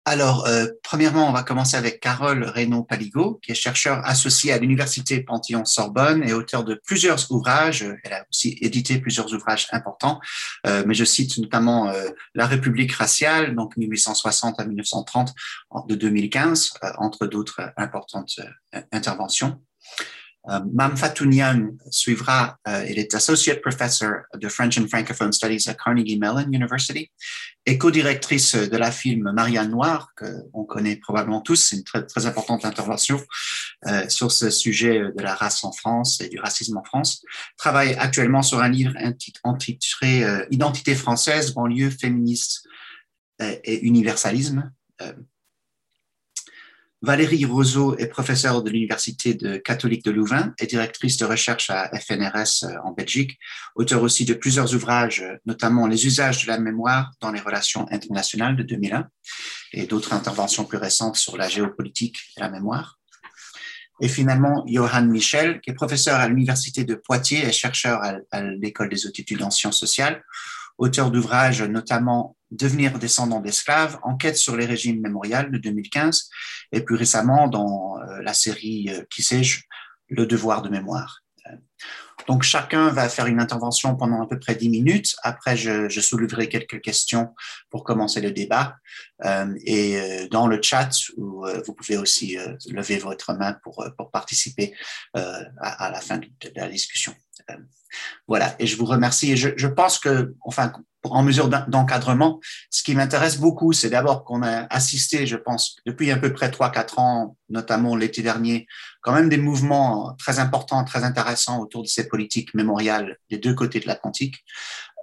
Alors, 0.04 0.46
euh, 0.46 0.66
premièrement, 0.82 1.28
on 1.28 1.32
va 1.32 1.44
commencer 1.44 1.76
avec 1.76 2.00
Carole 2.00 2.42
Reynaud-Paligo, 2.42 3.38
qui 3.40 3.52
est 3.52 3.54
chercheur 3.54 4.04
associé 4.04 4.52
à 4.52 4.58
l'Université 4.58 5.20
Panthéon-Sorbonne 5.20 6.24
et 6.24 6.32
auteur 6.32 6.64
de 6.64 6.74
plusieurs 6.74 7.30
ouvrages. 7.30 7.86
Elle 8.02 8.12
a 8.12 8.26
aussi 8.28 8.58
édité 8.60 8.98
plusieurs 8.98 9.32
ouvrages 9.32 9.68
importants, 9.70 10.20
euh, 10.66 10.82
mais 10.88 10.94
je 10.94 11.04
cite 11.04 11.38
notamment 11.38 11.88
euh, 11.88 12.08
La 12.34 12.46
République 12.46 12.92
raciale, 12.92 13.54
donc 13.54 13.76
1860 13.76 14.58
à 14.58 14.64
1930, 14.64 15.34
de 15.86 15.94
2015, 15.94 16.72
entre 16.98 17.28
d'autres 17.28 17.72
importantes 17.76 18.40
interventions. 18.90 19.60
Euh, 20.48 20.60
Mam 20.72 20.96
Fatounian 20.96 21.70
suivra, 21.90 22.58
euh, 22.66 22.84
il 22.88 22.98
est 22.98 23.14
Associate 23.14 23.60
Professor 23.60 24.22
de 24.34 24.48
French 24.48 24.76
and 24.78 24.88
Francophone 24.88 25.32
Studies 25.32 25.68
à 25.68 25.74
Carnegie 25.74 26.18
Mellon 26.18 26.48
University 26.52 27.10
et 27.64 27.78
co-directrice 27.78 28.56
de 28.56 28.76
la 28.76 28.90
film 28.90 29.30
Marianne 29.32 29.70
Noire, 29.70 30.10
qu'on 30.16 30.64
connaît 30.64 30.96
probablement 30.96 31.40
tous, 31.40 31.56
c'est 31.56 31.76
une 31.76 31.84
très, 31.84 32.04
très 32.04 32.26
importante 32.26 32.64
intervention 32.64 33.20
euh, 33.86 34.08
sur 34.08 34.32
ce 34.32 34.50
sujet 34.50 35.00
de 35.16 35.22
la 35.22 35.36
race 35.36 35.62
en 35.62 35.70
France 35.70 36.20
et 36.20 36.28
du 36.28 36.40
racisme 36.40 36.76
en 36.76 36.82
France. 36.82 37.22
Travaille 37.56 37.94
actuellement 37.94 38.42
sur 38.42 38.60
un 38.60 38.68
livre 38.68 38.94
intitulé 39.44 40.44
Identité 40.50 40.94
française, 40.96 41.54
banlieue 41.54 41.90
féministe 41.90 42.66
et 43.38 43.80
universalisme 43.84 44.72
Valérie 47.02 47.44
Roseau 47.44 47.96
est 47.98 48.06
professeure 48.06 48.62
de 48.62 48.70
l'Université 48.70 49.36
catholique 49.64 50.04
de 50.04 50.12
Louvain 50.12 50.54
et 50.60 50.66
directrice 50.66 51.16
de 51.16 51.24
recherche 51.24 51.68
à 51.68 51.90
FNRS 51.98 52.62
euh, 52.62 52.76
en 52.84 52.92
Belgique, 52.92 53.40
auteur 53.74 54.02
aussi 54.02 54.24
de 54.24 54.34
plusieurs 54.34 54.72
ouvrages, 54.72 55.20
euh, 55.20 55.36
notamment 55.44 55.88
Les 55.88 56.06
usages 56.06 56.44
de 56.44 56.48
la 56.48 56.60
mémoire 56.60 57.10
dans 57.20 57.32
les 57.32 57.40
relations 57.40 57.88
internationales 57.90 58.54
de 58.54 58.62
2001 58.62 59.08
et 59.72 59.86
d'autres 59.86 60.12
interventions 60.12 60.64
plus 60.64 60.78
récentes 60.78 61.16
sur 61.16 61.36
la 61.36 61.48
géopolitique 61.48 62.18
et 62.36 62.40
la 62.40 62.48
mémoire. 62.48 63.00
et 64.00 64.08
finalement 64.08 64.64
Johan 64.68 65.06
Michel, 65.06 65.60
qui 65.60 65.70
est 65.70 65.74
professeur 65.74 66.20
à 66.20 66.28
l'Université 66.28 66.84
de 66.84 66.94
Poitiers 66.94 67.44
et 67.44 67.52
chercheur 67.52 68.00
à, 68.30 68.42
l'École 68.42 68.88
des 68.88 69.06
hautes 69.06 69.18
études 69.18 69.42
en 69.42 69.50
sciences 69.50 69.78
sociales, 69.78 70.22
auteur 70.82 71.10
d'ouvrages 71.10 71.62
notamment 71.62 72.36
Devenir 72.52 72.98
descendant 72.98 73.40
d'esclaves, 73.40 73.98
enquête 74.02 74.36
sur 74.36 74.58
les 74.58 74.66
régimes 74.66 75.00
mémorials 75.00 75.50
de 75.50 75.56
2015, 75.56 76.28
et 76.72 76.82
plus 76.82 76.96
récemment 76.96 77.48
dans 77.48 77.98
euh, 77.98 78.20
la 78.20 78.34
série 78.34 78.90
euh, 78.90 79.04
Qui 79.08 79.22
sais-je, 79.22 79.62
Le 80.10 80.26
devoir 80.26 80.60
de 80.60 80.68
mémoire. 80.68 81.21
Donc, 82.26 82.42
chacun 82.42 82.88
va 82.90 83.08
faire 83.08 83.26
une 83.26 83.40
intervention 83.40 83.96
pendant 83.96 84.22
à 84.22 84.26
peu 84.26 84.38
près 84.38 84.54
10 84.54 84.68
minutes. 84.68 85.16
Après, 85.22 85.56
je, 85.56 85.88
je 85.88 86.00
soulèverai 86.00 86.48
quelques 86.48 86.80
questions 86.80 87.34
pour 87.70 87.84
commencer 87.84 88.20
le 88.20 88.30
débat. 88.30 88.76
Euh, 89.24 89.54
et 89.64 89.98
euh, 89.98 90.28
dans 90.28 90.46
le 90.46 90.60
chat, 90.60 90.90
où, 91.16 91.46
euh, 91.46 91.62
vous 91.66 91.74
pouvez 91.74 91.96
aussi 91.96 92.38
euh, 92.38 92.54
lever 92.70 92.98
votre 92.98 93.34
main 93.34 93.56
pour, 93.62 93.86
pour 93.96 94.10
participer 94.10 94.74
à, 95.14 95.42
à, 95.60 95.90
la 95.90 96.00
fin 96.00 96.18
de, 96.18 96.26
de 96.26 96.52
la 96.54 96.68
discussion. 96.68 97.14
voilà, 98.26 98.54
et 98.58 98.66
je 98.66 98.76
vous 98.76 98.86
remercie. 98.86 99.32
Et 99.32 99.36
je, 99.36 99.50
je 99.56 99.68
pense 99.68 99.98
que, 99.98 100.34
enfin, 100.44 100.72
en 101.04 101.22
mesure 101.22 101.48
d'encadrement. 101.48 102.40
Ce 102.70 102.82
qui 102.82 102.94
m'intéresse 102.94 103.38
beaucoup, 103.38 103.72
c'est 103.72 103.90
d'abord 103.90 104.24
qu'on 104.24 104.42
a 104.42 104.66
assisté, 104.72 105.26
je 105.26 105.36
pense, 105.36 105.76
depuis 105.86 106.10
à 106.10 106.16
peu 106.16 106.32
près 106.32 106.48
3-4 106.48 107.00
ans, 107.00 107.36
notamment 107.52 107.94
l'été 107.94 108.22
dernier, 108.22 108.66
quand 109.02 109.12
même 109.12 109.28
des 109.28 109.36
mouvements 109.36 110.14
très 110.18 110.38
importants, 110.38 110.82
très 110.84 111.04
intéressants 111.04 111.60
autour 111.60 111.82
de 111.82 111.88
ces 111.88 112.08
politiques 112.08 112.54
mémoriales 112.54 113.18
des 113.30 113.38
deux 113.38 113.54
côtés 113.54 113.78
de 113.80 113.86
l'Atlantique. 113.86 114.44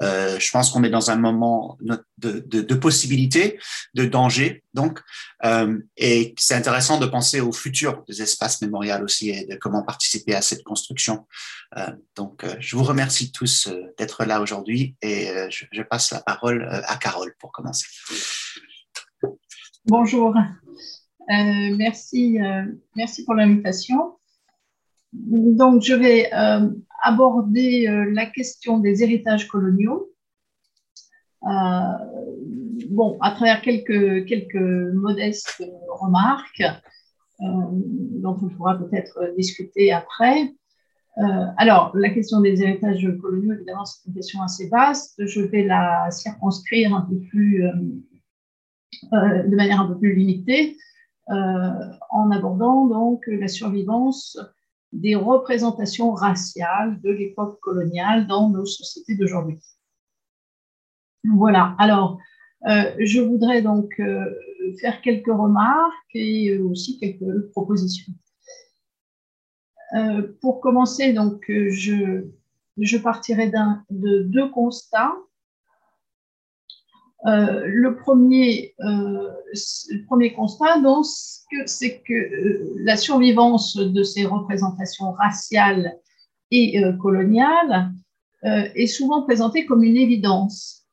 Euh, 0.01 0.39
je 0.39 0.49
pense 0.51 0.71
qu'on 0.71 0.83
est 0.83 0.89
dans 0.89 1.11
un 1.11 1.17
moment 1.17 1.77
de, 1.81 1.99
de, 2.17 2.61
de 2.61 2.75
possibilité, 2.75 3.59
de 3.93 4.05
danger, 4.05 4.63
donc, 4.73 5.01
euh, 5.43 5.77
et 5.97 6.33
c'est 6.37 6.55
intéressant 6.55 6.99
de 6.99 7.05
penser 7.05 7.41
au 7.41 7.51
futur 7.51 8.03
des 8.07 8.21
espaces 8.21 8.61
mémorials 8.61 9.03
aussi 9.03 9.29
et 9.29 9.45
de 9.45 9.55
comment 9.55 9.83
participer 9.83 10.35
à 10.35 10.41
cette 10.41 10.63
construction. 10.63 11.27
Euh, 11.77 11.91
donc, 12.15 12.45
je 12.59 12.75
vous 12.75 12.83
remercie 12.83 13.31
tous 13.31 13.67
d'être 13.97 14.23
là 14.23 14.41
aujourd'hui 14.41 14.95
et 15.01 15.27
je, 15.49 15.65
je, 15.71 15.81
passe 15.81 16.11
la 16.11 16.21
parole 16.21 16.67
à 16.85 16.95
Carole 16.95 17.33
pour 17.39 17.51
commencer. 17.51 17.87
Bonjour, 19.85 20.35
merci, 21.29 22.37
merci 22.95 23.25
pour 23.25 23.35
l'invitation. 23.35 24.17
Donc, 25.13 25.81
je 25.83 25.93
vais 25.93 26.29
aborder 27.01 27.87
euh, 27.87 28.11
la 28.13 28.25
question 28.25 28.79
des 28.79 29.03
héritages 29.03 29.47
coloniaux. 29.47 30.11
Euh, 31.43 31.81
bon, 32.89 33.17
à 33.21 33.31
travers 33.31 33.61
quelques, 33.61 34.25
quelques 34.25 34.93
modestes 34.93 35.63
remarques 35.87 36.61
euh, 36.61 37.45
dont 37.71 38.37
on 38.41 38.49
pourra 38.49 38.77
peut-être 38.77 39.33
discuter 39.37 39.91
après. 39.91 40.53
alors, 41.57 41.91
la 41.95 42.09
question 42.09 42.39
des 42.39 42.61
héritages 42.61 43.07
coloniaux, 43.21 43.53
évidemment, 43.53 43.85
c'est 43.85 44.07
une 44.07 44.13
question 44.13 44.41
assez 44.41 44.69
vaste. 44.69 45.25
Je 45.25 45.41
vais 45.41 45.63
la 45.63 46.09
circonscrire 46.11 46.95
un 46.95 47.01
peu 47.01 47.19
plus, 47.29 47.63
de 49.11 49.55
manière 49.55 49.81
un 49.81 49.87
peu 49.87 49.97
plus 49.97 50.15
limitée, 50.15 50.77
en 51.29 52.31
abordant 52.31 52.87
donc 52.87 53.23
la 53.27 53.47
survivance 53.47 54.37
des 54.91 55.15
représentations 55.15 56.11
raciales 56.11 56.99
de 57.01 57.11
l'époque 57.11 57.59
coloniale 57.59 58.27
dans 58.27 58.49
nos 58.49 58.65
sociétés 58.65 59.15
d'aujourd'hui. 59.15 59.59
Voilà, 61.23 61.75
alors 61.77 62.19
euh, 62.67 62.93
je 62.99 63.21
voudrais 63.21 63.61
donc 63.61 63.91
euh, 63.99 64.25
faire 64.81 65.01
quelques 65.01 65.27
remarques 65.27 65.93
et 66.13 66.57
aussi 66.57 66.99
quelques 66.99 67.49
propositions. 67.51 68.13
Euh, 69.95 70.33
pour 70.41 70.61
commencer, 70.61 71.13
donc, 71.13 71.45
je 71.47 72.97
partirai 72.97 73.51
de 73.89 74.23
deux 74.23 74.49
constats 74.49 75.15
euh, 77.27 77.63
le, 77.65 77.97
premier, 77.97 78.73
euh, 78.79 79.29
le 79.89 80.05
premier 80.05 80.33
constat, 80.33 80.81
c'est 81.65 82.01
que 82.01 82.13
euh, 82.13 82.73
la 82.77 82.95
survivance 82.95 83.75
de 83.75 84.03
ces 84.03 84.25
représentations 84.25 85.11
raciales 85.11 85.97
et 86.51 86.81
coloniales 86.99 87.91
est 88.41 88.87
souvent 88.87 89.21
présentée 89.21 89.67
comme 89.67 89.83
une 89.83 89.97
évidence. 89.97 90.87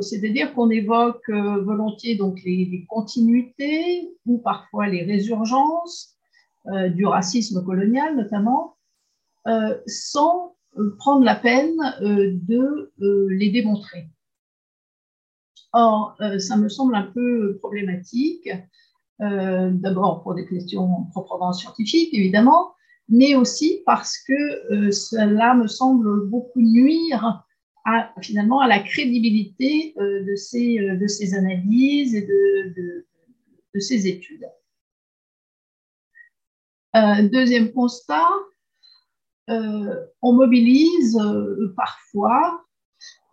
C'est-à-dire 0.00 0.54
qu'on 0.54 0.70
évoque 0.70 1.28
volontiers 1.28 2.14
donc 2.14 2.40
les, 2.44 2.66
les, 2.66 2.86
continuités 2.88 4.12
ou 4.26 4.38
parfois 4.38 4.86
les 4.86 5.02
résurgences 5.02 6.14
du 6.94 7.04
racisme 7.04 7.64
colonial 7.64 8.14
notamment, 8.14 8.76
sans 9.88 10.54
prendre 10.98 11.24
la 11.24 11.34
peine 11.34 11.76
de 12.00 12.92
les 13.30 13.50
démontrer. 13.50 14.08
Or, 15.72 16.16
euh, 16.20 16.38
ça 16.38 16.56
me 16.56 16.68
semble 16.68 16.94
un 16.94 17.10
peu 17.14 17.58
problématique, 17.58 18.48
euh, 19.20 19.70
d'abord 19.70 20.22
pour 20.22 20.34
des 20.34 20.46
questions 20.46 21.04
proprement 21.10 21.52
scientifiques, 21.52 22.12
évidemment, 22.12 22.74
mais 23.08 23.34
aussi 23.34 23.82
parce 23.86 24.18
que 24.18 24.32
euh, 24.72 24.90
cela 24.90 25.54
me 25.54 25.66
semble 25.66 26.26
beaucoup 26.28 26.60
nuire 26.60 27.42
finalement 28.20 28.58
à 28.58 28.66
la 28.66 28.80
crédibilité 28.80 29.94
de, 29.96 30.34
ces, 30.34 31.34
analyses 31.34 32.16
et 32.16 32.26
de 32.26 33.78
ces 33.78 34.08
études. 34.08 34.44
deuxième 37.30 37.70
constat, 37.70 38.26
on 39.46 40.32
mobilise 40.32 41.16
parfois 41.76 42.65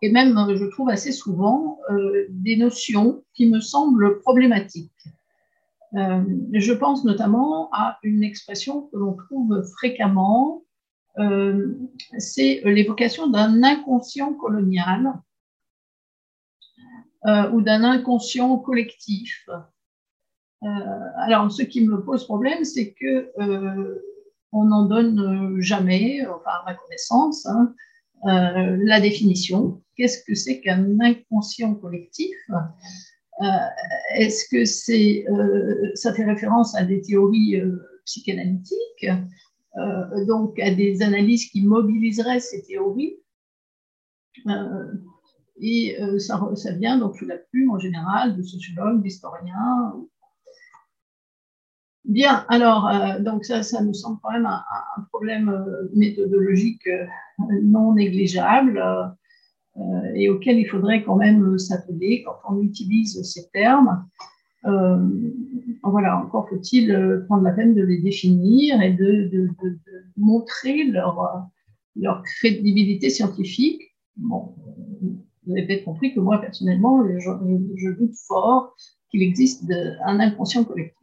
et 0.03 0.11
même, 0.11 0.35
je 0.53 0.65
trouve 0.65 0.90
assez 0.90 1.14
souvent, 1.14 1.80
euh, 1.90 2.25
des 2.27 2.57
notions 2.57 3.23
qui 3.33 3.49
me 3.49 3.61
semblent 3.61 4.19
problématiques. 4.19 4.91
Euh, 5.95 6.22
je 6.51 6.73
pense 6.73 7.06
notamment 7.06 7.69
à 7.72 7.99
une 8.03 8.22
expression 8.22 8.82
que 8.82 8.98
l'on 8.98 9.14
trouve 9.14 9.64
fréquemment, 9.77 10.65
euh, 11.19 11.73
c'est 12.17 12.64
l'évocation 12.65 13.27
d'un 13.27 13.64
inconscient 13.64 14.33
colonial 14.33 15.14
ou 17.53 17.61
d'un 17.61 17.85
inconscient 17.85 18.57
collectif. 18.57 19.49
Alors, 21.15 21.49
ce 21.49 21.61
qui 21.64 21.88
me 21.88 22.03
pose 22.03 22.25
problème, 22.25 22.65
c'est 22.65 22.91
que 22.91 23.32
on 24.51 24.65
n'en 24.65 24.83
donne 24.83 25.61
jamais, 25.61 26.27
enfin 26.27 26.51
à 26.51 26.64
ma 26.65 26.73
connaissance, 26.73 27.45
hein, 27.45 27.73
la 28.26 29.02
définition 29.02 29.84
qu'est-ce 29.95 30.24
que 30.24 30.35
c'est 30.35 30.61
qu'un 30.61 31.00
inconscient 31.00 31.76
collectif? 31.76 32.35
Euh, 33.42 33.45
Est-ce 34.16 34.48
que 34.50 34.66
c'est, 34.66 35.26
euh, 35.30 35.92
ça 35.95 36.14
fait 36.14 36.26
référence 36.26 36.76
à 36.76 36.84
des 36.84 37.02
théories 37.02 37.60
euh, 37.60 37.77
psychanalytiques, 38.06 39.08
euh, 39.77 40.26
donc 40.26 40.60
à 40.60 40.74
des 40.74 41.02
analyses 41.02 41.50
qui 41.50 41.64
mobiliseraient 41.64 42.40
ces 42.40 42.64
théories? 42.64 43.18
Euh, 44.48 44.93
Et 45.60 46.02
euh, 46.02 46.19
ça, 46.19 46.40
vient 46.80 46.98
donc 46.98 47.16
sous 47.18 47.26
la 47.26 47.38
plume 47.38 47.72
en 47.72 47.80
général 47.80 48.35
de 48.35 48.43
sociologues, 48.43 49.02
d'historiens. 49.02 49.95
Bien, 52.06 52.45
alors, 52.49 52.90
donc 53.22 53.45
ça, 53.45 53.64
ça 53.64 53.82
nous 53.82 53.93
semble 53.93 54.19
quand 54.22 54.32
même 54.32 54.45
un, 54.45 54.61
un 54.98 55.01
problème 55.11 55.65
méthodologique 55.95 56.88
non 57.61 57.93
négligeable 57.93 58.83
euh, 59.77 59.82
et 60.14 60.30
auquel 60.30 60.59
il 60.59 60.65
faudrait 60.65 61.03
quand 61.03 61.15
même 61.15 61.57
s'atteler 61.57 62.23
quand 62.23 62.35
on 62.53 62.61
utilise 62.61 63.22
ces 63.23 63.49
termes. 63.51 64.06
Euh, 64.65 64.98
voilà, 65.83 66.17
encore 66.17 66.48
faut-il 66.49 66.91
euh, 66.91 67.25
prendre 67.25 67.43
la 67.43 67.51
peine 67.51 67.73
de 67.73 67.83
les 67.83 67.99
définir 68.01 68.82
et 68.82 68.91
de, 68.93 69.30
de, 69.30 69.48
de, 69.64 69.69
de 69.69 70.03
montrer 70.17 70.83
leur, 70.83 71.48
leur 71.95 72.22
crédibilité 72.23 73.09
scientifique. 73.09 73.82
Bon, 74.17 74.56
vous 75.45 75.53
avez 75.53 75.65
peut-être 75.67 75.85
compris 75.85 76.14
que 76.14 76.19
moi, 76.19 76.40
personnellement, 76.40 77.03
je, 77.07 77.30
je 77.75 77.90
doute 77.91 78.15
fort 78.27 78.75
qu'il 79.09 79.22
existe 79.22 79.64
un 80.06 80.19
inconscient 80.19 80.64
collectif. 80.64 80.98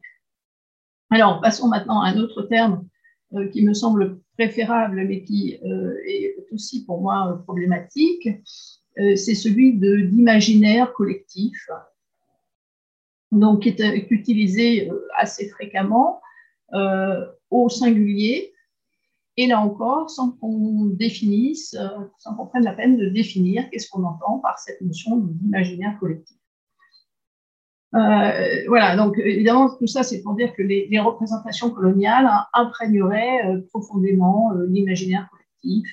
Alors, 1.10 1.40
passons 1.40 1.66
maintenant 1.66 2.00
à 2.02 2.10
un 2.10 2.18
autre 2.18 2.42
terme 2.42 2.86
euh, 3.34 3.48
qui 3.48 3.62
me 3.62 3.74
semble 3.74 4.20
préférable, 4.38 5.04
mais 5.06 5.24
qui 5.24 5.58
euh, 5.64 5.96
est 6.06 6.36
aussi 6.52 6.84
pour 6.84 7.00
moi 7.00 7.42
problématique, 7.44 8.28
euh, 8.98 9.16
c'est 9.16 9.34
celui 9.34 9.74
d'imaginaire 9.74 10.92
collectif, 10.92 11.68
donc 13.32 13.62
qui 13.62 13.68
est, 13.68 14.06
utilisé 14.10 14.90
assez 15.16 15.48
fréquemment 15.48 16.20
au 17.50 17.68
singulier, 17.68 18.52
et 19.36 19.46
là 19.46 19.60
encore, 19.60 20.10
sans 20.10 20.32
qu'on 20.32 20.86
définisse, 20.86 21.76
sans 22.18 22.34
qu'on 22.36 22.46
prenne 22.46 22.64
la 22.64 22.72
peine 22.72 22.96
de 22.96 23.08
définir 23.08 23.68
qu'est-ce 23.70 23.88
qu'on 23.88 24.04
entend 24.04 24.38
par 24.38 24.58
cette 24.58 24.80
notion 24.80 25.16
d'imaginaire 25.16 25.96
collectif? 25.98 26.39
Voilà, 27.92 28.96
donc 28.96 29.18
évidemment, 29.18 29.70
tout 29.76 29.86
ça, 29.86 30.02
c'est 30.02 30.22
pour 30.22 30.34
dire 30.34 30.54
que 30.54 30.62
les, 30.62 31.00
représentations 31.00 31.70
coloniales 31.70 32.26
hein, 32.26 32.46
imprégneraient 32.52 33.62
profondément 33.70 34.52
l'imaginaire 34.68 35.28
collectif. 35.30 35.88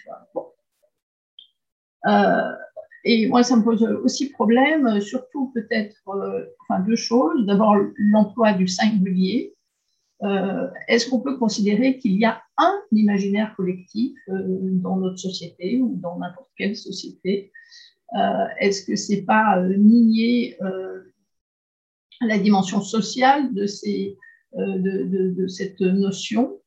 et 3.03 3.27
moi, 3.27 3.43
ça 3.43 3.55
me 3.55 3.63
pose 3.63 3.83
aussi 4.03 4.29
problème, 4.29 5.01
surtout 5.01 5.51
peut-être 5.53 5.95
enfin, 6.61 6.81
deux 6.81 6.95
choses. 6.95 7.45
D'abord, 7.45 7.75
l'emploi 7.97 8.53
du 8.53 8.67
singulier. 8.67 9.57
Euh, 10.23 10.67
est-ce 10.87 11.09
qu'on 11.09 11.19
peut 11.19 11.37
considérer 11.37 11.99
qu'il 11.99 12.13
y 12.13 12.25
a 12.25 12.41
un 12.57 12.79
imaginaire 12.91 13.53
collectif 13.55 14.17
euh, 14.29 14.43
dans 14.71 14.97
notre 14.97 15.19
société 15.19 15.79
ou 15.79 15.95
dans 15.97 16.17
n'importe 16.17 16.49
quelle 16.57 16.75
société? 16.75 17.51
Euh, 18.17 18.45
Est-ce 18.59 18.85
que 18.85 18.95
c'est 18.95 19.23
pas 19.23 19.61
nier 19.61 20.57
la 22.21 22.37
dimension 22.37 22.81
sociale 22.81 23.53
de, 23.53 23.65
de, 24.53 25.47
cette 25.47 25.79
notion 25.81 26.59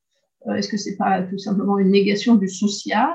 Est-ce 0.55 0.69
que 0.69 0.77
c'est 0.77 0.97
pas 0.97 1.23
tout 1.23 1.39
simplement 1.39 1.79
une 1.79 1.91
négation 1.91 2.37
du 2.37 2.49
social? 2.49 3.15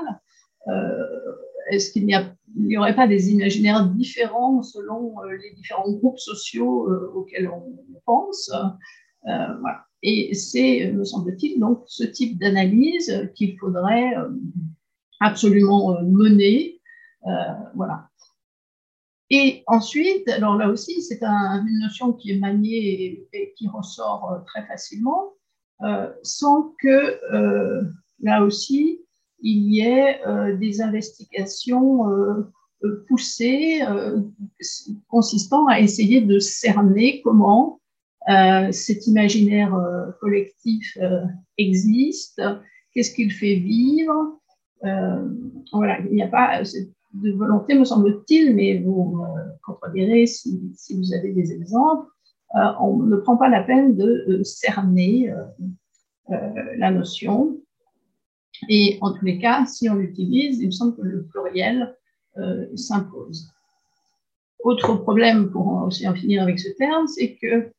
Est-ce 1.71 1.91
qu'il 1.91 2.05
n'y 2.05 2.77
aurait 2.77 2.95
pas 2.95 3.07
des 3.07 3.31
imaginaires 3.31 3.87
différents 3.87 4.61
selon 4.63 5.15
les 5.23 5.53
différents 5.55 5.89
groupes 5.91 6.19
sociaux 6.19 6.89
auxquels 7.13 7.49
on 7.49 7.77
pense? 8.05 8.51
Voilà. 9.23 9.85
Et 10.07 10.35
c'est, 10.35 10.91
me 10.91 11.03
semble-t-il, 11.03 11.59
donc 11.59 11.83
ce 11.87 12.03
type 12.03 12.37
d'analyse 12.37 13.31
qu'il 13.33 13.57
faudrait 13.57 14.15
euh, 14.15 14.29
absolument 15.19 15.95
euh, 15.95 16.03
mener. 16.03 16.79
Euh, 17.25 17.31
voilà. 17.75 18.07
Et 19.29 19.63
ensuite, 19.67 20.27
alors 20.29 20.55
là 20.55 20.69
aussi, 20.69 21.01
c'est 21.01 21.23
une 21.23 21.79
notion 21.79 22.13
qui 22.13 22.31
est 22.31 22.39
maniée 22.39 23.27
et, 23.33 23.53
qui 23.57 23.67
ressort 23.67 24.43
très 24.45 24.65
facilement, 24.67 25.33
sans 26.21 26.73
que 26.79 27.19
là 28.21 28.43
aussi, 28.43 29.01
il 29.41 29.73
y 29.73 29.81
ait 29.81 30.21
des 30.57 30.81
investigations 30.81 32.05
poussées 33.07 33.81
consistant 35.07 35.65
à 35.67 35.79
essayer 35.79 36.21
de 36.21 36.37
cerner 36.37 37.21
comment 37.23 37.79
euh, 38.27 38.71
cet 38.71 39.05
imaginaire 39.05 39.75
euh, 39.75 40.09
collectif 40.19 40.97
euh, 40.99 41.21
existe, 41.59 42.41
qu'est-ce 42.91 43.13
qu'il 43.13 43.31
fait 43.31 43.55
vivre. 43.55 44.39
voilà, 45.71 45.99
il 45.99 46.15
n'y 46.15 46.23
a 46.23 46.27
pas 46.27 46.61
de 47.21 47.31
volonté, 47.31 47.75
me 47.75 47.85
semble-t-il, 47.85 48.55
mais 48.55 48.79
vous 48.79 49.17
me 49.17 49.25
contredirez 49.65 50.25
si, 50.25 50.59
vous 50.95 51.13
avez 51.13 51.33
des 51.33 51.51
exemples. 51.51 52.07
on 52.53 52.97
ne 52.97 53.15
prend 53.17 53.37
pas 53.37 53.49
la 53.49 53.63
peine 53.63 53.95
de 53.95 54.41
cerner 54.43 55.33
la 56.29 56.91
notion. 56.91 57.57
Et 58.69 58.97
en 59.01 59.13
tous 59.13 59.25
les 59.25 59.39
cas, 59.39 59.65
si 59.65 59.89
on 59.89 59.95
l'utilise, 59.95 60.59
il 60.59 60.67
me 60.67 60.71
semble 60.71 60.95
que 60.95 61.01
le 61.01 61.25
pluriel 61.25 61.95
s'impose. 62.75 63.51
Autre 64.65 64.95
problème, 64.95 65.51
pour 65.51 65.83
aussi 65.83 66.07
en 66.07 66.15
finir 66.15 66.41
avec 66.41 66.59
ce 66.59 66.69
terme, 66.69 67.07
c'est 67.07 67.35
que 67.35 67.71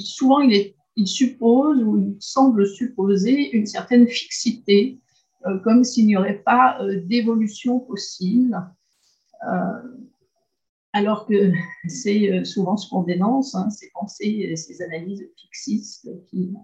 souvent 0.00 0.40
il, 0.40 1.06
suppose 1.06 1.82
ou 1.82 1.98
il 1.98 2.16
semble 2.18 2.66
supposer 2.66 3.56
une 3.56 3.66
certaine 3.66 4.08
fixité, 4.08 4.98
euh, 4.98 5.01
comme 5.64 5.84
s'il 5.84 6.06
n'y 6.06 6.16
aurait 6.16 6.42
pas 6.42 6.80
euh, 6.80 7.00
d'évolution 7.04 7.80
possible, 7.80 8.56
euh, 9.48 9.96
alors 10.92 11.26
que 11.26 11.52
c'est 11.88 12.44
souvent 12.44 12.76
ce 12.76 12.88
qu'on 12.88 13.02
dénonce, 13.02 13.54
hein, 13.54 13.70
ces 13.70 13.90
pensées, 13.92 14.54
ces 14.56 14.82
analyses 14.82 15.28
fixistes 15.36 16.08
qui, 16.28 16.54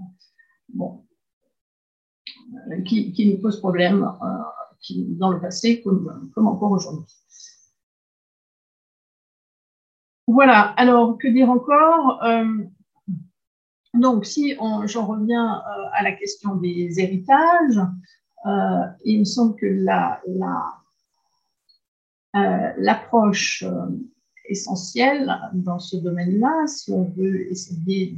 qui, 3.12 3.30
nous 3.30 3.40
posent 3.40 3.60
problème 3.60 4.10
dans 4.90 5.30
le 5.30 5.40
passé 5.40 5.82
comme, 5.82 6.30
encore 6.36 6.72
aujourd'hui. 6.72 7.06
Voilà, 10.28 10.60
alors 10.76 11.16
que 11.16 11.26
dire 11.26 11.48
encore 11.48 12.22
euh, 12.22 12.44
Donc, 13.94 14.26
si 14.26 14.54
j'en 14.84 15.06
reviens 15.06 15.56
euh, 15.56 15.84
à 15.94 16.02
la 16.02 16.12
question 16.12 16.56
des 16.56 17.00
héritages, 17.00 17.80
euh, 18.46 18.86
il 19.04 19.20
me 19.20 19.24
semble 19.24 19.56
que 19.56 19.66
l'approche 22.78 23.64
essentielle 24.48 25.30
dans 25.54 25.78
ce 25.78 25.96
domaine-là, 25.96 26.66
si 26.66 26.92
on 26.92 27.04
veut 27.04 27.50
essayer 27.50 28.16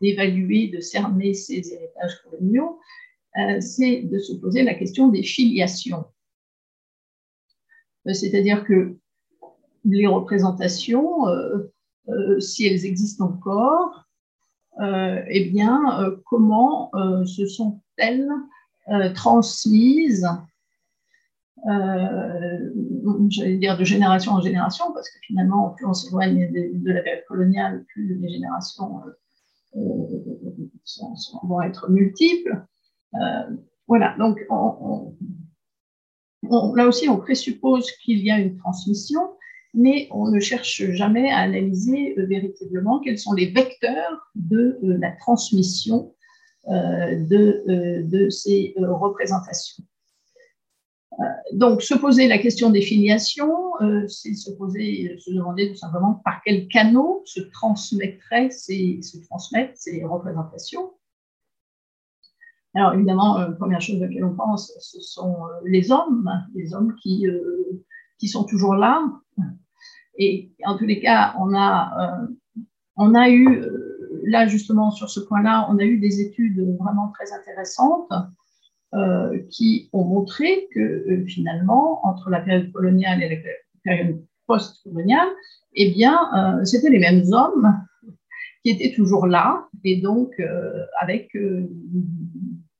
d'évaluer, 0.00 0.68
de 0.68 0.80
cerner 0.80 1.34
ces 1.34 1.72
héritages 1.72 2.22
coloniaux, 2.22 2.78
c'est 3.60 4.02
de 4.02 4.18
se 4.18 4.34
poser 4.34 4.62
la 4.62 4.74
question 4.74 5.08
des 5.08 5.22
filiations. 5.22 6.04
C'est-à-dire 8.06 8.64
que 8.64 8.96
les 9.84 10.06
représentations, 10.06 11.28
euh, 11.28 11.72
euh, 12.08 12.40
si 12.40 12.66
elles 12.66 12.84
existent 12.84 13.26
encore, 13.26 14.04
euh, 14.80 15.22
eh 15.28 15.50
bien, 15.50 16.16
comment 16.24 16.90
se 17.26 17.46
sont-elles 17.46 18.30
transmises 19.14 20.28
j'allais 23.28 23.58
dire 23.58 23.76
de 23.76 23.84
génération 23.84 24.32
en 24.32 24.40
génération, 24.40 24.92
parce 24.94 25.08
que 25.10 25.18
finalement, 25.22 25.70
plus 25.70 25.84
on 25.86 25.92
s'éloigne 25.92 26.50
de, 26.50 26.90
la 26.90 27.02
période 27.02 27.24
coloniale, 27.28 27.84
plus 27.92 28.18
les 28.18 28.28
générations 28.30 29.02
vont 31.42 31.62
être 31.62 31.90
multiples. 31.90 32.64
voilà, 33.86 34.16
donc 34.18 34.40
là 36.74 36.86
aussi, 36.86 37.08
on 37.08 37.18
présuppose 37.18 37.90
qu'il 38.02 38.20
y 38.20 38.30
a 38.30 38.38
une 38.38 38.56
transmission, 38.56 39.20
mais 39.74 40.08
on 40.10 40.30
ne 40.30 40.40
cherche 40.40 40.82
jamais 40.92 41.30
à 41.30 41.38
analyser 41.38 42.18
euh, 42.18 42.26
véritablement 42.26 43.00
quels 43.00 43.18
sont 43.18 43.34
les 43.34 43.46
vecteurs 43.46 44.30
de 44.34 44.78
euh, 44.82 44.98
la 44.98 45.12
transmission 45.12 46.14
euh, 46.68 47.16
de, 47.16 48.28
ces 48.30 48.74
représentations. 48.76 49.82
donc, 51.52 51.82
se 51.82 51.94
poser 51.94 52.28
la 52.28 52.38
question 52.38 52.70
des 52.70 52.82
filiations, 52.82 53.72
c'est 54.08 54.34
se 54.34 54.50
poser, 54.52 55.16
se 55.18 55.30
demander 55.30 55.70
tout 55.70 55.76
simplement 55.76 56.20
par 56.24 56.40
quel 56.44 56.68
canaux 56.68 57.22
se 57.24 57.40
transmettraient 57.40 58.50
ces, 58.50 59.00
transmettent 59.28 59.76
ces 59.76 60.04
représentations. 60.04 60.92
Alors, 62.74 62.94
évidemment, 62.94 63.52
première 63.58 63.80
chose 63.80 63.96
à 64.02 64.06
laquelle 64.06 64.24
on 64.24 64.36
pense, 64.36 64.72
ce 64.80 65.00
sont 65.00 65.36
les 65.64 65.90
hommes, 65.90 66.30
les 66.54 66.72
hommes 66.72 66.94
qui, 67.02 67.26
qui 68.18 68.28
sont 68.28 68.44
toujours 68.44 68.74
là, 68.74 69.02
et 70.22 70.50
en 70.64 70.76
tous 70.76 70.84
les 70.84 71.00
cas, 71.00 71.34
on 71.38 71.54
a, 71.54 71.92
euh, 71.98 72.26
on 72.96 73.14
a 73.14 73.30
eu, 73.30 73.58
euh, 73.58 73.99
là 74.24 74.46
justement 74.46 74.90
sur 74.90 75.10
ce 75.10 75.20
point-là, 75.20 75.66
on 75.70 75.78
a 75.78 75.84
eu 75.84 75.98
des 75.98 76.20
études 76.20 76.60
vraiment 76.78 77.12
très 77.14 77.32
intéressantes 77.32 78.12
euh, 78.94 79.38
qui 79.50 79.88
ont 79.92 80.04
montré 80.04 80.68
que 80.74 81.24
finalement, 81.26 82.04
entre 82.06 82.30
la 82.30 82.40
période 82.40 82.72
coloniale 82.72 83.22
et 83.22 83.28
la 83.28 83.50
période 83.84 84.24
post-coloniale, 84.46 85.28
eh 85.74 85.92
bien, 85.92 86.18
c'était 86.64 86.90
les 86.90 86.98
mêmes 86.98 87.22
hommes 87.32 87.72
qui 88.64 88.70
étaient 88.70 88.92
toujours 88.92 89.26
là 89.26 89.68
et 89.84 90.00
donc 90.00 90.34
avec 91.00 91.32
une 91.34 91.68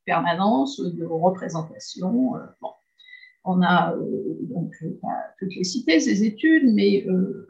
permanence 0.05 0.81
de 0.81 1.05
représentation. 1.05 2.33
Bon 2.61 2.71
on 3.43 3.61
a 3.61 3.93
euh, 3.95 4.37
donc 4.41 4.73
toutes 5.39 5.55
les 5.55 5.63
citer 5.63 5.99
ces 5.99 6.23
études, 6.23 6.73
mais 6.73 7.05
euh, 7.07 7.47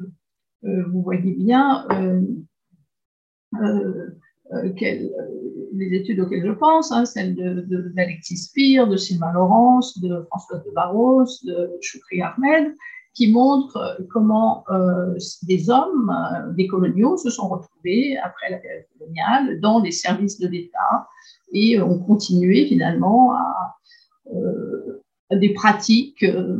euh, 0.64 0.84
vous 0.90 1.02
voyez 1.02 1.34
bien 1.34 1.88
les 5.74 5.94
études 5.94 6.20
auxquelles 6.20 6.46
je 6.46 6.52
pense, 6.52 6.92
hein, 6.92 7.06
celles 7.06 7.36
d'Alexis 7.96 8.36
de, 8.36 8.40
Spire, 8.40 8.88
de 8.88 8.98
Sylvain 8.98 9.32
Laurence, 9.34 10.00
de 10.00 10.24
Françoise 10.30 10.64
de 10.66 10.72
Barros, 10.72 11.26
de 11.44 11.72
Choukri 11.82 12.22
Ahmed, 12.22 12.76
qui 13.14 13.32
montrent 13.32 13.98
comment 14.10 14.64
des 15.44 15.70
hommes, 15.70 16.14
des 16.56 16.68
coloniaux, 16.68 17.18
se 17.18 17.30
sont 17.30 17.50
retrouvés 17.50 18.18
après 18.18 18.50
la 18.50 18.58
période 18.58 18.86
coloniale 18.98 19.60
dans 19.60 19.82
les 19.82 19.92
services 19.92 20.40
de 20.40 20.48
l'État 20.48 21.08
et 21.54 21.82
ont 21.82 22.00
continué 22.00 22.66
finalement 22.68 23.34
à, 23.34 23.76
des 25.36 25.54
pratiques, 25.54 26.24
euh, 26.24 26.58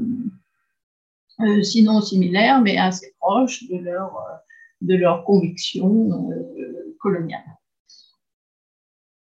euh, 1.42 1.62
sinon 1.64 2.02
similaires, 2.02 2.62
mais 2.62 2.78
assez 2.78 3.14
proches 3.20 3.68
de 3.70 3.78
leur, 3.78 4.16
euh, 4.16 4.36
de 4.82 4.96
leur 4.96 5.24
conviction 5.26 6.30
coloniale. 7.02 7.44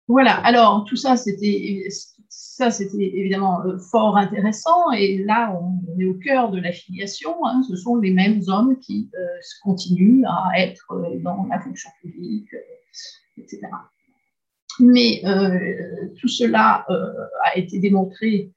Voilà, 0.07 0.35
alors 0.45 0.83
tout 0.85 0.97
ça, 0.97 1.15
c'était 1.15 1.87
ça, 2.27 2.71
c'était 2.71 3.11
évidemment 3.15 3.63
fort 3.91 4.17
intéressant. 4.17 4.91
Et 4.91 5.23
là, 5.23 5.57
on, 5.59 5.99
est 5.99 6.05
au 6.05 6.15
cœur 6.15 6.51
de 6.51 6.59
l'affiliation. 6.59 7.45
Hein. 7.45 7.63
Ce 7.67 7.75
sont 7.75 7.95
les 7.95 8.11
mêmes 8.11 8.41
hommes 8.47 8.77
qui 8.79 9.09
continuent 9.63 10.25
à 10.25 10.59
être 10.59 10.85
dans 11.23 11.45
la 11.49 11.59
fonction 11.61 11.89
publique, 12.01 12.49
etc. 13.37 13.61
Mais 14.79 15.21
tout 16.19 16.27
cela 16.27 16.85
a 17.43 17.57
été 17.57 17.79
démontré 17.79 18.51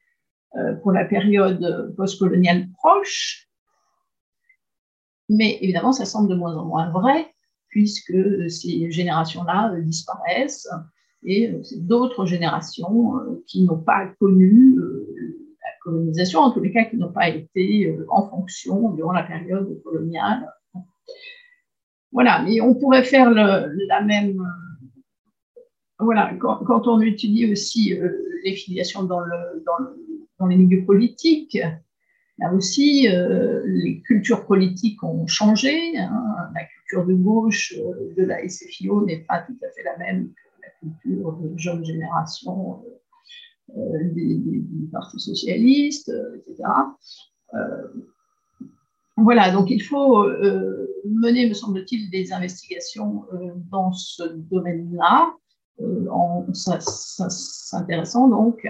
pour 0.83 0.91
la 0.91 1.05
période 1.05 1.95
postcoloniale 1.97 2.69
proche. 2.73 3.49
Mais 5.29 5.59
évidemment, 5.61 5.93
ça 5.93 6.05
semble 6.05 6.29
de 6.29 6.35
moins 6.35 6.57
en 6.57 6.65
moins 6.65 6.91
vrai 6.91 7.36
puisque 7.77 8.17
ces 8.49 8.91
générations-là 8.91 9.75
euh, 9.75 9.83
disparaissent 9.83 10.71
et 11.23 11.51
euh, 11.51 11.61
d'autres 11.77 12.25
générations 12.25 13.19
euh, 13.19 13.45
qui 13.47 13.65
n'ont 13.65 13.83
pas 13.83 14.07
connu 14.19 14.79
la 14.79 15.69
colonisation, 15.83 16.41
en 16.41 16.53
tous 16.53 16.61
les 16.61 16.73
cas 16.73 16.87
qui 16.87 16.97
n'ont 16.97 17.13
pas 17.13 17.29
été 17.29 17.95
en 18.09 18.31
fonction 18.31 18.93
durant 18.93 19.13
la 19.13 19.25
période 19.25 19.79
coloniale. 19.85 20.51
Voilà, 22.13 22.43
mais 22.43 22.63
on 22.63 22.75
pourrait 22.75 23.05
faire 23.05 23.31
la 23.31 24.01
même. 24.01 24.43
Voilà, 25.99 26.33
quand, 26.41 26.89
on 26.89 27.03
étudie 27.03 27.53
aussi 27.53 27.95
les 28.43 28.55
filiations 28.55 29.03
le, 29.03 29.65
dans, 30.39 30.47
les 30.47 30.57
milieux 30.57 30.87
politiques, 30.87 31.59
Là 32.39 32.53
aussi, 32.53 33.09
les 33.09 34.03
cultures 34.03 34.45
politiques 34.47 35.03
ont 35.03 35.27
changé. 35.27 35.97
Hein 35.97 36.37
culture 36.87 37.07
de 37.07 37.15
gauche 37.15 37.75
euh, 37.79 38.15
de 38.17 38.25
la 38.25 38.49
SFIO 38.49 39.05
n'est 39.05 39.25
pas 39.29 39.41
tout 39.41 39.57
à 39.63 39.71
fait 39.73 39.83
la 39.83 39.97
même 39.99 40.29
que 40.29 40.63
la 40.63 40.69
culture 40.81 41.33
de 41.33 41.57
jeune 41.57 41.85
génération 41.85 42.83
euh, 43.77 43.79
euh, 43.79 44.11
du 44.13 44.89
Parti 44.93 45.19
socialiste, 45.19 46.13
etc. 46.37 46.63
Voilà, 49.17 49.51
donc 49.51 49.71
il 49.71 49.83
faut 49.83 50.25
mener, 51.05 51.49
me 51.49 51.55
semble-t-il, 51.55 52.11
des 52.11 52.33
investigations 52.33 53.25
dans 53.71 53.91
ce 53.93 54.23
domaine-là, 54.23 55.35
en 56.11 56.47
s'intéressant 56.53 58.29
donc 58.29 58.67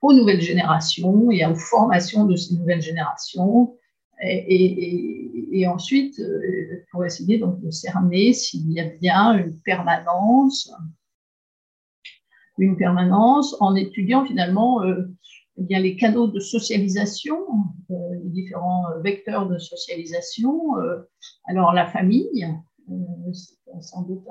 aux 0.00 0.12
nouvelles 0.12 0.40
générations 0.40 1.30
et 1.30 1.44
aux 1.44 1.56
formations 1.56 2.24
de 2.24 2.36
ces 2.36 2.54
nouvelles 2.54 2.82
générations, 2.82 3.74
et, 4.20 5.66
ensuite, 5.66 6.18
euh, 6.18 6.84
pour 6.90 7.04
essayer 7.04 7.38
donc 7.38 7.60
de 7.60 7.70
cerner 7.70 8.32
s'il 8.32 8.70
y 8.72 8.80
a 8.80 8.88
bien 9.00 9.34
une 9.34 9.58
permanence, 9.60 10.72
une 12.58 12.76
permanence 12.76 13.56
en 13.60 13.76
étudiant 13.76 14.24
finalement 14.24 14.82
euh, 14.82 15.08
eh 15.56 15.62
bien, 15.62 15.78
les 15.78 15.96
canaux 15.96 16.26
de 16.26 16.40
socialisation, 16.40 17.38
euh, 17.90 17.94
les 18.22 18.30
différents 18.30 18.84
vecteurs 19.02 19.48
de 19.48 19.58
socialisation. 19.58 20.74
alors 21.44 21.72
la 21.72 21.86
famille, 21.86 22.46
c'est 23.32 23.82
sans 23.82 24.02
doute 24.02 24.24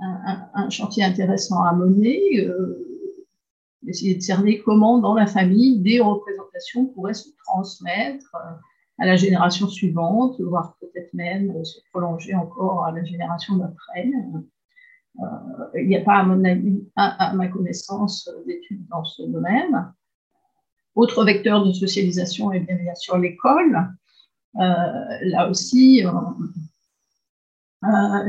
un, 0.00 0.48
un, 0.54 0.70
chantier 0.70 1.04
intéressant 1.04 1.62
à 1.62 1.74
mener 1.74 2.46
essayer 3.86 4.14
de 4.14 4.20
cerner 4.20 4.60
comment 4.60 4.98
dans 4.98 5.14
la 5.14 5.26
famille 5.26 5.80
des 5.80 6.00
représentations 6.00 6.86
pourraient 6.86 7.14
se 7.14 7.30
transmettre 7.44 8.36
à 9.00 9.06
la 9.06 9.16
génération 9.16 9.66
suivante, 9.66 10.40
voire 10.40 10.76
peut-être 10.80 11.12
même 11.14 11.50
euh, 11.56 11.64
se 11.64 11.80
prolonger 11.90 12.34
encore 12.34 12.84
à 12.84 12.92
la 12.92 13.02
génération 13.02 13.56
d'après. 13.56 14.10
Euh, 15.18 15.24
il 15.74 15.88
n'y 15.88 15.96
a 15.96 16.02
pas, 16.02 16.18
à 16.18 16.22
mon 16.22 16.44
avis, 16.44 16.86
à, 16.96 17.32
ma 17.34 17.48
connaissance, 17.48 18.28
d'études 18.46 18.86
dans 18.88 19.04
ce 19.04 19.22
domaine. 19.22 19.92
Autre 20.94 21.24
vecteur 21.24 21.64
de 21.64 21.72
socialisation 21.72 22.52
est 22.52 22.60
bien, 22.60 22.94
sûr 22.94 23.16
l'école. 23.16 23.88
Euh, 24.56 24.60
là 25.22 25.48
aussi, 25.48 26.04
a 27.82 28.24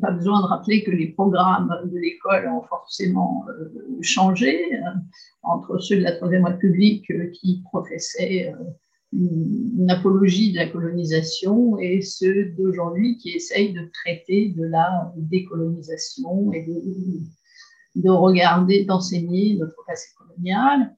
pas 0.00 0.10
besoin 0.10 0.40
de 0.40 0.46
rappeler 0.46 0.84
que 0.84 0.90
les 0.90 1.08
programmes 1.08 1.74
de 1.84 1.98
l'école 1.98 2.48
ont 2.48 2.62
forcément 2.62 3.44
euh, 3.48 3.68
changé 4.02 4.74
euh, 4.74 4.78
entre 5.42 5.78
ceux 5.78 5.96
de 5.96 6.02
la 6.02 6.12
Troisième 6.12 6.44
République 6.44 7.10
euh, 7.10 7.30
qui 7.32 7.62
professaient 7.64 8.54
une, 9.12 9.90
apologie 9.90 10.52
de 10.52 10.58
la 10.58 10.68
colonisation 10.68 11.78
et 11.78 12.02
ceux 12.02 12.50
d'aujourd'hui 12.58 13.16
qui 13.16 13.30
essayent 13.30 13.72
de 13.72 13.88
traiter 14.04 14.50
de 14.50 14.64
la 14.64 15.12
décolonisation 15.16 16.52
et 16.52 16.66
de, 16.66 18.02
de 18.02 18.10
regarder, 18.10 18.84
d'enseigner 18.84 19.56
notre 19.56 19.82
passé 19.86 20.08
colonial. 20.18 20.94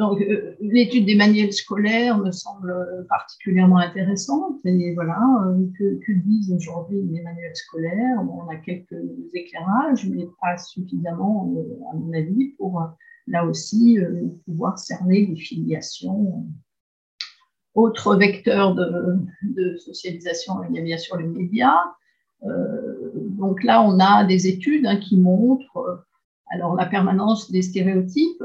Euh, 0.00 0.54
l'étude 0.60 1.06
des 1.06 1.14
manuels 1.14 1.52
scolaires 1.52 2.18
me 2.18 2.32
semble 2.32 2.74
particulièrement 3.08 3.78
intéressante. 3.78 4.58
Et 4.64 4.94
voilà, 4.94 5.20
euh, 5.46 5.66
que, 5.78 6.12
disent 6.24 6.52
aujourd'hui 6.52 7.00
les 7.02 7.22
manuels 7.22 7.54
scolaires? 7.54 8.18
On 8.20 8.48
a 8.48 8.56
quelques 8.56 8.96
éclairages, 9.32 10.08
mais 10.08 10.26
pas 10.40 10.56
suffisamment, 10.58 11.54
euh, 11.56 11.92
à 11.92 11.96
mon 11.96 12.12
avis, 12.12 12.54
pour 12.58 12.82
là 13.26 13.46
aussi 13.46 13.98
pouvoir 14.44 14.78
cerner 14.78 15.26
les 15.26 15.36
filiations. 15.36 16.44
Autre 17.74 18.16
vecteur 18.16 18.74
de, 18.74 19.16
de, 19.42 19.76
socialisation, 19.76 20.54
il 20.68 20.76
y 20.76 20.78
a 20.78 20.82
bien 20.82 20.98
sûr 20.98 21.16
les 21.16 21.26
médias. 21.26 21.80
donc 22.42 23.64
là, 23.64 23.82
on 23.82 23.98
a 23.98 24.24
des 24.24 24.46
études 24.46 24.86
hein, 24.86 24.98
qui 24.98 25.16
montrent 25.16 26.04
alors 26.50 26.76
la 26.76 26.86
permanence 26.86 27.50
des 27.50 27.62
stéréotypes 27.62 28.44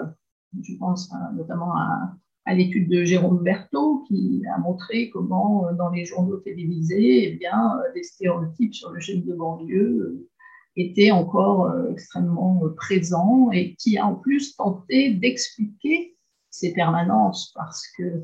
je 0.62 0.76
pense 0.78 1.12
notamment 1.36 1.76
à, 1.76 2.16
l'étude 2.56 2.90
de 2.90 3.04
Jérôme 3.04 3.44
Berthaud 3.44 4.06
qui 4.08 4.42
a 4.52 4.58
montré 4.58 5.12
comment 5.12 5.68
euh, 5.68 5.74
dans 5.74 5.90
les 5.90 6.04
journaux 6.06 6.38
télévisés, 6.38 7.28
eh 7.28 7.36
bien, 7.36 7.78
euh, 7.78 7.94
des 7.94 8.02
stéréotypes 8.02 8.74
sur 8.74 8.90
le 8.90 9.00
jeune 9.00 9.24
de 9.24 9.36
banlieue 9.36 10.00
euh, 10.00 10.28
étaient 10.76 11.12
encore 11.12 11.72
extrêmement 11.92 12.62
présents 12.76 13.52
et 13.52 13.76
qui 13.76 14.00
a 14.00 14.06
en 14.08 14.16
plus 14.16 14.56
tenté 14.56 15.14
d'expliquer 15.14 16.18
ces 16.50 16.74
permanences 16.74 17.52
parce 17.54 17.86
que 17.98 18.24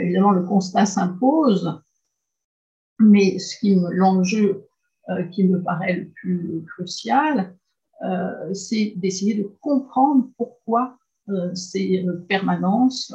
évidemment 0.00 0.32
le 0.32 0.42
constat 0.42 0.86
s'impose, 0.86 1.80
mais 2.98 3.38
ce 3.38 3.56
qui 3.60 3.78
l'enjeu 3.92 4.66
qui 5.30 5.44
me 5.44 5.62
paraît 5.62 5.92
le 5.92 6.08
plus 6.08 6.64
crucial, 6.66 7.56
c'est 8.54 8.94
d'essayer 8.96 9.34
de 9.34 9.44
comprendre 9.60 10.28
pourquoi 10.36 10.98
ces 11.54 12.04
euh, 12.06 12.24
permanences, 12.28 13.14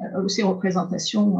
euh, 0.00 0.28
ces 0.28 0.42
représentations 0.42 1.38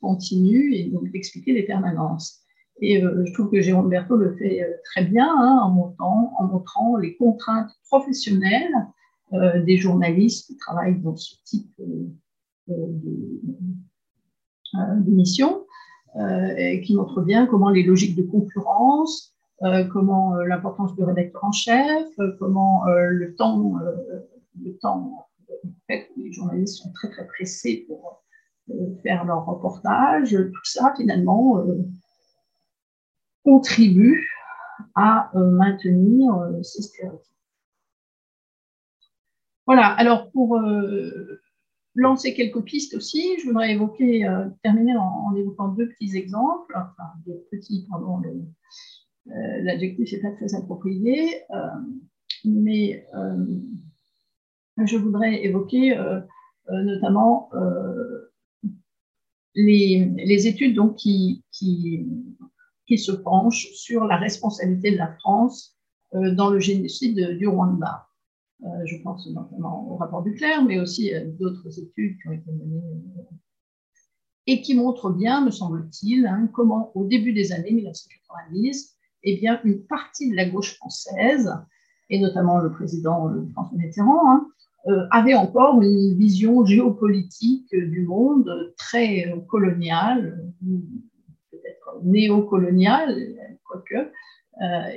continues 0.00 0.74
et 0.74 0.84
donc 0.84 1.10
d'expliquer 1.10 1.52
les 1.52 1.64
permanences. 1.64 2.40
Et 2.80 3.00
je 3.00 3.32
trouve 3.32 3.50
que 3.50 3.60
Jérôme 3.60 3.88
Berthaud 3.88 4.16
le 4.16 4.36
fait 4.36 4.64
très 4.84 5.04
bien 5.04 5.28
hein, 5.28 5.58
en 5.98 6.44
montrant 6.46 6.96
les 6.96 7.16
contraintes 7.16 7.72
professionnelles 7.88 8.72
des 9.32 9.78
journalistes 9.78 10.46
qui 10.46 10.56
travaillent 10.58 11.00
dans 11.00 11.16
ce 11.16 11.34
type 11.44 11.74
d'émission, 15.00 15.66
et 16.56 16.80
qui 16.82 16.94
montre 16.94 17.20
bien 17.20 17.46
comment 17.46 17.70
les 17.70 17.82
logiques 17.82 18.14
de 18.14 18.22
concurrence, 18.22 19.34
comment 19.90 20.36
l'importance 20.36 20.94
du 20.94 21.02
rédacteur 21.02 21.42
en 21.46 21.50
chef, 21.50 22.06
comment 22.38 22.84
le 22.86 23.34
temps, 23.34 23.74
le 24.62 24.78
temps 24.78 25.27
les 25.88 26.32
journalistes 26.32 26.82
sont 26.82 26.92
très 26.92 27.10
très 27.10 27.26
pressés 27.26 27.84
pour 27.86 28.22
euh, 28.70 28.96
faire 29.02 29.24
leur 29.24 29.46
reportage. 29.46 30.30
Tout 30.30 30.64
ça, 30.64 30.92
finalement, 30.96 31.58
euh, 31.58 31.84
contribue 33.44 34.28
à 34.94 35.30
euh, 35.36 35.50
maintenir 35.50 36.32
ces 36.62 36.82
stéréotypes. 36.82 37.24
Voilà, 39.66 39.88
alors 39.88 40.30
pour 40.30 40.58
lancer 41.94 42.32
quelques 42.32 42.62
pistes 42.62 42.94
aussi, 42.94 43.38
je 43.38 43.46
voudrais 43.46 43.78
terminer 44.62 44.96
en, 44.96 45.34
évoquant 45.36 45.68
deux 45.68 45.90
petits 45.90 46.16
exemples, 46.16 46.74
enfin 46.74 47.10
deux 47.26 47.46
petits, 47.50 47.86
pardon, 47.90 48.22
l'adjectif 49.26 50.10
n'est 50.10 50.20
pas 50.22 50.30
très 50.36 50.54
approprié, 50.54 51.42
mais 52.46 53.06
je 54.86 54.96
voudrais 54.96 55.44
évoquer 55.44 55.96
euh, 55.96 56.20
euh, 56.70 56.82
notamment 56.82 57.50
euh, 57.54 58.30
les, 59.54 60.46
études 60.46 60.74
donc, 60.74 60.96
qui, 60.96 61.44
qui, 61.50 62.06
se 62.96 63.12
penchent 63.12 63.72
sur 63.72 64.04
la 64.04 64.16
responsabilité 64.16 64.92
de 64.92 64.96
la 64.96 65.12
France 65.18 65.76
dans 66.12 66.50
le 66.50 66.60
génocide 66.60 67.36
du 67.36 67.46
Rwanda. 67.48 68.06
je 68.84 68.96
pense 69.02 69.28
notamment 69.28 69.90
au 69.90 69.96
rapport 69.96 70.22
du 70.22 70.32
Claire, 70.34 70.64
mais 70.64 70.78
aussi 70.78 71.12
d'autres 71.38 71.78
études 71.78 72.16
qui 72.20 72.28
ont 72.28 72.32
été 72.32 72.50
menées 72.50 72.82
et 74.46 74.62
qui 74.62 74.74
montrent 74.74 75.10
bien, 75.10 75.44
me 75.44 75.50
semble-t-il, 75.50 76.26
hein, 76.26 76.48
comment 76.54 76.92
au 76.96 77.04
début 77.04 77.34
des 77.34 77.52
années 77.52 77.72
1990, 77.72 78.96
eh 79.24 79.36
bien, 79.36 79.60
une 79.64 79.84
partie 79.84 80.30
de 80.30 80.36
la 80.36 80.48
gauche 80.48 80.76
française 80.76 81.52
et 82.08 82.20
notamment 82.20 82.58
le 82.58 82.72
président 82.72 83.28
François 83.52 83.76
Mitterrand, 83.76 84.30
hein, 84.30 84.46
avaient 85.10 85.34
encore 85.34 85.80
une 85.82 86.16
vision 86.16 86.64
géopolitique 86.64 87.74
du 87.74 88.06
monde 88.06 88.72
très 88.76 89.34
coloniale, 89.48 90.52
peut-être 91.50 92.00
néocoloniale, 92.04 93.16
quoique. 93.64 94.10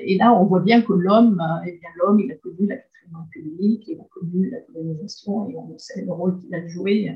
et 0.04 0.18
là, 0.18 0.34
on 0.34 0.46
voit 0.46 0.62
bien 0.62 0.82
que 0.82 0.94
l'homme, 0.94 1.42
eh 1.66 1.72
bien 1.72 1.90
l'homme, 1.98 2.20
il 2.20 2.32
a 2.32 2.36
connu 2.36 2.68
la 2.68 2.78
quatrième 2.78 3.24
république, 3.24 3.88
il 3.88 4.00
a 4.00 4.06
connu 4.12 4.50
la 4.50 4.60
colonisation, 4.62 5.50
et 5.50 5.56
on 5.56 5.78
sait 5.78 6.06
le 6.06 6.12
rôle 6.12 6.40
qu'il 6.40 6.54
a 6.56 6.68
joué 6.68 7.12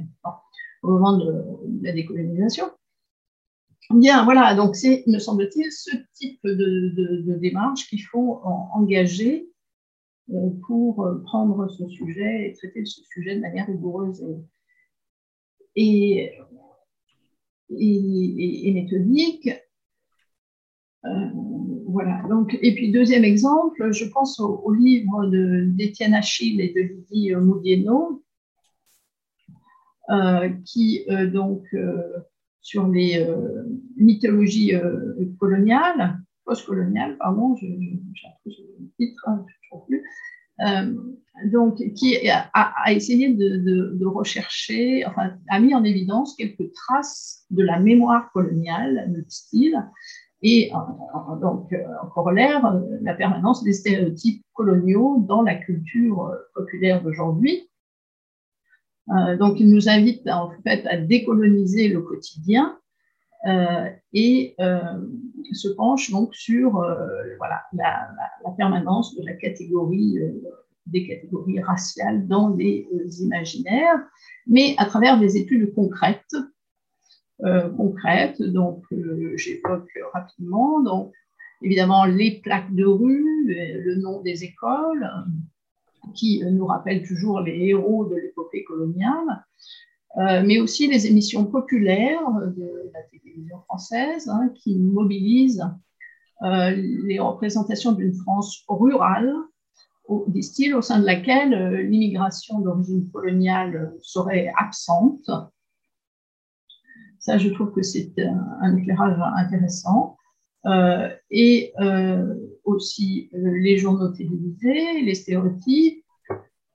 au 0.84 0.90
moment 0.90 1.18
de 1.18 1.44
la 1.82 1.92
décolonisation. 1.92 2.66
Bien, 3.92 4.24
voilà, 4.24 4.56
donc 4.56 4.76
c'est, 4.76 5.04
me 5.08 5.20
semble-t-il, 5.20 5.72
ce 5.72 5.92
type 6.14 6.40
de, 6.44 7.38
démarche 7.38 7.88
qu'il 7.88 8.02
faut 8.02 8.42
engager 8.74 9.48
euh, 9.48 9.55
pour 10.66 11.06
euh, 11.06 11.22
prendre 11.24 11.70
ce 11.70 11.88
sujet 11.88 12.50
et 12.50 12.54
traiter 12.54 12.86
ce 12.86 13.02
sujet 13.04 13.36
de 13.36 13.42
manière 13.42 13.68
rigoureuse 13.68 14.26
et, 15.76 16.32
et, 17.70 18.72
méthodique. 18.74 19.50
Euh, 21.06 21.30
voilà, 21.88 22.24
donc, 22.28 22.58
et 22.62 22.74
puis 22.74 22.92
deuxième 22.92 23.24
exemple, 23.24 23.92
je 23.92 24.06
pense 24.06 24.40
au, 24.40 24.74
livre 24.74 25.28
d'Étienne 25.68 26.14
Achille 26.14 26.60
et 26.62 26.74
de 26.74 26.82
Lydie 26.82 27.36
Moudienot, 27.36 28.24
qui 30.66 31.06
donc 31.32 31.64
sur 32.66 32.88
les 32.88 33.20
euh, 33.20 33.64
mythologies 33.96 34.74
euh, 34.74 35.14
coloniales, 35.40 36.20
postcoloniales, 36.46 37.16
pardon, 37.20 37.56
je, 37.58 37.68
je, 37.68 38.50
le 38.80 38.90
titre, 38.98 39.24
hein, 39.28 39.46
Euh, 40.66 40.94
donc, 41.52 41.76
qui 41.96 42.18
a, 42.30 42.92
essayé 42.92 43.34
de, 43.34 44.06
rechercher, 44.06 45.06
enfin, 45.06 45.34
a 45.50 45.60
mis 45.60 45.76
en 45.76 45.84
évidence 45.84 46.36
quelques 46.36 46.72
traces 46.74 47.46
de 47.50 47.62
la 47.62 47.80
mémoire 47.80 48.32
coloniale, 48.32 49.12
me 49.12 49.22
dit-il, 49.22 49.76
et 50.42 50.72
donc, 51.42 51.76
en 52.02 52.08
corollaire, 52.08 52.62
la 53.02 53.16
permanence 53.16 53.64
des 53.64 53.74
stéréotypes 53.74 54.46
coloniaux 54.54 55.26
dans 55.28 55.42
la 55.42 55.56
culture 55.56 56.32
populaire 56.54 57.02
d'aujourd'hui, 57.04 57.70
euh, 59.12 59.38
donc, 59.38 59.60
il 59.60 59.70
nous 59.70 59.88
invite 59.90 60.28
en 60.28 60.52
fait 60.64 60.86
à 60.88 60.98
décoloniser 60.98 61.88
le 61.90 62.02
quotidien 62.02 62.78
euh, 63.48 63.90
et 64.14 64.56
euh, 64.60 64.80
se 65.54 65.68
penche 65.70 66.12
donc 66.12 66.34
sur 66.36 66.72
voilà, 67.38 67.64
la, 67.74 68.08
permanence 68.58 69.16
de 69.16 69.26
la 69.26 69.34
catégorie, 69.34 70.18
des 70.86 71.08
catégories 71.08 71.62
raciales 71.62 72.28
dans 72.28 72.50
les 72.50 72.88
imaginaires, 73.22 74.00
mais 74.48 74.76
à 74.78 74.86
travers 74.86 75.20
des 75.20 75.38
études 75.38 75.74
concrètes. 75.74 76.36
concrètes, 77.78 78.42
donc 78.42 78.84
j'évoque 79.36 79.90
rapidement, 80.14 80.82
donc 80.82 81.14
évidemment 81.62 82.06
les 82.06 82.40
plaques 82.42 82.74
de 82.74 82.86
rue, 82.86 83.46
le 83.48 83.96
nom 83.96 84.22
des 84.22 84.44
écoles, 84.44 85.10
qui 86.14 86.44
nous 86.44 86.66
rappellent 86.66 87.06
toujours 87.06 87.42
les 87.42 87.68
héros 87.68 88.06
de 88.06 88.16
l'épopée 88.16 88.64
coloniale, 88.64 89.44
euh, 90.18 90.44
mais 90.46 90.60
aussi 90.60 90.88
les 90.88 91.08
émissions 91.08 91.46
populaires 91.46 92.24
de 92.56 92.92
la 92.94 93.02
télévision 93.04 93.60
française 93.62 94.30
hein, 94.30 94.50
qui 94.56 94.78
mobilisent 94.78 95.66
euh, 96.44 96.72
les 96.72 97.20
représentations 97.20 97.92
d'une 97.92 98.14
France 98.14 98.64
rurale, 98.68 99.34
disent-ils, 100.28 100.76
au 100.76 100.82
sein 100.82 101.00
de 101.00 101.06
laquelle 101.06 101.54
euh, 101.54 101.82
l'immigration 101.82 102.60
d'origine 102.60 103.10
coloniale 103.12 103.94
serait 104.02 104.52
absente. 104.58 105.30
Ça, 107.20 107.38
je 107.38 107.50
trouve 107.50 107.72
que 107.72 107.82
c'est 107.82 108.14
un, 108.62 108.78
éclairage 108.78 109.18
intéressant. 109.36 110.18
et 111.32 111.74
aussi 112.64 113.30
les 113.34 113.78
journaux 113.78 114.10
télévisés, 114.10 115.02
les 115.02 115.16
stéréotypes, 115.16 116.06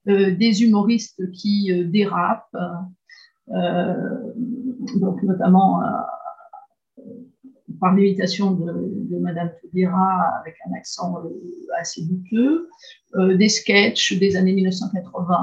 euh, 0.08 0.34
des 0.34 0.62
humoristes 0.62 1.30
qui 1.32 1.70
euh, 1.70 1.84
dérapent, 1.84 2.48
euh, 2.54 2.68
donc 3.50 5.22
notamment 5.22 5.82
par 7.80 7.94
l'imitation 7.94 8.52
de, 8.52 9.18
Madame 9.18 9.50
Taubira 9.60 10.38
avec 10.40 10.54
un 10.68 10.74
accent 10.76 11.22
assez 11.78 12.02
douteux, 12.04 12.68
des 13.36 13.48
sketchs 13.48 14.18
des 14.18 14.36
années 14.36 14.52
1980 14.52 15.38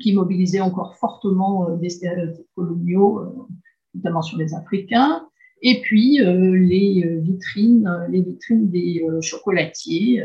qui 0.00 0.14
mobilisaient 0.14 0.60
encore 0.60 0.96
fortement 0.96 1.70
des 1.76 1.90
stéréotypes 1.90 2.48
coloniaux, 2.56 3.46
notamment 3.94 4.22
sur 4.22 4.38
les 4.38 4.54
Africains, 4.54 5.28
et 5.62 5.80
puis 5.82 6.18
les 6.18 7.20
vitrines, 7.20 8.06
les 8.10 8.22
vitrines 8.22 8.70
des 8.70 9.06
chocolatiers 9.20 10.24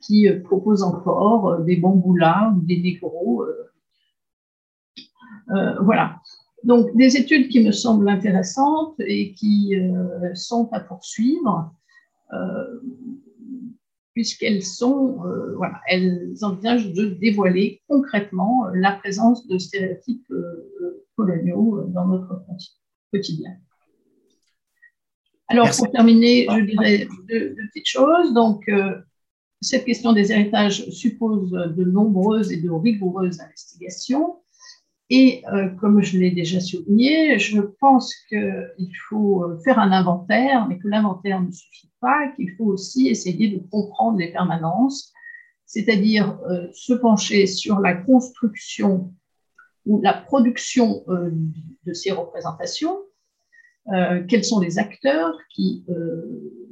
qui 0.00 0.28
euh, 0.28 0.40
proposent 0.42 0.82
encore 0.82 1.48
euh, 1.48 1.62
des 1.62 1.76
bamboulas 1.76 2.54
ou 2.56 2.60
des 2.62 2.80
négros. 2.80 3.44
Euh, 5.50 5.74
voilà. 5.80 6.16
Donc, 6.64 6.94
des 6.96 7.16
études 7.16 7.48
qui 7.48 7.64
me 7.64 7.72
semblent 7.72 8.08
intéressantes 8.08 8.96
et 8.98 9.32
qui 9.34 9.74
sont 10.34 10.68
à 10.72 10.80
poursuivre, 10.80 11.72
puisqu'elles 14.12 14.64
sont, 14.64 15.22
voilà, 15.56 15.80
elles 15.86 16.34
envisagent 16.42 16.92
de 16.92 17.10
dévoiler 17.10 17.80
concrètement 17.86 18.66
la 18.74 18.90
présence 18.92 19.46
de 19.46 19.56
stéréotypes 19.56 20.32
coloniaux 21.16 21.84
dans 21.94 22.06
notre 22.06 22.42
quotidien. 23.12 23.52
Alors, 25.46 25.70
pour 25.70 25.90
terminer, 25.92 26.48
je 26.50 26.64
dirais 26.64 27.08
deux, 27.28 27.54
petites 27.72 27.86
choses. 27.86 28.34
Donc, 28.34 28.68
cette 29.60 29.84
question 29.84 30.12
des 30.12 30.30
héritages 30.32 30.88
suppose 30.90 31.50
de 31.50 31.84
nombreuses 31.84 32.52
et 32.52 32.56
de 32.56 32.70
rigoureuses 32.70 33.40
investigations. 33.40 34.36
Et 35.10 35.42
euh, 35.52 35.68
comme 35.80 36.02
je 36.02 36.18
l'ai 36.18 36.30
déjà 36.30 36.60
souligné, 36.60 37.38
je 37.38 37.60
pense 37.60 38.14
qu'il 38.28 38.92
faut 39.08 39.44
faire 39.64 39.78
un 39.78 39.90
inventaire, 39.90 40.68
mais 40.68 40.78
que 40.78 40.88
l'inventaire 40.88 41.40
ne 41.40 41.50
suffit 41.50 41.90
pas, 42.00 42.28
qu'il 42.36 42.50
faut 42.56 42.66
aussi 42.66 43.08
essayer 43.08 43.48
de 43.48 43.58
comprendre 43.70 44.18
les 44.18 44.30
permanences, 44.30 45.12
c'est-à-dire 45.64 46.38
euh, 46.50 46.68
se 46.72 46.92
pencher 46.92 47.46
sur 47.46 47.80
la 47.80 47.94
construction 47.94 49.14
ou 49.86 50.02
la 50.02 50.12
production 50.12 51.02
euh, 51.08 51.30
de 51.84 51.92
ces 51.92 52.12
représentations, 52.12 52.98
quels 54.28 54.44
sont 54.44 54.60
les 54.60 54.78
acteurs 54.78 55.34
qui 55.54 55.82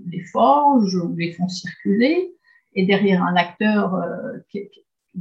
les 0.06 0.22
forgent 0.24 0.96
ou 0.96 1.16
les 1.16 1.32
font 1.32 1.48
circuler, 1.48 2.36
et 2.76 2.84
derrière 2.84 3.22
un 3.22 3.34
acteur, 3.36 3.94
euh, 3.94 4.38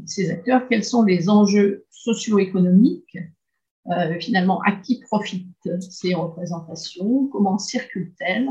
ces 0.05 0.29
acteurs, 0.31 0.67
quels 0.67 0.83
sont 0.83 1.03
les 1.03 1.29
enjeux 1.29 1.85
socio-économiques 1.89 3.17
euh, 3.91 4.19
finalement, 4.19 4.61
à 4.61 4.71
qui 4.71 4.99
profitent 4.99 5.69
ces 5.79 6.15
représentations 6.15 7.27
Comment 7.27 7.59
circulent-elles 7.59 8.49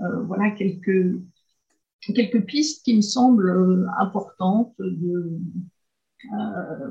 euh, 0.00 0.22
Voilà 0.22 0.50
quelques, 0.50 1.18
quelques 2.00 2.44
pistes 2.46 2.82
qui 2.84 2.96
me 2.96 3.02
semblent 3.02 3.86
importantes 3.98 4.74
de, 4.78 5.38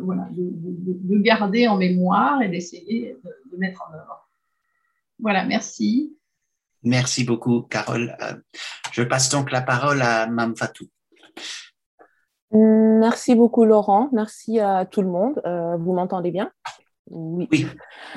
voilà, 0.02 0.28
de, 0.32 1.18
garder 1.18 1.68
en 1.68 1.78
mémoire 1.78 2.42
et 2.44 2.50
d'essayer 2.50 3.18
de, 3.52 3.58
mettre 3.58 3.84
en 3.90 3.94
œuvre. 3.96 4.30
Voilà, 5.20 5.46
merci. 5.46 6.16
Merci 6.84 7.24
beaucoup, 7.24 7.62
Carole. 7.64 8.16
je 8.92 9.02
passe 9.04 9.30
donc 9.30 9.52
la 9.52 9.62
parole 9.62 10.02
à 10.02 10.28
Mme 10.28 10.56
Fatou. 10.56 10.86
Merci 12.54 13.36
beaucoup, 13.36 13.64
Laurent. 13.64 14.10
Merci 14.12 14.60
à 14.60 14.86
tout 14.86 15.02
le 15.02 15.08
monde. 15.08 15.42
Euh, 15.46 15.78
vous 15.78 15.94
m'entendez 15.94 16.32
bien? 16.32 16.52
Oui. 17.10 17.66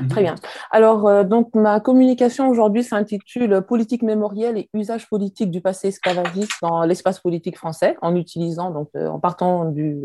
Très 0.08 0.22
bien. 0.22 0.34
Alors, 0.70 1.08
euh, 1.08 1.24
donc, 1.24 1.50
ma 1.54 1.80
communication 1.80 2.48
aujourd'hui 2.48 2.84
s'intitule 2.84 3.62
Politique 3.62 4.02
mémorielle 4.02 4.58
et 4.58 4.68
usage 4.74 5.08
politique 5.08 5.50
du 5.50 5.60
passé 5.60 5.88
esclavagiste 5.88 6.52
dans 6.62 6.82
l'espace 6.82 7.18
politique 7.18 7.56
français, 7.56 7.96
en 8.02 8.14
utilisant, 8.14 8.70
donc, 8.70 8.90
euh, 8.96 9.08
en 9.08 9.18
partant 9.18 9.66
du, 9.66 10.04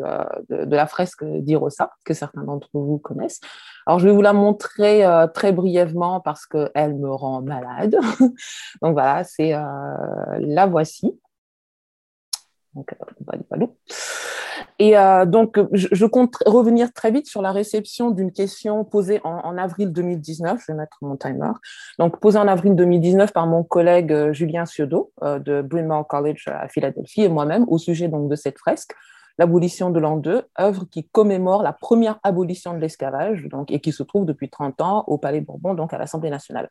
de, 0.49 0.75
la 0.75 0.87
fresque 0.87 1.23
d'Irosa, 1.23 1.91
que 2.05 2.13
certains 2.13 2.43
d'entre 2.43 2.69
vous 2.73 2.99
connaissent. 2.99 3.41
Alors, 3.85 3.99
je 3.99 4.07
vais 4.07 4.13
vous 4.13 4.21
la 4.21 4.33
montrer 4.33 5.03
très 5.33 5.51
brièvement 5.51 6.19
parce 6.19 6.45
qu'elle 6.45 6.95
me 6.95 7.11
rend 7.11 7.41
malade. 7.41 7.95
donc, 8.81 8.93
voilà, 8.93 9.23
c'est 9.23 9.51
la 9.51 10.65
voici. 10.67 11.19
Donc, 12.75 12.93
Et 14.77 14.97
euh, 14.97 15.25
donc, 15.25 15.59
je, 15.73 16.05
compte 16.05 16.35
revenir 16.45 16.93
très 16.93 17.11
vite 17.11 17.27
sur 17.27 17.41
la 17.41 17.51
réception 17.51 18.11
d'une 18.11 18.31
question 18.31 18.83
posée 18.85 19.19
en, 19.23 19.57
avril 19.57 19.91
2019. 19.91 20.59
Je 20.59 20.71
vais 20.71 20.77
mettre 20.77 20.97
mon 21.01 21.17
timer. 21.17 21.51
Donc, 21.97 22.19
posée 22.19 22.37
en 22.37 22.47
avril 22.47 22.75
2019 22.75 23.33
par 23.33 23.47
mon 23.47 23.63
collègue 23.63 24.11
euh, 24.11 24.33
Julien 24.33 24.65
Ciodo 24.65 25.11
de 25.21 25.61
Bryn 25.61 25.87
Mawr 25.87 26.07
College 26.07 26.47
à 26.47 26.67
Philadelphie 26.67 27.23
et 27.23 27.29
moi-même 27.29 27.65
au 27.67 27.77
sujet 27.77 28.07
donc 28.07 28.29
de 28.29 28.35
cette 28.35 28.57
fresque 28.57 28.93
l'abolition 29.39 29.89
de 29.89 29.99
l'an 29.99 30.17
2, 30.17 30.43
œuvre 30.59 30.85
qui 30.91 31.07
commémore 31.07 31.63
la 31.63 31.71
première 31.71 32.19
abolition 32.23 32.73
de 32.73 32.79
l'esclavage 32.79 33.47
et 33.69 33.79
qui 33.79 33.93
se 33.93 34.03
trouve 34.03 34.25
depuis 34.25 34.49
30 34.49 34.81
ans 34.81 35.05
au 35.07 35.17
Palais 35.17 35.39
Bourbon, 35.39 35.73
donc 35.73 35.93
à 35.93 35.97
l'Assemblée 35.97 36.29
nationale. 36.29 36.69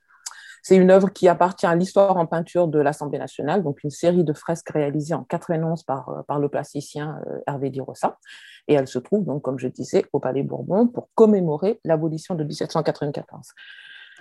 C'est 0.63 0.77
une 0.77 0.91
œuvre 0.91 1.13
qui 1.13 1.29
appartient 1.29 1.67
à 1.67 1.75
l'histoire 1.75 2.17
en 2.17 2.27
peinture 2.27 2.69
de 2.69 2.79
l'Assemblée 2.79 3.19
nationale, 3.19 3.63
donc 3.63 3.83
une 3.85 3.91
série 3.91 4.25
de 4.25 4.33
fresques 4.33 4.71
réalisées 4.71 5.15
en 5.15 5.25
91 5.25 5.83
par, 5.85 6.09
euh, 6.09 6.23
par 6.27 6.39
le 6.39 6.49
plasticien 6.49 7.21
euh, 7.27 7.39
Hervé 7.47 7.71
Dirossa. 7.71 8.19
Et 8.67 8.75
elle 8.75 8.89
se 8.89 8.99
trouve, 8.99 9.25
donc, 9.25 9.43
comme 9.43 9.59
je 9.59 9.69
disais, 9.69 10.05
au 10.13 10.21
Palais 10.21 10.43
Bourbon 10.43 10.87
pour 10.87 11.09
commémorer 11.15 11.81
l'abolition 11.85 12.35
de 12.35 12.45
1794. 12.45 13.55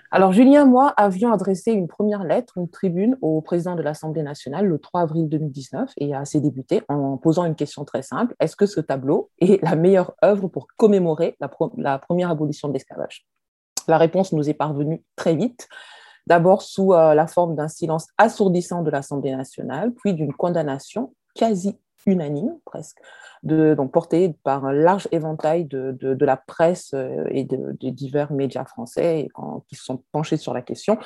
Alors, 0.09 0.31
Julien 0.31 0.65
et 0.65 0.69
moi 0.69 0.93
avions 0.95 1.33
adressé 1.33 1.73
une 1.73 1.89
première 1.89 2.23
lettre, 2.23 2.57
une 2.57 2.69
tribune 2.69 3.17
au 3.21 3.41
président 3.41 3.75
de 3.75 3.81
l'Assemblée 3.81 4.23
nationale 4.23 4.65
le 4.65 4.79
3 4.79 5.01
avril 5.01 5.27
2019 5.27 5.91
et 5.97 6.15
à 6.15 6.23
ses 6.23 6.39
députés 6.39 6.81
en 6.87 7.17
posant 7.17 7.43
une 7.43 7.55
question 7.55 7.83
très 7.83 8.03
simple. 8.03 8.33
Est-ce 8.39 8.55
que 8.55 8.65
ce 8.65 8.79
tableau 8.79 9.29
est 9.39 9.61
la 9.61 9.75
meilleure 9.75 10.13
œuvre 10.23 10.47
pour 10.47 10.67
commémorer 10.77 11.35
la, 11.41 11.51
la 11.77 11.99
première 11.99 12.29
abolition 12.29 12.69
de 12.69 12.73
l'esclavage? 12.73 13.27
La 13.89 13.97
réponse 13.97 14.31
nous 14.31 14.49
est 14.49 14.53
parvenue 14.53 15.03
très 15.17 15.35
vite 15.35 15.67
d'abord 16.27 16.61
sous 16.61 16.93
euh, 16.93 17.13
la 17.13 17.25
forme 17.25 17.55
d'un 17.55 17.69
silence 17.69 18.07
assourdissant 18.17 18.83
de 18.83 18.91
l'Assemblée 18.91 19.35
nationale, 19.35 19.93
puis 19.93 20.13
d'une 20.13 20.33
condamnation 20.33 21.13
quasi 21.33 21.79
unanime 22.07 22.57
presque 22.65 22.99
de, 23.43 23.73
donc 23.75 23.91
porté 23.91 24.35
par 24.43 24.65
un 24.65 24.73
large 24.73 25.07
éventail 25.11 25.65
de, 25.65 25.91
de, 25.91 26.25
la 26.25 26.37
presse 26.37 26.91
euh, 26.93 27.25
et 27.29 27.43
de, 27.43 27.75
divers 27.89 28.31
médias 28.33 28.65
français 28.65 29.29
qui 29.67 29.75
se 29.75 29.83
sont 29.83 30.03
penchés 30.11 30.37
sur 30.37 30.53
la 30.53 30.61
question. 30.61 30.97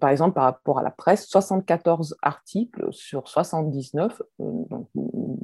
Par 0.00 0.10
exemple, 0.10 0.34
par 0.34 0.44
rapport 0.44 0.78
à 0.78 0.82
la 0.82 0.90
presse, 0.90 1.26
74 1.26 2.16
articles 2.22 2.86
sur 2.90 3.28
79 3.28 4.22
euh, 4.40 4.44
donc, 4.70 4.88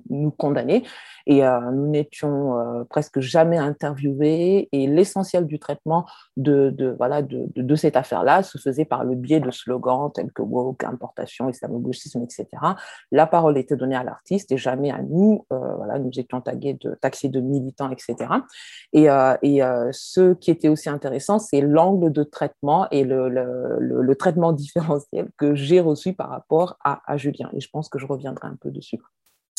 nous 0.09 0.31
condamnaient 0.31 0.83
et 1.27 1.45
euh, 1.45 1.61
nous 1.73 1.89
n'étions 1.89 2.87
presque 2.89 3.21
jamais 3.21 3.59
interviewés 3.59 4.69
et 4.73 4.87
l'essentiel 4.87 5.47
du 5.47 5.59
traitement 5.59 6.07
de, 6.37 6.95
voilà, 6.97 7.23
de, 7.23 7.77
cette 7.77 7.97
affaire-là 7.97 8.43
se 8.43 8.57
faisait 8.59 8.85
par 8.85 9.05
le 9.05 9.15
biais 9.15 9.41
de 9.41 9.51
slogans 9.51 10.11
tels 10.13 10.33
que 10.33 10.43
woke, 10.43 10.85
importation, 10.85 11.49
islamo-gauchisme, 11.51 12.23
etc. 12.23 12.47
La 13.13 13.27
parole 13.27 13.59
était 13.59 13.77
donnée 13.77 13.97
à 13.97 14.05
l'artiste 14.05 14.53
et 14.53 14.57
jamais 14.57 14.91
à 14.91 14.99
nous. 15.11 15.47
voilà, 15.51 15.99
nous 15.99 16.11
étions 16.17 16.43
de, 16.55 16.95
taxés 16.95 17.29
de 17.29 17.41
militants, 17.41 17.91
etc. 17.91 18.17
Et, 18.93 19.11
euh, 19.11 19.37
et 19.43 19.63
euh, 19.63 19.91
ce 19.93 20.35
qui 20.35 20.51
était 20.51 20.69
aussi 20.69 20.89
intéressant, 20.89 21.39
c'est 21.39 21.61
l'angle 21.61 22.13
de 22.13 22.23
traitement 22.23 22.89
et 22.91 23.05
le, 23.05 23.29
le, 23.29 24.17
traitement 24.17 24.53
différentiel 24.53 25.29
que 25.37 25.55
j'ai 25.55 25.81
reçu 25.81 26.13
par 26.13 26.31
rapport 26.31 26.79
à, 26.85 27.17
Julien. 27.17 27.51
Et 27.53 27.61
je 27.61 27.69
pense 27.71 27.89
que 27.89 27.99
je 27.99 28.07
reviendrai 28.07 28.49
un 28.49 28.57
peu 28.61 28.71
dessus. 28.71 28.99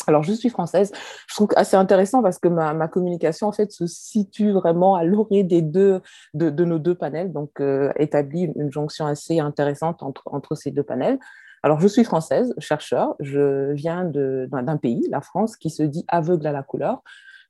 Alors, 0.06 0.22
je 0.22 0.32
suis 0.32 0.48
française. 0.48 0.90
Je 1.28 1.34
trouve 1.34 1.48
assez 1.56 1.76
intéressant 1.76 2.22
parce 2.22 2.38
que 2.38 2.48
ma, 2.48 2.72
ma, 2.72 2.88
communication, 2.88 3.46
en 3.46 3.52
fait, 3.52 3.70
se 3.70 3.86
situe 3.86 4.52
vraiment 4.52 4.94
à 4.94 5.04
l'orée 5.04 5.42
des 5.42 5.60
deux, 5.60 6.00
de, 6.32 6.48
de, 6.48 6.64
nos 6.64 6.78
deux 6.78 6.94
panels, 6.94 7.30
donc 7.30 7.60
euh, 7.60 7.92
établit 7.96 8.44
une, 8.44 8.54
une, 8.56 8.72
jonction 8.72 9.04
assez 9.04 9.38
intéressante 9.38 10.02
entre, 10.02 10.22
entre 10.26 10.54
ces 10.54 10.70
deux 10.70 10.82
panels. 10.82 11.18
Alors, 11.62 11.80
je 11.80 11.88
suis 11.88 12.04
française, 12.04 12.54
chercheur, 12.58 13.16
je 13.20 13.72
viens 13.72 14.04
d'un 14.04 14.76
pays, 14.76 15.06
la 15.10 15.20
France, 15.20 15.56
qui 15.56 15.70
se 15.70 15.82
dit 15.82 16.04
aveugle 16.08 16.46
à 16.46 16.52
la 16.52 16.62
couleur, 16.62 17.02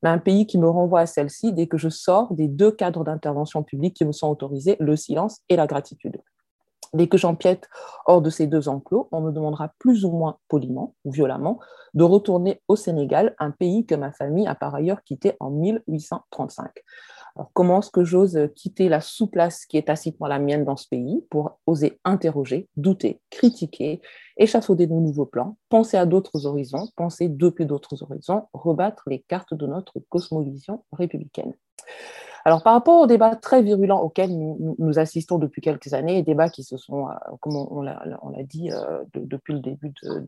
mais 0.03 0.09
un 0.09 0.19
pays 0.19 0.47
qui 0.47 0.59
me 0.59 0.69
renvoie 0.69 1.01
à 1.01 1.07
celle-ci 1.07 1.53
dès 1.53 1.67
que 1.67 1.77
je 1.77 1.89
sors 1.89 2.33
des 2.33 2.49
deux 2.49 2.71
cadres 2.71 3.05
d'intervention 3.05 3.63
publique 3.63 3.97
qui 3.97 4.05
me 4.05 4.13
sont 4.13 4.29
autorisés, 4.29 4.77
le 4.81 4.97
silence 4.97 5.41
et 5.49 5.57
la 5.57 5.67
gratitude. 5.67 6.21
Dès 6.95 7.07
que 7.07 7.19
j'empiète 7.19 7.69
hors 8.07 8.23
de 8.23 8.31
ces 8.31 8.47
deux 8.47 8.69
enclos, 8.69 9.09
on 9.13 9.21
me 9.21 9.31
demandera 9.31 9.73
plus 9.79 10.05
ou 10.05 10.11
moins 10.11 10.39
poliment 10.49 10.95
ou 11.05 11.11
violemment 11.11 11.59
de 11.93 12.05
retourner 12.05 12.63
au 12.69 12.77
Sénégal, 12.77 13.35
un 13.39 13.51
pays 13.51 13.85
que 13.85 13.95
ma 13.95 14.13
famille 14.13 14.47
a 14.47 14.55
par 14.55 14.75
ailleurs 14.75 15.03
quitté 15.03 15.37
en 15.41 15.51
1835 15.51 16.71
comment 17.53 17.81
est-ce 17.81 17.91
que 17.91 18.05
j'ose 18.05 18.39
quitter 18.55 18.89
la 18.89 19.01
sous-place 19.01 19.67
qui 19.67 19.77
est 19.77 19.87
tacitement 19.87 20.27
la 20.27 20.39
mienne 20.39 20.65
dans 20.65 20.77
ce 20.77 20.89
pays 20.89 21.25
pour 21.31 21.59
oser 21.67 22.01
interroger, 22.05 22.69
douter, 22.77 23.21
critiquer, 23.31 24.01
échafauder 24.37 24.87
de 24.87 24.95
nouveaux 24.95 25.27
plans, 25.27 25.57
penser 25.69 25.97
à 25.97 26.07
d'autres 26.07 26.47
horizons, 26.47 26.89
penser 26.97 27.29
depuis 27.29 27.67
d'autres 27.67 28.03
horizons, 28.03 28.45
rebattre 28.53 29.05
les 29.09 29.21
cartes 29.21 29.55
de 29.55 29.67
notre 29.67 30.01
cosmovision 30.09 30.85
républicaine? 30.93 31.53
Alors, 32.45 32.63
par 32.63 32.73
rapport 32.73 33.01
aux 33.01 33.07
débats 33.07 33.37
très 33.37 33.63
virulents 33.63 34.01
auxquels 34.01 34.31
nous, 34.31 34.99
assistons 34.99 35.39
depuis 35.39 35.61
quelques 35.61 35.93
années, 35.93 36.23
débats 36.23 36.49
qui 36.49 36.63
se 36.63 36.77
sont, 36.77 37.09
euh, 37.09 37.13
comme 37.41 37.57
on, 37.57 37.83
l'a 37.83 37.99
dit 38.45 38.71
euh, 38.71 39.05
depuis 39.15 39.55
le 39.55 39.61
début 39.61 39.93
de, 40.03 40.21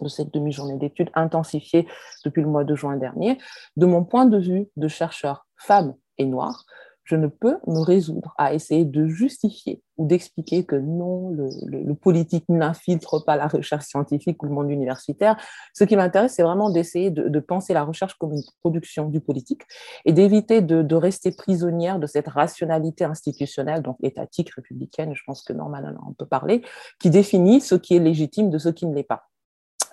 de 0.00 0.08
cette 0.08 0.32
demi-journée 0.32 0.76
d'études 0.76 1.10
intensifiée 1.14 1.86
depuis 2.24 2.42
le 2.42 2.48
mois 2.48 2.64
de 2.64 2.74
juin 2.74 2.96
dernier, 2.96 3.38
de 3.76 3.86
mon 3.86 4.04
point 4.04 4.26
de 4.26 4.38
vue 4.38 4.68
de 4.76 4.88
chercheur 4.88 5.46
femme 5.56 5.94
et 6.18 6.26
noir, 6.26 6.64
je 7.06 7.14
ne 7.14 7.28
peux 7.28 7.58
me 7.68 7.78
résoudre 7.78 8.34
à 8.36 8.52
essayer 8.52 8.84
de 8.84 9.06
justifier 9.06 9.80
ou 9.96 10.06
d'expliquer 10.06 10.66
que 10.66 10.74
non, 10.74 11.30
le, 11.30 11.94
politique 11.94 12.44
n'infiltre 12.48 13.24
pas 13.24 13.36
la 13.36 13.46
recherche 13.46 13.86
scientifique 13.86 14.42
ou 14.42 14.46
le 14.46 14.52
monde 14.52 14.70
universitaire. 14.70 15.36
Ce 15.72 15.84
qui 15.84 15.96
m'intéresse, 15.96 16.34
c'est 16.34 16.42
vraiment 16.42 16.68
d'essayer 16.68 17.12
de, 17.12 17.38
penser 17.38 17.74
la 17.74 17.84
recherche 17.84 18.14
comme 18.14 18.32
une 18.32 18.42
production 18.60 19.08
du 19.08 19.20
politique 19.20 19.62
et 20.04 20.12
d'éviter 20.12 20.60
de, 20.62 20.96
rester 20.96 21.30
prisonnière 21.30 22.00
de 22.00 22.08
cette 22.08 22.26
rationalité 22.26 23.04
institutionnelle, 23.04 23.82
donc 23.82 23.98
étatique, 24.02 24.50
républicaine, 24.50 25.14
je 25.14 25.22
pense 25.24 25.42
que 25.42 25.52
normalement 25.52 26.04
on 26.08 26.12
peut 26.12 26.26
parler, 26.26 26.64
qui 26.98 27.10
définit 27.10 27.60
ce 27.60 27.76
qui 27.76 27.94
est 27.94 28.00
légitime 28.00 28.50
de 28.50 28.58
ce 28.58 28.68
qui 28.68 28.84
ne 28.84 28.94
l'est 28.94 29.04
pas. 29.04 29.28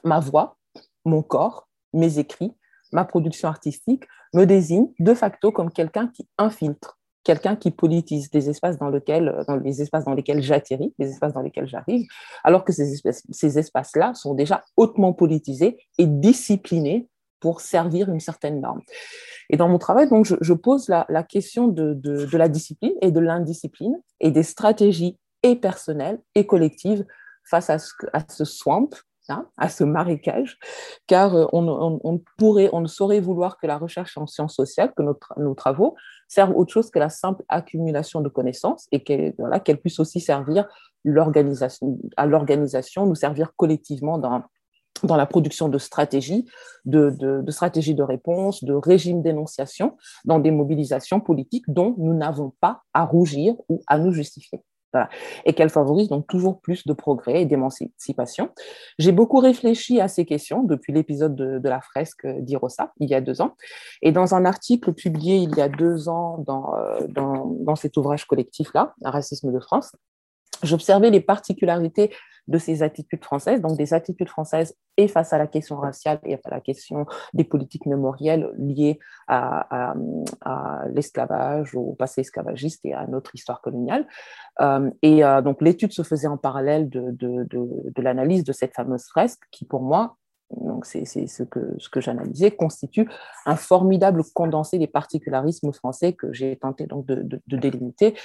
Ma 0.03 0.19
voix, 0.19 0.57
mon 1.05 1.21
corps, 1.21 1.67
mes 1.93 2.17
écrits, 2.17 2.53
ma 2.91 3.05
production 3.05 3.47
artistique 3.47 4.05
me 4.33 4.45
désigne 4.45 4.87
de 4.99 5.13
facto 5.13 5.51
comme 5.51 5.71
quelqu'un 5.71 6.07
qui 6.07 6.27
infiltre, 6.37 6.99
quelqu'un 7.23 7.55
qui 7.55 7.71
politise 7.71 8.29
des 8.29 8.49
espaces 8.49 8.77
dans, 8.77 8.89
dans 8.89 10.13
lesquels 10.13 10.41
j'atterris, 10.41 10.93
les 10.99 11.09
espaces 11.09 11.33
dans 11.33 11.41
lesquels 11.41 11.67
j'arrive, 11.67 12.05
alors 12.43 12.63
que 12.65 12.73
ces, 12.73 12.95
ces 13.29 13.59
espaces-là 13.59 14.13
sont 14.13 14.33
déjà 14.33 14.63
hautement 14.77 15.13
politisés 15.13 15.77
et 15.97 16.05
disciplinés 16.05 17.07
pour 17.43 17.59
servir 17.59 18.09
une 18.09 18.21
certaine 18.21 18.61
norme. 18.61 18.79
Et 19.49 19.57
dans 19.57 19.67
mon 19.67 19.77
travail, 19.77 20.07
donc, 20.07 20.25
je, 20.25 20.53
pose 20.53 20.87
la, 20.87 21.23
question 21.23 21.67
de, 21.67 22.37
la 22.37 22.47
discipline 22.47 22.93
et 23.01 23.11
de 23.11 23.19
l'indiscipline 23.19 24.01
et 24.21 24.31
des 24.31 24.43
stratégies 24.43 25.19
et 25.43 25.57
personnelles 25.57 26.21
et 26.35 26.47
collectives 26.47 27.05
face 27.43 27.69
à 27.69 27.79
ce, 27.79 27.91
à 28.13 28.21
ce 28.29 28.45
swamp, 28.45 28.91
À 29.57 29.69
ce 29.69 29.85
marécage, 29.85 30.59
car 31.07 31.33
euh, 31.35 31.45
on, 31.53 31.61
ne 32.81 32.87
saurait 32.87 33.21
vouloir 33.21 33.57
que 33.57 33.67
la 33.67 33.77
recherche 33.77 34.17
en 34.17 34.27
sciences 34.27 34.55
sociales, 34.55 34.93
que 34.97 35.01
nos, 35.01 35.55
travaux 35.55 35.95
servent 36.27 36.55
autre 36.57 36.73
chose 36.73 36.91
que 36.91 36.99
la 36.99 37.09
simple 37.09 37.43
accumulation 37.47 38.19
de 38.19 38.27
connaissances 38.27 38.87
et 38.91 39.01
qu'elle 39.03 39.33
voilà, 39.37 39.61
puisse 39.61 39.99
aussi 39.99 40.19
servir 40.19 40.65
à 40.65 42.25
l'organisation, 42.25 43.05
nous 43.05 43.15
servir 43.15 43.53
collectivement 43.55 44.17
dans, 44.17 44.43
la 45.15 45.25
production 45.25 45.69
de 45.69 45.77
stratégies, 45.77 46.45
de 46.83 47.43
stratégies 47.47 47.95
de 47.95 48.03
réponse, 48.03 48.63
de 48.63 48.73
régimes 48.73 49.21
d'énonciation, 49.21 49.95
dans 50.25 50.39
des 50.39 50.51
mobilisations 50.51 51.21
politiques 51.21 51.65
dont 51.69 51.95
nous 51.97 52.13
n'avons 52.13 52.51
pas 52.59 52.81
à 52.93 53.05
rougir 53.05 53.55
ou 53.69 53.81
à 53.87 53.97
nous 53.97 54.11
justifier 54.11 54.61
et 55.45 55.53
qu'elle 55.53 55.69
favorise 55.69 56.09
donc 56.09 56.27
toujours 56.27 56.59
plus 56.61 56.85
de 56.85 56.93
progrès 56.93 57.41
et 57.41 57.45
d'émancipation. 57.45 58.49
J'ai 58.99 59.11
beaucoup 59.11 59.39
réfléchi 59.39 59.99
à 59.99 60.07
ces 60.07 60.25
questions 60.25 60.63
depuis 60.63 60.93
l'épisode 60.93 61.35
de, 61.35 61.69
la 61.69 61.81
fresque 61.81 62.27
d'Irosa, 62.27 62.91
il 62.99 63.09
y 63.09 63.15
a 63.15 63.21
deux 63.21 63.41
ans, 63.41 63.55
et 64.01 64.11
dans 64.11 64.35
un 64.35 64.45
article 64.45 64.93
publié 64.93 65.37
il 65.37 65.55
y 65.55 65.61
a 65.61 65.69
deux 65.69 66.09
ans 66.09 66.43
dans, 66.45 66.75
euh, 66.75 67.07
dans, 67.07 67.45
dans 67.59 67.75
cet 67.75 67.97
ouvrage 67.97 68.25
collectif-là, 68.25 68.93
racisme 69.03 69.51
de 69.51 69.59
France, 69.59 69.93
j'observais 70.61 71.09
les 71.09 71.21
particularités 71.21 72.11
de 72.47 72.57
ces 72.57 72.83
attitudes 72.83 73.23
françaises, 73.23 73.61
donc 73.61 73.77
des 73.77 73.93
attitudes 73.93 74.29
françaises 74.29 74.75
et 74.97 75.07
face 75.07 75.33
à 75.33 75.37
la 75.37 75.47
question 75.47 75.77
raciale 75.77 76.19
et 76.23 76.35
à 76.35 76.49
la 76.49 76.59
question 76.59 77.05
des 77.33 77.43
politiques 77.43 77.85
mémorielles 77.85 78.49
liées 78.57 78.99
à, 79.27 79.93
l'esclavage, 80.91 81.75
au 81.75 81.93
passé 81.93 82.21
esclavagiste 82.21 82.85
et 82.85 82.93
à 82.93 83.07
notre 83.07 83.33
histoire 83.35 83.61
coloniale. 83.61 84.07
Euh, 84.61 84.89
et 85.01 85.23
euh, 85.23 85.41
donc 85.41 85.61
l'étude 85.61 85.93
se 85.93 86.03
faisait 86.03 86.27
en 86.27 86.37
parallèle 86.37 86.89
de, 86.89 87.11
de 87.11 88.01
l'analyse 88.01 88.43
de 88.43 88.51
cette 88.51 88.73
fameuse 88.73 89.05
fresque 89.05 89.43
qui, 89.51 89.65
pour 89.65 89.81
moi, 89.81 90.17
c'est 90.83 91.05
ce 91.05 91.43
que, 91.43 92.01
j'analysais, 92.01 92.51
constitue 92.51 93.09
un 93.45 93.55
formidable 93.55 94.23
condensé 94.33 94.77
des 94.77 94.87
particularismes 94.87 95.71
français 95.73 96.13
que 96.13 96.31
j'ai 96.33 96.55
tenté 96.55 96.87
de, 96.87 97.41
délimiter 97.47 98.15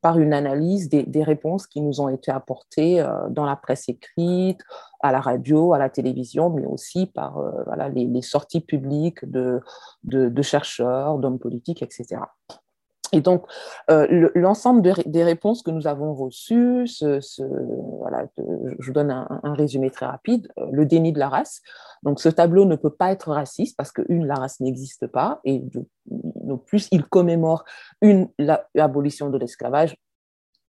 par 0.00 0.18
une 0.18 0.32
analyse 0.32 0.88
des, 0.88 1.24
réponses 1.24 1.66
qui 1.66 1.80
nous 1.80 2.00
ont 2.00 2.08
été 2.08 2.30
apportées 2.30 3.00
euh, 3.00 3.28
dans 3.30 3.46
la 3.46 3.56
presse 3.56 3.88
écrite, 3.88 4.60
à 5.00 5.10
la 5.10 5.20
radio, 5.20 5.72
à 5.72 5.78
la 5.78 5.88
télévision, 5.88 6.50
mais 6.50 6.66
aussi 6.66 7.06
par 7.06 7.38
euh, 7.38 7.88
les, 7.94 8.22
sorties 8.22 8.60
publiques 8.60 9.24
de 9.24 10.42
chercheurs, 10.42 11.18
d'hommes 11.18 11.38
politiques, 11.38 11.82
etc. 11.82 12.20
Et 13.14 13.20
donc, 13.20 13.46
euh, 13.90 14.28
l'ensemble 14.34 14.82
des 15.06 15.22
réponses 15.22 15.62
que 15.62 15.70
nous 15.70 15.86
avons 15.86 16.14
reçues, 16.14 16.84
voilà, 18.00 18.26
je 18.36 18.86
vous 18.86 18.92
donne 18.92 19.10
un, 19.12 19.54
résumé 19.54 19.90
très 19.90 20.06
rapide, 20.06 20.48
euh, 20.58 20.66
le 20.72 20.84
déni 20.84 21.12
de 21.12 21.20
la 21.20 21.28
race. 21.28 21.62
Donc, 22.02 22.20
ce 22.20 22.28
tableau 22.28 22.64
ne 22.64 22.74
peut 22.74 22.90
pas 22.90 23.12
être 23.12 23.30
raciste 23.30 23.76
parce 23.76 23.92
que, 23.92 24.02
une, 24.08 24.26
la 24.26 24.34
race 24.34 24.58
n'existe 24.58 25.06
pas, 25.06 25.40
et 25.44 25.60
de, 25.60 25.86
plus, 26.66 26.88
il 26.90 27.04
commémore 27.04 27.64
une, 28.00 28.28
l'abolition 28.74 29.30
de 29.30 29.38
l'esclavage. 29.38 29.96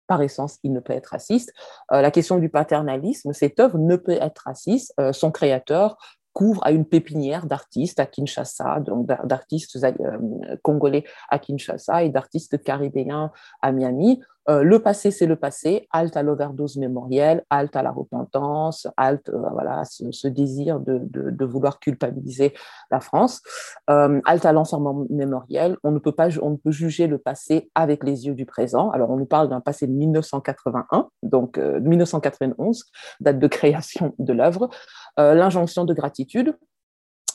Par 0.05 0.21
essence, 0.21 0.59
il 0.63 0.73
ne 0.73 0.81
peut 0.81 0.91
être 0.91 1.07
raciste. 1.07 1.53
Euh, 1.93 2.01
la 2.01 2.11
question 2.11 2.37
du 2.37 2.49
paternalisme, 2.49 3.31
cette 3.31 3.57
œuvre 3.61 3.77
ne 3.77 3.95
peut 3.95 4.17
être 4.19 4.43
raciste. 4.45 4.93
son 5.13 5.31
créateur, 5.31 5.97
couvre 6.33 6.65
à 6.65 6.71
une 6.71 6.85
pépinière 6.85 7.45
d'artistes 7.45 7.99
à 7.99 8.05
Kinshasa, 8.05 8.79
donc 8.79 9.07
d'artistes 9.07 9.77
euh, 9.83 10.57
congolais 10.61 11.05
à 11.29 11.39
Kinshasa 11.39 12.03
et 12.03 12.09
d'artistes 12.09 12.61
caribéens 12.61 13.31
à 13.61 13.71
Miami. 13.71 14.21
Euh, 14.49 14.63
le 14.63 14.79
passé, 14.79 15.11
c'est 15.11 15.25
le 15.25 15.35
passé. 15.35 15.87
Halte 15.91 16.17
à 16.17 16.23
l'overdose 16.23 16.77
mémorielle, 16.77 17.43
halte 17.49 17.75
à 17.75 17.83
la 17.83 17.91
repentance, 17.91 18.87
halte 18.97 19.29
euh, 19.29 19.49
voilà, 19.51 19.83
ce, 19.85 20.27
désir 20.27 20.79
de, 20.79 20.99
de, 21.03 21.45
vouloir 21.45 21.79
culpabiliser 21.79 22.53
la 22.91 22.99
France, 22.99 23.41
euh, 23.89 24.21
halte 24.25 24.45
à 24.45 24.51
l'enfermement 24.51 25.05
mémoriel. 25.09 25.77
On 25.83 25.91
ne, 25.91 25.99
peut 25.99 26.11
pas, 26.11 26.27
on 26.41 26.51
ne 26.51 26.57
peut 26.57 26.71
juger 26.71 27.07
le 27.07 27.17
passé 27.17 27.69
avec 27.75 28.03
les 28.03 28.27
yeux 28.27 28.35
du 28.35 28.45
présent. 28.45 28.89
Alors, 28.91 29.09
on 29.09 29.17
nous 29.17 29.25
parle 29.25 29.49
d'un 29.49 29.61
passé 29.61 29.87
de 29.87 29.93
1981, 29.93 31.09
donc 31.21 31.57
1991, 31.57 32.85
date 33.19 33.39
de 33.39 33.47
création 33.47 34.13
de 34.19 34.33
l'œuvre. 34.33 34.69
L'injonction 35.17 35.85
de 35.85 35.93
gratitude, 35.93 36.57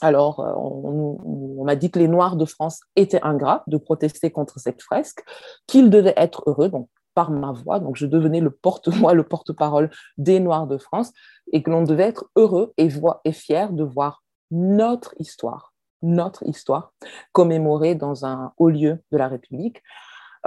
alors, 0.01 0.39
on, 0.39 1.17
on 1.59 1.65
m'a 1.65 1.75
dit 1.75 1.91
que 1.91 1.99
les 1.99 2.07
Noirs 2.07 2.37
de 2.37 2.45
France 2.45 2.81
étaient 2.95 3.21
ingrats 3.21 3.63
de 3.67 3.77
protester 3.77 4.31
contre 4.31 4.59
cette 4.59 4.81
fresque, 4.81 5.23
qu'ils 5.67 5.89
devaient 5.89 6.13
être 6.15 6.43
heureux, 6.47 6.69
donc 6.69 6.87
par 7.19 7.31
ma 7.31 7.51
voix, 7.51 7.81
donc 7.81 7.97
je 7.97 8.05
devenais 8.05 8.39
le 8.39 8.49
porte-voix, 8.49 9.13
le 9.21 9.23
porte-parole 9.23 9.89
des 10.17 10.39
Noirs 10.39 10.67
de 10.67 10.77
France, 10.77 11.11
et 11.51 11.61
que 11.61 11.69
l'on 11.69 11.83
devait 11.83 12.03
être 12.03 12.29
heureux 12.37 12.71
et, 12.77 12.89
fier 13.33 13.73
de 13.73 13.83
voir 13.83 14.23
notre 14.51 15.13
histoire, 15.19 15.73
notre 16.01 16.47
histoire 16.47 16.93
commémorée 17.33 17.93
dans 17.93 18.25
un 18.25 18.53
haut 18.55 18.69
lieu 18.69 18.99
de 19.11 19.17
la 19.17 19.27
République. 19.27 19.83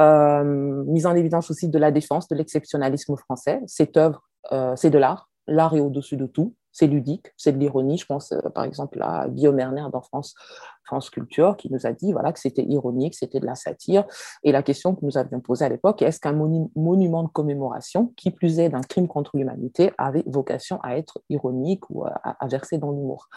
Euh, 0.00 0.82
mise 0.86 1.04
en 1.04 1.14
évidence 1.14 1.50
aussi 1.50 1.68
de 1.68 1.78
la 1.78 1.90
défense 1.90 2.26
de 2.28 2.36
l'exceptionnalisme 2.36 3.16
français. 3.18 3.60
Cette 3.66 3.98
œuvre, 3.98 4.22
euh, 4.52 4.72
c'est 4.74 4.88
de 4.88 4.96
l'art. 4.96 5.28
L'art 5.46 5.74
est 5.74 5.80
au-dessus 5.80 6.16
de 6.16 6.26
tout 6.26 6.54
c'est 6.72 6.86
ludique, 6.86 7.26
c'est 7.36 7.52
de 7.52 7.58
l'ironie. 7.58 7.98
Je 7.98 8.06
pense 8.06 8.32
euh, 8.32 8.40
par 8.54 8.64
exemple 8.64 8.98
à 9.02 9.28
Guillaume 9.28 9.60
Erner 9.60 9.84
dans 9.92 10.00
France, 10.00 10.34
France 10.84 11.10
Culture 11.10 11.56
qui 11.56 11.70
nous 11.70 11.86
a 11.86 11.92
dit 11.92 12.12
voilà, 12.12 12.32
que 12.32 12.40
c'était 12.40 12.64
ironique, 12.64 13.14
c'était 13.14 13.40
de 13.40 13.46
la 13.46 13.54
satire. 13.54 14.04
Et 14.42 14.52
la 14.52 14.62
question 14.62 14.94
que 14.94 15.04
nous 15.04 15.18
avions 15.18 15.40
posée 15.40 15.66
à 15.66 15.68
l'époque, 15.68 16.02
est-ce 16.02 16.18
qu'un 16.18 16.32
monument 16.32 17.22
de 17.22 17.28
commémoration, 17.28 18.12
qui 18.16 18.30
plus 18.30 18.58
est 18.58 18.70
d'un 18.70 18.80
crime 18.80 19.06
contre 19.06 19.36
l'humanité, 19.36 19.92
avait 19.98 20.24
vocation 20.26 20.80
à 20.82 20.96
être 20.96 21.20
ironique 21.28 21.88
ou 21.90 22.04
à, 22.04 22.46
verser 22.46 22.78
dans 22.78 22.90
l'humour? 22.90 23.28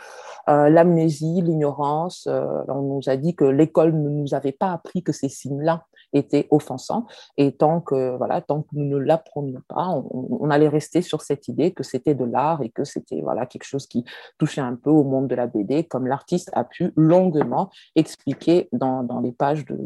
Euh, 0.50 0.69
L'amnésie, 0.69 1.42
l'ignorance, 1.42 2.27
euh, 2.27 2.64
on 2.69 2.82
nous 2.82 3.01
a 3.08 3.17
dit 3.17 3.35
que 3.35 3.45
l'école 3.45 3.93
ne 3.93 4.09
nous 4.09 4.34
avait 4.34 4.53
pas 4.53 4.72
appris 4.72 5.03
que 5.03 5.11
ces 5.11 5.30
signes-là 5.30 5.85
était 6.14 6.48
offensant. 6.51 7.06
Et 7.38 7.56
tant 7.56 7.82
que, 7.82 8.16
voilà, 8.17 8.42
tant 8.42 8.61
que 8.61 8.69
nous 8.74 8.85
ne 8.85 8.98
l'apprenions 8.98 9.61
pas, 9.67 9.88
on, 9.90 10.50
allait 10.50 10.67
rester 10.67 11.01
sur 11.01 11.22
cette 11.22 11.48
idée 11.48 11.72
que 11.72 11.84
c'était 11.84 12.16
de 12.16 12.25
l'art 12.25 12.61
et 12.61 12.69
que 12.69 12.84
c'était 12.84 13.22
voilà, 13.22 13.45
quelque 13.45 13.64
chose 13.64 13.88
qui 13.88 14.06
touchait 14.38 14.61
un 14.61 14.75
peu 14.75 14.90
au 14.90 15.03
monde 15.03 15.27
de 15.27 15.35
la 15.35 15.48
BD, 15.48 15.84
comme 15.84 16.08
l'artiste 16.08 16.50
a 16.53 16.64
pu 16.64 16.92
longuement 16.95 17.69
expliquer 17.95 18.69
dans, 18.72 19.03
dans 19.03 19.19
les 19.19 19.32
pages 19.32 19.66
de, 19.66 19.77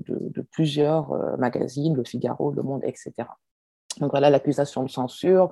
plusieurs 0.52 1.12
euh, 1.14 1.38
magazines, 1.38 1.96
Le 1.96 2.04
Figaro, 2.04 2.52
Le 2.52 2.64
Monde, 2.64 2.82
etc. 2.84 3.12
Donc 4.00 4.12
voilà 4.12 4.30
l'accusation 4.30 4.84
de 4.84 4.90
censure, 4.90 5.52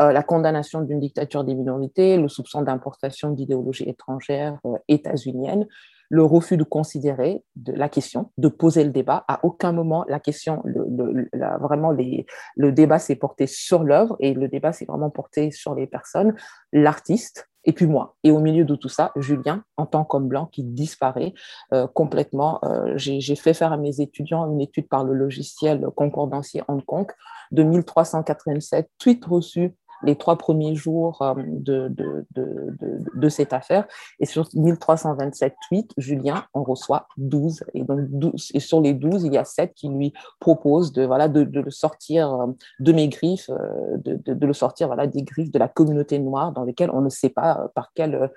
euh, 0.00 0.12
la 0.12 0.22
condamnation 0.22 0.82
d'une 0.82 1.00
dictature 1.00 1.42
des 1.42 1.54
minorités, 1.54 2.16
le 2.16 2.28
soupçon 2.28 2.62
d'importation 2.62 3.30
d'idéologie 3.30 3.88
étrangère 3.88 4.58
euh, 4.64 4.76
états-unienne, 4.86 5.66
le 6.08 6.24
refus 6.24 6.56
de 6.56 6.64
considérer 6.64 7.42
de 7.56 7.72
la 7.72 7.88
question, 7.88 8.30
de 8.38 8.48
poser 8.48 8.84
le 8.84 8.90
débat. 8.90 9.24
À 9.28 9.40
aucun 9.44 9.72
moment, 9.72 10.04
la 10.08 10.20
question, 10.20 10.62
le, 10.64 11.28
vraiment, 11.60 11.90
les, 11.90 12.26
le 12.56 12.72
débat 12.72 12.98
s'est 12.98 13.16
porté 13.16 13.46
sur 13.46 13.84
l'œuvre 13.84 14.16
et 14.20 14.34
le 14.34 14.48
débat 14.48 14.72
s'est 14.72 14.86
vraiment 14.86 15.10
porté 15.10 15.50
sur 15.50 15.74
les 15.74 15.86
personnes, 15.86 16.34
l'artiste, 16.72 17.48
et 17.64 17.72
puis 17.72 17.86
moi. 17.86 18.16
Et 18.24 18.30
au 18.30 18.38
milieu 18.38 18.64
de 18.64 18.74
tout 18.74 18.88
ça, 18.88 19.12
Julien, 19.16 19.62
en 19.76 19.84
tant 19.84 20.04
qu'homme 20.04 20.28
blanc, 20.28 20.46
qui 20.46 20.64
disparaît 20.64 21.34
euh, 21.74 21.86
complètement. 21.86 22.60
Euh, 22.64 22.94
j'ai 22.96 23.36
fait 23.36 23.52
faire 23.52 23.72
à 23.72 23.76
mes 23.76 24.00
étudiants 24.00 24.50
une 24.50 24.60
étude 24.60 24.88
par 24.88 25.04
le 25.04 25.12
logiciel 25.12 25.86
concordancier 25.94 26.62
Hong 26.68 26.82
Kong 26.84 27.06
de 27.50 27.62
1387 27.62 28.90
tweets 28.98 29.24
reçus 29.24 29.74
les 30.02 30.16
trois 30.16 30.36
premiers 30.36 30.74
jours 30.74 31.22
euh, 31.22 31.34
de, 31.36 31.88
de, 31.88 32.26
de, 32.34 32.76
de, 33.14 33.28
cette 33.28 33.52
affaire. 33.52 33.86
Et 34.20 34.26
sur 34.26 34.48
1327 34.54 35.54
tweets, 35.68 35.92
Julien 35.96 36.44
en 36.54 36.62
reçoit 36.62 37.08
12. 37.16 37.64
Et, 37.74 37.84
donc 37.84 38.00
12, 38.10 38.52
et 38.54 38.60
sur 38.60 38.80
les 38.80 38.94
12, 38.94 39.24
il 39.24 39.34
y 39.34 39.38
a 39.38 39.44
7 39.44 39.74
qui 39.74 39.88
lui 39.88 40.12
proposent 40.40 40.92
de, 40.92 41.04
voilà, 41.04 41.28
de, 41.28 41.42
le 41.42 41.70
sortir 41.70 42.32
euh, 42.32 42.46
de 42.80 42.92
mes 42.92 43.08
griffes, 43.08 43.50
euh, 43.50 43.96
de, 44.04 44.46
le 44.46 44.52
sortir 44.52 44.86
voilà, 44.86 45.06
des 45.06 45.22
griffes 45.22 45.50
de 45.50 45.58
la 45.58 45.68
communauté 45.68 46.18
noire 46.18 46.52
dans 46.52 46.64
lesquelles 46.64 46.90
on 46.90 47.00
ne 47.00 47.08
sait 47.08 47.30
pas 47.30 47.68
par 47.74 47.90
quel 47.94 48.30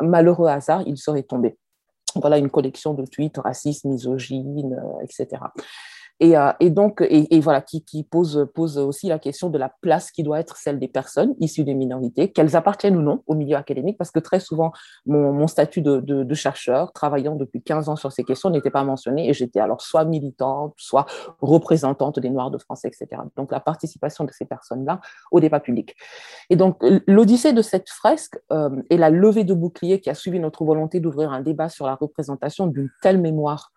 malheureux 0.00 0.46
hasard 0.46 0.82
il 0.86 0.96
serait 0.96 1.24
tombé. 1.24 1.58
Voilà 2.14 2.38
une 2.38 2.50
collection 2.50 2.94
de 2.94 3.04
tweets 3.04 3.38
racistes, 3.38 3.84
misogynes, 3.84 4.80
etc. 5.02 5.42
Euh, 6.22 6.52
et, 6.60 6.70
donc, 6.70 7.04
et, 7.08 7.40
voilà, 7.40 7.62
qui, 7.62 8.06
pose, 8.10 8.48
pose 8.54 8.78
aussi 8.78 9.08
la 9.08 9.18
question 9.18 9.48
de 9.48 9.58
la 9.58 9.72
place 9.80 10.10
qui 10.10 10.22
doit 10.22 10.38
être 10.38 10.56
celle 10.56 10.78
des 10.78 10.88
personnes 10.88 11.34
issues 11.40 11.64
des 11.64 11.74
minorités, 11.74 12.30
qu'elles 12.30 12.56
appartiennent 12.56 12.96
ou 12.96 13.02
non 13.02 13.22
au 13.26 13.34
milieu 13.34 13.56
académique, 13.56 13.96
parce 13.96 14.10
que 14.10 14.18
très 14.18 14.40
souvent, 14.40 14.72
mon, 15.06 15.46
statut 15.46 15.80
de, 15.80 16.34
chercheur, 16.34 16.92
travaillant 16.92 17.36
depuis 17.36 17.62
15 17.62 17.88
ans 17.88 17.96
sur 17.96 18.12
ces 18.12 18.24
questions, 18.24 18.50
n'était 18.50 18.70
pas 18.70 18.84
mentionné, 18.84 19.28
et 19.28 19.32
j'étais 19.32 19.60
alors 19.60 19.80
soit 19.80 20.04
militante, 20.04 20.74
soit 20.76 21.06
représentante 21.40 22.18
des 22.18 22.30
Noirs 22.30 22.50
de 22.50 22.58
France, 22.58 22.84
etc. 22.84 23.08
Donc, 23.36 23.50
la 23.50 23.60
participation 23.60 24.24
de 24.24 24.30
ces 24.32 24.44
personnes-là 24.44 25.00
au 25.30 25.40
débat 25.40 25.60
public. 25.60 25.96
Et 26.50 26.56
donc, 26.56 26.78
l'odyssée 27.06 27.52
de 27.52 27.62
cette 27.62 27.88
fresque 27.88 28.38
euh, 28.52 28.70
et 28.90 28.96
la 28.96 29.10
levée 29.10 29.44
de 29.44 29.54
bouclier 29.54 30.00
qui 30.00 30.10
a 30.10 30.14
suivi 30.14 30.38
notre 30.38 30.64
volonté 30.64 31.00
d'ouvrir 31.00 31.32
un 31.32 31.40
débat 31.40 31.68
sur 31.68 31.86
la 31.86 31.94
représentation 31.94 32.66
d'une 32.66 32.90
telle 33.02 33.18
mémoire 33.18 33.72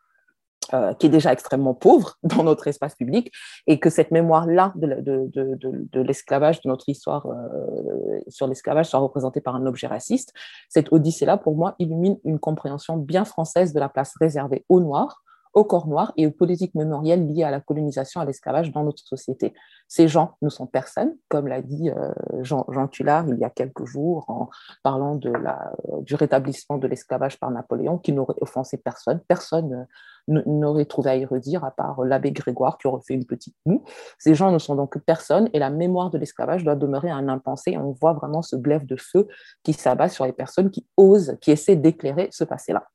euh, 0.74 0.94
qui 0.94 1.08
est 1.08 1.10
déjà 1.10 1.34
extrêmement 1.34 1.74
pauvre 1.74 2.18
dans 2.24 2.44
notre 2.44 2.68
espace 2.68 2.96
public, 2.96 3.32
et 3.68 3.80
que 3.80 3.90
cette 3.90 4.12
mémoire-là 4.12 4.74
de, 4.76 5.02
de, 5.02 5.58
de, 5.92 6.02
l'esclavage, 6.02 6.62
de 6.62 6.70
notre 6.70 6.90
histoire 6.90 7.26
euh, 7.28 8.20
sur 8.28 8.48
l'esclavage, 8.48 8.88
soit 8.88 9.00
représentée 9.00 9.42
par 9.42 9.56
un 9.56 9.66
objet 9.66 9.88
raciste, 9.88 10.34
cette 10.70 10.92
odyssée-là, 10.92 11.38
pour 11.38 11.56
moi, 11.56 11.76
illumine 11.80 12.18
une 12.24 12.40
compréhension 12.40 12.98
bien 12.98 13.26
française 13.26 13.74
de 13.74 13.80
la 13.80 13.90
place 13.90 14.14
réservée 14.20 14.66
aux 14.70 14.80
Noirs, 14.80 15.24
au 15.54 15.64
corps 15.64 15.88
noir 15.88 16.14
et 16.18 16.28
aux 16.28 16.32
politiques 16.32 16.76
mémorielles 16.76 17.28
liées 17.28 17.44
à 17.44 17.52
la 17.52 17.60
colonisation, 17.60 18.22
à 18.22 18.26
l'esclavage 18.26 18.72
dans 18.72 18.84
notre 18.84 19.04
société. 19.04 19.54
Ces 19.88 20.08
gens 20.08 20.36
ne 20.42 20.50
sont 20.50 20.66
personne, 20.66 21.16
comme 21.30 21.48
l'a 21.48 21.62
dit 21.62 21.90
euh, 21.90 22.12
Jean, 22.42 22.66
Jean 22.70 22.88
Tullard 22.88 23.28
il 23.28 23.38
y 23.38 23.44
a 23.44 23.50
quelques 23.50 23.86
jours 23.86 24.26
en 24.28 24.50
parlant 24.82 25.20
la, 25.24 25.72
du 26.02 26.16
rétablissement 26.16 26.78
de 26.78 26.88
l'esclavage 26.88 27.40
par 27.40 27.52
Napoléon, 27.52 27.98
qui 27.98 28.14
n'aurait 28.14 28.36
offensé 28.42 28.78
personne. 28.78 29.20
Personne 29.28 29.88
n'aurait 30.28 30.86
trouvé 30.86 31.10
à 31.12 31.16
y 31.18 31.26
redire, 31.26 31.64
à 31.64 31.72
part 31.72 32.04
l'abbé 32.04 32.32
Grégoire 32.32 32.78
qui 32.78 32.88
aurait 32.88 33.02
fait 33.06 33.14
une 33.14 33.26
petite 33.26 33.56
moue. 33.66 33.84
Ces 34.18 34.36
gens 34.36 34.52
ne 34.52 34.58
sont 34.58 34.76
donc 34.76 34.98
personne 35.00 35.50
et 35.54 35.60
la 35.60 35.70
mémoire 35.70 36.10
de 36.10 36.18
l'esclavage 36.18 36.64
doit 36.64 36.76
demeurer 36.76 37.10
un 37.10 37.28
impensé. 37.28 37.78
On 37.78 37.92
voit 37.92 38.14
vraiment 38.14 38.42
ce 38.42 38.56
glaive 38.56 38.86
de 38.86 38.96
feu 38.96 39.28
qui 39.64 39.74
s'abat 39.74 40.10
sur 40.10 40.26
les 40.26 40.34
personnes 40.34 40.72
qui 40.72 40.88
osent, 40.98 41.38
qui 41.42 41.52
essaient 41.52 41.76
d'éclairer 41.76 42.30
ce 42.32 42.44
passé-là. 42.44 42.88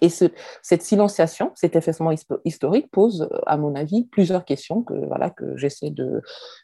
Et 0.00 0.08
cette 0.08 0.82
silenciation, 0.82 1.52
cet 1.54 1.76
effacement 1.76 2.12
historique 2.44 2.90
pose, 2.90 3.28
à 3.46 3.56
mon 3.56 3.74
avis, 3.74 4.04
plusieurs 4.04 4.44
questions 4.44 4.82
que, 4.82 4.94
voilà, 4.94 5.30
que 5.30 5.56
j'essaie 5.56 5.92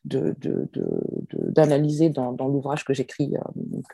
d'analyser 0.05 2.09
de, 2.09 2.15
dans, 2.15 2.49
l'ouvrage 2.49 2.85
que 2.85 2.95
j'écris, 2.95 3.37
euh, 3.37 3.41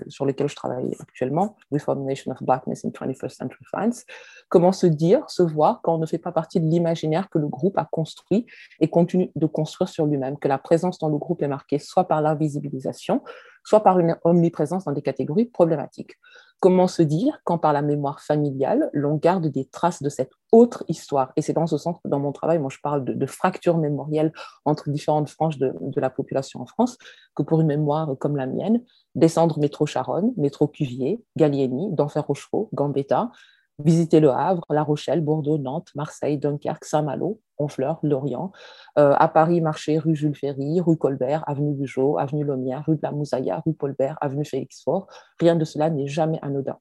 sur 0.09 0.27
lequel 0.27 0.49
je 0.49 0.57
travaille 0.57 0.95
actuellement, 1.01 1.57
Reformation 1.71 2.33
of 2.33 2.43
Blackness 2.43 2.85
in 2.85 2.91
21st 2.91 3.31
Century 3.31 3.65
France. 3.65 4.05
Comment 4.49 4.73
se 4.73 4.87
dire, 4.87 5.29
se 5.29 5.43
voir 5.43 5.81
quand 5.83 5.95
on 5.95 5.99
ne 5.99 6.07
fait 6.07 6.19
pas 6.19 6.33
partie 6.33 6.61
de 6.61 6.67
l'imaginaire 6.67 7.31
que 7.31 7.39
le 7.39 7.49
groupe 7.49 7.79
a 7.79 7.85
construit 7.85 8.47
et 8.81 8.89
continue 8.89 9.31
de 9.35 9.47
construire 9.47 9.89
sur 9.89 10.07
lui-même, 10.07 10.39
que 10.39 10.49
la 10.49 10.59
présence 10.59 10.99
dans 10.99 11.09
le 11.09 11.19
groupe 11.19 11.43
est 11.43 11.49
marquée 11.49 11.79
soit 11.79 12.05
par 12.05 12.23
l'invisibilisation, 12.23 13.23
soit 13.65 13.83
par 13.83 13.99
une 13.99 14.17
omniprésence 14.25 14.85
dans 14.85 14.93
des 14.93 15.03
catégories 15.03 15.47
problématiques. 15.47 16.19
Comment 16.63 16.87
se 16.87 17.03
dire 17.03 17.41
quand 17.43 17.59
par 17.59 17.73
la 17.73 17.83
mémoire 17.83 18.21
familiale, 18.21 18.89
l'on 18.93 19.17
garde 19.17 19.49
des 19.49 19.65
traces 19.65 20.01
de 20.01 20.09
cette 20.09 20.31
autre 20.53 20.85
histoire. 20.87 21.33
Et 21.35 21.43
c'est 21.43 21.55
dans 21.55 21.67
ce 21.67 21.77
sens 21.77 21.97
que 22.05 22.09
dans 22.09 22.21
mon 22.21 22.31
travail, 22.31 22.61
moi 22.61 22.71
je 22.71 22.79
parle 22.81 23.05
de, 23.05 23.27
fracture 23.27 23.79
mémorielle 23.79 24.33
entre 24.65 24.89
différentes 24.89 25.29
franges 25.29 25.59
de, 25.59 25.73
la 25.97 26.09
population 26.09 26.61
en 26.61 26.67
France, 26.67 26.99
que 27.35 27.43
pour 27.43 27.61
une 27.63 27.67
mémoire 27.67 28.17
comme 28.21 28.37
la 28.37 28.47
mienne, 28.47 28.81
descendre 29.17 29.59
métro 29.59 29.87
Charonne, 29.87 30.33
métro 30.37 30.69
Cuvier, 30.69 31.21
Gallieni, 31.37 31.93
d'Enfer 31.95 32.25
Rochereau, 32.25 32.71
Gambetta, 32.73 33.33
visiter 33.79 34.21
Le 34.21 34.31
Havre, 34.31 34.65
La 34.71 34.83
Rochelle, 34.83 35.21
Bordeaux, 35.21 35.59
Nantes, 35.59 35.89
Marseille, 35.95 36.39
Dunkerque, 36.39 36.85
Saint-Malo, 36.85 37.41
Honfleur, 37.59 37.99
Lorient. 38.03 38.53
Euh, 38.99 39.15
à 39.17 39.29
Paris, 39.29 39.61
marché 39.61 39.99
rue 39.99 40.15
Jules 40.15 40.37
Ferry, 40.37 40.81
rue 40.81 40.97
Colbert, 40.97 41.45
avenue 41.47 41.75
Bugeaud, 41.75 42.19
avenue 42.19 42.45
Lomière, 42.45 42.85
rue 42.87 42.97
de 42.97 43.01
la 43.03 43.13
Mousaïa, 43.13 43.63
rue 43.67 43.75
Paulbert, 43.75 44.19
avenue 44.21 44.45
Félix-Faure. 44.45 45.07
Rien 45.41 45.57
de 45.57 45.65
cela 45.65 45.91
n'est 45.91 46.07
jamais 46.07 46.39
anodin. 46.43 46.79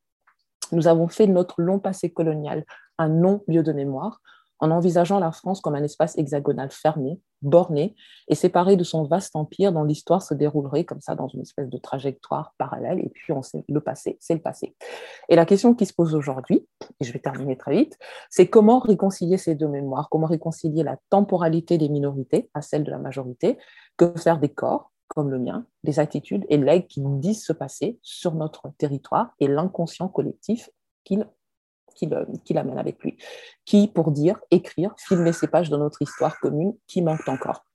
Nous 0.72 0.88
avons 0.88 1.08
fait 1.08 1.28
de 1.28 1.34
notre 1.34 1.62
long 1.62 1.80
passé 1.80 2.12
colonial 2.12 2.66
un 2.98 3.10
non-lieu 3.10 3.64
de 3.64 3.74
mémoire 3.74 4.22
en 4.62 4.72
envisageant 4.72 5.20
la 5.20 5.32
France 5.32 5.60
comme 5.60 5.76
un 5.76 5.84
espace 5.84 6.18
hexagonal 6.18 6.70
fermé, 6.72 7.20
borné 7.42 7.96
et 8.28 8.36
séparé 8.36 8.78
de 8.78 8.84
son 8.84 9.04
vaste 9.04 9.36
empire 9.36 9.74
dont 9.74 9.84
l'histoire 9.84 10.22
se 10.22 10.36
déroulerait 10.36 10.86
comme 10.86 11.02
ça 11.02 11.16
dans 11.16 11.28
une 11.28 11.42
espèce 11.42 11.68
de 11.68 11.78
trajectoire 11.78 12.54
parallèle. 12.58 13.00
Et 13.00 13.10
puis 13.10 13.34
on 13.34 13.42
sait 13.42 13.66
le 13.68 13.82
passé, 13.82 14.18
c'est 14.22 14.36
le 14.36 14.42
passé. 14.42 14.76
Et 15.30 15.36
la 15.36 15.46
question 15.46 15.74
qui 15.74 15.88
se 15.88 15.94
pose 15.94 16.16
aujourd'hui, 16.16 16.68
et 17.00 17.04
je 17.04 17.12
vais 17.12 17.20
terminer 17.20 17.58
très 17.58 17.76
vite, 17.76 17.98
c'est 18.30 18.48
comment 18.48 18.80
réconcilier 18.80 19.38
ces 19.38 19.56
deux 19.56 19.68
mémoires, 19.68 20.10
comment 20.10 20.28
réconcilier 20.28 20.84
la 20.84 20.98
temporalité 21.10 21.78
des 21.78 21.90
minorités 21.90 22.50
à 22.54 22.62
celle 22.62 22.84
de 22.84 22.92
la 22.92 23.00
majorité, 23.00 23.58
que 23.98 24.14
faire 24.16 24.40
des 24.40 24.50
corps 24.50 24.92
comme 25.08 25.30
le 25.30 25.40
mien, 25.40 25.66
des 25.84 26.00
attitudes 26.00 26.46
et 26.48 26.58
legs 26.58 26.88
qui 26.88 27.02
nous 27.02 27.20
disent 27.20 27.44
se 27.44 27.52
passer 27.52 28.00
sur 28.02 28.34
notre 28.34 28.72
territoire 28.78 29.34
et 29.42 29.48
l'inconscient 29.48 30.08
collectif 30.08 30.70
qu'il 31.04 31.28
qui 31.94 32.54
l'amène 32.54 32.78
avec 32.78 33.02
lui, 33.04 33.18
qui, 33.66 33.88
pour 33.88 34.12
dire, 34.12 34.40
écrire, 34.52 34.94
filmer 34.98 35.34
ces 35.34 35.48
pages 35.48 35.70
de 35.70 35.78
notre 35.78 36.02
histoire 36.02 36.40
commune 36.40 36.74
qui 36.88 37.02
manquent 37.02 37.28
encore. 37.28 37.66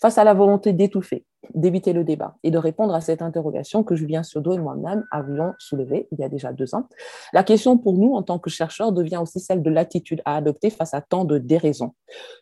Face 0.00 0.18
à 0.18 0.24
la 0.24 0.34
volonté 0.34 0.72
d'étouffer, 0.72 1.24
d'éviter 1.54 1.92
le 1.92 2.04
débat 2.04 2.36
et 2.42 2.50
de 2.50 2.58
répondre 2.58 2.94
à 2.94 3.00
cette 3.00 3.22
interrogation 3.22 3.82
que 3.82 3.96
Julien 3.96 4.22
Siodo 4.22 4.52
et 4.52 4.58
moi-même 4.58 5.04
avions 5.10 5.54
soulevée 5.58 6.08
il 6.12 6.20
y 6.20 6.24
a 6.24 6.28
déjà 6.28 6.52
deux 6.52 6.74
ans, 6.74 6.88
la 7.32 7.42
question 7.42 7.78
pour 7.78 7.94
nous, 7.94 8.14
en 8.14 8.22
tant 8.22 8.38
que 8.38 8.50
chercheurs, 8.50 8.92
devient 8.92 9.16
aussi 9.16 9.40
celle 9.40 9.62
de 9.62 9.70
l'attitude 9.70 10.20
à 10.24 10.36
adopter 10.36 10.70
face 10.70 10.94
à 10.94 11.00
tant 11.00 11.24
de 11.24 11.38
déraisons. 11.38 11.94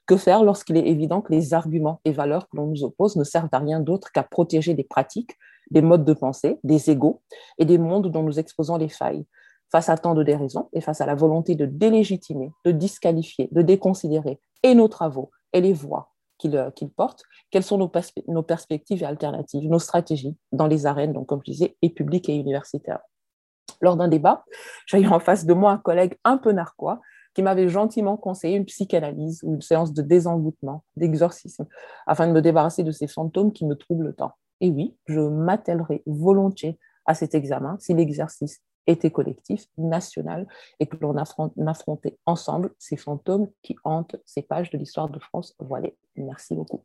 Que 0.06 0.16
faire 0.16 0.42
lorsqu'il 0.42 0.76
est 0.76 0.86
évident 0.86 1.20
que 1.20 1.32
les 1.32 1.54
arguments 1.54 2.00
et 2.04 2.12
valeurs 2.12 2.48
que 2.48 2.56
l'on 2.56 2.66
nous 2.66 2.84
oppose 2.84 3.16
ne 3.16 3.24
servent 3.24 3.48
à 3.52 3.58
rien 3.58 3.80
d'autre 3.80 4.10
qu'à 4.12 4.22
protéger 4.22 4.74
des 4.74 4.84
pratiques, 4.84 5.36
des 5.70 5.82
modes 5.82 6.04
de 6.04 6.12
pensée, 6.12 6.58
des 6.64 6.90
égaux 6.90 7.22
et 7.58 7.64
des 7.64 7.78
mondes 7.78 8.10
dont 8.10 8.22
nous 8.22 8.38
exposons 8.38 8.76
les 8.76 8.88
failles? 8.88 9.24
Face 9.70 9.88
à 9.88 9.96
tant 9.96 10.14
de 10.14 10.22
déraisons 10.22 10.68
et 10.72 10.80
face 10.80 11.00
à 11.00 11.06
la 11.06 11.14
volonté 11.14 11.54
de 11.54 11.66
délégitimer, 11.66 12.52
de 12.64 12.70
disqualifier, 12.70 13.48
de 13.52 13.62
déconsidérer 13.62 14.40
et 14.62 14.74
nos 14.74 14.88
travaux 14.88 15.30
et 15.52 15.60
les 15.60 15.72
voix 15.72 16.12
qu'ils 16.38 16.56
euh, 16.56 16.70
portent, 16.96 17.22
quelles 17.50 17.62
sont 17.62 17.78
nos, 17.78 17.88
perspectives 18.42 19.02
et 19.02 19.06
alternatives, 19.06 19.68
nos 19.68 19.78
stratégies 19.78 20.36
dans 20.52 20.66
les 20.66 20.86
arènes, 20.86 21.12
donc 21.12 21.26
comme 21.26 21.40
je 21.44 21.50
disais, 21.50 21.76
et 21.82 21.90
publiques 21.90 22.28
et 22.28 22.34
universitaires. 22.34 23.00
Lors 23.80 23.96
d'un 23.96 24.08
débat, 24.08 24.44
j'ai 24.86 25.00
eu 25.00 25.08
en 25.08 25.20
face 25.20 25.44
de 25.44 25.54
moi 25.54 25.72
un 25.72 25.78
collègue 25.78 26.16
un 26.24 26.38
peu 26.38 26.52
narquois 26.52 27.00
qui 27.34 27.42
m'avait 27.42 27.68
gentiment 27.68 28.16
conseillé 28.16 28.56
une 28.56 28.64
psychanalyse 28.64 29.42
ou 29.42 29.54
une 29.54 29.62
séance 29.62 29.92
de 29.92 30.00
désenvoûtement, 30.00 30.84
d'exorcisme, 30.96 31.66
afin 32.06 32.26
de 32.26 32.32
me 32.32 32.40
débarrasser 32.40 32.82
de 32.82 32.92
ces 32.92 33.06
fantômes 33.06 33.52
qui 33.52 33.66
me 33.66 33.74
troublent 33.74 34.14
tant. 34.14 34.32
Et 34.62 34.70
oui, 34.70 34.96
je 35.06 35.20
m'attellerai 35.20 36.02
volontiers 36.06 36.78
à 37.04 37.14
cet 37.14 37.34
examen 37.34 37.76
si 37.78 37.92
l'exercice 37.92 38.62
était 38.86 39.10
collectif, 39.10 39.66
national, 39.78 40.46
et 40.80 40.86
que 40.86 40.96
l'on 41.00 41.16
affrontait 41.16 42.18
ensemble 42.26 42.72
ces 42.78 42.96
fantômes 42.96 43.48
qui 43.62 43.76
hantent 43.84 44.16
ces 44.24 44.42
pages 44.42 44.70
de 44.70 44.78
l'histoire 44.78 45.08
de 45.08 45.18
France 45.18 45.54
voilée. 45.58 45.96
Merci 46.16 46.54
beaucoup. 46.54 46.84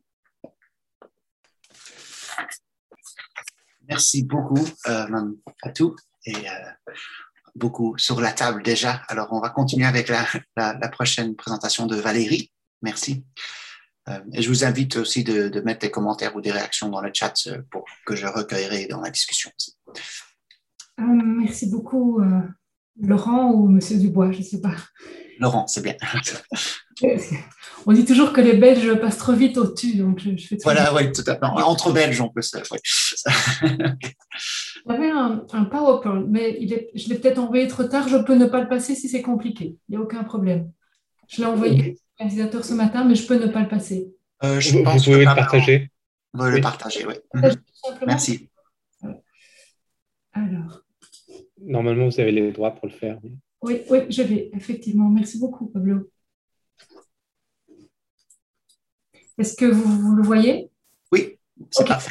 Merci 3.88 4.24
beaucoup, 4.24 4.64
euh, 4.88 5.06
tous, 5.74 5.96
et 6.24 6.36
euh, 6.36 6.92
beaucoup 7.54 7.96
sur 7.98 8.20
la 8.20 8.32
table 8.32 8.62
déjà. 8.62 9.02
Alors, 9.08 9.28
on 9.32 9.40
va 9.40 9.50
continuer 9.50 9.86
avec 9.86 10.08
la, 10.56 10.88
prochaine 10.88 11.34
présentation 11.36 11.86
de 11.86 11.96
Valérie. 11.96 12.52
Merci. 12.82 13.24
Euh, 14.08 14.18
et 14.32 14.42
je 14.42 14.48
vous 14.48 14.64
invite 14.64 14.96
aussi 14.96 15.22
de, 15.22 15.60
mettre 15.60 15.80
des 15.80 15.90
commentaires 15.90 16.34
ou 16.34 16.40
des 16.40 16.50
réactions 16.50 16.88
dans 16.88 17.00
le 17.00 17.10
chat 17.12 17.34
euh, 17.46 17.62
pour 17.70 17.84
que 18.04 18.16
je 18.16 18.26
recueillerai 18.26 18.86
dans 18.86 19.00
la 19.00 19.10
discussion 19.10 19.50
merci 21.06 21.68
beaucoup, 21.70 22.20
euh, 22.20 22.40
Laurent 23.00 23.52
ou 23.52 23.68
Monsieur 23.68 23.98
Dubois, 23.98 24.32
je 24.32 24.38
ne 24.38 24.42
sais 24.42 24.60
pas. 24.60 24.74
Laurent, 25.38 25.66
c'est 25.66 25.82
bien. 25.82 25.94
on 27.86 27.92
dit 27.92 28.04
toujours 28.04 28.32
que 28.32 28.40
les 28.40 28.54
Belges 28.54 28.94
passent 29.00 29.18
trop 29.18 29.32
vite 29.32 29.56
au-dessus, 29.56 29.96
donc 29.96 30.20
je, 30.20 30.36
fais 30.46 30.56
Voilà, 30.62 30.94
oui, 30.94 31.10
tout 31.12 31.24
à 31.26 31.34
fait. 31.34 31.44
Entre 31.44 31.92
Belges, 31.92 32.20
on 32.20 32.28
peut 32.28 32.42
se. 32.42 32.58
J'avais 34.86 35.10
un, 35.10 35.44
un, 35.52 35.64
PowerPoint, 35.64 36.24
mais 36.28 36.56
il 36.60 36.72
est, 36.72 36.90
je 36.94 37.08
l'ai 37.08 37.18
peut-être 37.18 37.38
envoyé 37.38 37.66
trop 37.68 37.84
tard. 37.84 38.08
Je 38.08 38.16
peux 38.18 38.34
ne 38.34 38.46
pas 38.46 38.60
le 38.60 38.68
passer 38.68 38.94
si 38.94 39.08
c'est 39.08 39.22
compliqué. 39.22 39.76
Il 39.88 39.92
n'y 39.92 39.96
a 39.96 40.00
aucun 40.00 40.22
problème. 40.24 40.70
Je 41.28 41.40
l'ai 41.40 41.46
envoyé 41.46 41.96
au 42.20 42.22
organisateur 42.22 42.64
ce 42.64 42.74
matin, 42.74 43.04
mais 43.04 43.14
je 43.14 43.26
peux 43.26 43.42
ne 43.42 43.50
pas 43.50 43.60
le 43.60 43.68
passer. 43.68 44.12
Euh, 44.44 44.60
je 44.60 44.76
vous, 44.76 44.82
pouvez 44.82 45.24
le 45.24 45.34
partager. 45.34 45.90
Vous 46.34 46.44
le 46.44 46.60
partager, 46.60 47.06
oui. 47.06 47.14
Merci. 48.06 48.48
Alors. 50.34 50.81
Normalement, 51.64 52.08
vous 52.08 52.20
avez 52.20 52.32
les 52.32 52.52
droits 52.52 52.72
pour 52.72 52.88
le 52.88 52.94
faire. 52.94 53.18
Oui, 53.62 53.82
oui, 53.90 54.00
je 54.08 54.22
vais, 54.22 54.50
effectivement. 54.52 55.08
Merci 55.08 55.38
beaucoup, 55.38 55.66
Pablo. 55.66 56.10
Est-ce 59.38 59.56
que 59.56 59.66
vous, 59.66 60.14
le 60.14 60.22
voyez? 60.22 60.70
Oui, 61.10 61.38
c'est 61.70 61.86
parfait. 61.86 62.10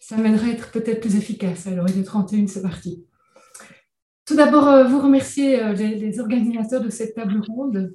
Ça 0.00 0.16
m'aiderait 0.16 0.50
à 0.50 0.52
être 0.52 0.70
peut-être 0.70 1.00
plus 1.00 1.16
efficace. 1.16 1.66
Alors, 1.66 1.88
il 1.88 1.98
est 1.98 2.04
31, 2.04 2.46
c'est 2.46 2.62
parti. 2.62 3.04
Tout 4.24 4.36
d'abord, 4.36 4.68
euh, 4.68 4.84
vous 4.84 5.00
remercier 5.00 5.62
euh, 5.62 5.72
les, 5.72 5.96
les, 5.96 6.20
organisateurs 6.20 6.80
de 6.80 6.90
cette 6.90 7.14
table 7.14 7.40
ronde. 7.48 7.94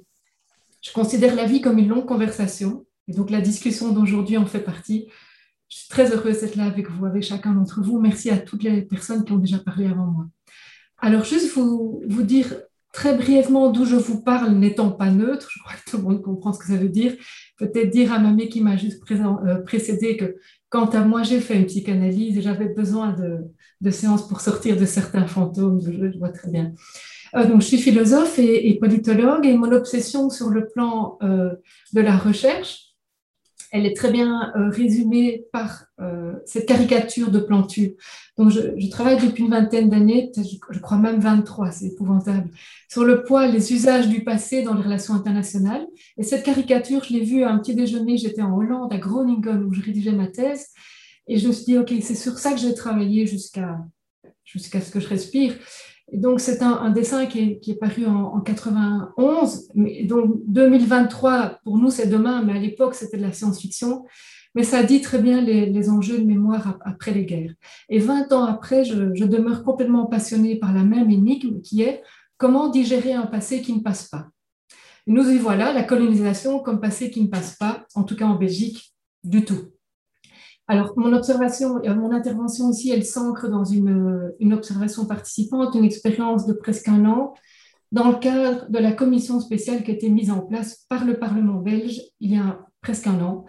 Je 0.82 0.92
considère 0.92 1.34
la 1.34 1.46
vie 1.46 1.60
comme 1.60 1.78
une 1.78 1.88
longue 1.88 2.06
conversation. 2.06 2.86
Et 3.08 3.12
donc, 3.12 3.30
la 3.30 3.40
discussion 3.40 3.92
d'aujourd'hui 3.92 4.36
en 4.36 4.46
fait 4.46 4.60
partie. 4.60 5.08
Je 5.68 5.78
suis 5.78 5.88
très 5.88 6.12
heureuse 6.12 6.42
d'être 6.42 6.56
là 6.56 6.64
avec 6.64 6.90
vous, 6.90 7.06
avec 7.06 7.22
chacun 7.22 7.52
d'entre 7.52 7.82
vous. 7.82 7.98
Merci 7.98 8.28
à 8.28 8.36
toutes 8.36 8.62
les 8.62 8.82
personnes 8.82 9.24
qui 9.24 9.32
ont 9.32 9.38
déjà 9.38 9.58
parlé 9.58 9.86
avant 9.86 10.06
moi. 10.06 10.26
Alors, 11.02 11.24
juste 11.24 11.52
vous, 11.54 12.00
vous 12.08 12.22
dire 12.22 12.54
très 12.92 13.16
brièvement 13.16 13.70
d'où 13.70 13.84
je 13.84 13.96
vous 13.96 14.22
parle, 14.22 14.52
n'étant 14.52 14.90
pas 14.90 15.10
neutre, 15.10 15.48
je 15.50 15.58
crois 15.60 15.72
que 15.74 15.90
tout 15.90 15.96
le 15.96 16.02
monde 16.04 16.22
comprend 16.22 16.52
ce 16.52 16.60
que 16.60 16.66
ça 16.66 16.76
veut 16.76 16.88
dire. 16.88 17.14
Peut-être 17.58 17.90
dire 17.90 18.12
à 18.12 18.18
Mamie 18.18 18.48
qui 18.48 18.60
m'a 18.60 18.76
juste 18.76 19.02
euh, 19.10 19.56
précédé 19.62 20.16
que 20.16 20.36
quant 20.68 20.86
à 20.86 21.00
moi, 21.00 21.22
j'ai 21.22 21.40
fait 21.40 21.56
une 21.56 21.66
psychanalyse 21.66 22.38
et 22.38 22.42
j'avais 22.42 22.68
besoin 22.68 23.12
de, 23.12 23.38
de, 23.80 23.90
séances 23.90 24.28
pour 24.28 24.40
sortir 24.40 24.76
de 24.76 24.84
certains 24.84 25.26
fantômes, 25.26 25.80
je 25.80 26.18
vois 26.18 26.30
très 26.30 26.50
bien. 26.50 26.72
Euh, 27.34 27.46
donc, 27.46 27.62
je 27.62 27.66
suis 27.66 27.78
philosophe 27.78 28.38
et, 28.38 28.78
politologue 28.78 29.46
et 29.46 29.56
mon 29.56 29.72
obsession 29.72 30.30
sur 30.30 30.50
le 30.50 30.68
plan 30.68 31.18
euh, 31.22 31.50
de 31.94 32.00
la 32.00 32.16
recherche, 32.16 32.91
elle 33.72 33.86
est 33.86 33.96
très 33.96 34.12
bien 34.12 34.52
euh, 34.54 34.68
résumée 34.68 35.46
par 35.50 35.86
euh, 35.98 36.34
cette 36.44 36.66
caricature 36.66 37.30
de 37.30 37.40
Plantu. 37.40 37.96
Donc, 38.36 38.50
je, 38.50 38.90
travaille 38.90 39.16
depuis 39.16 39.44
une 39.44 39.50
vingtaine 39.50 39.88
d'années, 39.88 40.30
je, 40.36 40.78
crois 40.78 40.98
même 40.98 41.20
23, 41.20 41.70
c'est 41.72 41.86
épouvantable, 41.86 42.50
sur 42.88 43.04
le 43.04 43.24
poids, 43.24 43.46
les 43.46 43.72
usages 43.72 44.08
du 44.08 44.24
passé 44.24 44.62
dans 44.62 44.74
les 44.74 44.82
relations 44.82 45.14
internationales. 45.14 45.86
Et 46.18 46.22
cette 46.22 46.44
caricature, 46.44 47.02
je 47.02 47.14
l'ai 47.14 47.24
vue 47.24 47.44
à 47.44 47.50
un 47.50 47.58
petit 47.58 47.74
déjeuner, 47.74 48.18
j'étais 48.18 48.42
en 48.42 48.54
Hollande, 48.54 48.92
à 48.92 48.98
Groningen, 48.98 49.64
où 49.64 49.72
je 49.72 49.80
rédigeais 49.80 50.12
ma 50.12 50.26
thèse. 50.26 50.68
Et 51.26 51.38
je 51.38 51.48
me 51.48 51.52
suis 51.52 51.64
dit, 51.64 51.78
OK, 51.78 51.94
c'est 52.02 52.14
sur 52.14 52.38
ça 52.38 52.52
que 52.52 52.58
j'ai 52.60 52.74
travaillé 52.74 53.26
jusqu'à 53.26 53.78
jusqu'à 54.44 54.82
ce 54.82 54.90
que 54.90 55.00
je 55.00 55.08
respire 55.08 55.54
donc, 56.12 56.40
c'est 56.40 56.62
un, 56.62 56.90
dessin 56.90 57.26
qui 57.26 57.60
est, 57.66 57.78
paru 57.80 58.06
en, 58.06 58.40
91. 58.40 59.68
Mais, 59.74 60.04
donc, 60.04 60.34
2023, 60.46 61.60
pour 61.64 61.78
nous, 61.78 61.90
c'est 61.90 62.06
demain, 62.06 62.42
mais 62.42 62.52
à 62.52 62.58
l'époque, 62.58 62.94
c'était 62.94 63.16
de 63.16 63.22
la 63.22 63.32
science-fiction. 63.32 64.04
Mais 64.54 64.64
ça 64.64 64.82
dit 64.82 65.00
très 65.00 65.18
bien 65.18 65.40
les, 65.40 65.88
enjeux 65.88 66.18
de 66.18 66.24
mémoire 66.24 66.78
après 66.84 67.12
les 67.12 67.24
guerres. 67.24 67.54
Et 67.88 67.98
20 67.98 68.32
ans 68.32 68.44
après, 68.44 68.84
je, 68.84 69.24
demeure 69.24 69.64
complètement 69.64 70.06
passionnée 70.06 70.56
par 70.56 70.74
la 70.74 70.84
même 70.84 71.10
énigme 71.10 71.62
qui 71.62 71.82
est 71.82 72.02
comment 72.36 72.68
digérer 72.68 73.14
un 73.14 73.26
passé 73.26 73.62
qui 73.62 73.72
ne 73.72 73.80
passe 73.80 74.08
pas. 74.08 74.28
Nous 75.06 75.30
y 75.30 75.38
voilà, 75.38 75.72
la 75.72 75.82
colonisation 75.82 76.58
comme 76.58 76.80
passé 76.80 77.10
qui 77.10 77.22
ne 77.22 77.28
passe 77.28 77.56
pas, 77.56 77.86
en 77.94 78.04
tout 78.04 78.14
cas 78.14 78.26
en 78.26 78.36
Belgique, 78.36 78.94
du 79.24 79.44
tout. 79.44 79.72
Alors, 80.72 80.94
mon 80.96 81.12
observation, 81.12 81.82
mon 81.84 82.12
intervention 82.12 82.70
ici, 82.70 82.90
elle 82.90 83.04
s'ancre 83.04 83.46
dans 83.46 83.62
une, 83.62 84.32
une, 84.40 84.54
observation 84.54 85.04
participante, 85.04 85.74
une 85.74 85.84
expérience 85.84 86.46
de 86.46 86.54
presque 86.54 86.88
un 86.88 87.04
an, 87.04 87.34
dans 87.92 88.08
le 88.08 88.16
cadre 88.16 88.70
de 88.70 88.78
la 88.78 88.92
commission 88.92 89.38
spéciale 89.38 89.84
qui 89.84 89.90
a 89.90 89.94
été 89.94 90.08
mise 90.08 90.30
en 90.30 90.40
place 90.40 90.86
par 90.88 91.04
le 91.04 91.18
Parlement 91.18 91.60
belge 91.60 92.00
il 92.20 92.32
y 92.32 92.38
a 92.38 92.58
presque 92.80 93.06
un 93.06 93.20
an 93.20 93.44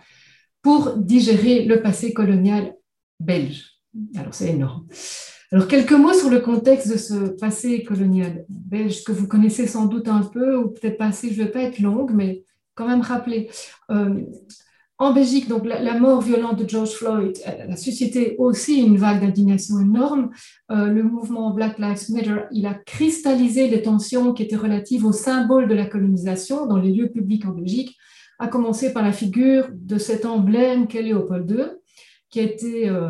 pour 0.61 0.97
digérer 0.97 1.63
le 1.63 1.81
passé 1.81 2.11
colonial 2.11 2.75
belge. 3.21 3.71
Alors, 4.17 4.33
c'est 4.33 4.49
énorme. 4.49 4.85
Alors, 5.53 5.69
quelques 5.69 5.93
mots 5.93 6.11
sur 6.11 6.29
le 6.29 6.41
contexte 6.41 6.91
de 6.91 6.97
ce 6.97 7.37
passé 7.39 7.83
colonial 7.83 8.43
belge 8.49 9.05
que 9.05 9.13
vous 9.13 9.29
connaissez 9.29 9.65
sans 9.65 9.85
doute 9.85 10.09
un 10.09 10.23
peu, 10.23 10.57
ou 10.57 10.71
peut-être 10.71 10.97
pas 10.97 11.05
assez, 11.05 11.31
je 11.31 11.39
ne 11.39 11.45
vais 11.45 11.51
pas 11.53 11.61
être 11.61 11.79
longue, 11.79 12.11
mais 12.13 12.43
quand 12.75 12.85
même 12.85 12.99
rappeler. 12.99 13.49
Euh, 13.91 14.25
en 15.03 15.13
Belgique, 15.13 15.47
donc, 15.47 15.65
la, 15.65 15.99
mort 15.99 16.21
violente 16.21 16.59
de 16.59 16.67
George 16.67 16.91
Floyd 16.91 17.37
a 17.45 17.75
suscité 17.75 18.35
aussi 18.37 18.81
une 18.81 18.97
vague 18.97 19.21
d'indignation 19.21 19.79
énorme. 19.79 20.31
Euh, 20.71 20.87
le 20.87 21.03
mouvement 21.03 21.51
Black 21.51 21.79
Lives 21.79 22.09
Matter, 22.09 22.65
a 22.65 22.73
cristallisé 22.73 23.67
les 23.67 23.81
tensions 23.81 24.33
qui 24.33 24.43
étaient 24.43 24.55
relatives 24.55 25.05
au 25.05 25.11
symbole 25.11 25.67
de 25.67 25.75
la 25.75 25.85
colonisation 25.85 26.65
dans 26.65 26.77
les 26.77 26.91
lieux 26.91 27.09
publics 27.09 27.45
en 27.45 27.51
Belgique, 27.51 27.97
à 28.39 28.47
commencer 28.47 28.93
par 28.93 29.03
la 29.03 29.11
figure 29.11 29.67
de 29.73 29.97
cet 29.97 30.25
emblème 30.25 30.87
qu'est 30.87 31.01
Léopold 31.01 31.49
II, 31.49 31.65
qui 32.29 32.39
a 32.39 32.43
été... 32.43 32.89
Euh, 32.89 33.09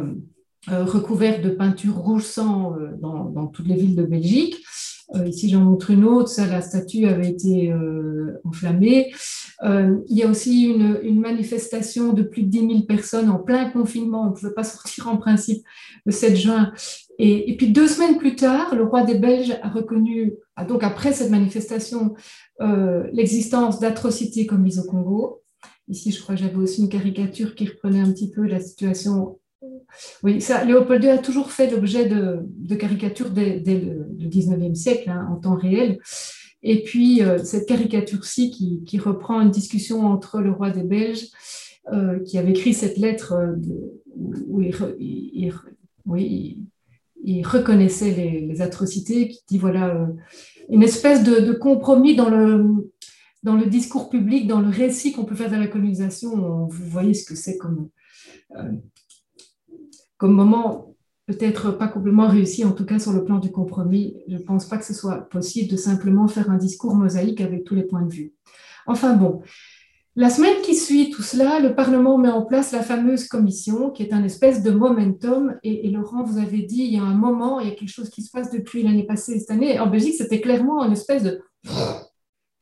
euh, 0.72 0.86
recouverte 0.86 1.42
de 1.42 1.50
peinture 1.50 1.96
rouge 1.96 2.24
sang 2.24 2.78
euh, 2.80 2.96
dans, 3.02 3.48
toutes 3.48 3.68
les 3.68 3.76
villes 3.76 3.98
de 3.98 4.04
Belgique. 4.04 4.64
Euh, 5.16 5.28
ici, 5.28 5.50
j'en 5.50 5.62
montre 5.62 5.92
une 5.92 6.06
autre, 6.06 6.32
la 6.38 6.62
statue 6.62 7.06
avait 7.06 7.30
été 7.30 7.74
enflammée. 8.44 9.12
il 9.64 10.18
y 10.18 10.24
a 10.24 10.28
aussi 10.28 10.66
une, 10.66 11.20
manifestation 11.20 12.14
de 12.14 12.24
plus 12.24 12.44
de 12.44 12.50
10 12.50 12.60
000 12.60 12.82
personnes 12.82 13.30
en 13.30 13.40
plein 13.40 13.70
confinement, 13.70 14.24
on 14.24 14.30
ne 14.30 14.36
pouvait 14.36 14.54
pas 14.54 14.64
sortir 14.76 15.08
en 15.08 15.18
principe 15.18 15.64
le 16.06 16.12
7 16.12 16.36
juin. 16.36 16.72
Et, 17.20 17.56
puis 17.58 17.68
deux 17.72 17.88
semaines 17.88 18.18
plus 18.18 18.36
tard, 18.36 18.76
le 18.76 18.84
roi 18.84 19.04
des 19.04 19.16
Belges 19.16 19.58
a 19.62 19.70
reconnu, 19.70 20.34
donc 20.68 20.84
après 20.84 21.14
cette 21.14 21.30
manifestation, 21.30 22.16
l'existence 23.12 23.80
d'atrocités 23.80 24.46
commises 24.46 24.80
au 24.80 24.84
Congo. 24.84 25.44
Ici, 25.90 26.12
je 26.12 26.22
crois 26.22 26.36
que 26.36 26.42
j'avais 26.42 26.58
aussi 26.58 26.82
une 26.82 26.90
caricature 26.90 27.56
qui 27.56 27.68
reprenait 27.68 28.00
un 28.00 28.12
petit 28.12 28.32
peu 28.32 28.46
la 28.48 28.62
situation 28.62 29.40
oui, 30.24 30.42
ça, 30.42 30.64
Léopold 30.64 31.04
II 31.04 31.10
a 31.10 31.18
toujours 31.18 31.52
fait 31.52 31.70
l'objet 31.70 32.08
de, 32.08 32.76
caricatures 32.76 33.30
dès, 33.30 33.62
le, 33.66 34.28
19e 34.28 34.76
siècle, 34.76 35.10
hein, 35.10 35.28
en 35.32 35.36
temps 35.36 35.56
réel. 35.56 36.00
Et 36.64 36.84
puis, 36.84 37.22
euh, 37.22 37.38
cette 37.44 37.68
caricature-ci 37.68 38.84
qui, 38.86 38.98
reprend 38.98 39.42
une 39.42 39.52
discussion 39.52 40.08
entre 40.08 40.40
le 40.40 40.52
roi 40.52 40.70
des 40.70 40.84
Belges, 40.84 41.28
euh, 41.92 42.20
qui 42.20 42.38
avait 42.38 42.52
écrit 42.52 42.74
cette 42.74 42.98
lettre 42.98 43.34
euh, 43.34 43.58
où 44.48 44.62
il, 44.62 44.74
reconnaissait 47.46 48.12
les, 48.12 48.62
atrocités, 48.62 49.28
qui 49.28 49.42
dit 49.50 49.58
voilà, 49.58 50.08
une 50.70 50.84
espèce 50.84 51.24
de, 51.24 51.52
compromis 51.52 52.16
le, 52.16 52.90
dans 53.44 53.56
le 53.56 53.66
discours 53.66 54.10
public, 54.10 54.48
dans 54.48 54.62
le 54.62 54.70
récit 54.70 55.12
qu'on 55.12 55.26
peut 55.26 55.36
faire 55.36 55.52
de 55.52 55.58
la 55.58 55.68
colonisation. 55.68 56.68
Vous 56.68 56.86
voyez 56.86 57.14
ce 57.14 57.26
que 57.26 57.36
c'est 57.36 57.58
comme 57.58 57.90
comme 60.24 60.36
moment 60.36 60.96
peut-être 61.28 61.72
pas 61.72 61.90
complètement 61.90 62.30
réussi, 62.30 62.64
en 62.64 62.72
tout 62.72 62.86
cas 62.86 62.98
sur 62.98 63.12
le 63.12 63.26
plan 63.26 63.40
du 63.40 63.52
compromis. 63.52 64.16
Je 64.30 64.38
ne 64.38 64.42
pense 64.42 64.70
pas 64.70 64.78
que 64.78 64.86
ce 64.86 64.94
soit 64.94 65.18
possible 65.18 65.70
de 65.70 65.76
simplement 65.76 66.30
faire 66.30 66.50
un 66.50 66.56
discours 66.56 66.96
mosaïque 66.96 67.42
avec 67.42 67.66
tous 67.66 67.76
les 67.76 67.84
points 67.84 68.04
de 68.04 68.14
vue. 68.14 68.32
Enfin 68.88 69.18
bon, 69.18 69.42
la 70.16 70.30
semaine 70.30 70.62
qui 70.62 70.76
suit 70.76 71.10
tout 71.10 71.24
cela, 71.24 71.60
le 71.60 71.76
Parlement 71.76 72.18
met 72.18 72.30
en 72.30 72.44
place 72.46 72.72
la 72.72 72.84
fameuse 72.84 73.28
commission, 73.28 73.90
qui 73.90 74.02
est 74.02 74.14
un 74.14 74.24
espèce 74.24 74.64
de 74.64 74.72
momentum. 74.72 75.58
Et, 75.62 75.92
Laurent, 75.92 76.24
vous 76.24 76.38
avez 76.38 76.62
dit, 76.62 76.84
il 76.84 76.94
y 76.94 77.00
a 77.00 77.04
un 77.04 77.16
moment, 77.16 77.60
il 77.60 77.68
y 77.68 77.72
a 77.72 77.76
quelque 77.76 77.92
chose 77.92 78.10
qui 78.10 78.22
se 78.22 78.32
passe 78.32 78.50
depuis 78.50 78.82
l'année 78.82 79.06
passée, 79.06 79.38
cette 79.38 79.52
année. 79.52 79.78
En 79.78 79.88
Belgique, 79.88 80.16
c'était 80.18 80.40
clairement 80.40 80.86
une 80.86 80.94
espèce 80.94 81.24
de... 81.24 81.42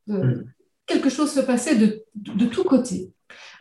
Mm. 0.07 0.45
quelque 0.87 1.09
chose 1.09 1.29
se 1.29 1.41
passait 1.41 1.75
de, 1.75 2.05
de, 2.15 2.33
de 2.33 2.45
tous 2.45 2.63
côtés. 2.63 3.11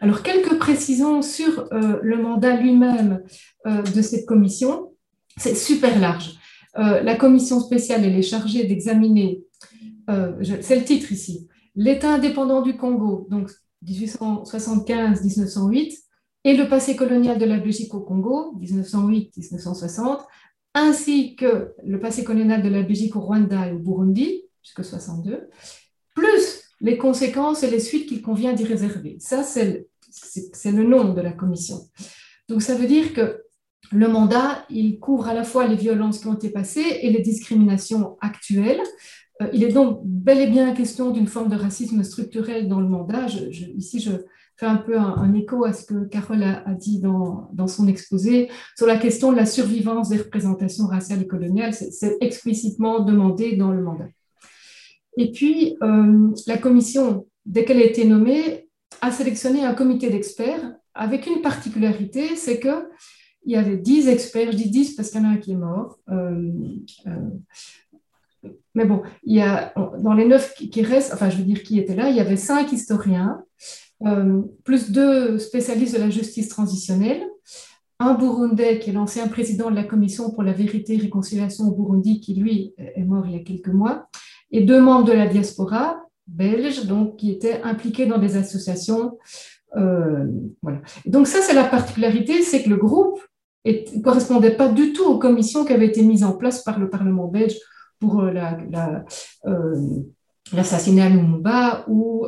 Alors, 0.01 0.23
quelques 0.23 0.59
précisions 0.59 1.21
sur 1.21 1.69
euh, 1.73 1.99
le 2.03 2.23
mandat 2.23 2.57
lui-même 2.57 3.23
euh, 3.67 3.83
de 3.83 4.03
cette 4.03 4.25
commission. 4.27 4.95
C'est 5.37 5.55
super 5.55 6.01
large. 6.01 6.33
Euh, 6.79 7.03
la 7.03 7.17
commission 7.17 7.61
spéciale, 7.61 8.05
elle 8.05 8.17
est 8.17 8.23
chargée 8.23 8.65
d'examiner, 8.65 9.45
c'est 10.63 10.77
le 10.77 10.83
titre 10.83 11.13
ici, 11.13 11.47
l'État 11.77 12.15
indépendant 12.15 12.63
du 12.63 12.77
Congo, 12.77 13.29
donc 13.31 13.49
1875-1908, 13.87 15.99
et 16.45 16.57
le 16.57 16.69
passé 16.69 16.97
colonial 16.97 17.39
de 17.39 17.45
la 17.45 17.59
Belgique 17.59 17.95
au 17.95 18.01
Congo, 18.01 18.57
1908-1960, 18.61 20.19
ainsi 20.75 21.37
que 21.37 21.75
le 21.85 22.01
passé 22.01 22.25
colonial 22.25 22.63
de 22.63 22.69
la 22.69 22.83
Belgique 22.83 23.15
au 23.15 23.21
Rwanda 23.21 23.69
et 23.69 23.73
au 23.73 23.79
Burundi, 23.79 24.43
jusqu'en 24.63 24.83
62, 24.83 25.49
plus 26.15 26.65
les 26.81 26.97
conséquences 26.97 27.63
et 27.63 27.71
les 27.71 27.81
suites 27.81 28.09
qu'il 28.09 28.23
convient 28.23 28.53
d'y 28.53 28.65
réserver. 28.65 29.17
Ça, 29.21 29.43
c'est 29.43 29.87
le 30.65 30.85
nom 30.85 31.13
de 31.15 31.21
la 31.21 31.33
commission. 31.33 31.81
Donc, 32.49 32.63
ça 32.63 32.75
veut 32.75 32.87
dire 32.87 33.13
que 33.13 33.43
le 33.93 34.09
mandat, 34.09 34.65
il 34.71 34.99
couvre 34.99 35.29
à 35.29 35.35
la 35.35 35.45
fois 35.45 35.67
les 35.67 35.77
violences 35.77 36.21
qui 36.21 36.27
ont 36.29 36.35
été 36.35 36.51
passées 36.51 36.99
et 37.03 37.11
les 37.11 37.23
discriminations 37.23 38.17
actuelles. 38.21 38.81
Euh, 39.43 39.49
il 39.53 39.65
est 39.65 39.73
donc 39.73 40.01
bel 40.05 40.39
et 40.39 40.47
bien 40.47 40.73
question 40.75 41.11
d'une 41.11 41.27
forme 41.27 41.49
de 41.49 41.57
racisme 41.57 42.03
structurel 42.05 42.69
dans 42.69 42.81
le 42.81 42.89
mandat. 42.89 43.27
ici, 43.77 44.01
je 44.01 44.13
fais 44.57 44.67
un 44.67 44.77
peu 44.77 44.99
un, 44.99 45.33
écho 45.35 45.65
à 45.65 45.73
ce 45.73 45.87
que 45.87 46.05
Carole 46.05 46.43
a, 46.43 46.75
dit 46.75 47.01
dans, 47.01 47.49
dans, 47.53 47.67
son 47.67 47.89
exposé 47.89 48.51
sur 48.77 48.87
la 48.87 48.99
question 48.99 49.33
de 49.33 49.37
la 49.37 49.47
survivance 49.47 50.11
des 50.11 50.19
représentations 50.19 50.87
raciales 50.87 51.23
et 51.23 51.27
coloniales. 51.27 51.73
C'est 51.73 52.19
explicitement 52.21 53.01
demandé 53.01 53.57
dans 53.57 53.73
le 53.73 53.83
mandat. 53.83 54.09
Et 55.17 55.33
puis, 55.33 55.77
euh, 55.83 56.29
la 56.47 56.59
commission, 56.59 57.27
dès 57.47 57.65
qu'elle 57.65 57.79
a 57.79 57.85
été 57.85 58.05
nommée, 58.05 58.69
a 59.01 59.11
sélectionné 59.11 59.65
un 59.65 59.75
comité 59.75 60.11
d'experts 60.11 60.75
avec 60.95 61.27
une 61.27 61.41
particularité, 61.41 62.37
c'est 62.37 62.61
qu'il 62.61 62.83
y 63.47 63.57
avait 63.57 63.77
10 63.77 64.09
experts, 64.09 64.53
je 64.53 64.57
dis 64.57 64.71
10 64.71 64.97
parce 64.97 65.11
qu'il 65.11 65.21
y 65.21 65.25
en 65.25 65.29
a 65.29 65.33
un 65.33 65.37
qui 65.37 65.53
est 65.53 65.57
mort. 65.57 65.99
Euh, 66.11 66.51
euh, 67.07 68.49
mais 68.75 68.85
bon, 68.85 69.03
il 69.25 69.43
dans 69.99 70.15
les 70.15 70.27
9 70.27 70.55
qui 70.55 70.83
restent, 70.83 71.13
enfin 71.13 71.29
je 71.29 71.37
veux 71.37 71.45
dire 71.45 71.63
qui 71.63 71.79
étaient 71.79 71.95
là, 71.95 72.09
il 72.09 72.17
y 72.17 72.21
avait 72.21 72.37
5 72.37 72.73
historiens, 72.73 73.43
plus 74.65 74.91
deux 74.91 75.39
spécialistes 75.39 75.95
de 75.95 76.01
la 76.01 76.09
justice 76.09 76.49
transitionnelle, 76.49 77.23
un 77.99 78.15
Burundais 78.15 78.79
qui 78.79 78.91
est 78.91 78.93
l'ancien 78.95 79.29
président 79.29 79.71
de 79.71 79.77
la 79.77 79.85
commission 79.85 80.31
pour 80.31 80.43
la 80.43 80.55
vérité 80.55 80.95
et 80.95 80.99
réconciliation 80.99 81.65
au 81.69 81.73
Burundi, 81.73 82.21
qui 82.21 82.35
lui 82.35 82.75
est 82.79 83.05
mort 83.05 83.27
il 83.27 83.33
y 83.33 83.37
a 83.37 83.45
quelques 83.45 83.69
mois, 83.69 84.09
et 84.53 84.63
deux 84.63 84.81
membres 84.81 85.05
de 85.05 85.13
la 85.13 85.27
diaspora 85.27 86.01
belge, 86.31 86.87
donc 86.87 87.17
qui 87.17 87.31
étaient 87.31 87.61
impliqués 87.63 88.07
dans 88.07 88.19
des 88.19 88.37
associations. 88.37 89.19
Euh, 89.77 90.27
voilà. 90.63 90.81
donc 91.07 91.27
ça, 91.27 91.41
c'est 91.43 91.55
la 91.55 91.65
particularité, 91.65 92.43
c'est 92.43 92.63
que 92.63 92.71
le 92.71 92.77
groupe 92.77 93.21
ne 93.65 94.03
correspondait 94.03 94.57
pas 94.57 94.69
du 94.69 94.93
tout 94.93 95.05
aux 95.05 95.19
commissions 95.19 95.65
qui 95.65 95.73
avaient 95.73 95.87
été 95.87 96.03
mises 96.03 96.25
en 96.25 96.33
place 96.33 96.63
par 96.63 96.79
le 96.79 96.91
Parlement 96.91 97.29
belge 97.29 97.57
pour 98.01 98.21
euh, 98.21 98.33
euh, 99.47 99.77
l'assassinat 100.53 101.05
à 101.05 101.09
Lumumba 101.11 101.85
ou 101.87 102.27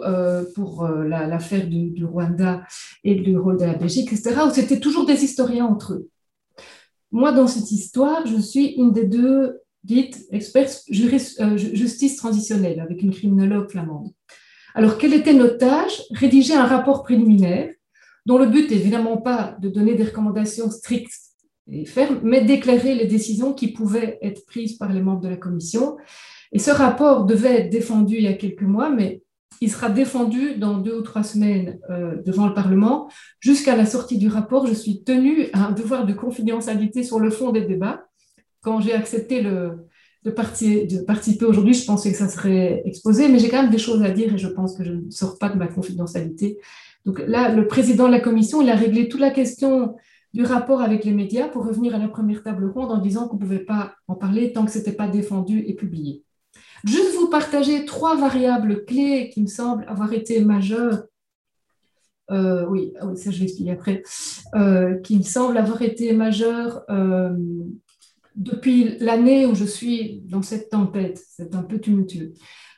pour 0.55 0.87
l'affaire 0.87 1.67
du, 1.67 2.05
Rwanda 2.05 2.63
et 3.03 3.15
du 3.15 3.37
rôle 3.37 3.59
de 3.59 3.65
la 3.65 3.75
Belgique, 3.75 4.13
etc., 4.13 4.35
c'était 4.53 4.79
toujours 4.79 5.07
des 5.07 5.25
historiens 5.25 5.67
entre 5.67 5.95
eux. 5.95 6.09
Moi, 7.11 7.33
dans 7.33 7.47
cette 7.47 7.71
histoire, 7.71 8.27
je 8.27 8.39
suis 8.39 8.69
une 8.75 8.93
des 8.93 9.05
deux 9.05 9.62
dite 9.85 10.27
expert 10.31 10.69
euh, 10.69 11.57
justice 11.57 12.17
transitionnelle 12.17 12.81
avec 12.81 13.03
une 13.03 13.13
criminologue 13.13 13.71
flamande. 13.71 14.11
Alors, 14.75 14.97
quelle 14.97 15.15
était 15.15 15.35
notre 15.35 15.59
tâche 15.59 16.03
Rédiger 16.13 16.55
un 16.55 16.67
rapport 16.67 17.03
préliminaire 17.03 17.71
dont 18.25 18.39
le 18.39 18.47
but 18.47 18.71
n'est 18.71 18.77
évidemment 18.77 19.17
pas 19.17 19.57
de 19.61 19.69
donner 19.69 19.95
des 19.95 20.05
recommandations 20.05 20.71
strictes 20.71 21.13
et 21.71 21.85
fermes, 21.85 22.21
mais 22.23 22.43
d'éclairer 22.43 22.95
les 22.95 23.07
décisions 23.07 23.53
qui 23.53 23.73
pouvaient 23.73 24.19
être 24.23 24.45
prises 24.47 24.77
par 24.77 24.93
les 24.93 25.01
membres 25.01 25.21
de 25.21 25.29
la 25.29 25.37
commission. 25.37 25.97
Et 26.53 26.59
ce 26.59 26.71
rapport 26.71 27.25
devait 27.25 27.63
être 27.63 27.71
défendu 27.71 28.17
il 28.17 28.25
y 28.25 28.29
a 28.29 28.35
quelques 28.35 28.63
mois, 28.63 28.91
mais 28.91 29.23
il 29.61 29.71
sera 29.71 29.91
défendu 29.91 30.57
dans 30.57 30.79
deux 30.79 30.99
ou 30.99 31.03
trois 31.03 31.23
semaines 31.23 31.79
euh, 31.91 32.17
devant 32.25 32.49
le 32.49 32.55
Parlement. 32.55 33.09
Jusqu'à 33.41 33.77
la 33.77 33.87
sortie 33.87 34.19
du 34.19 34.29
rapport, 34.29 34.67
je 34.67 34.75
suis 34.75 35.05
tenue 35.05 35.47
à 35.53 35.67
un 35.67 35.73
devoir 35.73 36.05
de 36.05 36.13
confidentialité 36.13 37.03
sur 37.03 37.21
le 37.21 37.31
fond 37.31 37.51
des 37.51 37.63
débats 37.63 38.05
quand 38.63 38.81
j'ai 38.81 38.95
accepté 38.95 39.43
de, 39.43 39.79
participer 40.31 41.45
aujourd'hui, 41.45 41.75
je 41.75 41.85
pensais 41.85 42.13
que 42.13 42.19
ça 42.19 42.29
serait 42.29 42.83
exposé, 42.85 43.29
mais 43.29 43.39
j'ai 43.39 43.49
quand 43.49 43.63
même 43.63 43.73
des 43.73 43.79
choses 43.79 44.03
à 44.03 44.11
dire 44.11 44.33
et 44.33 44.39
je 44.39 44.49
pense 44.49 44.77
que 44.77 44.85
je 44.85 44.93
ne 44.93 45.11
sors 45.11 45.39
pas 45.39 45.49
de 45.49 45.59
ma 45.59 45.67
confidentialité. 45.67 46.59
Donc 47.05 47.21
là, 47.27 47.53
le 47.53 47.67
président 47.67 48.07
de 48.07 48.13
la 48.13 48.21
commission, 48.21 48.63
il 48.63 48.71
a 48.71 48.77
réglé 48.77 49.09
toute 49.09 49.21
la 49.21 49.31
question 49.31 49.97
du 50.33 50.45
rapport 50.45 50.81
avec 50.81 51.05
les 51.05 51.13
médias 51.13 51.49
pour 51.49 51.67
revenir 51.67 51.95
à 51.95 51.99
la 51.99 52.09
première 52.09 52.43
table 52.43 52.71
ronde 52.71 52.91
en 52.91 52.99
disant 52.99 53.29
qu'on 53.29 53.37
ne 53.37 53.41
pouvait 53.41 53.59
pas 53.59 53.95
en 54.09 54.15
parler 54.15 54.53
tant 54.53 54.65
que 54.65 54.71
ce 54.71 54.79
n'était 54.79 54.93
pas 54.93 55.09
défendu 55.09 55.59
et 55.67 55.75
publié. 55.75 56.23
Juste 56.85 57.15
vous 57.17 57.29
partager 57.29 57.85
trois 57.85 58.17
variables 58.17 58.85
clés 58.85 59.31
qui 59.33 59.43
me 59.43 59.47
semblent 59.47 59.85
avoir 59.89 60.13
été 60.13 60.43
majeures. 60.45 61.05
Euh, 62.31 62.65
ah 62.65 62.69
oui, 62.71 62.93
ça 63.17 63.31
je 63.31 63.39
vais 63.39 63.45
expliquer 63.45 63.73
après. 63.73 64.03
Euh, 64.55 64.99
qui 65.01 65.19
me 65.19 65.23
semblent 65.23 65.59
avoir 65.59 65.83
été 65.83 66.13
majeures 66.13 66.83
euh, 66.89 67.37
depuis 68.37 68.97
l'année 68.99 69.47
où 69.47 69.55
je 69.55 69.65
suis 69.65 70.23
dans 70.27 70.43
cette 70.43 70.71
tempête. 70.71 71.23
C'est 71.29 71.55
un 71.55 71.63
peu 71.63 71.79
tumultueux. 71.79 72.33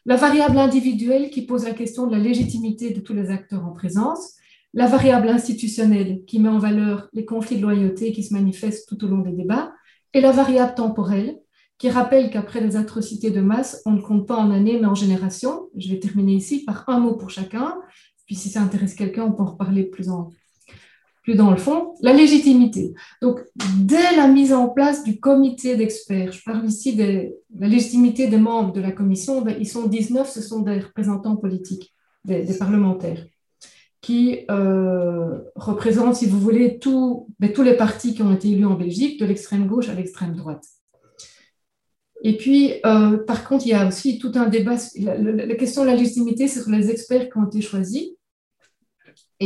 La 0.07 0.17
variable 0.17 0.59
individuelle 0.59 1.31
qui 1.31 1.47
pose 1.47 1.65
la 1.65 1.73
question 1.73 2.07
de 2.07 2.13
la 2.13 2.19
légitimité 2.19 2.93
de 2.93 3.01
tous 3.01 3.15
les 3.15 3.31
acteurs 3.31 3.65
en 3.65 3.73
présence. 3.73 4.35
La 4.75 4.87
variable 4.87 5.29
institutionnelle 5.29 6.25
qui 6.27 6.39
met 6.41 6.49
en 6.49 6.59
valeur 6.59 7.09
les 7.13 7.25
conflits 7.25 7.57
de 7.57 7.63
loyauté 7.63 8.13
qui 8.13 8.23
se 8.23 8.35
manifestent 8.35 8.89
tout 8.89 9.03
au 9.05 9.09
long 9.09 9.19
des 9.19 9.33
débats. 9.33 9.73
Et 10.13 10.21
la 10.21 10.33
variable 10.33 10.75
temporelle 10.75 11.39
qui 11.79 11.91
rappelle 11.91 12.31
qu'après 12.31 12.61
les 12.61 12.77
atrocités 12.77 13.31
de 13.31 13.41
masse, 13.41 13.83
on 13.87 13.93
ne 13.93 14.01
compte 14.01 14.29
pas 14.29 14.37
en 14.37 14.51
années 14.51 14.79
mais 14.79 14.87
en 14.87 14.95
générations. 14.95 15.69
Je 15.77 15.89
vais 15.89 15.99
terminer 15.99 16.35
ici 16.35 16.65
par 16.65 16.85
un 16.89 17.01
mot 17.01 17.15
pour 17.15 17.31
chacun. 17.31 17.75
Puis 18.27 18.35
si 18.35 18.49
ça 18.49 18.61
intéresse 18.63 18.95
quelqu'un, 18.95 19.25
on 19.25 19.33
peut 19.33 19.43
en 19.43 19.53
reparler 19.53 19.85
plus, 19.85 20.09
en, 20.09 20.31
plus 21.25 21.35
dans 21.35 21.51
le 21.51 21.57
fond. 21.57 21.95
La 22.03 22.13
légitimité. 22.13 22.95
Donc, 23.21 23.41
dès 23.81 24.15
la 24.17 24.29
mise 24.29 24.53
en 24.53 24.69
place 24.69 25.03
du 25.03 25.19
comité 25.19 25.75
d'experts, 25.75 26.33
je 26.33 26.43
parle 26.45 26.67
ici 26.67 26.95
de 26.95 27.31
la 27.59 27.67
légitimité 27.67 28.29
des 28.29 28.37
membres 28.37 28.73
de 28.73 28.81
la 28.81 28.93
commission, 28.93 29.41
ben, 29.41 29.57
ils 29.59 29.69
sont 29.69 29.87
19, 29.87 30.31
ce 30.31 30.43
sont 30.43 30.61
des 30.61 30.79
représentants 30.79 31.37
politiques, 31.37 31.95
des, 32.25 32.45
parlementaires 32.59 33.27
qui 34.03 34.41
euh, 34.51 35.39
représentent, 35.57 36.17
si 36.17 36.27
vous 36.27 36.39
voulez, 36.39 36.79
tous, 36.79 37.27
ben, 37.41 37.51
tous 37.51 37.63
les 37.63 37.75
partis 37.75 38.15
qui 38.15 38.23
ont 38.23 38.33
été 38.35 38.51
élus 38.51 38.67
en 38.67 38.75
Belgique, 38.75 39.19
de 39.19 39.25
l'extrême 39.25 39.67
gauche 39.67 39.89
à 39.89 39.95
l'extrême 39.95 40.37
droite. 40.37 40.67
Et 42.23 42.37
puis, 42.37 42.75
euh, 42.85 43.17
par 43.17 43.49
contre, 43.49 43.67
il 43.67 43.71
y 43.71 43.75
a 43.75 43.89
aussi 43.89 44.19
tout 44.19 44.33
un 44.35 44.47
débat. 44.47 44.77
La, 44.99 45.17
la, 45.17 45.55
question 45.55 45.83
de 45.83 45.87
la 45.87 45.97
légitimité, 45.97 46.49
sur 46.49 46.69
les 46.71 46.91
experts 46.91 47.31
qui 47.31 47.39
ont 47.39 47.47
été 47.47 47.63
choisis. 47.63 48.11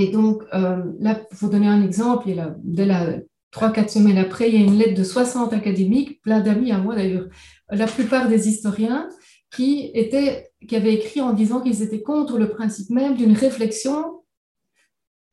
Et 0.00 0.06
donc, 0.06 0.44
euh, 0.54 0.76
là, 1.00 1.16
pour 1.16 1.50
donner 1.50 1.66
un 1.66 1.82
exemple, 1.82 2.30
là, 2.30 2.54
dès 2.62 2.86
la 2.86 3.18
3-4 3.50 3.88
semaines 3.88 4.18
après, 4.18 4.48
il 4.48 4.54
y 4.54 4.62
a 4.62 4.64
une 4.64 4.78
lettre 4.78 4.94
de 4.94 5.02
60 5.02 5.52
académiques, 5.52 6.22
plein 6.22 6.38
d'amis 6.38 6.70
à 6.70 6.78
moi 6.78 6.94
d'ailleurs, 6.94 7.26
la 7.68 7.88
plupart 7.88 8.28
des 8.28 8.48
historiens, 8.48 9.08
qui, 9.50 9.90
étaient, 9.94 10.52
qui 10.68 10.76
avaient 10.76 10.94
écrit 10.94 11.20
en 11.20 11.32
disant 11.32 11.60
qu'ils 11.60 11.82
étaient 11.82 12.00
contre 12.00 12.38
le 12.38 12.48
principe 12.48 12.90
même 12.90 13.16
d'une 13.16 13.32
réflexion 13.32 14.22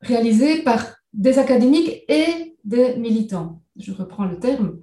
réalisée 0.00 0.62
par 0.62 0.96
des 1.12 1.38
académiques 1.38 2.02
et 2.08 2.56
des 2.64 2.96
militants. 2.96 3.62
Je 3.76 3.92
reprends 3.92 4.24
le 4.24 4.40
terme. 4.40 4.80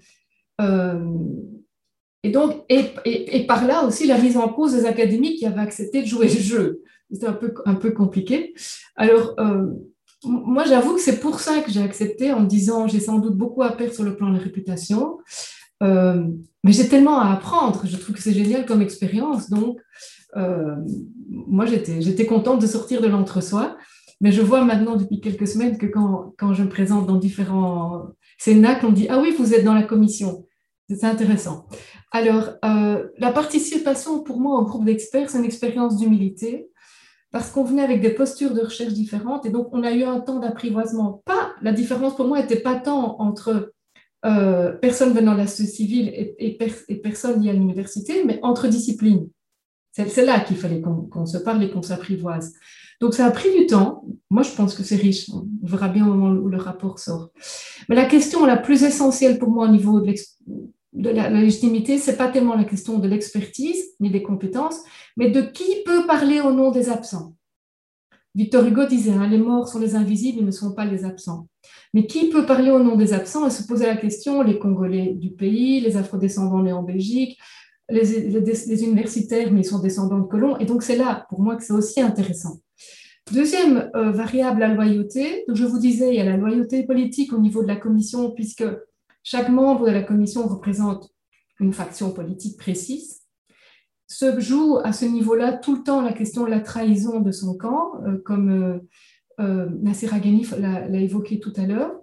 Euh, 0.61 1.03
et 2.23 2.29
donc, 2.29 2.63
et, 2.69 2.85
et, 3.03 3.45
par 3.45 3.67
là 3.67 3.83
aussi 3.83 4.07
la 4.07 4.17
mise 4.17 4.37
en 4.37 4.47
cause 4.47 4.75
des 4.75 4.85
académiques 4.85 5.39
qui 5.39 5.45
avaient 5.45 5.59
accepté 5.59 6.01
de 6.03 6.07
jouer 6.07 6.29
le 6.29 6.39
jeu. 6.39 6.83
C'était 7.13 7.27
un 7.27 7.33
peu, 7.33 7.53
un 7.65 7.75
peu 7.75 7.91
compliqué. 7.91 8.55
Alors, 8.95 9.35
euh, 9.39 9.67
moi, 10.23 10.63
j'avoue 10.65 10.95
que 10.95 10.99
c'est 10.99 11.19
pour 11.19 11.39
ça 11.39 11.61
que 11.61 11.71
j'ai 11.71 11.81
accepté 11.81 12.33
en 12.33 12.39
me 12.39 12.47
disant 12.47 12.87
j'ai 12.87 12.99
sans 12.99 13.19
doute 13.19 13.37
beaucoup 13.37 13.61
à 13.61 13.71
perdre 13.71 13.93
sur 13.93 14.03
le 14.03 14.15
plan 14.15 14.29
de 14.29 14.37
la 14.37 14.43
réputation, 14.43 15.19
euh, 15.83 16.25
mais 16.63 16.71
j'ai 16.71 16.87
tellement 16.87 17.19
à 17.19 17.31
apprendre. 17.31 17.83
Je 17.85 17.97
trouve 17.97 18.15
que 18.15 18.21
c'est 18.21 18.33
génial 18.33 18.65
comme 18.65 18.81
expérience. 18.81 19.51
Donc, 19.51 19.77
euh, 20.37 20.75
moi, 21.29 21.67
j'étais 21.67 22.25
contente 22.25 22.59
de 22.59 22.67
sortir 22.67 22.99
de 22.99 23.07
l'entre-soi. 23.07 23.77
Mais 24.21 24.31
je 24.31 24.41
vois 24.41 24.63
maintenant 24.63 24.95
depuis 24.95 25.19
quelques 25.19 25.47
semaines 25.47 25.77
que 25.77 25.85
quand, 25.85 26.33
quand 26.39 26.53
je 26.53 26.63
me 26.63 26.69
présente 26.69 27.05
dans 27.05 27.17
différents 27.17 28.07
cénacles, 28.39 28.85
on 28.85 28.91
dit 28.91 29.07
Ah 29.09 29.19
oui, 29.19 29.35
vous 29.37 29.53
êtes 29.53 29.65
dans 29.65 29.73
la 29.73 29.83
commission. 29.83 30.47
C'est 30.89 31.03
intéressant. 31.03 31.67
Alors, 32.11 32.51
la 32.61 33.31
participation 33.33 34.23
pour 34.23 34.39
moi 34.39 34.59
au 34.59 34.63
groupe 34.63 34.85
d'experts, 34.85 35.29
c'est 35.29 35.39
une 35.39 35.45
expérience 35.45 35.97
d'humilité 35.97 36.69
parce 37.33 37.49
qu'on 37.49 37.63
venait 37.63 37.81
avec 37.81 37.99
des 37.99 38.11
postures 38.11 38.53
de 38.53 38.61
recherche 38.61 38.93
différentes 38.93 39.47
et 39.47 39.49
donc 39.49 39.69
on 39.71 39.83
a 39.83 39.91
eu 39.91 40.03
un 40.03 40.19
temps 40.19 40.37
d'apprivoisement. 40.37 41.23
Pas, 41.25 41.55
la 41.63 41.73
différence 41.73 42.15
pour 42.15 42.27
moi 42.27 42.39
n'était 42.39 42.59
pas 42.59 42.75
tant 42.75 43.19
entre 43.19 43.73
euh, 44.23 44.71
personnes 44.73 45.13
venant 45.13 45.33
de 45.33 45.39
la 45.39 45.47
société 45.47 45.71
civile 45.71 46.35
et, 46.37 46.99
personnes 47.03 47.41
liées 47.41 47.49
à 47.49 47.53
l'université, 47.53 48.23
mais 48.23 48.39
entre 48.43 48.67
disciplines. 48.67 49.27
C'est 49.93 50.25
là 50.25 50.41
qu'il 50.41 50.57
fallait 50.57 50.81
qu'on 50.81 51.25
se 51.25 51.39
parle 51.39 51.63
et 51.63 51.71
qu'on 51.71 51.81
s'apprivoise. 51.81 52.53
Donc 53.01 53.15
ça 53.15 53.25
a 53.25 53.31
pris 53.31 53.49
du 53.57 53.65
temps. 53.65 54.05
Moi, 54.29 54.43
je 54.43 54.51
pense 54.51 54.75
que 54.75 54.83
c'est 54.83 54.95
riche. 54.95 55.29
On 55.29 55.47
verra 55.63 55.89
bien 55.89 56.07
au 56.07 56.13
moment 56.13 56.39
où 56.39 56.49
le 56.49 56.57
rapport 56.57 56.99
sort. 56.99 57.29
Mais 57.89 57.95
la 57.95 58.05
question 58.05 58.45
la 58.45 58.57
plus 58.57 58.83
essentielle 58.83 59.39
pour 59.39 59.49
moi 59.49 59.67
au 59.67 59.71
niveau 59.71 59.99
de 59.99 60.13
de 60.93 61.09
la, 61.09 61.29
légitimité, 61.29 61.97
ce 61.97 62.11
n'est 62.11 62.17
pas 62.17 62.29
tellement 62.29 62.55
la 62.55 62.63
question 62.63 62.99
de 62.99 63.07
l'expertise 63.07 63.83
ni 63.99 64.09
des 64.09 64.23
compétences, 64.23 64.79
mais 65.17 65.29
de 65.29 65.41
qui 65.41 65.83
peut 65.85 66.05
parler 66.05 66.39
au 66.39 66.51
nom 66.51 66.71
des 66.71 66.89
absents. 66.89 67.35
Victor 68.35 68.65
Hugo 68.65 68.85
disait, 68.85 69.11
hein, 69.11 69.27
les 69.27 69.37
morts 69.37 69.67
sont 69.67 69.79
les 69.79 69.95
invisibles, 69.95 70.39
ils 70.39 70.45
ne 70.45 70.51
sont 70.51 70.73
pas 70.73 70.85
les 70.85 71.05
absents. 71.05 71.47
Mais 71.93 72.07
qui 72.07 72.29
peut 72.29 72.45
parler 72.45 72.71
au 72.71 72.79
nom 72.79 72.95
des 72.95 73.13
absents 73.13 73.45
et 73.45 73.51
se 73.51 73.67
poser 73.67 73.85
la 73.85 73.95
question, 73.95 74.41
les 74.41 74.57
Congolais 74.57 75.13
du 75.13 75.31
pays, 75.31 75.81
les 75.81 75.97
Afro-descendants 75.97 76.63
nés 76.63 76.73
en 76.73 76.81
Belgique, 76.81 77.37
les, 77.89 78.83
universitaires, 78.83 79.51
mais 79.51 79.61
ils 79.61 79.65
sont 79.65 79.79
descendants 79.79 80.19
de 80.19 80.27
colons. 80.27 80.57
Et 80.57 80.65
donc 80.65 80.81
c'est 80.81 80.95
là, 80.95 81.27
pour 81.29 81.41
moi, 81.41 81.55
que 81.55 81.63
c'est 81.63 81.73
aussi 81.73 82.01
intéressant. 82.01 82.59
Deuxième 83.31 83.89
euh, 83.95 84.11
variable, 84.11 84.61
la 84.61 84.73
loyauté. 84.73 85.45
Donc, 85.47 85.55
je 85.55 85.65
vous 85.65 85.79
disais, 85.79 86.09
il 86.09 86.15
y 86.15 86.19
a 86.19 86.25
la 86.25 86.35
loyauté 86.35 86.83
politique 86.83 87.31
au 87.33 87.39
niveau 87.39 87.61
de 87.61 87.67
la 87.67 87.77
commission, 87.77 88.31
puisque 88.31 88.65
chaque 89.23 89.49
membre 89.49 89.87
de 89.87 89.91
la 89.91 90.03
commission 90.03 90.47
représente 90.47 91.09
une 91.59 91.73
faction 91.73 92.11
politique 92.11 92.57
précise. 92.57 93.21
Se 94.07 94.39
joue 94.39 94.77
à 94.83 94.91
ce 94.91 95.05
niveau-là 95.05 95.53
tout 95.53 95.75
le 95.75 95.83
temps 95.83 96.01
la 96.01 96.13
question 96.13 96.43
de 96.43 96.49
la 96.49 96.59
trahison 96.59 97.19
de 97.21 97.31
son 97.31 97.57
camp, 97.57 97.93
euh, 98.05 98.17
comme 98.23 98.49
euh, 98.49 98.79
euh, 99.39 99.69
Nasser 99.81 100.13
Aghanif 100.13 100.53
l'a 100.57 100.99
évoqué 100.99 101.39
tout 101.39 101.53
à 101.55 101.65
l'heure. 101.65 101.93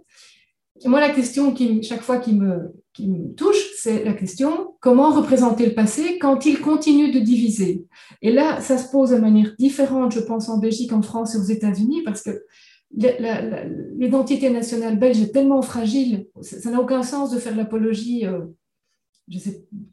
Moi, 0.86 0.98
la 0.98 1.10
question 1.10 1.52
qui, 1.52 1.82
chaque 1.82 2.00
fois 2.00 2.20
me, 2.26 2.72
qui 2.94 3.08
me 3.08 3.34
touche, 3.34 3.62
c'est 3.76 4.02
la 4.02 4.14
question 4.14 4.74
comment 4.80 5.10
représenter 5.10 5.66
le 5.66 5.74
passé 5.74 6.18
quand 6.18 6.46
il 6.46 6.60
continue 6.60 7.12
de 7.12 7.20
diviser? 7.20 7.84
Et 8.22 8.32
là, 8.32 8.62
ça 8.62 8.78
se 8.78 8.90
pose 8.90 9.10
de 9.10 9.18
manière 9.18 9.54
différente, 9.58 10.12
je 10.12 10.20
pense, 10.20 10.48
en 10.48 10.58
Belgique, 10.58 10.94
en 10.94 11.02
France 11.02 11.34
et 11.34 11.38
aux 11.38 11.42
États-Unis, 11.42 12.02
parce 12.02 12.22
que 12.22 12.44
l'identité 12.92 14.50
nationale 14.50 14.98
belge 14.98 15.20
est 15.20 15.32
tellement 15.32 15.62
fragile, 15.62 16.26
ça 16.42 16.70
n'a 16.70 16.80
aucun 16.80 17.02
sens 17.02 17.30
de 17.30 17.38
faire 17.38 17.56
l'apologie 17.56 18.26
euh, 18.26 18.40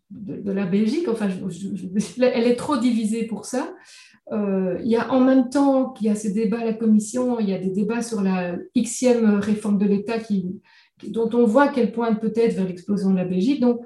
de, 0.09 0.51
la 0.51 0.66
Belgique, 0.66 1.08
enfin, 1.08 1.30
elle 2.22 2.48
est 2.48 2.56
trop 2.56 2.77
divisée 2.77 3.26
pour 3.26 3.45
ça. 3.45 3.74
Euh, 4.34 4.77
il 4.84 4.90
y 4.90 4.98
a 4.98 5.11
en 5.14 5.22
même 5.22 5.50
temps 5.50 5.92
qu'il 5.92 6.08
y 6.08 6.09
a 6.09 6.16
ces 6.16 6.34
débats 6.34 6.59
à 6.59 6.66
la 6.66 6.74
Commission, 6.74 7.40
il 7.40 7.50
y 7.50 7.53
a 7.53 7.59
des 7.59 7.69
débats 7.69 8.01
sur 8.01 8.22
la 8.22 8.58
xème 8.76 9.40
réforme 9.40 9.77
de 9.77 9.85
l'État 9.85 10.17
dont 11.08 11.30
on 11.34 11.45
voit 11.45 11.69
qu'elle 11.69 11.92
pointe 11.92 12.19
peut-être 12.19 12.56
vers 12.56 12.67
l'explosion 12.67 13.11
de 13.11 13.16
la 13.16 13.26
Belgique. 13.26 13.61
Donc, 13.61 13.82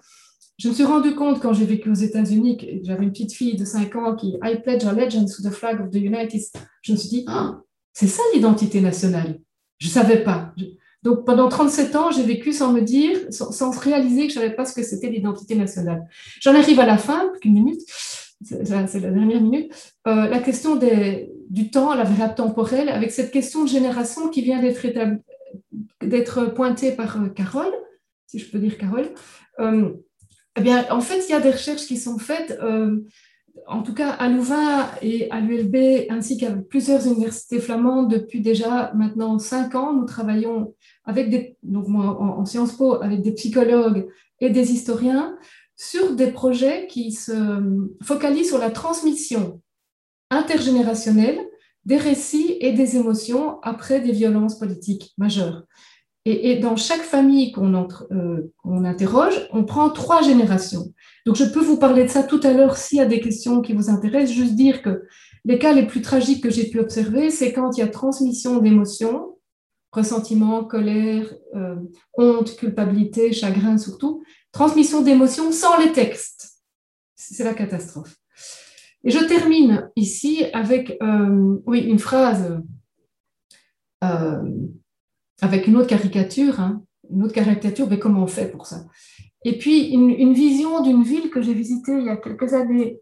je 0.58 0.70
me 0.70 0.74
suis 0.74 0.84
rendu 0.84 1.16
compte 1.16 1.42
quand 1.42 1.54
j'ai 1.54 1.66
vécu 1.66 1.90
aux 1.90 1.96
États-Unis, 1.96 2.82
j'avais 2.84 3.04
une 3.04 3.12
petite 3.12 3.34
fille 3.34 3.58
de 3.58 3.66
5 3.66 3.96
ans 3.96 4.16
qui 4.16 4.38
I 4.44 4.58
pledge 4.64 4.86
allegiance 4.86 5.36
to 5.36 5.44
the 5.48 5.52
flag 5.52 5.82
of 5.82 5.90
the 5.90 5.96
United 5.96 6.40
States. 6.40 6.64
Je 6.82 6.94
me 6.94 6.98
suis 6.98 7.10
dit, 7.10 7.26
ah, 7.28 7.62
c'est 7.94 8.08
ça 8.08 8.24
l'identité 8.34 8.82
nationale. 8.82 9.40
Je 9.80 9.88
ne 9.88 9.92
savais 9.92 10.24
pas. 10.24 10.54
Donc 11.04 11.26
pendant 11.26 11.50
37 11.50 11.96
ans, 11.96 12.12
j'ai 12.12 12.24
vécu 12.24 12.54
sans 12.54 12.72
me 12.72 12.82
dire, 12.82 13.18
sans, 13.32 13.72
réaliser 13.72 14.28
que 14.28 14.34
je 14.34 14.40
ne 14.40 14.44
savais 14.44 14.56
pas 14.56 14.66
ce 14.66 14.74
que 14.74 14.84
c'était 14.84 15.10
l'identité 15.10 15.56
nationale. 15.56 16.08
J'en 16.40 16.54
arrive 16.54 16.80
à 16.80 16.86
la 16.86 16.98
fin, 16.98 17.30
plus 17.30 17.40
qu'une 17.40 17.54
minute, 17.54 17.82
c'est 18.44 19.00
la 19.00 19.12
dernière 19.12 19.42
minute, 19.42 19.74
euh, 20.08 20.28
la 20.28 20.40
question 20.40 20.80
du 21.50 21.72
temps, 21.72 21.94
la 21.96 22.04
variable 22.04 22.36
temporelle, 22.36 22.90
avec 22.90 23.12
cette 23.12 23.32
question 23.32 23.64
de 23.64 23.70
génération 23.70 24.30
qui 24.30 24.42
vient 24.42 24.62
d'être 26.02 26.46
pointée 26.54 26.92
par 26.92 27.22
euh, 27.22 27.30
Carole, 27.30 27.74
si 28.28 28.38
je 28.38 28.50
peux 28.50 28.60
dire 28.60 28.78
Carole. 28.78 29.10
Euh, 29.60 29.92
eh 30.58 30.62
bien, 30.62 30.86
en 30.92 31.02
fait, 31.02 31.26
il 31.28 31.32
y 31.32 31.36
a 31.36 31.40
des 31.40 31.52
recherches 31.52 31.86
qui 31.86 31.98
sont 31.98 32.20
faites 32.20 32.58
en 33.68 33.84
tout 33.84 33.94
cas 33.94 34.10
à 34.10 34.30
Louvain 34.30 34.88
et 35.02 35.30
à 35.32 35.40
l'ULB, 35.40 36.08
ainsi 36.10 36.38
qu'avec 36.38 36.68
plusieurs 36.68 37.06
universités 37.08 37.60
flamandes, 37.60 38.12
depuis 38.12 38.42
déjà 38.42 38.92
maintenant 38.96 39.40
cinq 39.40 39.76
ans, 39.76 39.94
nous 39.94 40.06
travaillons 40.06 40.74
avec 41.06 41.30
des, 41.30 41.58
donc 41.64 41.88
moi, 41.88 42.20
en, 42.22 42.46
Sciences 42.46 42.74
Po, 42.74 43.02
avec 43.02 43.22
des 43.22 43.34
psychologues 43.34 44.08
et 44.40 44.50
des 44.50 44.72
historiens 44.72 45.38
sur 45.76 46.16
des 46.16 46.32
projets 46.32 46.88
qui 46.88 47.12
se 47.12 47.88
focalisent 48.04 48.50
sur 48.50 48.60
la 48.60 48.72
transmission 48.72 49.62
intergénérationnelle 50.30 51.40
des 51.86 51.98
récits 51.98 52.58
et 52.60 52.74
des 52.74 52.98
émotions 52.98 53.60
après 53.62 54.02
des 54.02 54.12
violences 54.12 54.60
politiques 54.60 55.14
majeures. 55.18 55.64
Et, 56.26 56.58
dans 56.58 56.76
chaque 56.76 57.02
famille 57.02 57.52
euh, 57.58 58.42
qu'on 58.58 58.86
interroge, 58.86 59.48
on 59.52 59.64
prend 59.64 59.90
trois 59.90 60.22
générations. 60.22 60.94
Donc, 61.26 61.36
je 61.36 61.46
peux 61.46 61.60
vous 61.60 61.78
parler 61.78 62.04
de 62.04 62.10
ça 62.10 62.24
tout 62.24 62.40
à 62.44 62.54
l'heure 62.54 62.78
s'il 62.78 62.98
y 62.98 63.02
a 63.02 63.06
des 63.06 63.20
questions 63.20 63.62
qui 63.62 63.74
vous 63.74 63.90
intéressent. 63.90 64.36
Juste 64.36 64.56
dire 64.56 64.82
que 64.82 65.04
les 65.46 65.60
cas 65.60 65.74
les 65.74 65.86
plus 65.86 66.02
tragiques 66.02 66.44
que 66.44 66.50
j'ai 66.50 66.70
pu 66.70 66.80
observer, 66.80 67.30
c'est 67.30 67.54
quand 67.54 67.78
il 67.78 67.82
y 67.82 67.84
a 67.84 67.88
transmission 67.88 68.60
d'émotions, 68.60 69.38
ressentiment, 69.92 70.64
colère, 70.64 71.32
euh, 71.56 71.76
honte, 72.14 72.56
culpabilité, 72.56 73.34
chagrin 73.34 73.78
surtout, 73.78 74.24
transmission 74.52 75.02
d'émotions 75.02 75.52
sans 75.52 75.78
les 75.78 75.92
textes. 75.92 76.64
C'est 77.16 77.44
la 77.44 77.54
catastrophe. 77.54 78.16
Et 79.04 79.12
je 79.12 79.20
termine 79.26 79.90
ici 79.96 80.46
avec 80.54 80.98
oui, 81.66 81.80
une 81.82 82.00
phrase, 82.00 82.62
avec 85.42 85.68
une 85.68 85.76
autre 85.76 85.88
caricature, 85.88 86.60
hein, 86.60 86.84
une 87.10 87.24
autre 87.24 87.34
caricature, 87.34 87.88
mais 87.90 88.00
comment 88.00 88.24
on 88.24 88.28
fait 88.28 88.50
pour 88.52 88.66
ça? 88.68 88.86
Et 89.44 89.58
puis 89.58 89.90
une, 89.90 90.34
vision 90.34 90.82
d'une 90.82 91.04
ville 91.04 91.30
que 91.30 91.42
j'ai 91.42 91.54
visitée 91.54 91.94
il 91.98 92.06
y 92.06 92.10
a 92.10 92.18
quelques 92.18 92.54
années 92.54 93.00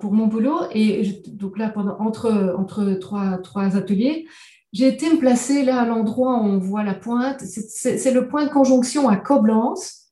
pour 0.00 0.12
mon 0.12 0.26
boulot, 0.26 0.60
et 0.72 1.02
donc 1.28 1.58
là, 1.58 1.70
pendant, 1.70 1.98
entre, 1.98 2.54
entre 2.58 2.92
trois, 3.00 3.38
trois 3.38 3.76
ateliers, 3.76 4.26
j'ai 4.72 4.88
été 4.88 5.10
me 5.10 5.18
placer 5.18 5.64
là 5.64 5.80
à 5.80 5.86
l'endroit 5.86 6.34
où 6.34 6.44
on 6.44 6.58
voit 6.58 6.84
la 6.84 6.94
pointe. 6.94 7.40
C'est 7.40 8.12
le 8.12 8.28
point 8.28 8.44
de 8.44 8.50
conjonction 8.50 9.08
à 9.08 9.16
Coblence, 9.16 10.06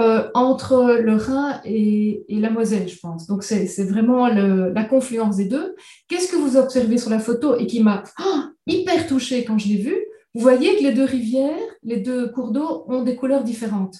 euh, 0.00 0.30
entre 0.32 0.96
le 1.02 1.16
Rhin 1.16 1.60
et, 1.66 2.24
la 2.30 2.48
Moselle, 2.48 2.88
je 2.88 2.98
pense. 2.98 3.26
Donc 3.26 3.42
c'est 3.42 3.84
vraiment 3.84 4.26
la 4.26 4.84
confluence 4.84 5.36
des 5.36 5.44
deux. 5.44 5.76
Qu'est-ce 6.08 6.32
que 6.32 6.36
vous 6.36 6.56
observez 6.56 6.96
sur 6.96 7.10
la 7.10 7.18
photo 7.18 7.56
et 7.56 7.66
qui 7.66 7.82
m'a 7.82 8.02
oh, 8.18 8.40
hyper 8.66 9.06
touchée 9.06 9.44
quand 9.44 9.58
je 9.58 9.68
l'ai 9.68 9.76
vu 9.76 9.94
Vous 10.34 10.40
voyez 10.40 10.76
que 10.78 10.82
les 10.84 10.92
deux 10.92 11.04
rivières, 11.04 11.58
les 11.82 11.98
deux 11.98 12.28
cours 12.28 12.52
d'eau 12.52 12.84
ont 12.88 13.02
des 13.02 13.16
couleurs 13.16 13.44
différentes. 13.44 13.96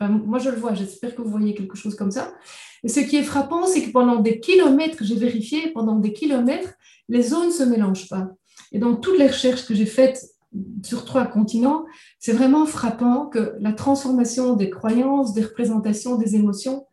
Moi, 0.00 0.38
je 0.38 0.50
le 0.50 0.56
vois, 0.56 0.74
j'espère 0.74 1.14
que 1.14 1.22
vous 1.22 1.30
voyez 1.30 1.54
quelque 1.54 1.76
chose 1.76 1.94
comme 1.94 2.10
ça. 2.10 2.32
Et 2.82 2.88
ce 2.88 3.00
qui 3.00 3.16
est 3.16 3.22
frappant, 3.22 3.66
c'est 3.66 3.82
que 3.82 3.90
pendant 3.90 4.16
des 4.16 4.40
kilomètres, 4.40 5.02
j'ai 5.02 5.16
vérifié, 5.16 5.70
pendant 5.72 5.96
des 5.96 6.12
kilomètres, 6.12 6.74
les 7.08 7.22
zones 7.22 7.46
ne 7.46 7.52
se 7.52 7.62
mélangent 7.62 8.08
pas. 8.08 8.28
Et 8.72 8.78
dans 8.78 8.96
toutes 8.96 9.18
les 9.18 9.28
recherches 9.28 9.66
que 9.66 9.74
j'ai 9.74 9.86
faites 9.86 10.24
sur 10.84 11.04
trois 11.04 11.26
continents, 11.26 11.84
c'est 12.18 12.32
vraiment 12.32 12.66
frappant 12.66 13.26
que 13.26 13.54
la 13.60 13.72
transformation 13.72 14.54
des 14.54 14.70
croyances, 14.70 15.32
des 15.32 15.42
représentations, 15.42 16.16
des 16.16 16.36
émotions, 16.36 16.86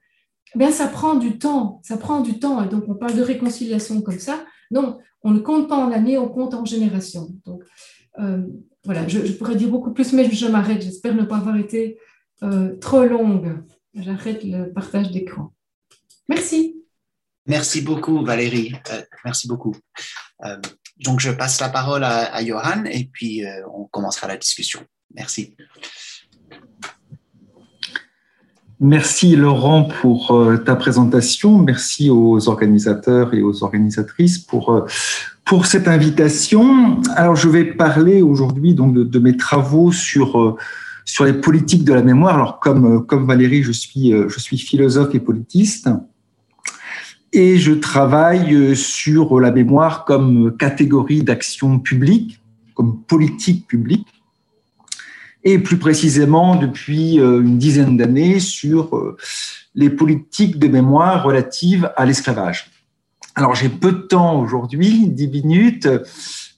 eh 0.55 0.59
bien, 0.59 0.71
ça 0.71 0.87
prend 0.87 1.15
du 1.15 1.37
temps, 1.37 1.79
ça 1.83 1.97
prend 1.97 2.21
du 2.21 2.39
temps. 2.39 2.63
Et 2.63 2.67
donc, 2.67 2.83
on 2.87 2.95
parle 2.95 3.15
de 3.15 3.21
réconciliation 3.21 4.01
comme 4.01 4.19
ça. 4.19 4.43
Non, 4.69 4.99
on 5.23 5.31
ne 5.31 5.39
compte 5.39 5.69
pas 5.69 5.77
en 5.77 5.91
années, 5.91 6.17
on 6.17 6.27
compte 6.27 6.53
en 6.53 6.65
générations. 6.65 7.29
Donc, 7.45 7.63
euh, 8.19 8.41
voilà, 8.83 9.07
je, 9.07 9.19
pourrais 9.33 9.55
dire 9.55 9.69
beaucoup 9.69 9.91
plus, 9.91 10.11
mais 10.13 10.29
je 10.29 10.47
m'arrête. 10.47 10.81
J'espère 10.81 11.15
ne 11.15 11.23
pas 11.23 11.37
avoir 11.37 11.57
été 11.57 11.97
euh, 12.43 12.75
trop 12.77 13.05
longue. 13.05 13.63
J'arrête 13.93 14.43
le 14.43 14.71
partage 14.71 15.11
d'écran. 15.11 15.53
Merci. 16.27 16.77
Merci 17.47 17.81
beaucoup, 17.81 18.23
Valérie. 18.23 18.73
Euh, 18.91 19.01
merci 19.25 19.47
beaucoup. 19.47 19.75
Donc, 21.03 21.19
je 21.19 21.31
passe 21.31 21.59
la 21.59 21.69
parole 21.69 22.03
à, 22.03 22.43
Johan 22.45 22.85
et 22.85 23.09
puis 23.11 23.45
euh, 23.45 23.49
on 23.73 23.85
commencera 23.85 24.27
la 24.27 24.37
discussion. 24.37 24.81
Merci. 25.15 25.55
Merci 28.79 29.35
Laurent 29.35 29.83
pour 30.01 30.31
euh, 30.31 30.57
ta 30.57 30.75
présentation. 30.75 31.57
Merci 31.57 32.09
aux 32.09 32.49
organisateurs 32.49 33.33
et 33.33 33.41
aux 33.41 33.63
organisatrices 33.63 34.39
pour, 34.39 34.71
euh, 34.71 34.85
pour 35.45 35.65
cette 35.65 35.87
invitation. 35.87 37.01
Alors, 37.15 37.35
je 37.35 37.49
vais 37.49 37.65
parler 37.65 38.21
aujourd'hui 38.21 38.73
donc 38.73 38.93
de, 38.93 39.19
mes 39.19 39.37
travaux 39.37 39.91
sur, 39.91 40.57
sur 41.11 41.25
les 41.25 41.33
politiques 41.33 41.83
de 41.83 41.93
la 41.93 42.01
mémoire. 42.01 42.35
Alors, 42.35 42.59
comme, 42.59 43.05
comme 43.05 43.27
Valérie, 43.27 43.63
je 43.63 43.71
suis, 43.71 44.11
je 44.11 44.39
suis 44.39 44.57
philosophe 44.57 45.13
et 45.13 45.19
politiste 45.19 45.89
et 47.33 47.57
je 47.57 47.71
travaille 47.71 48.53
euh, 48.53 48.75
sur 48.75 49.39
la 49.39 49.51
mémoire 49.51 50.05
comme 50.05 50.55
catégorie 50.57 51.23
d'action 51.23 51.79
publique, 51.79 52.41
comme 52.73 53.01
politique 53.03 53.67
publique, 53.67 54.07
et 55.43 55.57
plus 55.57 55.77
précisément 55.77 56.55
depuis 56.55 57.19
euh, 57.19 57.41
une 57.41 57.57
dizaine 57.57 57.97
d'années 57.97 58.39
sur 58.39 58.95
euh, 58.95 59.17
les 59.75 59.89
politiques 59.89 60.59
de 60.59 60.67
mémoire 60.67 61.23
relatives 61.23 61.91
à 61.95 62.05
l'esclavage. 62.05 62.69
Alors 63.35 63.55
j'ai 63.55 63.69
peu 63.69 63.93
de 63.93 64.01
temps 64.01 64.39
aujourd'hui, 64.39 65.07
dix 65.07 65.29
minutes, 65.29 65.87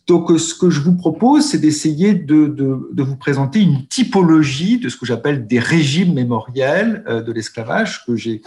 donc 0.07 0.37
ce 0.37 0.53
que 0.53 0.69
je 0.69 0.81
vous 0.81 0.95
propose, 0.95 1.45
c'est 1.45 1.59
d'essayer 1.59 2.13
de, 2.13 2.91
vous 2.97 3.15
présenter 3.15 3.61
une 3.61 3.87
typologie 3.87 4.77
de 4.77 4.89
ce 4.89 4.97
que 4.97 5.05
j'appelle 5.05 5.47
des 5.47 5.59
régimes 5.59 6.13
mémoriels 6.13 7.03
de 7.07 7.31
l'esclavage 7.31 8.05
que 8.05 8.15
j'ai 8.15 8.41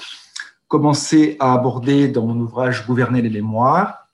commencé 0.69 1.37
à 1.41 1.55
aborder 1.55 2.09
dans 2.09 2.27
mon 2.27 2.39
ouvrage 2.41 2.87
Gouverner 2.87 3.23
les 3.23 3.31
mémoires 3.31 4.09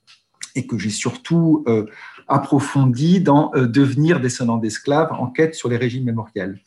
et 0.55 0.67
que 0.67 0.79
j'ai 0.79 0.91
surtout 0.91 1.65
euh, 1.67 1.87
approfondi 2.29 3.21
dans 3.21 3.51
euh, 3.55 3.67
Devenir 3.67 4.21
descendant 4.21 4.59
d'esclaves, 4.59 5.13
enquête 5.13 5.55
sur 5.55 5.69
les 5.69 5.77
régimes 5.77 6.05
mémoriels. 6.05 6.61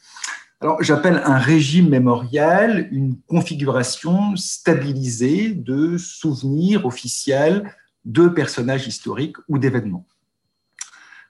Alors, 0.61 0.81
j'appelle 0.81 1.21
un 1.25 1.37
régime 1.37 1.89
mémoriel 1.89 2.87
une 2.91 3.17
configuration 3.27 4.35
stabilisée 4.35 5.51
de 5.51 5.97
souvenirs 5.97 6.85
officiels 6.85 7.71
de 8.05 8.27
personnages 8.27 8.87
historiques 8.87 9.37
ou 9.47 9.59
d'événements. 9.59 10.05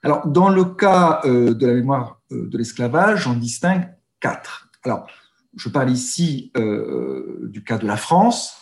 Alors, 0.05 0.27
dans 0.27 0.49
le 0.49 0.65
cas 0.65 1.21
euh, 1.25 1.55
de 1.55 1.65
la 1.65 1.73
mémoire 1.73 2.21
de 2.29 2.55
l'esclavage, 2.59 3.23
j'en 3.23 3.33
distingue 3.33 3.89
quatre. 4.19 4.69
Alors, 4.83 5.07
je 5.57 5.67
parle 5.67 5.89
ici 5.89 6.51
euh, 6.57 7.39
du 7.49 7.63
cas 7.63 7.79
de 7.79 7.87
la 7.87 7.97
France, 7.97 8.55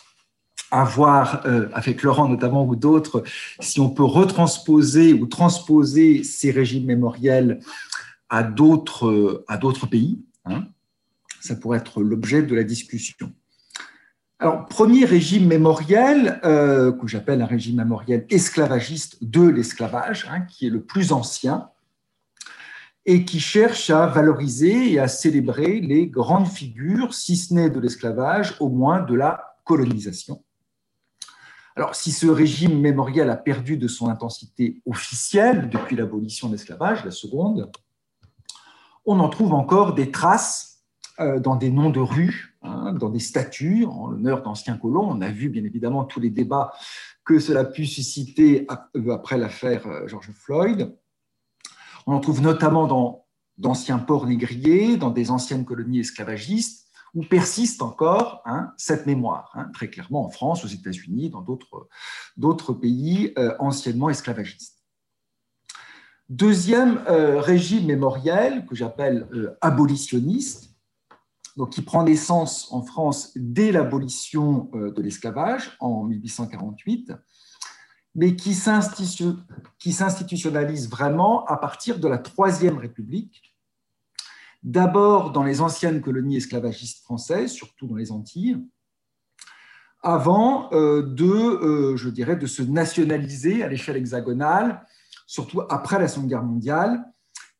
à 0.70 0.84
voir 0.84 1.42
euh, 1.44 1.68
avec 1.74 2.02
Laurent 2.02 2.30
notamment 2.30 2.64
ou 2.64 2.76
d'autres 2.76 3.24
si 3.60 3.78
on 3.78 3.90
peut 3.90 4.04
retransposer 4.04 5.12
ou 5.12 5.26
transposer 5.26 6.24
ces 6.24 6.50
régimes 6.50 6.86
mémoriels 6.86 7.60
à 8.30 8.42
d'autres 8.42 9.44
à 9.46 9.58
d'autres 9.58 9.86
pays. 9.86 10.24
Hein. 10.46 10.64
Ça 11.42 11.56
pourrait 11.56 11.76
être 11.76 12.00
l'objet 12.00 12.42
de 12.42 12.54
la 12.54 12.64
discussion. 12.64 13.34
Alors, 14.44 14.66
premier 14.66 15.06
régime 15.06 15.46
mémoriel, 15.46 16.38
euh, 16.44 16.92
que 16.92 17.06
j'appelle 17.06 17.40
un 17.40 17.46
régime 17.46 17.76
mémoriel 17.76 18.26
esclavagiste 18.28 19.24
de 19.24 19.40
l'esclavage, 19.40 20.28
hein, 20.30 20.42
qui 20.42 20.66
est 20.66 20.70
le 20.70 20.82
plus 20.82 21.12
ancien, 21.12 21.70
et 23.06 23.24
qui 23.24 23.40
cherche 23.40 23.88
à 23.88 24.04
valoriser 24.04 24.92
et 24.92 24.98
à 24.98 25.08
célébrer 25.08 25.80
les 25.80 26.08
grandes 26.08 26.46
figures, 26.46 27.14
si 27.14 27.38
ce 27.38 27.54
n'est 27.54 27.70
de 27.70 27.80
l'esclavage, 27.80 28.54
au 28.60 28.68
moins 28.68 29.00
de 29.00 29.14
la 29.14 29.56
colonisation. 29.64 30.44
Alors, 31.74 31.94
si 31.94 32.12
ce 32.12 32.26
régime 32.26 32.78
mémoriel 32.78 33.30
a 33.30 33.36
perdu 33.36 33.78
de 33.78 33.88
son 33.88 34.10
intensité 34.10 34.82
officielle 34.84 35.70
depuis 35.70 35.96
l'abolition 35.96 36.48
de 36.48 36.52
l'esclavage, 36.52 37.02
la 37.02 37.12
seconde, 37.12 37.72
on 39.06 39.20
en 39.20 39.30
trouve 39.30 39.54
encore 39.54 39.94
des 39.94 40.10
traces 40.10 40.82
euh, 41.18 41.40
dans 41.40 41.56
des 41.56 41.70
noms 41.70 41.88
de 41.88 42.00
rues, 42.00 42.53
hein, 42.64 42.92
dans 42.92 43.08
des 43.08 43.20
statues 43.20 43.84
en 43.84 44.08
l'honneur 44.08 44.42
d'anciens 44.42 44.76
colons. 44.76 45.08
On 45.08 45.20
a 45.20 45.30
vu 45.30 45.48
bien 45.48 45.64
évidemment 45.64 46.04
tous 46.04 46.20
les 46.20 46.30
débats 46.30 46.72
que 47.24 47.38
cela 47.38 47.60
a 47.60 47.64
pu 47.64 47.86
susciter 47.86 48.66
après 49.10 49.38
l'affaire 49.38 49.86
euh, 49.86 50.08
George 50.08 50.30
Floyd. 50.32 50.96
On 52.06 52.14
en 52.14 52.20
trouve 52.20 52.42
notamment 52.42 52.86
dans 52.86 53.24
d'anciens 53.56 53.98
ports 53.98 54.26
négriers, 54.26 54.96
dans 54.96 55.10
des 55.10 55.30
anciennes 55.30 55.64
colonies 55.64 56.00
esclavagistes, 56.00 56.88
où 57.14 57.22
persiste 57.22 57.82
encore 57.82 58.42
hein, 58.44 58.72
cette 58.76 59.06
mémoire, 59.06 59.52
hein, 59.54 59.70
très 59.72 59.88
clairement 59.88 60.24
en 60.24 60.30
France, 60.30 60.64
aux 60.64 60.68
États-Unis, 60.68 61.30
dans 61.30 61.42
d'autres 62.36 62.72
pays 62.72 63.32
euh, 63.38 63.54
anciennement 63.60 64.10
esclavagistes. 64.10 64.84
Deuxième 66.28 67.02
euh, 67.06 67.40
régime 67.40 67.86
mémoriel 67.86 68.66
que 68.66 68.74
j'appelle 68.74 69.28
euh, 69.32 69.56
abolitionniste, 69.60 70.73
donc 71.56 71.70
qui 71.70 71.82
prend 71.82 72.02
naissance 72.02 72.72
en 72.72 72.82
France 72.82 73.32
dès 73.36 73.72
l'abolition 73.72 74.70
de 74.72 75.02
l'esclavage 75.02 75.76
en 75.80 76.04
1848 76.04 77.12
mais 78.14 78.36
qui 78.36 78.54
s'institutionnalise 78.54 80.88
vraiment 80.88 81.44
à 81.46 81.56
partir 81.56 81.98
de 81.98 82.06
la 82.06 82.18
Troisième 82.18 82.78
République, 82.78 83.56
d'abord 84.62 85.32
dans 85.32 85.42
les 85.42 85.60
anciennes 85.60 86.00
colonies 86.00 86.36
esclavagistes 86.36 87.02
françaises, 87.02 87.50
surtout 87.50 87.88
dans 87.88 87.96
les 87.96 88.12
Antilles, 88.12 88.64
avant 90.02 90.72
euh, 90.72 91.02
de, 91.02 91.24
euh, 91.24 91.96
je 91.96 92.08
dirais, 92.08 92.36
de 92.36 92.46
se 92.46 92.62
nationaliser 92.62 93.64
à 93.64 93.68
l'échelle 93.68 93.96
hexagonale, 93.96 94.86
surtout 95.26 95.62
après 95.68 95.98
la 95.98 96.06
Seconde 96.08 96.28
Guerre 96.28 96.44
mondiale, 96.44 97.04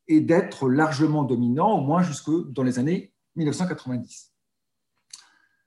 et 0.07 0.21
d'être 0.21 0.69
largement 0.69 1.25
dominant, 1.25 1.79
au 1.79 1.81
moins 1.81 2.03
jusque 2.03 2.31
dans 2.51 2.63
les 2.63 2.79
années 2.79 3.14
1990. 3.37 4.33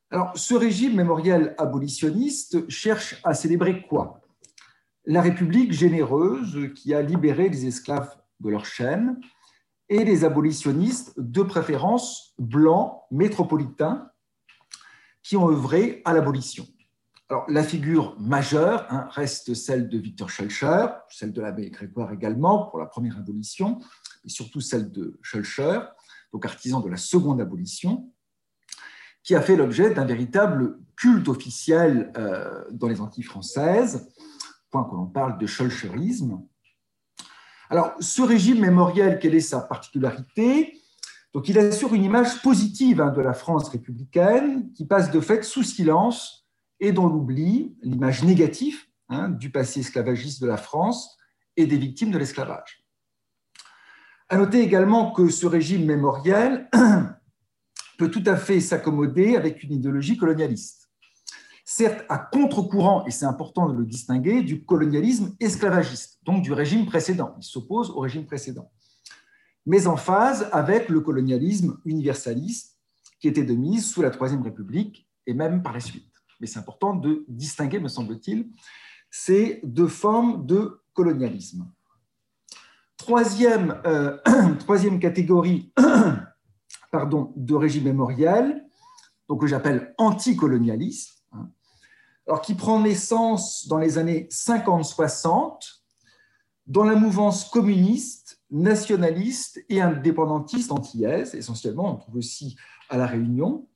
Alors, 0.09 0.37
ce 0.37 0.53
régime 0.53 0.95
mémoriel 0.95 1.53
abolitionniste 1.57 2.69
cherche 2.69 3.19
à 3.23 3.33
célébrer 3.33 3.85
quoi? 3.87 4.21
La 5.05 5.21
République 5.21 5.73
généreuse 5.73 6.73
qui 6.75 6.93
a 6.93 7.01
libéré 7.01 7.49
les 7.49 7.65
esclaves 7.65 8.15
de 8.39 8.49
leur 8.49 8.65
chaîne 8.65 9.19
et 9.89 10.03
les 10.03 10.23
abolitionnistes, 10.23 11.13
de 11.17 11.41
préférence 11.43 12.33
blancs 12.39 13.01
métropolitains, 13.11 14.09
qui 15.23 15.35
ont 15.35 15.49
œuvré 15.49 16.01
à 16.05 16.13
l'abolition. 16.13 16.65
Alors, 17.29 17.43
la 17.49 17.63
figure 17.63 18.17
majeure 18.17 18.85
hein, 18.89 19.09
reste 19.11 19.53
celle 19.53 19.89
de 19.89 19.97
Victor 19.97 20.29
Schulcher, 20.29 20.87
celle 21.09 21.33
de 21.33 21.41
l'abbé 21.41 21.69
Grégoire 21.69 22.13
également 22.13 22.67
pour 22.67 22.79
la 22.79 22.85
première 22.85 23.17
abolition, 23.17 23.79
et 24.23 24.29
surtout 24.29 24.61
celle 24.61 24.89
de 24.93 25.19
Schulcher, 25.21 25.81
donc 26.39 26.85
de 26.85 26.89
la 26.89 26.97
seconde 26.97 27.41
abolition, 27.41 28.11
qui 29.23 29.35
a 29.35 29.41
fait 29.41 29.55
l'objet 29.55 29.93
d'un 29.93 30.05
véritable 30.05 30.79
culte 30.95 31.27
officiel 31.27 32.11
euh, 32.17 32.63
dans 32.71 32.87
les 32.87 33.01
Antilles 33.01 33.23
françaises, 33.23 34.09
point 34.69 34.83
que 34.85 34.95
l'on 34.95 35.07
parle 35.07 35.37
de 35.37 35.45
scholcherisme. 35.45 36.41
Alors, 37.69 37.93
ce 37.99 38.21
régime 38.21 38.61
mémoriel, 38.61 39.19
quelle 39.19 39.35
est 39.35 39.41
sa 39.41 39.59
particularité? 39.59 40.81
Donc, 41.33 41.49
il 41.49 41.59
assure 41.59 41.93
une 41.93 42.03
image 42.03 42.41
positive 42.41 43.01
hein, 43.01 43.11
de 43.11 43.21
la 43.21 43.33
France 43.33 43.69
républicaine 43.69 44.71
qui 44.73 44.85
passe 44.85 45.11
de 45.11 45.19
fait 45.19 45.43
sous 45.43 45.63
silence 45.63 46.47
et 46.79 46.91
dans 46.91 47.07
l'oubli 47.07 47.75
l'image 47.81 48.23
négative 48.23 48.79
hein, 49.09 49.29
du 49.29 49.51
passé 49.51 49.81
esclavagiste 49.81 50.41
de 50.41 50.47
la 50.47 50.57
France 50.57 51.17
et 51.57 51.67
des 51.67 51.77
victimes 51.77 52.11
de 52.11 52.17
l'esclavage. 52.17 52.86
À 54.29 54.37
noter 54.37 54.59
également 54.61 55.11
que 55.11 55.29
ce 55.29 55.45
régime 55.45 55.85
mémoriel 55.85 56.69
peut 57.97 58.11
tout 58.11 58.23
à 58.25 58.35
fait 58.35 58.59
s'accommoder 58.59 59.37
avec 59.37 59.63
une 59.63 59.71
idéologie 59.71 60.17
colonialiste. 60.17 60.89
Certes, 61.63 62.05
à 62.09 62.17
contre-courant, 62.17 63.05
et 63.05 63.11
c'est 63.11 63.25
important 63.25 63.69
de 63.69 63.77
le 63.77 63.85
distinguer, 63.85 64.41
du 64.41 64.65
colonialisme 64.65 65.35
esclavagiste, 65.39 66.19
donc 66.23 66.41
du 66.41 66.51
régime 66.51 66.85
précédent. 66.85 67.35
Il 67.37 67.43
s'oppose 67.43 67.89
au 67.89 67.99
régime 67.99 68.25
précédent. 68.25 68.69
Mais 69.65 69.87
en 69.87 69.95
phase 69.95 70.49
avec 70.51 70.89
le 70.89 70.99
colonialisme 70.99 71.77
universaliste 71.85 72.77
qui 73.19 73.29
était 73.29 73.43
de 73.43 73.53
mise 73.53 73.89
sous 73.89 74.01
la 74.01 74.11
Troisième 74.11 74.41
République 74.41 75.09
et 75.25 75.33
même 75.33 75.63
par 75.63 75.73
la 75.73 75.79
suite. 75.79 76.11
Mais 76.39 76.47
c'est 76.47 76.59
important 76.59 76.95
de 76.95 77.25
distinguer, 77.29 77.79
me 77.79 77.87
semble-t-il, 77.87 78.49
ces 79.09 79.61
deux 79.63 79.87
formes 79.87 80.45
de 80.45 80.81
colonialisme. 80.93 81.65
Troisième, 82.97 83.79
euh, 83.85 84.17
troisième 84.59 84.99
catégorie 84.99 85.71
pardon, 86.91 87.33
de 87.35 87.55
régime 87.55 87.85
mémoriel, 87.85 88.65
donc 89.29 89.41
que 89.41 89.47
j'appelle 89.47 89.93
anticolonialiste, 89.97 91.23
hein, 91.33 91.49
qui 92.43 92.55
prend 92.55 92.79
naissance 92.79 93.67
dans 93.67 93.77
les 93.77 93.97
années 93.97 94.27
50-60 94.31 95.77
dans 96.67 96.83
la 96.83 96.95
mouvance 96.95 97.45
communiste, 97.49 98.41
nationaliste 98.51 99.63
et 99.69 99.81
indépendantiste 99.81 100.71
antillaise, 100.71 101.33
essentiellement, 101.33 101.93
on 101.93 101.95
trouve 101.95 102.17
aussi 102.17 102.57
à 102.89 102.97
La 102.97 103.05
Réunion. 103.05 103.67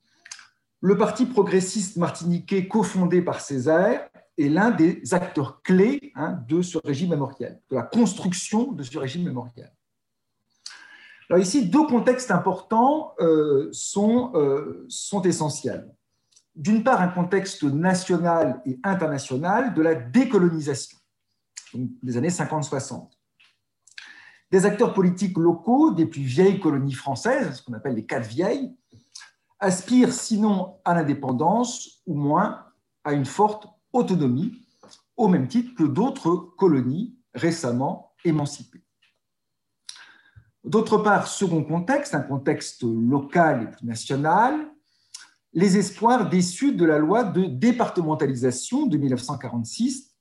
Le 0.80 0.96
Parti 0.96 1.26
progressiste 1.26 1.96
martiniquais, 1.96 2.68
cofondé 2.68 3.22
par 3.22 3.40
Césaire, 3.40 4.08
est 4.38 4.48
l'un 4.48 4.70
des 4.70 5.14
acteurs 5.14 5.62
clés 5.62 6.12
hein, 6.14 6.38
de 6.48 6.62
ce 6.62 6.78
régime 6.78 7.10
mémoriel, 7.10 7.60
de 7.70 7.76
la 7.76 7.82
construction 7.82 8.72
de 8.72 8.82
ce 8.82 8.98
régime 8.98 9.24
mémoriel. 9.24 9.72
Alors 11.30 11.42
ici, 11.42 11.66
deux 11.66 11.86
contextes 11.86 12.30
importants 12.30 13.14
euh, 13.20 13.68
sont, 13.72 14.32
euh, 14.34 14.84
sont 14.88 15.22
essentiels. 15.22 15.90
D'une 16.54 16.84
part, 16.84 17.00
un 17.00 17.08
contexte 17.08 17.62
national 17.62 18.60
et 18.66 18.78
international 18.84 19.72
de 19.72 19.80
la 19.80 19.94
décolonisation 19.94 20.98
des 21.74 22.16
années 22.18 22.28
50-60. 22.28 23.08
Des 24.50 24.66
acteurs 24.66 24.92
politiques 24.92 25.38
locaux 25.38 25.92
des 25.92 26.04
plus 26.04 26.20
vieilles 26.20 26.60
colonies 26.60 26.92
françaises, 26.92 27.56
ce 27.56 27.62
qu'on 27.62 27.72
appelle 27.72 27.94
les 27.94 28.04
quatre 28.04 28.26
vieilles, 28.26 28.70
aspirent 29.58 30.12
sinon 30.12 30.76
à 30.84 30.92
l'indépendance 30.92 32.02
ou 32.06 32.14
moins 32.14 32.66
à 33.04 33.14
une 33.14 33.24
forte 33.24 33.66
autonomie, 33.92 34.52
au 35.16 35.28
même 35.28 35.48
titre 35.48 35.74
que 35.74 35.84
d'autres 35.84 36.34
colonies 36.56 37.16
récemment 37.34 38.12
émancipées. 38.24 38.82
D'autre 40.64 40.98
part, 40.98 41.26
second 41.26 41.64
contexte, 41.64 42.14
un 42.14 42.20
contexte 42.20 42.82
local 42.82 43.76
et 43.82 43.86
national, 43.86 44.70
les 45.52 45.76
espoirs 45.76 46.28
déçus 46.28 46.72
de 46.72 46.84
la 46.84 46.98
loi 46.98 47.24
de 47.24 47.44
départementalisation 47.44 48.86
de 48.86 48.96
1946 48.96 50.12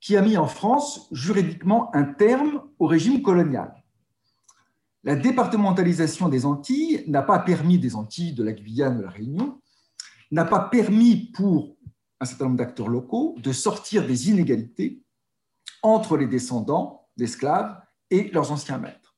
qui 0.00 0.16
a 0.16 0.22
mis 0.22 0.36
en 0.36 0.46
France 0.46 1.08
juridiquement 1.12 1.94
un 1.94 2.04
terme 2.04 2.62
au 2.78 2.86
régime 2.86 3.22
colonial. 3.22 3.74
La 5.04 5.14
départementalisation 5.14 6.28
des 6.28 6.46
Antilles 6.46 7.04
n'a 7.06 7.22
pas 7.22 7.38
permis 7.38 7.78
des 7.78 7.94
Antilles, 7.94 8.32
de 8.32 8.42
la 8.42 8.52
Guyane, 8.52 8.98
de 8.98 9.02
la 9.02 9.10
Réunion, 9.10 9.60
n'a 10.30 10.44
pas 10.44 10.60
permis 10.60 11.30
pour 11.32 11.76
un 12.20 12.24
certain 12.26 12.44
nombre 12.44 12.58
d'acteurs 12.58 12.88
locaux 12.88 13.34
de 13.38 13.52
sortir 13.52 14.06
des 14.06 14.28
inégalités 14.28 15.02
entre 15.82 16.16
les 16.16 16.26
descendants 16.26 17.08
d'esclaves 17.16 17.80
et 18.10 18.30
leurs 18.30 18.52
anciens 18.52 18.78
maîtres. 18.78 19.16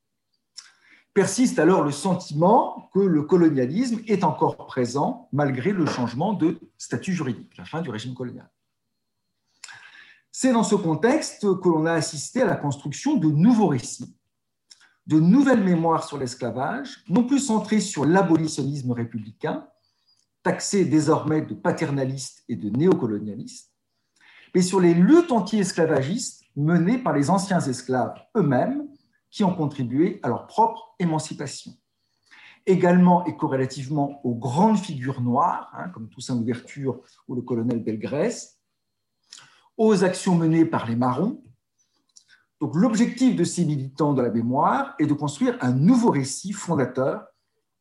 Persiste 1.15 1.59
alors 1.59 1.83
le 1.83 1.91
sentiment 1.91 2.89
que 2.95 3.01
le 3.01 3.23
colonialisme 3.23 4.01
est 4.07 4.25
encore 4.25 4.67
présent 4.67 5.29
malgré 5.33 5.73
le 5.73 5.85
changement 5.85 6.33
de 6.33 6.59
statut 6.79 7.13
juridique, 7.13 7.57
la 7.59 7.65
fin 7.65 7.83
du 7.83 7.91
régime 7.91 8.15
colonial. 8.15 8.51
C'est 10.31 10.53
dans 10.53 10.65
ce 10.65 10.75
contexte 10.75 11.43
que 11.61 11.69
l'on 11.69 11.85
a 11.85 11.93
assisté 11.93 12.41
à 12.41 12.47
la 12.47 12.57
construction 12.57 13.17
de 13.17 13.29
nouveaux 13.29 13.67
récits, 13.67 14.17
de 15.07 15.21
nouvelles 15.21 15.63
mémoires 15.63 16.05
sur 16.05 16.17
l'esclavage, 16.17 17.05
non 17.09 17.25
plus 17.25 17.41
centrées 17.41 17.81
sur 17.81 18.07
l'abolitionnisme 18.07 18.93
républicain, 18.93 19.69
taxé 20.43 20.85
désormais 20.85 21.43
de 21.43 21.55
paternaliste 21.55 22.45
et 22.49 22.57
de 22.57 22.69
néocolonialiste, 22.71 23.73
mais 24.55 24.63
sur 24.63 24.81
les 24.81 24.95
luttes 24.95 25.33
anti-esclavagistes 25.33 26.45
menées 26.57 26.99
par 26.99 27.15
les 27.15 27.31
anciens 27.31 27.61
esclaves 27.61 28.21
eux-mêmes 28.37 28.89
qui 29.31 29.45
ont 29.45 29.55
contribué 29.55 30.21
à 30.23 30.29
leur 30.29 30.47
propre 30.47 30.95
émancipation. 30.99 31.73
Également 32.67 33.25
et 33.25 33.37
corrélativement 33.37 34.21
aux 34.25 34.35
grandes 34.35 34.79
figures 34.79 35.21
noires, 35.21 35.73
hein, 35.75 35.89
comme 35.89 36.09
Toussaint 36.09 36.37
Louverture 36.37 37.01
ou 37.27 37.35
le 37.35 37.43
colonel 37.43 37.83
Belgrès, 37.83 38.59
aux 39.77 40.05
actions 40.05 40.37
menées 40.37 40.65
par 40.65 40.87
les 40.87 40.95
marrons. 40.95 41.43
Donc 42.61 42.77
l'objectif 42.77 43.35
de 43.35 43.43
ces 43.43 43.65
militants 43.65 44.13
de 44.13 44.23
la 44.23 44.31
mémoire 44.31 44.95
est 44.99 45.07
de 45.07 45.15
construire 45.15 45.57
un 45.61 45.73
nouveau 45.73 46.11
récit 46.11 46.53
fondateur 46.53 47.25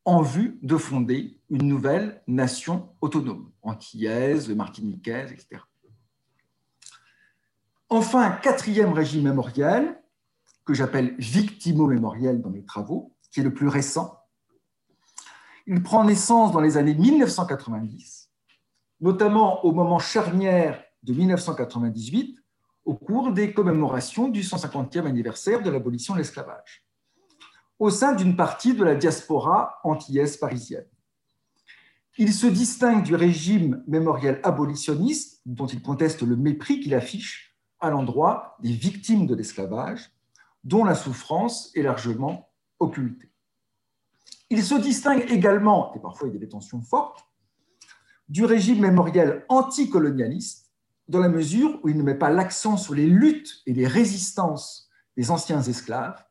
en 0.05 0.21
vue 0.21 0.59
de 0.63 0.77
fonder 0.77 1.39
une 1.49 1.67
nouvelle 1.67 2.21
nation 2.27 2.89
autonome, 3.01 3.51
antillaise, 3.61 4.49
martiniquaise, 4.49 5.31
etc. 5.31 5.61
Enfin, 7.89 8.31
quatrième 8.31 8.93
régime 8.93 9.23
mémoriel, 9.23 10.01
que 10.65 10.73
j'appelle 10.73 11.15
victimo-mémoriel 11.17 12.41
dans 12.41 12.49
mes 12.49 12.63
travaux, 12.63 13.15
qui 13.31 13.41
est 13.41 13.43
le 13.43 13.53
plus 13.53 13.67
récent. 13.67 14.17
Il 15.67 15.83
prend 15.83 16.03
naissance 16.03 16.51
dans 16.51 16.61
les 16.61 16.77
années 16.77 16.95
1990, 16.95 18.31
notamment 19.01 19.63
au 19.65 19.71
moment 19.71 19.99
charnière 19.99 20.83
de 21.03 21.13
1998, 21.13 22.37
au 22.85 22.95
cours 22.95 23.31
des 23.31 23.53
commémorations 23.53 24.27
du 24.27 24.41
150e 24.41 25.05
anniversaire 25.05 25.61
de 25.61 25.69
l'abolition 25.69 26.13
de 26.13 26.19
l'esclavage, 26.19 26.85
au 27.81 27.89
sein 27.89 28.13
d'une 28.13 28.35
partie 28.35 28.75
de 28.75 28.83
la 28.83 28.93
diaspora 28.93 29.79
antillaise 29.83 30.37
parisienne. 30.37 30.85
Il 32.19 32.31
se 32.31 32.45
distingue 32.45 33.01
du 33.01 33.15
régime 33.15 33.83
mémoriel 33.87 34.39
abolitionniste, 34.43 35.41
dont 35.47 35.65
il 35.65 35.81
conteste 35.81 36.21
le 36.21 36.35
mépris 36.35 36.79
qu'il 36.79 36.93
affiche 36.93 37.57
à 37.79 37.89
l'endroit 37.89 38.55
des 38.59 38.71
victimes 38.71 39.25
de 39.25 39.33
l'esclavage, 39.33 40.11
dont 40.63 40.83
la 40.83 40.93
souffrance 40.93 41.75
est 41.75 41.81
largement 41.81 42.51
occultée. 42.77 43.31
Il 44.51 44.61
se 44.61 44.75
distingue 44.75 45.25
également, 45.31 45.95
et 45.95 45.99
parfois 45.99 46.27
il 46.27 46.35
y 46.35 46.37
a 46.37 46.39
des 46.39 46.49
tensions 46.49 46.83
fortes, 46.83 47.25
du 48.29 48.45
régime 48.45 48.81
mémoriel 48.81 49.43
anticolonialiste, 49.49 50.69
dans 51.07 51.19
la 51.19 51.29
mesure 51.29 51.79
où 51.81 51.89
il 51.89 51.97
ne 51.97 52.03
met 52.03 52.13
pas 52.13 52.29
l'accent 52.29 52.77
sur 52.77 52.93
les 52.93 53.07
luttes 53.07 53.63
et 53.65 53.73
les 53.73 53.87
résistances 53.87 54.87
des 55.17 55.31
anciens 55.31 55.63
esclaves, 55.63 56.23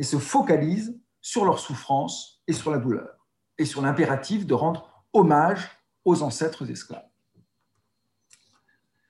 mais 0.00 0.06
se 0.06 0.16
focalise 0.16 0.98
sur 1.20 1.44
leur 1.44 1.58
souffrance 1.58 2.42
et 2.46 2.54
sur 2.54 2.70
la 2.70 2.78
douleur, 2.78 3.28
et 3.58 3.66
sur 3.66 3.82
l'impératif 3.82 4.46
de 4.46 4.54
rendre 4.54 5.04
hommage 5.12 5.68
aux 6.06 6.22
ancêtres 6.22 6.70
esclaves. 6.70 7.06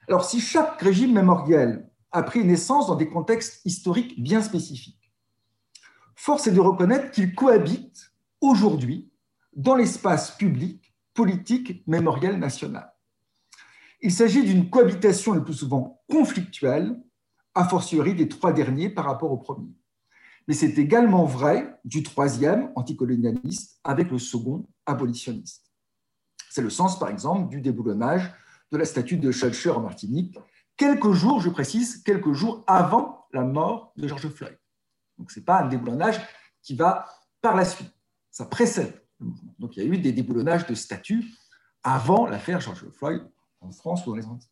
Alors 0.08 0.24
si 0.24 0.40
chaque 0.40 0.80
régime 0.80 1.12
mémoriel 1.12 1.88
a 2.10 2.24
pris 2.24 2.44
naissance 2.44 2.88
dans 2.88 2.96
des 2.96 3.08
contextes 3.08 3.64
historiques 3.64 4.20
bien 4.20 4.42
spécifiques. 4.42 5.12
Force 6.16 6.48
est 6.48 6.52
de 6.52 6.58
reconnaître 6.58 7.12
qu'ils 7.12 7.36
cohabitent 7.36 8.12
aujourd'hui 8.40 9.12
dans 9.54 9.76
l'espace 9.76 10.32
public, 10.32 10.92
politique, 11.14 11.86
mémoriel 11.86 12.36
national. 12.36 12.92
Il 14.00 14.10
s'agit 14.10 14.42
d'une 14.42 14.68
cohabitation 14.68 15.34
le 15.34 15.44
plus 15.44 15.54
souvent 15.54 16.02
conflictuelle, 16.10 17.00
a 17.54 17.68
fortiori 17.68 18.16
des 18.16 18.28
trois 18.28 18.52
derniers 18.52 18.90
par 18.90 19.04
rapport 19.04 19.30
au 19.30 19.38
premier. 19.38 19.72
Mais 20.48 20.54
c'est 20.54 20.78
également 20.78 21.24
vrai 21.24 21.78
du 21.84 22.02
troisième, 22.02 22.72
anticolonialiste, 22.76 23.78
avec 23.84 24.10
le 24.10 24.18
second, 24.18 24.66
abolitionniste. 24.86 25.70
C'est 26.50 26.62
le 26.62 26.70
sens, 26.70 26.98
par 26.98 27.08
exemple, 27.08 27.48
du 27.48 27.60
déboulonnage 27.60 28.32
de 28.72 28.76
la 28.76 28.84
statue 28.84 29.16
de 29.16 29.30
Schulcher 29.30 29.70
en 29.70 29.80
Martinique, 29.80 30.36
quelques 30.76 31.12
jours, 31.12 31.40
je 31.40 31.50
précise, 31.50 32.02
quelques 32.02 32.32
jours 32.32 32.64
avant 32.66 33.26
la 33.32 33.42
mort 33.42 33.92
de 33.96 34.08
George 34.08 34.28
Floyd. 34.28 34.58
Donc 35.18 35.30
ce 35.30 35.38
n'est 35.38 35.44
pas 35.44 35.62
un 35.62 35.68
déboulonnage 35.68 36.20
qui 36.62 36.74
va 36.74 37.06
par 37.40 37.54
la 37.54 37.64
suite, 37.64 37.92
ça 38.30 38.46
précède 38.46 39.02
le 39.18 39.26
mouvement. 39.26 39.54
Donc 39.58 39.76
il 39.76 39.82
y 39.82 39.86
a 39.86 39.88
eu 39.88 39.98
des 39.98 40.12
déboulonnages 40.12 40.66
de 40.66 40.74
statuts 40.74 41.24
avant 41.82 42.26
l'affaire 42.26 42.60
George 42.60 42.88
Floyd 42.90 43.22
en 43.60 43.72
France 43.72 44.06
ou 44.06 44.10
dans 44.10 44.16
les 44.16 44.26
Antilles. 44.26 44.50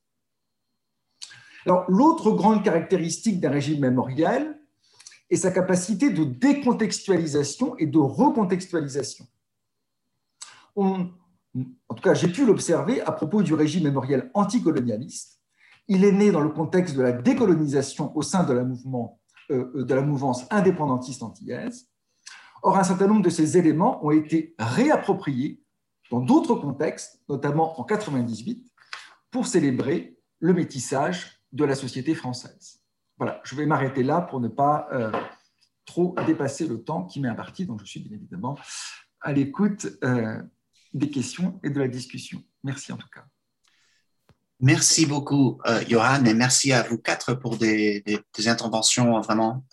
Alors, 1.66 1.84
l'autre 1.90 2.30
grande 2.32 2.64
caractéristique 2.64 3.40
d'un 3.40 3.50
régime 3.50 3.80
mémoriel 3.80 4.57
est 5.30 5.36
sa 5.36 5.50
capacité 5.50 6.10
de 6.10 6.24
décontextualisation 6.24 7.76
et 7.78 7.86
de 7.86 7.98
recontextualisation. 7.98 9.26
en 10.76 11.08
tout 11.94 12.02
cas, 12.02 12.14
j'ai 12.14 12.28
pu 12.28 12.46
l'observer 12.46 13.00
à 13.02 13.12
propos 13.12 13.42
du 13.42 13.54
régime 13.54 13.84
mémoriel 13.84 14.30
anticolonialiste. 14.34 15.40
Il 15.88 16.04
est 16.04 16.12
né 16.12 16.30
dans 16.30 16.42
le 16.42 16.50
contexte 16.50 16.94
de 16.96 17.02
la 17.02 17.12
décolonisation 17.12 18.16
au 18.16 18.22
sein 18.22 18.44
de 18.44 18.52
la, 18.52 18.62
mouvement, 18.62 19.20
euh, 19.50 19.84
de 19.84 19.94
la 19.94 20.02
mouvance 20.02 20.46
indépendantiste 20.50 21.22
antillaise. 21.22 21.88
Or, 22.62 22.76
un 22.76 22.84
certain 22.84 23.06
nombre 23.06 23.22
de 23.22 23.30
ces 23.30 23.56
éléments 23.56 24.04
ont 24.04 24.10
été 24.10 24.54
réappropriés 24.58 25.62
dans 26.10 26.20
d'autres 26.20 26.54
contextes, 26.54 27.20
notamment 27.28 27.80
en 27.80 27.84
98, 27.84 28.70
pour 29.30 29.46
célébrer 29.46 30.18
le 30.40 30.54
métissage 30.54 31.42
de 31.52 31.64
la 31.64 31.74
société 31.74 32.14
française. 32.14 32.77
Voilà, 33.18 33.40
je 33.44 33.56
vais 33.56 33.66
m'arrêter 33.66 34.04
là 34.04 34.20
pour 34.20 34.40
ne 34.40 34.48
pas 34.48 34.88
euh, 34.92 35.10
trop 35.84 36.14
dépasser 36.26 36.68
le 36.68 36.82
temps 36.82 37.04
qui 37.04 37.20
m'est 37.20 37.28
imparti, 37.28 37.66
donc 37.66 37.80
je 37.80 37.86
suis 37.86 38.00
bien 38.00 38.16
évidemment 38.16 38.56
à 39.20 39.32
l'écoute 39.32 39.88
euh, 40.04 40.40
des 40.94 41.10
questions 41.10 41.58
et 41.64 41.70
de 41.70 41.80
la 41.80 41.88
discussion. 41.88 42.42
Merci 42.62 42.92
en 42.92 42.96
tout 42.96 43.08
cas. 43.12 43.24
Merci 44.60 45.06
beaucoup, 45.06 45.60
euh, 45.66 45.82
Johan, 45.88 46.24
et 46.24 46.34
merci 46.34 46.72
à 46.72 46.82
vous 46.82 46.98
quatre 46.98 47.34
pour 47.34 47.56
des, 47.56 48.04
interventions 48.46 49.20
vraiment 49.20 49.64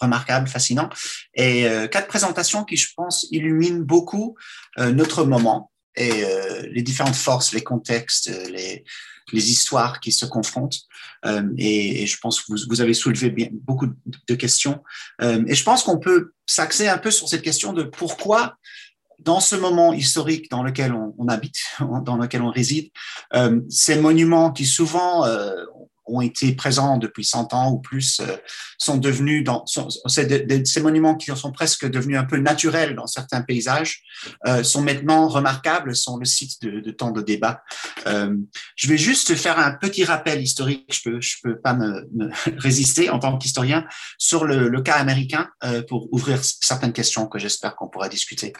remarquables, 0.00 0.48
fascinantes, 0.48 0.94
et 1.34 1.64
quatre 1.90 2.08
présentations 2.08 2.64
qui, 2.64 2.76
je 2.76 2.92
pense, 2.94 3.26
illuminent 3.30 3.80
beaucoup 3.80 4.36
notre 4.78 5.24
moment 5.24 5.72
et 5.98 6.24
les 6.70 6.82
différentes 6.82 7.16
forces, 7.16 7.52
les 7.52 7.62
contextes, 7.62 8.30
les, 8.50 8.84
histoires 9.32 10.00
qui 10.00 10.10
se 10.10 10.24
confrontent. 10.24 10.80
Et, 11.58 12.06
je 12.06 12.16
pense 12.18 12.40
que 12.40 12.52
vous, 12.68 12.80
avez 12.80 12.94
soulevé 12.94 13.50
beaucoup 13.52 13.88
de 14.28 14.34
questions. 14.34 14.82
et 15.20 15.54
je 15.54 15.64
pense 15.64 15.82
qu'on 15.82 15.98
peut 15.98 16.32
s'axer 16.46 16.88
un 16.88 16.98
peu 16.98 17.10
sur 17.10 17.28
cette 17.28 17.42
question 17.42 17.72
de 17.72 17.82
pourquoi 17.82 18.56
dans 19.18 19.40
ce 19.40 19.56
moment 19.56 19.92
historique 19.92 20.50
dans 20.50 20.62
lequel 20.62 20.92
on, 20.92 21.28
habite, 21.28 21.58
dans 22.04 22.16
lequel 22.16 22.42
on 22.42 22.50
réside, 22.50 22.90
euh, 23.34 23.60
ces 23.68 24.00
monuments 24.00 24.52
qui 24.52 24.66
souvent 24.66 25.24
euh, 25.24 25.64
ont 26.08 26.20
été 26.20 26.52
présents 26.54 26.96
depuis 26.96 27.24
100 27.24 27.54
ans 27.54 27.72
ou 27.72 27.78
plus 27.78 28.20
euh, 28.20 28.36
sont 28.78 28.96
devenus 28.96 29.44
dans 29.44 29.64
ces 30.06 30.80
monuments 30.80 31.16
qui 31.16 31.34
sont 31.36 31.52
presque 31.52 31.88
devenus 31.88 32.18
un 32.18 32.24
peu 32.24 32.38
naturels 32.38 32.94
dans 32.94 33.06
certains 33.06 33.42
paysages 33.42 34.02
euh, 34.46 34.62
sont 34.62 34.82
maintenant 34.82 35.28
remarquables 35.28 35.94
sont 35.94 36.16
le 36.16 36.24
site 36.24 36.62
de, 36.62 36.90
tant 36.90 37.10
de 37.10 37.20
débats 37.20 37.62
euh, 38.06 38.34
je 38.76 38.88
vais 38.88 38.98
juste 38.98 39.34
faire 39.34 39.58
un 39.58 39.72
petit 39.72 40.04
rappel 40.04 40.42
historique 40.42 40.92
je 40.92 41.10
peux 41.10 41.20
je 41.20 41.36
peux 41.42 41.58
pas 41.58 41.74
me, 41.74 42.08
résister 42.58 43.10
en 43.10 43.18
tant 43.18 43.36
qu'historien 43.38 43.86
sur 44.18 44.44
le, 44.44 44.78
cas 44.78 44.94
américain 44.94 45.48
pour 45.88 46.08
ouvrir 46.12 46.38
certaines 46.42 46.92
questions 46.92 47.26
que 47.26 47.38
j'espère 47.38 47.74
qu'on 47.74 47.88
pourra 47.88 48.08
discuter 48.08 48.52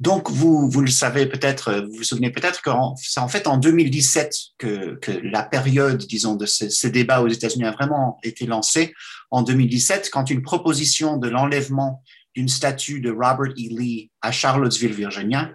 donc, 0.00 0.30
vous, 0.30 0.70
vous 0.70 0.80
le 0.80 0.90
savez 0.90 1.26
peut-être, 1.26 1.72
vous 1.72 1.96
vous 1.96 2.04
souvenez 2.04 2.30
peut-être 2.30 2.62
que 2.62 2.70
c'est 2.96 3.18
en 3.18 3.26
fait 3.26 3.48
en 3.48 3.56
2017 3.56 4.32
que, 4.56 4.98
la 5.24 5.42
période, 5.42 5.98
disons, 6.06 6.36
de 6.36 6.46
ces 6.46 6.90
débats 6.90 7.20
aux 7.20 7.28
États-Unis 7.28 7.64
a 7.64 7.72
vraiment 7.72 8.18
été 8.22 8.46
lancée. 8.46 8.94
En 9.30 9.42
2017, 9.42 10.10
quand 10.12 10.30
une 10.30 10.42
proposition 10.42 11.16
de 11.16 11.28
l'enlèvement 11.28 12.02
d'une 12.36 12.48
statue 12.48 13.00
de 13.00 13.10
Robert 13.10 13.52
E. 13.52 13.54
Lee 13.56 14.12
à 14.22 14.30
Charlottesville, 14.30 14.92
Virginia, 14.92 15.50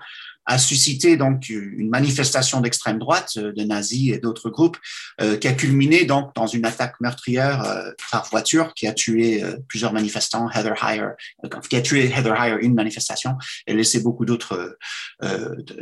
a 0.46 0.58
suscité 0.58 1.16
donc 1.16 1.50
une 1.50 1.90
manifestation 1.90 2.60
d'extrême 2.62 3.00
droite 3.00 3.34
euh, 3.38 3.54
de 3.54 3.64
nazis 3.64 4.14
et 4.14 4.18
d'autres 4.18 4.50
groupes 4.50 4.78
euh, 5.22 5.38
qui 5.38 5.48
a 5.48 5.54
culminé 5.54 6.06
donc 6.06 6.36
dans 6.36 6.48
une 6.48 6.66
attaque 6.66 6.96
meurtrière 7.00 7.64
euh, 7.64 7.92
par 8.12 8.28
voiture 8.30 8.74
qui 8.74 8.88
a 8.88 8.94
tué 8.94 9.44
plusieurs 9.68 9.94
manifestants, 9.94 10.50
Heather 10.50 10.76
Heyer, 10.84 11.10
qui 11.70 11.76
a 11.76 11.82
tué 11.82 12.12
Heather 12.12 12.36
Heyer 12.40 12.58
une 12.62 12.74
manifestation 12.74 13.36
et 13.68 13.74
laissé 13.74 14.02
beaucoup 14.02 14.26
d'autres 14.26 14.78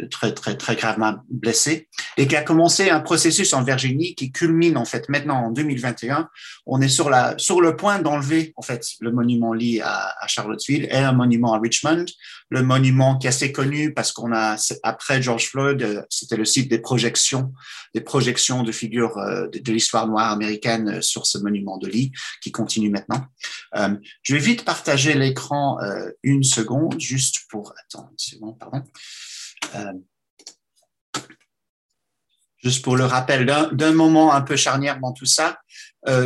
très 0.10 0.34
très 0.34 0.58
très 0.58 0.76
gravement 0.76 1.16
blessés 1.30 1.88
et 2.18 2.28
qui 2.28 2.36
a 2.36 2.42
commencé 2.42 2.90
un 2.90 3.00
processus 3.00 3.54
en 3.54 3.64
Virginie 3.64 4.16
qui 4.16 4.32
culmine 4.32 4.78
en 4.78 4.86
fait 4.86 5.10
maintenant 5.10 5.46
en 5.46 5.52
2021. 5.52 6.30
On 6.66 6.82
est 6.82 6.90
sur 6.90 7.10
la 7.10 7.38
sur 7.38 7.62
le 7.62 7.76
point 7.76 8.00
d'enlever 8.00 8.54
en 8.56 8.62
fait 8.62 8.86
le 9.00 9.12
monument 9.12 9.54
Lee 9.54 9.82
à, 9.82 10.14
à 10.20 10.28
Charlottesville 10.28 10.86
et 10.86 10.98
un 10.98 11.14
monument 11.14 11.54
à 11.54 11.60
Richmond, 11.60 12.06
le 12.50 12.64
monument 12.64 13.18
qui 13.18 13.28
est 13.28 13.30
assez 13.30 13.52
connu 13.52 13.94
parce 13.94 14.12
qu'on 14.12 14.32
a 14.32 14.51
après 14.84 15.22
George 15.22 15.48
Floyd, 15.50 15.82
euh, 15.82 16.02
c'était 16.10 16.38
le 16.38 16.46
site 16.46 16.70
des 16.70 16.80
projections, 16.80 17.54
des 17.94 18.02
projections 18.02 18.64
de 18.64 18.72
figures 18.72 19.18
euh, 19.18 19.48
de, 19.48 19.72
l'histoire 19.72 20.08
noire 20.08 20.32
américaine 20.32 20.90
euh, 20.90 21.02
sur 21.02 21.26
ce 21.26 21.38
monument 21.38 21.78
de 21.78 21.88
Lee 21.88 22.12
qui 22.42 22.52
continue 22.52 22.90
maintenant. 22.90 23.26
je 24.24 24.34
vais 24.34 24.40
vite 24.40 24.66
partager 24.66 25.14
l'écran 25.14 25.78
une 26.24 26.44
seconde, 26.44 27.00
juste 27.00 27.46
pour 27.50 27.74
attends 27.80 28.10
une 28.12 28.18
seconde, 28.18 28.58
pardon. 28.60 28.84
juste 32.58 32.84
pour 32.84 32.96
le 32.96 33.06
rappel 33.06 33.46
d'un 33.46 33.94
moment 33.94 34.34
un 34.34 34.42
peu 34.42 34.56
charnière 34.56 35.00
dans 35.00 35.14
tout 35.14 35.26
ça, 35.26 35.60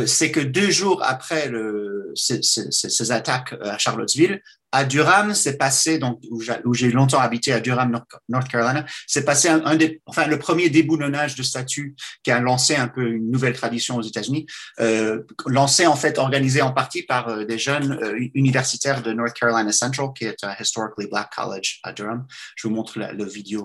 c'est 0.06 0.30
que 0.30 0.40
deux 0.40 0.70
jours 0.70 1.02
après 1.04 1.48
le, 1.48 2.12
ces, 2.14 2.40
ces, 2.42 3.12
attaques 3.12 3.54
à 3.60 3.78
Charlottesville, 3.78 4.40
à 4.76 4.84
Durham, 4.84 5.34
c'est 5.34 5.56
passé, 5.56 5.98
donc, 5.98 6.20
où 6.30 6.74
j'ai 6.74 6.90
longtemps 6.90 7.20
habité 7.20 7.52
à 7.52 7.60
Durham, 7.60 7.98
North 8.28 8.48
Carolina, 8.48 8.84
c'est 9.06 9.24
passé 9.24 9.48
un, 9.48 9.74
des, 9.76 10.02
enfin, 10.06 10.26
le 10.26 10.38
premier 10.38 10.68
déboulonnage 10.68 11.34
de 11.34 11.42
statues 11.42 11.94
qui 12.22 12.30
a 12.30 12.40
lancé 12.40 12.76
un 12.76 12.88
peu 12.88 13.08
une 13.12 13.30
nouvelle 13.30 13.54
tradition 13.54 13.96
aux 13.96 14.02
États-Unis, 14.02 14.46
euh, 14.80 15.22
lancé 15.46 15.86
en 15.86 15.96
fait, 15.96 16.18
organisé 16.18 16.60
en 16.60 16.72
partie 16.72 17.02
par 17.04 17.28
euh, 17.28 17.44
des 17.44 17.58
jeunes 17.58 17.98
euh, 18.02 18.28
universitaires 18.34 19.02
de 19.02 19.12
North 19.12 19.32
Carolina 19.32 19.72
Central, 19.72 20.08
qui 20.14 20.24
est 20.24 20.44
un 20.44 20.54
historically 20.60 21.08
black 21.08 21.30
college 21.34 21.80
à 21.82 21.92
Durham. 21.92 22.26
Je 22.56 22.68
vous 22.68 22.74
montre 22.74 22.98
la, 22.98 23.12
le 23.12 23.24
vidéo. 23.24 23.64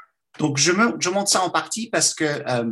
donc, 0.39 0.57
je, 0.57 0.71
me, 0.71 1.11
montre 1.11 1.29
ça 1.29 1.41
en 1.41 1.49
partie 1.49 1.89
parce 1.89 2.13
que 2.13 2.23
euh, 2.23 2.71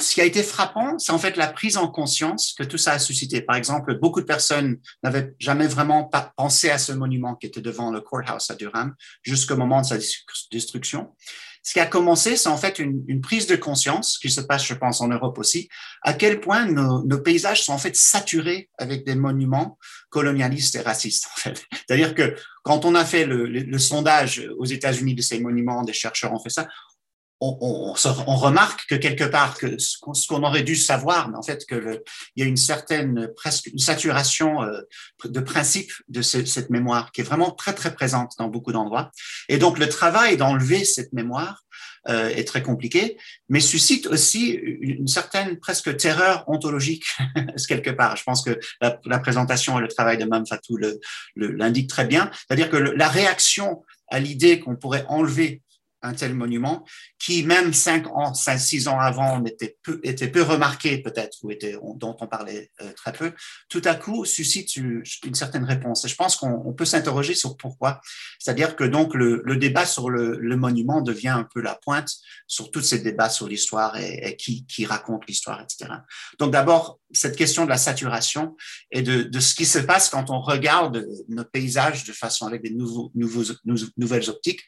ce 0.00 0.14
qui 0.14 0.20
a 0.20 0.24
été 0.24 0.42
frappant, 0.42 0.98
c'est 0.98 1.12
en 1.12 1.18
fait 1.18 1.36
la 1.36 1.46
prise 1.46 1.76
en 1.76 1.88
conscience 1.88 2.54
que 2.58 2.64
tout 2.64 2.78
ça 2.78 2.92
a 2.92 2.98
suscité. 2.98 3.40
Par 3.40 3.56
exemple, 3.56 3.98
beaucoup 3.98 4.20
de 4.20 4.26
personnes 4.26 4.78
n'avaient 5.02 5.34
jamais 5.38 5.66
vraiment 5.66 6.10
pensé 6.36 6.70
à 6.70 6.78
ce 6.78 6.92
monument 6.92 7.34
qui 7.36 7.46
était 7.46 7.60
devant 7.60 7.90
le 7.90 8.00
courthouse 8.00 8.50
à 8.50 8.54
Durham 8.54 8.94
jusqu'au 9.22 9.56
moment 9.56 9.80
de 9.80 9.86
sa 9.86 9.96
destruction. 10.50 11.14
Ce 11.62 11.74
qui 11.74 11.80
a 11.80 11.86
commencé, 11.86 12.36
c'est 12.36 12.48
en 12.48 12.56
fait 12.56 12.78
une, 12.80 13.20
prise 13.20 13.46
de 13.46 13.54
conscience 13.54 14.18
qui 14.18 14.30
se 14.30 14.40
passe, 14.40 14.66
je 14.66 14.74
pense, 14.74 15.00
en 15.00 15.08
Europe 15.08 15.38
aussi, 15.38 15.68
à 16.02 16.12
quel 16.12 16.40
point 16.40 16.66
nos, 16.66 17.18
paysages 17.18 17.62
sont 17.62 17.72
en 17.72 17.78
fait 17.78 17.94
saturés 17.94 18.68
avec 18.78 19.06
des 19.06 19.14
monuments 19.14 19.78
colonialistes 20.10 20.74
et 20.74 20.80
racistes. 20.80 21.28
En 21.32 21.38
fait. 21.38 21.64
C'est-à-dire 21.72 22.14
que 22.14 22.34
quand 22.64 22.84
on 22.84 22.94
a 22.96 23.04
fait 23.04 23.24
le, 23.24 23.46
le 23.46 23.78
sondage 23.78 24.48
aux 24.58 24.64
États-Unis 24.64 25.14
de 25.14 25.22
ces 25.22 25.38
monuments, 25.38 25.82
des 25.84 25.92
chercheurs 25.92 26.32
ont 26.32 26.40
fait 26.40 26.50
ça, 26.50 26.66
on, 27.42 28.36
remarque 28.36 28.86
que 28.88 28.94
quelque 28.94 29.24
part, 29.24 29.58
que 29.58 29.76
ce 29.78 29.98
qu'on 29.98 30.42
aurait 30.44 30.62
dû 30.62 30.76
savoir, 30.76 31.28
mais 31.28 31.36
en 31.36 31.42
fait, 31.42 31.66
qu'il 31.66 32.00
y 32.36 32.42
a 32.42 32.46
une 32.46 32.56
certaine, 32.56 33.28
presque 33.34 33.66
une 33.66 33.78
saturation 33.78 34.62
euh, 34.62 34.82
de 35.24 35.40
principe 35.40 35.92
de 36.08 36.22
cette 36.22 36.70
mémoire 36.70 37.10
qui 37.10 37.20
est 37.20 37.24
vraiment 37.24 37.50
très, 37.50 37.74
très 37.74 37.92
présente 37.94 38.34
dans 38.38 38.48
beaucoup 38.48 38.72
d'endroits. 38.72 39.10
Et 39.48 39.58
donc, 39.58 39.78
le 39.78 39.88
travail 39.88 40.36
d'enlever 40.36 40.84
cette 40.84 41.12
mémoire 41.12 41.64
euh, 42.08 42.28
est 42.28 42.44
très 42.44 42.62
compliqué, 42.62 43.16
mais 43.48 43.60
suscite 43.60 44.06
aussi 44.06 44.50
une 44.50 45.08
certaine 45.08 45.58
presque 45.58 45.96
terreur 45.96 46.44
ontologique, 46.48 47.04
quelque 47.68 47.90
part. 47.90 48.16
Je 48.16 48.22
pense 48.22 48.44
que 48.44 48.58
la, 48.80 49.18
présentation 49.18 49.78
et 49.78 49.82
le 49.82 49.88
travail 49.88 50.18
de 50.18 50.24
Mme 50.24 50.46
Fatou 50.46 50.78
l'indiquent 51.36 51.90
très 51.90 52.06
bien. 52.06 52.30
C'est-à-dire 52.32 52.70
que 52.70 52.76
la 52.76 53.08
réaction 53.08 53.84
à 54.08 54.20
l'idée 54.20 54.60
qu'on 54.60 54.76
pourrait 54.76 55.04
enlever 55.08 55.62
un 56.02 56.14
tel 56.14 56.34
monument 56.34 56.84
qui, 57.18 57.44
même 57.44 57.72
cinq 57.72 58.08
ans, 58.08 58.34
cinq, 58.34 58.58
six 58.58 58.88
ans 58.88 58.98
avant, 58.98 59.42
était 59.44 60.28
peu, 60.28 60.42
remarqué 60.42 60.98
peut-être, 60.98 61.38
ou 61.42 61.96
dont 61.96 62.16
on 62.20 62.26
parlait 62.26 62.70
euh, 62.80 62.92
très 62.94 63.12
peu, 63.12 63.32
tout 63.68 63.82
à 63.84 63.94
coup 63.94 64.24
suscite 64.24 64.76
une, 64.76 65.04
certaine 65.34 65.64
réponse. 65.64 66.04
Et 66.04 66.08
je 66.08 66.16
pense 66.16 66.36
qu'on 66.36 66.72
peut 66.72 66.84
s'interroger 66.84 67.34
sur 67.34 67.56
pourquoi. 67.56 68.00
C'est-à-dire 68.38 68.76
que 68.76 68.84
donc 68.84 69.14
le, 69.14 69.56
débat 69.56 69.86
sur 69.86 70.10
le, 70.10 70.56
monument 70.56 71.00
devient 71.00 71.28
un 71.28 71.48
peu 71.54 71.60
la 71.60 71.74
pointe 71.74 72.10
sur 72.46 72.70
tous 72.70 72.82
ces 72.82 72.98
débats 72.98 73.30
sur 73.30 73.48
l'histoire 73.48 73.96
et, 73.96 74.36
qui, 74.36 74.84
raconte 74.84 75.26
l'histoire, 75.26 75.60
etc. 75.60 75.90
Donc 76.38 76.52
d'abord, 76.52 76.98
cette 77.12 77.36
question 77.36 77.64
de 77.64 77.70
la 77.70 77.78
saturation 77.78 78.56
et 78.90 79.02
de, 79.02 79.40
ce 79.40 79.54
qui 79.54 79.64
se 79.64 79.78
passe 79.78 80.08
quand 80.08 80.30
on 80.30 80.40
regarde 80.40 81.06
nos 81.28 81.44
paysages 81.44 82.04
de 82.04 82.12
façon 82.12 82.46
avec 82.46 82.62
des 82.62 82.74
nouvelles 82.74 84.30
optiques 84.30 84.64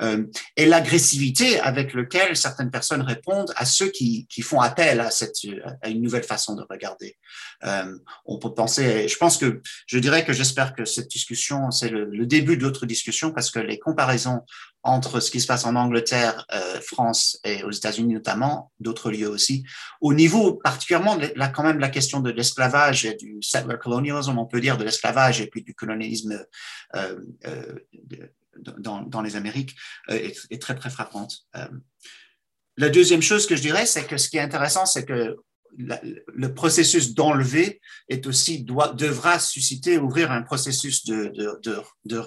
euh, 0.00 0.24
et 0.56 0.66
l'agressivité 0.76 1.58
avec 1.60 1.94
laquelle 1.94 2.36
certaines 2.36 2.70
personnes 2.70 3.00
répondent 3.00 3.52
à 3.56 3.64
ceux 3.64 3.88
qui, 3.88 4.26
qui 4.28 4.42
font 4.42 4.60
appel 4.60 5.00
à, 5.00 5.10
cette, 5.10 5.36
à 5.82 5.88
une 5.88 6.02
nouvelle 6.02 6.22
façon 6.22 6.54
de 6.54 6.62
regarder. 6.68 7.16
Euh, 7.64 7.96
on 8.26 8.38
peut 8.38 8.52
penser, 8.52 9.08
je 9.08 9.16
pense 9.16 9.38
que 9.38 9.62
je 9.86 9.98
dirais 9.98 10.24
que 10.24 10.34
j'espère 10.34 10.74
que 10.74 10.84
cette 10.84 11.08
discussion, 11.08 11.70
c'est 11.70 11.88
le, 11.88 12.26
début 12.26 12.56
d'autres 12.56 12.86
discussions 12.86 13.30
parce 13.32 13.50
que 13.50 13.60
les 13.60 13.78
comparaisons 13.78 14.40
entre 14.82 15.20
ce 15.20 15.30
qui 15.30 15.40
se 15.40 15.46
passe 15.46 15.64
en 15.64 15.76
Angleterre, 15.76 16.44
euh, 16.52 16.80
France 16.80 17.38
et 17.44 17.62
aux 17.62 17.70
États-Unis 17.70 18.14
notamment, 18.14 18.72
d'autres 18.78 19.10
lieux 19.10 19.28
aussi, 19.28 19.64
au 20.00 20.12
niveau 20.12 20.54
particulièrement 20.54 21.16
là 21.36 21.48
quand 21.48 21.62
même 21.62 21.78
la 21.78 21.88
question 21.88 22.20
de 22.20 22.30
l'esclavage 22.30 23.04
et 23.06 23.14
du 23.14 23.38
settler 23.42 23.76
colonialism, 23.80 24.38
on 24.38 24.46
peut 24.46 24.60
dire 24.60 24.76
de 24.76 24.84
l'esclavage 24.84 25.40
et 25.40 25.46
puis 25.46 25.62
du 25.62 25.74
colonialisme 25.74 26.44
euh, 26.94 27.16
dans, 28.58 29.22
les 29.22 29.36
Amériques 29.36 29.76
euh, 30.10 30.30
est, 30.50 30.60
très 30.60 30.74
très 30.74 30.90
frappante. 30.90 31.38
Euh, 31.56 31.66
la 32.76 32.88
deuxième 32.88 33.22
chose 33.22 33.46
que 33.46 33.56
je 33.56 33.62
dirais, 33.62 33.86
c'est 33.86 34.06
que 34.06 34.16
ce 34.16 34.28
qui 34.28 34.36
est 34.36 34.40
intéressant, 34.40 34.86
c'est 34.86 35.04
que 35.04 35.36
le 35.78 36.54
processus 36.54 37.14
d'enlever 37.14 37.80
est 38.08 38.26
aussi 38.26 38.62
doit, 38.62 38.94
devra 38.94 39.38
susciter 39.38 39.98
ouvrir 39.98 40.32
un 40.32 40.42
processus 40.42 41.04
de, 41.04 41.32
de, 41.36 41.60
de, 41.62 41.82
de, 42.04 42.22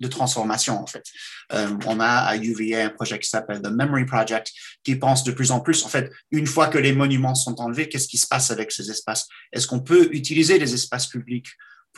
de 0.00 0.08
transformation 0.08 0.80
en 0.80 0.86
fait. 0.86 1.04
Euh, 1.52 1.76
on 1.86 2.00
a 2.00 2.06
à 2.06 2.36
UVA 2.36 2.84
un 2.86 2.90
projet 2.90 3.18
qui 3.18 3.28
s'appelle 3.28 3.62
The 3.62 3.70
Memory 3.70 4.04
Project 4.06 4.50
qui 4.82 4.96
pense 4.96 5.22
de 5.24 5.32
plus 5.32 5.50
en 5.50 5.60
plus 5.60 5.84
en 5.84 5.88
fait 5.88 6.10
une 6.30 6.46
fois 6.46 6.68
que 6.68 6.78
les 6.78 6.92
monuments 6.92 7.34
sont 7.34 7.60
enlevés, 7.60 7.88
qu'est-ce 7.88 8.08
qui 8.08 8.18
se 8.18 8.26
passe 8.26 8.50
avec 8.50 8.72
ces 8.72 8.90
espaces? 8.90 9.26
Est-ce 9.52 9.66
qu'on 9.66 9.80
peut 9.80 10.08
utiliser 10.12 10.58
les 10.58 10.74
espaces 10.74 11.06
publics 11.06 11.48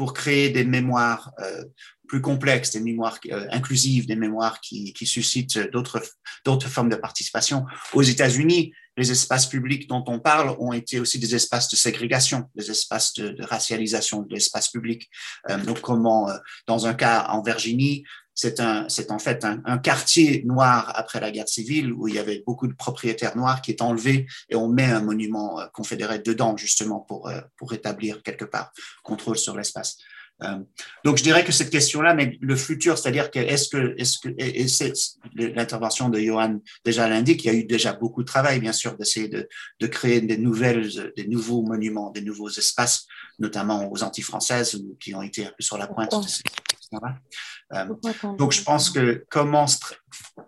pour 0.01 0.15
créer 0.15 0.49
des 0.49 0.65
mémoires 0.65 1.31
euh, 1.41 1.63
plus 2.09 2.23
complexes, 2.23 2.71
des 2.71 2.81
mémoires 2.81 3.19
euh, 3.31 3.47
inclusives, 3.51 4.07
des 4.07 4.17
mémoires 4.17 4.63
qui, 4.63 4.95
qui 4.95 5.05
suscitent 5.05 5.59
d'autres 5.73 6.69
formes 6.69 6.89
de 6.89 6.97
participation. 6.97 7.67
Aux 7.93 8.01
États-Unis, 8.01 8.73
les 8.97 9.11
espaces 9.11 9.47
publics 9.47 9.87
dont 9.91 10.03
on 10.07 10.19
parle 10.19 10.57
ont 10.59 10.73
été 10.73 11.01
aussi 11.01 11.19
des 11.19 11.35
espaces 11.35 11.69
de 11.69 11.77
ségrégation, 11.77 12.49
des 12.55 12.71
espaces 12.71 13.13
de, 13.13 13.29
de 13.29 13.45
racialisation 13.45 14.23
de 14.23 14.33
l'espace 14.33 14.69
public. 14.69 15.11
Euh, 15.51 15.59
donc, 15.59 15.83
comment, 15.83 16.31
euh, 16.31 16.39
dans 16.67 16.87
un 16.87 16.95
cas 16.95 17.27
en 17.29 17.43
Virginie, 17.43 18.03
c'est 18.41 18.59
un, 18.59 18.89
c'est 18.89 19.11
en 19.11 19.19
fait 19.19 19.45
un, 19.45 19.61
un, 19.67 19.77
quartier 19.77 20.43
noir 20.47 20.91
après 20.95 21.21
la 21.21 21.31
guerre 21.31 21.49
civile 21.49 21.93
où 21.93 22.09
il 22.09 22.15
y 22.15 22.19
avait 22.19 22.43
beaucoup 22.47 22.67
de 22.67 22.73
propriétaires 22.73 23.37
noirs 23.37 23.61
qui 23.61 23.71
est 23.71 23.83
enlevé 23.83 24.27
et 24.49 24.57
on 24.57 24.67
met 24.67 24.87
un 24.87 25.03
monument 25.03 25.61
euh, 25.61 25.67
confédéré 25.75 26.21
dedans 26.21 26.57
justement 26.57 27.01
pour, 27.01 27.29
euh, 27.29 27.43
pour 27.59 27.75
établir 27.75 28.23
quelque 28.23 28.47
part 28.47 28.73
contrôle 29.03 29.37
sur 29.37 29.55
l'espace. 29.55 29.99
Euh, 30.43 30.59
donc, 31.05 31.19
je 31.19 31.23
dirais 31.23 31.45
que 31.45 31.53
cette 31.53 31.69
question-là, 31.69 32.15
mais 32.15 32.39
le 32.41 32.57
futur, 32.57 32.97
c'est-à-dire 32.97 33.31
que 33.31 33.39
est-ce 33.39 33.69
que, 33.69 33.95
est-ce 33.99 34.19
que, 34.19 34.31
et, 34.39 34.69
c'est 34.69 34.95
l'intervention 35.35 36.09
de 36.09 36.19
Johan 36.19 36.61
déjà 36.83 37.11
l'indique, 37.11 37.45
il 37.45 37.47
y 37.49 37.51
a 37.51 37.59
eu 37.59 37.65
déjà 37.65 37.93
beaucoup 37.93 38.23
de 38.23 38.27
travail, 38.27 38.59
bien 38.59 38.73
sûr, 38.73 38.97
d'essayer 38.97 39.29
de, 39.29 39.47
de 39.81 39.87
créer 39.87 40.23
des 40.23 40.39
nouvelles, 40.39 41.13
des 41.15 41.27
nouveaux 41.27 41.61
monuments, 41.61 42.11
des 42.11 42.23
nouveaux 42.23 42.49
espaces, 42.49 43.07
notamment 43.39 43.93
aux 43.93 44.03
Antilles 44.03 44.25
françaises, 44.25 44.83
qui 44.99 45.15
ont 45.15 45.21
été 45.21 45.45
un 45.45 45.51
peu 45.51 45.63
sur 45.63 45.77
la 45.77 45.87
pointe 45.87 46.11
de 46.11 46.27
ces 46.27 46.41
euh, 46.41 46.80
donc, 46.93 48.53
je 48.53 48.63
pense 48.63 48.91
que 48.91 49.25
comment, 49.31 49.67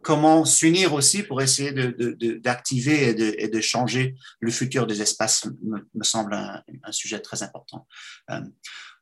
comment 0.02 0.44
s'unir 0.44 0.92
aussi 0.92 1.22
pour 1.22 1.40
essayer 1.40 1.72
d'activer 1.72 3.08
et, 3.08 3.14
de, 3.14 3.34
et, 3.38 3.48
de, 3.48 3.60
changer 3.60 4.14
le 4.40 4.50
futur 4.50 4.86
des 4.86 5.02
espaces 5.02 5.46
me, 5.62 5.88
me 5.94 6.04
semble 6.04 6.34
un, 6.34 6.62
un, 6.82 6.92
sujet 6.92 7.20
très 7.20 7.42
important. 7.42 7.86
Euh, 8.30 8.40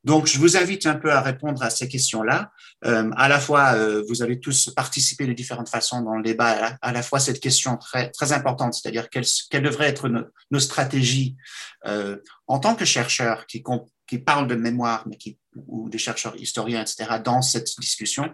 donc, 0.02 0.26
je 0.26 0.38
vous 0.38 0.56
invite 0.56 0.86
un 0.86 0.94
peu 0.94 1.12
à 1.12 1.20
répondre 1.20 1.62
à 1.62 1.68
ces 1.68 1.86
questions-là. 1.86 2.50
Euh, 2.86 3.10
à 3.16 3.28
la 3.28 3.38
fois, 3.38 3.74
euh, 3.74 4.02
vous 4.08 4.22
avez 4.22 4.40
tous 4.40 4.70
participé 4.70 5.26
de 5.26 5.34
différentes 5.34 5.68
façons 5.68 6.00
dans 6.00 6.16
le 6.16 6.22
débat. 6.22 6.76
À 6.80 6.92
la, 6.92 7.02
fois, 7.02 7.20
cette 7.20 7.38
question 7.38 7.76
très, 7.76 8.10
très 8.10 8.32
importante, 8.32 8.72
c'est-à-dire 8.72 9.10
quelles, 9.10 9.26
quelles 9.50 9.62
devraient 9.62 9.88
être 9.88 10.08
nos, 10.08 10.24
nos 10.50 10.60
stratégies 10.60 11.36
euh, 11.86 12.16
en 12.46 12.58
tant 12.58 12.74
que 12.74 12.86
chercheurs 12.86 13.46
qui, 13.46 13.62
qui 14.10 14.18
parlent 14.18 14.48
de 14.48 14.56
mémoire, 14.56 15.06
mais 15.06 15.16
qui, 15.16 15.38
ou 15.68 15.88
des 15.88 15.96
chercheurs 15.98 16.34
historiens, 16.34 16.82
etc., 16.82 17.20
dans 17.24 17.42
cette 17.42 17.68
discussion. 17.78 18.28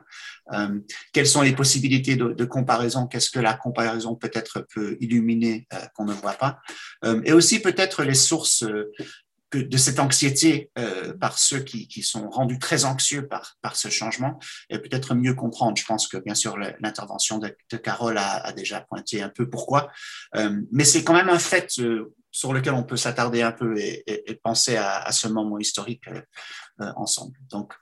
Euh, 0.55 0.81
quelles 1.13 1.27
sont 1.27 1.43
les 1.43 1.55
possibilités 1.55 2.17
de, 2.17 2.45
comparaison? 2.47 3.07
Qu'est-ce 3.07 3.31
que 3.31 3.41
la 3.41 3.53
comparaison 3.53 4.15
peut-être 4.15 4.67
peut 4.75 4.97
illuminer 5.01 5.67
euh, 5.75 5.77
qu'on 5.95 6.07
ne 6.07 6.15
voit 6.15 6.33
pas? 6.33 6.61
Euh, 7.05 7.21
Et 7.27 7.35
aussi 7.35 7.61
peut-être 7.61 8.05
les 8.05 8.15
sources 8.15 8.65
de 9.53 9.77
cette 9.77 10.01
anxiété 10.01 10.71
par 11.21 11.39
ceux 11.39 11.61
qui, 11.61 12.03
sont 12.03 12.29
rendus 12.31 12.59
très 12.59 12.85
anxieux 12.85 13.27
par, 13.29 13.57
par 13.63 13.77
ce 13.77 13.89
changement 13.89 14.39
et 14.71 14.79
peut-être 14.79 15.15
mieux 15.15 15.35
comprendre. 15.35 15.77
Je 15.77 15.85
pense 15.85 16.09
que 16.09 16.17
bien 16.17 16.35
sûr 16.35 16.59
l'intervention 16.81 17.39
de, 17.39 17.77
Carole 17.77 18.19
a, 18.19 18.53
déjà 18.53 18.81
pointé 18.81 19.23
un 19.23 19.29
peu 19.29 19.49
pourquoi, 19.49 19.91
mais 20.73 20.85
c'est 20.85 21.05
quand 21.05 21.15
même 21.15 21.31
un 21.31 21.39
fait 21.39 21.81
sur 22.37 22.53
lequel 22.53 22.75
on 22.75 22.83
peut 22.83 22.99
s'attarder 22.99 23.41
un 23.41 23.51
peu 23.51 23.79
et, 23.79 24.05
penser 24.43 24.77
à, 24.77 25.11
ce 25.11 25.27
moment 25.27 25.59
historique 25.59 26.07
euh, 26.09 26.21
euh, 26.83 26.93
ensemble. 26.97 27.35
Donc, 27.49 27.73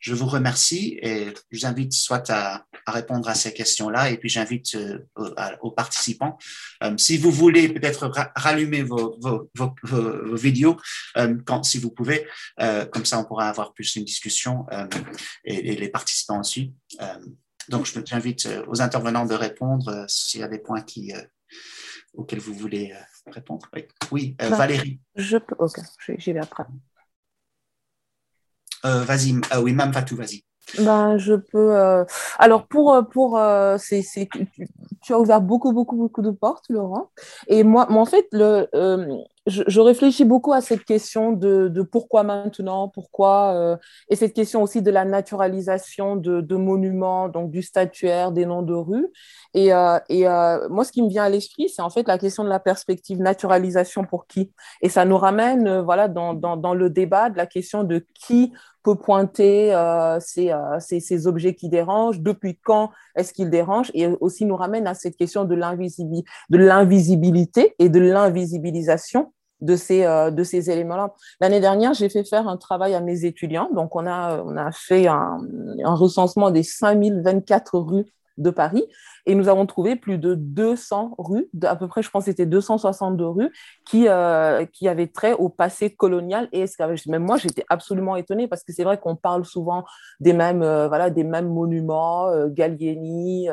je 0.00 0.14
vous 0.14 0.26
remercie 0.26 0.98
et 1.00 1.26
je 1.52 1.58
vous 1.58 1.66
invite 1.66 1.92
soit 1.92 2.28
à, 2.28 2.66
répondre 2.88 3.28
à 3.28 3.36
ces 3.36 3.54
questions-là 3.54 4.10
et 4.10 4.16
puis 4.16 4.28
j'invite 4.28 4.74
euh, 4.74 4.98
aux, 5.60 5.70
participants. 5.70 6.38
Si 6.96 7.18
vous 7.18 7.30
voulez 7.30 7.68
peut-être 7.68 8.08
ra 8.08 8.32
rallumer 8.34 8.82
vos, 8.82 9.16
vos, 9.20 9.48
vos, 9.84 10.34
vidéos, 10.34 10.76
quand, 11.46 11.62
si 11.62 11.78
vous 11.78 11.90
pouvez, 11.90 12.26
comme 12.92 13.04
ça 13.04 13.18
on 13.18 13.24
pourra 13.24 13.48
avoir 13.48 13.74
plus 13.74 13.94
une 13.94 14.04
discussion 14.04 14.66
et, 15.44 15.72
et, 15.72 15.76
les 15.76 15.88
participants 15.90 16.40
aussi. 16.40 16.72
Donc 17.68 17.86
j'invite 18.06 18.48
aux 18.66 18.80
intervenants 18.80 19.26
de 19.26 19.34
répondre 19.34 20.06
s'il 20.08 20.40
y 20.40 20.42
a 20.42 20.48
des 20.48 20.58
points 20.58 20.82
qui, 20.82 21.12
auxquels 22.14 22.40
vous 22.40 22.54
voulez 22.54 22.94
répondre. 23.26 23.66
Oui, 23.74 23.86
oui 24.12 24.36
bah, 24.38 24.48
Valérie. 24.50 25.00
Je 25.14 25.38
peux, 25.38 25.54
ok, 25.58 25.78
j'y 26.18 26.32
vais 26.32 26.40
après. 26.40 26.64
Euh, 28.84 29.02
vas-y, 29.04 29.34
euh, 29.52 29.60
oui, 29.60 29.72
Mme 29.72 29.92
Fatou, 29.92 30.16
vas-y. 30.16 30.44
Ben, 30.78 31.18
je 31.18 31.34
peux. 31.34 31.76
Euh... 31.76 32.04
Alors, 32.38 32.66
pour. 32.66 32.94
Euh, 32.94 33.02
pour 33.02 33.38
euh, 33.38 33.76
c'est, 33.78 34.02
c'est, 34.02 34.28
tu, 34.32 34.68
tu, 35.02 35.12
as 35.12 35.18
ouvert 35.18 35.40
beaucoup, 35.40 35.72
beaucoup, 35.72 35.96
beaucoup 35.96 36.22
de 36.22 36.30
portes, 36.30 36.66
Laurent. 36.68 37.10
Et 37.48 37.64
moi, 37.64 37.86
moi 37.90 38.02
en 38.02 38.06
fait, 38.06 38.26
le, 38.32 38.68
euh, 38.74 39.16
je, 39.50 39.80
réfléchis 39.80 40.24
beaucoup 40.24 40.52
à 40.52 40.60
cette 40.60 40.84
question 40.84 41.32
de, 41.32 41.82
pourquoi 41.82 42.22
maintenant, 42.22 42.88
pourquoi. 42.88 43.54
Euh, 43.54 43.76
et 44.08 44.16
cette 44.16 44.32
question 44.32 44.62
aussi 44.62 44.82
de 44.82 44.90
la 44.90 45.04
naturalisation 45.04 46.16
de, 46.16 46.56
monuments, 46.56 47.28
donc 47.28 47.50
du 47.50 47.62
statuaire, 47.62 48.32
des 48.32 48.46
noms 48.46 48.62
de 48.62 48.74
rues. 48.74 49.08
Et, 49.52 49.70
et 50.08 50.24
moi, 50.70 50.84
ce 50.84 50.92
qui 50.92 51.02
me 51.02 51.08
vient 51.08 51.24
à 51.24 51.28
l'esprit, 51.28 51.68
c'est 51.68 51.82
en 51.82 51.90
fait 51.90 52.06
la 52.06 52.18
question 52.18 52.44
de 52.44 52.48
la 52.48 52.60
perspective 52.60 53.20
naturalisation 53.20 54.04
pour 54.04 54.26
qui. 54.26 54.52
Et 54.82 54.88
ça 54.88 55.04
nous 55.04 55.18
ramène 55.18 55.80
voilà, 55.80 56.08
dans, 56.08 56.74
le 56.74 56.90
débat 56.90 57.30
de 57.30 57.36
la 57.36 57.46
question 57.46 57.84
de 57.84 58.04
qui 58.14 58.52
peut 58.82 58.96
pointer 58.96 59.74
euh, 59.74 60.18
euh, 60.38 60.80
ces, 60.80 61.26
objets 61.26 61.54
qui 61.54 61.68
dérangent, 61.68 62.20
depuis 62.20 62.58
quand 62.62 62.90
est-ce 63.16 63.32
qu'ils 63.32 63.50
dérangent, 63.50 63.90
et 63.94 64.06
aussi 64.20 64.44
nous 64.44 64.56
ramène 64.56 64.86
à 64.86 64.94
cette 64.94 65.16
question 65.16 65.44
de 65.44 65.54
l'invisibilité 65.54 67.74
et 67.78 67.88
de 67.88 68.00
l'invisibilisation 68.00 69.32
de 69.60 69.76
ces, 69.76 70.04
euh, 70.04 70.30
de 70.30 70.44
ces 70.44 70.70
éléments-là. 70.70 71.14
L'année 71.40 71.60
dernière, 71.60 71.94
j'ai 71.94 72.08
fait 72.08 72.24
faire 72.24 72.48
un 72.48 72.56
travail 72.56 72.94
à 72.94 73.00
mes 73.00 73.24
étudiants, 73.24 73.68
donc 73.74 73.94
on 73.96 74.06
a, 74.06 74.70
fait 74.72 75.06
un, 75.06 75.38
un 75.84 75.94
recensement 75.94 76.50
des 76.50 76.62
5024 76.62 77.78
rues 77.78 78.06
de 78.38 78.50
Paris 78.50 78.84
et 79.26 79.34
nous 79.34 79.48
avons 79.48 79.66
trouvé 79.66 79.96
plus 79.96 80.18
de 80.18 80.34
200 80.34 81.14
rues, 81.18 81.48
à 81.62 81.76
peu 81.76 81.88
près, 81.88 82.02
je 82.02 82.10
pense, 82.10 82.24
c'était 82.24 82.46
262 82.46 83.26
rues 83.26 83.52
qui, 83.84 84.08
euh, 84.08 84.64
qui 84.66 84.88
avaient 84.88 85.06
trait 85.06 85.32
au 85.32 85.48
passé 85.48 85.94
colonial 85.94 86.48
et 86.52 86.60
esclavage. 86.60 87.06
Même 87.06 87.24
moi, 87.24 87.36
j'étais 87.36 87.64
absolument 87.68 88.16
étonnée 88.16 88.48
parce 88.48 88.64
que 88.64 88.72
c'est 88.72 88.84
vrai 88.84 88.98
qu'on 88.98 89.16
parle 89.16 89.44
souvent 89.44 89.84
des 90.20 90.32
mêmes, 90.32 90.62
euh, 90.62 90.88
voilà, 90.88 91.10
des 91.10 91.24
mêmes 91.24 91.48
monuments, 91.48 92.28
euh, 92.28 92.48
Gallieni, 92.48 93.48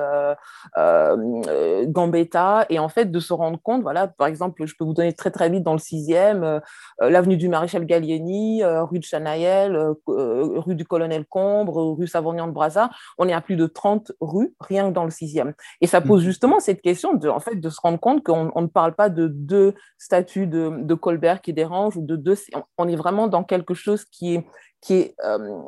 euh, 0.77 1.85
Gambetta, 1.85 2.65
et 2.69 2.79
en 2.79 2.89
fait, 2.89 3.05
de 3.05 3.19
se 3.19 3.33
rendre 3.33 3.59
compte, 3.61 3.81
voilà, 3.81 4.07
par 4.07 4.27
exemple, 4.27 4.65
je 4.65 4.75
peux 4.77 4.85
vous 4.85 4.93
donner 4.93 5.13
très 5.13 5.31
très 5.31 5.49
vite 5.49 5.63
dans 5.63 5.73
le 5.73 5.79
sixième, 5.79 6.43
euh, 6.43 6.59
l'avenue 6.99 7.37
du 7.37 7.49
Maréchal 7.49 7.85
Gallieni, 7.85 8.63
rue 8.63 8.99
de 8.99 9.03
Chanaël, 9.03 9.77
rue 10.07 10.75
du 10.75 10.85
Colonel 10.85 11.25
Combre, 11.25 11.95
rue 11.97 12.07
Savognan 12.07 12.47
de 12.47 12.51
Brazza, 12.51 12.89
on 13.17 13.27
est 13.27 13.33
à 13.33 13.41
plus 13.41 13.55
de 13.55 13.65
30 13.65 14.11
rues, 14.21 14.53
rien 14.59 14.89
que 14.89 14.93
dans 14.93 15.03
le 15.03 15.11
sixième. 15.11 15.53
Et 15.81 15.87
ça 15.87 16.01
pose 16.01 16.23
justement 16.23 16.59
cette 16.59 16.81
question 16.81 17.13
de, 17.13 17.29
en 17.29 17.39
fait, 17.39 17.55
de 17.55 17.69
se 17.69 17.79
rendre 17.81 17.99
compte 17.99 18.23
qu'on 18.23 18.61
ne 18.61 18.67
parle 18.67 18.95
pas 18.95 19.09
de 19.09 19.27
deux 19.27 19.73
statuts 19.97 20.47
de, 20.47 20.71
de, 20.81 20.93
Colbert 20.93 21.41
qui 21.41 21.53
dérangent 21.53 21.97
ou 21.97 22.01
de 22.01 22.15
deux. 22.15 22.35
On 22.77 22.87
est 22.87 22.95
vraiment 22.95 23.27
dans 23.27 23.43
quelque 23.43 23.73
chose 23.73 24.05
qui 24.05 24.35
est, 24.35 24.47
qui 24.81 24.93
est 24.95 25.15
euh, 25.23 25.61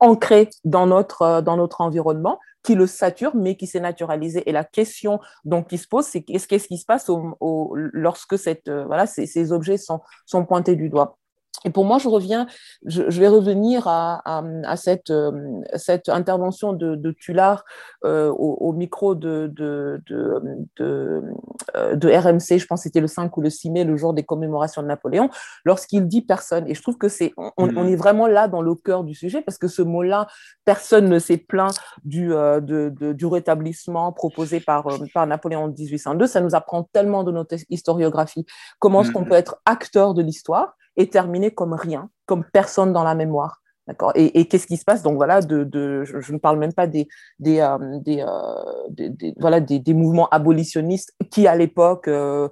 ancré 0.00 0.50
dans 0.64 0.86
notre, 0.86 1.40
dans 1.42 1.56
notre 1.56 1.80
environnement, 1.80 2.38
qui 2.62 2.74
le 2.74 2.86
sature, 2.86 3.34
mais 3.34 3.56
qui 3.56 3.66
s'est 3.66 3.80
naturalisé. 3.80 4.48
Et 4.48 4.52
la 4.52 4.64
question 4.64 5.20
donc, 5.44 5.68
qui 5.68 5.78
se 5.78 5.88
pose, 5.88 6.04
c'est 6.04 6.22
qu'est-ce 6.22 6.68
qui 6.68 6.78
se 6.78 6.84
passe 6.84 7.08
au, 7.08 7.74
lorsque 7.74 8.38
cette, 8.38 8.68
euh, 8.68 8.84
voilà, 8.84 9.06
ces, 9.06 9.26
ces 9.26 9.52
objets 9.52 9.78
sont, 9.78 10.00
sont 10.26 10.44
pointés 10.44 10.76
du 10.76 10.88
doigt? 10.88 11.18
Et 11.64 11.70
pour 11.70 11.84
moi, 11.84 11.98
je 11.98 12.08
reviens, 12.08 12.46
je, 12.86 13.02
vais 13.02 13.28
revenir 13.28 13.88
à, 13.88 14.22
à, 14.64 14.76
cette, 14.76 15.10
euh, 15.10 15.60
cette 15.74 16.08
intervention 16.08 16.72
de, 16.72 16.94
de 16.94 17.10
Tullard 17.10 17.64
euh, 18.04 18.28
au, 18.28 18.72
micro 18.72 19.14
de, 19.14 19.50
de, 19.52 20.00
de, 20.06 20.40
euh, 20.80 21.96
de, 21.96 22.08
RMC, 22.08 22.58
je 22.58 22.66
pense 22.66 22.80
que 22.80 22.82
c'était 22.84 23.00
le 23.00 23.08
5 23.08 23.36
ou 23.36 23.40
le 23.40 23.50
6 23.50 23.70
mai, 23.70 23.84
le 23.84 23.96
jour 23.96 24.14
des 24.14 24.22
commémorations 24.22 24.82
de 24.82 24.86
Napoléon, 24.86 25.30
lorsqu'il 25.64 26.06
dit 26.06 26.22
personne. 26.22 26.68
Et 26.68 26.74
je 26.74 26.82
trouve 26.82 26.96
que 26.96 27.08
c'est, 27.08 27.32
on, 27.36 27.66
mm. 27.66 27.88
est 27.88 27.96
vraiment 27.96 28.28
là 28.28 28.46
dans 28.46 28.62
le 28.62 28.74
cœur 28.76 29.02
du 29.02 29.14
sujet 29.14 29.42
parce 29.42 29.58
que 29.58 29.66
ce 29.66 29.82
mot-là, 29.82 30.28
personne 30.64 31.08
ne 31.08 31.18
s'est 31.18 31.38
plaint 31.38 31.74
du, 32.04 32.32
du 32.62 33.26
rétablissement 33.26 34.12
proposé 34.12 34.60
par, 34.60 34.86
par 35.12 35.26
Napoléon 35.26 35.64
en 35.64 35.68
1802. 35.68 36.28
Ça 36.28 36.40
nous 36.40 36.54
apprend 36.54 36.84
tellement 36.84 37.24
de 37.24 37.32
notre 37.32 37.56
historiographie. 37.68 38.46
Comment 38.78 39.02
est-ce 39.02 39.10
qu'on 39.10 39.22
mm. 39.22 39.28
peut 39.28 39.34
être 39.34 39.60
acteur 39.64 40.14
de 40.14 40.22
l'histoire 40.22 40.77
est 40.98 41.12
terminé 41.12 41.50
comme 41.50 41.72
rien, 41.72 42.10
comme 42.26 42.44
personne 42.44 42.92
dans 42.92 43.04
la 43.04 43.14
mémoire. 43.14 43.62
D'accord? 43.88 44.12
Et, 44.14 44.44
qu'est-ce 44.44 44.66
qui 44.66 44.76
se 44.76 44.84
passe? 44.84 45.02
Donc 45.02 45.16
voilà, 45.16 45.40
de, 45.40 46.04
je, 46.04 46.32
ne 46.34 46.38
parle 46.38 46.58
même 46.58 46.74
pas 46.74 46.86
des, 46.86 47.08
euh, 47.46 47.78
euh, 48.06 49.10
voilà, 49.38 49.60
des, 49.60 49.94
mouvements 49.94 50.28
abolitionnistes 50.28 51.14
qui, 51.30 51.46
à 51.46 51.56
l'époque, 51.56 52.06
euh, 52.06 52.50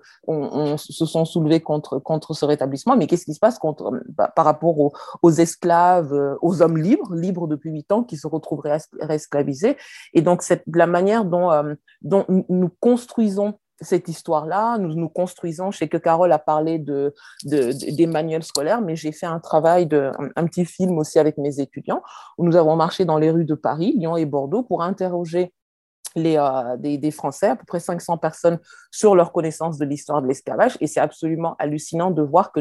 se 0.78 1.04
sont 1.04 1.26
soulevés 1.26 1.60
contre, 1.60 1.98
contre 1.98 2.32
ce 2.32 2.46
rétablissement, 2.46 2.96
mais 2.96 3.06
qu'est-ce 3.06 3.26
qui 3.26 3.34
se 3.34 3.38
passe 3.38 3.58
bah, 4.16 4.32
par 4.34 4.46
rapport 4.46 4.76
aux, 5.22 5.30
esclaves, 5.30 6.38
aux 6.40 6.62
hommes 6.62 6.78
libres, 6.78 7.14
libres 7.14 7.48
depuis 7.48 7.70
huit 7.70 7.92
ans, 7.92 8.02
qui 8.02 8.16
se 8.16 8.26
retrouvent 8.26 8.64
réesclavisés 8.98 9.76
Et 10.14 10.22
donc, 10.22 10.42
c'est 10.42 10.62
la 10.72 10.86
manière 10.86 11.26
dont 11.26 11.74
nous 12.48 12.70
construisons 12.80 13.58
cette 13.80 14.08
histoire-là. 14.08 14.78
Nous 14.78 14.94
nous 14.94 15.08
construisons. 15.08 15.70
Je 15.70 15.78
sais 15.78 15.88
que 15.88 15.96
Carole 15.96 16.32
a 16.32 16.38
parlé 16.38 16.78
de, 16.78 17.14
des 17.44 18.06
manuels 18.06 18.42
scolaires, 18.42 18.80
mais 18.80 18.96
j'ai 18.96 19.12
fait 19.12 19.26
un 19.26 19.40
travail, 19.40 19.86
de, 19.86 20.10
un, 20.36 20.46
petit 20.46 20.64
film 20.64 20.98
aussi 20.98 21.18
avec 21.18 21.38
mes 21.38 21.60
étudiants, 21.60 22.02
où 22.38 22.44
nous 22.44 22.56
avons 22.56 22.76
marché 22.76 23.04
dans 23.04 23.18
les 23.18 23.30
rues 23.30 23.44
de 23.44 23.54
Paris, 23.54 23.94
Lyon 23.96 24.16
et 24.16 24.26
Bordeaux 24.26 24.62
pour 24.62 24.82
interroger 24.82 25.52
les, 26.16 26.36
euh, 26.38 26.76
des, 26.78 27.10
Français, 27.10 27.48
à 27.48 27.56
peu 27.56 27.64
près 27.64 27.78
500 27.78 28.18
personnes, 28.18 28.58
sur 28.90 29.14
leur 29.14 29.32
connaissance 29.32 29.78
de 29.78 29.84
l'histoire 29.84 30.22
de 30.22 30.26
l'esclavage. 30.26 30.76
Et 30.80 30.86
c'est 30.86 31.00
absolument 31.00 31.54
hallucinant 31.58 32.10
de 32.10 32.22
voir 32.22 32.50
que 32.50 32.60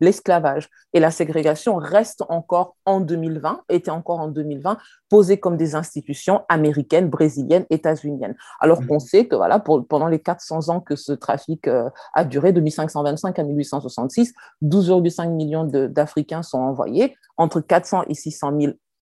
l'esclavage 0.00 0.68
et 0.92 1.00
la 1.00 1.10
ségrégation 1.10 1.76
restent 1.76 2.24
encore 2.28 2.76
en 2.84 3.00
2020, 3.00 3.62
étaient 3.70 3.90
encore 3.90 4.20
en 4.20 4.28
2020, 4.28 4.78
posées 5.08 5.40
comme 5.40 5.56
des 5.56 5.74
institutions 5.74 6.42
américaines, 6.48 7.08
brésiliennes, 7.08 7.66
états-uniennes. 7.70 8.36
Alors 8.60 8.86
qu'on 8.86 8.96
mmh. 8.96 9.00
sait 9.00 9.26
que 9.26 9.36
voilà, 9.36 9.58
pour, 9.58 9.86
pendant 9.86 10.08
les 10.08 10.20
400 10.20 10.68
ans 10.68 10.80
que 10.80 10.94
ce 10.94 11.12
trafic 11.12 11.66
euh, 11.68 11.88
a 12.14 12.24
duré, 12.24 12.52
de 12.52 12.60
1525 12.60 13.38
à 13.38 13.42
1866, 13.42 14.34
12,5 14.62 15.30
millions 15.30 15.64
d'Africains 15.64 16.42
sont 16.42 16.58
envoyés, 16.58 17.16
entre 17.36 17.60
400 17.60 18.04
et 18.08 18.14
600 18.14 18.52
000 18.60 18.72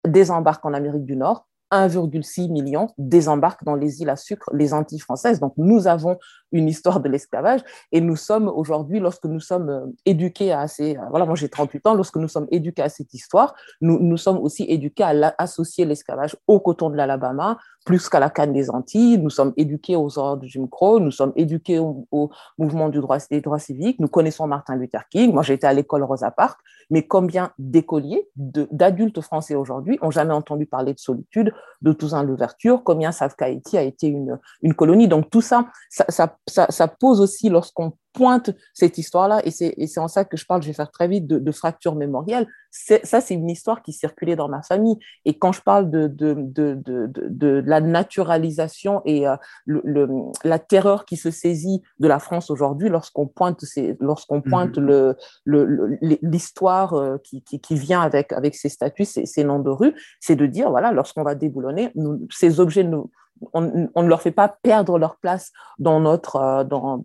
désembarquent 0.06 0.66
en 0.66 0.74
Amérique 0.74 1.06
du 1.06 1.18
Nord 1.18 1.48
1,6 1.72 2.52
million 2.52 2.88
désembarquent 2.98 3.64
dans 3.64 3.76
les 3.76 4.02
îles 4.02 4.10
à 4.10 4.16
sucre, 4.16 4.50
les 4.54 4.74
Antilles 4.74 5.00
françaises. 5.00 5.40
Donc 5.40 5.54
nous 5.58 5.88
avons 5.88 6.18
une 6.52 6.68
histoire 6.68 7.00
de 7.00 7.10
l'esclavage 7.10 7.62
et 7.92 8.02
nous 8.02 8.16
sommes 8.16 8.48
aujourd'hui, 8.48 9.00
lorsque 9.00 9.26
nous 9.26 9.40
sommes 9.40 9.70
euh, 9.70 9.86
éduqués 10.06 10.54
à 10.54 10.68
ces, 10.68 10.98
euh, 10.98 11.02
voilà, 11.10 11.26
moi 11.26 11.36
j'ai 11.36 11.50
38 11.50 11.88
ans, 11.88 11.94
lorsque 11.94 12.16
nous 12.16 12.28
sommes 12.28 12.48
éduqués 12.52 12.84
à 12.84 12.90
cette 12.90 13.14
histoire, 13.14 13.54
nous, 13.82 14.00
nous 14.00 14.18
sommes 14.18 14.38
aussi 14.38 14.64
éduqués 14.64 15.04
à 15.04 15.36
associer 15.38 15.86
l'esclavage 15.86 16.38
au 16.48 16.60
coton 16.60 16.90
de 16.90 16.96
l'Alabama, 16.96 17.58
plus 17.86 18.10
qu'à 18.10 18.20
la 18.20 18.30
canne 18.30 18.52
des 18.52 18.70
Antilles. 18.70 19.18
Nous 19.18 19.30
sommes 19.30 19.54
éduqués 19.56 19.96
aux 19.96 20.20
ordres 20.20 20.42
du 20.42 20.50
Jim 20.50 20.68
Crow, 20.70 21.00
nous 21.00 21.12
sommes 21.12 21.32
éduqués 21.36 21.80
au, 21.80 22.30
mouvement 22.58 22.90
des 22.90 23.00
droits 23.42 23.60
civiques, 23.60 24.00
nous 24.00 24.10
connaissons 24.10 24.46
Martin 24.46 24.76
Luther 24.76 25.08
King. 25.10 25.34
Moi 25.34 25.44
j'étais 25.44 25.68
à 25.68 25.74
l'école 25.74 26.04
Rosa 26.04 26.32
Parks, 26.32 26.60
mais 26.90 27.08
combien 27.08 27.52
d'écoliers, 27.58 28.28
d'adultes 28.36 29.22
français 29.22 29.56
aujourd'hui 29.56 29.98
ont 30.02 30.12
jamais 30.12 30.34
entendu 30.34 30.66
parler 30.66 30.94
de 30.94 31.00
solitude, 31.00 31.54
de 31.82 31.94
Toussaint 31.94 32.24
Louverture, 32.24 32.82
combien 32.84 33.12
qu'Haïti 33.36 33.78
a 33.78 33.82
été 33.82 34.08
une, 34.08 34.40
une 34.62 34.74
colonie. 34.74 35.08
Donc 35.08 35.30
tout 35.30 35.42
ça, 35.42 35.68
ça, 35.90 36.38
ça, 36.48 36.68
ça 36.70 36.88
pose 36.88 37.22
aussi 37.22 37.50
lorsqu'on 37.50 37.94
pointe 38.18 38.50
cette 38.74 38.98
histoire-là, 38.98 39.42
et 39.46 39.52
c'est 39.52 40.00
en 40.00 40.08
ça 40.08 40.26
que 40.26 40.38
je 40.38 40.46
parle, 40.46 40.64
je 40.64 40.68
vais 40.68 40.74
faire 40.74 40.90
très 40.90 41.08
vite, 41.08 41.28
de, 41.28 41.38
de 41.38 41.52
fracture 41.52 41.94
mémorielle. 41.94 42.48
Ça, 42.72 43.22
c'est 43.22 43.34
une 43.34 43.50
histoire 43.50 43.82
qui 43.82 43.94
circulait 43.94 44.36
dans 44.36 44.50
ma 44.50 44.62
famille. 44.62 44.98
Et 45.26 45.38
quand 45.38 45.52
je 45.52 45.62
parle 45.62 45.90
de, 45.90 46.08
de, 46.08 46.36
de 46.56 47.64
la 47.66 47.80
naturalisation 47.82 49.02
et 49.06 49.28
euh, 49.28 49.36
le, 49.66 50.08
la 50.44 50.60
terreur 50.60 51.06
qui 51.06 51.18
se 51.18 51.32
saisit 51.32 51.82
de 52.00 52.08
la 52.08 52.20
France 52.20 52.50
aujourd'hui 52.50 52.90
lorsqu'on 52.90 53.28
pointe, 53.28 53.64
lorsqu'on 54.00 54.42
pointe 54.42 54.78
mmh. 54.78 55.16
le, 55.46 55.98
l'histoire 56.24 56.94
euh, 56.94 57.18
qui, 57.24 57.42
qui, 57.44 57.60
qui, 57.60 57.76
vient 57.76 58.02
avec, 58.02 58.34
avec 58.34 58.56
ces 58.56 58.70
statuts, 58.70 59.06
ces, 59.06 59.26
ces 59.26 59.44
noms 59.44 59.60
de 59.60 59.70
rue, 59.70 59.94
c'est 60.20 60.36
de 60.36 60.46
dire, 60.46 60.70
voilà, 60.70 60.92
lorsqu'on 60.92 61.24
va 61.24 61.36
déboulonner, 61.36 61.92
nous, 61.96 62.28
ces 62.32 62.60
objets 62.60 62.84
nous, 62.84 63.10
on, 63.54 63.62
ne 63.62 64.08
leur 64.08 64.22
fait 64.22 64.32
pas 64.32 64.48
perdre 64.62 64.98
leur 64.98 65.18
place 65.18 65.52
dans 65.80 66.00
notre, 66.00 66.36
euh, 66.38 66.64
euh, 66.64 67.04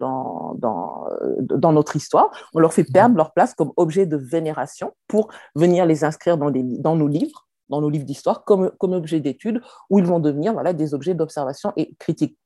dans, 1.59 1.73
notre 1.73 1.97
histoire, 1.97 2.31
on 2.55 2.61
leur 2.61 2.73
fait 2.73 2.85
perdre 2.85 3.17
leur 3.17 3.33
place 3.33 3.55
comme 3.55 3.73
objet 3.77 4.07
de 4.07 4.17
vénération 4.17 4.93
pour 5.09 5.29
venir 5.55 5.87
les 5.87 6.05
inscrire 6.05 6.39
dans 6.39 6.51
nos 6.97 7.09
livres 7.09 7.47
dans 7.73 7.81
nos 7.81 7.89
livres 7.89 8.05
d'histoire 8.05 8.45
comme, 8.45 8.71
comme 8.79 8.93
objet 8.93 9.19
d'étude, 9.19 9.63
où 9.89 9.99
ils 9.99 10.05
vont 10.05 10.21
devenir 10.21 10.53
voilà, 10.53 10.75
des 10.75 10.93
objets 10.93 11.15
d'observation 11.15 11.73
et 11.77 11.95
critique. 11.99 12.39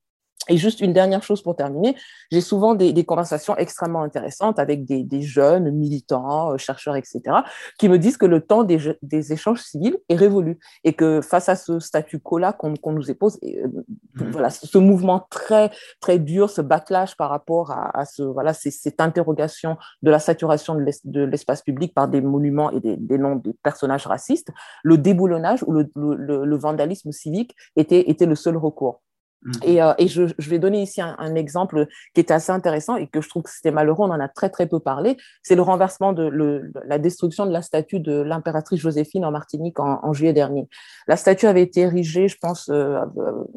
Et 0.48 0.56
juste 0.56 0.81
une 0.81 0.92
dernière 0.92 1.23
chose 1.23 1.42
pour 1.42 1.56
terminer, 1.56 1.97
j'ai 2.31 2.40
souvent 2.40 2.74
des, 2.74 2.92
des, 2.92 3.05
conversations 3.05 3.56
extrêmement 3.56 4.02
intéressantes 4.02 4.58
avec 4.58 4.84
des, 4.84 5.02
des, 5.02 5.23
jeunes 5.23 5.70
militants, 5.70 6.52
euh, 6.52 6.56
chercheurs, 6.56 6.97
etc., 6.97 7.20
qui 7.78 7.89
me 7.89 7.98
disent 7.98 8.16
que 8.16 8.26
le 8.26 8.40
temps 8.40 8.62
des, 8.62 8.97
des 9.02 9.32
échanges 9.32 9.60
civils 9.62 9.98
est 10.08 10.15
révolu 10.15 10.58
et 10.84 10.92
que 10.92 11.20
face 11.20 11.48
à 11.48 11.56
ce 11.56 11.81
statu 11.81 12.20
quo-là 12.20 12.52
qu'on 12.52 12.92
nous 12.92 13.10
épose, 13.10 13.39
euh, 13.42 13.66
mmh. 14.15 14.31
voilà, 14.31 14.50
ce 14.50 14.78
mouvement 14.78 15.26
très 15.31 15.70
très 16.00 16.18
dur, 16.18 16.48
ce 16.50 16.60
backlash 16.60 17.16
par 17.16 17.31
rapport 17.31 17.73
à, 17.73 17.98
à 17.98 18.05
ce 18.05 18.23
voilà, 18.23 18.52
cette 18.52 19.00
interrogation 19.00 19.76
de 20.02 20.10
la 20.10 20.18
saturation 20.18 20.76
de 20.76 21.24
l'espace 21.24 21.62
public 21.62 21.92
par 21.92 22.08
des 22.08 22.20
monuments 22.20 22.70
et 22.70 22.81
des, 22.81 22.97
des, 22.97 23.18
noms 23.18 23.36
de 23.36 23.52
personnages 23.62 24.06
racistes, 24.06 24.50
le 24.84 24.98
déboulonnage 24.98 25.65
ou 25.66 25.73
le, 25.73 25.90
le, 25.97 26.44
le 26.44 26.56
vandalisme 26.56 27.10
civique 27.10 27.56
était, 27.76 28.10
était 28.10 28.26
le 28.26 28.34
seul 28.34 28.56
recours. 28.56 29.00
Et, 29.62 29.83
euh, 29.83 29.92
je, 29.99 30.50
vais 30.50 30.58
donner 30.58 30.83
ici 30.83 31.00
un, 31.00 31.34
exemple 31.34 31.86
qui 32.15 32.20
est 32.20 32.31
assez 32.31 32.52
intéressant 32.52 32.97
et 32.97 33.07
que 33.07 33.20
je 33.20 33.28
trouve 33.28 33.42
que 33.42 33.50
c'était 33.50 33.70
malheureux, 33.70 34.07
on 34.07 34.12
en 34.12 34.20
a 34.20 34.28
très 34.28 34.50
très 34.50 34.66
peu 34.66 34.81
parlé, 34.81 35.16
c'est 35.42 35.55
le 35.55 35.62
renversement 35.62 36.12
de 36.12 36.31
la 36.86 36.99
destruction 36.99 37.47
de 37.47 37.52
la 37.52 37.62
statue 37.62 38.00
de 38.00 38.20
l'impératrice 38.20 38.81
Joséphine 38.81 39.25
en 39.25 39.31
Martinique 39.31 39.81
en, 39.81 40.00
en, 40.02 40.12
juillet 40.12 40.33
dernier. 40.33 40.68
La 41.08 41.16
statue 41.16 41.47
avait 41.47 41.62
été 41.62 41.81
érigée, 41.81 42.28
je 42.28 42.36
pense, 42.39 42.68
euh, 42.70 43.00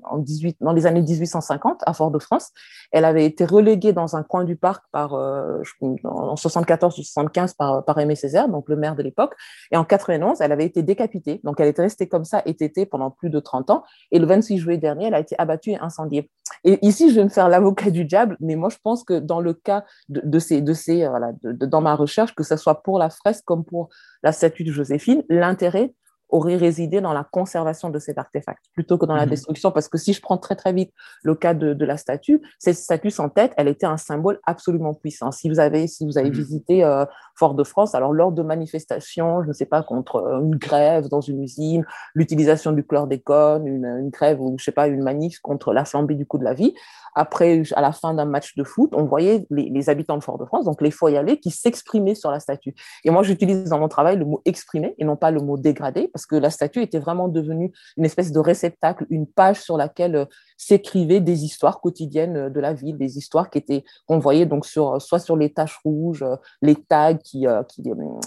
en 0.04 0.18
18, 0.18 0.58
dans 0.62 0.74
les 0.74 0.86
années 0.86 1.02
1850 1.02 1.82
à 1.86 1.94
Fort-de-France. 1.94 2.52
Elle 2.92 3.06
avait 3.06 3.26
été 3.26 3.46
reléguée 3.46 3.94
dans 3.94 4.16
un 4.16 4.24
coin 4.24 4.44
du 4.44 4.56
parc 4.56 4.84
par, 4.92 5.14
euh, 5.14 5.62
en 6.04 6.36
74 6.36 6.98
ou 6.98 7.04
75 7.04 7.54
par, 7.54 7.86
par 7.86 8.00
Aimé 8.00 8.16
Césaire, 8.16 8.50
donc 8.50 8.68
le 8.70 8.76
maire 8.76 8.96
de 8.96 9.04
l'époque. 9.04 9.36
Et 9.72 9.78
en 9.78 9.84
91, 9.84 10.42
elle 10.42 10.52
avait 10.52 10.66
été 10.66 10.84
décapitée. 10.84 11.40
Donc 11.44 11.60
elle 11.60 11.68
était 11.68 11.84
restée 11.84 12.08
comme 12.08 12.26
ça, 12.26 12.42
été 12.46 12.86
pendant 12.86 13.12
plus 13.12 13.30
de 13.30 13.40
30 13.40 13.70
ans. 13.70 13.84
Et 14.12 14.20
le 14.20 14.26
26 14.26 14.60
juillet 14.60 14.78
dernier, 14.78 15.08
elle 15.08 15.16
a 15.16 15.20
été 15.20 15.36
abattue 15.38 15.76
incendié. 15.82 16.30
Et 16.64 16.86
ici, 16.86 17.10
je 17.10 17.16
vais 17.16 17.24
me 17.24 17.30
faire 17.30 17.50
l'avocat 17.50 17.90
du 17.90 18.06
diable, 18.06 18.38
mais 18.40 18.56
moi, 18.56 18.70
je 18.70 18.78
pense 18.84 19.04
que 19.04 19.20
dans 19.20 19.40
le 19.40 19.54
cas 19.54 19.86
de, 20.10 20.40
ces, 20.40 20.62
de 20.62 20.74
ces 20.74 21.04
euh, 21.04 21.32
dans 21.44 21.82
ma 21.82 21.96
recherche, 21.96 22.36
que 22.36 22.44
ce 22.44 22.58
soit 22.58 22.84
pour 22.84 23.00
la 23.00 23.10
fresque 23.10 23.44
comme 23.46 23.64
pour 23.64 23.90
la 24.24 24.32
statue 24.32 24.64
de 24.64 24.72
Joséphine, 24.72 25.24
l'intérêt, 25.30 25.94
aurait 26.30 26.56
résidé 26.56 27.02
dans 27.02 27.14
la 27.14 27.24
conservation 27.24 27.90
de 27.90 28.00
cet 28.00 28.18
artefact 28.18 28.64
plutôt 28.74 28.98
que 28.98 29.06
dans 29.06 29.16
la 29.16 29.26
mhm. 29.26 29.32
destruction. 29.32 29.72
Parce 29.72 29.88
que 29.88 29.98
si 29.98 30.14
je 30.14 30.22
prends 30.22 30.38
très 30.38 30.56
très 30.56 30.74
vite 30.74 30.94
le 31.24 31.36
cas 31.36 31.54
de, 31.54 31.74
de 31.74 31.86
la 31.86 31.98
statue, 31.98 32.42
cette 32.60 32.76
statue 32.76 33.10
sans 33.10 33.30
tête, 33.30 33.54
elle 33.58 33.68
était 33.68 33.86
un 33.86 33.98
symbole 33.98 34.40
absolument 34.46 34.94
puissant. 34.94 35.32
Si 35.32 35.50
vous 35.50 35.60
avez, 35.60 35.88
si 35.88 36.06
vous 36.06 36.18
avez 36.18 36.30
mhm. 36.30 36.36
visité 36.36 36.84
euh, 36.84 37.06
Fort-de-France, 37.36 37.96
alors 37.96 38.14
lors 38.14 38.32
de 38.32 38.44
manifestations, 38.44 39.44
je 39.44 39.48
ne 39.48 39.54
sais 39.54 39.66
pas, 39.66 39.82
contre 39.84 40.18
euh, 40.18 40.42
une 40.42 40.56
grève 40.56 41.08
dans 41.08 41.22
une 41.22 41.42
usine, 41.42 41.86
l'utilisation 42.14 42.72
du 42.72 42.84
chlordécone, 42.86 43.66
une, 43.66 43.86
une 43.86 44.10
grève 44.10 44.42
ou 44.42 44.56
je 44.58 44.66
sais 44.66 44.72
pas, 44.72 44.88
une 44.88 45.04
manif 45.04 45.40
contre 45.40 45.74
la 45.74 45.86
flambée 45.86 46.16
du 46.16 46.26
coût 46.26 46.38
de 46.38 46.44
la 46.44 46.54
vie, 46.54 46.74
après, 47.16 47.64
à 47.76 47.82
la 47.82 47.92
fin 47.92 48.14
d'un 48.14 48.26
match 48.26 48.56
de 48.56 48.64
foot, 48.64 48.92
on 48.94 49.04
voyait 49.04 49.46
les, 49.50 49.70
les 49.70 49.90
habitants 49.90 50.18
de 50.18 50.24
Fort-de-France, 50.24 50.66
donc 50.66 50.82
les 50.82 50.92
aller 51.16 51.40
qui 51.40 51.52
s'exprimaient 51.52 52.16
sur 52.16 52.32
la 52.32 52.40
statue. 52.40 52.76
Et 53.04 53.10
moi, 53.10 53.24
j'utilise 53.24 53.66
dans 53.66 53.80
mon 53.80 53.88
travail 53.88 54.18
le 54.18 54.26
mot 54.26 54.42
exprimer 54.46 54.96
et 54.98 55.06
non 55.06 55.16
pas 55.16 55.32
le 55.32 55.40
mot 55.40 55.58
dégradé, 55.58 56.10
parce 56.20 56.26
que 56.26 56.36
la 56.36 56.50
statue 56.50 56.82
était 56.82 57.00
vraiment 57.00 57.30
devenue 57.30 57.72
une 57.96 58.04
espèce 58.04 58.34
de 58.34 58.40
réceptacle, 58.40 59.06
une 59.10 59.26
page 59.26 59.62
sur 59.62 59.78
laquelle 59.78 60.28
s'écrivaient 60.58 61.22
des 61.22 61.46
histoires 61.46 61.80
quotidiennes 61.80 62.50
de 62.50 62.60
la 62.60 62.74
ville, 62.74 62.98
des 62.98 63.18
histoires 63.18 63.50
qui 63.50 63.58
étaient 63.58 63.86
qu'on 64.06 64.20
voyait 64.20 64.46
donc 64.46 64.66
sur 64.66 65.02
soit 65.02 65.20
sur 65.20 65.38
les 65.38 65.54
taches 65.54 65.80
rouges, 65.86 66.26
les 66.62 66.76
tags 66.76 67.14
qui 67.14 67.48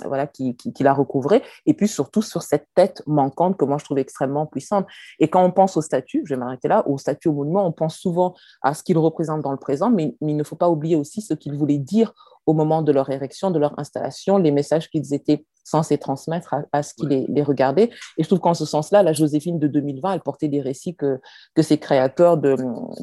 voilà 0.07 0.27
qui 0.27 0.57
la 0.81 0.95
recouvraient, 0.95 1.43
et 1.67 1.75
puis 1.75 1.87
surtout 1.87 2.23
sur 2.23 2.43
cette 2.43 2.69
tête 2.75 3.03
manquante 3.07 3.59
que 3.59 3.67
moi 3.67 3.77
je 3.77 3.85
trouve 3.85 3.99
extrêmement 3.99 4.47
puissante. 4.47 4.87
Et 5.19 5.29
quand 5.29 5.45
on 5.45 5.51
pense 5.51 5.77
aux 5.77 5.83
statues, 5.83 6.23
je 6.25 6.33
vais 6.33 6.41
m'arrêter 6.41 6.69
là, 6.69 6.89
aux 6.89 6.97
statues 6.97 7.29
au 7.29 7.35
monument, 7.35 7.67
on 7.67 7.73
pense 7.73 7.97
souvent 7.97 8.35
à 8.63 8.73
ce 8.73 8.83
qu'ils 8.83 8.97
représentent 8.97 9.43
dans 9.43 9.53
le 9.53 9.59
présent, 9.59 9.91
mais, 9.91 10.17
mais 10.23 10.33
il 10.33 10.37
ne 10.39 10.45
faut 10.45 10.57
pas 10.57 10.71
oublier 10.71 10.97
aussi 10.97 11.21
ce 11.21 11.35
qu'ils 11.35 11.59
voulaient 11.59 11.77
dire 11.77 12.15
au 12.47 12.55
moment 12.55 12.81
de 12.81 12.91
leur 12.91 13.11
érection, 13.11 13.51
de 13.51 13.59
leur 13.59 13.79
installation, 13.79 14.39
les 14.39 14.51
messages 14.51 14.89
qu'ils 14.89 15.13
étaient 15.13 15.45
censés 15.65 15.99
transmettre 15.99 16.55
à, 16.73 16.83
ce 16.83 16.95
qui 16.95 17.07
les, 17.07 17.43
regardait. 17.43 17.91
Et 18.17 18.23
je 18.23 18.29
trouve 18.29 18.41
qu'en 18.41 18.55
ce 18.55 18.65
sens-là, 18.65 19.03
la 19.03 19.13
Joséphine 19.13 19.59
de 19.59 19.69
2020, 19.69 20.15
elle 20.15 20.21
portait 20.21 20.49
des 20.49 20.61
récits 20.61 20.95
que, 20.95 21.21
que 21.55 21.63
ces 21.63 21.79
créateurs 21.79 22.37
de, 22.37 22.57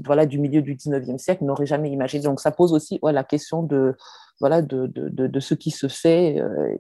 voilà, 0.06 0.26
du 0.26 0.40
milieu 0.40 0.62
du 0.62 0.76
19e 0.76 1.18
siècle 1.18 1.44
n'auraient 1.44 1.66
jamais 1.66 1.90
imaginé. 1.92 2.24
Donc 2.24 2.40
ça 2.40 2.52
pose 2.52 2.74
aussi 2.74 3.00
la 3.02 3.24
question 3.24 3.64
de, 3.64 3.96
voilà, 4.40 4.62
de, 4.62 4.88
de, 4.88 5.28
de, 5.28 5.40
ce 5.40 5.54
qui 5.54 5.72
se 5.72 5.88
fait. 5.88 6.40
Euh, 6.40 6.76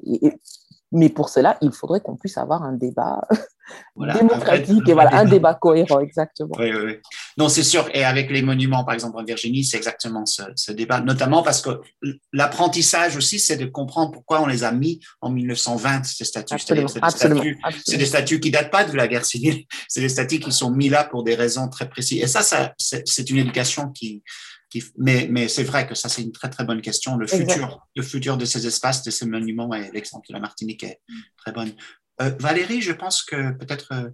mais 0.91 1.09
pour 1.09 1.29
cela, 1.29 1.57
il 1.61 1.71
faudrait 1.71 2.01
qu'on 2.01 2.15
puisse 2.15 2.37
avoir 2.37 2.63
un 2.63 2.73
débat 2.73 3.21
démocratique 3.95 4.87
et 4.87 4.93
voilà, 4.93 5.15
un 5.15 5.25
débat 5.25 5.53
cohérent, 5.53 5.99
exactement. 5.99 6.55
Oui, 6.57 6.71
oui, 6.71 6.81
oui. 6.83 6.93
Non, 7.37 7.47
c'est 7.47 7.63
sûr. 7.63 7.87
Et 7.93 8.03
avec 8.03 8.31
les 8.31 8.41
monuments, 8.41 8.83
par 8.83 8.95
exemple, 8.95 9.17
en 9.19 9.23
Virginie, 9.23 9.63
c'est 9.63 9.77
exactement 9.77 10.25
ce, 10.25 10.71
débat, 10.71 11.01
notamment 11.01 11.43
parce 11.43 11.61
que 11.61 11.81
l'apprentissage 12.33 13.15
aussi, 13.17 13.39
c'est 13.39 13.57
de 13.57 13.65
comprendre 13.65 14.11
pourquoi 14.11 14.41
on 14.41 14.47
les 14.47 14.63
a 14.63 14.71
mis 14.71 14.99
en 15.21 15.29
1920, 15.29 16.05
ces 16.05 16.25
statues. 16.25 16.55
C'est 16.57 16.73
des, 16.73 17.97
des 17.97 18.05
statues 18.05 18.39
qui 18.39 18.49
datent 18.49 18.71
pas 18.71 18.83
de 18.83 18.95
la 18.95 19.07
guerre 19.07 19.25
civile, 19.25 19.65
c'est 19.87 20.01
des 20.01 20.09
statues 20.09 20.39
qui 20.39 20.51
sont 20.51 20.71
mises 20.71 20.91
là 20.91 21.03
pour 21.03 21.23
des 21.23 21.35
raisons 21.35 21.67
très 21.69 21.87
précises. 21.87 22.23
Et 22.23 22.27
ça, 22.27 22.41
ça 22.41 22.73
c'est 22.77 23.29
une 23.29 23.37
éducation 23.37 23.89
qui, 23.89 24.23
mais, 24.97 25.27
mais 25.29 25.47
c'est 25.47 25.63
vrai 25.63 25.87
que 25.87 25.95
ça, 25.95 26.09
c'est 26.09 26.21
une 26.21 26.31
très, 26.31 26.49
très 26.49 26.63
bonne 26.63 26.81
question. 26.81 27.17
Le 27.17 27.27
futur, 27.27 27.87
le 27.95 28.03
futur 28.03 28.37
de 28.37 28.45
ces 28.45 28.67
espaces, 28.67 29.03
de 29.03 29.11
ces 29.11 29.25
monuments, 29.25 29.73
et 29.73 29.89
l'exemple 29.93 30.27
de 30.27 30.33
la 30.33 30.39
Martinique 30.39 30.83
est 30.83 30.99
très 31.37 31.51
bonne. 31.51 31.71
Euh, 32.21 32.31
Valérie, 32.39 32.81
je 32.81 32.91
pense 32.91 33.23
que 33.23 33.51
peut-être 33.53 33.93
euh, 33.93 34.09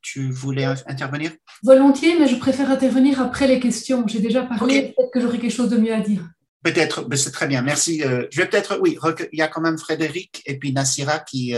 tu 0.00 0.30
voulais 0.30 0.64
intervenir? 0.64 1.32
Volontiers, 1.62 2.18
mais 2.18 2.26
je 2.26 2.36
préfère 2.36 2.70
intervenir 2.70 3.20
après 3.20 3.46
les 3.46 3.60
questions. 3.60 4.06
J'ai 4.06 4.20
déjà 4.20 4.42
parlé, 4.42 4.94
peut-être 4.96 5.10
que 5.12 5.20
j'aurai 5.20 5.38
quelque 5.38 5.54
chose 5.54 5.70
de 5.70 5.76
mieux 5.76 5.94
à 5.94 6.00
dire. 6.00 6.22
Peut-être, 6.62 7.06
mais 7.08 7.16
c'est 7.16 7.30
très 7.30 7.46
bien, 7.46 7.62
merci. 7.62 8.02
Euh, 8.02 8.26
je 8.32 8.40
vais 8.40 8.48
peut-être, 8.48 8.80
oui, 8.80 8.98
il 9.32 9.38
y 9.38 9.42
a 9.42 9.48
quand 9.48 9.60
même 9.60 9.78
Frédéric 9.78 10.42
et 10.44 10.58
puis 10.58 10.72
Nassira 10.72 11.20
qui, 11.20 11.54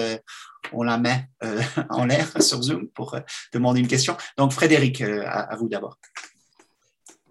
on 0.73 0.83
la 0.83 0.99
met 0.99 1.29
en 1.91 2.05
l'air 2.05 2.31
sur 2.43 2.63
Zoom 2.63 2.89
pour 2.89 3.17
demander 3.53 3.81
une 3.81 3.89
question. 3.89 4.17
Donc 4.37 4.53
Frédéric, 4.53 5.01
à 5.01 5.57
vous 5.59 5.69
d'abord. 5.69 5.99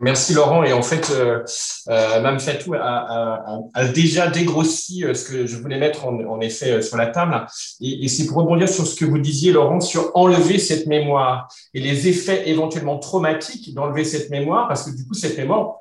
Merci 0.02 0.34
Laurent. 0.34 0.64
Et 0.64 0.72
en 0.72 0.82
fait, 0.82 1.12
euh, 1.12 1.44
euh, 1.90 2.22
Mme 2.22 2.40
Fatou 2.40 2.74
a, 2.74 3.60
déjà 3.94 4.28
dégrossi 4.28 5.04
euh, 5.04 5.14
ce 5.14 5.26
que 5.26 5.46
je 5.46 5.58
voulais 5.58 5.78
mettre 5.78 6.06
en, 6.06 6.40
effet 6.40 6.72
euh, 6.72 6.82
sur 6.82 6.96
la 6.96 7.08
table. 7.08 7.46
Et, 7.82 8.08
c'est 8.08 8.26
pour 8.26 8.38
rebondir 8.38 8.70
sur 8.70 8.88
ce 8.88 8.96
que 8.96 9.04
vous 9.04 9.20
disiez, 9.20 9.52
Laurent, 9.52 9.82
sur 9.82 10.12
enlever 10.14 10.58
cette 10.58 10.88
mémoire 10.88 11.50
et 11.74 11.82
les 11.82 12.08
effets 12.08 12.48
éventuellement 12.48 12.98
traumatiques 12.98 13.74
d'enlever 13.74 14.06
cette 14.06 14.30
mémoire, 14.30 14.70
parce 14.70 14.90
que 14.90 14.96
du 14.96 15.06
coup, 15.06 15.14
cette 15.14 15.38
mémoire, 15.38 15.76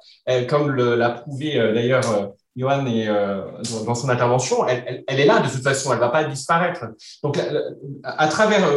comme 0.48 0.74
l'a 0.74 1.10
prouvé 1.10 1.54
d'ailleurs 1.54 2.32
Johan 2.56 2.86
et, 2.86 3.06
dans 3.86 3.94
son 3.94 4.08
intervention, 4.08 4.66
elle, 4.66 5.04
elle, 5.06 5.20
est 5.20 5.26
là 5.26 5.40
de 5.40 5.48
toute 5.48 5.62
façon, 5.62 5.90
elle 5.90 5.96
ne 5.96 6.00
va 6.00 6.10
pas 6.10 6.24
disparaître. 6.24 6.84
Donc, 7.22 7.38
à, 8.02 8.28
travers 8.28 8.68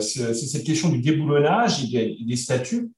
cette 0.00 0.64
question 0.64 0.88
du 0.88 0.98
déboulonnage 0.98 1.84
et 1.94 2.16
des 2.20 2.36
statuts, 2.36 2.90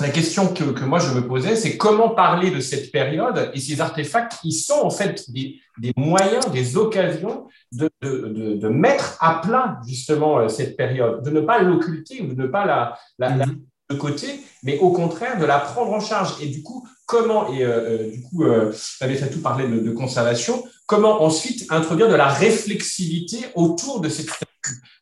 la 0.00 0.10
question 0.10 0.52
que, 0.52 0.64
que, 0.64 0.84
moi 0.84 1.00
je 1.00 1.12
me 1.12 1.26
posais, 1.26 1.56
c'est 1.56 1.76
comment 1.76 2.10
parler 2.10 2.50
de 2.50 2.60
cette 2.60 2.92
période 2.92 3.50
et 3.52 3.60
ces 3.60 3.80
artefacts 3.80 4.40
qui 4.40 4.52
sont 4.52 4.80
en 4.82 4.90
fait 4.90 5.30
des, 5.30 5.60
des 5.78 5.92
moyens, 5.96 6.50
des 6.52 6.76
occasions 6.76 7.48
de, 7.72 7.90
de, 8.02 8.54
de, 8.54 8.68
mettre 8.68 9.16
à 9.20 9.40
plat 9.40 9.80
justement 9.86 10.38
euh, 10.38 10.48
cette 10.48 10.76
période, 10.76 11.24
de 11.24 11.30
ne 11.30 11.40
pas 11.40 11.60
l'occulter 11.60 12.22
ou 12.22 12.32
de 12.32 12.42
ne 12.42 12.46
pas 12.46 12.64
la, 12.64 12.96
la, 13.18 13.34
la, 13.34 13.46
mhm. 13.46 13.60
de 13.90 13.96
côté, 13.96 14.40
mais 14.62 14.78
au 14.78 14.92
contraire 14.92 15.38
de 15.38 15.44
la 15.44 15.58
prendre 15.58 15.92
en 15.92 16.00
charge. 16.00 16.36
Et 16.40 16.46
du 16.46 16.62
coup, 16.62 16.86
comment, 17.06 17.52
et 17.52 17.64
euh, 17.64 17.98
euh 17.98 18.10
du 18.12 18.22
coup, 18.22 18.44
euh, 18.44 18.70
fait 18.72 19.30
tout 19.30 19.40
parler 19.40 19.66
de, 19.66 19.80
de, 19.80 19.90
conservation, 19.90 20.62
comment 20.86 21.22
ensuite 21.22 21.66
introduire 21.70 22.08
de 22.08 22.14
la 22.14 22.28
réflexivité 22.28 23.38
autour 23.56 24.00
de 24.00 24.08
cette 24.08 24.30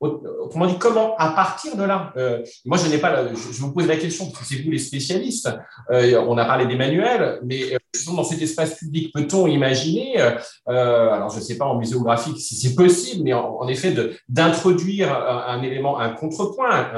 Autrement 0.00 0.66
dit, 0.66 0.78
comment 0.78 1.16
à 1.16 1.30
partir 1.30 1.76
de 1.76 1.82
là 1.82 2.12
euh, 2.16 2.42
Moi, 2.64 2.78
je 2.78 2.88
n'ai 2.88 2.98
pas. 2.98 3.28
je, 3.28 3.60
vous 3.60 3.72
pose 3.72 3.86
la 3.86 3.96
question 3.96 4.26
parce 4.26 4.40
que 4.40 4.54
c'est 4.54 4.62
vous 4.62 4.70
les 4.70 4.78
spécialistes. 4.78 5.50
Euh, 5.90 6.22
on 6.28 6.36
a 6.38 6.44
parlé 6.44 6.66
des 6.66 6.76
manuels, 6.76 7.40
mais 7.44 7.74
euh, 7.74 7.78
dans 8.06 8.24
cet 8.24 8.42
espace 8.42 8.74
public, 8.74 9.12
peut-on 9.12 9.46
imaginer 9.46 10.18
Alors, 10.66 11.30
je 11.30 11.38
ne 11.38 11.42
sais 11.42 11.56
pas 11.56 11.64
en 11.64 11.78
muséographique 11.78 12.38
si 12.38 12.56
c'est 12.56 12.74
possible, 12.74 13.24
mais 13.24 13.32
en, 13.32 13.66
effet, 13.68 13.94
d'introduire 14.28 15.12
un, 15.12 15.62
élément, 15.62 15.98
un 15.98 16.10
contrepoint, 16.10 16.90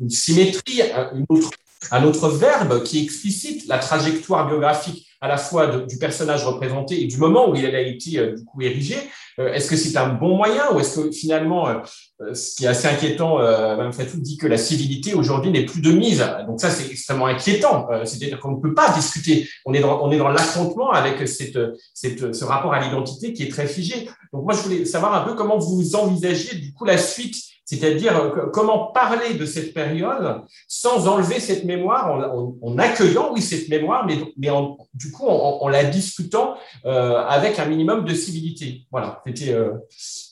une 0.00 0.10
symétrie, 0.10 0.82
autre, 1.28 1.50
un 1.90 2.04
autre 2.04 2.28
verbe 2.28 2.82
qui 2.82 3.02
explicite 3.02 3.66
la 3.66 3.78
trajectoire 3.78 4.46
biographique 4.46 5.06
à 5.20 5.28
la 5.28 5.36
fois 5.36 5.66
du 5.66 5.98
personnage 5.98 6.44
représenté 6.44 7.02
et 7.02 7.06
du 7.06 7.16
moment 7.16 7.50
où 7.50 7.56
il 7.56 7.66
a 7.66 7.80
été 7.80 8.32
du 8.32 8.44
coup 8.44 8.62
érigé, 8.62 8.96
euh, 8.96 9.00
est-ce 9.38 9.68
que 9.68 9.76
c'est 9.76 9.96
un 9.96 10.08
bon 10.08 10.36
moyen 10.36 10.72
ou 10.72 10.80
est-ce 10.80 11.00
que 11.00 11.10
finalement, 11.10 11.68
euh, 11.68 11.74
euh, 12.22 12.34
ce 12.34 12.56
qui 12.56 12.64
est 12.64 12.68
assez 12.68 12.88
inquiétant, 12.88 13.38
Mme 13.38 13.92
Fatou 13.92 14.18
dit 14.18 14.36
que 14.36 14.46
la 14.46 14.56
civilité 14.56 15.14
aujourd'hui 15.14 15.50
n'est 15.50 15.64
plus 15.64 15.80
de 15.80 15.92
mise. 15.92 16.24
Donc 16.46 16.60
ça, 16.60 16.70
c'est 16.70 16.90
extrêmement 16.90 17.26
inquiétant. 17.26 17.86
C'est-à-dire 18.04 18.38
qu'on 18.40 18.52
ne 18.52 18.60
peut 18.60 18.74
pas 18.74 18.90
discuter. 18.92 19.48
On 19.64 19.74
est 19.74 19.80
dans, 19.80 20.02
on 20.02 20.10
est 20.10 20.18
dans 20.18 20.28
l'affrontement 20.28 20.90
avec 20.90 21.26
cette, 21.28 21.58
cette, 21.94 22.34
ce 22.34 22.44
rapport 22.44 22.72
à 22.72 22.80
l'identité 22.80 23.32
qui 23.32 23.42
est 23.42 23.50
très 23.50 23.66
figé. 23.66 24.08
Donc 24.32 24.44
moi, 24.44 24.54
je 24.54 24.60
voulais 24.62 24.84
savoir 24.84 25.14
un 25.14 25.24
peu 25.24 25.34
comment 25.34 25.58
vous 25.58 25.96
envisagez 25.96 26.56
du 26.56 26.72
coup 26.72 26.84
la 26.84 26.98
suite 26.98 27.36
c'est-à-dire 27.66 28.16
euh, 28.16 28.46
comment 28.50 28.92
parler 28.92 29.34
de 29.34 29.44
cette 29.44 29.74
période 29.74 30.44
sans 30.68 31.08
enlever 31.08 31.40
cette 31.40 31.64
mémoire, 31.64 32.32
en, 32.62 32.78
accueillant, 32.78 33.32
oui, 33.32 33.42
cette 33.42 33.68
mémoire, 33.68 34.06
mais, 34.06 34.18
mais 34.36 34.48
du 34.94 35.10
coup, 35.10 35.26
en, 35.26 35.68
la 35.68 35.82
discutant 35.82 36.56
euh, 36.84 37.16
avec 37.16 37.58
un 37.58 37.66
minimum 37.66 38.04
de 38.04 38.14
civilité. 38.14 38.86
Voilà, 38.92 39.20
c'était 39.26 39.52
euh, 39.52 39.72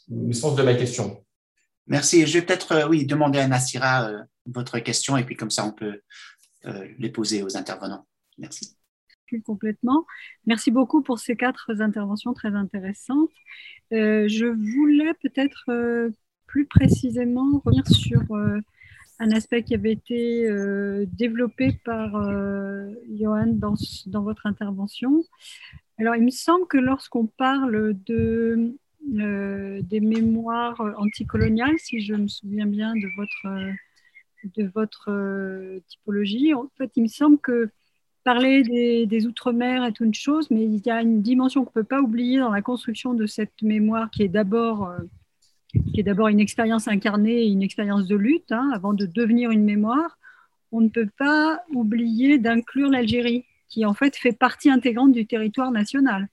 le 0.08 0.32
sens 0.32 0.54
de 0.54 0.62
ma 0.62 0.74
question. 0.74 1.24
Merci. 1.88 2.24
Je 2.24 2.38
vais 2.38 2.46
peut-être, 2.46 2.88
oui, 2.88 3.04
demander 3.04 3.40
à 3.40 3.48
Nassira 3.48 4.10
votre 4.46 4.78
question 4.78 5.16
et 5.16 5.24
puis 5.24 5.34
comme 5.34 5.50
ça, 5.50 5.66
on 5.66 5.72
peut 5.72 6.00
les 6.98 7.10
poser 7.10 7.42
aux 7.42 7.56
intervenants. 7.56 8.06
Merci 8.38 8.76
complètement. 9.44 10.06
Merci 10.46 10.70
beaucoup 10.70 11.02
pour 11.02 11.18
ces 11.18 11.34
quatre 11.34 11.72
interventions 11.80 12.34
très 12.34 12.54
intéressantes. 12.54 13.32
je 13.90 14.46
voulais 14.46 15.12
peut-être 15.14 15.68
plus 16.55 16.66
précisément 16.66 17.60
revenir 17.65 17.84
sur 17.89 18.23
euh, 18.31 18.60
un 19.18 19.33
aspect 19.33 19.65
qui 19.65 19.74
avait 19.74 19.91
été 19.91 20.49
euh, 20.49 21.05
développé 21.08 21.81
par 21.84 22.15
euh, 22.15 22.92
Johan 23.12 23.49
dans, 23.49 23.74
dans, 24.07 24.23
votre 24.23 24.47
intervention. 24.47 25.24
Alors, 25.99 26.15
il 26.15 26.23
me 26.23 26.31
semble 26.31 26.68
que 26.68 26.78
lorsqu'on 26.78 27.26
parle 27.26 27.97
de, 28.07 28.73
des 29.02 30.00
mémoires 30.00 30.81
anticoloniales, 30.97 31.76
si 31.78 32.00
je 32.00 32.15
me 32.15 32.28
souviens 32.28 32.66
bien 32.66 32.94
de 32.94 33.08
votre, 33.16 33.49
de 34.57 34.70
votre 34.76 35.81
typologie, 35.89 36.55
en 36.55 36.70
fait, 36.78 36.92
il 36.94 37.02
me 37.02 37.08
semble 37.08 37.39
que 37.39 37.68
parler 38.23 38.62
des, 38.62 39.07
des 39.07 39.26
Outre-mer 39.26 39.83
est 39.84 39.99
une 39.99 40.15
chose, 40.15 40.49
mais 40.52 40.66
il 40.66 40.86
y 40.86 40.91
a 40.91 41.02
une 41.02 41.20
dimension 41.20 41.65
qu'on 41.65 41.81
ne 41.81 41.83
peut 41.83 41.89
pas 41.89 42.00
oublier 42.00 42.39
dans 42.39 42.52
la 42.52 42.62
construction 42.62 43.12
de 43.12 43.26
cette 43.26 43.60
mémoire 43.60 44.08
qui 44.12 44.23
est 44.23 44.28
d'abord 44.28 44.94
qui 45.93 46.01
est 46.01 46.05
d'abord 46.05 46.28
une 46.28 46.41
expérience 46.41 46.89
incarnée 46.89 47.44
et 47.44 47.49
une 47.49 47.62
expérience 47.62 48.07
de 48.07 48.17
lutte, 48.17 48.53
hein, 48.53 48.70
avant 48.75 48.93
de 48.93 49.07
devenir 49.07 49.51
une 49.51 49.65
mémoire, 49.65 50.19
on 50.73 50.81
ne 50.81 50.89
peut 50.89 51.09
pas 51.19 51.61
oublier 51.73 52.39
d'inclure 52.39 52.91
l'Algérie, 52.91 53.44
qui 53.69 53.85
en 53.85 53.94
fait 53.94 54.17
fait 54.17 54.33
partie 54.33 54.70
intégrante 54.70 55.12
du 55.12 55.27
territoire 55.27 55.70
national. 55.70 56.28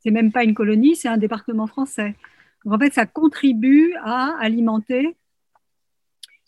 C'est 0.00 0.10
même 0.10 0.32
pas 0.32 0.44
une 0.44 0.54
colonie, 0.54 0.96
c'est 0.96 1.08
un 1.08 1.16
département 1.16 1.66
français. 1.66 2.16
Donc 2.64 2.74
en 2.74 2.78
fait, 2.78 2.92
ça 2.92 3.06
contribue 3.06 3.94
à 4.02 4.36
alimenter 4.38 5.16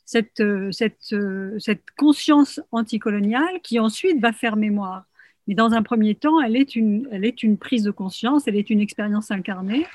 cette, 0.04 0.42
cette, 0.70 1.14
cette 1.58 1.90
conscience 1.96 2.60
anticoloniale 2.70 3.60
qui 3.62 3.78
ensuite 3.78 4.20
va 4.20 4.32
faire 4.32 4.56
mémoire. 4.56 5.04
Mais 5.46 5.54
dans 5.54 5.72
un 5.72 5.82
premier 5.82 6.14
temps, 6.14 6.40
elle 6.40 6.56
est 6.56 6.76
une, 6.76 7.08
elle 7.10 7.24
est 7.24 7.42
une 7.42 7.58
prise 7.58 7.82
de 7.82 7.90
conscience, 7.90 8.46
elle 8.46 8.56
est 8.56 8.70
une 8.70 8.80
expérience 8.80 9.30
incarnée. 9.30 9.86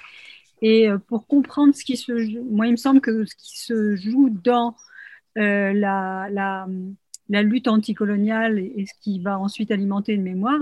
Et 0.62 0.90
euh, 0.90 0.98
pour 0.98 1.28
comprendre 1.28 1.74
ce 1.76 1.84
qui 1.84 1.98
se 1.98 2.18
joue, 2.18 2.44
moi, 2.44 2.68
il 2.68 2.72
me 2.72 2.78
semble 2.78 3.02
que 3.02 3.26
ce 3.26 3.36
qui 3.36 3.60
se 3.60 3.96
joue 3.96 4.30
dans 4.30 4.76
euh, 5.38 5.72
la, 5.74 6.28
la, 6.32 6.68
la 7.30 7.44
lutte 7.44 7.68
anticoloniale 7.68 8.60
et, 8.60 8.86
ce 8.86 8.94
qui 9.02 9.20
va 9.20 9.40
ensuite 9.40 9.72
alimenter 9.72 10.14
une 10.14 10.24
mémoire, 10.24 10.60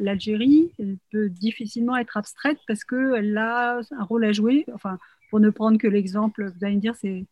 l'Algérie 0.00 0.72
peut 1.10 1.28
difficilement 1.28 1.96
être 1.96 2.16
abstraite 2.16 2.58
parce 2.66 2.84
qu'elle 2.84 3.36
a 3.38 3.80
un 3.90 4.04
rôle 4.04 4.24
à 4.24 4.32
jouer. 4.32 4.64
Enfin, 4.74 4.98
pour 5.30 5.40
ne 5.40 5.50
prendre 5.50 5.78
que 5.78 5.86
l'exemple, 5.86 6.50
vous 6.50 6.64
allez 6.64 6.76
me 6.76 6.80
dire, 6.80 6.96
c'est 6.96 7.26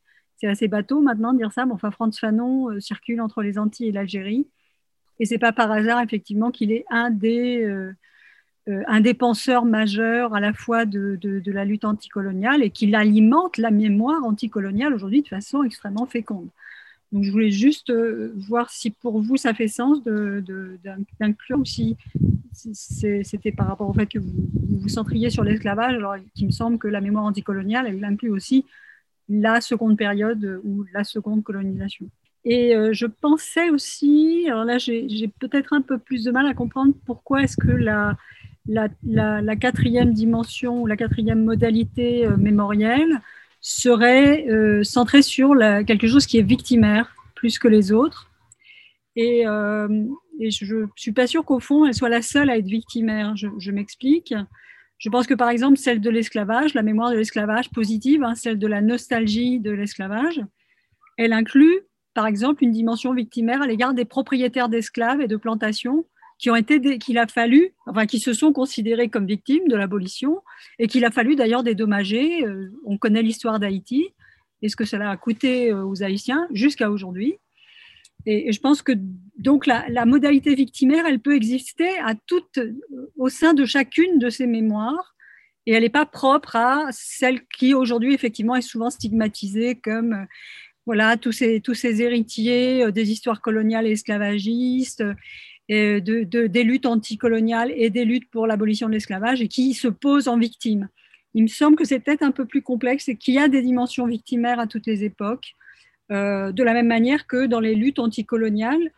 assez 0.47 0.69
bateau 0.69 1.01
maintenant 1.01 1.33
de 1.33 1.39
dire 1.39 1.53
ça, 1.53 1.67
mais 1.67 1.73
enfin, 1.73 1.91
Franz 1.91 2.19
Fanon 2.19 2.71
euh, 2.71 2.81
circule 2.81 3.21
entre 3.21 3.43
les 3.43 3.59
Antilles 3.59 3.89
et 3.89 3.93
l'Algérie. 3.93 4.49
Et 5.19 5.27
c'est 5.27 5.39
pas 5.39 5.53
par 5.53 5.71
hasard, 5.71 6.01
effectivement, 6.01 6.51
qu'il 6.51 6.73
est 6.73 6.85
un 6.89 7.11
des, 7.11 7.67
un 8.87 9.01
des 9.01 9.15
penseurs 9.15 9.65
majeurs 9.65 10.35
à 10.35 10.41
la 10.41 10.53
fois 10.53 10.85
de, 10.85 11.19
de 11.21 11.53
la 11.53 11.65
lutte 11.65 11.85
anticoloniale 11.85 12.63
et 12.63 12.71
qu'il 12.71 12.95
alimente 12.95 13.59
la 13.59 13.71
mémoire 13.71 14.25
anticoloniale 14.25 14.95
aujourd'hui 14.95 15.23
de 15.23 15.29
façon 15.29 15.63
extrêmement 15.63 16.07
féconde. 16.07 16.49
Donc, 17.13 17.25
je 17.25 17.31
voulais 17.33 17.51
juste 17.51 17.91
euh, 17.91 18.33
voir 18.37 18.71
si 18.71 18.91
pour 18.91 19.21
vous 19.21 19.37
ça 19.37 19.53
fait 19.53 19.69
sens 19.69 20.03
d'inclure 20.05 21.59
ou 21.59 21.65
si 21.65 21.97
c'était 22.53 23.53
par 23.53 23.67
rapport 23.67 23.89
au 23.89 23.93
fait 23.93 24.07
que 24.07 24.19
vous 24.19 24.31
vous, 24.69 24.89
centriez 24.89 25.31
sur 25.31 25.43
l'esclavage, 25.43 25.95
alors 25.95 26.17
qu'il 26.35 26.47
me 26.47 26.53
semble 26.53 26.79
que 26.79 26.89
la 26.89 27.01
mémoire 27.01 27.25
anticoloniale, 27.25 27.87
elle 27.89 28.05
inclut 28.05 28.31
aussi 28.31 28.65
la 29.29 29.61
seconde 29.61 29.97
période 29.97 30.61
ou 30.65 30.85
la 30.93 31.05
seconde 31.05 31.43
colonisation. 31.43 32.07
Et 32.45 32.75
euh, 32.75 32.93
je 32.93 33.07
pensais 33.07 33.71
aussi, 33.71 34.45
alors 34.47 34.65
là 34.65 34.79
j'ai 34.79 35.29
peut-être 35.41 35.73
un 35.73 35.83
peu 35.83 35.99
plus 35.99 36.25
de 36.25 36.31
mal 36.31 36.47
à 36.47 36.55
comprendre 36.55 36.95
pourquoi 37.07 37.43
est-ce 37.43 37.57
que 37.57 37.71
la, 38.67 39.57
quatrième 39.57 40.13
dimension 40.13 40.83
ou 40.83 40.87
la 40.87 40.97
quatrième 40.97 41.45
modalité 41.45 42.27
euh, 42.27 42.37
mémorielle 42.37 43.21
serait 43.61 44.47
euh, 44.49 44.83
centrée 44.85 45.23
sur 45.23 45.55
quelque 45.87 46.07
chose 46.07 46.27
qui 46.27 46.39
est 46.39 46.43
victimaire 46.43 47.15
plus 47.35 47.59
que 47.59 47.69
les 47.69 47.93
autres. 47.93 48.31
Et, 49.17 49.47
euh, 49.47 49.89
je 50.41 50.75
ne 50.75 50.87
suis 50.97 51.13
pas 51.13 51.27
sûre 51.27 51.45
qu'au 51.45 51.61
fond, 51.61 51.85
elle 51.85 51.95
soit 51.95 52.09
la 52.09 52.23
seule 52.23 52.49
à 52.49 52.57
être 52.57 52.67
victimaire. 52.67 53.37
Je, 53.37 53.71
m'explique. 53.71 54.35
Je 54.97 55.11
pense 55.11 55.27
que 55.27 55.35
par 55.35 55.51
exemple, 55.51 55.77
celle 55.77 56.01
de 56.01 56.09
l'esclavage, 56.09 56.73
la 56.73 56.83
mémoire 56.83 57.11
de 57.11 57.17
l'esclavage 57.17 57.71
positive, 57.71 58.25
hein, 58.25 58.35
celle 58.35 58.59
de 58.59 58.67
la 58.67 58.81
nostalgie 58.81 59.61
de 59.61 59.71
l'esclavage, 59.71 60.41
elle 61.19 61.35
inclut 61.35 61.81
par 62.15 62.27
exemple 62.27 62.65
une 62.65 62.73
dimension 62.73 63.13
victimaire 63.13 63.61
à 63.61 63.67
l'égard 63.67 63.93
des 63.93 64.07
propriétaires 64.07 64.71
d'esclaves 64.71 65.21
et 65.21 65.29
de 65.29 65.37
plantations 65.37 66.07
qui 66.41 66.49
ont 66.49 66.57
été 66.57 66.99
qu'il 66.99 67.19
a 67.19 67.27
fallu, 67.27 67.75
enfin 67.87 68.07
qui 68.07 68.19
se 68.19 68.33
sont 68.33 68.53
considérés 68.53 69.11
comme 69.11 69.27
victimes 69.27 69.69
de 69.69 69.77
l'abolition 69.77 70.41
et 70.79 70.89
qu'il 70.89 71.05
a 71.05 71.11
fallu 71.11 71.37
d'ailleurs 71.37 71.63
dédommager. 71.63 72.47
Euh, 72.47 72.73
on 72.87 72.97
connaît 72.97 73.23
l'histoire 73.23 73.61
d'Haïti 73.61 74.09
et 74.63 74.71
ce 74.71 74.77
que 74.77 74.87
cela 74.87 75.11
a 75.11 75.17
coûté 75.19 75.71
euh, 75.71 75.85
aux 75.85 76.03
Haïtiens 76.03 76.49
jusqu'à 76.51 76.91
aujourd'hui. 76.91 77.35
Et, 78.25 78.53
je 78.53 78.61
pense 78.61 78.81
que 78.81 78.93
donc 79.37 79.67
la, 79.67 80.07
modalité 80.07 80.55
victimaire, 80.55 81.05
elle 81.07 81.21
peut 81.21 81.35
exister 81.35 81.91
à 81.99 82.15
toute, 82.15 82.59
au 83.19 83.29
sein 83.29 83.53
de 83.53 83.67
chacune 83.67 84.19
de 84.19 84.31
ces 84.31 84.47
mémoires 84.47 85.15
et 85.67 85.73
elle 85.73 85.83
n'est 85.83 85.91
pas 85.91 86.07
propre 86.07 86.57
à 86.57 86.89
celle 86.91 87.47
qui 87.49 87.75
aujourd'hui 87.75 88.15
effectivement 88.15 88.57
est 88.57 88.63
souvent 88.63 88.89
stigmatisée 88.89 89.75
comme 89.75 90.15
euh, 90.15 90.25
voilà 90.87 91.19
tous 91.19 91.33
ces, 91.33 91.61
tous 91.61 91.75
ces 91.75 92.01
héritiers 92.01 92.91
des 92.93 93.11
histoires 93.11 93.43
coloniales 93.43 93.87
et 93.87 93.93
esclavagistes 93.93 95.05
de, 95.71 96.47
des 96.47 96.65
luttes 96.65 96.87
anticoloniales 96.87 97.73
et 97.75 97.91
des 97.91 98.05
luttes 98.05 98.29
pour 98.31 98.47
l'abolition 98.47 98.89
de 98.89 98.93
l'esclavage 98.93 99.41
et 99.41 99.49
qui 99.49 99.75
se 99.75 99.89
posent 99.89 100.29
en 100.29 100.37
victime. 100.37 100.89
Il 101.35 101.43
me 101.45 101.49
semble 101.49 101.77
que 101.77 101.85
c'est 101.85 102.01
peut-être 102.01 102.23
un 102.23 102.33
peu 102.33 102.45
plus 102.45 102.63
complexe 102.63 103.09
et 103.09 103.17
qu'il 103.17 103.35
y 103.35 103.39
a 103.39 103.49
des 103.49 103.63
dimensions 103.63 104.07
victimaires 104.07 104.59
à 104.59 104.67
toutes 104.67 104.87
les 104.87 105.05
époques, 105.05 105.55
euh, 106.11 106.51
de 106.51 106.63
la 106.65 106.73
même 106.73 106.89
manière 106.89 107.27
que 107.27 107.47
dans 107.47 107.61
les 107.61 107.77
luttes 107.77 108.01
anticoloniales, 108.01 108.91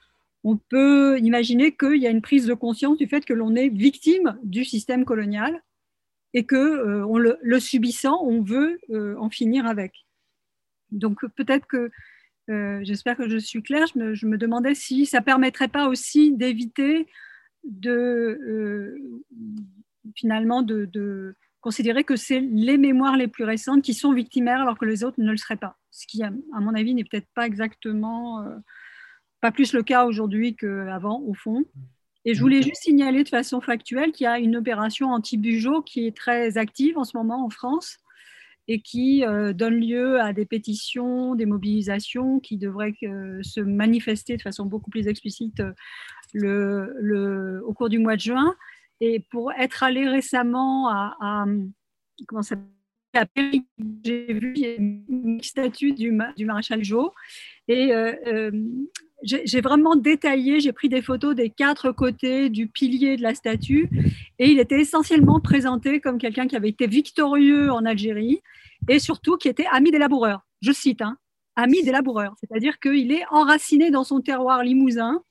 on 0.45 0.57
peut 0.57 1.19
imaginer 1.21 1.77
qu'il 1.77 1.97
y 1.97 2.07
a 2.07 2.11
une 2.11 2.23
prise 2.23 2.47
de 2.47 2.55
conscience 2.55 2.97
du 2.97 3.07
fait 3.07 3.25
que 3.25 3.35
l'on 3.35 3.55
est 3.55 3.69
victime 3.69 4.39
du 4.43 4.65
système 4.65 5.05
colonial 5.05 5.63
et 6.35 6.45
que 6.45 6.57
euh, 6.57 7.07
on 7.07 7.19
le, 7.19 7.61
subissant, 7.61 8.19
on 8.25 8.41
veut 8.41 8.81
euh, 8.91 9.15
en 9.19 9.29
finir 9.29 9.67
avec. 9.67 10.07
Donc 10.91 11.21
peut-être 11.37 11.67
que 11.67 11.91
euh, 12.51 12.81
j'espère 12.83 13.17
que 13.17 13.29
je 13.29 13.39
suis 13.39 13.63
claire. 13.63 13.87
Je 13.95 14.27
me, 14.27 14.37
demandais 14.37 14.75
si 14.75 15.07
ça 15.07 15.21
ne 15.21 15.25
permettrait 15.25 15.69
pas 15.69 15.89
aussi 15.89 16.33
d'éviter 16.33 17.07
de 17.65 17.91
euh, 17.91 18.99
finalement 20.17 20.63
de, 20.63 21.37
considérer 21.61 22.03
que 22.03 22.17
c'est 22.17 22.41
les 22.41 22.77
mémoires 22.77 23.17
les 23.17 23.29
plus 23.29 23.45
récentes 23.45 23.83
qui 23.83 23.95
sont 23.95 24.13
victimaires 24.13 24.61
alors 24.61 24.77
que 24.77 24.85
les 24.85 25.05
autres 25.05 25.21
ne 25.21 25.31
le 25.31 25.37
seraient 25.37 25.57
pas. 25.57 25.79
Ce 25.93 26.07
qui, 26.09 26.25
à 26.25 26.31
mon 26.61 26.75
avis, 26.75 26.95
n'est 26.95 27.05
peut-être 27.05 27.29
pas 27.35 27.47
exactement, 27.47 28.43
euh, 28.43 28.57
pas 29.41 29.53
plus 29.53 29.73
le 29.73 29.85
cas 29.85 30.05
aujourd'hui 30.05 30.57
qu'avant, 30.57 31.21
au 31.21 31.35
fond. 31.35 31.65
Et 32.25 32.35
je 32.35 32.41
voulais 32.41 32.63
juste 32.63 32.83
signaler 32.83 33.23
de 33.23 33.29
façon 33.29 33.61
factuelle 33.61 34.11
qu'il 34.11 34.25
y 34.25 34.29
a 34.29 34.39
une 34.39 34.57
opération 34.57 35.13
anti-bugeot 35.13 35.83
qui 35.83 36.07
est 36.07 36.17
très 36.17 36.59
active 36.59 36.99
en 36.99 37.05
ce 37.05 37.17
moment 37.17 37.45
en 37.45 37.51
France 37.51 37.99
et 38.69 38.81
qui 38.81 39.25
euh, 39.25 39.53
donne 39.53 39.75
lieu 39.75 40.21
à 40.21 40.33
des 40.33 40.47
pétitions, 40.47 41.35
des 41.35 41.47
mobilisations 41.47 42.41
qui 42.41 42.59
devraient 42.59 42.95
euh, 43.03 43.43
se 43.43 43.61
manifester 43.61 44.37
de 44.37 44.43
façon 44.43 44.67
beaucoup 44.67 44.91
plus 44.91 45.09
explicite 45.09 45.61
euh, 45.61 45.73
le, 46.33 47.63
au 47.67 47.73
cours 47.73 47.89
du 47.89 47.99
mois 47.99 48.17
de 48.17 48.21
juin. 48.21 48.55
Et 49.01 49.21
pour 49.31 49.53
être 49.53 49.83
allé 49.83 50.09
récemment 50.09 50.89
à, 50.89 51.45
comment 52.29 52.43
ça 52.43 52.57
j'ai 54.05 54.33
vu 54.33 54.55
une 55.09 55.43
statue 55.43 55.93
du, 55.93 56.17
du 56.37 56.47
maréchal 56.47 56.83
Jo 56.83 57.13
et 57.69 57.93
j'ai 59.23 59.61
vraiment 59.61 59.97
détaillé, 59.97 60.61
j'ai 60.61 60.73
pris 60.73 60.89
des 60.89 61.03
photos 61.03 61.35
des 61.35 61.51
quatre 61.51 61.93
côtés 61.93 62.51
du 62.51 62.67
pilier 62.67 63.17
de 63.17 63.23
la 63.23 63.35
statue 63.35 63.89
et 64.39 64.51
il 64.51 64.59
était 64.59 64.81
essentiellement 64.81 65.41
présenté 65.41 66.01
comme 66.01 66.19
quelqu'un 66.19 66.47
qui 66.47 66.57
avait 66.57 66.69
été 66.69 66.87
victorieux 66.87 67.71
en 67.71 67.85
Algérie 67.85 68.41
et 68.89 68.99
surtout 68.99 69.37
qui 69.37 69.49
était 69.49 69.67
ami 69.71 69.91
des 69.91 69.99
laboureurs. 69.99 70.41
Je 70.61 70.73
cite, 70.73 71.03
hein, 71.03 71.17
ami 71.57 71.83
des 71.83 71.93
laboureurs, 71.93 72.35
c'est-à-dire 72.41 72.79
qu'il 72.79 73.13
est 73.13 73.25
enraciné 73.31 73.91
dans 73.91 74.05
son 74.05 74.21
terroir 74.21 74.63
limousin, 74.63 75.23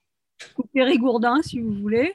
ou 0.58 0.64
périgourdin 0.74 1.42
si 1.42 1.60
vous 1.60 1.74
voulez, 1.74 2.14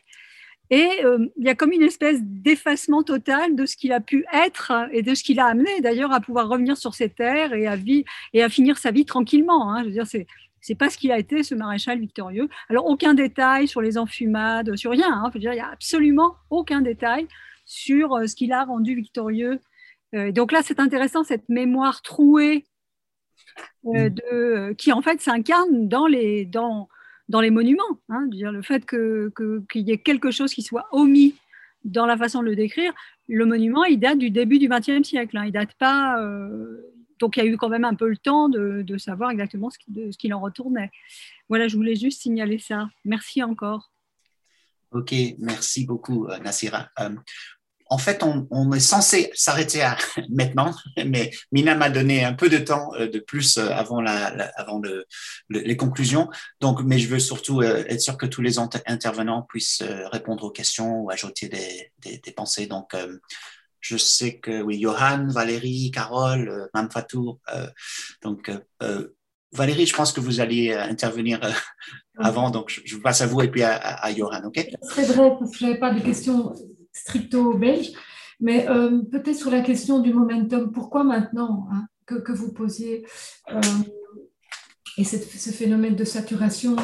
et 0.71 1.05
euh, 1.05 1.27
il 1.37 1.45
y 1.45 1.49
a 1.49 1.55
comme 1.55 1.73
une 1.73 1.83
espèce 1.83 2.19
d'effacement 2.23 3.03
total 3.05 3.55
de 3.55 3.67
ce 3.67 3.77
qu'il 3.77 3.93
a 3.93 4.01
pu 4.01 4.25
être 4.33 4.73
et 4.91 5.03
de 5.03 5.15
ce 5.15 5.23
qu'il 5.23 5.39
a 5.39 5.47
amené 5.47 5.81
d'ailleurs 5.81 6.13
à 6.13 6.21
pouvoir 6.21 6.49
revenir 6.49 6.77
sur 6.77 6.95
ses 6.95 7.09
terres 7.09 7.55
et 7.55 7.69
à, 7.69 8.49
finir 8.49 8.79
sa 8.79 8.91
vie 8.91 9.05
tranquillement. 9.05 9.71
Hein. 9.71 9.83
Je 9.83 9.87
veux 9.87 9.93
dire, 9.93 10.07
c'est 10.07 10.27
c'est 10.67 10.75
pas 10.75 10.91
ce 10.91 10.99
qu'il 10.99 11.13
a 11.13 11.19
été, 11.19 11.45
ce 11.45 11.55
maréchal 11.55 12.01
victorieux. 12.01 12.49
Alors, 12.69 12.87
aucun 12.87 13.15
détail 13.15 13.69
sur 13.69 13.81
les 13.81 13.99
enfumades, 13.99 14.75
sur 14.75 14.91
rien. 14.91 15.13
Hein. 15.13 15.31
dire, 15.37 15.53
il 15.53 15.57
n'y 15.57 15.61
a 15.61 15.71
absolument 15.71 16.35
aucun 16.51 16.81
détail 16.81 17.29
sur 17.65 18.15
euh, 18.15 18.27
ce 18.27 18.35
qu'il 18.35 18.53
a 18.53 18.65
rendu 18.65 18.97
victorieux. 18.97 19.61
Euh, 20.17 20.33
donc 20.33 20.51
là, 20.51 20.63
c'est 20.65 20.81
intéressant, 20.81 21.23
cette 21.23 21.49
mémoire 21.49 22.03
trouée 22.03 22.65
euh, 23.87 24.09
de, 24.09 24.73
qui, 24.73 24.91
en 24.91 25.03
fait, 25.03 25.21
s'incarne 25.21 25.87
dans 25.87 26.09
les, 26.09 26.45
dans, 26.47 26.89
dans 27.29 27.41
les 27.41 27.51
monuments. 27.51 28.01
Hein. 28.09 28.27
dire, 28.27 28.51
le 28.51 28.63
fait 28.63 28.81
qu'il 28.81 29.31
que, 29.37 29.63
y 29.77 29.93
ait 29.93 29.99
quelque 29.99 30.33
chose 30.33 30.53
qui 30.53 30.63
soit 30.63 30.89
omis 30.91 31.37
dans 31.85 32.07
la 32.07 32.17
façon 32.17 32.41
de 32.41 32.47
le 32.47 32.57
décrire, 32.57 32.93
le 33.29 33.47
monument, 33.47 33.85
il 33.85 34.01
date 34.01 34.19
du 34.19 34.31
début 34.31 34.59
du 34.59 34.69
XXe 34.69 35.07
siècle. 35.07 35.37
Hein. 35.37 35.45
Il 35.47 35.53
date 35.53 35.75
pas, 35.75 36.21
donc 37.19 37.37
il 37.37 37.45
y 37.45 37.47
a 37.47 37.51
eu 37.51 37.57
quand 37.57 37.69
même 37.69 37.85
un 37.85 37.95
peu 37.95 38.09
le 38.09 38.17
temps 38.17 38.49
de, 38.49 38.85
savoir 38.99 39.31
exactement 39.31 39.71
ce 39.71 40.17
qu'il 40.17 40.35
en 40.35 40.41
retournait. 40.41 40.91
Voilà, 41.49 41.69
je 41.69 41.77
voulais 41.77 41.97
juste 41.97 42.23
signaler 42.23 42.59
ça. 42.59 42.89
Merci 43.05 43.43
encore. 43.43 43.91
Ok, 44.93 45.15
merci 45.39 45.85
beaucoup, 45.85 46.27
euh, 46.27 46.39
Nassira. 46.39 46.89
Euh, 47.01 47.11
en 47.89 47.99
fait, 47.99 48.25
on, 48.25 48.73
est 48.73 48.81
censé 48.81 49.31
s'arrêter 49.35 49.87
maintenant, 50.31 50.75
mais 51.07 51.31
Mina 51.53 51.77
m'a 51.77 51.89
donné 51.89 52.25
un 52.25 52.33
peu 52.33 52.49
de 52.49 52.59
temps 52.59 52.93
euh, 52.95 53.07
de 53.07 53.21
plus 53.21 53.59
avant, 53.59 54.01
les 55.51 55.77
conclusions. 55.77 56.29
Donc, 56.61 56.83
mais 56.83 56.99
je 56.99 57.09
veux 57.09 57.21
surtout 57.21 57.63
être 57.63 58.01
sûr 58.01 58.17
que 58.17 58.27
tous 58.27 58.43
les 58.43 58.59
intervenants 58.59 59.43
puissent 59.43 59.85
répondre 60.11 60.45
aux 60.45 60.51
questions 60.51 61.01
ou 61.01 61.11
ajouter 61.11 61.49
des 61.49 62.33
pensées. 62.33 62.67
Donc, 62.67 62.93
je 63.87 63.97
sais 63.97 64.39
que 64.39 64.63
oui, 64.63 64.81
Johan, 64.81 65.29
Valérie, 65.29 65.91
Carole, 65.93 66.49
euh, 66.49 66.67
Mme. 66.75 66.89
Euh, 67.55 67.67
donc, 68.23 68.51
euh, 68.83 69.09
Valérie, 69.53 69.87
je 69.87 69.95
pense 69.95 70.13
que 70.13 70.21
vous 70.21 70.41
alliez 70.41 70.73
intervenir 70.73 71.41
avant, 72.19 72.51
donc 72.51 72.81
je, 72.85 72.97
passe 72.97 73.21
à 73.21 73.27
vous 73.27 73.41
et 73.43 73.49
puis 73.49 73.63
à, 73.63 74.13
Johan, 74.13 74.43
ok? 74.45 74.67
C'est 74.95 75.07
vrai, 75.07 75.37
parce 75.39 75.53
que 75.53 75.59
je 75.59 75.65
n'avais 75.65 75.79
pas 75.79 75.95
de 75.95 76.01
questions 76.01 76.53
stricto 76.93 77.57
belges, 77.57 77.93
mais 78.41 78.67
peut-être 79.11 79.37
sur 79.37 79.51
la 79.51 79.61
question 79.61 80.01
du 80.01 80.13
momentum, 80.13 80.73
pourquoi 80.73 81.05
maintenant 81.05 81.69
hein, 81.73 81.87
que, 82.07 82.33
vous 82.33 82.53
posiez 82.53 83.07
et 84.99 85.05
ce 85.05 85.51
phénomène 85.51 85.95
de 85.95 86.05
saturation 86.05 86.77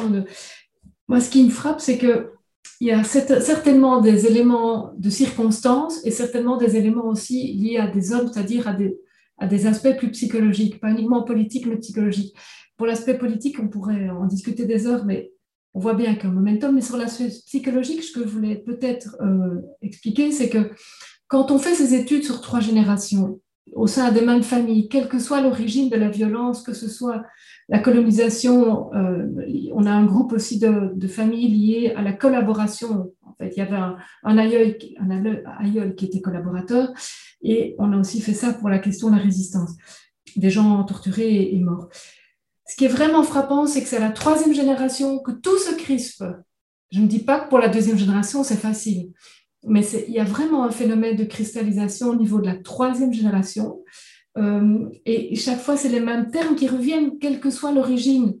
Moi, 1.07 1.19
ce 1.19 1.29
qui 1.29 1.43
me 1.43 1.49
frappe, 1.49 1.81
c'est 1.81 1.97
que 1.97 2.32
il 2.79 2.87
y 2.87 2.91
a 2.91 3.03
certainement 3.03 4.01
des 4.01 4.25
éléments 4.25 4.93
de 4.97 5.09
circonstances 5.09 6.05
et 6.05 6.11
certainement 6.11 6.57
des 6.57 6.75
éléments 6.75 7.07
aussi 7.07 7.53
liés 7.53 7.77
à 7.77 7.87
des 7.87 8.11
hommes, 8.13 8.29
c'est-à-dire 8.31 8.67
à 8.67 8.73
des, 8.73 8.99
à 9.37 9.47
des 9.47 9.67
aspects 9.67 9.95
plus 9.97 10.11
psychologiques, 10.11 10.79
pas 10.79 10.91
uniquement 10.91 11.23
politiques, 11.23 11.65
mais 11.65 11.77
psychologiques. 11.77 12.35
Pour 12.77 12.87
l'aspect 12.87 13.17
politique, 13.17 13.57
on 13.59 13.67
pourrait 13.67 14.09
en 14.09 14.25
discuter 14.25 14.65
des 14.65 14.87
heures, 14.87 15.05
mais 15.05 15.31
on 15.73 15.79
voit 15.79 15.93
bien 15.93 16.15
qu'un 16.15 16.31
momentum. 16.31 16.75
Mais 16.75 16.81
sur 16.81 16.97
l'aspect 16.97 17.27
psychologique, 17.27 18.03
ce 18.03 18.11
que 18.11 18.23
je 18.23 18.29
voulais 18.29 18.55
peut-être 18.55 19.15
euh, 19.21 19.61
expliquer, 19.81 20.31
c'est 20.31 20.49
que 20.49 20.71
quand 21.27 21.51
on 21.51 21.59
fait 21.59 21.75
ces 21.75 21.93
études 21.93 22.23
sur 22.23 22.41
trois 22.41 22.59
générations, 22.59 23.39
au 23.71 23.87
sein 23.87 24.11
des 24.11 24.21
mêmes 24.21 24.43
familles, 24.43 24.89
quelle 24.89 25.07
que 25.07 25.19
soit 25.19 25.41
l'origine 25.41 25.89
de 25.89 25.95
la 25.95 26.09
violence, 26.09 26.63
que 26.63 26.73
ce 26.73 26.89
soit 26.89 27.23
la 27.69 27.79
colonisation, 27.79 28.93
euh, 28.93 29.25
on 29.73 29.85
a 29.85 29.91
un 29.91 30.05
groupe 30.05 30.33
aussi 30.33 30.59
de, 30.59 31.07
familles 31.07 31.47
liées 31.47 31.93
à 31.95 32.01
la 32.01 32.13
collaboration. 32.13 33.13
En 33.25 33.33
fait, 33.35 33.53
il 33.55 33.59
y 33.59 33.61
avait 33.61 33.77
un, 34.23 34.37
aïeul, 34.37 35.95
qui 35.95 36.05
était 36.05 36.21
collaborateur, 36.21 36.89
et 37.41 37.75
on 37.79 37.91
a 37.93 37.97
aussi 37.97 38.21
fait 38.21 38.33
ça 38.33 38.53
pour 38.53 38.69
la 38.69 38.79
question 38.79 39.09
de 39.09 39.15
la 39.15 39.21
résistance, 39.21 39.71
des 40.35 40.49
gens 40.49 40.83
torturés 40.83 41.53
et, 41.53 41.59
morts. 41.59 41.89
Ce 42.67 42.75
qui 42.75 42.85
est 42.85 42.89
vraiment 42.89 43.23
frappant, 43.23 43.65
c'est 43.65 43.81
que 43.81 43.87
c'est 43.87 43.99
la 43.99 44.11
troisième 44.11 44.53
génération 44.53 45.19
que 45.19 45.31
tout 45.31 45.57
se 45.57 45.75
crispe. 45.75 46.23
Je 46.91 46.99
ne 46.99 47.07
dis 47.07 47.19
pas 47.19 47.39
que 47.39 47.49
pour 47.49 47.59
la 47.59 47.69
deuxième 47.69 47.97
génération, 47.97 48.43
c'est 48.43 48.55
facile, 48.55 49.11
mais 49.65 49.85
il 50.07 50.13
y 50.13 50.19
a 50.19 50.25
vraiment 50.25 50.63
un 50.63 50.71
phénomène 50.71 51.15
de 51.15 51.23
cristallisation 51.23 52.09
au 52.09 52.15
niveau 52.15 52.39
de 52.39 52.45
la 52.45 52.55
troisième 52.55 53.13
génération. 53.13 53.83
Euh, 54.37 54.89
et 55.05 55.35
chaque 55.35 55.59
fois, 55.59 55.77
c'est 55.77 55.89
les 55.89 55.99
mêmes 55.99 56.31
termes 56.31 56.55
qui 56.55 56.67
reviennent, 56.67 57.17
quelle 57.19 57.39
que 57.39 57.49
soit 57.49 57.71
l'origine, 57.71 58.39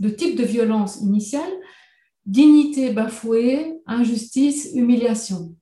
le 0.00 0.14
type 0.14 0.36
de 0.36 0.44
violence 0.44 1.00
initiale, 1.00 1.52
dignité 2.24 2.92
bafouée, 2.92 3.80
injustice, 3.86 4.70
humiliation. 4.74 5.54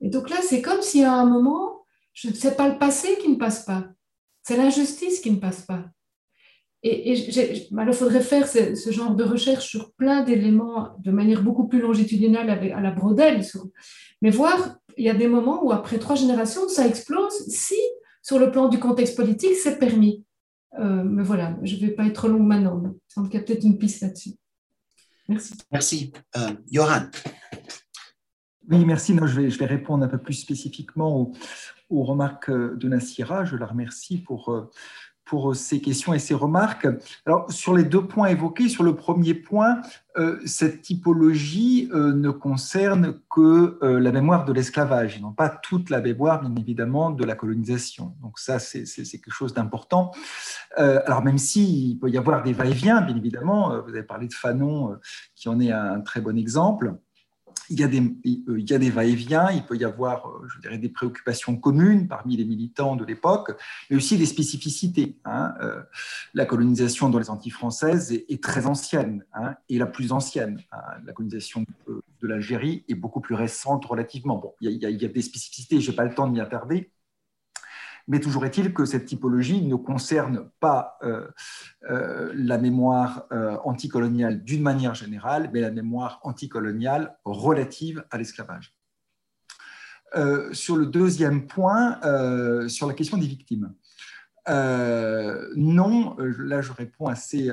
Et 0.00 0.08
donc 0.08 0.30
là, 0.30 0.36
c'est 0.42 0.62
comme 0.62 0.82
si 0.82 1.02
à 1.02 1.14
un 1.14 1.26
moment, 1.26 1.84
ce 2.14 2.28
n'est 2.28 2.54
pas 2.54 2.68
le 2.68 2.78
passé 2.78 3.18
qui 3.20 3.28
ne 3.28 3.36
passe 3.36 3.64
pas, 3.64 3.88
c'est 4.42 4.56
l'injustice 4.56 5.20
qui 5.20 5.30
ne 5.30 5.36
passe 5.36 5.62
pas. 5.62 5.84
Et, 6.82 7.12
il 7.12 7.92
faudrait 7.92 8.20
faire 8.20 8.48
ce, 8.48 8.90
genre 8.90 9.14
de 9.14 9.24
recherche 9.24 9.68
sur 9.68 9.92
plein 9.92 10.22
d'éléments 10.22 10.96
de 10.98 11.10
manière 11.10 11.42
beaucoup 11.42 11.68
plus 11.68 11.80
longitudinale 11.80 12.48
à 12.50 12.80
la 12.80 12.90
brodelle. 12.90 13.42
mais 14.22 14.30
voir, 14.30 14.76
il 14.96 15.04
y 15.04 15.10
a 15.10 15.14
des 15.14 15.28
moments 15.28 15.64
où 15.64 15.72
après 15.72 15.98
trois 15.98 16.16
générations, 16.16 16.68
ça 16.68 16.86
explose 16.86 17.46
si, 17.48 17.78
sur 18.22 18.38
le 18.38 18.50
plan 18.50 18.68
du 18.68 18.78
contexte 18.78 19.16
politique, 19.16 19.54
c'est 19.54 19.78
permis. 19.78 20.24
Euh, 20.78 21.02
mais 21.04 21.22
voilà, 21.22 21.56
je 21.62 21.76
ne 21.76 21.80
vais 21.80 21.90
pas 21.90 22.06
être 22.06 22.28
longue 22.28 22.46
maintenant. 22.46 22.82
Il 22.84 23.12
semble 23.12 23.28
qu'il 23.28 23.40
y 23.40 23.42
a 23.42 23.46
peut-être 23.46 23.64
une 23.64 23.78
piste 23.78 24.02
là-dessus. 24.02 24.30
Merci. 25.28 25.54
Merci. 25.70 26.12
Euh, 26.36 26.50
Johan. 26.70 27.06
Oui, 28.70 28.84
merci. 28.84 29.14
Non, 29.14 29.26
je, 29.26 29.40
vais, 29.40 29.50
je 29.50 29.58
vais 29.58 29.66
répondre 29.66 30.04
un 30.04 30.08
peu 30.08 30.18
plus 30.18 30.34
spécifiquement 30.34 31.16
aux, 31.16 31.32
aux 31.88 32.04
remarques 32.04 32.50
de 32.50 32.88
Nassira. 32.88 33.44
Je 33.44 33.56
la 33.56 33.66
remercie 33.66 34.18
pour, 34.18 34.50
euh, 34.50 34.70
pour 35.30 35.54
ces 35.54 35.80
questions 35.80 36.12
et 36.12 36.18
ces 36.18 36.34
remarques. 36.34 36.88
Alors, 37.24 37.52
sur 37.52 37.72
les 37.72 37.84
deux 37.84 38.04
points 38.04 38.26
évoqués, 38.26 38.68
sur 38.68 38.82
le 38.82 38.96
premier 38.96 39.32
point, 39.32 39.80
euh, 40.16 40.40
cette 40.44 40.82
typologie 40.82 41.88
euh, 41.94 42.12
ne 42.12 42.30
concerne 42.30 43.14
que 43.32 43.78
euh, 43.84 44.00
la 44.00 44.10
mémoire 44.10 44.44
de 44.44 44.52
l'esclavage, 44.52 45.16
et 45.16 45.20
non 45.20 45.30
pas 45.30 45.48
toute 45.48 45.88
la 45.88 46.00
mémoire, 46.00 46.40
bien 46.40 46.52
évidemment, 46.56 47.10
de 47.10 47.22
la 47.22 47.36
colonisation. 47.36 48.16
Donc 48.20 48.40
ça, 48.40 48.58
c'est 48.58 48.82
quelque 48.84 49.30
chose 49.30 49.54
d'important. 49.54 50.10
alors, 50.76 51.22
même 51.22 51.38
s'il 51.38 52.00
peut 52.00 52.10
y 52.10 52.18
avoir 52.18 52.42
des 52.42 52.52
va-et-vient, 52.52 53.00
bien 53.00 53.16
évidemment, 53.16 53.80
vous 53.82 53.90
avez 53.90 54.02
parlé 54.02 54.26
de 54.26 54.34
Fanon, 54.34 54.98
qui 55.36 55.48
en 55.48 55.60
est 55.60 55.70
un 55.70 56.00
très 56.00 56.20
bon 56.20 56.36
exemple 56.36 56.96
il 57.68 57.80
y 57.80 57.84
a 57.84 57.88
des, 57.88 58.02
il 58.24 58.70
y 58.70 58.74
a 58.74 58.78
des 58.78 58.90
va-et-vient, 58.90 59.50
il 59.50 59.64
peut 59.64 59.76
y 59.76 59.84
avoir, 59.84 60.26
euh, 60.26 60.48
je 60.48 60.60
dirais, 60.60 60.78
des 60.78 60.88
préoccupations 60.88 61.56
communes 61.56 62.08
parmi 62.08 62.36
les 62.36 62.44
militants 62.44 62.96
de 62.96 63.04
l'époque, 63.04 63.52
mais 63.88 63.96
aussi 63.96 64.18
des 64.18 64.26
spécificités. 64.26 65.18
Hein. 65.24 65.54
Euh, 65.60 65.82
la 66.34 66.46
colonisation 66.46 67.08
dans 67.08 67.18
les 67.18 67.30
Antilles 67.30 67.52
françaises 67.52 68.12
est, 68.12 68.42
très 68.42 68.66
ancienne, 68.66 69.24
hein, 69.34 69.54
et 69.68 69.78
la 69.78 69.86
plus 69.86 70.12
ancienne. 70.12 70.60
Hein. 70.72 70.80
La 71.04 71.12
colonisation 71.12 71.64
de, 71.86 72.02
l'Algérie 72.22 72.84
est 72.88 72.94
beaucoup 72.94 73.20
plus 73.20 73.34
récente 73.34 73.86
relativement. 73.86 74.36
Bon, 74.36 74.52
il 74.60 74.70
y 74.70 74.84
a, 74.84 74.90
il 74.90 75.00
y 75.00 75.04
a 75.04 75.08
des 75.08 75.22
spécificités, 75.22 75.80
je 75.80 75.90
n'ai 75.90 75.96
pas 75.96 76.04
le 76.04 76.14
temps 76.14 76.26
de 76.26 76.32
m'y 76.32 76.40
attarder, 76.40 76.90
mais 78.10 78.18
toujours 78.18 78.44
est-il 78.44 78.74
que 78.74 78.84
cette 78.84 79.04
typologie 79.04 79.62
ne 79.62 79.76
concerne 79.76 80.50
pas 80.58 80.98
euh, 81.04 81.28
euh, 81.88 82.32
la 82.34 82.58
mémoire 82.58 83.26
euh, 83.30 83.56
anticoloniale 83.62 84.42
d'une 84.42 84.62
manière 84.62 84.96
générale, 84.96 85.48
mais 85.52 85.60
la 85.60 85.70
mémoire 85.70 86.18
anticoloniale 86.24 87.16
relative 87.24 88.04
à 88.10 88.18
l'esclavage. 88.18 88.74
sur 90.50 90.76
le 90.76 90.86
deuxième 90.86 91.46
point, 91.46 92.00
sur 92.68 92.88
la 92.88 92.94
question 92.94 93.16
des 93.16 93.28
victimes. 93.28 93.72
non, 94.48 96.16
là 96.18 96.60
je 96.62 96.72
réponds 96.72 97.06
assez, 97.06 97.48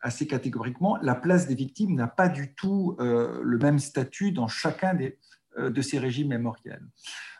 assez 0.00 0.26
catégoriquement, 0.26 0.98
la 1.02 1.14
place 1.14 1.46
des 1.46 1.54
victimes 1.54 1.94
n'a 1.94 2.08
pas 2.08 2.28
du 2.28 2.52
tout 2.56 2.96
le 2.98 3.58
même 3.58 3.78
statut 3.78 4.32
dans 4.32 4.48
chacun 4.48 4.92
des, 4.94 5.20
de 5.56 5.82
ces 5.82 6.00
régimes 6.00 6.30
mémoriels. 6.30 6.84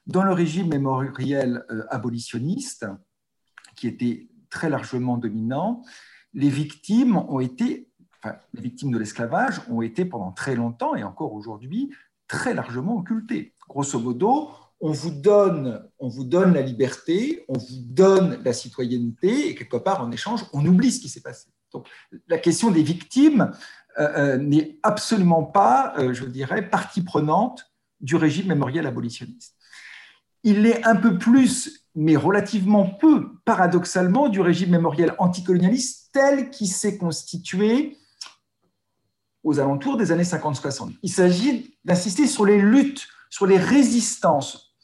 Dans 0.06 0.22
le 0.22 0.32
régime 0.32 0.68
mémoriel 0.68 1.64
euh, 1.70 1.84
abolitionniste, 1.88 2.86
qui 3.74 3.88
était 3.88 4.28
très 4.50 4.68
largement 4.68 5.16
dominant, 5.16 5.82
les 6.34 6.50
victimes 6.50 7.16
ont 7.16 7.40
été, 7.40 7.88
les 8.52 8.60
victimes 8.60 8.92
de 8.92 8.98
l'esclavage 8.98 9.62
ont 9.68 9.80
été 9.80 10.04
pendant 10.04 10.30
très 10.32 10.56
longtemps 10.56 10.94
et 10.94 11.02
encore 11.02 11.32
aujourd'hui 11.32 11.90
très 12.28 12.54
largement 12.54 12.96
occultées. 12.96 13.54
Grosso 13.68 13.98
modo, 13.98 14.50
on 14.80 14.92
vous 14.92 15.10
donne, 15.10 15.82
on 15.98 16.08
vous 16.08 16.24
donne 16.24 16.52
la 16.52 16.60
liberté, 16.60 17.44
on 17.48 17.56
vous 17.56 17.80
donne 17.80 18.42
la 18.44 18.52
citoyenneté 18.52 19.48
et 19.48 19.54
quelque 19.54 19.78
part 19.78 20.02
en 20.02 20.10
échange, 20.10 20.44
on 20.52 20.64
oublie 20.66 20.92
ce 20.92 21.00
qui 21.00 21.08
s'est 21.08 21.22
passé. 21.22 21.48
Donc, 21.72 21.88
la 22.28 22.38
question 22.38 22.70
des 22.70 22.82
victimes 22.82 23.52
euh, 23.98 24.34
euh, 24.34 24.36
n'est 24.36 24.78
absolument 24.82 25.44
pas, 25.44 25.94
je 26.12 26.24
dirais, 26.26 26.68
partie 26.68 27.02
prenante 27.02 27.72
du 28.00 28.16
régime 28.16 28.48
mémoriel 28.48 28.86
abolitionniste 28.86 29.53
il 30.44 30.66
est 30.66 30.84
un 30.84 30.94
peu 30.94 31.18
plus, 31.18 31.86
mais 31.94 32.16
relativement 32.16 32.86
peu, 32.86 33.30
paradoxalement, 33.44 34.28
du 34.28 34.40
régime 34.40 34.70
mémoriel 34.70 35.14
anticolonialiste 35.18 36.10
tel 36.12 36.50
qu'il 36.50 36.68
s'est 36.68 36.98
constitué 36.98 37.98
aux 39.42 39.58
alentours 39.58 39.96
des 39.96 40.12
années 40.12 40.22
50-60. 40.22 40.92
Il 41.02 41.10
s'agit 41.10 41.76
d'insister 41.84 42.26
sur 42.26 42.44
les 42.44 42.60
luttes, 42.60 43.08
sur 43.30 43.46
les 43.46 43.58
résistances, 43.58 44.74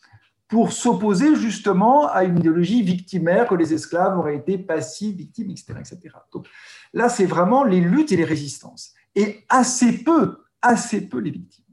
pour 0.48 0.72
s'opposer 0.72 1.36
justement 1.36 2.08
à 2.08 2.24
une 2.24 2.38
idéologie 2.38 2.82
victimaire 2.82 3.46
que 3.46 3.54
les 3.54 3.72
esclaves 3.72 4.18
auraient 4.18 4.36
été 4.36 4.58
passifs, 4.58 5.14
victimes, 5.14 5.50
etc. 5.50 5.74
etc. 5.78 6.16
Donc, 6.32 6.48
là, 6.92 7.08
c'est 7.08 7.26
vraiment 7.26 7.62
les 7.62 7.80
luttes 7.80 8.10
et 8.10 8.16
les 8.16 8.24
résistances. 8.24 8.92
Et 9.14 9.44
assez 9.48 10.02
peu, 10.02 10.38
assez 10.60 11.08
peu 11.08 11.18
les 11.18 11.30
victimes. 11.30 11.64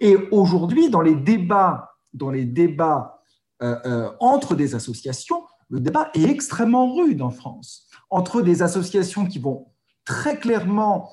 Et 0.00 0.16
aujourd'hui, 0.30 0.88
dans 0.88 1.02
les 1.02 1.14
débats 1.14 1.93
dans 2.14 2.30
les 2.30 2.44
débats 2.44 3.20
euh, 3.62 3.76
euh, 3.84 4.10
entre 4.20 4.54
des 4.54 4.74
associations, 4.74 5.44
le 5.68 5.80
débat 5.80 6.10
est 6.14 6.24
extrêmement 6.24 6.94
rude 6.94 7.22
en 7.22 7.30
France. 7.30 7.88
Entre 8.10 8.42
des 8.42 8.62
associations 8.62 9.26
qui 9.26 9.38
vont 9.38 9.66
très 10.04 10.38
clairement 10.38 11.12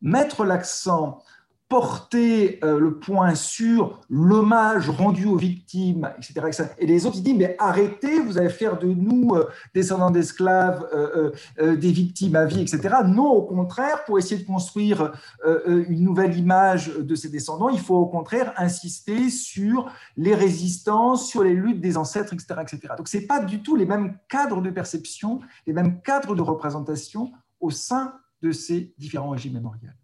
mettre 0.00 0.44
l'accent 0.44 1.22
porter 1.68 2.60
euh, 2.62 2.78
le 2.78 2.98
point 2.98 3.34
sur 3.34 4.00
l'hommage 4.08 4.88
rendu 4.88 5.26
aux 5.26 5.36
victimes, 5.36 6.08
etc., 6.16 6.72
Et 6.78 6.86
les 6.86 7.06
autres, 7.06 7.16
ils 7.16 7.24
disent, 7.24 7.36
mais 7.36 7.56
arrêtez, 7.58 8.20
vous 8.20 8.38
allez 8.38 8.50
faire 8.50 8.78
de 8.78 8.86
nous, 8.86 9.34
euh, 9.34 9.48
descendants 9.74 10.12
d'esclaves, 10.12 10.86
euh, 10.94 11.32
des 11.58 11.90
victimes 11.90 12.36
à 12.36 12.44
vie, 12.44 12.60
etc. 12.60 12.96
Non, 13.04 13.30
au 13.30 13.42
contraire, 13.42 14.04
pour 14.04 14.18
essayer 14.18 14.40
de 14.40 14.46
construire 14.46 15.12
une 15.44 16.02
nouvelle 16.02 16.36
image 16.36 16.94
de 16.96 17.14
ces 17.14 17.28
descendants, 17.28 17.68
il 17.68 17.80
faut 17.80 17.96
au 17.96 18.06
contraire 18.06 18.52
insister 18.56 19.30
sur 19.30 19.90
les 20.16 20.34
résistances, 20.34 21.28
sur 21.28 21.42
les 21.42 21.54
luttes 21.54 21.80
des 21.80 21.96
ancêtres, 21.96 22.32
etc. 22.32 22.60
etc. 22.62 22.94
Donc, 22.96 23.08
ce 23.08 23.18
n'est 23.18 23.26
pas 23.26 23.40
du 23.40 23.62
tout 23.62 23.76
les 23.76 23.86
mêmes 23.86 24.16
cadres 24.28 24.60
de 24.60 24.70
perception, 24.70 25.40
les 25.66 25.72
mêmes 25.72 26.00
cadres 26.02 26.34
de 26.34 26.42
représentation 26.42 27.32
au 27.60 27.70
sein 27.70 28.14
de 28.42 28.52
ces 28.52 28.94
différents 28.98 29.30
régimes 29.30 29.54
mémoriels. 29.54 29.96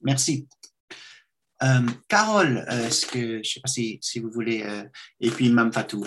Merci. 0.00 0.48
Euh, 1.62 1.86
Carole, 2.08 2.64
euh, 2.70 2.90
que, 3.10 3.18
je 3.20 3.38
ne 3.38 3.42
sais 3.42 3.60
pas 3.60 3.68
si, 3.68 3.98
si 4.02 4.18
vous 4.18 4.30
voulez, 4.30 4.62
euh, 4.62 4.84
et 5.20 5.30
puis 5.30 5.48
Mme 5.50 5.72
Fatou. 5.72 6.04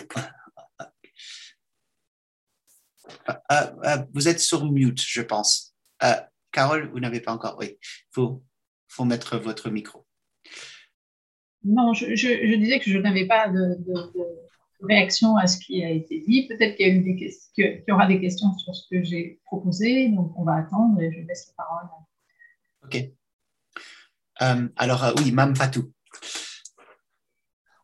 vous 4.14 4.28
êtes 4.28 4.40
sur 4.40 4.72
mute, 4.72 5.02
je 5.02 5.22
pense. 5.22 5.74
Carole, 6.52 6.90
vous 6.90 7.00
n'avez 7.00 7.22
pas 7.22 7.34
encore. 7.34 7.58
Oui, 7.60 7.78
il 7.82 8.12
faut, 8.12 8.44
faut 8.88 9.06
mettre 9.06 9.38
votre 9.38 9.70
micro. 9.70 10.06
Non, 11.64 11.94
je, 11.94 12.16
je, 12.16 12.56
disais 12.56 12.80
que 12.80 12.90
je 12.90 12.98
n'avais 12.98 13.28
pas 13.28 13.50
de, 13.50 13.76
de, 13.80 14.12
réaction 14.82 15.36
à 15.38 15.48
ce 15.48 15.58
qui 15.58 15.84
a 15.84 15.90
été 15.90 16.20
dit. 16.20 16.48
Peut-être 16.48 16.76
qu'il 16.76 16.88
y, 16.88 16.92
a 16.92 16.94
eu 16.94 17.02
des 17.02 17.16
qu'il 17.54 17.84
y 17.88 17.92
aura 17.92 18.08
des 18.08 18.22
questions 18.22 18.54
sur 18.58 18.76
ce 18.76 18.88
que 18.90 19.04
j'ai 19.04 19.40
proposé, 19.46 20.10
donc 20.10 20.38
on 20.38 20.44
va 20.44 20.56
attendre 20.56 21.02
et 21.02 21.12
je 21.12 21.20
laisse 21.28 21.48
la 21.48 21.64
parole. 21.64 21.88
OK. 22.84 23.17
Euh, 24.42 24.68
alors, 24.76 25.04
euh, 25.04 25.12
oui, 25.18 25.32
Mme 25.32 25.56
Fatou. 25.56 25.92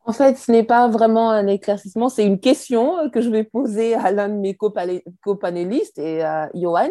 En 0.06 0.12
fait, 0.12 0.38
ce 0.38 0.52
n'est 0.52 0.64
pas 0.64 0.90
vraiment 0.90 1.32
un 1.32 1.48
éclaircissement, 1.48 2.10
c'est 2.10 2.26
une 2.26 2.42
question 2.42 3.10
que 3.10 3.22
je 3.22 3.30
vais 3.30 3.46
poser 3.46 3.96
à 3.96 4.12
l'un 4.12 4.28
de 4.28 4.34
mes 4.34 4.54
copanélistes 4.54 5.98
et 5.98 6.22
à 6.22 6.50
Johan. 6.54 6.90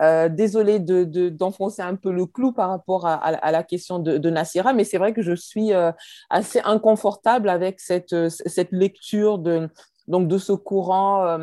Euh, 0.00 0.30
désolée 0.30 0.78
d'enfoncer 0.80 1.82
un 1.82 1.94
peu 1.94 2.10
le 2.10 2.24
clou 2.24 2.52
par 2.52 2.70
rapport 2.70 3.06
à, 3.06 3.52
la 3.52 3.62
question 3.62 3.98
de, 3.98 4.16
de 4.16 4.30
mais 4.74 4.84
c'est 4.84 4.96
vrai 4.96 5.12
que 5.12 5.20
je 5.20 5.34
suis 5.34 5.74
euh, 5.74 5.92
assez 6.30 6.60
inconfortable 6.64 7.50
avec 7.50 7.80
cette, 7.80 8.30
cette 8.30 8.72
lecture 8.72 9.38
de, 9.38 9.68
donc 10.08 10.26
de 10.26 10.38
ce 10.38 10.52
courant 10.52 11.38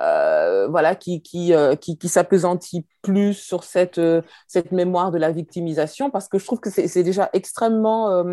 euh, 0.00 0.44
euh, 0.64 0.68
voilà, 0.68 0.94
qui, 0.94 1.22
qui, 1.22 1.52
euh, 1.54 1.76
qui, 1.76 1.98
qui 1.98 2.08
s'appesantit 2.08 2.86
plus 3.02 3.34
sur 3.34 3.64
cette, 3.64 4.00
cette 4.48 4.72
mémoire 4.72 5.10
de 5.10 5.18
la 5.18 5.30
victimisation, 5.30 6.10
parce 6.10 6.28
que 6.28 6.38
je 6.38 6.44
trouve 6.46 6.60
que 6.60 6.70
c'est 6.70 7.02
déjà 7.02 7.30
extrêmement 7.32 8.24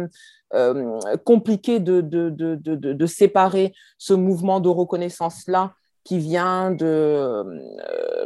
euh, 0.54 1.00
compliqué 1.26 1.80
de, 1.80 2.02
de, 2.02 2.30
de, 2.30 2.56
de, 2.56 3.06
séparer 3.06 3.74
ce 3.98 4.14
mouvement 4.14 4.60
de 4.60 4.70
reconnaissance-là 4.70 5.74
qui 6.04 6.18
vient 6.18 6.72
de, 6.72 6.86
euh, 6.86 7.44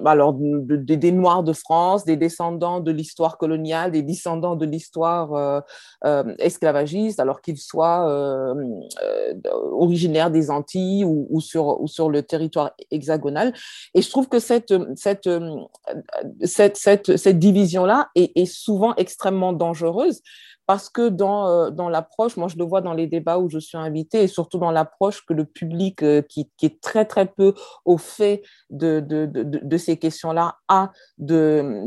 alors 0.06 0.34
des 0.34 1.12
Noirs 1.12 1.44
de 1.44 1.54
France, 1.54 2.06
des 2.06 2.16
descendants 2.16 2.80
de 2.80 2.92
l'histoire 2.92 3.38
coloniale, 3.38 3.92
des 3.92 4.02
descendants 4.02 4.56
de 4.56 4.66
l'histoire 4.66 5.64
euh, 6.06 6.24
esclavagiste, 6.40 7.20
alors 7.20 7.42
qu'ils 7.42 7.58
soient 7.58 8.56
originaires 9.72 10.32
des 10.32 10.50
Antilles 10.50 11.04
ou, 11.06 11.40
sur, 11.42 12.10
le 12.10 12.22
territoire 12.24 12.72
hexagonal. 12.92 13.54
Et 13.94 14.02
je 14.02 14.10
trouve 14.10 14.30
que 14.30 14.40
cette, 14.40 14.74
division-là 17.28 18.10
est, 18.16 18.46
souvent 18.46 18.96
extrêmement 18.96 19.54
dangereuse 19.54 20.22
parce 20.68 20.90
que 20.90 21.10
dans, 21.10 21.48
euh, 21.48 21.70
dans 21.70 21.90
l'approche, 21.90 22.38
moi 22.38 22.48
je 22.48 22.58
le 22.58 22.64
vois 22.64 22.82
dans 22.82 22.94
les 22.94 23.08
débats 23.08 23.38
où 23.38 23.50
je 23.50 23.60
suis 23.60 23.78
invitée, 23.78 24.24
et 24.24 24.28
surtout 24.28 24.58
dans 24.58 24.72
l'approche 24.72 25.26
que 25.26 25.34
le 25.34 25.46
public 25.46 26.02
euh, 26.04 26.22
qui, 26.22 26.50
qui, 26.58 26.66
est 26.66 26.82
très 26.82 27.06
très 27.06 27.26
peu 27.26 27.54
au 27.86 27.98
fait 27.98 28.42
de, 28.70 29.00
de, 29.00 29.26
de, 29.26 29.44
de 29.44 29.78
ces 29.78 29.98
questions-là 29.98 30.58
a 30.68 30.92
de, 31.18 31.86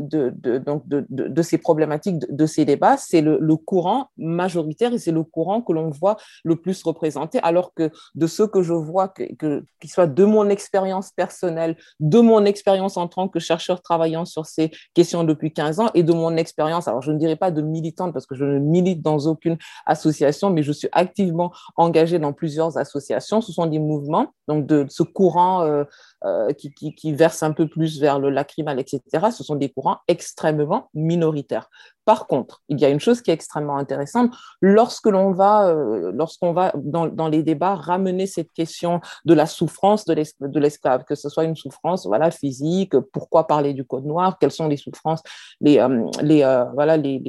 donc 0.59 0.83
de, 0.87 1.41
ces 1.41 1.57
problématiques, 1.57 2.17
de, 2.29 2.45
ces 2.45 2.65
débats, 2.65 2.97
c'est 2.97 3.21
le, 3.21 3.39
courant 3.57 4.07
majoritaire 4.17 4.93
et 4.93 4.97
c'est 4.97 5.11
le 5.11 5.23
courant 5.23 5.61
que 5.61 5.73
l'on 5.73 5.89
voit 5.89 6.17
le 6.43 6.55
plus 6.55 6.81
représenté, 6.83 7.39
alors 7.43 7.73
que 7.73 7.91
de 8.15 8.27
ce 8.27 8.43
que 8.43 8.61
je 8.61 8.73
vois, 8.73 9.09
que, 9.09 9.23
que, 9.35 9.63
qu'il 9.79 9.89
soit 9.89 10.07
de 10.07 10.23
mon 10.23 10.49
expérience 10.49 11.11
personnelle, 11.11 11.75
de 11.99 12.19
mon 12.19 12.45
expérience 12.45 12.95
en 12.95 13.07
tant 13.07 13.27
que 13.27 13.39
chercheur 13.39 13.81
travaillant 13.81 14.25
sur 14.25 14.45
ces 14.45 14.71
questions 14.93 15.23
depuis 15.23 15.51
15 15.51 15.79
ans 15.81 15.89
et 15.93 16.03
de 16.03 16.13
mon 16.13 16.37
expérience, 16.37 16.87
alors 16.87 17.01
je 17.01 17.11
ne 17.11 17.17
dirais 17.17 17.35
pas 17.35 17.51
de 17.51 17.61
militante 17.61 18.13
parce 18.13 18.25
que 18.25 18.35
je 18.35 18.45
ne 18.45 18.68
milite 18.69 19.01
dans 19.01 19.19
aucune 19.27 19.57
association, 19.85 20.49
mais 20.49 20.63
je 20.63 20.71
suis 20.71 20.89
activement 20.91 21.51
engagée 21.75 22.19
dans 22.19 22.33
plusieurs 22.33 22.77
associations. 22.77 23.41
Ce 23.41 23.51
sont 23.51 23.65
des 23.65 23.79
mouvements, 23.79 24.33
donc 24.47 24.65
de 24.65 24.85
ce 24.89 25.03
courant 25.03 25.63
euh, 25.63 25.83
euh, 26.25 26.51
qui, 26.53 26.73
qui, 26.73 27.13
verse 27.13 27.43
un 27.43 27.51
peu 27.51 27.67
plus 27.67 27.99
vers 27.99 28.19
le 28.19 28.29
lacrymal, 28.29 28.79
etc. 28.79 29.01
Ce 29.35 29.43
sont 29.43 29.55
des 29.55 29.69
courants 29.69 29.97
extrêmement 30.07 30.89
minoritaires. 30.93 31.69
Par 32.09 32.25
contre, 32.25 32.63
il 32.69 32.79
y 32.79 32.85
a 32.85 32.89
une 32.89 32.99
chose 32.99 33.21
qui 33.21 33.29
est 33.29 33.35
extrêmement 33.35 33.77
intéressante. 33.77 34.33
Lorsque 34.61 35.05
l'on 35.05 35.31
va, 35.31 35.67
euh, 35.67 36.11
lorsqu'on 36.11 36.53
va 36.53 36.73
dans, 36.75 37.27
les 37.27 37.43
débats 37.43 37.75
ramener 37.75 38.25
cette 38.25 38.51
question 38.51 38.99
de 39.25 39.35
la 39.35 39.45
souffrance 39.45 40.05
de 40.05 40.59
l'esclave, 40.59 41.03
que 41.03 41.13
ce 41.13 41.29
soit 41.29 41.43
une 41.43 41.55
souffrance 41.55 42.07
voilà 42.07 42.31
physique, 42.31 42.99
pourquoi 43.13 43.45
parler 43.45 43.75
du 43.75 43.85
code 43.85 44.05
noir, 44.07 44.39
quelles 44.39 44.49
sont 44.49 44.67
les 44.67 44.77
souffrances, 44.77 45.21
les, 45.61 45.77
euh, 45.77 46.03
euh, 46.23 46.65
voilà 46.73 46.97
les, 46.97 47.21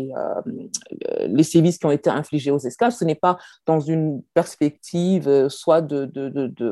les, 1.29 1.43
sévices 1.43 1.77
qui 1.77 1.85
ont 1.85 1.91
été 1.91 2.09
infligés 2.09 2.51
aux 2.51 2.59
esclaves, 2.59 2.93
ce 2.93 3.05
n'est 3.05 3.15
pas 3.15 3.37
dans 3.67 3.81
une 3.81 4.23
perspective 4.33 5.51
soit 5.51 5.87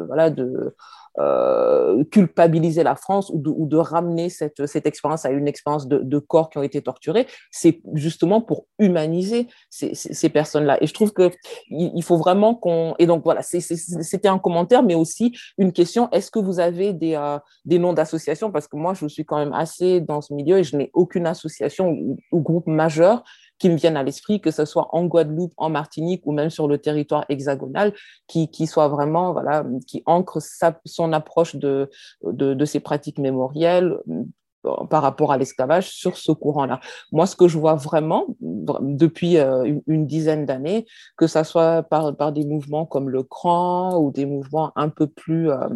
voilà 0.08 0.30
de 0.30 0.74
euh, 1.18 2.04
culpabiliser 2.10 2.82
la 2.82 2.94
France 2.94 3.30
ou 3.34 3.66
de, 3.66 3.76
ramener 3.76 4.28
cette, 4.28 4.86
expérience 4.86 5.24
à 5.24 5.30
une 5.30 5.48
expérience 5.48 5.88
de, 5.88 6.18
corps 6.18 6.50
qui 6.50 6.58
ont 6.58 6.62
été 6.62 6.80
torturés, 6.82 7.26
c'est 7.50 7.80
justement 7.94 8.40
pour 8.40 8.66
humaniser 8.78 9.48
ces, 9.70 10.28
personnes-là. 10.28 10.78
Et 10.82 10.86
je 10.86 10.94
trouve 10.94 11.12
qu'il 11.12 11.32
il 11.70 12.02
faut 12.02 12.16
vraiment 12.16 12.54
qu'on... 12.54 12.94
Et 12.98 13.06
donc 13.06 13.24
voilà, 13.24 13.42
c'était 13.42 14.28
un 14.28 14.38
commentaire, 14.38 14.82
mais 14.82 14.94
aussi 14.94 15.36
une 15.58 15.72
question, 15.72 16.08
est-ce 16.10 16.30
que 16.30 16.38
vous 16.38 16.60
avez 16.60 16.92
des, 16.92 17.14
euh, 17.14 17.38
des 17.64 17.78
noms 17.78 17.92
d'associations? 17.92 18.52
Parce 18.52 18.68
que 18.68 18.76
moi, 18.76 18.94
je 18.94 19.06
suis 19.06 19.24
quand 19.24 19.38
même 19.38 19.52
assez 19.52 20.00
dans 20.00 20.20
ce 20.20 20.32
milieu 20.34 20.58
et 20.58 20.64
je 20.64 20.76
n'ai 20.76 20.90
aucune 20.92 21.26
association 21.26 21.90
ou 22.32 22.40
groupe 22.40 22.66
majeur 22.66 23.24
qui 23.58 23.68
me 23.68 23.76
viennent 23.76 23.96
à 23.96 24.02
l'esprit, 24.02 24.40
que 24.40 24.50
ce 24.50 24.64
soit 24.64 24.88
en 24.92 25.04
Guadeloupe, 25.06 25.52
en 25.56 25.70
Martinique 25.70 26.22
ou 26.24 26.32
même 26.32 26.50
sur 26.50 26.68
le 26.68 26.78
territoire 26.78 27.24
hexagonal, 27.28 27.92
qui, 28.26 28.48
soit 28.66 28.88
vraiment, 28.88 29.32
voilà, 29.32 29.64
qui 29.86 30.02
ancre 30.06 30.38
son 30.84 31.12
approche 31.12 31.56
de, 31.56 31.90
de, 32.22 32.64
ces 32.64 32.80
pratiques 32.80 33.18
mémorielles 33.18 33.98
euh, 34.08 34.84
par 34.90 35.02
rapport 35.02 35.32
à 35.32 35.38
l'esclavage 35.38 35.88
sur 35.88 36.16
ce 36.16 36.32
courant-là. 36.32 36.80
Moi, 37.12 37.26
ce 37.26 37.36
que 37.36 37.48
je 37.48 37.58
vois 37.58 37.74
vraiment 37.74 38.26
depuis 38.40 39.38
euh, 39.38 39.64
une, 39.64 39.82
une, 39.86 40.06
dizaine 40.06 40.46
d'années, 40.46 40.86
que 41.16 41.26
ça 41.26 41.44
soit 41.44 41.82
par, 41.84 42.16
par 42.16 42.32
des 42.32 42.44
mouvements 42.44 42.84
comme 42.84 43.08
le 43.08 43.22
CRAN 43.22 43.98
ou 43.98 44.10
des 44.10 44.26
mouvements 44.26 44.72
un 44.76 44.88
peu 44.88 45.06
plus 45.06 45.50
euh, 45.50 45.68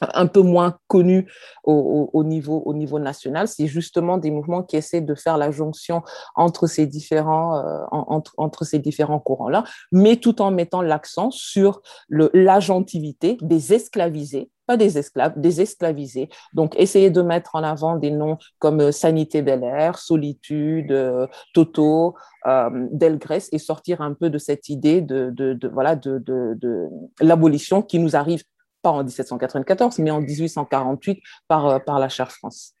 un 0.00 0.26
peu 0.26 0.40
moins 0.40 0.78
connus 0.86 1.30
au, 1.64 2.10
au, 2.12 2.24
niveau, 2.24 2.62
au 2.64 2.74
niveau 2.74 2.98
national. 2.98 3.48
C'est 3.48 3.66
justement 3.66 4.18
des 4.18 4.30
mouvements 4.30 4.62
qui 4.62 4.76
essaient 4.76 5.00
de 5.00 5.14
faire 5.14 5.38
la 5.38 5.50
jonction 5.50 6.02
entre 6.34 6.66
ces 6.66 6.86
différents, 6.86 7.56
euh, 7.56 7.84
entre, 7.90 8.64
différents 8.78 9.18
courants-là, 9.18 9.64
mais 9.92 10.16
tout 10.16 10.40
en 10.40 10.50
mettant 10.50 10.82
l'accent 10.82 11.30
sur 11.30 11.82
l'agentivité 12.10 13.38
des 13.40 13.72
esclavisés, 13.72 14.50
pas 14.66 14.76
des 14.76 14.98
esclaves, 14.98 15.38
des 15.38 15.60
esclavisés. 15.60 16.28
Donc, 16.52 16.78
essayer 16.78 17.10
de 17.10 17.22
mettre 17.22 17.54
en 17.54 17.62
avant 17.62 17.96
des 17.96 18.10
noms 18.10 18.38
comme 18.58 18.80
euh, 18.80 18.92
Sanité 18.92 19.42
Bel 19.42 19.64
Air, 19.64 19.98
Solitude, 19.98 20.92
euh, 20.92 21.26
Toto, 21.54 22.14
Delgrès 22.92 23.42
et 23.52 23.58
sortir 23.58 24.00
un 24.00 24.14
peu 24.14 24.30
de 24.30 24.38
cette 24.38 24.70
idée 24.70 25.02
de, 25.02 25.58
voilà, 25.70 25.96
de 25.96 26.88
l'abolition 27.20 27.82
qui 27.82 27.98
nous 27.98 28.16
arrive 28.16 28.42
pas 28.82 28.90
en 28.90 29.04
1794, 29.04 29.98
mais 29.98 30.10
en 30.10 30.20
1848 30.20 31.20
par, 31.46 31.66
euh, 31.66 31.78
par 31.78 31.98
la 31.98 32.08
Charte 32.08 32.32
France. 32.32 32.74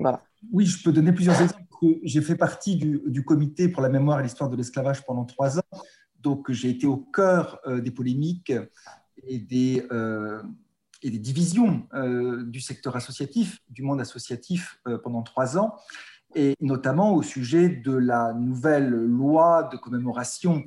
Voilà. 0.00 0.22
Oui, 0.52 0.66
je 0.66 0.82
peux 0.82 0.92
donner 0.92 1.12
plusieurs 1.12 1.40
exemples. 1.40 1.62
J'ai 2.02 2.22
fait 2.22 2.36
partie 2.36 2.76
du, 2.76 3.02
du, 3.06 3.24
comité 3.24 3.68
pour 3.68 3.82
la 3.82 3.88
mémoire 3.88 4.20
et 4.20 4.22
l'histoire 4.22 4.48
de 4.48 4.56
l'esclavage 4.56 5.04
pendant 5.04 5.24
trois 5.24 5.58
ans. 5.58 5.62
Donc, 6.20 6.50
j'ai 6.50 6.70
été 6.70 6.86
au 6.86 6.96
cœur 6.96 7.60
euh, 7.66 7.80
des 7.80 7.90
polémiques 7.90 8.52
et 9.26 9.38
des, 9.38 9.86
euh, 9.92 10.42
et 11.02 11.10
des 11.10 11.18
divisions 11.18 11.86
du 12.46 12.60
secteur 12.60 12.96
associatif, 12.96 13.58
du 13.68 13.82
monde 13.82 14.00
associatif 14.00 14.80
pendant 15.02 15.22
trois 15.22 15.58
ans, 15.58 15.76
et 16.34 16.54
notamment 16.60 17.14
au 17.14 17.22
sujet 17.22 17.68
de 17.68 17.92
la 17.92 18.32
nouvelle 18.34 18.88
loi 18.88 19.68
de 19.72 19.76
commémoration 19.76 20.64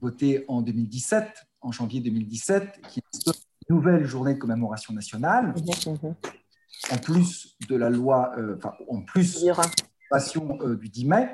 votée 0.00 0.44
en 0.48 0.62
2017, 0.62 1.46
en 1.60 1.72
janvier 1.72 2.00
2017, 2.00 2.80
qui 2.88 3.00
nouvelle 3.68 4.04
journée 4.04 4.34
de 4.34 4.38
commémoration 4.38 4.94
nationale, 4.94 5.54
en 6.90 6.98
plus 6.98 7.56
de 7.68 7.76
la 7.76 7.90
loi, 7.90 8.32
euh, 8.38 8.56
enfin, 8.56 8.72
en 8.88 9.02
plus 9.02 9.42
de 9.42 9.48
la 10.10 10.18
euh, 10.62 10.76
du 10.76 10.88
10 10.88 11.04
mai. 11.06 11.28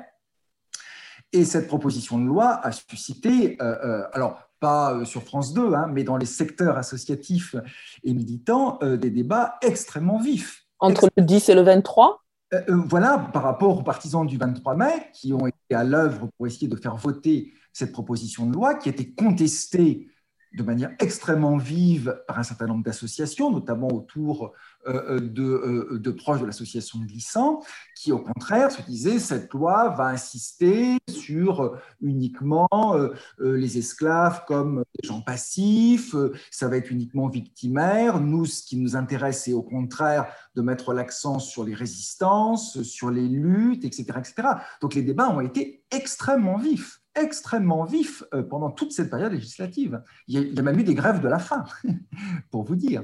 Et 1.31 1.45
cette 1.45 1.67
proposition 1.67 2.19
de 2.19 2.25
loi 2.25 2.59
a 2.63 2.71
suscité, 2.71 3.57
euh, 3.61 4.05
alors 4.13 4.37
pas 4.59 5.03
sur 5.03 5.23
France 5.23 5.53
2, 5.53 5.73
hein, 5.73 5.87
mais 5.91 6.05
dans 6.05 6.15
les 6.15 6.25
secteurs 6.25 6.77
associatifs 6.77 7.55
et 8.03 8.13
militants, 8.13 8.79
euh, 8.81 8.95
des 8.95 9.09
débats 9.09 9.57
extrêmement 9.61 10.19
vifs. 10.19 10.65
Entre 10.79 11.09
le 11.17 11.23
10 11.23 11.49
et 11.49 11.55
le 11.55 11.61
23 11.63 12.23
Voilà, 12.69 13.17
par 13.33 13.43
rapport 13.43 13.79
aux 13.79 13.83
partisans 13.83 14.25
du 14.25 14.37
23 14.37 14.75
mai, 14.75 15.09
qui 15.11 15.33
ont 15.33 15.47
été 15.47 15.75
à 15.75 15.83
l'œuvre 15.83 16.29
pour 16.37 16.47
essayer 16.47 16.69
de 16.69 16.77
faire 16.77 16.95
voter 16.95 17.53
cette 17.73 17.91
proposition 17.91 18.45
de 18.45 18.53
loi, 18.53 18.75
qui 18.75 18.87
a 18.87 18.91
été 18.91 19.11
contestée 19.13 20.07
de 20.53 20.63
manière 20.63 20.91
extrêmement 20.99 21.57
vive 21.57 22.21
par 22.27 22.37
un 22.37 22.43
certain 22.43 22.67
nombre 22.67 22.83
d'associations, 22.83 23.51
notamment 23.51 23.87
autour 23.87 24.53
euh, 24.87 25.19
de, 25.19 25.43
euh, 25.43 25.99
de, 25.99 26.11
proches 26.11 26.41
de 26.41 26.45
l'association 26.45 26.99
glissant, 26.99 27.61
qui 27.95 28.11
au 28.11 28.19
contraire 28.19 28.71
se 28.71 28.81
disaient 28.83 29.17
cette 29.17 29.51
loi 29.53 29.89
va 29.89 30.07
insister 30.07 30.97
sur 31.09 31.79
uniquement 32.01 32.67
euh, 32.73 33.13
les 33.39 33.77
esclaves 33.77 34.43
comme 34.45 34.83
des 35.01 35.07
gens 35.07 35.21
passifs, 35.21 36.15
ça 36.51 36.67
va 36.67 36.77
être 36.77 36.91
uniquement 36.91 37.29
victimaire. 37.29 38.19
Nous, 38.19 38.45
ce 38.45 38.63
qui 38.63 38.77
nous 38.77 38.95
intéresse, 38.95 39.43
c'est 39.45 39.53
au 39.53 39.63
contraire 39.63 40.27
de 40.55 40.61
mettre 40.61 40.93
l'accent 40.93 41.39
sur 41.39 41.63
les 41.63 41.73
résistances, 41.73 42.83
sur 42.83 43.09
les 43.09 43.27
luttes, 43.27 43.85
etc., 43.85 44.05
etc. 44.17 44.49
Donc 44.81 44.93
les 44.93 45.01
débats 45.01 45.29
ont 45.29 45.41
été 45.41 45.83
extrêmement 45.91 46.57
vifs 46.57 47.02
extrêmement 47.15 47.83
vif 47.83 48.23
euh, 48.33 48.43
pendant 48.43 48.71
toute 48.71 48.91
cette 48.91 49.09
période 49.09 49.31
législative. 49.31 50.01
Il 50.27 50.53
y 50.53 50.59
a, 50.59 50.61
même 50.61 50.79
eu 50.79 50.83
des 50.83 50.95
grèves 50.95 51.21
de 51.21 51.27
la 51.27 51.39
faim, 51.39 51.65
pour 52.51 52.63
vous 52.63 52.75
dire. 52.75 53.03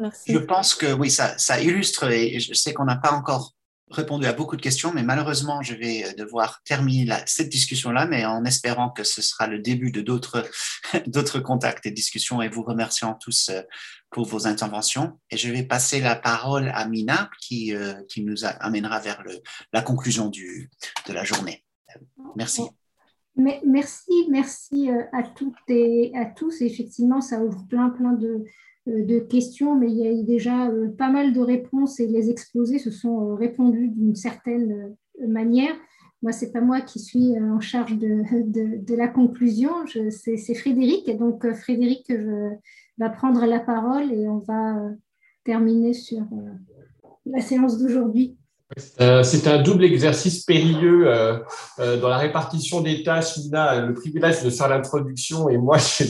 Merci. 0.00 0.32
Je 0.32 0.38
pense 0.38 0.74
que 0.74 0.92
oui, 0.92 1.10
ça, 1.10 1.36
ça 1.38 1.60
illustre, 1.60 2.10
et 2.10 2.40
je 2.40 2.52
sais 2.54 2.72
qu'on 2.74 2.84
n'a 2.84 2.96
pas 2.96 3.12
encore 3.12 3.54
répondu 3.90 4.26
à 4.26 4.32
beaucoup 4.32 4.56
de 4.56 4.62
questions, 4.62 4.90
mais 4.92 5.02
malheureusement, 5.02 5.60
je 5.60 5.74
vais 5.74 6.14
devoir 6.14 6.62
terminer 6.64 7.06
cette 7.26 7.50
discussion-là, 7.50 8.06
mais 8.06 8.24
en 8.24 8.44
espérant 8.46 8.88
que 8.88 9.04
ce 9.04 9.20
sera 9.20 9.46
le 9.46 9.58
début 9.58 9.92
de 9.92 10.00
d'autres, 10.00 10.48
d'autres 11.06 11.40
contacts 11.40 11.84
et 11.84 11.90
discussions 11.90 12.40
et 12.40 12.48
vous 12.48 12.62
remerciant 12.62 13.14
tous 13.14 13.50
pour 14.10 14.26
vos 14.26 14.46
interventions. 14.46 15.20
Et 15.30 15.36
je 15.36 15.50
vais 15.50 15.62
passer 15.62 16.00
la 16.00 16.16
parole 16.16 16.72
à 16.74 16.88
Mina 16.88 17.28
qui, 17.38 17.74
qui 18.08 18.22
nous 18.22 18.46
amènera 18.46 18.98
vers 18.98 19.22
le, 19.22 19.40
la 19.74 19.82
conclusion 19.82 20.28
du, 20.30 20.70
de 21.06 21.12
la 21.12 21.22
journée. 21.22 21.62
Merci. 22.34 22.62
Merci, 23.36 24.26
merci 24.28 24.90
à 25.12 25.22
toutes 25.22 25.54
et 25.68 26.12
à 26.14 26.26
tous. 26.26 26.60
Effectivement, 26.60 27.20
ça 27.20 27.42
ouvre 27.42 27.66
plein, 27.68 27.88
plein 27.88 28.12
de, 28.12 28.44
euh, 28.88 29.20
questions, 29.26 29.76
mais 29.76 29.88
il 29.88 29.96
y 29.96 30.06
a 30.06 30.12
eu 30.12 30.24
déjà 30.24 30.68
euh, 30.68 30.88
pas 30.88 31.08
mal 31.08 31.32
de 31.32 31.40
réponses 31.40 32.00
et 32.00 32.08
les 32.08 32.30
exposés 32.30 32.80
se 32.80 32.90
sont 32.90 33.30
euh, 33.30 33.34
répondus 33.34 33.88
d'une 33.88 34.16
certaine 34.16 34.96
manière. 35.24 35.74
Moi, 36.20 36.32
ce 36.32 36.44
n'est 36.44 36.50
pas 36.50 36.60
moi 36.60 36.80
qui 36.80 36.98
suis 36.98 37.38
en 37.38 37.60
charge 37.60 37.96
de, 37.96 38.94
la 38.96 39.08
conclusion, 39.08 39.70
c'est 40.10 40.54
Frédéric. 40.54 41.08
Et 41.08 41.14
donc, 41.14 41.48
Frédéric 41.52 42.12
va 42.98 43.10
prendre 43.10 43.44
la 43.44 43.58
parole 43.58 44.12
et 44.12 44.28
on 44.28 44.38
va 44.38 44.88
terminer 45.42 45.94
sur 45.94 46.24
la 47.26 47.40
séance 47.40 47.78
d'aujourd'hui. 47.78 48.36
Euh, 49.00 49.22
c'est 49.22 49.46
un 49.46 49.60
double 49.62 49.84
exercice 49.84 50.44
périlleux 50.44 51.06
euh, 51.06 51.38
euh, 51.78 52.00
dans 52.00 52.08
la 52.08 52.18
répartition 52.18 52.80
des 52.80 53.02
tâches. 53.02 53.36
Nina 53.38 53.64
a 53.64 53.80
le 53.80 53.94
privilège 53.94 54.42
de 54.42 54.50
faire 54.50 54.68
l'introduction 54.68 55.48
et 55.48 55.58
moi 55.58 55.78
j'ai 55.98 56.06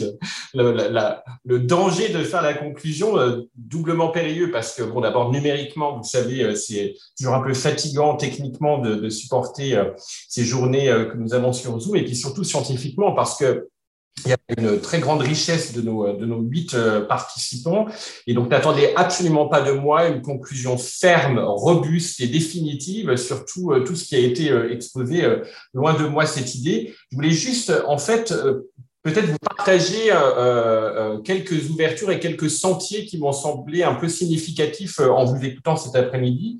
le, 0.55 1.59
danger 1.59 2.11
de 2.11 2.23
faire 2.23 2.43
la 2.43 2.55
conclusion, 2.55 3.15
doublement 3.57 4.09
périlleux 4.09 4.51
parce 4.51 4.75
que, 4.75 4.83
bon, 4.83 5.01
d'abord 5.01 5.31
numériquement, 5.33 5.97
vous 5.97 6.05
savez, 6.05 6.55
c'est 6.57 6.95
toujours 7.19 7.35
un 7.35 7.43
peu 7.43 7.55
fatigant 7.55 8.17
techniquement 8.17 8.79
de, 8.79 8.95
de 8.95 9.09
supporter 9.09 9.81
ces 10.29 10.45
journées 10.45 10.87
que 11.11 11.17
nous 11.17 11.35
avons 11.35 11.53
sur 11.53 11.79
Zoom 11.79 11.97
et 11.97 12.05
puis 12.05 12.17
surtout 12.17 12.45
scientifiquement 12.45 13.13
parce 13.13 13.39
que 13.39 13.69
il 14.25 14.31
y 14.31 14.33
a 14.33 14.37
une 14.57 14.81
très 14.81 15.01
grande 15.01 15.21
richesse 15.21 15.73
de 15.73 15.83
nos, 15.83 16.17
de 16.17 16.27
nos 16.27 16.41
huit 16.41 16.75
euh, 16.75 17.01
participants. 17.01 17.87
Et 18.27 18.35
donc, 18.35 18.51
n'attendez 18.51 18.93
absolument 18.97 19.49
pas 19.49 19.63
de 19.63 19.73
moi 19.73 20.07
une 20.07 20.23
conclusion 20.23 20.79
ferme, 20.79 21.39
robuste 21.39 22.21
et 22.21 22.29
définitive 22.29 23.17
sur 23.17 23.45
tout, 23.45 23.73
euh, 23.73 23.85
ce 23.95 24.05
qui 24.05 24.15
a 24.15 24.19
été 24.19 24.51
euh, 24.51 24.73
exposé. 24.73 25.23
Loin 25.75 25.95
de 25.95 26.07
moi 26.07 26.27
cette 26.27 26.55
idée. 26.55 26.95
Je 27.11 27.17
voulais 27.17 27.31
juste, 27.31 27.73
en 27.87 27.99
fait, 27.99 28.35
peut-être 29.03 29.27
vous 29.27 29.39
partager 29.39 30.13
quelques 31.25 31.71
ouvertures 31.71 32.11
et 32.11 32.21
quelques 32.21 32.51
sentiers 32.51 33.05
qui 33.05 33.19
m'ont 33.19 33.33
semblé 33.33 33.83
un 33.83 33.95
peu 33.95 34.09
significatifs 34.09 35.01
en 35.01 35.25
vous 35.25 35.45
écoutant 35.45 35.77
cet 35.77 35.97
après-midi. 35.97 36.59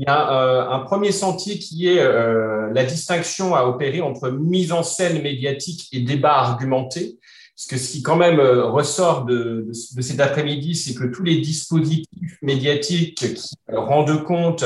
Il 0.00 0.04
y 0.04 0.06
a 0.06 0.32
euh, 0.32 0.66
un 0.70 0.78
premier 0.78 1.12
sentier 1.12 1.58
qui 1.58 1.86
est 1.86 1.98
euh, 1.98 2.70
la 2.72 2.84
distinction 2.84 3.54
à 3.54 3.64
opérer 3.64 4.00
entre 4.00 4.30
mise 4.30 4.72
en 4.72 4.82
scène 4.82 5.20
médiatique 5.20 5.88
et 5.92 6.00
débat 6.00 6.36
argumenté. 6.38 7.18
Parce 7.54 7.66
que 7.66 7.76
ce 7.76 7.92
qui 7.92 8.00
quand 8.00 8.16
même 8.16 8.40
euh, 8.40 8.64
ressort 8.64 9.26
de, 9.26 9.68
cet 9.72 10.20
après-midi, 10.20 10.74
c'est 10.74 10.94
que 10.94 11.04
tous 11.04 11.22
les 11.22 11.42
dispositifs 11.42 12.38
médiatiques 12.40 13.14
qui 13.18 13.36
rendent 13.70 14.24
compte 14.24 14.64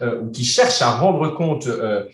ou 0.00 0.30
qui 0.32 0.44
cherchent 0.44 0.82
à 0.82 0.90
rendre 0.90 1.28
compte 1.28 1.68
de, 1.68 2.08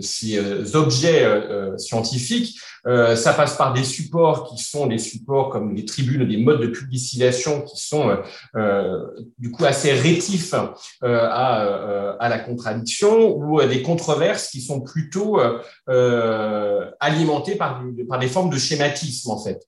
ces 0.00 0.74
objets 0.74 1.28
scientifiques 1.76 2.58
euh, 2.86 3.16
ça 3.16 3.32
passe 3.32 3.56
par 3.56 3.72
des 3.72 3.84
supports 3.84 4.44
qui 4.48 4.62
sont 4.62 4.86
des 4.86 4.98
supports 4.98 5.48
comme 5.48 5.74
les 5.74 5.84
tribunes, 5.84 6.26
des 6.26 6.36
modes 6.36 6.60
de 6.60 6.66
publicisation 6.66 7.62
qui 7.62 7.80
sont 7.80 8.10
euh, 8.10 8.16
euh 8.56 9.04
du 9.38 9.50
coup 9.50 9.64
assez 9.64 9.92
rétifs 9.92 10.54
euh, 11.02 11.28
à, 11.30 12.28
la 12.28 12.38
contradiction 12.38 13.36
ou 13.36 13.62
des 13.62 13.82
controverses 13.82 14.50
qui 14.50 14.60
sont 14.60 14.80
plutôt 14.80 15.40
alimentées 17.00 17.56
par 17.56 17.80
des 18.20 18.28
formes 18.28 18.50
de 18.50 18.58
schématisme 18.58 19.30
en 19.30 19.38
fait. 19.38 19.66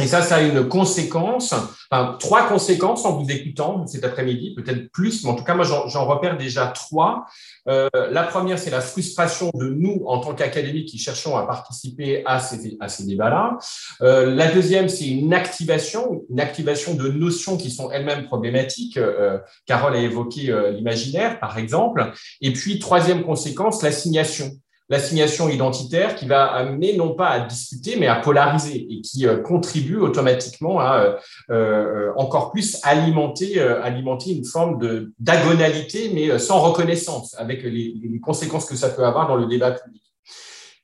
Et 0.00 0.06
ça, 0.06 0.20
ça 0.20 0.36
a 0.36 0.42
une 0.42 0.68
conséquence, 0.68 1.54
enfin, 1.90 2.16
trois 2.20 2.48
conséquences 2.48 3.04
en 3.06 3.12
vous 3.16 3.30
écoutant 3.30 3.86
cet 3.86 4.04
après-midi, 4.04 4.54
peut-être 4.54 4.90
plus, 4.92 5.24
mais 5.24 5.30
en 5.30 5.34
tout 5.34 5.44
cas, 5.44 5.54
moi, 5.54 5.64
j'en 5.64 6.04
repère 6.04 6.36
déjà 6.36 6.66
trois. 6.66 7.24
Euh, 7.68 7.88
la 8.10 8.22
première, 8.24 8.58
c'est 8.58 8.70
la 8.70 8.82
frustration 8.82 9.50
de 9.54 9.68
nous, 9.68 10.02
en 10.06 10.20
tant 10.20 10.34
qu'académie, 10.34 10.84
qui 10.84 10.98
cherchons 10.98 11.36
à 11.36 11.46
participer 11.46 12.22
à 12.26 12.40
ces, 12.40 12.76
à 12.78 12.88
ces 12.88 13.04
débats-là. 13.06 13.58
Euh, 14.02 14.26
la 14.34 14.50
deuxième, 14.52 14.88
c'est 14.88 15.08
une 15.08 15.32
activation, 15.32 16.22
une 16.28 16.40
activation 16.40 16.94
de 16.94 17.08
notions 17.08 17.56
qui 17.56 17.70
sont 17.70 17.90
elles-mêmes 17.90 18.26
problématiques. 18.26 18.98
Euh, 18.98 19.38
Carole 19.64 19.96
a 19.96 20.00
évoqué 20.00 20.50
euh, 20.50 20.72
l'imaginaire, 20.72 21.40
par 21.40 21.56
exemple. 21.56 22.12
Et 22.42 22.52
puis, 22.52 22.78
troisième 22.78 23.22
conséquence, 23.22 23.82
l'assignation 23.82 24.50
l'assignation 24.88 25.48
identitaire 25.48 26.14
qui 26.14 26.26
va 26.26 26.46
amener 26.46 26.96
non 26.96 27.14
pas 27.14 27.28
à 27.28 27.40
discuter, 27.40 27.96
mais 27.98 28.06
à 28.06 28.16
polariser 28.16 28.86
et 28.88 29.00
qui 29.00 29.26
euh, 29.26 29.38
contribue 29.38 29.96
automatiquement 29.96 30.78
à 30.78 31.00
euh, 31.00 31.16
euh, 31.50 32.12
encore 32.16 32.52
plus 32.52 32.78
alimenter, 32.84 33.60
alimenter 33.60 34.32
une 34.32 34.44
forme 34.44 34.78
de 34.78 35.12
d'agonalité, 35.18 36.10
mais 36.14 36.38
sans 36.38 36.60
reconnaissance, 36.60 37.34
avec 37.38 37.62
les, 37.62 37.94
conséquences 38.22 38.64
que 38.64 38.76
ça 38.76 38.88
peut 38.88 39.04
avoir 39.04 39.28
dans 39.28 39.36
le 39.36 39.46
débat 39.46 39.72
public. 39.72 40.02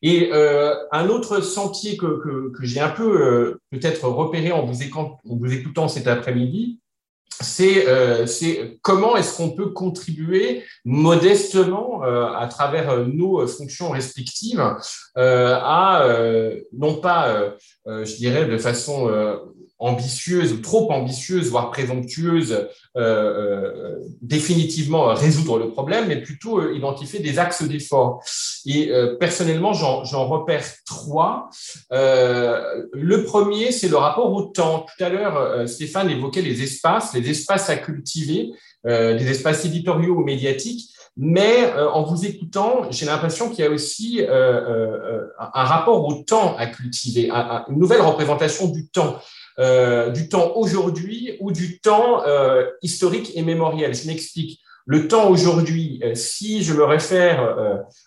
Et 0.03 0.31
un 0.33 1.09
autre 1.09 1.41
sentier 1.41 1.97
que, 1.97 2.21
que, 2.23 2.53
que 2.53 2.65
j'ai 2.65 2.81
un 2.81 2.89
peu 2.89 3.59
peut-être 3.71 4.09
repéré 4.09 4.53
en 4.53 4.65
vous 4.65 5.53
écoutant 5.53 5.89
cet 5.89 6.07
après-midi, 6.09 6.82
euh, 7.61 8.27
c'est 8.27 8.79
comment 8.83 9.17
est-ce 9.17 9.37
qu'on 9.37 9.51
peut 9.51 9.71
contribuer 9.71 10.65
modestement 10.85 12.05
euh, 12.05 12.27
à 12.27 12.47
travers 12.47 12.91
euh, 12.91 13.05
nos 13.05 13.47
fonctions 13.47 13.91
respectives 13.91 14.63
à 15.17 16.09
non 16.73 16.97
pas, 16.97 17.55
je 17.87 18.17
dirais, 18.17 18.47
de 18.47 18.59
façon 18.59 19.11
ambitieuse 19.83 20.53
ou 20.53 20.59
trop 20.59 20.91
ambitieuse, 20.93 21.51
voire 21.51 21.71
présomptueuse, 21.71 22.69
euh, 22.97 23.01
euh, 23.01 23.97
définitivement 24.21 25.07
résoudre 25.15 25.59
le 25.59 25.71
problème, 25.71 26.07
mais 26.07 26.21
plutôt 26.21 26.61
euh, 26.61 26.75
identifier 26.75 27.19
des 27.19 27.39
axes 27.39 27.63
d'effort. 27.63 28.23
Et 28.65 28.93
personnellement, 29.19 29.73
j'en 29.73 30.29
repère 30.29 30.63
trois. 30.87 31.51
le 31.91 33.25
premier, 33.25 33.73
c'est 33.73 33.89
le 33.89 33.97
rapport 33.97 34.33
au 34.33 34.43
temps. 34.43 34.87
Tout 34.87 35.05
à 35.05 35.09
l'heure, 35.09 35.69
Stéphane 35.69 36.11
évoquait 36.11 36.43
les 36.43 36.63
espaces, 36.63 37.13
les 37.13 37.29
espaces 37.29 37.69
à 37.71 37.77
cultiver, 37.77 38.51
les 38.85 39.31
espaces 39.31 39.65
éditoriaux 39.65 40.15
ou 40.15 40.23
médiatiques. 40.23 40.91
Mais 41.17 41.73
en 41.75 42.05
vous 42.05 42.25
écoutant, 42.25 42.91
j'ai 42.91 43.05
l'impression 43.05 43.51
qu'il 43.51 43.65
y 43.65 43.69
a 43.69 43.71
aussi 43.71 44.25
un 44.29 45.65
rapport 45.65 46.07
au 46.07 46.23
temps 46.23 46.55
à 46.57 46.67
cultiver, 46.67 47.31
une 47.69 47.79
nouvelle 47.79 48.03
représentation 48.03 48.69
du 48.69 48.89
temps. 48.89 49.19
Euh, 49.59 50.11
du 50.11 50.29
temps 50.29 50.53
aujourd'hui 50.57 51.37
ou 51.41 51.53
du 51.53 51.79
temps 51.81 52.23
euh, 52.27 52.67
historique 52.83 53.33
et 53.35 53.43
mémoriel. 53.43 53.95
Je 53.95 54.07
m'explique. 54.07 54.61
Le 54.85 55.07
temps 55.07 55.29
aujourd'hui, 55.29 56.01
euh, 56.03 56.17
si 56.17 56.65
je 56.65 56.75
me 56.75 56.83
réfère 56.83 57.57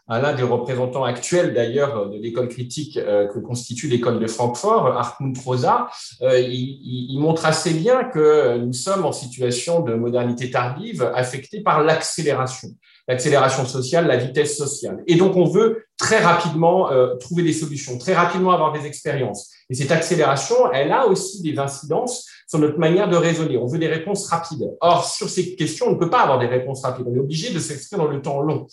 à 0.07 0.19
l'un 0.19 0.33
des 0.33 0.43
représentants 0.43 1.05
actuels 1.05 1.53
d'ailleurs 1.53 2.09
de 2.09 2.17
l'école 2.17 2.49
critique 2.49 2.95
que 2.95 3.39
constitue 3.39 3.87
l'école 3.87 4.19
de 4.19 4.27
Francfort, 4.27 4.87
Hartmut 4.87 5.37
Rosa, 5.37 5.87
il, 6.21 7.09
il, 7.09 7.17
montre 7.19 7.45
assez 7.45 7.73
bien 7.73 8.03
que 8.03 8.57
nous 8.57 8.73
sommes 8.73 9.05
en 9.05 9.13
situation 9.13 9.81
de 9.81 9.93
modernité 9.93 10.51
tardive 10.51 11.09
affectée 11.15 11.61
par 11.61 11.81
l'accélération 11.81 12.69
l'accélération 13.07 13.65
sociale, 13.65 14.07
la 14.07 14.17
vitesse 14.17 14.57
sociale. 14.57 15.03
Et 15.07 15.15
donc, 15.15 15.35
on 15.35 15.45
veut 15.45 15.85
très 15.97 16.19
rapidement 16.19 16.91
euh, 16.91 17.15
trouver 17.15 17.43
des 17.43 17.53
solutions, 17.53 17.97
très 17.97 18.13
rapidement 18.13 18.51
avoir 18.51 18.71
des 18.73 18.85
expériences. 18.85 19.51
Et 19.69 19.75
cette 19.75 19.91
accélération, 19.91 20.55
elle 20.73 20.91
a 20.91 21.07
aussi 21.07 21.41
des 21.41 21.57
incidences 21.57 22.27
sur 22.47 22.59
notre 22.59 22.77
manière 22.79 23.09
de 23.09 23.15
raisonner. 23.15 23.57
On 23.57 23.67
veut 23.67 23.79
des 23.79 23.87
réponses 23.87 24.27
rapides. 24.27 24.69
Or, 24.81 25.05
sur 25.05 25.29
ces 25.29 25.55
questions, 25.55 25.87
on 25.87 25.91
ne 25.91 25.99
peut 25.99 26.09
pas 26.09 26.21
avoir 26.21 26.39
des 26.39 26.47
réponses 26.47 26.83
rapides. 26.83 27.05
On 27.07 27.15
est 27.15 27.19
obligé 27.19 27.51
de 27.51 27.59
s'exprimer 27.59 28.03
dans 28.03 28.09
le 28.09 28.21
temps 28.21 28.41
long. 28.41 28.67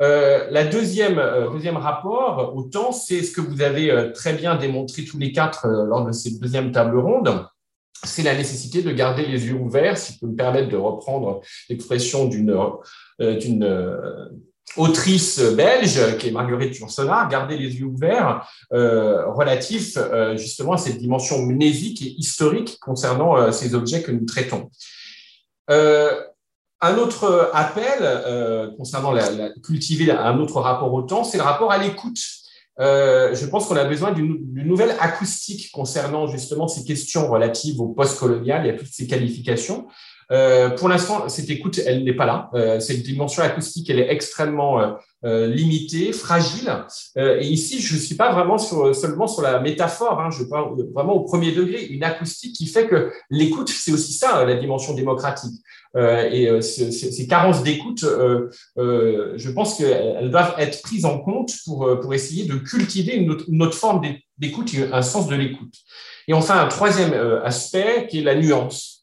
Euh, 0.00 0.46
la 0.50 0.64
deuxième, 0.64 1.18
euh, 1.18 1.50
deuxième 1.50 1.76
rapport 1.76 2.54
au 2.56 2.62
temps, 2.62 2.90
c'est 2.90 3.22
ce 3.22 3.32
que 3.32 3.42
vous 3.42 3.60
avez 3.60 3.90
euh, 3.90 4.12
très 4.12 4.32
bien 4.32 4.56
démontré 4.56 5.04
tous 5.04 5.18
les 5.18 5.30
quatre 5.30 5.68
lors 5.68 6.06
de 6.06 6.12
cette 6.12 6.40
deuxième 6.40 6.72
table 6.72 6.98
ronde 6.98 7.46
c'est 8.04 8.22
la 8.22 8.34
nécessité 8.34 8.82
de 8.82 8.90
garder 8.92 9.26
les 9.26 9.46
yeux 9.46 9.54
ouverts, 9.54 9.98
si 9.98 10.14
je 10.14 10.20
peux 10.20 10.26
me 10.26 10.36
permettre 10.36 10.68
de 10.68 10.76
reprendre 10.76 11.42
l'expression 11.68 12.26
d'une 12.26 12.58
d'une 13.20 13.64
euh, 13.64 14.28
autrice 14.76 15.40
belge, 15.40 16.16
qui 16.18 16.28
est 16.28 16.30
Marguerite 16.30 16.78
Yourcenar, 16.78 17.28
garder 17.28 17.56
les 17.58 17.76
yeux 17.76 17.86
ouverts 17.86 18.48
euh, 18.72 19.26
relatifs 19.32 19.98
justement 20.36 20.74
à 20.74 20.78
cette 20.78 20.98
dimension 20.98 21.42
mnésique 21.42 22.02
et 22.02 22.14
historique 22.16 22.78
concernant 22.80 23.50
ces 23.50 23.74
objets 23.74 24.02
que 24.02 24.12
nous 24.12 24.24
traitons. 24.24 24.70
un 25.68 26.96
autre 26.98 27.50
appel 27.52 28.72
concernant 28.76 29.10
la, 29.10 29.50
cultiver 29.64 30.12
un 30.12 30.38
autre 30.38 30.60
rapport 30.60 30.94
au 30.94 31.02
temps, 31.02 31.24
c'est 31.24 31.38
le 31.38 31.42
rapport 31.42 31.72
à 31.72 31.78
l'écoute. 31.78 32.20
je 32.78 33.46
pense 33.46 33.66
qu'on 33.66 33.76
a 33.76 33.84
besoin 33.84 34.12
d'une 34.12 34.38
nouvelle 34.54 34.94
acoustique 35.00 35.72
concernant 35.72 36.28
justement 36.28 36.68
ces 36.68 36.84
questions 36.84 37.28
relatives 37.28 37.80
au 37.80 37.88
post-colonial 37.88 38.64
et 38.66 38.70
à 38.70 38.74
toutes 38.74 38.92
ces 38.92 39.08
qualifications. 39.08 39.88
Pour 40.76 40.88
l'instant, 40.88 41.28
cette 41.28 41.50
écoute, 41.50 41.80
elle 41.84 42.04
n'est 42.04 42.14
pas 42.14 42.26
là. 42.26 42.50
cette 42.80 43.02
dimension 43.02 43.42
acoustique, 43.42 43.90
elle 43.90 43.98
est 43.98 44.12
extrêmement 44.12 44.96
limitée, 45.22 46.12
fragile. 46.12 46.72
et 47.16 47.46
ici, 47.46 47.80
je 47.80 47.94
ne 47.94 48.00
suis 48.00 48.14
pas 48.14 48.32
vraiment 48.32 48.58
seulement 48.58 49.26
sur 49.26 49.42
la 49.42 49.60
métaphore, 49.60 50.20
hein, 50.20 50.30
je 50.30 50.44
parle 50.44 50.76
vraiment 50.94 51.14
au 51.14 51.20
premier 51.20 51.52
degré, 51.52 51.84
une 51.84 52.04
acoustique 52.04 52.54
qui 52.54 52.66
fait 52.66 52.86
que 52.86 53.10
l'écoute, 53.28 53.68
c'est 53.68 53.92
aussi 53.92 54.12
ça, 54.12 54.44
la 54.44 54.54
dimension 54.54 54.94
démocratique. 54.94 55.60
et 55.96 56.62
ces, 56.62 57.26
carences 57.26 57.62
d'écoute, 57.62 58.04
je 58.76 59.50
pense 59.50 59.76
qu'elles 59.76 60.30
doivent 60.30 60.54
être 60.58 60.80
prises 60.82 61.04
en 61.04 61.18
compte 61.18 61.52
pour, 61.64 62.00
pour 62.00 62.14
essayer 62.14 62.44
de 62.44 62.54
cultiver 62.54 63.16
une 63.16 63.30
autre, 63.30 63.44
une 63.48 63.62
autre 63.62 63.76
forme 63.76 64.00
d'écoute, 64.38 64.70
un 64.92 65.02
sens 65.02 65.26
de 65.28 65.34
l'écoute. 65.34 65.74
Et 66.30 66.32
enfin, 66.32 66.60
un 66.60 66.68
troisième 66.68 67.12
euh, 67.12 67.42
aspect 67.44 68.06
qui 68.08 68.20
est 68.20 68.22
la 68.22 68.36
nuance. 68.36 68.99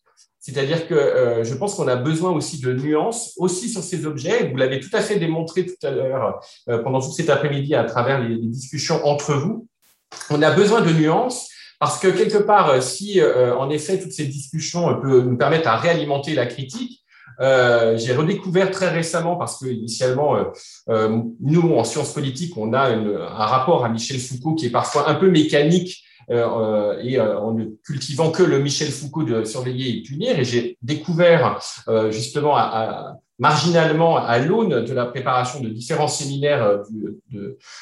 C'est-à-dire 0.47 0.87
que 0.87 0.93
euh, 0.93 1.43
je 1.43 1.53
pense 1.55 1.75
qu'on 1.75 1.89
a 1.89 1.97
besoin 1.97 2.31
aussi 2.31 2.61
de 2.61 2.71
nuances, 2.71 3.33
aussi 3.35 3.67
sur 3.67 3.83
ces 3.83 4.05
objets. 4.05 4.47
Vous 4.49 4.55
l'avez 4.55 4.79
tout 4.79 4.89
à 4.93 5.01
fait 5.01 5.19
démontré 5.19 5.65
tout 5.65 5.85
à 5.85 5.91
l'heure, 5.91 6.39
euh, 6.69 6.81
pendant 6.81 7.01
tout 7.01 7.11
cet 7.11 7.29
après-midi, 7.29 7.75
à 7.75 7.83
travers 7.83 8.21
les, 8.21 8.37
discussions 8.37 9.05
entre 9.05 9.33
vous. 9.33 9.67
On 10.29 10.41
a 10.41 10.51
besoin 10.51 10.79
de 10.79 10.89
nuances 10.93 11.49
parce 11.81 11.99
que 11.99 12.07
quelque 12.07 12.37
part, 12.37 12.81
si 12.81 13.21
en 13.21 13.69
effet 13.69 13.99
toutes 13.99 14.13
ces 14.13 14.25
discussions 14.25 14.99
peuvent 14.99 15.27
nous 15.27 15.37
permettre 15.37 15.67
à 15.67 15.75
réalimenter 15.77 16.33
la 16.33 16.47
critique, 16.47 17.03
j'ai 17.39 18.15
redécouvert 18.15 18.71
très 18.71 18.89
récemment, 18.89 19.35
parce 19.35 19.59
que 19.59 19.67
initialement, 19.67 20.37
nous, 20.87 21.73
en 21.73 21.83
sciences 21.83 22.13
politiques, 22.13 22.57
on 22.57 22.73
a 22.73 22.89
un 22.89 23.45
rapport 23.45 23.85
à 23.85 23.89
Michel 23.89 24.19
Foucault 24.19 24.55
qui 24.55 24.67
est 24.67 24.71
parfois 24.71 25.07
un 25.07 25.15
peu 25.15 25.29
mécanique 25.29 26.06
euh, 26.06 26.06
euh, 26.06 26.06
et 26.29 27.19
euh, 27.19 27.39
en 27.39 27.53
ne 27.53 27.65
cultivant 27.85 28.31
que 28.31 28.43
le 28.43 28.59
Michel 28.59 28.89
Foucault 28.89 29.23
de 29.23 29.45
surveiller 29.45 29.97
et 29.97 30.01
punir. 30.01 30.37
Et 30.37 30.43
j'ai 30.43 30.77
découvert 30.81 31.57
justement 32.09 32.57
marginalement 33.39 34.17
à 34.17 34.39
l'aune 34.39 34.83
de 34.83 34.93
la 34.93 35.05
préparation 35.05 35.61
de 35.61 35.69
différents 35.69 36.07
séminaires 36.07 36.79
du, 36.89 37.15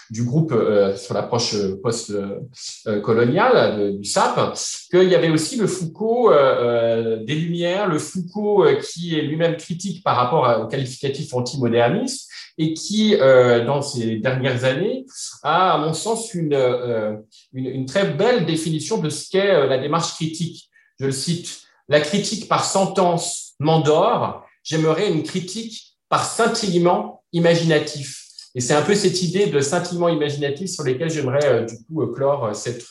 du 0.10 0.24
groupe 0.24 0.54
sur 0.98 1.14
l'approche 1.14 1.56
post-coloniale 1.82 3.98
du 3.98 4.04
SAP, 4.04 4.54
qu'il 4.92 5.10
y 5.10 5.16
avait 5.16 5.30
aussi 5.30 5.56
le 5.58 5.68
Foucault 5.68 6.30
des 6.32 7.36
Lumières, 7.36 7.88
le 7.88 8.00
Foucault 8.00 8.66
qui 8.82 9.18
est 9.18 9.22
lui-même 9.22 9.56
critique 9.56 10.04
par 10.04 10.18
rapport 10.18 10.62
au 10.62 10.68
qualificatif 10.68 11.34
antimoderniste, 11.34 12.30
et 12.58 12.74
qui, 12.74 13.16
euh, 13.16 13.66
dans 13.66 13.82
ces 13.82 14.18
dernières 14.18 14.64
années, 14.64 15.06
a, 15.44 15.74
à 15.74 15.78
mon 15.78 15.94
sens, 15.94 16.34
une, 16.34 16.54
euh, 16.54 17.16
une, 17.54 17.66
une 17.66 17.86
très 17.86 18.06
belle 18.06 18.46
définition 18.46 18.98
de 18.98 19.10
ce 19.10 19.30
qu'est 19.30 19.52
euh, 19.52 19.68
la 19.68 19.78
démarche 19.78 20.14
critique. 20.14 20.70
Je 21.00 21.08
le 21.08 21.12
cite, 21.12 21.62
la 21.90 22.00
critique 22.00 22.48
par 22.48 22.64
sentence 22.64 23.54
m'endort, 23.60 24.46
j'aimerais 24.64 25.12
une 25.12 25.24
critique 25.24 25.98
par 26.08 26.26
scintillement 26.26 27.24
imaginatif. 27.34 28.22
Et 28.58 28.62
c'est 28.62 28.74
un 28.74 28.82
peu 28.84 28.96
cette 28.96 29.22
idée 29.22 29.48
de 29.48 29.60
scintillement 29.60 30.08
imaginatif 30.08 30.70
sur 30.70 30.86
lesquels 30.86 31.10
j'aimerais 31.10 31.66
du 31.66 31.76
coup 31.84 32.08
clore 32.08 32.56
cette, 32.56 32.86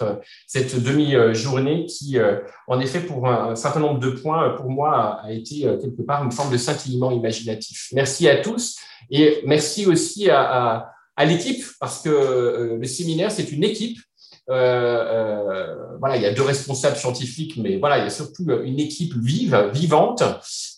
cette 0.47 0.83
demi-journée 0.83 1.86
qui, 1.86 2.18
en 2.68 2.81
effet, 2.81 3.01
pour 3.01 3.26
un, 3.26 3.57
certain 3.57 3.81
nombre 3.81 3.99
de 3.99 4.10
points, 4.10 4.51
pour 4.51 4.68
moi, 4.68 5.20
a 5.23 5.33
été 5.33 5.60
quelque 5.81 6.02
part 6.02 6.23
une 6.23 6.33
forme 6.33 6.52
de 6.52 6.59
scintillement 6.59 7.12
imaginatif. 7.12 7.89
Merci 7.94 8.28
à 8.28 8.43
tous. 8.43 8.76
Et 9.10 9.42
merci 9.44 9.86
aussi 9.86 10.31
à, 10.31 10.91
l'équipe, 11.24 11.65
parce 11.81 12.02
que 12.02 12.08
euh, 12.08 12.78
le 12.78 12.86
séminaire, 12.86 13.31
c'est 13.31 13.52
une 13.52 13.65
équipe. 13.65 13.99
Euh, 14.50 14.55
euh, 14.55 15.74
voilà, 16.00 16.16
il 16.16 16.23
y 16.23 16.26
a 16.26 16.33
deux 16.34 16.42
responsables 16.42 16.97
scientifiques, 16.97 17.57
mais 17.57 17.78
voilà, 17.78 17.99
il 17.99 18.05
y 18.05 18.07
a 18.07 18.10
surtout 18.10 18.44
une 18.62 18.78
équipe 18.78 19.15
vive, 19.16 19.70
vivante. 19.73 20.23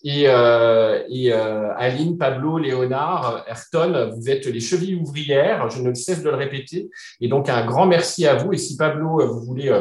Et, 0.04 0.28
Aline, 0.28 2.16
Pablo, 2.16 2.58
Léonard, 2.58 3.44
Ayrton, 3.48 4.12
vous 4.14 4.30
êtes 4.30 4.46
les 4.46 4.60
chevilles 4.60 4.94
ouvrières, 4.94 5.68
je 5.70 5.82
ne 5.82 5.94
cesse 5.94 6.22
de 6.22 6.30
le 6.30 6.36
répéter. 6.36 6.90
Et 7.20 7.28
donc, 7.28 7.48
un 7.48 7.66
grand 7.66 7.86
merci 7.86 8.26
à 8.26 8.34
vous. 8.34 8.52
Et 8.52 8.58
si 8.58 8.76
Pablo, 8.76 9.26
vous 9.26 9.40
voulez 9.40 9.72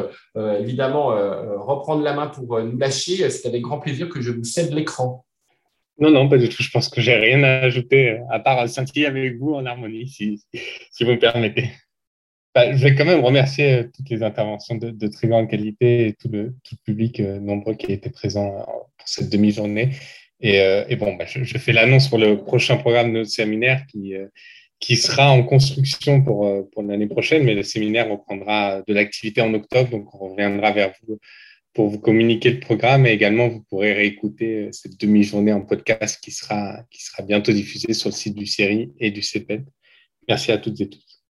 évidemment 0.58 1.08
reprendre 1.58 2.02
la 2.02 2.14
main 2.14 2.26
pour 2.26 2.60
nous 2.60 2.78
lâcher, 2.78 3.28
c'est 3.30 3.46
avec 3.46 3.62
grand 3.62 3.78
plaisir 3.78 4.08
que 4.08 4.20
je 4.20 4.32
vous 4.32 4.44
cède 4.44 4.72
l'écran. 4.72 5.25
Non, 5.98 6.10
non, 6.10 6.28
pas 6.28 6.36
du 6.36 6.48
tout. 6.48 6.62
Je 6.62 6.70
pense 6.70 6.88
que 6.88 7.00
j'ai 7.00 7.14
rien 7.14 7.42
à 7.42 7.60
ajouter 7.60 8.10
euh, 8.10 8.18
à 8.30 8.38
part 8.38 8.68
scintiller 8.68 9.06
avec 9.06 9.38
vous 9.38 9.54
en 9.54 9.64
harmonie, 9.64 10.08
si, 10.08 10.42
si 10.90 11.04
vous 11.04 11.12
me 11.12 11.18
permettez. 11.18 11.70
Bah, 12.54 12.74
je 12.74 12.82
vais 12.82 12.94
quand 12.94 13.04
même 13.04 13.24
remercier 13.24 13.72
euh, 13.72 13.84
toutes 13.94 14.10
les 14.10 14.22
interventions 14.22 14.76
de, 14.76 15.08
très 15.08 15.28
grande 15.28 15.48
qualité 15.48 16.08
et 16.08 16.12
tout 16.14 16.28
le, 16.28 16.54
tout 16.64 16.76
public 16.84 17.20
euh, 17.20 17.38
nombreux 17.40 17.74
qui 17.74 17.92
été 17.92 18.10
présent 18.10 18.50
pour 18.98 19.08
cette 19.08 19.30
demi-journée. 19.30 19.90
Et, 20.40 20.58
et, 20.88 20.96
bon, 20.96 21.14
bah, 21.14 21.24
je, 21.26 21.44
je, 21.44 21.56
fais 21.56 21.72
l'annonce 21.72 22.08
pour 22.08 22.18
le 22.18 22.36
prochain 22.36 22.76
programme 22.76 23.10
de 23.10 23.18
notre 23.20 23.30
séminaire 23.30 23.86
qui, 23.86 24.12
qui 24.78 24.96
sera 24.96 25.30
en 25.30 25.42
construction 25.42 26.22
pour, 26.22 26.68
pour 26.72 26.82
l'année 26.82 27.06
prochaine, 27.06 27.42
mais 27.42 27.54
le 27.54 27.62
séminaire 27.62 28.10
reprendra 28.10 28.82
de 28.86 28.92
l'activité 28.92 29.40
en 29.40 29.54
octobre, 29.54 29.88
donc 29.88 30.14
on 30.14 30.28
reviendra 30.28 30.72
vers 30.72 30.92
vous 31.08 31.18
pour 31.76 31.90
vous 31.90 31.98
communiquer 31.98 32.52
le 32.52 32.58
programme 32.58 33.06
et 33.06 33.10
également 33.10 33.48
vous 33.48 33.62
pourrez 33.68 33.92
réécouter 33.92 34.60
euh, 34.60 34.72
cette 34.72 34.98
demi-journée 34.98 35.52
en 35.52 35.60
podcast 35.60 36.18
qui 36.22 36.30
sera, 36.30 36.82
qui 36.90 37.04
sera 37.04 37.22
bientôt 37.22 37.52
diffusée 37.52 37.92
sur 37.92 38.08
le 38.08 38.14
site 38.14 38.34
du 38.34 38.46
série 38.46 38.94
et 38.98 39.10
du 39.10 39.20
CEPED. 39.20 39.62
Merci 40.26 40.52
à 40.52 40.58
toutes 40.58 40.80
et 40.80 40.88
tous. 40.88 41.15